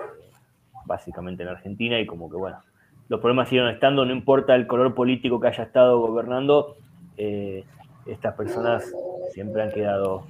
básicamente 0.86 1.44
en 1.44 1.50
Argentina, 1.50 2.00
y 2.00 2.06
como 2.06 2.30
que 2.30 2.36
bueno, 2.36 2.58
los 3.08 3.22
problemas 3.22 3.48
siguen 3.48 3.68
estando, 3.68 4.06
no 4.06 4.12
importa 4.12 4.56
el 4.56 4.68
color 4.68 4.94
político 4.94 5.40
que 5.40 5.48
haya 5.48 5.64
estado 5.64 6.00
gobernando, 6.00 6.76
eh, 7.16 7.64
estas 8.06 8.36
personas 8.36 8.94
siempre 9.32 9.64
han 9.64 9.72
quedado, 9.72 10.26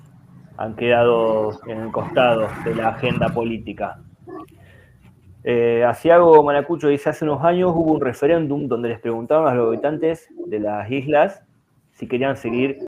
han 0.57 0.75
quedado 0.75 1.59
en 1.67 1.81
el 1.81 1.91
costado 1.91 2.47
de 2.63 2.75
la 2.75 2.89
agenda 2.89 3.29
política. 3.29 3.99
Eh, 5.43 5.83
Asiago 5.83 6.43
Maracucho 6.43 6.89
dice, 6.89 7.09
hace 7.09 7.25
unos 7.25 7.43
años 7.43 7.71
hubo 7.73 7.93
un 7.93 8.01
referéndum 8.01 8.67
donde 8.67 8.89
les 8.89 8.99
preguntaban 8.99 9.51
a 9.51 9.55
los 9.55 9.67
habitantes 9.69 10.27
de 10.45 10.59
las 10.59 10.91
islas 10.91 11.43
si 11.93 12.07
querían 12.07 12.37
seguir 12.37 12.79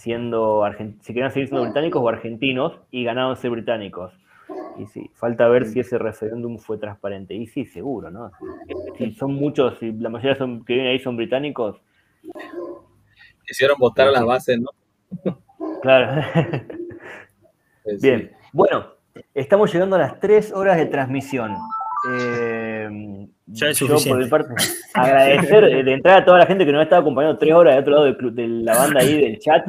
siendo 0.00 0.64
si 1.00 1.12
querían 1.12 1.30
seguir 1.30 1.48
siendo 1.48 1.64
británicos 1.64 2.02
o 2.02 2.08
argentinos 2.08 2.80
y 2.90 3.04
ganaron 3.04 3.36
ser 3.36 3.50
británicos. 3.50 4.12
Y 4.78 4.86
sí, 4.86 5.10
falta 5.14 5.46
ver 5.48 5.66
si 5.66 5.80
ese 5.80 5.98
referéndum 5.98 6.58
fue 6.58 6.78
transparente. 6.78 7.34
Y 7.34 7.46
sí, 7.46 7.66
seguro, 7.66 8.10
¿no? 8.10 8.32
Si 8.96 9.12
son 9.12 9.34
muchos, 9.34 9.78
si 9.78 9.92
la 9.92 10.08
mayoría 10.08 10.36
son, 10.36 10.64
que 10.64 10.74
vienen 10.74 10.92
ahí 10.92 10.98
son 10.98 11.16
británicos, 11.16 11.80
Hicieron 13.48 13.76
votar 13.78 14.08
a 14.08 14.12
la 14.12 14.24
base, 14.24 14.56
¿no? 14.58 14.70
claro. 15.82 16.22
Pues 17.82 18.02
Bien, 18.02 18.30
bueno, 18.52 18.88
estamos 19.34 19.72
llegando 19.72 19.96
a 19.96 20.00
las 20.00 20.20
tres 20.20 20.52
horas 20.52 20.76
de 20.76 20.86
transmisión. 20.86 21.56
Eh, 22.12 23.26
Ya 23.52 23.68
es 23.68 23.78
yo, 23.80 23.88
por 23.88 24.18
mi 24.18 24.26
parte, 24.28 24.54
agradecer 24.94 25.64
eh, 25.64 25.82
de 25.82 25.92
entrada 25.94 26.18
a 26.18 26.24
toda 26.24 26.38
la 26.38 26.46
gente 26.46 26.64
que 26.64 26.72
nos 26.72 26.80
ha 26.80 26.84
estado 26.84 27.02
acompañando 27.02 27.38
tres 27.38 27.52
horas 27.54 27.74
de 27.74 27.80
otro 27.80 27.92
lado 27.92 28.04
del 28.04 28.16
club- 28.16 28.32
de 28.34 28.46
la 28.48 28.76
banda 28.76 29.00
ahí 29.00 29.20
del 29.20 29.38
chat. 29.38 29.64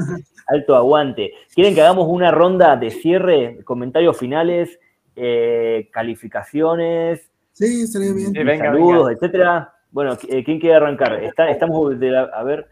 Alto 0.47 0.75
aguante. 0.75 1.31
¿Quieren 1.55 1.73
que 1.73 1.81
hagamos 1.81 2.07
una 2.09 2.29
ronda 2.31 2.75
de 2.75 2.89
cierre, 2.91 3.63
comentarios 3.63 4.17
finales, 4.17 4.79
eh, 5.15 5.89
calificaciones, 5.91 7.31
Sí, 7.53 7.83
estaría 7.83 8.13
bien. 8.13 8.33
saludos, 8.59 9.11
etcétera? 9.11 9.73
Bueno, 9.91 10.17
eh, 10.29 10.43
¿quién 10.43 10.59
quiere 10.59 10.75
arrancar? 10.75 11.23
Está- 11.23 11.49
estamos 11.49 11.99
de 11.99 12.09
la- 12.11 12.23
a 12.23 12.43
ver 12.43 12.67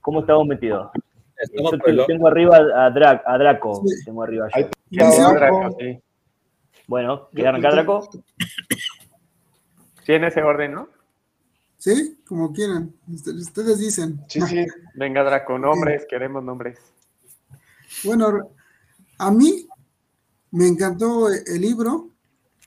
cómo 0.00 0.20
estamos 0.20 0.46
metidos. 0.46 0.90
Estamos 1.36 1.72
Yo 1.94 2.06
tengo, 2.06 2.28
arriba 2.28 2.56
a, 2.56 2.90
Dra- 2.90 3.22
a 3.24 3.36
Draco. 3.38 3.82
Tengo 4.04 4.22
arriba 4.22 4.48
yo. 4.56 4.68
Yo, 4.90 5.32
Draco, 5.34 5.76
sí. 5.78 5.98
Bueno, 6.86 7.28
¿quiere 7.32 7.48
arrancar 7.48 7.72
Draco? 7.72 8.08
Sí, 10.04 10.12
en 10.12 10.24
ese 10.24 10.42
orden, 10.42 10.72
¿no? 10.72 10.88
Sí, 11.78 12.18
como 12.26 12.52
quieran. 12.52 12.94
Usted- 13.12 13.34
Ustedes 13.34 13.78
dicen. 13.78 14.20
Venga, 14.94 15.24
Draco, 15.24 15.58
nombres, 15.58 16.06
queremos 16.08 16.42
nombres. 16.44 16.78
Bueno, 18.04 18.50
a 19.18 19.30
mí 19.30 19.66
me 20.52 20.66
encantó 20.68 21.28
el 21.28 21.60
libro, 21.60 22.10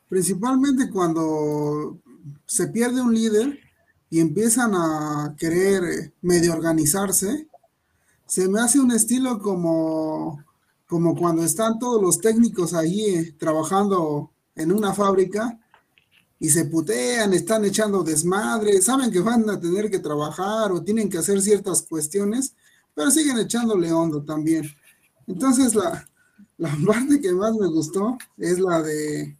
principalmente 0.09 0.89
cuando 0.89 1.97
se 2.45 2.67
pierde 2.67 3.01
un 3.01 3.13
líder 3.13 3.59
y 4.09 4.19
empiezan 4.19 4.73
a 4.75 5.35
querer 5.37 5.83
eh, 5.83 6.13
medio 6.21 6.53
organizarse. 6.53 7.47
Se 8.25 8.47
me 8.47 8.59
hace 8.59 8.79
un 8.79 8.91
estilo 8.91 9.39
como, 9.39 10.43
como 10.87 11.15
cuando 11.15 11.43
están 11.43 11.79
todos 11.79 12.01
los 12.01 12.19
técnicos 12.19 12.73
ahí 12.73 13.01
eh, 13.15 13.35
trabajando 13.37 14.31
en 14.55 14.71
una 14.71 14.93
fábrica 14.93 15.59
y 16.39 16.49
se 16.49 16.65
putean, 16.65 17.33
están 17.33 17.63
echando 17.65 18.03
desmadre, 18.03 18.81
saben 18.81 19.11
que 19.11 19.19
van 19.19 19.49
a 19.49 19.59
tener 19.59 19.89
que 19.89 19.99
trabajar 19.99 20.71
o 20.71 20.83
tienen 20.83 21.09
que 21.09 21.17
hacer 21.17 21.41
ciertas 21.41 21.81
cuestiones, 21.83 22.55
pero 22.93 23.09
siguen 23.11 23.37
echándole 23.37 23.91
hondo 23.91 24.23
también. 24.23 24.65
Entonces, 25.27 25.75
la, 25.75 26.07
la 26.57 26.69
parte 26.87 27.21
que 27.21 27.33
más 27.33 27.53
me 27.55 27.67
gustó 27.67 28.17
es 28.37 28.59
la 28.59 28.81
de, 28.81 29.37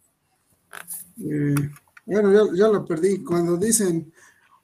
eh, 1.18 1.54
bueno, 2.04 2.32
ya, 2.32 2.56
ya 2.56 2.68
la 2.68 2.84
perdí, 2.84 3.22
cuando 3.22 3.56
dicen, 3.56 4.12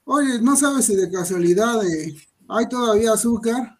oye, 0.05 0.41
no 0.41 0.57
sabes 0.57 0.87
si 0.87 0.97
de 0.97 1.11
casualidad 1.11 1.85
eh, 1.87 2.15
hay 2.49 2.69
todavía 2.69 3.13
azúcar. 3.13 3.79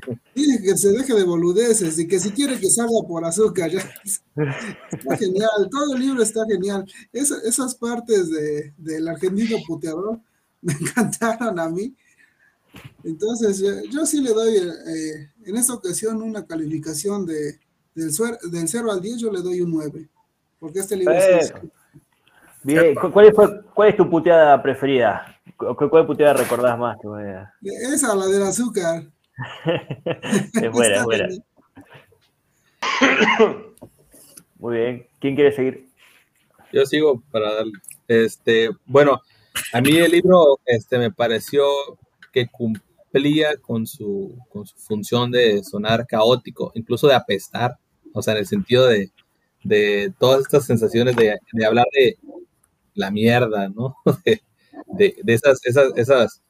Dile 0.34 0.60
que 0.62 0.76
se 0.76 0.92
deje 0.92 1.14
de 1.14 1.24
boludeces 1.24 1.98
y 1.98 2.06
que 2.06 2.18
si 2.20 2.30
quiere 2.30 2.58
que 2.58 2.70
salga 2.70 3.00
por 3.06 3.24
azúcar, 3.24 3.70
ya. 3.70 3.80
Está 4.90 5.16
genial, 5.16 5.50
todo 5.70 5.94
el 5.94 6.00
libro 6.00 6.22
está 6.22 6.44
genial. 6.46 6.84
Esa- 7.12 7.40
esas 7.44 7.74
partes 7.74 8.30
de, 8.30 8.72
del 8.78 9.08
argentino 9.08 9.56
puteador 9.66 10.20
me 10.62 10.72
encantaron 10.74 11.58
a 11.58 11.68
mí. 11.68 11.94
Entonces, 13.04 13.58
yo, 13.60 13.70
yo 13.90 14.06
sí 14.06 14.20
le 14.20 14.32
doy 14.32 14.56
eh, 14.56 15.30
en 15.44 15.56
esta 15.56 15.74
ocasión 15.74 16.22
una 16.22 16.46
calificación 16.46 17.26
de, 17.26 17.58
del, 17.94 18.10
suer- 18.12 18.40
del 18.42 18.68
0 18.68 18.92
al 18.92 19.00
10, 19.00 19.18
yo 19.18 19.32
le 19.32 19.40
doy 19.42 19.60
un 19.60 19.70
9. 19.72 20.08
Porque 20.58 20.78
este 20.80 20.96
libro 20.96 21.14
sí 21.14 21.26
es-. 21.40 21.52
Bien, 22.62 22.94
¿cu- 22.94 23.10
¿cuál, 23.10 23.32
fue- 23.34 23.62
cuál 23.74 23.88
es 23.88 23.96
tu 23.96 24.08
puteada 24.08 24.62
preferida? 24.62 25.22
¿Cu- 25.56 25.74
¿Cuál 25.88 26.06
puteada 26.06 26.34
recordás 26.34 26.78
más? 26.78 26.96
Esa, 27.92 28.14
la 28.14 28.26
del 28.26 28.42
azúcar. 28.42 29.04
Es 30.62 30.70
buena, 30.72 30.96
es 30.96 31.04
buena. 31.04 31.28
Muy 34.58 34.76
bien. 34.76 35.06
¿Quién 35.20 35.34
quiere 35.34 35.52
seguir? 35.52 35.88
Yo 36.72 36.84
sigo 36.86 37.22
para 37.30 37.54
darle. 37.54 37.72
Este, 38.08 38.70
bueno, 38.86 39.20
a 39.72 39.80
mí 39.80 39.96
el 39.96 40.10
libro 40.12 40.60
este, 40.66 40.98
me 40.98 41.10
pareció 41.10 41.64
que 42.32 42.46
cumplía 42.48 43.56
con 43.56 43.86
su, 43.86 44.36
con 44.50 44.66
su 44.66 44.76
función 44.76 45.30
de 45.30 45.62
sonar 45.64 46.06
caótico, 46.06 46.72
incluso 46.74 47.06
de 47.08 47.14
apestar, 47.14 47.76
o 48.12 48.22
sea, 48.22 48.34
en 48.34 48.40
el 48.40 48.46
sentido 48.46 48.86
de, 48.86 49.10
de 49.64 50.12
todas 50.18 50.42
estas 50.42 50.66
sensaciones 50.66 51.16
de, 51.16 51.38
de 51.52 51.64
hablar 51.66 51.86
de 51.92 52.18
la 52.94 53.10
mierda, 53.10 53.68
¿no? 53.68 53.96
De, 54.24 54.40
de- 54.86 55.16
de 55.22 55.34
esas, 55.34 55.60
esas, 55.64 55.92
esas 55.96 56.42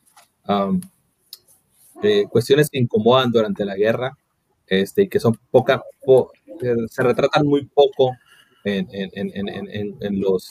um, 0.49 0.81
eh, 2.03 2.25
cuestiones 2.31 2.71
que 2.71 2.79
incomodan 2.79 3.31
durante 3.31 3.65
la 3.65 3.77
guerra, 3.77 4.17
este, 4.67 5.03
y 5.03 5.09
que 5.09 5.21
son 5.21 5.39
poca, 5.51 5.83
po- 6.05 6.33
eh, 6.63 6.75
se 6.91 7.03
retratan 7.03 7.47
muy 7.47 7.67
poco 7.67 8.17
en- 8.65 8.89
en- 8.93 9.11
en- 9.69 9.97
en 10.01 10.21
los 10.21 10.51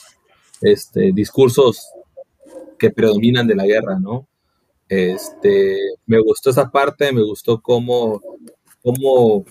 este, 0.61 1.11
discursos 1.14 1.88
que 2.78 2.90
predominan 2.92 3.48
de 3.48 3.56
la 3.56 3.66
guerra, 3.66 4.00
¿no? 4.00 4.28
Este, 4.90 5.78
me 6.08 6.19
gustó 6.22 6.50
esa 6.50 6.69
parte, 6.69 7.11
me 7.11 7.24
gustó 7.24 7.61
cómo, 7.61 8.22
cómo 8.82 9.45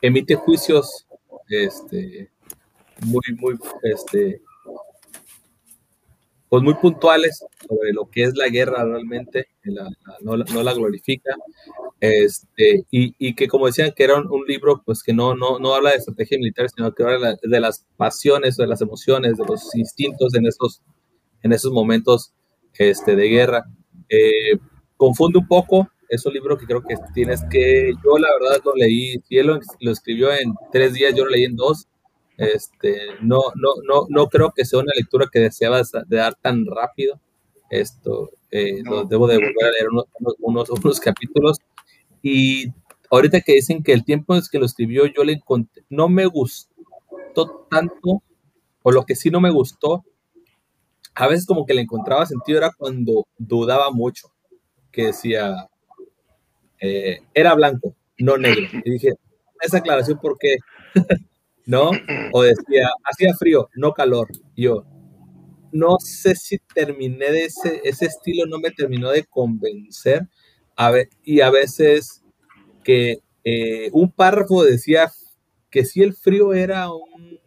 emite 0.00 0.34
juicios 0.34 1.06
este, 1.48 2.30
muy, 3.02 3.22
muy, 3.38 3.58
este, 3.82 4.42
pues 6.48 6.62
muy 6.62 6.74
puntuales 6.74 7.44
sobre 7.68 7.92
lo 7.92 8.08
que 8.10 8.24
es 8.24 8.36
la 8.36 8.48
guerra 8.48 8.84
realmente, 8.84 9.48
la- 9.64 9.84
la- 9.84 10.16
no, 10.22 10.36
la- 10.36 10.44
no 10.52 10.62
la 10.62 10.72
glorifica, 10.74 11.34
este, 12.00 12.84
y, 12.90 13.14
y 13.18 13.34
que 13.34 13.48
como 13.48 13.66
decían 13.66 13.92
que 13.96 14.04
era 14.04 14.16
un, 14.16 14.26
un 14.30 14.44
libro 14.46 14.82
pues 14.84 15.02
que 15.02 15.12
no, 15.12 15.34
no, 15.34 15.58
no 15.58 15.74
habla 15.74 15.90
de 15.90 15.96
estrategia 15.96 16.38
militar, 16.38 16.68
sino 16.74 16.92
que 16.94 17.02
habla 17.02 17.16
de, 17.16 17.20
la- 17.20 17.38
de 17.42 17.60
las 17.60 17.86
pasiones, 17.96 18.56
de 18.56 18.66
las 18.66 18.80
emociones, 18.80 19.36
de 19.36 19.44
los 19.46 19.74
instintos 19.74 20.34
en 20.34 20.46
esos, 20.46 20.82
en 21.42 21.52
esos 21.52 21.72
momentos 21.72 22.32
este, 22.78 23.16
de 23.16 23.28
guerra. 23.28 23.64
Eh, 24.08 24.58
confunde 24.96 25.38
un 25.38 25.46
poco, 25.48 25.88
es 26.08 26.24
un 26.26 26.32
libro 26.34 26.56
que 26.56 26.66
creo 26.66 26.82
que 26.82 26.96
tienes 27.14 27.42
que, 27.50 27.92
yo 28.04 28.18
la 28.18 28.28
verdad 28.40 28.62
lo 28.64 28.74
leí, 28.74 29.18
si 29.28 29.36
él 29.38 29.48
lo, 29.48 29.58
lo 29.80 29.90
escribió 29.92 30.32
en 30.32 30.54
tres 30.72 30.94
días, 30.94 31.14
yo 31.14 31.24
lo 31.24 31.30
leí 31.30 31.44
en 31.44 31.56
dos, 31.56 31.86
este, 32.38 32.96
no, 33.20 33.38
no, 33.56 33.70
no, 33.86 34.06
no 34.08 34.28
creo 34.28 34.52
que 34.54 34.64
sea 34.64 34.78
una 34.78 34.92
lectura 34.96 35.26
que 35.30 35.40
deseabas 35.40 35.90
de 35.92 36.16
dar 36.16 36.36
tan 36.36 36.64
rápido. 36.66 37.20
Esto, 37.68 38.30
eh, 38.50 38.80
lo 38.84 39.04
debo 39.04 39.26
de 39.26 39.36
volver 39.36 39.64
a 39.66 39.70
leer 39.72 39.88
unos, 39.90 40.06
unos, 40.38 40.70
unos 40.70 41.00
capítulos. 41.00 41.58
Y 42.22 42.68
ahorita 43.10 43.40
que 43.40 43.54
dicen 43.54 43.82
que 43.82 43.92
el 43.92 44.04
tiempo 44.04 44.34
en 44.34 44.42
que 44.50 44.58
lo 44.58 44.66
escribió, 44.66 45.06
yo 45.06 45.24
le 45.24 45.34
encontré, 45.34 45.84
no 45.90 46.08
me 46.08 46.26
gustó 46.26 47.66
tanto, 47.70 48.22
o 48.82 48.92
lo 48.92 49.04
que 49.04 49.16
sí 49.16 49.30
no 49.30 49.40
me 49.40 49.50
gustó, 49.50 50.04
a 51.14 51.26
veces 51.26 51.46
como 51.46 51.66
que 51.66 51.74
le 51.74 51.82
encontraba 51.82 52.24
sentido 52.26 52.58
era 52.58 52.70
cuando 52.76 53.26
dudaba 53.36 53.90
mucho, 53.90 54.28
que 54.92 55.06
decía, 55.06 55.68
eh, 56.80 57.18
era 57.34 57.54
blanco, 57.54 57.94
no 58.18 58.36
negro. 58.36 58.66
Y 58.84 58.90
dije, 58.92 59.14
esa 59.60 59.78
aclaración, 59.78 60.18
¿por 60.20 60.38
qué? 60.38 60.58
¿No? 61.68 61.90
O 62.32 62.42
decía, 62.42 62.88
hacía 63.04 63.34
frío, 63.34 63.68
no 63.76 63.92
calor. 63.92 64.28
Yo, 64.56 64.84
no 65.70 65.98
sé 66.00 66.34
si 66.34 66.58
terminé 66.74 67.30
de 67.30 67.44
ese, 67.44 67.80
ese 67.84 68.06
estilo, 68.06 68.46
no 68.46 68.58
me 68.58 68.70
terminó 68.70 69.10
de 69.10 69.24
convencer. 69.24 70.26
A 70.76 70.92
y 71.22 71.40
a 71.40 71.50
veces 71.50 72.22
que 72.84 73.18
eh, 73.44 73.90
un 73.92 74.10
párrafo 74.10 74.64
decía 74.64 75.10
que 75.70 75.84
sí 75.84 76.02
el 76.02 76.14
frío 76.14 76.54
era 76.54 76.90
un 76.90 77.38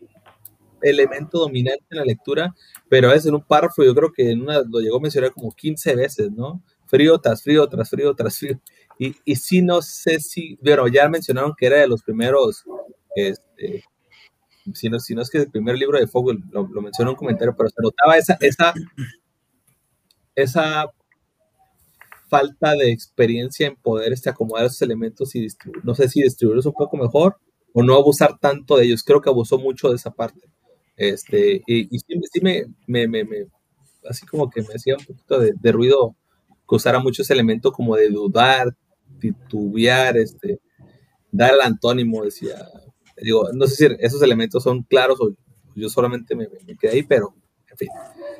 elemento 0.81 1.39
dominante 1.39 1.85
en 1.91 1.97
la 1.97 2.05
lectura, 2.05 2.55
pero 2.89 3.09
a 3.09 3.13
veces 3.13 3.27
en 3.27 3.35
un 3.35 3.43
párrafo 3.43 3.83
yo 3.83 3.95
creo 3.95 4.11
que 4.11 4.31
en 4.31 4.41
una 4.41 4.61
lo 4.61 4.79
llegó 4.79 4.97
a 4.97 5.01
mencionar 5.01 5.31
como 5.31 5.51
15 5.51 5.95
veces, 5.95 6.31
¿no? 6.31 6.61
Frío 6.87 7.19
tras 7.19 7.41
frío, 7.41 7.67
tras 7.69 7.89
frío, 7.89 8.13
tras 8.15 8.37
frío. 8.37 8.59
Y, 8.99 9.15
y 9.25 9.35
sí, 9.35 9.61
no 9.61 9.81
sé 9.81 10.19
si, 10.19 10.57
pero 10.63 10.87
ya 10.87 11.07
mencionaron 11.09 11.53
que 11.57 11.67
era 11.67 11.77
de 11.77 11.87
los 11.87 12.03
primeros, 12.03 12.63
este, 13.15 13.83
si 14.73 14.89
no, 14.89 14.99
si 14.99 15.15
no 15.15 15.21
es 15.21 15.29
que 15.29 15.39
el 15.39 15.51
primer 15.51 15.77
libro 15.77 15.99
de 15.99 16.07
Fogel, 16.07 16.39
lo, 16.51 16.67
lo 16.67 16.81
mencionó 16.81 17.11
en 17.11 17.15
un 17.15 17.17
comentario, 17.19 17.55
pero 17.57 17.69
se 17.69 17.81
notaba 17.81 18.17
esa, 18.17 18.37
esa, 18.41 18.73
esa 20.35 20.91
falta 22.29 22.73
de 22.75 22.91
experiencia 22.91 23.67
en 23.67 23.75
poder 23.75 24.13
este, 24.13 24.29
acomodar 24.29 24.65
esos 24.65 24.81
elementos 24.81 25.35
y 25.35 25.47
no 25.83 25.95
sé 25.95 26.07
si 26.07 26.21
distribuirlos 26.21 26.65
un 26.65 26.73
poco 26.73 26.97
mejor 26.97 27.37
o 27.73 27.83
no 27.83 27.95
abusar 27.95 28.37
tanto 28.39 28.77
de 28.77 28.85
ellos. 28.85 29.03
Creo 29.03 29.21
que 29.21 29.29
abusó 29.29 29.57
mucho 29.57 29.89
de 29.89 29.95
esa 29.95 30.11
parte. 30.11 30.41
Este, 30.95 31.61
y, 31.67 31.87
sí 31.99 32.41
me, 32.41 32.63
me, 32.87 33.07
me- 33.07 33.23
me- 33.25 33.47
así 34.09 34.25
como 34.25 34.49
que 34.49 34.61
me 34.61 34.73
hacía 34.75 34.95
un 34.97 35.05
poquito 35.05 35.39
de, 35.39 35.53
de 35.59 35.71
ruido 35.71 36.15
que 36.69 36.75
usara 36.75 36.99
mucho 36.99 37.21
ese 37.23 37.33
elemento 37.33 37.71
como 37.71 37.95
de 37.95 38.09
dudar, 38.09 38.75
titubear, 39.19 40.17
este, 40.17 40.59
dar 41.31 41.53
el 41.55 41.61
antónimo, 41.61 42.23
decía, 42.23 42.57
digo, 43.21 43.49
no 43.53 43.67
sé 43.67 43.75
si 43.75 43.95
esos 43.99 44.21
elementos 44.21 44.63
son 44.63 44.83
claros 44.83 45.19
o 45.21 45.31
yo 45.75 45.89
solamente 45.89 46.35
me, 46.35 46.47
me 46.67 46.75
quedé 46.75 46.91
ahí, 46.93 47.03
pero 47.03 47.33
en 47.69 47.77
fin, 47.77 47.89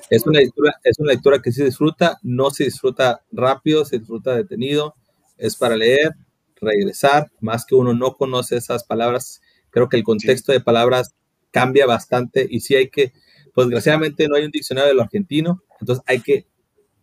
es 0.10 0.26
una 0.26 0.40
lectura, 0.40 0.74
es 0.84 1.00
una 1.00 1.14
lectura 1.14 1.42
que 1.42 1.52
se 1.52 1.64
disfruta, 1.64 2.20
no 2.22 2.52
se 2.52 2.66
disfruta 2.66 3.24
rápido, 3.32 3.86
se 3.86 4.00
disfruta 4.00 4.36
detenido, 4.36 4.96
es 5.38 5.56
para 5.56 5.78
leer, 5.78 6.12
regresar, 6.60 7.32
más 7.40 7.66
que 7.66 7.76
uno 7.76 7.94
no 7.94 8.16
conoce 8.16 8.58
esas 8.58 8.84
palabras, 8.84 9.42
creo 9.70 9.90
que 9.90 9.98
el 9.98 10.04
contexto 10.04 10.52
de 10.52 10.60
palabras 10.60 11.16
cambia 11.52 11.86
bastante 11.86 12.46
y 12.50 12.60
sí 12.60 12.76
hay 12.76 12.90
que, 12.90 13.14
pues 13.54 13.68
desgraciadamente 13.68 14.28
no 14.28 14.36
hay 14.36 14.44
un 14.46 14.52
diccionario 14.52 14.90
de 14.90 14.96
lo 14.96 15.02
argentino, 15.04 15.64
entonces 15.80 16.04
hay 16.08 16.22
que 16.22 16.46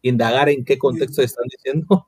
indagar 0.02 0.48
en 0.48 0.65
qué 0.65 0.78
contexto 0.78 1.23
están 1.23 1.47
diciendo, 1.50 2.07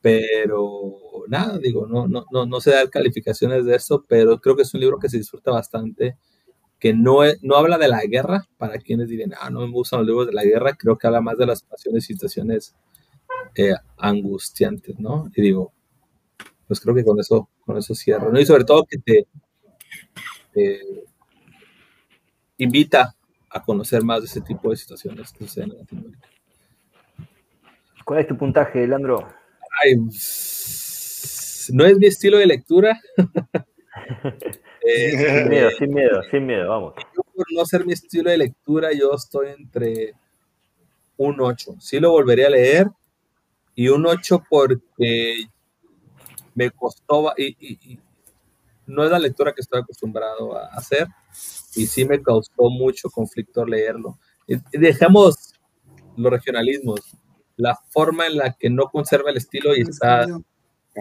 pero 0.00 1.24
nada, 1.28 1.58
digo, 1.58 1.86
no, 1.86 2.06
no, 2.06 2.24
no, 2.30 2.46
no 2.46 2.60
sé 2.60 2.70
dar 2.70 2.90
calificaciones 2.90 3.64
de 3.64 3.76
eso, 3.76 4.04
pero 4.08 4.40
creo 4.40 4.56
que 4.56 4.62
es 4.62 4.74
un 4.74 4.80
libro 4.80 4.98
que 4.98 5.08
se 5.08 5.18
disfruta 5.18 5.50
bastante, 5.50 6.16
que 6.78 6.94
no, 6.94 7.20
no 7.42 7.56
habla 7.56 7.78
de 7.78 7.88
la 7.88 8.02
guerra, 8.04 8.46
para 8.56 8.78
quienes 8.78 9.08
digan, 9.08 9.32
ah, 9.40 9.50
no 9.50 9.60
me 9.60 9.72
gustan 9.72 10.00
los 10.00 10.06
libros 10.06 10.26
de 10.26 10.32
la 10.32 10.44
guerra, 10.44 10.74
creo 10.74 10.96
que 10.96 11.06
habla 11.06 11.20
más 11.20 11.36
de 11.36 11.46
las 11.46 11.62
pasiones 11.62 12.04
y 12.04 12.14
situaciones 12.14 12.74
eh, 13.54 13.74
angustiantes, 13.96 14.98
¿no? 14.98 15.30
Y 15.34 15.42
digo, 15.42 15.72
pues 16.66 16.80
creo 16.80 16.94
que 16.94 17.04
con 17.04 17.18
eso, 17.18 17.48
con 17.64 17.76
eso 17.76 17.94
cierro, 17.94 18.30
¿no? 18.30 18.38
Y 18.38 18.46
sobre 18.46 18.64
todo 18.64 18.84
que 18.84 18.98
te, 18.98 19.26
te 20.52 20.80
invita 22.58 23.14
a 23.50 23.62
conocer 23.62 24.04
más 24.04 24.20
de 24.20 24.26
ese 24.26 24.40
tipo 24.40 24.70
de 24.70 24.76
situaciones 24.76 25.32
que 25.32 25.44
suceden 25.44 25.72
en 25.72 25.78
Latinoamérica. 25.78 26.28
¿Cuál 28.04 28.20
es 28.20 28.28
tu 28.28 28.36
puntaje, 28.36 28.86
Leandro? 28.86 29.28
Ay, 29.84 29.94
no 31.72 31.84
es 31.84 31.98
mi 31.98 32.06
estilo 32.06 32.38
de 32.38 32.46
lectura. 32.46 32.98
Eh, 34.90 35.10
Sin 35.10 35.48
miedo, 35.50 35.70
sin 35.78 35.92
miedo, 35.92 36.22
sin 36.30 36.46
miedo, 36.46 36.68
vamos. 36.70 36.94
yo 37.14 37.22
por 37.34 37.44
no 37.52 37.66
ser 37.66 37.84
mi 37.84 37.92
estilo 37.92 38.30
de 38.30 38.38
lectura, 38.38 38.90
yo 38.92 39.12
estoy 39.12 39.48
entre 39.50 40.14
un 41.18 41.38
8. 41.40 41.74
Sí 41.78 42.00
lo 42.00 42.12
volvería 42.12 42.46
a 42.46 42.50
leer. 42.50 42.86
Y 43.74 43.88
un 43.88 44.06
8 44.06 44.42
porque 44.48 45.42
me 46.54 46.70
costó, 46.70 47.34
y, 47.36 47.48
y- 47.60 47.92
y 47.92 47.98
no 48.86 49.04
es 49.04 49.10
la 49.10 49.18
lectura 49.18 49.52
que 49.52 49.60
estoy 49.60 49.80
acostumbrado 49.80 50.56
a 50.56 50.66
hacer. 50.68 51.06
Y 51.74 51.86
sí 51.86 52.04
me 52.06 52.22
causó 52.22 52.70
mucho 52.70 53.10
conflicto 53.10 53.66
leerlo. 53.66 54.18
Dejemos 54.72 55.52
los 56.16 56.32
regionalismos, 56.32 57.00
la 57.58 57.76
forma 57.90 58.26
en 58.26 58.36
la 58.38 58.52
que 58.54 58.70
no 58.70 58.84
conserva 58.84 59.30
el 59.30 59.36
estilo 59.36 59.76
y 59.76 59.80
está, 59.82 60.24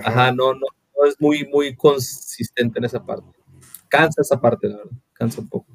ajá, 0.04 0.32
no, 0.32 0.54
no, 0.54 0.60
no 0.98 1.06
es 1.08 1.16
muy, 1.20 1.48
muy 1.48 1.76
consistente 1.76 2.80
en 2.80 2.86
esa 2.86 3.06
parte. 3.06 3.30
Cansa 3.88 4.22
esa 4.22 4.42
parte, 4.42 4.68
la 4.68 4.78
verdad, 4.78 4.92
cansa 5.14 5.40
un 5.40 5.48
poco. 5.48 5.68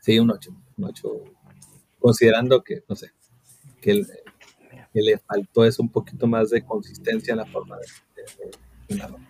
Sí, 0.00 0.18
un 0.18 0.30
8, 0.30 0.50
un 0.78 0.84
8, 0.84 1.08
considerando 1.98 2.62
que, 2.62 2.82
no 2.88 2.94
sé, 2.96 3.10
que, 3.80 3.90
el- 3.90 4.06
que 4.92 5.00
le 5.02 5.18
faltó 5.18 5.64
eso 5.64 5.82
un 5.82 5.90
poquito 5.90 6.26
más 6.26 6.50
de 6.50 6.64
consistencia 6.64 7.32
en 7.32 7.38
la 7.38 7.46
forma 7.46 7.76
de, 7.78 8.22
de- 8.22 8.50
de 8.88 8.94
narrar. 8.96 9.20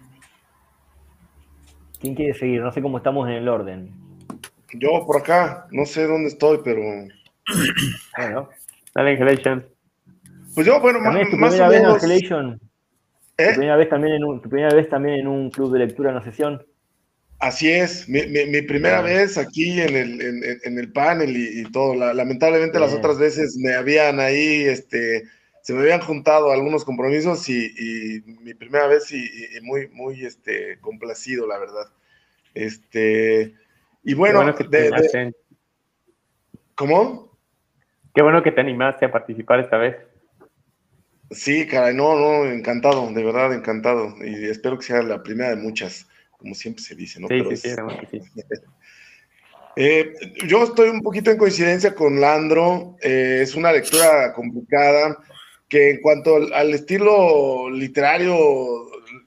¿Quién 2.01 2.15
quiere 2.15 2.35
seguir? 2.35 2.61
No 2.61 2.71
sé 2.73 2.83
cómo 2.83 2.99
estamos 2.99 3.27
en 3.29 3.35
el 3.37 3.49
orden. 3.49 3.91
Yo 4.75 5.07
por 5.07 5.17
acá, 5.19 5.67
no 5.71 5.87
sé 5.87 6.07
dónde 6.07 6.29
estoy, 6.29 6.59
pero. 6.63 6.81
Bueno, 8.17 8.49
dale 8.95 9.11
Angelation. 9.13 9.67
Pues 10.55 10.67
yo, 10.67 10.81
bueno, 10.81 11.01
También 11.03 11.31
tu 11.31 11.37
más 11.37 11.51
primera 11.55 11.67
o 11.67 11.71
vez 11.71 11.79
en 11.81 11.87
menos. 11.87 12.03
Angelation. 12.03 12.61
¿Eh? 13.37 13.49
Tu 13.49 13.55
primera 13.55 13.77
vez 13.77 13.89
también 13.89 14.15
en 14.15 14.25
un, 14.25 14.41
tu 14.43 14.49
primera 14.49 14.75
vez 14.75 14.89
también 14.89 15.21
en 15.21 15.27
un 15.27 15.51
club 15.51 15.73
de 15.73 15.81
lectura, 15.81 16.11
en 16.11 16.17
una 16.17 16.25
sesión. 16.25 16.65
Así 17.41 17.71
es, 17.71 18.09
mi, 18.09 18.25
mi- 18.29 18.47
mi 18.47 18.63
primera 18.63 19.03
vez 19.03 19.37
aquí 19.37 19.81
en 19.81 19.97
el, 19.97 20.21
en, 20.65 20.79
el 20.79 20.93
panel 20.93 21.37
y, 21.37 21.61
y 21.61 21.65
todo. 21.73 21.95
La- 21.95 22.15
lamentablemente 22.15 22.79
las 22.79 22.95
otras 22.95 23.19
veces 23.19 23.57
me 23.57 23.75
habían 23.75 24.21
ahí, 24.21 24.63
este, 24.63 25.25
se 25.61 25.75
me 25.75 25.81
habían 25.81 26.01
juntado 26.01 26.53
algunos 26.53 26.85
compromisos 26.85 27.47
y, 27.49 27.67
y 27.67 28.23
mi 28.41 28.55
primera 28.55 28.87
vez 28.87 29.11
y, 29.13 29.29
muy, 29.63 29.89
muy, 29.89 30.25
este, 30.25 30.79
complacido, 30.81 31.47
la 31.49 31.59
verdad. 31.59 31.87
Este, 32.55 33.55
y 34.05 34.15
bueno, 34.15 34.41
bueno 34.45 34.57
de-. 34.71 35.33
¿cómo? 36.77 37.34
Qué 38.15 38.23
bueno 38.23 38.43
que 38.43 38.53
te 38.53 38.61
animaste 38.61 39.07
a 39.07 39.13
participar 39.13 39.61
esta 39.61 39.77
vez. 39.77 39.97
Sí, 41.31 41.67
caray, 41.67 41.95
no, 41.95 42.17
no, 42.19 42.45
encantado, 42.51 43.11
de 43.13 43.25
verdad, 43.25 43.53
encantado. 43.53 44.15
Y 44.25 44.45
espero 44.49 44.79
que 44.79 44.85
sea 44.87 45.03
la 45.03 45.23
primera 45.23 45.51
de 45.51 45.57
muchas, 45.57 46.07
como 46.39 46.55
siempre 46.55 46.83
se 46.85 46.95
dice, 46.95 47.19
¿no? 47.21 47.29
Sí, 47.29 47.35
Pero 47.39 47.49
sí, 47.51 47.55
es- 47.55 47.63
sí, 47.63 47.71
sabemos 47.71 47.97
que 48.01 48.07
sí. 48.07 48.21
Eh, 49.77 50.13
yo 50.47 50.63
estoy 50.63 50.89
un 50.89 51.01
poquito 51.03 51.33
en 51.33 51.37
coincidencia 51.37 51.97
con 51.97 52.21
Landro. 52.21 52.97
eh, 53.03 53.41
es 53.43 53.57
una 53.57 53.73
lectura 53.73 54.33
complicada 54.33 55.19
que 55.69 55.91
en 55.91 56.01
cuanto 56.01 56.37
al, 56.37 56.53
al 56.53 56.73
estilo 56.75 57.69
literario, 57.71 58.37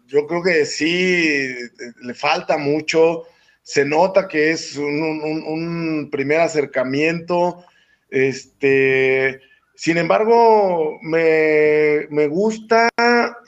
yo 0.06 0.26
creo 0.26 0.42
que 0.42 0.66
sí 0.66 1.54
le 2.02 2.14
falta 2.14 2.58
mucho. 2.58 3.24
Se 3.62 3.84
nota 3.84 4.30
que 4.30 4.52
es 4.52 4.78
un, 4.78 4.86
un- 5.02 5.44
un 5.46 6.10
primer 6.10 6.40
acercamiento. 6.40 7.66
Este, 8.10 9.42
Sin 9.76 9.98
embargo, 9.98 10.98
me, 11.02 12.08
me 12.10 12.28
gusta 12.28 12.90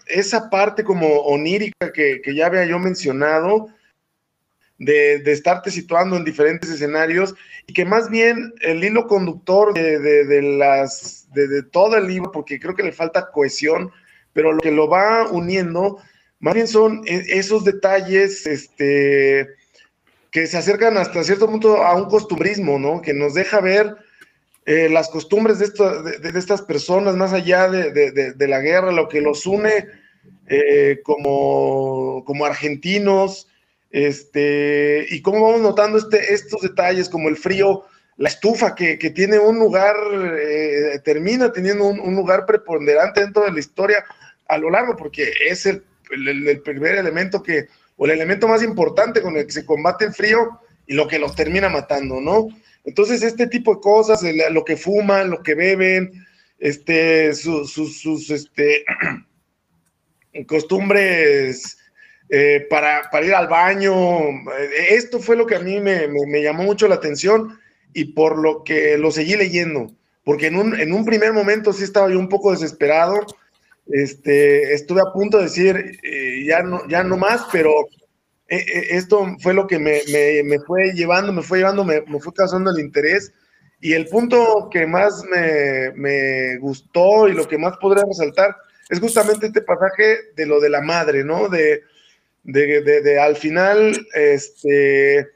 esa 0.07 0.49
parte 0.49 0.83
como 0.83 1.07
onírica 1.21 1.91
que, 1.93 2.21
que 2.21 2.35
ya 2.35 2.47
había 2.47 2.65
yo 2.65 2.79
mencionado, 2.79 3.67
de, 4.79 5.19
de, 5.19 5.31
estarte 5.33 5.71
situando 5.71 6.15
en 6.15 6.23
diferentes 6.23 6.69
escenarios 6.69 7.35
y 7.67 7.73
que 7.73 7.83
más 7.83 8.09
bien 8.09 8.53
el 8.61 8.81
hilo 8.81 9.07
conductor 9.07 9.73
de, 9.73 9.99
de, 9.99 10.25
de 10.25 10.41
las, 10.41 11.27
de, 11.33 11.63
todo 11.63 11.97
el 11.97 12.07
libro, 12.07 12.31
porque 12.31 12.59
creo 12.59 12.75
que 12.75 12.83
le 12.83 12.93
falta 12.93 13.29
cohesión, 13.31 13.91
pero 14.31 14.53
lo 14.53 14.59
que 14.59 14.71
lo 14.71 14.87
va 14.87 15.27
uniendo, 15.29 15.97
más 16.39 16.53
bien 16.53 16.67
son 16.67 17.03
e, 17.05 17.25
esos 17.27 17.65
detalles 17.65 18.47
este, 18.47 19.49
que 20.31 20.47
se 20.47 20.57
acercan 20.57 20.97
hasta 20.97 21.25
cierto 21.25 21.47
punto 21.47 21.83
a 21.83 21.95
un 21.95 22.09
costumbrismo, 22.09 22.79
¿no? 22.79 23.01
Que 23.01 23.13
nos 23.13 23.33
deja 23.33 23.59
ver 23.59 23.97
eh, 24.69 24.87
las 24.87 25.09
costumbres 25.09 25.57
de, 25.57 25.69
de, 26.19 26.37
estas 26.37 26.61
personas 26.61 27.15
más 27.15 27.33
allá 27.33 27.67
de, 27.67 28.47
la 28.47 28.59
guerra, 28.59 28.91
lo 28.91 29.07
que 29.07 29.19
los 29.19 29.47
une 29.47 29.87
eh, 30.47 30.99
como, 31.03 32.23
como 32.23 32.45
argentinos, 32.45 33.47
este, 33.89 35.07
y 35.09 35.23
cómo 35.23 35.41
vamos 35.41 35.61
notando 35.61 35.97
este, 35.97 36.35
estos 36.35 36.61
detalles 36.61 37.09
como 37.09 37.29
el 37.29 37.35
frío, 37.35 37.85
la 38.17 38.29
estufa 38.29 38.75
que, 38.75 38.97
tiene 38.97 39.39
un 39.39 39.57
lugar, 39.57 39.95
eh, 40.39 40.99
termina 41.03 41.51
teniendo 41.51 41.87
un, 41.87 42.15
lugar 42.15 42.45
preponderante 42.45 43.21
dentro 43.21 43.45
de 43.45 43.51
la 43.51 43.59
historia 43.59 44.05
a 44.47 44.59
lo 44.59 44.69
largo, 44.69 44.95
porque 44.95 45.33
es 45.49 45.65
el, 45.65 45.83
el, 46.11 46.61
primer 46.61 46.93
elemento 46.93 47.41
que, 47.41 47.69
o 47.97 48.05
el 48.05 48.11
elemento 48.11 48.47
más 48.47 48.61
importante 48.61 49.19
con 49.23 49.35
el 49.35 49.47
que 49.47 49.51
se 49.51 49.65
combate 49.65 50.05
el 50.05 50.13
frío 50.13 50.59
y 50.85 50.93
lo 50.93 51.07
que 51.07 51.17
los 51.17 51.35
termina 51.35 51.69
matando, 51.69 52.21
¿no? 52.21 52.49
Entonces, 52.89 53.21
este 53.21 53.45
tipo 53.45 53.75
de 53.75 53.81
cosas, 53.81 54.23
lo 54.49 54.65
que 54.65 54.75
fuman, 54.75 55.29
lo 55.29 55.43
que 55.43 55.53
beben, 55.53 56.11
este, 56.57 57.35
sus, 57.35 57.71
sus, 57.71 58.31
este, 58.31 58.83
costumbres 60.47 61.77
eh, 62.29 62.65
para, 62.67 63.07
para, 63.11 63.25
ir 63.27 63.35
al 63.35 63.47
baño. 63.47 63.93
Eh, 64.31 64.87
esto 64.95 65.19
fue 65.19 65.35
lo 65.35 65.45
que 65.45 65.57
a 65.57 65.59
mí 65.59 65.79
me, 65.79 66.07
me, 66.07 66.41
llamó 66.41 66.63
mucho 66.63 66.87
la 66.87 66.95
atención 66.95 67.59
y 67.93 68.05
por 68.05 68.39
lo 68.39 68.63
que 68.63 68.97
lo 68.97 69.11
seguí 69.11 69.35
leyendo, 69.35 69.91
porque 70.23 70.47
en 70.47 70.55
un, 70.55 70.79
en 70.79 70.91
un 70.91 71.05
primer 71.05 71.31
momento 71.31 71.71
sí 71.71 71.83
estaba 71.83 72.09
yo 72.09 72.17
un 72.17 72.27
poco 72.27 72.51
desesperado. 72.51 73.23
Este, 73.85 74.73
estuve 74.73 75.01
a 75.01 75.13
punto 75.13 75.37
de 75.37 75.43
decir, 75.43 75.99
eh, 76.01 76.43
ya, 76.43 76.63
no, 76.63 76.87
ya 76.87 77.03
no 77.03 77.17
más, 77.17 77.45
pero 77.51 77.71
esto 78.49 79.35
fue 79.39 79.53
lo 79.53 79.67
que 79.67 79.77
me, 79.77 80.01
me, 80.11 80.43
me, 80.43 80.59
fue 80.59 80.91
llevando, 80.93 81.31
me 81.31 81.43
fue 81.43 81.59
llevando, 81.59 81.85
me, 81.85 82.01
me, 82.01 82.19
fue 82.19 82.33
causando 82.33 82.71
el 82.71 82.79
interés. 82.79 83.31
Y 83.81 83.93
el 83.93 84.07
punto 84.07 84.69
que 84.71 84.85
más 84.85 85.23
me, 85.95 86.57
gustó 86.57 87.27
y 87.27 87.33
lo 87.33 87.47
que 87.47 87.57
más 87.57 87.77
podría 87.77 88.03
resaltar 88.05 88.55
es 88.89 88.99
justamente 88.99 89.47
este 89.47 89.61
pasaje 89.61 90.17
de 90.35 90.45
lo 90.45 90.59
de 90.59 90.69
la 90.69 90.81
madre, 90.81 91.23
¿no? 91.23 91.47
De, 91.47 91.83
de, 92.43 93.19
al 93.19 93.35
final, 93.35 93.95
este, 94.15 95.27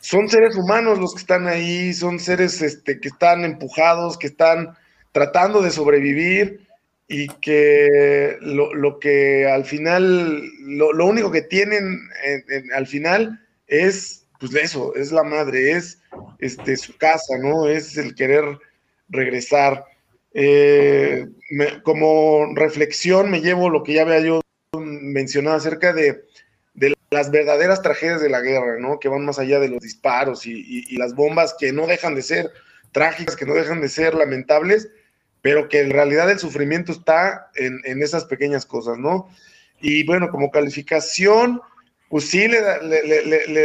son 0.00 0.28
seres 0.28 0.56
humanos 0.56 0.98
los 0.98 1.14
que 1.14 1.20
están 1.20 1.48
ahí, 1.48 1.92
son 1.92 2.20
seres 2.20 2.62
este, 2.62 3.00
que 3.00 3.08
están 3.08 3.44
empujados, 3.44 4.16
que 4.16 4.28
están 4.28 4.76
tratando 5.12 5.60
de 5.60 5.70
sobrevivir 5.70 6.63
y 7.08 7.28
que 7.28 8.38
lo, 8.40 8.98
que 8.98 9.46
al 9.46 9.64
final, 9.64 10.42
lo, 10.60 11.06
único 11.06 11.30
que 11.30 11.42
tienen 11.42 12.08
al 12.74 12.86
final 12.86 13.40
es, 13.66 14.26
pues 14.40 14.54
eso, 14.54 14.94
es 14.94 15.12
la 15.12 15.22
madre, 15.22 15.72
es 15.72 16.00
este, 16.38 16.76
su 16.76 16.96
casa, 16.96 17.38
¿no? 17.38 17.68
Es 17.68 17.96
el 17.96 18.14
querer 18.14 18.44
regresar. 19.08 19.84
Eh, 20.32 21.26
como 21.84 22.54
reflexión 22.56 23.30
me 23.30 23.40
llevo 23.40 23.70
lo 23.70 23.84
que 23.84 23.94
ya 23.94 24.02
había 24.02 24.18
yo 24.20 24.40
mencionado 24.80 25.56
acerca 25.56 25.92
de, 25.92 26.24
las 27.10 27.30
verdaderas 27.30 27.80
tragedias 27.80 28.20
de 28.20 28.28
la 28.28 28.40
guerra, 28.40 28.80
¿no? 28.80 28.98
Que 28.98 29.08
van 29.08 29.24
más 29.24 29.38
allá 29.38 29.60
de 29.60 29.68
los 29.68 29.78
disparos 29.80 30.46
y, 30.46 30.96
las 30.96 31.14
bombas 31.14 31.54
que 31.56 31.72
no 31.72 31.86
dejan 31.86 32.16
de 32.16 32.22
ser 32.22 32.50
trágicas, 32.90 33.36
que 33.36 33.46
no 33.46 33.54
dejan 33.54 33.80
de 33.80 33.88
ser 33.88 34.14
lamentables, 34.14 34.90
pero 35.44 35.68
que 35.68 35.82
en 35.82 35.90
realidad 35.90 36.30
el 36.30 36.38
sufrimiento 36.38 36.90
está 36.90 37.50
en, 37.54 38.02
esas 38.02 38.24
pequeñas 38.24 38.64
cosas, 38.64 38.96
¿no? 38.96 39.28
Y 39.78 40.02
bueno, 40.06 40.30
como 40.30 40.50
calificación, 40.50 41.60
pues 42.08 42.30
sí 42.30 42.48
le, 42.48 42.62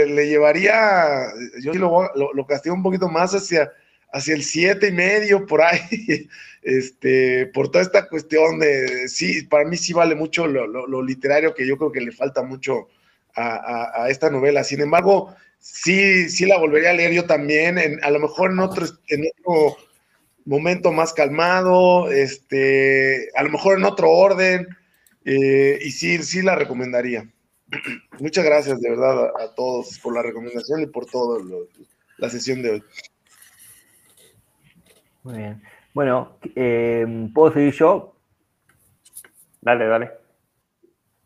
le, 0.06 0.28
llevaría, 0.28 1.28
yo 1.62 1.74
lo, 1.76 2.14
lo, 2.16 2.34
lo 2.34 2.46
castigo 2.46 2.76
un 2.76 2.84
poquito 2.84 3.08
más 3.08 3.34
hacia, 3.34 3.72
hacia 4.12 4.34
el 4.34 4.44
siete 4.44 4.90
y 4.90 4.92
medio 4.92 5.46
por 5.46 5.62
ahí, 5.62 6.28
este, 6.64 7.46
por 7.46 7.72
toda 7.72 7.86
esta 7.86 8.10
cuestión 8.10 8.60
de, 8.60 9.08
sí, 9.08 9.44
para 9.44 9.64
mí 9.64 9.78
sí 9.78 9.94
vale 9.94 10.16
mucho 10.16 10.48
lo, 10.48 11.02
literario 11.02 11.56
que 11.56 11.66
yo 11.66 11.78
creo 11.78 11.94
que 11.94 12.02
le 12.02 12.12
falta 12.12 12.44
mucho 12.44 12.90
a, 13.36 14.08
esta 14.10 14.30
novela. 14.30 14.66
Sin 14.66 14.82
embargo, 14.82 15.34
sí, 15.60 16.30
sí 16.30 16.46
la 16.46 16.58
volvería 16.58 16.90
a 16.90 16.94
leer 16.94 17.14
yo 17.14 17.24
también, 17.24 17.80
a 18.04 18.12
lo 18.12 18.20
mejor 18.20 18.52
en 18.52 18.60
otro, 18.60 18.86
en 19.08 19.24
otro 19.32 19.78
momento 20.50 20.92
más 20.92 21.14
calmado, 21.14 22.12
este, 22.12 23.30
a 23.36 23.44
lo 23.44 23.52
mejor 23.52 23.78
en 23.78 23.86
otro 23.86 24.10
orden, 24.10 24.68
eh, 25.24 25.78
y 25.80 25.92
sí, 25.92 26.18
sí 26.24 26.42
la 26.42 26.56
recomendaría. 26.56 27.30
Muchas 28.20 28.44
gracias 28.44 28.82
de 28.82 28.90
verdad 28.90 29.32
a, 29.40 29.54
todos 29.54 30.00
por 30.00 30.16
la 30.16 30.24
recomendación 30.24 30.82
y 30.82 30.88
por 30.88 31.06
toda 31.06 31.40
la 32.18 32.30
sesión 32.30 32.64
de 32.64 32.72
hoy. 32.72 32.84
Muy 35.24 35.38
bien. 35.38 35.62
Bueno, 35.94 36.40
eh, 36.56 37.06
¿puedo 37.34 37.54
seguir 37.54 37.74
yo? 37.74 38.16
Dale, 39.62 39.86
dale. 39.86 40.12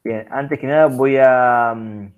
Bien, 0.04 0.28
antes 0.32 0.60
que 0.60 0.68
nada 0.68 0.88
voy 0.88 1.16
a, 1.18 1.74
mm, 1.74 2.14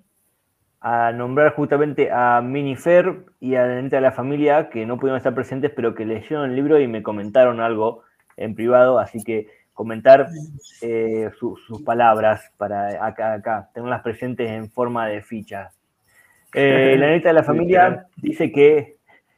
a 0.80 1.12
nombrar 1.12 1.54
justamente 1.54 2.10
a 2.12 2.40
Minifer 2.40 3.24
y 3.40 3.54
a 3.54 3.66
la 3.66 3.82
de 3.82 4.00
la 4.00 4.12
familia 4.12 4.68
que 4.68 4.86
no 4.86 4.98
pudieron 4.98 5.16
estar 5.16 5.34
presentes, 5.34 5.72
pero 5.74 5.94
que 5.94 6.04
leyeron 6.04 6.50
el 6.50 6.56
libro 6.56 6.78
y 6.78 6.86
me 6.86 7.02
comentaron 7.02 7.60
algo 7.60 8.02
en 8.36 8.54
privado, 8.54 8.98
así 8.98 9.22
que 9.22 9.48
comentar 9.72 10.28
eh, 10.82 11.30
sus 11.38 11.82
palabras 11.82 12.50
para 12.56 13.04
acá, 13.04 13.34
acá, 13.34 13.70
tenerlas 13.74 14.02
presentes 14.02 14.50
en 14.50 14.70
forma 14.70 15.06
de 15.06 15.22
ficha. 15.22 15.70
Eh, 16.54 16.96
la 16.98 17.08
neta 17.08 17.28
de 17.28 17.34
la 17.34 17.42
familia 17.42 18.06
dice 18.16 18.50
que 18.50 18.96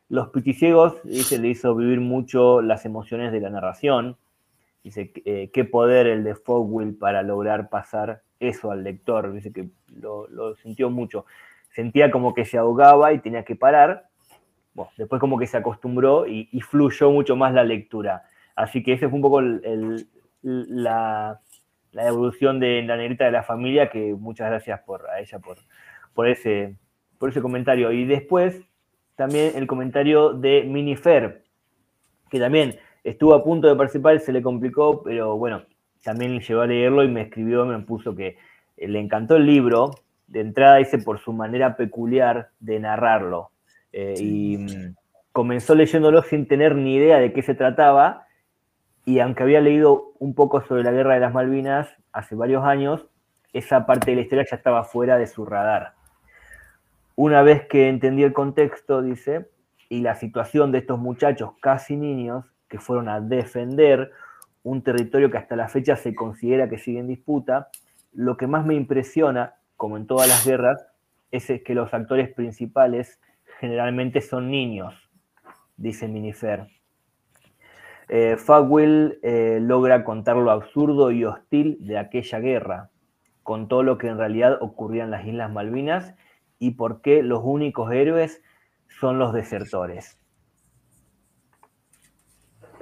los 0.09 0.29
Pichiciegos, 0.29 1.03
dice, 1.05 1.39
le 1.39 1.49
hizo 1.49 1.75
vivir 1.75 2.01
mucho 2.01 2.63
las 2.63 2.87
emociones 2.87 3.33
de 3.33 3.41
la 3.41 3.51
narración. 3.51 4.17
Dice, 4.83 5.13
eh, 5.25 5.51
qué 5.53 5.65
poder 5.65 6.07
el 6.07 6.25
de 6.25 6.35
Fogwill 6.35 6.97
para 6.97 7.23
lograr 7.23 7.69
pasar 7.69 8.23
eso 8.41 8.71
al 8.71 8.85
lector. 8.85 9.33
Dice 9.33 9.53
que 9.53 9.69
lo, 9.89 10.55
sintió 10.57 10.91
mucho. 10.91 11.27
Sentía 11.71 12.11
como 12.11 12.35
que 12.35 12.45
se 12.45 12.59
ahogaba 12.59 13.13
y 13.13 13.19
tenía 13.19 13.45
que 13.45 13.57
parar. 13.57 14.09
Bueno, 14.75 14.91
después 14.97 15.21
como 15.21 15.39
que 15.39 15.47
se 15.47 15.57
acostumbró 15.57 16.27
y, 16.27 16.47
fluyó 16.61 17.11
mucho 17.11 17.37
más 17.37 17.53
la 17.53 17.65
lectura. 17.65 18.25
Así 18.55 18.83
que 18.83 18.93
ese 18.95 19.09
fue 19.09 19.17
un 19.17 19.23
poco 19.23 19.41
la, 20.43 21.41
evolución 21.93 22.61
de 22.61 22.83
la 22.83 22.97
negrita 22.97 23.25
de 23.25 23.33
la 23.33 23.43
familia, 23.43 23.91
que 23.91 24.15
muchas 24.15 24.49
gracias 24.49 24.81
por, 24.81 25.09
a 25.11 25.21
ella 25.21 25.39
por, 25.41 25.59
por, 26.15 26.29
ese, 26.29 26.77
por 27.19 27.31
ese 27.31 27.43
comentario. 27.43 27.91
Y 27.93 28.05
después 28.05 28.63
también 29.17 29.53
el 29.57 29.67
comentario 29.67 30.33
de 30.33 30.63
Minifer, 30.63 31.43
que 32.31 32.39
también 32.39 32.79
estuvo 33.09 33.35
a 33.35 33.45
punto 33.45 33.69
de 33.69 33.77
participar, 33.77 34.21
se 34.21 34.33
le 34.33 34.43
complicó, 34.43 35.03
pero 35.03 35.37
bueno, 35.37 35.63
también 36.03 36.39
llegó 36.41 36.61
a 36.61 36.67
leerlo 36.67 37.03
y 37.03 37.09
me 37.09 37.23
escribió, 37.23 37.65
me 37.67 37.79
puso 37.81 38.15
que 38.15 38.37
le 38.77 38.99
encantó 39.01 39.37
el 39.37 39.47
libro, 39.47 39.91
de 40.27 40.41
entrada 40.41 40.77
dice 40.77 40.99
por 40.99 41.19
su 41.19 41.33
manera 41.33 41.77
peculiar 41.77 42.51
de 42.61 42.81
narrarlo. 42.81 43.51
Eh, 43.93 44.15
y 44.19 44.59
mm, 44.59 44.95
comenzó 45.33 45.75
leyéndolo 45.75 46.23
sin 46.23 46.47
tener 46.47 46.75
ni 46.77 46.97
idea 46.97 47.19
de 47.19 47.33
qué 47.33 47.43
se 47.43 47.55
trataba, 47.55 48.27
y 49.05 49.21
aunque 49.21 49.43
había 49.43 49.61
leído 49.61 50.13
un 50.19 50.35
poco 50.35 50.61
sobre 50.63 50.85
la 50.85 50.93
guerra 50.93 51.15
de 51.15 51.21
las 51.21 51.33
Malvinas 51.33 51.89
hace 52.13 52.35
varios 52.35 52.65
años, 52.65 53.07
esa 53.55 53.87
parte 53.87 54.11
de 54.11 54.17
la 54.17 54.23
historia 54.23 54.45
ya 54.49 54.57
estaba 54.57 54.85
fuera 54.85 55.17
de 55.17 55.27
su 55.27 55.47
radar. 55.47 55.95
Una 57.17 57.43
vez 57.43 57.67
que 57.67 57.89
entendí 57.89 58.23
el 58.23 58.35
contexto, 58.35 59.01
dice, 59.01 59.49
y 59.89 60.03
la 60.03 60.15
situación 60.15 60.71
de 60.71 60.79
estos 60.79 60.99
muchachos 60.99 61.53
casi 61.61 61.97
niños 61.97 62.45
que 62.69 62.79
fueron 62.79 63.09
a 63.09 63.21
defender 63.21 64.13
un 64.63 64.83
territorio 64.83 65.31
que 65.31 65.39
hasta 65.39 65.57
la 65.57 65.69
fecha 65.69 65.97
se 65.97 66.15
considera 66.15 66.69
que 66.69 66.79
sigue 66.79 66.99
en 66.99 67.07
disputa, 67.07 67.69
lo 68.13 68.37
que 68.37 68.47
más 68.47 68.67
me 68.67 68.75
impresiona, 68.75 69.55
como 69.77 69.97
en 69.97 70.07
todas 70.07 70.29
las 70.29 70.47
guerras, 70.47 70.87
es 71.31 71.47
que 71.63 71.75
los 71.75 71.93
actores 71.95 72.33
principales 72.35 73.21
generalmente 73.61 74.21
son 74.21 74.51
niños, 74.51 74.95
dice 75.77 76.09
Minifer. 76.09 76.69
Eh, 78.09 78.37
eh, 79.23 79.59
logra 79.61 80.05
contar 80.05 80.37
lo 80.37 80.51
absurdo 80.51 81.11
y 81.11 81.25
hostil 81.25 81.77
de 81.81 81.99
aquella 81.99 82.39
guerra, 82.39 82.91
con 83.43 83.69
todo 83.69 83.83
lo 83.83 83.99
que 83.99 84.09
en 84.09 84.19
realidad 84.19 84.59
ocurría 84.61 85.05
en 85.05 85.11
las 85.11 85.27
Islas 85.27 85.51
Malvinas 85.51 86.15
y 86.59 86.73
por 86.73 87.03
qué 87.03 87.23
los 87.23 87.43
únicos 87.45 87.93
héroes 87.93 88.43
son 88.89 89.19
los 89.19 89.33
desertores. 89.33 90.18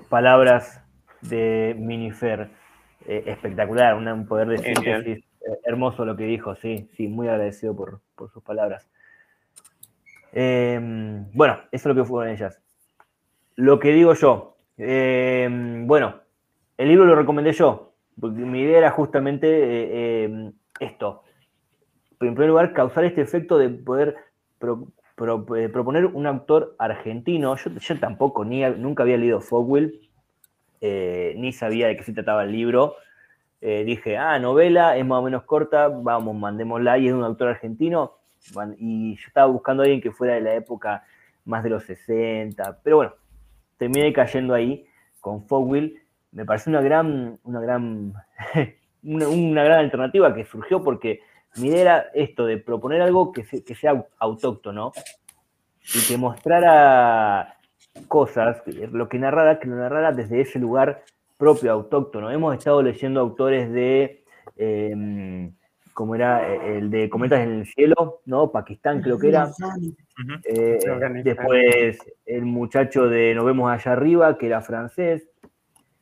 Palabras 0.09 0.83
de 1.23 1.75
Minifer. 1.79 2.51
Eh, 3.09 3.23
espectacular, 3.27 3.95
una- 3.95 4.15
un 4.15 4.27
poder 4.27 4.49
de 4.49 4.57
síntesis 5.03 5.25
eh, 5.43 5.59
hermoso 5.65 6.05
lo 6.05 6.17
que 6.17 6.25
dijo, 6.25 6.57
sí, 6.57 6.89
sí, 6.97 7.07
muy 7.07 7.29
agradecido 7.29 7.77
por, 7.77 8.01
por 8.17 8.31
sus 8.33 8.43
palabras. 8.43 8.89
Eh, 10.33 10.79
bueno, 11.33 11.59
eso 11.73 11.89
es 11.89 11.95
lo 11.97 12.03
que 12.03 12.09
fueron 12.09 12.33
ellas. 12.35 12.61
Lo 13.55 13.79
que 13.79 13.93
digo 13.93 14.13
yo, 14.15 14.57
eh, 14.77 15.49
bueno, 15.87 16.21
el 16.77 16.89
libro 16.89 17.05
lo 17.07 17.15
recomendé 17.15 17.53
yo, 17.53 17.93
porque 18.21 18.41
mi 18.41 18.61
idea 18.63 18.79
era 18.79 18.91
justamente 18.91 19.47
eh, 19.49 20.25
eh, 20.25 20.53
esto. 20.81 21.23
En 22.21 22.35
primer 22.35 22.49
lugar, 22.49 22.73
causar 22.73 23.05
este 23.05 23.21
efecto 23.21 23.57
de 23.59 23.69
poder 23.71 24.17
pro- 24.59 24.89
eh, 25.19 25.69
proponer 25.71 26.07
un 26.07 26.27
autor 26.27 26.77
argentino. 26.79 27.57
Yo, 27.57 27.99
tampoco, 27.99 28.45
ni, 28.45 28.63
nunca 28.63 29.03
había 29.03 29.17
leído 29.17 29.41
Fogwill, 29.41 30.11
eh, 30.81 31.35
ni 31.39 31.53
sabía 31.53 31.87
de 31.87 31.97
qué 31.97 32.03
se 32.03 32.13
trataba 32.13 32.45
el 32.45 32.53
libro. 32.53 32.97
Eh, 33.63 33.85
dije, 33.85 34.19
ah, 34.19 34.39
novela, 34.39 34.97
es 34.97 35.07
más 35.07 35.21
o 35.21 35.23
menos 35.23 35.45
corta, 35.45 35.89
vamos, 35.89 36.37
mandémosla, 36.37 36.99
y 36.99 37.09
es 37.09 37.15
un 37.15 37.25
autor 37.25 37.49
argentino. 37.49 38.19
Y 38.79 39.17
yo 39.17 39.25
estaba 39.27 39.47
buscando 39.47 39.83
a 39.83 39.87
alguien 39.87 40.03
que 40.03 40.13
fuera 40.13 40.35
de 40.35 40.43
la 40.43 40.55
época 40.55 41.05
más 41.47 41.65
de 41.65 41.71
los 41.71 41.85
60, 41.85 42.81
pero 42.83 42.97
bueno, 42.97 43.15
terminé 43.79 44.13
cayendo 44.13 44.53
ahí 44.53 44.87
con 45.21 45.47
Fogwill. 45.47 45.99
Me 46.33 46.45
pareció 46.45 46.71
una 46.71 46.83
gran, 46.83 47.39
una 47.45 47.61
gran, 47.61 48.13
una 49.03 49.65
gran 49.65 49.79
alternativa 49.79 50.35
que 50.35 50.45
surgió 50.45 50.85
porque 50.85 51.21
mi 51.59 51.69
idea 51.69 51.81
era 51.81 52.07
esto, 52.15 52.47
de 52.47 52.59
proponer 52.59 53.01
algo 53.03 53.33
que, 53.33 53.45
se- 53.45 53.65
que 53.65 53.75
sea 53.75 54.05
autóctono 54.19 54.93
y 55.95 56.07
que 56.07 56.17
mostrara 56.17 57.57
cosas, 58.09 58.63
lo 58.93 59.09
que 59.09 59.19
narrara, 59.19 59.59
que 59.59 59.69
lo 59.69 59.77
narrara 59.77 60.13
desde 60.13 60.41
ese 60.41 60.59
lugar 60.59 61.03
propio, 61.39 61.73
autóctono. 61.73 62.31
Hemos 62.31 62.57
estado 62.57 62.83
leyendo 62.83 63.21
autores 63.21 63.71
de, 63.73 64.25
eh, 64.57 65.51
como 65.95 66.15
era 66.15 66.53
eh, 66.53 66.79
el 66.79 66.91
de 66.91 67.09
Cometas 67.09 67.41
en 67.41 67.53
el 67.61 67.67
Cielo, 67.67 68.21
¿no? 68.27 68.51
Pakistán 68.51 69.01
creo 69.03 69.19
que 69.19 69.29
era. 69.29 69.47
Eh, 70.45 70.79
después 71.25 71.99
el 72.27 72.45
muchacho 72.45 73.09
de 73.09 73.35
Nos 73.35 73.45
vemos 73.45 73.71
allá 73.71 73.93
arriba, 73.93 74.37
que 74.39 74.47
era 74.47 74.61
francés. 74.63 75.29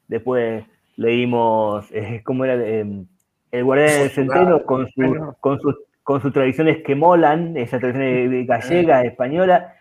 Después 0.08 0.64
leímos, 0.96 1.86
eh, 1.92 2.22
¿cómo 2.24 2.44
era? 2.44 2.54
El 3.58 3.64
guardián 3.64 3.88
del 4.00 4.10
centeno 4.10 4.64
con, 4.64 4.88
su- 4.88 5.34
con, 5.40 5.60
sus, 5.60 5.76
con 6.02 6.20
sus 6.20 6.32
tradiciones 6.32 6.82
que 6.82 6.94
molan, 6.94 7.56
esa 7.56 7.78
tradición 7.78 8.46
gallega, 8.46 9.02
española, 9.04 9.74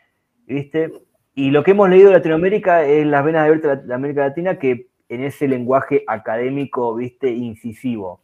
¿viste? 0.46 0.92
Y 1.36 1.50
lo 1.52 1.64
que 1.64 1.72
hemos 1.72 1.90
leído 1.90 2.10
de 2.10 2.18
Latinoamérica 2.18 2.86
es 2.86 3.06
Las 3.08 3.26
venas 3.26 3.50
de 3.50 3.76
de 3.78 3.94
América 3.94 4.22
Latina, 4.22 4.60
que 4.60 4.88
en 5.10 5.24
ese 5.24 5.48
lenguaje 5.48 6.04
académico, 6.08 6.96
¿viste? 6.96 7.30
Incisivo. 7.32 8.22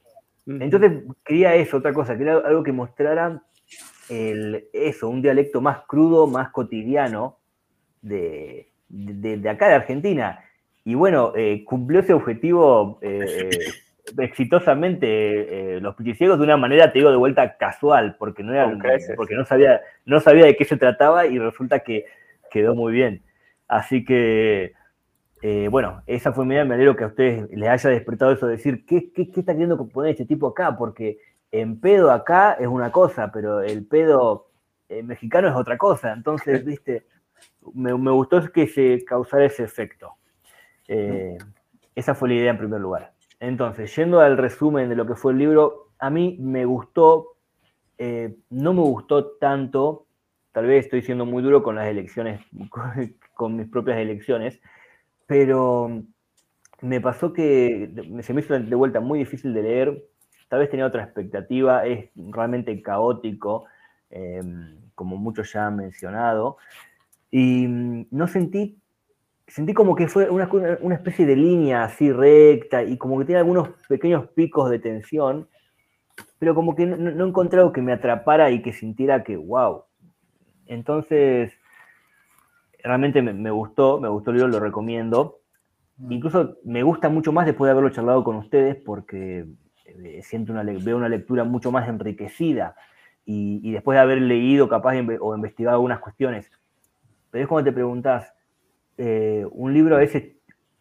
Entonces 0.47 1.03
quería 1.25 1.55
eso, 1.55 1.77
otra 1.77 1.93
cosa, 1.93 2.17
quería 2.17 2.33
algo 2.37 2.63
que 2.63 2.71
mostrara 2.71 3.41
el, 4.09 4.67
eso, 4.73 5.07
un 5.09 5.21
dialecto 5.21 5.61
más 5.61 5.81
crudo, 5.87 6.25
más 6.27 6.49
cotidiano 6.51 7.37
de, 8.01 8.71
de- 8.87 9.37
de 9.37 9.49
acá 9.49 9.67
de 9.67 9.75
Argentina. 9.75 10.43
Y 10.85 10.95
bueno, 10.95 11.33
eh, 11.35 11.63
cumplió 11.65 11.99
ese 11.99 12.13
objetivo 12.13 12.97
eh, 13.01 13.49
exitosamente 14.17 15.75
eh, 15.75 15.81
los 15.81 15.95
pichiciegos 15.95 16.37
de 16.37 16.45
una 16.45 16.57
manera, 16.57 16.91
te 16.91 16.99
digo, 16.99 17.11
de 17.11 17.17
vuelta 17.17 17.57
casual, 17.57 18.15
porque 18.17 18.43
no, 18.43 18.53
era, 18.53 18.71
porque 19.15 19.35
no 19.35 19.45
sabía, 19.45 19.81
no 20.05 20.19
sabía 20.19 20.45
de 20.45 20.55
qué 20.55 20.65
se 20.65 20.77
trataba 20.77 21.27
y 21.27 21.37
resulta 21.37 21.79
que 21.79 22.05
quedó 22.51 22.75
muy 22.75 22.93
bien. 22.93 23.21
Así 23.67 24.03
que, 24.03 24.73
eh, 25.41 25.67
bueno, 25.69 26.03
esa 26.07 26.33
fue 26.33 26.45
mi 26.45 26.55
idea, 26.55 26.65
me 26.65 26.75
alegro 26.75 26.95
que 26.95 27.03
a 27.03 27.07
ustedes 27.07 27.49
les 27.51 27.69
haya 27.69 27.89
despertado 27.89 28.31
eso 28.31 28.47
de 28.47 28.53
decir, 28.57 28.85
¿qué, 28.85 29.11
qué, 29.11 29.31
qué 29.31 29.39
está 29.41 29.53
queriendo 29.53 29.87
poner 29.87 30.11
este 30.11 30.25
tipo 30.25 30.47
acá? 30.47 30.75
Porque 30.77 31.19
en 31.51 31.79
pedo 31.79 32.11
acá 32.11 32.53
es 32.53 32.67
una 32.67 32.91
cosa, 32.91 33.31
pero 33.31 33.61
el 33.61 33.85
pedo 33.85 34.49
eh, 34.89 35.03
mexicano 35.03 35.47
es 35.47 35.55
otra 35.55 35.77
cosa. 35.77 36.13
Entonces, 36.13 36.63
viste, 36.65 37.05
me, 37.73 37.95
me 37.97 38.11
gustó 38.11 38.51
que 38.51 38.67
se 38.67 39.03
causara 39.05 39.45
ese 39.45 39.63
efecto. 39.63 40.15
Eh, 40.87 41.37
esa 41.95 42.15
fue 42.15 42.29
la 42.29 42.35
idea 42.35 42.51
en 42.51 42.57
primer 42.57 42.81
lugar. 42.81 43.13
Entonces, 43.39 43.95
yendo 43.95 44.19
al 44.19 44.37
resumen 44.37 44.89
de 44.89 44.95
lo 44.95 45.05
que 45.05 45.15
fue 45.15 45.31
el 45.31 45.39
libro, 45.39 45.91
a 45.99 46.09
mí 46.09 46.37
me 46.39 46.65
gustó, 46.65 47.37
eh, 47.97 48.35
no 48.49 48.73
me 48.73 48.81
gustó 48.81 49.37
tanto, 49.37 50.07
tal 50.51 50.65
vez 50.65 50.85
estoy 50.85 51.01
siendo 51.01 51.25
muy 51.25 51.41
duro 51.41 51.63
con 51.63 51.75
las 51.75 51.87
elecciones, 51.87 52.41
con, 53.33 53.55
mis 53.55 53.67
propias 53.67 53.97
elecciones, 53.97 54.59
pero 55.25 56.03
me 56.81 56.99
pasó 56.99 57.31
que 57.31 57.91
se 58.21 58.33
me 58.33 58.41
hizo 58.41 58.59
de 58.59 58.75
vuelta 58.75 58.99
muy 58.99 59.19
difícil 59.19 59.53
de 59.53 59.63
leer, 59.63 60.05
tal 60.49 60.59
vez 60.59 60.69
tenía 60.69 60.85
otra 60.85 61.03
expectativa, 61.03 61.85
es 61.85 62.09
realmente 62.15 62.81
caótico, 62.81 63.65
eh, 64.09 64.41
como 64.95 65.15
muchos 65.15 65.53
ya 65.53 65.67
han 65.67 65.77
mencionado, 65.77 66.57
y 67.31 67.67
mm, 67.67 68.07
no 68.11 68.27
sentí, 68.27 68.78
sentí 69.49 69.73
como 69.73 69.95
que 69.95 70.07
fue 70.07 70.29
una, 70.29 70.49
una 70.81 70.95
especie 70.95 71.25
de 71.25 71.35
línea 71.35 71.83
así 71.83 72.11
recta 72.11 72.83
y 72.83 72.97
como 72.97 73.17
que 73.19 73.25
tiene 73.25 73.39
algunos 73.39 73.69
pequeños 73.87 74.29
picos 74.29 74.69
de 74.69 74.79
tensión, 74.79 75.47
pero 76.37 76.55
como 76.55 76.75
que 76.75 76.85
no, 76.85 76.97
no 76.97 77.27
encontré 77.27 77.59
algo 77.59 77.73
que 77.73 77.81
me 77.81 77.93
atrapara 77.93 78.51
y 78.51 78.61
que 78.61 78.73
sintiera 78.73 79.23
que, 79.23 79.35
wow. 79.37 79.83
Entonces, 80.67 81.53
realmente 82.83 83.21
me, 83.21 83.33
me 83.33 83.51
gustó, 83.51 83.99
me 83.99 84.07
gustó 84.07 84.31
el 84.31 84.37
libro, 84.37 84.51
lo 84.51 84.59
recomiendo. 84.59 85.39
Incluso 86.09 86.57
me 86.63 86.83
gusta 86.83 87.09
mucho 87.09 87.31
más 87.31 87.45
después 87.45 87.67
de 87.67 87.71
haberlo 87.71 87.89
charlado 87.89 88.23
con 88.23 88.37
ustedes 88.37 88.77
porque 88.77 89.45
eh, 89.85 90.21
siento 90.23 90.53
una, 90.53 90.63
veo 90.63 90.95
una 90.95 91.09
lectura 91.09 91.43
mucho 91.43 91.71
más 91.71 91.89
enriquecida 91.89 92.75
y, 93.25 93.59
y 93.63 93.71
después 93.71 93.95
de 93.97 94.01
haber 94.01 94.21
leído 94.21 94.69
capaz 94.69 94.95
o 95.19 95.35
investigado 95.35 95.75
algunas 95.75 95.99
cuestiones. 95.99 96.49
Pero 97.31 97.43
es 97.43 97.47
cuando 97.49 97.69
te 97.69 97.73
preguntas, 97.73 98.33
eh, 98.99 99.45
un 99.51 99.73
libro 99.73 99.97
veces, 99.97 100.35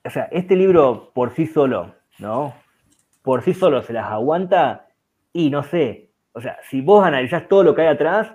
o 0.04 0.10
sea, 0.10 0.24
este 0.32 0.56
libro 0.56 1.12
por 1.14 1.30
sí 1.34 1.46
solo, 1.46 1.94
¿no? 2.18 2.54
Por 3.22 3.42
sí 3.42 3.54
solo 3.54 3.82
se 3.82 3.92
las 3.94 4.06
aguanta 4.10 4.88
y 5.32 5.50
no 5.50 5.62
sé, 5.62 6.10
o 6.32 6.40
sea, 6.40 6.58
si 6.68 6.80
vos 6.82 7.04
analizás 7.06 7.48
todo 7.48 7.62
lo 7.64 7.74
que 7.74 7.82
hay 7.82 7.88
atrás, 7.88 8.32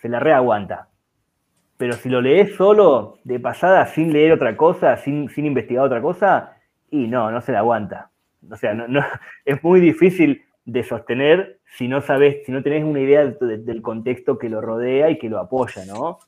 se 0.00 0.08
la 0.08 0.20
reaguanta. 0.20 0.88
Pero 1.76 1.92
si 1.94 2.08
lo 2.08 2.20
lees 2.22 2.54
solo, 2.56 3.18
de 3.24 3.38
pasada, 3.40 3.86
sin 3.86 4.12
leer 4.12 4.32
otra 4.32 4.56
cosa, 4.56 4.96
sin, 4.96 5.28
sin 5.28 5.46
investigar 5.46 5.84
otra 5.84 6.00
cosa, 6.00 6.56
y 6.90 7.06
no, 7.08 7.30
no 7.30 7.40
se 7.42 7.52
la 7.52 7.58
aguanta. 7.60 8.10
O 8.50 8.56
sea, 8.56 8.74
no, 8.74 8.88
no- 8.88 9.04
es 9.44 9.62
muy 9.62 9.80
difícil 9.80 10.42
de 10.64 10.82
sostener 10.82 11.60
si 11.76 11.88
no 11.88 12.00
sabes, 12.00 12.44
si 12.46 12.52
no 12.52 12.62
tenés 12.62 12.84
una 12.84 13.00
idea 13.00 13.26
de- 13.26 13.58
del 13.58 13.82
contexto 13.82 14.38
que 14.38 14.48
lo 14.48 14.60
rodea 14.60 15.10
y 15.10 15.18
que 15.18 15.28
lo 15.28 15.38
apoya, 15.38 15.84
¿no? 15.86 16.18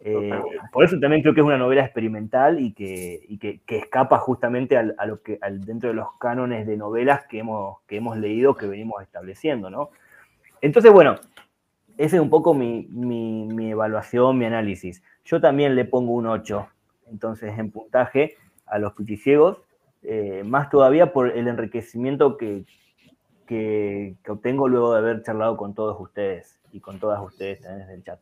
Eh, 0.00 0.30
por 0.72 0.84
eso 0.84 0.98
también 1.00 1.22
creo 1.22 1.34
que 1.34 1.40
es 1.40 1.46
una 1.46 1.58
novela 1.58 1.82
experimental 1.84 2.60
y 2.60 2.72
que, 2.72 3.60
que, 3.66 3.76
escapa 3.78 4.18
justamente 4.18 4.76
al- 4.76 4.94
a 4.98 5.06
lo 5.06 5.22
que, 5.22 5.40
dentro 5.66 5.88
de 5.88 5.94
los 5.96 6.16
cánones 6.18 6.66
de 6.66 6.76
novelas 6.76 7.26
que 7.26 7.40
hemos, 7.40 7.80
que 7.86 7.96
hemos 7.96 8.16
leído, 8.16 8.54
que 8.54 8.66
venimos 8.66 9.02
estableciendo, 9.02 9.70
¿no? 9.70 9.90
Entonces, 10.60 10.92
bueno, 10.92 11.16
esa 11.96 12.16
es 12.16 12.22
un 12.22 12.30
poco 12.30 12.54
mi, 12.54 12.86
mi- 12.90 13.46
mi 13.46 13.70
evaluación, 13.72 14.38
mi 14.38 14.44
análisis. 14.44 15.02
Yo 15.24 15.40
también 15.40 15.74
le 15.74 15.84
pongo 15.84 16.12
un 16.12 16.26
8, 16.26 16.68
entonces 17.10 17.58
en 17.58 17.70
puntaje 17.72 18.36
a 18.66 18.78
los 18.78 18.92
pichiciegos, 18.94 19.58
eh, 20.04 20.42
más 20.44 20.70
todavía 20.70 21.12
por 21.12 21.28
el 21.36 21.48
enriquecimiento 21.48 22.36
que, 22.36 22.64
que, 23.46 24.14
que 24.22 24.30
obtengo 24.30 24.68
luego 24.68 24.92
de 24.92 24.98
haber 25.00 25.22
charlado 25.22 25.56
con 25.56 25.74
todos 25.74 26.00
ustedes 26.00 26.60
y 26.72 26.80
con 26.80 27.00
todas 27.00 27.20
ustedes 27.20 27.60
también 27.60 27.80
desde 27.80 27.94
el 27.94 28.04
chat. 28.04 28.20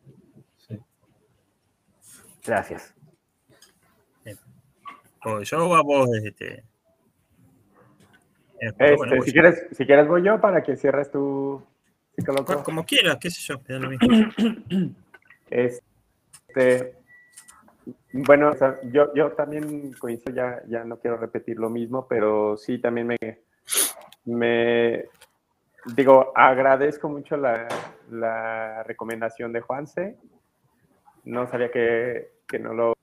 Gracias. 2.47 2.95
O 5.25 5.41
yo 5.41 5.75
a 5.75 5.81
vos, 5.83 6.09
este. 6.23 6.53
Eh, 6.55 6.63
Este, 8.59 8.95
bueno, 8.95 9.21
si, 9.21 9.31
quieres, 9.31 9.67
si 9.71 9.85
quieres 9.85 10.07
voy 10.07 10.23
yo 10.23 10.39
para 10.41 10.63
que 10.63 10.75
cierres 10.75 11.11
tu 11.11 11.61
psicólogo. 12.15 12.63
Como 12.63 12.85
quieras, 12.85 13.17
qué 13.19 13.29
sé 13.29 13.41
yo, 13.41 13.61
da 13.67 13.79
lo 13.79 13.89
mismo. 13.89 14.07
Este, 15.49 16.95
bueno, 18.11 18.49
o 18.49 18.55
sea, 18.55 18.81
yo, 18.91 19.13
yo 19.13 19.31
también 19.31 19.93
coincido, 19.93 20.33
ya, 20.33 20.61
ya 20.67 20.83
no 20.83 20.99
quiero 20.99 21.15
repetir 21.15 21.57
lo 21.57 21.69
mismo, 21.69 22.05
pero 22.05 22.57
sí 22.57 22.79
también 22.79 23.07
me, 23.07 23.17
me 24.25 25.05
digo, 25.95 26.33
agradezco 26.35 27.07
mucho 27.07 27.37
la, 27.37 27.65
la 28.11 28.83
recomendación 28.83 29.53
de 29.53 29.61
Juanse. 29.61 30.17
No 31.23 31.47
sabía 31.47 31.71
que, 31.71 32.36
que 32.47 32.59
no 32.59 32.73
lo, 32.73 32.93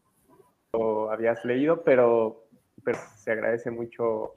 habías 1.10 1.44
leído, 1.44 1.84
pero, 1.84 2.46
pero 2.82 2.98
se 3.16 3.32
agradece 3.32 3.70
mucho 3.70 4.34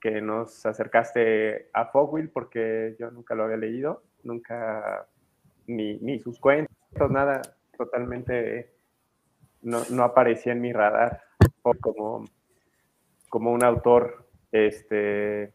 que 0.00 0.20
nos 0.20 0.66
acercaste 0.66 1.70
a 1.72 1.86
Fogwill 1.86 2.28
porque 2.28 2.96
yo 2.98 3.10
nunca 3.10 3.34
lo 3.34 3.44
había 3.44 3.56
leído, 3.56 4.02
nunca, 4.24 5.06
ni, 5.66 5.98
ni 5.98 6.18
sus 6.18 6.38
cuentos, 6.38 7.10
nada, 7.10 7.40
totalmente 7.76 8.74
no, 9.62 9.82
no 9.90 10.04
aparecía 10.04 10.52
en 10.52 10.60
mi 10.60 10.72
radar 10.72 11.22
como, 11.80 12.24
como 13.28 13.52
un 13.52 13.64
autor, 13.64 14.28
este, 14.52 15.52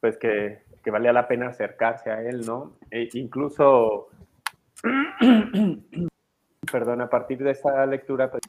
pues 0.00 0.16
que, 0.16 0.62
que 0.82 0.90
valía 0.90 1.12
la 1.12 1.28
pena 1.28 1.48
acercarse 1.48 2.10
a 2.10 2.22
él, 2.22 2.46
¿no? 2.46 2.78
E 2.90 3.08
incluso, 3.12 4.08
perdón, 6.70 7.00
a 7.00 7.10
partir 7.10 7.38
de 7.38 7.52
esta 7.52 7.84
lectura, 7.86 8.30
pues, 8.30 8.42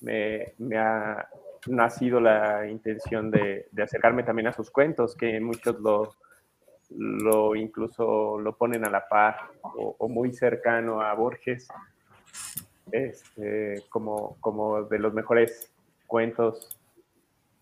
me, 0.00 0.78
ha 0.78 1.28
nacido 1.66 2.20
la 2.20 2.66
intención 2.68 3.30
de, 3.30 3.68
acercarme 3.82 4.22
también 4.22 4.48
a 4.48 4.52
sus 4.52 4.70
cuentos, 4.70 5.14
que 5.14 5.40
muchos 5.40 5.76
lo, 6.90 7.54
incluso 7.54 8.38
lo 8.38 8.56
ponen 8.56 8.84
a 8.84 8.90
la 8.90 9.06
par 9.08 9.36
o, 9.62 10.08
muy 10.08 10.32
cercano 10.32 11.00
a 11.00 11.14
Borges, 11.14 11.68
este, 12.92 13.84
como, 13.88 14.86
de 14.90 14.98
los 14.98 15.12
mejores 15.12 15.72
cuentos 16.06 16.78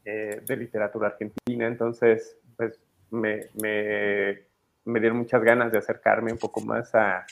eh, 0.04 0.42
de 0.46 0.56
literatura 0.56 1.08
argentina. 1.08 1.66
Entonces, 1.66 2.38
pues 2.56 2.80
me, 3.10 3.48
dieron 4.84 5.18
muchas 5.18 5.42
ganas 5.42 5.72
de 5.72 5.78
acercarme 5.78 6.32
un 6.32 6.38
poco 6.38 6.60
más 6.60 6.94
a, 6.94 7.26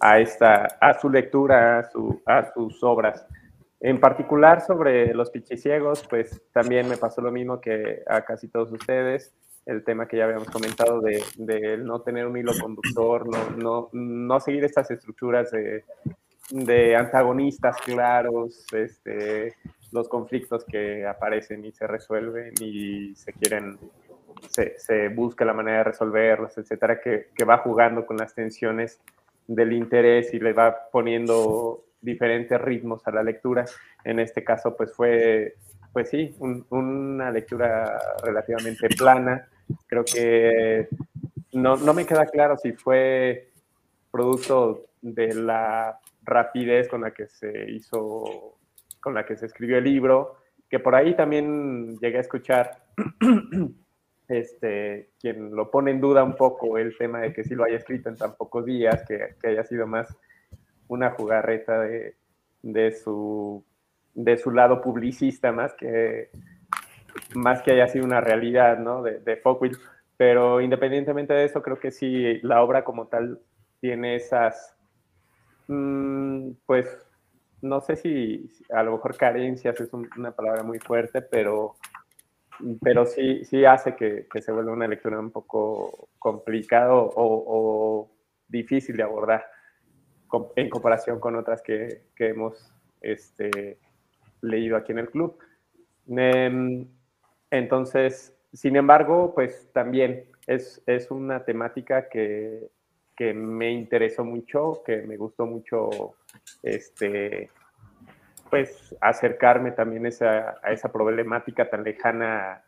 a, 0.00 0.18
esta, 0.18 0.64
a 0.80 0.98
su 0.98 1.10
lectura, 1.10 1.78
a, 1.78 1.90
su, 1.90 2.22
a 2.26 2.52
sus 2.52 2.82
obras. 2.82 3.26
En 3.80 4.00
particular 4.00 4.60
sobre 4.60 5.12
los 5.14 5.30
pichiciegos, 5.30 6.06
pues 6.08 6.42
también 6.52 6.88
me 6.88 6.96
pasó 6.96 7.20
lo 7.20 7.30
mismo 7.30 7.60
que 7.60 8.02
a 8.06 8.22
casi 8.22 8.48
todos 8.48 8.72
ustedes, 8.72 9.34
el 9.66 9.84
tema 9.84 10.06
que 10.06 10.16
ya 10.16 10.24
habíamos 10.24 10.48
comentado 10.48 11.00
de, 11.00 11.22
de 11.36 11.76
no 11.76 12.00
tener 12.00 12.26
un 12.26 12.36
hilo 12.36 12.52
conductor, 12.60 13.26
no, 13.28 13.50
no, 13.56 13.88
no 13.92 14.40
seguir 14.40 14.64
estas 14.64 14.90
estructuras 14.90 15.50
de, 15.50 15.84
de 16.50 16.96
antagonistas 16.96 17.76
claros, 17.78 18.66
este, 18.72 19.54
los 19.92 20.08
conflictos 20.08 20.64
que 20.64 21.06
aparecen 21.06 21.64
y 21.64 21.72
se 21.72 21.86
resuelven 21.86 22.52
y 22.60 23.14
se 23.16 23.32
quieren, 23.32 23.78
se, 24.50 24.78
se 24.78 25.08
busca 25.08 25.44
la 25.44 25.52
manera 25.52 25.78
de 25.78 25.84
resolverlos, 25.84 26.56
etcétera, 26.56 27.00
que, 27.00 27.28
que, 27.34 27.44
va 27.44 27.58
jugando 27.58 28.06
con 28.06 28.16
las 28.16 28.34
tensiones 28.34 29.00
del 29.46 29.72
interés 29.72 30.32
y 30.34 30.38
le 30.38 30.52
va 30.52 30.88
poniendo 30.90 31.84
diferentes 32.00 32.60
ritmos 32.60 33.06
a 33.06 33.10
la 33.10 33.22
lectura. 33.22 33.64
En 34.04 34.20
este 34.20 34.44
caso, 34.44 34.76
pues 34.76 34.92
fue, 34.92 35.56
pues 35.92 36.10
sí, 36.10 36.34
un, 36.38 36.66
una 36.70 37.30
lectura 37.30 37.98
relativamente 38.22 38.88
plana. 38.88 39.48
Creo 39.86 40.04
que 40.04 40.88
no, 41.52 41.76
no 41.76 41.94
me 41.94 42.06
queda 42.06 42.26
claro 42.26 42.56
si 42.56 42.72
fue 42.72 43.50
producto 44.10 44.86
de 45.00 45.34
la 45.34 45.98
rapidez 46.22 46.88
con 46.88 47.02
la 47.02 47.12
que 47.12 47.26
se 47.28 47.70
hizo, 47.70 48.58
con 49.00 49.14
la 49.14 49.24
que 49.24 49.36
se 49.36 49.46
escribió 49.46 49.78
el 49.78 49.84
libro, 49.84 50.36
que 50.68 50.78
por 50.78 50.94
ahí 50.94 51.14
también 51.14 51.96
llegué 51.98 52.18
a 52.18 52.22
escuchar 52.22 52.82
este, 54.28 55.10
quien 55.20 55.54
lo 55.54 55.70
pone 55.70 55.90
en 55.90 56.00
duda 56.00 56.24
un 56.24 56.36
poco 56.36 56.78
el 56.78 56.96
tema 56.96 57.20
de 57.20 57.32
que 57.32 57.44
si 57.44 57.54
lo 57.54 57.64
haya 57.64 57.76
escrito 57.76 58.08
en 58.08 58.16
tan 58.16 58.34
pocos 58.34 58.64
días, 58.64 59.04
que, 59.06 59.34
que 59.40 59.48
haya 59.48 59.64
sido 59.64 59.86
más 59.86 60.08
una 60.88 61.10
jugarreta 61.10 61.80
de, 61.80 62.14
de, 62.62 62.92
su, 62.92 63.64
de 64.14 64.36
su 64.36 64.50
lado 64.50 64.80
publicista 64.80 65.52
más 65.52 65.74
que, 65.74 66.30
más 67.34 67.62
que 67.62 67.72
haya 67.72 67.88
sido 67.88 68.04
una 68.04 68.20
realidad 68.20 68.78
¿no? 68.78 69.02
de, 69.02 69.20
de. 69.20 69.40
Pero 70.16 70.60
independientemente 70.60 71.34
de 71.34 71.44
eso, 71.44 71.62
creo 71.62 71.78
que 71.78 71.90
sí, 71.90 72.40
la 72.42 72.62
obra 72.62 72.84
como 72.84 73.06
tal 73.06 73.40
tiene 73.80 74.16
esas 74.16 74.76
Mm, 75.68 76.52
pues 76.64 76.86
no 77.60 77.80
sé 77.80 77.96
si 77.96 78.50
a 78.70 78.82
lo 78.82 78.92
mejor 78.92 79.16
carencias 79.16 79.80
es 79.80 79.92
un, 79.92 80.08
una 80.16 80.30
palabra 80.32 80.62
muy 80.62 80.78
fuerte, 80.78 81.22
pero, 81.22 81.76
pero 82.82 83.06
sí, 83.06 83.44
sí 83.44 83.64
hace 83.64 83.96
que, 83.96 84.26
que 84.32 84.42
se 84.42 84.52
vuelva 84.52 84.72
una 84.72 84.88
lectura 84.88 85.18
un 85.18 85.30
poco 85.30 86.08
complicado 86.18 87.12
o, 87.16 87.44
o 87.46 88.10
difícil 88.48 88.96
de 88.96 89.02
abordar 89.02 89.46
en 90.56 90.68
comparación 90.68 91.20
con 91.20 91.36
otras 91.36 91.62
que, 91.62 92.02
que 92.14 92.28
hemos 92.28 92.72
este, 93.00 93.78
leído 94.40 94.76
aquí 94.76 94.92
en 94.92 94.98
el 94.98 95.10
club. 95.10 95.38
Em, 96.08 96.86
entonces, 97.50 98.36
sin 98.52 98.76
embargo, 98.76 99.32
pues 99.34 99.70
también 99.72 100.24
es, 100.46 100.82
es 100.86 101.10
una 101.10 101.44
temática 101.44 102.08
que, 102.08 102.70
que 103.16 103.34
me 103.34 103.70
interesó 103.70 104.24
mucho, 104.24 104.82
que 104.84 105.02
me 105.02 105.16
gustó 105.16 105.46
mucho 105.46 106.14
este, 106.62 107.50
pues 108.50 108.94
acercarme 109.00 109.72
también 109.72 110.06
esa, 110.06 110.56
a 110.62 110.72
esa 110.72 110.92
problemática 110.92 111.68
tan 111.68 111.84
lejana 111.84 112.62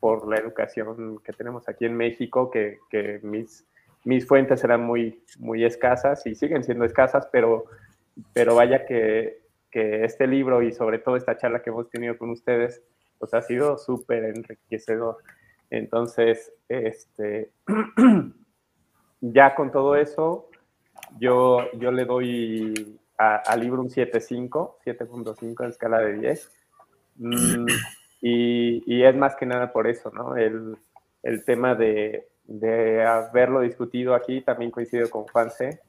por 0.00 0.26
la 0.28 0.36
educación 0.36 1.18
que 1.24 1.32
tenemos 1.32 1.68
aquí 1.68 1.84
en 1.84 1.96
México, 1.96 2.50
que, 2.50 2.78
que 2.90 3.20
mis, 3.22 3.66
mis 4.04 4.26
fuentes 4.26 4.64
eran 4.64 4.82
muy, 4.82 5.22
muy 5.38 5.64
escasas 5.64 6.26
y 6.26 6.34
siguen 6.34 6.64
siendo 6.64 6.84
escasas, 6.84 7.28
pero, 7.30 7.66
pero 8.32 8.54
vaya 8.54 8.84
que, 8.84 9.42
que 9.70 10.04
este 10.04 10.26
libro 10.26 10.62
y 10.62 10.72
sobre 10.72 10.98
todo 10.98 11.16
esta 11.16 11.36
charla 11.36 11.62
que 11.62 11.70
hemos 11.70 11.88
tenido 11.88 12.18
con 12.18 12.30
ustedes, 12.30 12.82
pues 13.18 13.32
ha 13.34 13.42
sido 13.42 13.78
súper 13.78 14.24
enriquecedor. 14.24 15.18
Entonces, 15.70 16.52
este, 16.68 17.52
ya 19.20 19.54
con 19.54 19.70
todo 19.70 19.96
eso, 19.96 20.50
yo, 21.18 21.70
yo 21.78 21.92
le 21.92 22.04
doy 22.04 22.98
al 23.36 23.60
libro 23.60 23.82
un 23.82 23.88
7.5, 23.88 24.76
7.5 24.84 25.64
en 25.64 25.70
escala 25.70 25.98
de 25.98 26.14
10. 26.14 26.50
Mm, 27.16 27.66
y, 28.20 28.94
y, 28.94 29.04
es 29.04 29.16
más 29.16 29.36
que 29.36 29.46
nada 29.46 29.72
por 29.72 29.86
eso, 29.86 30.10
¿no? 30.10 30.36
El, 30.36 30.76
el 31.22 31.44
tema 31.44 31.74
de, 31.74 32.28
de, 32.44 33.04
haberlo 33.04 33.60
discutido 33.60 34.14
aquí 34.14 34.40
también 34.40 34.70
coincido 34.70 35.08
con 35.10 35.24
Juanse. 35.24 35.80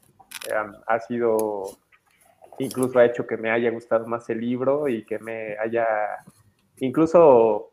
Um, 0.49 0.73
ha 0.87 0.99
sido, 0.99 1.63
incluso 2.59 2.99
ha 2.99 3.05
hecho 3.05 3.25
que 3.25 3.37
me 3.37 3.51
haya 3.51 3.71
gustado 3.71 4.05
más 4.07 4.29
el 4.29 4.41
libro 4.41 4.87
y 4.87 5.05
que 5.05 5.19
me 5.19 5.57
haya, 5.57 5.85
incluso 6.79 7.71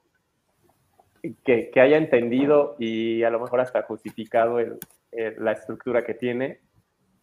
que, 1.45 1.71
que 1.71 1.81
haya 1.81 1.97
entendido 1.97 2.77
y 2.79 3.23
a 3.23 3.31
lo 3.31 3.41
mejor 3.41 3.61
hasta 3.61 3.83
justificado 3.83 4.59
el, 4.61 4.79
eh, 5.13 5.35
la 5.39 5.53
estructura 5.53 6.05
que 6.05 6.15
tiene, 6.15 6.61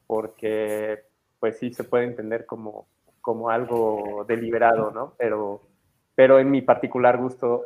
porque 0.08 1.04
pues 1.40 1.58
sí 1.60 1.74
se 1.74 1.84
puede 1.84 2.06
entender 2.06 2.46
como, 2.46 2.88
como 3.22 3.50
algo 3.50 4.26
deliberado, 4.28 4.92
¿no? 4.92 5.14
Pero, 5.18 5.62
pero 6.16 6.40
en 6.40 6.50
mi 6.50 6.62
particular 6.62 7.18
gusto 7.18 7.66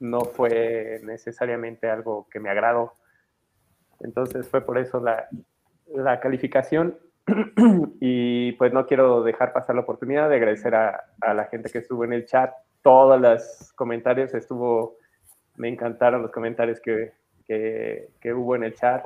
no 0.00 0.20
fue 0.20 1.00
necesariamente 1.02 1.88
algo 1.88 2.26
que 2.30 2.40
me 2.40 2.50
agradó. 2.50 2.94
Entonces 4.00 4.48
fue 4.48 4.62
por 4.62 4.78
eso 4.78 5.00
la, 5.00 5.28
la 5.94 6.20
calificación 6.20 6.98
y 8.00 8.52
pues 8.52 8.72
no 8.72 8.86
quiero 8.86 9.22
dejar 9.22 9.52
pasar 9.52 9.74
la 9.74 9.82
oportunidad 9.82 10.28
de 10.28 10.36
agradecer 10.36 10.74
a, 10.74 11.04
a, 11.20 11.34
la 11.34 11.44
gente 11.46 11.70
que 11.70 11.78
estuvo 11.78 12.04
en 12.04 12.12
el 12.12 12.26
chat, 12.26 12.52
todos 12.82 13.20
los 13.20 13.72
comentarios, 13.74 14.32
estuvo, 14.34 14.96
me 15.56 15.68
encantaron 15.68 16.22
los 16.22 16.32
comentarios 16.32 16.80
que, 16.80 17.12
que, 17.46 18.08
que 18.20 18.32
hubo 18.32 18.56
en 18.56 18.64
el 18.64 18.74
chat, 18.74 19.04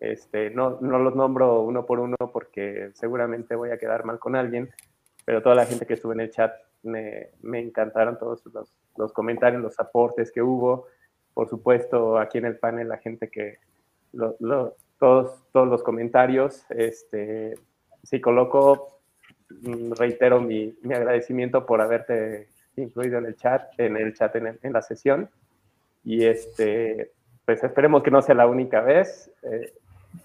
este, 0.00 0.50
no, 0.50 0.78
no 0.80 0.98
los 0.98 1.14
nombro 1.14 1.60
uno 1.62 1.86
por 1.86 2.00
uno 2.00 2.16
porque 2.32 2.90
seguramente 2.94 3.54
voy 3.54 3.70
a 3.70 3.78
quedar 3.78 4.04
mal 4.04 4.18
con 4.18 4.36
alguien, 4.36 4.70
pero 5.24 5.42
toda 5.42 5.54
la 5.54 5.66
gente 5.66 5.86
que 5.86 5.94
estuvo 5.94 6.12
en 6.12 6.20
el 6.20 6.30
chat 6.30 6.52
me, 6.82 7.30
me 7.42 7.60
encantaron 7.60 8.18
todos 8.18 8.42
los, 8.52 8.72
los, 8.96 9.12
comentarios, 9.12 9.62
los 9.62 9.78
aportes 9.80 10.30
que 10.30 10.42
hubo. 10.42 10.86
Por 11.32 11.48
supuesto, 11.48 12.18
aquí 12.18 12.38
en 12.38 12.44
el 12.44 12.58
panel, 12.58 12.88
la 12.88 12.98
gente 12.98 13.28
que, 13.28 13.58
lo, 14.12 14.36
lo, 14.40 14.76
todos, 14.98 15.42
todos 15.52 15.68
los 15.68 15.82
comentarios. 15.82 16.64
Este, 16.70 17.58
si 18.02 18.20
coloco, 18.20 19.00
mm, 19.48 19.92
reitero 19.92 20.40
mi, 20.40 20.76
mi, 20.82 20.94
agradecimiento 20.94 21.66
por 21.66 21.80
haberte 21.80 22.48
incluido 22.76 23.18
en 23.18 23.26
el 23.26 23.36
chat, 23.36 23.62
en 23.78 23.96
el 23.96 24.14
chat 24.14 24.36
en, 24.36 24.58
en 24.62 24.72
la 24.72 24.82
sesión. 24.82 25.30
Y 26.04 26.24
este, 26.24 27.12
pues 27.44 27.64
esperemos 27.64 28.02
que 28.02 28.10
no 28.10 28.22
sea 28.22 28.34
la 28.34 28.46
única 28.46 28.80
vez. 28.80 29.30
Eh, 29.42 29.72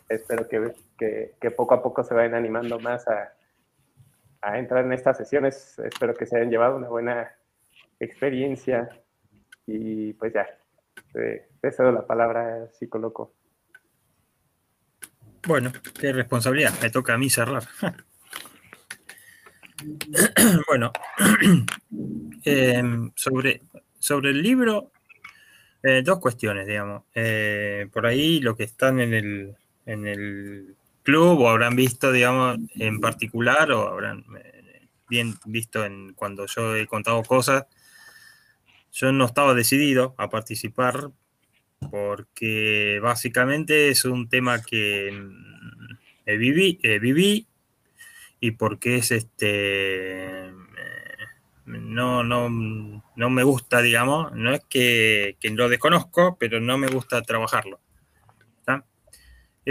espero 0.07 0.47
que, 0.47 0.73
que, 1.39 1.51
poco 1.51 1.75
a 1.75 1.83
poco 1.83 2.03
se 2.03 2.13
vayan 2.13 2.35
animando 2.35 2.79
más 2.79 3.07
a, 3.07 3.33
a, 4.41 4.59
entrar 4.59 4.85
en 4.85 4.93
estas 4.93 5.17
sesiones. 5.17 5.79
Espero 5.79 6.13
que 6.13 6.25
se 6.25 6.37
hayan 6.37 6.49
llevado 6.49 6.77
una 6.77 6.89
buena 6.89 7.31
experiencia 7.99 8.89
y 9.65 10.13
pues 10.13 10.33
ya, 10.33 10.47
te, 11.13 11.49
te 11.61 11.71
cedo 11.71 11.91
la 11.91 12.05
palabra, 12.05 12.67
psicólogo. 12.71 13.33
Bueno, 15.47 15.71
qué 15.99 16.11
responsabilidad, 16.11 16.73
me 16.81 16.89
toca 16.89 17.13
a 17.13 17.17
mí 17.17 17.29
cerrar. 17.29 17.63
bueno, 20.67 20.91
eh, 22.43 22.83
sobre, 23.15 23.61
sobre 23.97 24.31
el 24.31 24.41
libro, 24.41 24.91
eh, 25.83 26.01
dos 26.03 26.19
cuestiones, 26.19 26.67
digamos. 26.67 27.03
Eh, 27.15 27.87
por 27.91 28.05
ahí 28.05 28.39
lo 28.41 28.55
que 28.55 28.63
están 28.63 28.99
en 28.99 29.13
el, 29.13 29.55
en 29.89 30.07
el 30.07 30.75
club 31.03 31.39
o 31.39 31.49
habrán 31.49 31.75
visto, 31.75 32.11
digamos, 32.11 32.57
en 32.75 32.99
particular 32.99 33.71
o 33.71 33.87
habrán 33.87 34.25
eh, 34.37 34.87
bien 35.09 35.35
visto 35.45 35.83
en 35.83 36.13
cuando 36.13 36.45
yo 36.45 36.75
he 36.75 36.85
contado 36.87 37.23
cosas. 37.23 37.65
yo 38.91 39.11
no 39.11 39.25
estaba 39.25 39.53
decidido 39.53 40.15
a 40.17 40.29
participar 40.29 41.11
porque 41.91 42.99
básicamente 43.01 43.89
es 43.89 44.05
un 44.05 44.29
tema 44.29 44.61
que 44.61 45.11
mm, 45.11 45.97
eh, 46.25 46.37
viví, 46.37 46.79
eh, 46.83 46.99
viví 46.99 47.47
y 48.39 48.51
porque 48.51 48.97
es 48.97 49.11
este 49.11 50.47
eh, 50.47 50.53
no, 51.65 52.23
no, 52.23 52.49
no 52.49 53.29
me 53.29 53.43
gusta, 53.43 53.81
digamos, 53.81 54.31
no 54.33 54.53
es 54.53 54.61
que, 54.69 55.37
que 55.39 55.49
lo 55.51 55.69
desconozco, 55.69 56.37
pero 56.39 56.59
no 56.59 56.77
me 56.77 56.87
gusta 56.87 57.21
trabajarlo. 57.21 57.79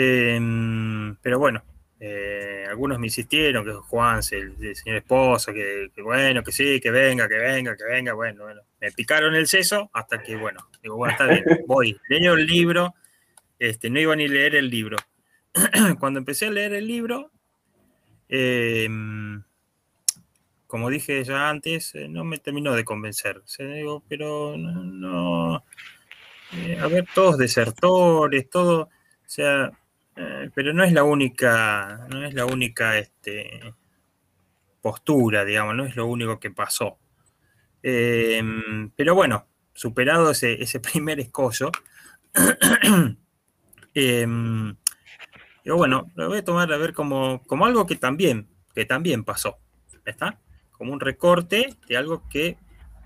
Em, 0.00 1.16
pero 1.16 1.40
bueno, 1.40 1.64
eh, 1.98 2.64
algunos 2.68 3.00
me 3.00 3.08
insistieron, 3.08 3.64
que 3.64 3.72
Juan, 3.72 4.20
el, 4.30 4.54
el 4.64 4.76
señor 4.76 4.98
esposo, 4.98 5.52
que, 5.52 5.90
que 5.92 6.02
bueno, 6.02 6.44
que 6.44 6.52
sí, 6.52 6.80
que 6.80 6.92
venga, 6.92 7.28
que 7.28 7.36
venga, 7.36 7.76
que 7.76 7.82
venga, 7.82 8.12
bueno, 8.12 8.44
bueno. 8.44 8.62
Me 8.80 8.92
picaron 8.92 9.34
el 9.34 9.48
seso 9.48 9.90
hasta 9.92 10.22
que, 10.22 10.36
bueno, 10.36 10.68
digo, 10.84 10.94
bueno, 10.94 11.10
está 11.10 11.26
bien, 11.26 11.42
voy, 11.66 11.98
leo 12.08 12.34
el 12.34 12.46
libro, 12.46 12.94
este, 13.58 13.90
no 13.90 13.98
iba 13.98 14.14
ni 14.14 14.26
a 14.26 14.28
leer 14.28 14.54
el 14.54 14.70
libro. 14.70 14.98
Cuando 15.98 16.20
empecé 16.20 16.46
a 16.46 16.52
leer 16.52 16.74
el 16.74 16.86
libro, 16.86 17.32
em, 18.28 19.42
como 20.68 20.90
dije 20.90 21.24
ya 21.24 21.48
antes, 21.48 21.92
eh, 21.96 22.06
no 22.08 22.22
me 22.22 22.38
terminó 22.38 22.72
de 22.76 22.84
convencer. 22.84 23.38
O 23.38 23.48
sea, 23.48 23.66
digo, 23.66 24.04
pero 24.08 24.56
no, 24.56 24.84
no, 24.84 25.64
eh, 26.52 26.78
a 26.80 26.86
ver, 26.86 27.04
todos 27.12 27.36
desertores, 27.36 28.48
todo, 28.48 28.82
o 28.82 28.90
sea, 29.26 29.72
eh, 30.18 30.50
pero 30.54 30.72
no 30.72 30.82
es 30.84 30.92
la 30.92 31.04
única, 31.04 32.06
no 32.10 32.24
es 32.24 32.34
la 32.34 32.44
única 32.44 32.98
este, 32.98 33.74
postura, 34.80 35.44
digamos, 35.44 35.74
no 35.76 35.84
es 35.86 35.96
lo 35.96 36.06
único 36.06 36.38
que 36.40 36.50
pasó. 36.50 36.98
Eh, 37.82 38.42
pero 38.96 39.14
bueno, 39.14 39.46
superado 39.74 40.30
ese, 40.32 40.62
ese 40.62 40.80
primer 40.80 41.20
escollo, 41.20 41.70
yo 45.64 45.76
bueno, 45.76 46.10
lo 46.14 46.28
voy 46.28 46.38
a 46.38 46.44
tomar 46.44 46.72
a 46.72 46.76
ver 46.76 46.92
como, 46.92 47.42
como 47.46 47.66
algo 47.66 47.86
que 47.86 47.96
también, 47.96 48.48
que 48.74 48.84
también 48.84 49.24
pasó, 49.24 49.58
¿está? 50.04 50.40
Como 50.72 50.92
un 50.92 51.00
recorte 51.00 51.74
de 51.88 51.96
algo 51.96 52.28
que 52.28 52.56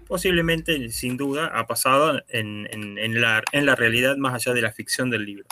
posiblemente, 0.06 0.90
sin 0.90 1.16
duda, 1.16 1.46
ha 1.46 1.66
pasado 1.66 2.22
en- 2.28 2.68
en 2.98 3.20
la, 3.20 3.42
en 3.52 3.64
la 3.66 3.74
realidad 3.74 4.16
más 4.16 4.34
allá 4.34 4.52
de 4.52 4.60
la 4.62 4.70
ficción 4.72 5.08
del 5.10 5.24
libro. 5.24 5.46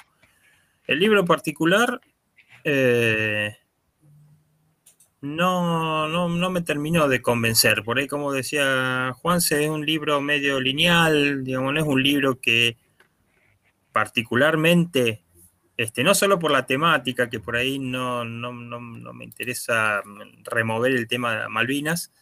El 0.91 0.99
libro 0.99 1.25
particular 1.25 2.01
eh, 2.65 3.57
no, 5.21 6.09
no, 6.09 6.29
no 6.29 6.51
me 6.51 6.63
terminó 6.63 7.07
de 7.07 7.23
convencer. 7.23 7.85
Por 7.85 7.99
ahí, 7.99 8.09
como 8.09 8.33
decía 8.33 9.13
Juanse, 9.17 9.63
es 9.63 9.71
un 9.71 9.87
libro 9.87 10.21
medio 10.21 10.61
lineal, 10.61 11.45
digamos, 11.45 11.73
no 11.75 11.79
es 11.81 11.87
un 11.87 12.03
libro 12.03 12.41
que 12.41 12.77
particularmente, 13.93 15.23
este, 15.77 16.03
no 16.03 16.13
solo 16.15 16.41
por 16.41 16.51
la 16.51 16.67
temática, 16.67 17.31
que 17.31 17.39
por 17.39 17.55
ahí 17.57 17.79
no, 17.79 18.25
no, 18.25 18.53
no- 18.53 18.81
no 18.81 19.13
me 19.13 19.25
interesa 19.25 20.03
remover 20.43 20.91
el 20.91 21.07
tema 21.07 21.37
de 21.43 21.49
Malvinas, 21.49 22.13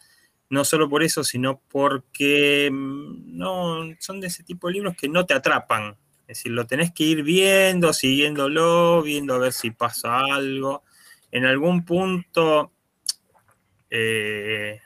no 0.51 0.63
solo 0.67 0.91
por 0.91 1.03
eso, 1.03 1.25
sino 1.25 1.63
porque 1.71 2.69
mm, 2.71 3.39
no, 3.39 3.83
son 3.99 4.21
de 4.21 4.27
ese 4.27 4.45
tipo 4.45 4.67
de 4.67 4.75
libros 4.75 4.95
que 4.95 5.09
no 5.09 5.25
te 5.25 5.33
atrapan. 5.33 5.97
Es 6.29 6.37
decir, 6.37 6.53
lo 6.53 6.67
tenés 6.67 6.93
que 6.93 7.05
ir 7.05 7.23
viendo, 7.23 7.95
siguiéndolo, 7.95 9.03
viendo 9.03 9.35
a 9.35 9.39
ver 9.39 9.55
si 9.55 9.71
pasa 9.71 10.21
algo. 10.21 10.85
En 11.33 11.47
algún 11.47 11.87
punto, 11.87 12.71
eh, 13.89 14.79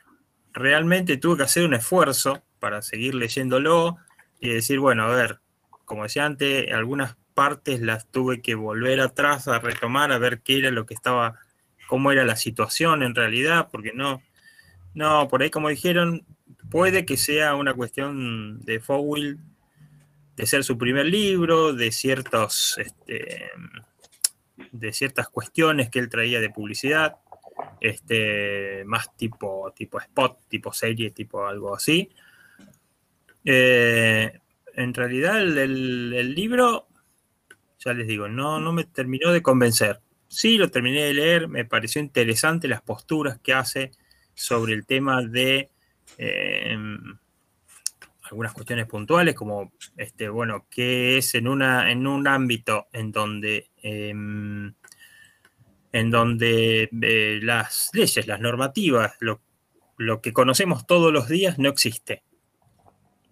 realmente 0.53 1.17
tuve 1.17 1.35
que 1.35 1.43
hacer 1.43 1.65
un 1.65 1.73
esfuerzo 1.73 2.41
para 2.59 2.81
seguir 2.81 3.15
leyéndolo 3.15 3.97
y 4.39 4.51
decir, 4.51 4.79
bueno, 4.79 5.03
a 5.03 5.13
ver, 5.13 5.41
como 5.83 6.03
decía 6.03 6.25
antes, 6.25 6.71
algunas 6.71 7.17
partes 7.33 7.81
las 7.81 8.07
tuve 8.09 8.41
que 8.41 8.55
volver 8.55 9.01
atrás 9.01 9.49
a 9.49 9.59
retomar, 9.59 10.13
a 10.13 10.19
ver 10.19 10.43
qué 10.43 10.59
era 10.59 10.71
lo 10.71 10.85
que 10.85 10.93
estaba, 10.93 11.41
cómo 11.89 12.13
era 12.13 12.23
la 12.23 12.37
situación 12.37 13.03
en 13.03 13.15
realidad, 13.15 13.67
porque 13.69 13.91
no, 13.93 14.21
no, 14.93 15.27
por 15.27 15.43
ahí 15.43 15.49
como 15.49 15.67
dijeron, 15.67 16.25
puede 16.71 17.05
que 17.05 17.17
sea 17.17 17.55
una 17.55 17.73
cuestión 17.73 18.61
de 18.61 18.79
Fowell 18.79 19.39
de 20.35 20.45
ser 20.45 20.63
su 20.63 20.77
primer 20.77 21.05
libro, 21.05 21.73
de 21.73 21.91
ciertos, 21.91 22.77
este, 22.77 23.51
de 24.71 24.93
ciertas 24.93 25.29
cuestiones 25.29 25.89
que 25.89 25.99
él 25.99 26.09
traía 26.09 26.39
de 26.39 26.49
publicidad, 26.49 27.17
este, 27.79 28.83
más 28.85 29.15
tipo, 29.15 29.71
tipo 29.75 29.99
spot, 29.99 30.39
tipo 30.47 30.73
serie, 30.73 31.11
tipo 31.11 31.45
algo 31.45 31.75
así. 31.75 32.09
Eh, 33.45 34.39
en 34.75 34.93
realidad 34.93 35.39
el, 35.41 36.33
libro, 36.33 36.87
ya 37.79 37.93
les 37.93 38.07
digo, 38.07 38.27
no, 38.27 38.59
no 38.59 38.71
me 38.73 38.85
terminó 38.85 39.31
de 39.31 39.41
convencer. 39.41 39.99
Sí, 40.27 40.57
lo 40.57 40.69
terminé 40.69 41.03
de 41.03 41.13
leer, 41.13 41.47
me 41.47 41.65
pareció 41.65 42.01
interesante 42.01 42.67
las 42.67 42.81
posturas 42.81 43.39
que 43.39 43.53
hace 43.53 43.91
sobre 44.33 44.73
el 44.73 44.85
tema 44.87 45.21
de 45.21 45.69
eh, 46.17 46.75
algunas 48.33 48.53
cuestiones 48.53 48.87
puntuales, 48.87 49.35
como 49.35 49.73
este, 49.95 50.27
bueno, 50.27 50.65
qué 50.67 51.19
es 51.19 51.35
en 51.35 51.47
una, 51.47 51.91
en 51.91 52.07
un 52.07 52.27
ámbito 52.27 52.87
en 52.91 53.11
donde 53.11 53.69
em, 53.83 54.73
en 55.91 56.09
donde 56.09 56.89
eh, 57.03 57.39
las 57.43 57.91
leyes, 57.93 58.25
las 58.25 58.39
normativas, 58.39 59.13
lo, 59.19 59.39
lo 59.97 60.19
que 60.19 60.33
conocemos 60.33 60.87
todos 60.87 61.13
los 61.13 61.27
días 61.29 61.59
no 61.59 61.69
existe. 61.69 62.23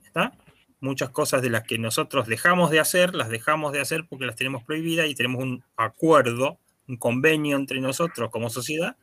¿Está? 0.05 0.33
Muchas 0.79 1.09
cosas 1.09 1.41
de 1.41 1.49
las 1.49 1.63
que 1.63 1.79
nosotros 1.79 2.27
dejamos 2.27 2.69
de 2.69 2.79
hacer, 2.79 3.15
las 3.15 3.29
dejamos 3.29 3.73
de 3.73 3.81
hacer 3.81 4.05
porque 4.07 4.27
las 4.27 4.35
tenemos 4.35 4.63
prohibidas 4.63 5.07
y 5.07 5.15
tenemos 5.15 5.41
un 5.41 5.63
acuerdo, 5.75 6.59
un 6.87 6.97
convenio 6.97 7.57
entre 7.57 7.81
nosotros 7.81 8.29
como 8.29 8.51
sociedad, 8.51 8.97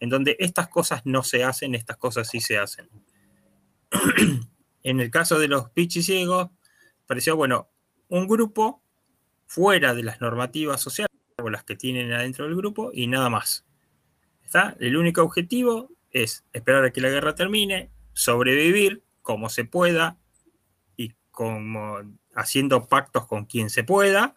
en 0.00 0.08
donde 0.08 0.36
estas 0.38 0.68
cosas 0.68 1.02
no 1.04 1.22
se 1.22 1.44
hacen, 1.44 1.74
estas 1.74 1.98
cosas 1.98 2.30
sí 2.30 2.40
se 2.40 2.56
hacen. 2.56 2.88
En 4.82 5.00
el 5.00 5.10
caso 5.10 5.38
de 5.38 5.48
los 5.48 5.70
pichiciegos, 5.70 6.50
pareció, 7.06 7.36
bueno, 7.36 7.68
un 8.08 8.26
grupo 8.26 8.82
fuera 9.46 9.94
de 9.94 10.02
las 10.02 10.20
normativas 10.20 10.80
sociales 10.80 11.10
o 11.36 11.50
las 11.50 11.64
que 11.64 11.76
tienen 11.76 12.12
adentro 12.12 12.44
del 12.44 12.56
grupo 12.56 12.90
y 12.92 13.06
nada 13.06 13.28
más. 13.28 13.66
¿Está? 14.44 14.76
El 14.80 14.96
único 14.96 15.22
objetivo 15.22 15.90
es 16.10 16.44
esperar 16.52 16.84
a 16.84 16.90
que 16.92 17.00
la 17.00 17.10
guerra 17.10 17.34
termine, 17.34 17.90
sobrevivir 18.12 19.02
como 19.22 19.48
se 19.48 19.64
pueda 19.64 20.18
y 20.96 21.14
como 21.30 21.98
haciendo 22.34 22.86
pactos 22.86 23.26
con 23.26 23.46
quien 23.46 23.70
se 23.70 23.84
pueda 23.84 24.36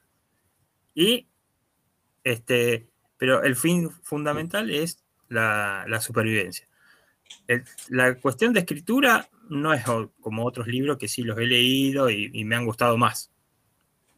y 0.94 1.28
este, 2.24 2.90
pero 3.18 3.44
el 3.44 3.56
fin 3.56 3.90
fundamental 3.90 4.72
es 4.72 5.04
la, 5.30 5.86
supervivencia. 6.02 6.68
La 7.90 8.16
cuestión 8.16 8.54
de 8.54 8.62
escritura 8.62 9.30
no 9.50 9.74
es 9.74 9.84
como 10.22 10.46
otros 10.46 10.68
libros 10.68 10.98
que 10.98 11.08
sí 11.08 11.24
los 11.24 11.38
he 11.38 11.46
leído 11.46 12.10
y, 12.10 12.44
me 12.44 12.56
han 12.56 12.66
gustado 12.66 12.98
más. 12.98 13.32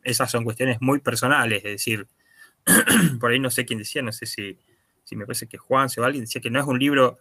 Esas 0.04 0.32
son 0.32 0.44
cuestiones 0.44 0.78
muy 0.82 1.00
personales, 1.00 1.58
es 1.66 1.72
decir, 1.72 2.08
por 3.20 3.32
ahí 3.32 3.40
no 3.40 3.50
sé 3.50 3.66
quién 3.66 3.80
decía, 3.80 4.02
no 4.02 4.12
sé 4.12 4.26
si, 4.26 4.58
si 5.04 5.16
me 5.16 5.26
parece 5.26 5.48
que 5.48 5.58
Juan 5.58 5.90
o 5.98 6.04
alguien 6.04 6.24
decía 6.24 6.42
que 6.42 6.50
no 6.50 6.60
es 6.60 6.66
un 6.66 6.80
libro 6.80 7.20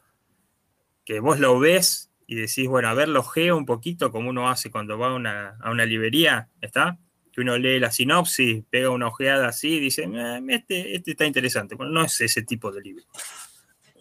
que 1.05 1.21
vos 1.21 1.39
lo 1.39 1.59
ves 1.59 2.11
y 2.27 2.35
decís, 2.35 2.69
bueno, 2.69 2.89
a 2.89 2.95
ver, 2.95 3.09
lo 3.09 3.23
geo 3.23 3.57
un 3.57 3.67
poquito 3.67 4.11
como 4.11 4.31
uno 4.31 4.49
hace 4.49 4.71
cuando 4.71 4.99
va 4.99 5.09
a 5.09 5.15
una, 5.15 5.57
a 5.61 5.71
una 5.71 5.87
librería, 5.87 6.49
¿está? 6.61 6.99
Que 7.33 7.41
uno 7.41 7.57
lee 7.57 7.79
la 7.79 7.93
sinopsis, 7.93 8.65
pega 8.69 8.91
una 8.91 9.09
ojeada 9.09 9.49
así 9.49 9.75
y 9.75 9.81
dice, 9.81 10.05
"Eh, 10.05 10.43
este, 10.49 10.97
este 10.97 11.13
está 11.13 11.25
interesante. 11.25 11.77
Bueno, 11.77 11.93
no 11.93 12.03
es 12.03 12.21
ese 12.21 12.43
tipo 12.43 12.73
de 12.73 12.81
libro. 12.81 13.05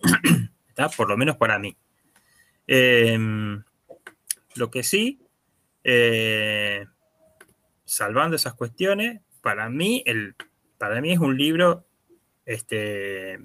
¿Está? 0.70 0.90
Por 0.90 1.10
lo 1.10 1.18
menos 1.18 1.38
para 1.38 1.60
mí. 1.60 1.78
Em, 2.66 3.64
lo 4.56 4.72
que 4.72 4.84
sí, 4.84 5.20
eh, 5.84 6.86
salvando 7.86 8.36
esas 8.36 8.54
cuestiones, 8.56 9.22
para 9.42 9.70
mí, 9.70 10.02
el, 10.06 10.36
para 10.78 11.02
mí 11.02 11.12
es 11.12 11.20
un 11.20 11.38
libro, 11.38 11.86
este, 12.46 13.40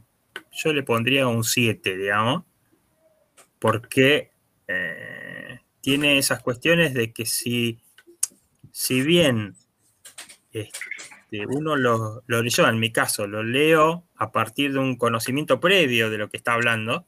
yo 0.52 0.72
le 0.72 0.82
pondría 0.82 1.26
un 1.26 1.44
7, 1.44 1.96
digamos, 1.96 2.44
porque 3.58 4.32
eh, 4.66 5.60
tiene 5.80 6.18
esas 6.18 6.42
cuestiones 6.42 6.94
de 6.94 7.12
que 7.12 7.26
si, 7.26 7.80
si 8.72 9.02
bien 9.02 9.56
este, 10.52 11.46
uno 11.46 11.76
lo, 11.76 12.22
lo 12.26 12.42
leyó, 12.42 12.68
en 12.68 12.80
mi 12.80 12.92
caso, 12.92 13.26
lo 13.26 13.42
leo 13.42 14.06
a 14.16 14.32
partir 14.32 14.72
de 14.72 14.78
un 14.78 14.96
conocimiento 14.96 15.60
previo 15.60 16.10
de 16.10 16.18
lo 16.18 16.28
que 16.28 16.38
está 16.38 16.54
hablando, 16.54 17.06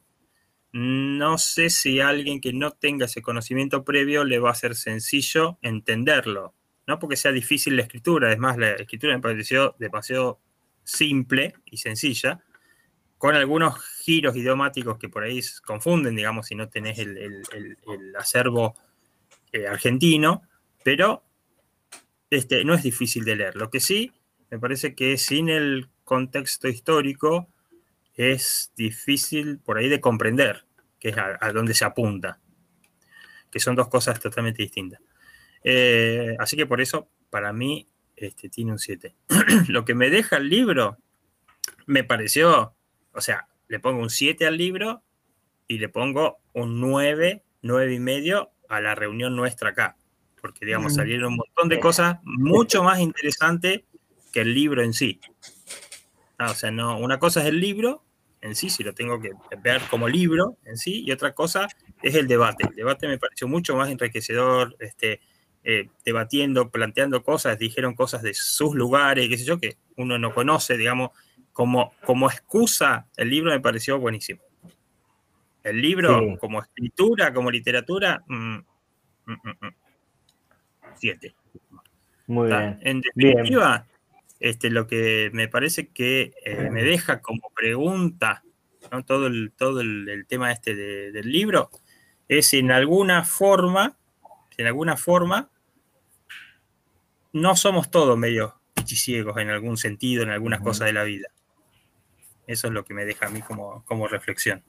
no 0.72 1.38
sé 1.38 1.70
si 1.70 2.00
a 2.00 2.08
alguien 2.08 2.40
que 2.40 2.52
no 2.52 2.70
tenga 2.70 3.06
ese 3.06 3.22
conocimiento 3.22 3.84
previo 3.84 4.24
le 4.24 4.38
va 4.38 4.50
a 4.50 4.54
ser 4.54 4.74
sencillo 4.74 5.58
entenderlo. 5.62 6.54
No 6.86 6.98
porque 6.98 7.16
sea 7.16 7.32
difícil 7.32 7.76
la 7.76 7.82
escritura, 7.82 8.32
es 8.32 8.38
más, 8.38 8.56
la 8.58 8.72
escritura 8.72 9.14
me 9.14 9.20
pareció 9.20 9.76
demasiado 9.78 10.40
simple 10.82 11.54
y 11.66 11.76
sencilla, 11.76 12.42
con 13.18 13.36
algunos 13.36 13.78
giros 14.02 14.34
idiomáticos 14.34 14.98
que 14.98 15.08
por 15.08 15.22
ahí 15.22 15.40
confunden, 15.64 16.16
digamos, 16.16 16.46
si 16.46 16.56
no 16.56 16.68
tenés 16.68 16.98
el 16.98 18.16
acervo 18.18 18.74
eh, 19.52 19.66
argentino, 19.66 20.42
pero 20.82 21.22
este, 22.30 22.64
no 22.64 22.72
es 22.72 22.82
difícil 22.82 23.24
de 23.24 23.36
leer. 23.36 23.56
Lo 23.56 23.68
que 23.68 23.80
sí, 23.80 24.10
me 24.50 24.58
parece 24.58 24.94
que 24.94 25.18
sin 25.18 25.50
el 25.50 25.90
contexto 26.04 26.68
histórico 26.68 27.48
es 28.14 28.72
difícil 28.76 29.58
por 29.58 29.78
ahí 29.78 29.88
de 29.88 30.00
comprender, 30.00 30.64
que 30.98 31.10
es 31.10 31.18
a, 31.18 31.38
a 31.40 31.52
dónde 31.52 31.74
se 31.74 31.84
apunta, 31.84 32.40
que 33.50 33.60
son 33.60 33.74
dos 33.76 33.88
cosas 33.88 34.20
totalmente 34.20 34.62
distintas. 34.62 35.00
Eh, 35.64 36.36
así 36.38 36.56
que 36.56 36.66
por 36.66 36.80
eso, 36.80 37.08
para 37.30 37.52
mí, 37.52 37.88
este, 38.16 38.48
tiene 38.48 38.72
un 38.72 38.78
7. 38.78 39.14
Lo 39.68 39.84
que 39.84 39.94
me 39.94 40.10
deja 40.10 40.36
el 40.36 40.48
libro, 40.48 40.98
me 41.86 42.04
pareció, 42.04 42.74
o 43.12 43.20
sea, 43.20 43.48
le 43.68 43.80
pongo 43.80 44.00
un 44.00 44.10
7 44.10 44.46
al 44.46 44.56
libro 44.56 45.02
y 45.66 45.78
le 45.78 45.88
pongo 45.88 46.38
un 46.52 46.80
9, 46.80 47.42
9 47.62 47.94
y 47.94 47.98
medio 48.00 48.50
a 48.68 48.80
la 48.80 48.94
reunión 48.94 49.34
nuestra 49.36 49.70
acá. 49.70 49.96
Porque, 50.40 50.66
digamos, 50.66 50.92
Mm. 50.92 50.96
salieron 50.96 51.32
un 51.32 51.36
montón 51.36 51.68
de 51.68 51.78
cosas 51.78 52.18
mucho 52.24 52.82
más 52.82 52.98
interesantes 52.98 53.82
que 54.32 54.40
el 54.40 54.54
libro 54.54 54.82
en 54.82 54.92
sí. 54.92 55.20
Ah, 56.42 56.50
o 56.50 56.54
sea, 56.54 56.72
no, 56.72 56.98
una 56.98 57.18
cosa 57.20 57.40
es 57.40 57.46
el 57.46 57.60
libro 57.60 58.02
en 58.40 58.56
sí, 58.56 58.68
si 58.68 58.82
lo 58.82 58.92
tengo 58.92 59.20
que 59.20 59.30
ver 59.62 59.80
como 59.88 60.08
libro 60.08 60.56
en 60.64 60.76
sí, 60.76 61.04
y 61.06 61.12
otra 61.12 61.32
cosa 61.32 61.68
es 62.02 62.16
el 62.16 62.26
debate. 62.26 62.66
El 62.68 62.74
debate 62.74 63.06
me 63.06 63.16
pareció 63.16 63.46
mucho 63.46 63.76
más 63.76 63.88
enriquecedor, 63.88 64.74
este, 64.80 65.20
eh, 65.62 65.88
debatiendo, 66.04 66.68
planteando 66.68 67.22
cosas, 67.22 67.56
dijeron 67.58 67.94
cosas 67.94 68.22
de 68.22 68.34
sus 68.34 68.74
lugares, 68.74 69.28
qué 69.28 69.38
sé 69.38 69.44
yo, 69.44 69.60
que 69.60 69.76
uno 69.96 70.18
no 70.18 70.34
conoce, 70.34 70.76
digamos, 70.76 71.10
como, 71.52 71.92
como 72.04 72.28
excusa, 72.28 73.06
el 73.16 73.30
libro 73.30 73.52
me 73.52 73.60
pareció 73.60 74.00
buenísimo. 74.00 74.40
El 75.62 75.80
libro, 75.80 76.18
Sí. 76.18 76.36
como 76.40 76.60
escritura, 76.60 77.32
como 77.32 77.48
literatura, 77.52 78.24
mm, 78.26 78.56
mm, 78.56 78.62
mm, 79.26 79.66
mm. 79.66 79.74
siete. 80.96 81.36
Muy 82.26 82.48
bien. 82.48 82.78
En 82.82 83.02
Bien. 83.14 83.91
Este, 84.42 84.68
lo 84.70 84.86
que 84.86 85.30
me 85.32 85.46
parece 85.48 85.88
que 85.88 86.32
eh, 86.44 86.68
me 86.70 86.82
deja 86.82 87.20
como 87.22 87.50
pregunta 87.54 88.42
¿no? 88.90 89.04
todo, 89.04 89.28
el, 89.28 89.52
todo 89.56 89.80
el, 89.80 90.08
el 90.08 90.26
tema 90.26 90.50
este 90.50 90.74
de- 90.74 91.12
del 91.12 91.30
libro 91.30 91.70
es 92.28 92.48
si 92.48 92.58
en 92.58 92.72
alguna 92.72 93.24
forma, 93.24 93.96
si 94.50 94.62
en 94.62 94.66
alguna 94.68 94.96
forma, 94.96 95.48
no 97.32 97.56
somos 97.56 97.90
todos 97.90 98.18
medio 98.18 98.60
pichiciegos 98.74 99.36
en 99.38 99.50
algún 99.50 99.76
sentido, 99.76 100.22
en 100.22 100.30
algunas 100.30 100.60
cosas 100.60 100.86
de 100.86 100.92
la 100.92 101.04
vida. 101.04 101.28
Eso 102.46 102.66
es 102.66 102.72
lo 102.72 102.84
que 102.84 102.94
me 102.94 103.04
deja 103.04 103.26
a 103.26 103.30
mí 103.30 103.40
como, 103.42 103.84
como 103.84 104.08
reflexión. 104.08 104.62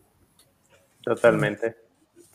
Totalmente. 1.04 1.76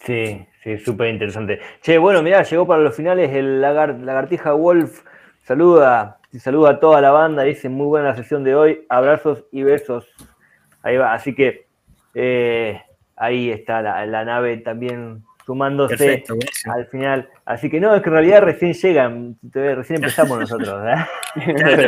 Sí, 0.05 0.47
sí, 0.63 0.79
súper 0.79 1.09
interesante. 1.09 1.61
Che, 1.83 1.99
bueno, 1.99 2.23
mirá, 2.23 2.43
llegó 2.43 2.67
para 2.67 2.83
los 2.83 2.95
finales 2.95 3.31
el 3.35 3.61
lagar- 3.61 3.99
lagartija 4.01 4.53
Wolf. 4.53 5.03
Saluda, 5.45 6.18
saluda 6.39 6.71
a 6.71 6.81
toda 6.81 7.01
la 7.01 7.11
banda, 7.11 7.43
dice 7.45 7.69
muy 7.69 7.87
buena 7.87 8.09
la 8.09 8.17
sesión 8.17 8.45
de 8.45 8.55
hoy. 8.55 8.85
Abrazos 8.89 9.45
y 9.53 9.63
besos. 9.63 10.07
Ahí 10.83 10.97
va, 10.97 11.13
así 11.15 11.35
que 11.35 11.67
eh, 12.15 12.81
ahí 13.17 13.51
está 13.51 13.81
la, 13.83 14.05
la 14.07 14.25
nave 14.25 14.57
también 14.59 15.23
sumándose 15.47 15.97
Perfecto, 15.97 16.35
al 16.71 16.87
final. 16.89 17.29
Así 17.47 17.71
que 17.71 17.81
no, 17.81 17.95
es 17.95 18.03
que 18.03 18.09
en 18.11 18.15
realidad 18.15 18.43
recién 18.43 18.75
llegan, 18.75 19.37
recién 19.53 19.97
empezamos 19.97 20.39
nosotros. 20.41 20.85
¿eh? 20.87 21.87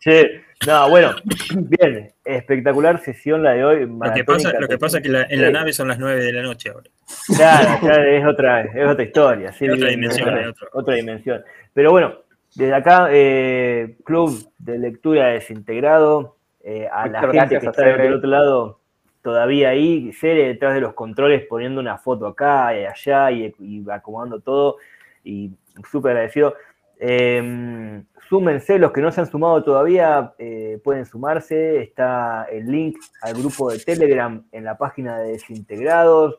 Che, 0.00 0.42
no, 0.66 0.90
bueno, 0.90 1.14
bien, 1.56 2.12
espectacular 2.24 3.00
sesión 3.00 3.42
la 3.42 3.52
de 3.52 3.64
hoy. 3.64 3.86
Lo 3.86 4.12
que 4.12 4.24
pasa, 4.24 4.52
lo 4.58 4.68
que 4.68 4.76
pasa 4.78 4.98
es 4.98 5.02
que 5.02 5.08
la- 5.08 5.26
en 5.30 5.40
la 5.40 5.50
nave 5.50 5.72
son 5.72 5.88
las 5.88 5.98
9 5.98 6.22
de 6.22 6.32
la 6.32 6.42
noche 6.42 6.70
ahora. 6.70 6.90
Claro, 7.34 7.80
claro, 7.80 8.04
es 8.04 8.26
otra, 8.26 8.60
es 8.62 8.86
otra 8.86 9.04
historia. 9.04 9.52
sí, 9.52 9.64
otra 9.68 9.86
bien, 9.88 10.00
dimensión, 10.00 10.38
es 10.38 10.54
otra 10.72 10.94
dimensión. 10.94 11.42
Pero 11.72 11.90
bueno, 11.92 12.14
desde 12.54 12.74
acá, 12.74 13.08
eh, 13.10 13.96
Club 14.04 14.30
de 14.58 14.78
Lectura 14.78 15.28
Desintegrado, 15.28 16.36
eh, 16.62 16.88
a 16.90 17.06
la 17.06 17.20
Muchas 17.20 17.20
gente 17.20 17.36
gracias 17.36 17.60
que 17.62 17.66
está 17.68 17.84
del 18.02 18.14
otro 18.14 18.28
lado 18.30 18.80
todavía 19.22 19.68
ahí, 19.70 20.12
Cere 20.12 20.48
detrás 20.48 20.74
de 20.74 20.80
los 20.80 20.94
controles 20.94 21.46
poniendo 21.46 21.80
una 21.80 21.98
foto 21.98 22.26
acá 22.26 22.76
y 22.76 22.84
allá 22.86 23.30
y, 23.30 23.54
y 23.58 23.84
acomodando 23.90 24.40
todo, 24.40 24.76
y 25.24 25.52
súper 25.90 26.12
agradecido. 26.12 26.54
Eh, 26.98 28.02
súmense, 28.28 28.78
los 28.78 28.92
que 28.92 29.00
no 29.00 29.10
se 29.10 29.20
han 29.20 29.26
sumado 29.26 29.62
todavía 29.62 30.34
eh, 30.38 30.78
pueden 30.84 31.06
sumarse, 31.06 31.80
está 31.82 32.46
el 32.50 32.66
link 32.66 32.98
al 33.22 33.34
grupo 33.34 33.70
de 33.70 33.78
Telegram 33.78 34.42
en 34.52 34.64
la 34.64 34.76
página 34.76 35.18
de 35.18 35.32
Desintegrados. 35.32 36.38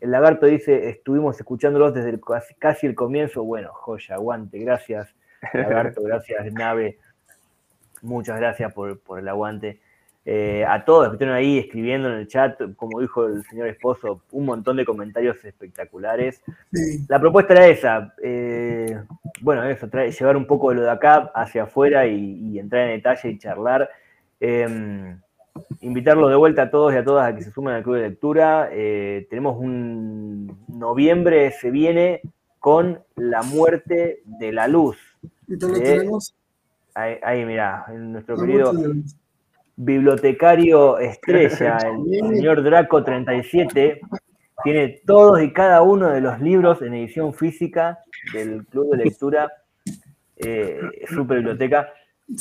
El 0.00 0.10
lagarto 0.10 0.46
dice, 0.46 0.88
estuvimos 0.90 1.38
escuchándolos 1.38 1.94
desde 1.94 2.10
el- 2.10 2.20
casi 2.58 2.86
el 2.86 2.94
comienzo. 2.94 3.44
Bueno, 3.44 3.70
joya, 3.72 4.16
aguante, 4.16 4.58
gracias, 4.58 5.14
lagarto, 5.52 6.02
gracias, 6.02 6.52
nave. 6.52 6.98
Muchas 8.02 8.38
gracias 8.38 8.72
por, 8.72 8.98
por 9.00 9.18
el 9.18 9.28
aguante. 9.28 9.80
Eh, 10.28 10.64
a 10.66 10.84
todos 10.84 11.04
los 11.04 11.10
que 11.10 11.14
estuvieron 11.14 11.36
ahí 11.36 11.58
escribiendo 11.58 12.08
en 12.08 12.18
el 12.18 12.26
chat, 12.26 12.60
como 12.74 13.00
dijo 13.00 13.26
el 13.26 13.44
señor 13.44 13.68
esposo, 13.68 14.22
un 14.32 14.44
montón 14.44 14.76
de 14.76 14.84
comentarios 14.84 15.44
espectaculares. 15.44 16.42
La 17.08 17.20
propuesta 17.20 17.54
era 17.54 17.68
esa, 17.68 18.12
eh, 18.22 19.00
bueno, 19.40 19.62
eso, 19.64 19.88
trae- 19.88 20.10
llevar 20.10 20.36
un 20.36 20.46
poco 20.46 20.70
de 20.70 20.76
lo 20.76 20.82
de 20.82 20.90
acá 20.90 21.30
hacia 21.32 21.62
afuera 21.62 22.06
y, 22.06 22.38
y 22.40 22.58
entrar 22.58 22.88
en 22.88 22.96
detalle 22.96 23.30
y 23.30 23.38
charlar. 23.38 23.88
Eh, 24.40 25.16
invitarlos 25.80 26.28
de 26.28 26.36
vuelta 26.36 26.62
a 26.62 26.70
todos 26.70 26.92
y 26.92 26.96
a 26.96 27.04
todas 27.04 27.32
a 27.32 27.34
que 27.34 27.42
se 27.42 27.52
sumen 27.52 27.74
al 27.74 27.82
club 27.84 27.94
de 27.96 28.08
lectura. 28.08 28.68
Eh, 28.72 29.26
tenemos 29.30 29.56
un 29.58 30.58
noviembre, 30.66 31.52
se 31.52 31.70
viene 31.70 32.20
con 32.58 33.00
la 33.14 33.42
muerte 33.42 34.22
de 34.24 34.52
la 34.52 34.66
luz. 34.66 34.98
Lo 35.48 35.56
de- 35.68 35.80
tenemos. 35.80 36.34
ahí, 36.94 37.16
ahí, 37.22 37.44
mirá, 37.44 37.86
nuestro 37.92 38.36
querido 38.36 38.72
bibliotecario 39.76 40.98
estrella, 40.98 41.78
el 42.10 42.28
señor 42.36 42.62
Draco 42.62 43.04
37, 43.04 44.00
tiene 44.64 45.00
todos 45.06 45.40
y 45.42 45.52
cada 45.52 45.82
uno 45.82 46.08
de 46.08 46.20
los 46.20 46.40
libros 46.40 46.80
en 46.82 46.94
edición 46.94 47.34
física 47.34 47.98
del 48.32 48.64
Club 48.66 48.96
de 48.96 49.04
Lectura, 49.04 49.52
eh, 50.36 50.80
Super 51.08 51.38
Biblioteca. 51.38 51.88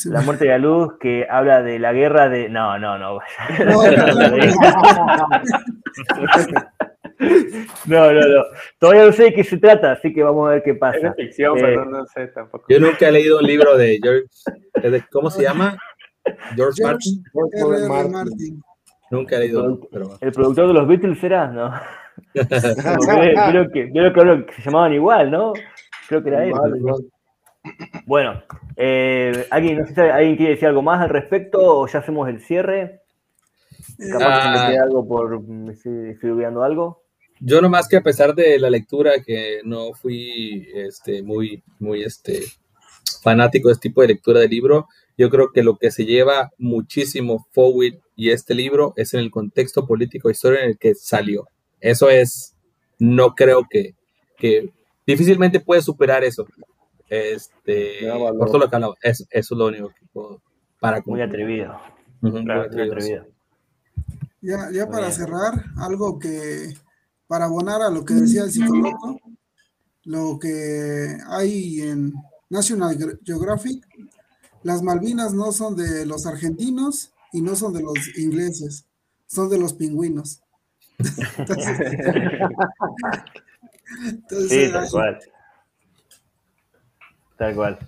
La 0.06 0.22
muerte 0.22 0.46
de 0.46 0.50
la 0.50 0.58
luz, 0.58 0.94
que 1.00 1.28
habla 1.30 1.62
de 1.62 1.78
la 1.78 1.94
guerra 1.94 2.28
de. 2.28 2.50
No, 2.50 2.80
no, 2.80 2.98
no. 2.98 3.20
No, 3.60 3.92
no, 3.92 4.30
no. 4.30 5.28
Todavía 8.80 9.06
no 9.06 9.12
sé 9.12 9.24
de 9.24 9.34
qué 9.34 9.44
se 9.44 9.58
trata, 9.58 9.94
así 9.94 10.14
que 10.14 10.24
vamos 10.24 10.48
a 10.48 10.52
ver 10.54 10.64
qué 10.64 10.74
pasa. 10.76 11.10
Es 11.10 11.16
ficción, 11.16 11.58
Eh, 11.58 11.62
pero 11.62 11.86
no, 11.86 12.00
no 12.00 12.06
sé 12.08 12.28
tampoco. 12.28 12.66
Yo 12.70 12.80
nunca 12.80 13.08
he 13.08 13.12
leído 13.12 13.40
un 13.40 13.46
libro 13.46 13.78
de 13.78 14.00
George, 14.02 14.28
de- 14.90 15.04
¿cómo 15.12 15.30
se 15.30 15.44
llama? 15.44 15.78
George, 16.56 16.82
George 16.82 16.84
Martin. 16.84 17.24
R. 17.34 17.78
R. 18.00 18.10
Martin. 18.10 18.64
Nunca 19.12 19.36
he 19.36 19.40
leído 19.40 19.64
uno, 19.64 19.80
pero 19.92 20.18
¿El 20.20 20.32
productor 20.32 20.68
de 20.68 20.74
los 20.74 20.88
Beatles 20.88 21.24
era? 21.24 21.48
No. 21.48 21.74
Creo, 22.34 23.50
creo 23.52 23.70
que, 23.72 23.92
creo 23.92 24.46
que 24.46 24.54
se 24.54 24.62
llamaban 24.62 24.94
igual, 24.94 25.30
¿no? 25.32 25.54
Creo 26.08 26.24
que 26.24 26.30
era 26.30 26.46
él. 26.46 26.54
Bueno, 28.06 28.42
eh, 28.78 29.48
¿alguien, 29.52 29.80
no 29.80 29.86
sé 29.88 29.94
si 29.96 30.02
¿alguien 30.02 30.36
quiere 30.38 30.52
decir 30.54 30.68
algo 30.68 30.82
más 30.82 31.02
al 31.02 31.10
respecto 31.10 31.60
o 31.62 31.88
ya 31.88 32.00
hacemos 32.00 32.30
el 32.30 32.40
cierre? 32.42 33.02
Capaz 34.12 34.36
que 34.38 34.42
se 34.44 34.48
Ah. 34.60 34.66
me 34.68 34.74
queda 34.74 34.84
algo 34.84 35.08
por. 35.08 35.42
mm, 35.42 35.74
si 35.76 35.90
estoy 36.10 36.30
olvidando 36.32 36.64
algo. 36.64 37.04
Yo 37.40 37.62
nomás 37.62 37.88
que 37.88 37.98
a 37.98 38.04
pesar 38.04 38.36
de 38.36 38.58
la 38.60 38.70
lectura 38.70 39.22
que 39.24 39.62
no 39.64 39.94
fui 39.94 40.68
este, 40.74 41.22
muy, 41.22 41.64
muy 41.80 42.04
este, 42.04 42.44
fanático 43.22 43.68
de 43.68 43.74
este 43.74 43.90
tipo 43.90 44.02
de 44.02 44.08
lectura 44.10 44.40
de 44.40 44.48
libro, 44.48 44.88
yo 45.18 45.30
creo 45.30 45.52
que 45.52 45.64
lo 45.64 45.78
que 45.78 45.92
se 45.92 46.06
lleva 46.06 46.52
muchísimo 46.58 47.48
Fowell 47.52 48.02
y 48.16 48.30
este 48.30 48.54
libro 48.54 48.94
es 48.96 49.14
en 49.14 49.22
el 49.22 49.32
contexto 49.32 49.86
político 49.88 50.30
e 50.30 50.34
histórico 50.34 50.64
en 50.64 50.70
el 50.72 50.78
que 50.78 50.96
salió. 50.96 51.48
Eso 51.80 52.10
es, 52.10 52.56
no 53.00 53.36
creo 53.36 53.68
que, 53.70 53.96
que 54.38 54.72
difícilmente 55.06 55.60
puede 55.60 55.82
superar 55.82 56.24
eso. 56.24 56.46
Este, 57.10 58.00
por 58.38 58.48
todo 58.48 58.60
lo 58.60 58.70
que 58.70 58.76
hablaba, 58.76 58.96
eso 59.02 59.26
es 59.30 59.52
lo 59.52 59.68
único 59.68 59.90
que 59.90 60.06
puedo 60.12 60.42
para 60.80 61.02
Muy 61.06 61.22
atrevido. 61.22 61.80
Ujú, 62.22 62.38
muy 62.38 62.44
Muy 62.44 62.52
atrevido. 62.54 62.94
atrevido. 62.96 63.26
Ya, 64.42 64.70
ya 64.72 64.88
para 64.88 65.12
cerrar, 65.12 65.54
algo 65.78 66.20
que, 66.20 66.74
para 67.28 67.46
abonar 67.46 67.82
a 67.82 67.90
lo 67.90 68.06
que 68.06 68.14
decía 68.14 68.44
el 68.44 68.52
psicólogo, 68.52 69.20
lo 70.04 70.38
que 70.40 71.18
hay 71.28 71.82
en 71.82 72.14
National 72.50 72.98
Ge- 72.98 73.18
Geographic, 73.24 73.86
las 74.64 74.82
Malvinas 74.84 75.34
no 75.34 75.52
son 75.52 75.76
de 75.76 76.06
los 76.06 76.26
argentinos 76.26 77.12
y 77.34 77.42
no 77.42 77.56
son 77.56 77.74
de 77.74 77.82
los 77.82 78.18
ingleses, 78.18 78.86
son 79.28 79.50
de 79.50 79.58
los 79.60 79.74
pingüinos. 79.74 80.42
Entonces, 81.38 81.80
entonces, 84.08 84.50
Sí, 84.50 84.72
tal 84.72 84.90
cual. 84.90 85.20
Tal 87.38 87.56
cual. 87.56 87.80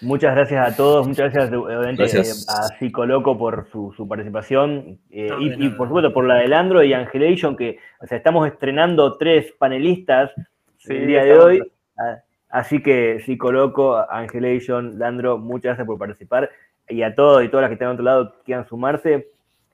Muchas 0.00 0.34
gracias 0.34 0.72
a 0.72 0.76
todos, 0.76 1.06
muchas 1.06 1.32
gracias 1.32 1.52
obviamente, 1.52 2.02
Gracias. 2.02 2.46
eh, 2.48 2.52
a 2.52 2.78
Psicoloco 2.78 3.38
por 3.38 3.68
su, 3.70 3.92
su 3.96 4.06
participación 4.06 4.98
eh, 5.10 5.28
No, 5.30 5.40
y, 5.40 5.48
de 5.50 5.70
por 5.70 5.88
supuesto 5.88 6.12
por 6.12 6.26
la 6.26 6.36
del 6.36 6.52
Android 6.52 6.88
y 6.88 6.92
Angelation, 6.92 7.56
que 7.56 7.78
o 8.00 8.06
sea, 8.06 8.18
estamos 8.18 8.46
estrenando 8.46 9.16
tres 9.16 9.52
panelistas, 9.58 10.30
Sí, 10.78 10.92
el 10.92 11.06
día 11.06 11.24
de 11.24 11.38
hoy. 11.38 11.72
Ah, 11.96 12.18
Así 12.54 12.82
que 12.82 13.20
si 13.26 13.36
coloco 13.36 13.96
Angelation, 14.08 14.96
Landro, 14.98 15.38
muchas 15.38 15.70
gracias 15.70 15.86
por 15.88 15.98
participar. 15.98 16.50
Y 16.88 17.02
a 17.02 17.12
todos 17.12 17.42
y 17.42 17.48
todas 17.48 17.62
las 17.62 17.70
que 17.70 17.74
están 17.74 17.88
al 17.88 17.94
otro 17.94 18.04
lado 18.04 18.34
quieran 18.44 18.68
sumarse, 18.68 19.30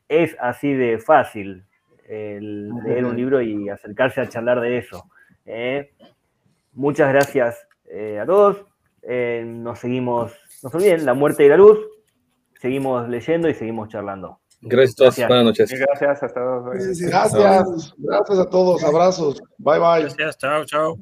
es 0.08 0.34
así 0.40 0.72
de 0.72 0.98
fácil 0.98 1.64
el 2.08 2.70
leer 2.84 3.04
un 3.04 3.16
libro 3.16 3.42
y 3.42 3.68
acercarse 3.68 4.22
a 4.22 4.28
charlar 4.30 4.60
de 4.60 4.78
eso. 4.78 5.04
¿eh? 5.44 5.92
Muchas 6.72 7.12
gracias 7.12 7.68
eh, 7.90 8.18
a 8.18 8.24
todos. 8.24 8.64
Eh, 9.02 9.44
nos 9.46 9.78
seguimos, 9.78 10.32
no 10.62 10.70
se 10.70 10.76
olviden, 10.76 11.06
La 11.06 11.14
muerte 11.14 11.44
y 11.44 11.48
la 11.48 11.56
luz. 11.56 11.78
Seguimos 12.60 13.08
leyendo 13.08 13.48
y 13.48 13.54
seguimos 13.54 13.88
charlando. 13.88 14.40
Gracias 14.62 14.92
a 14.92 14.96
todos. 14.96 15.28
Buenas 15.28 15.44
noches. 15.46 15.70
Gracias, 15.70 16.22
hasta 16.22 16.40
luego. 16.40 16.70
Gracias, 16.70 17.94
gracias 17.98 18.38
a 18.38 18.50
todos, 18.50 18.84
abrazos. 18.84 19.42
Bye 19.58 19.78
bye. 19.78 20.02
Gracias, 20.02 20.36
chao, 20.38 20.64
chao. 20.64 20.96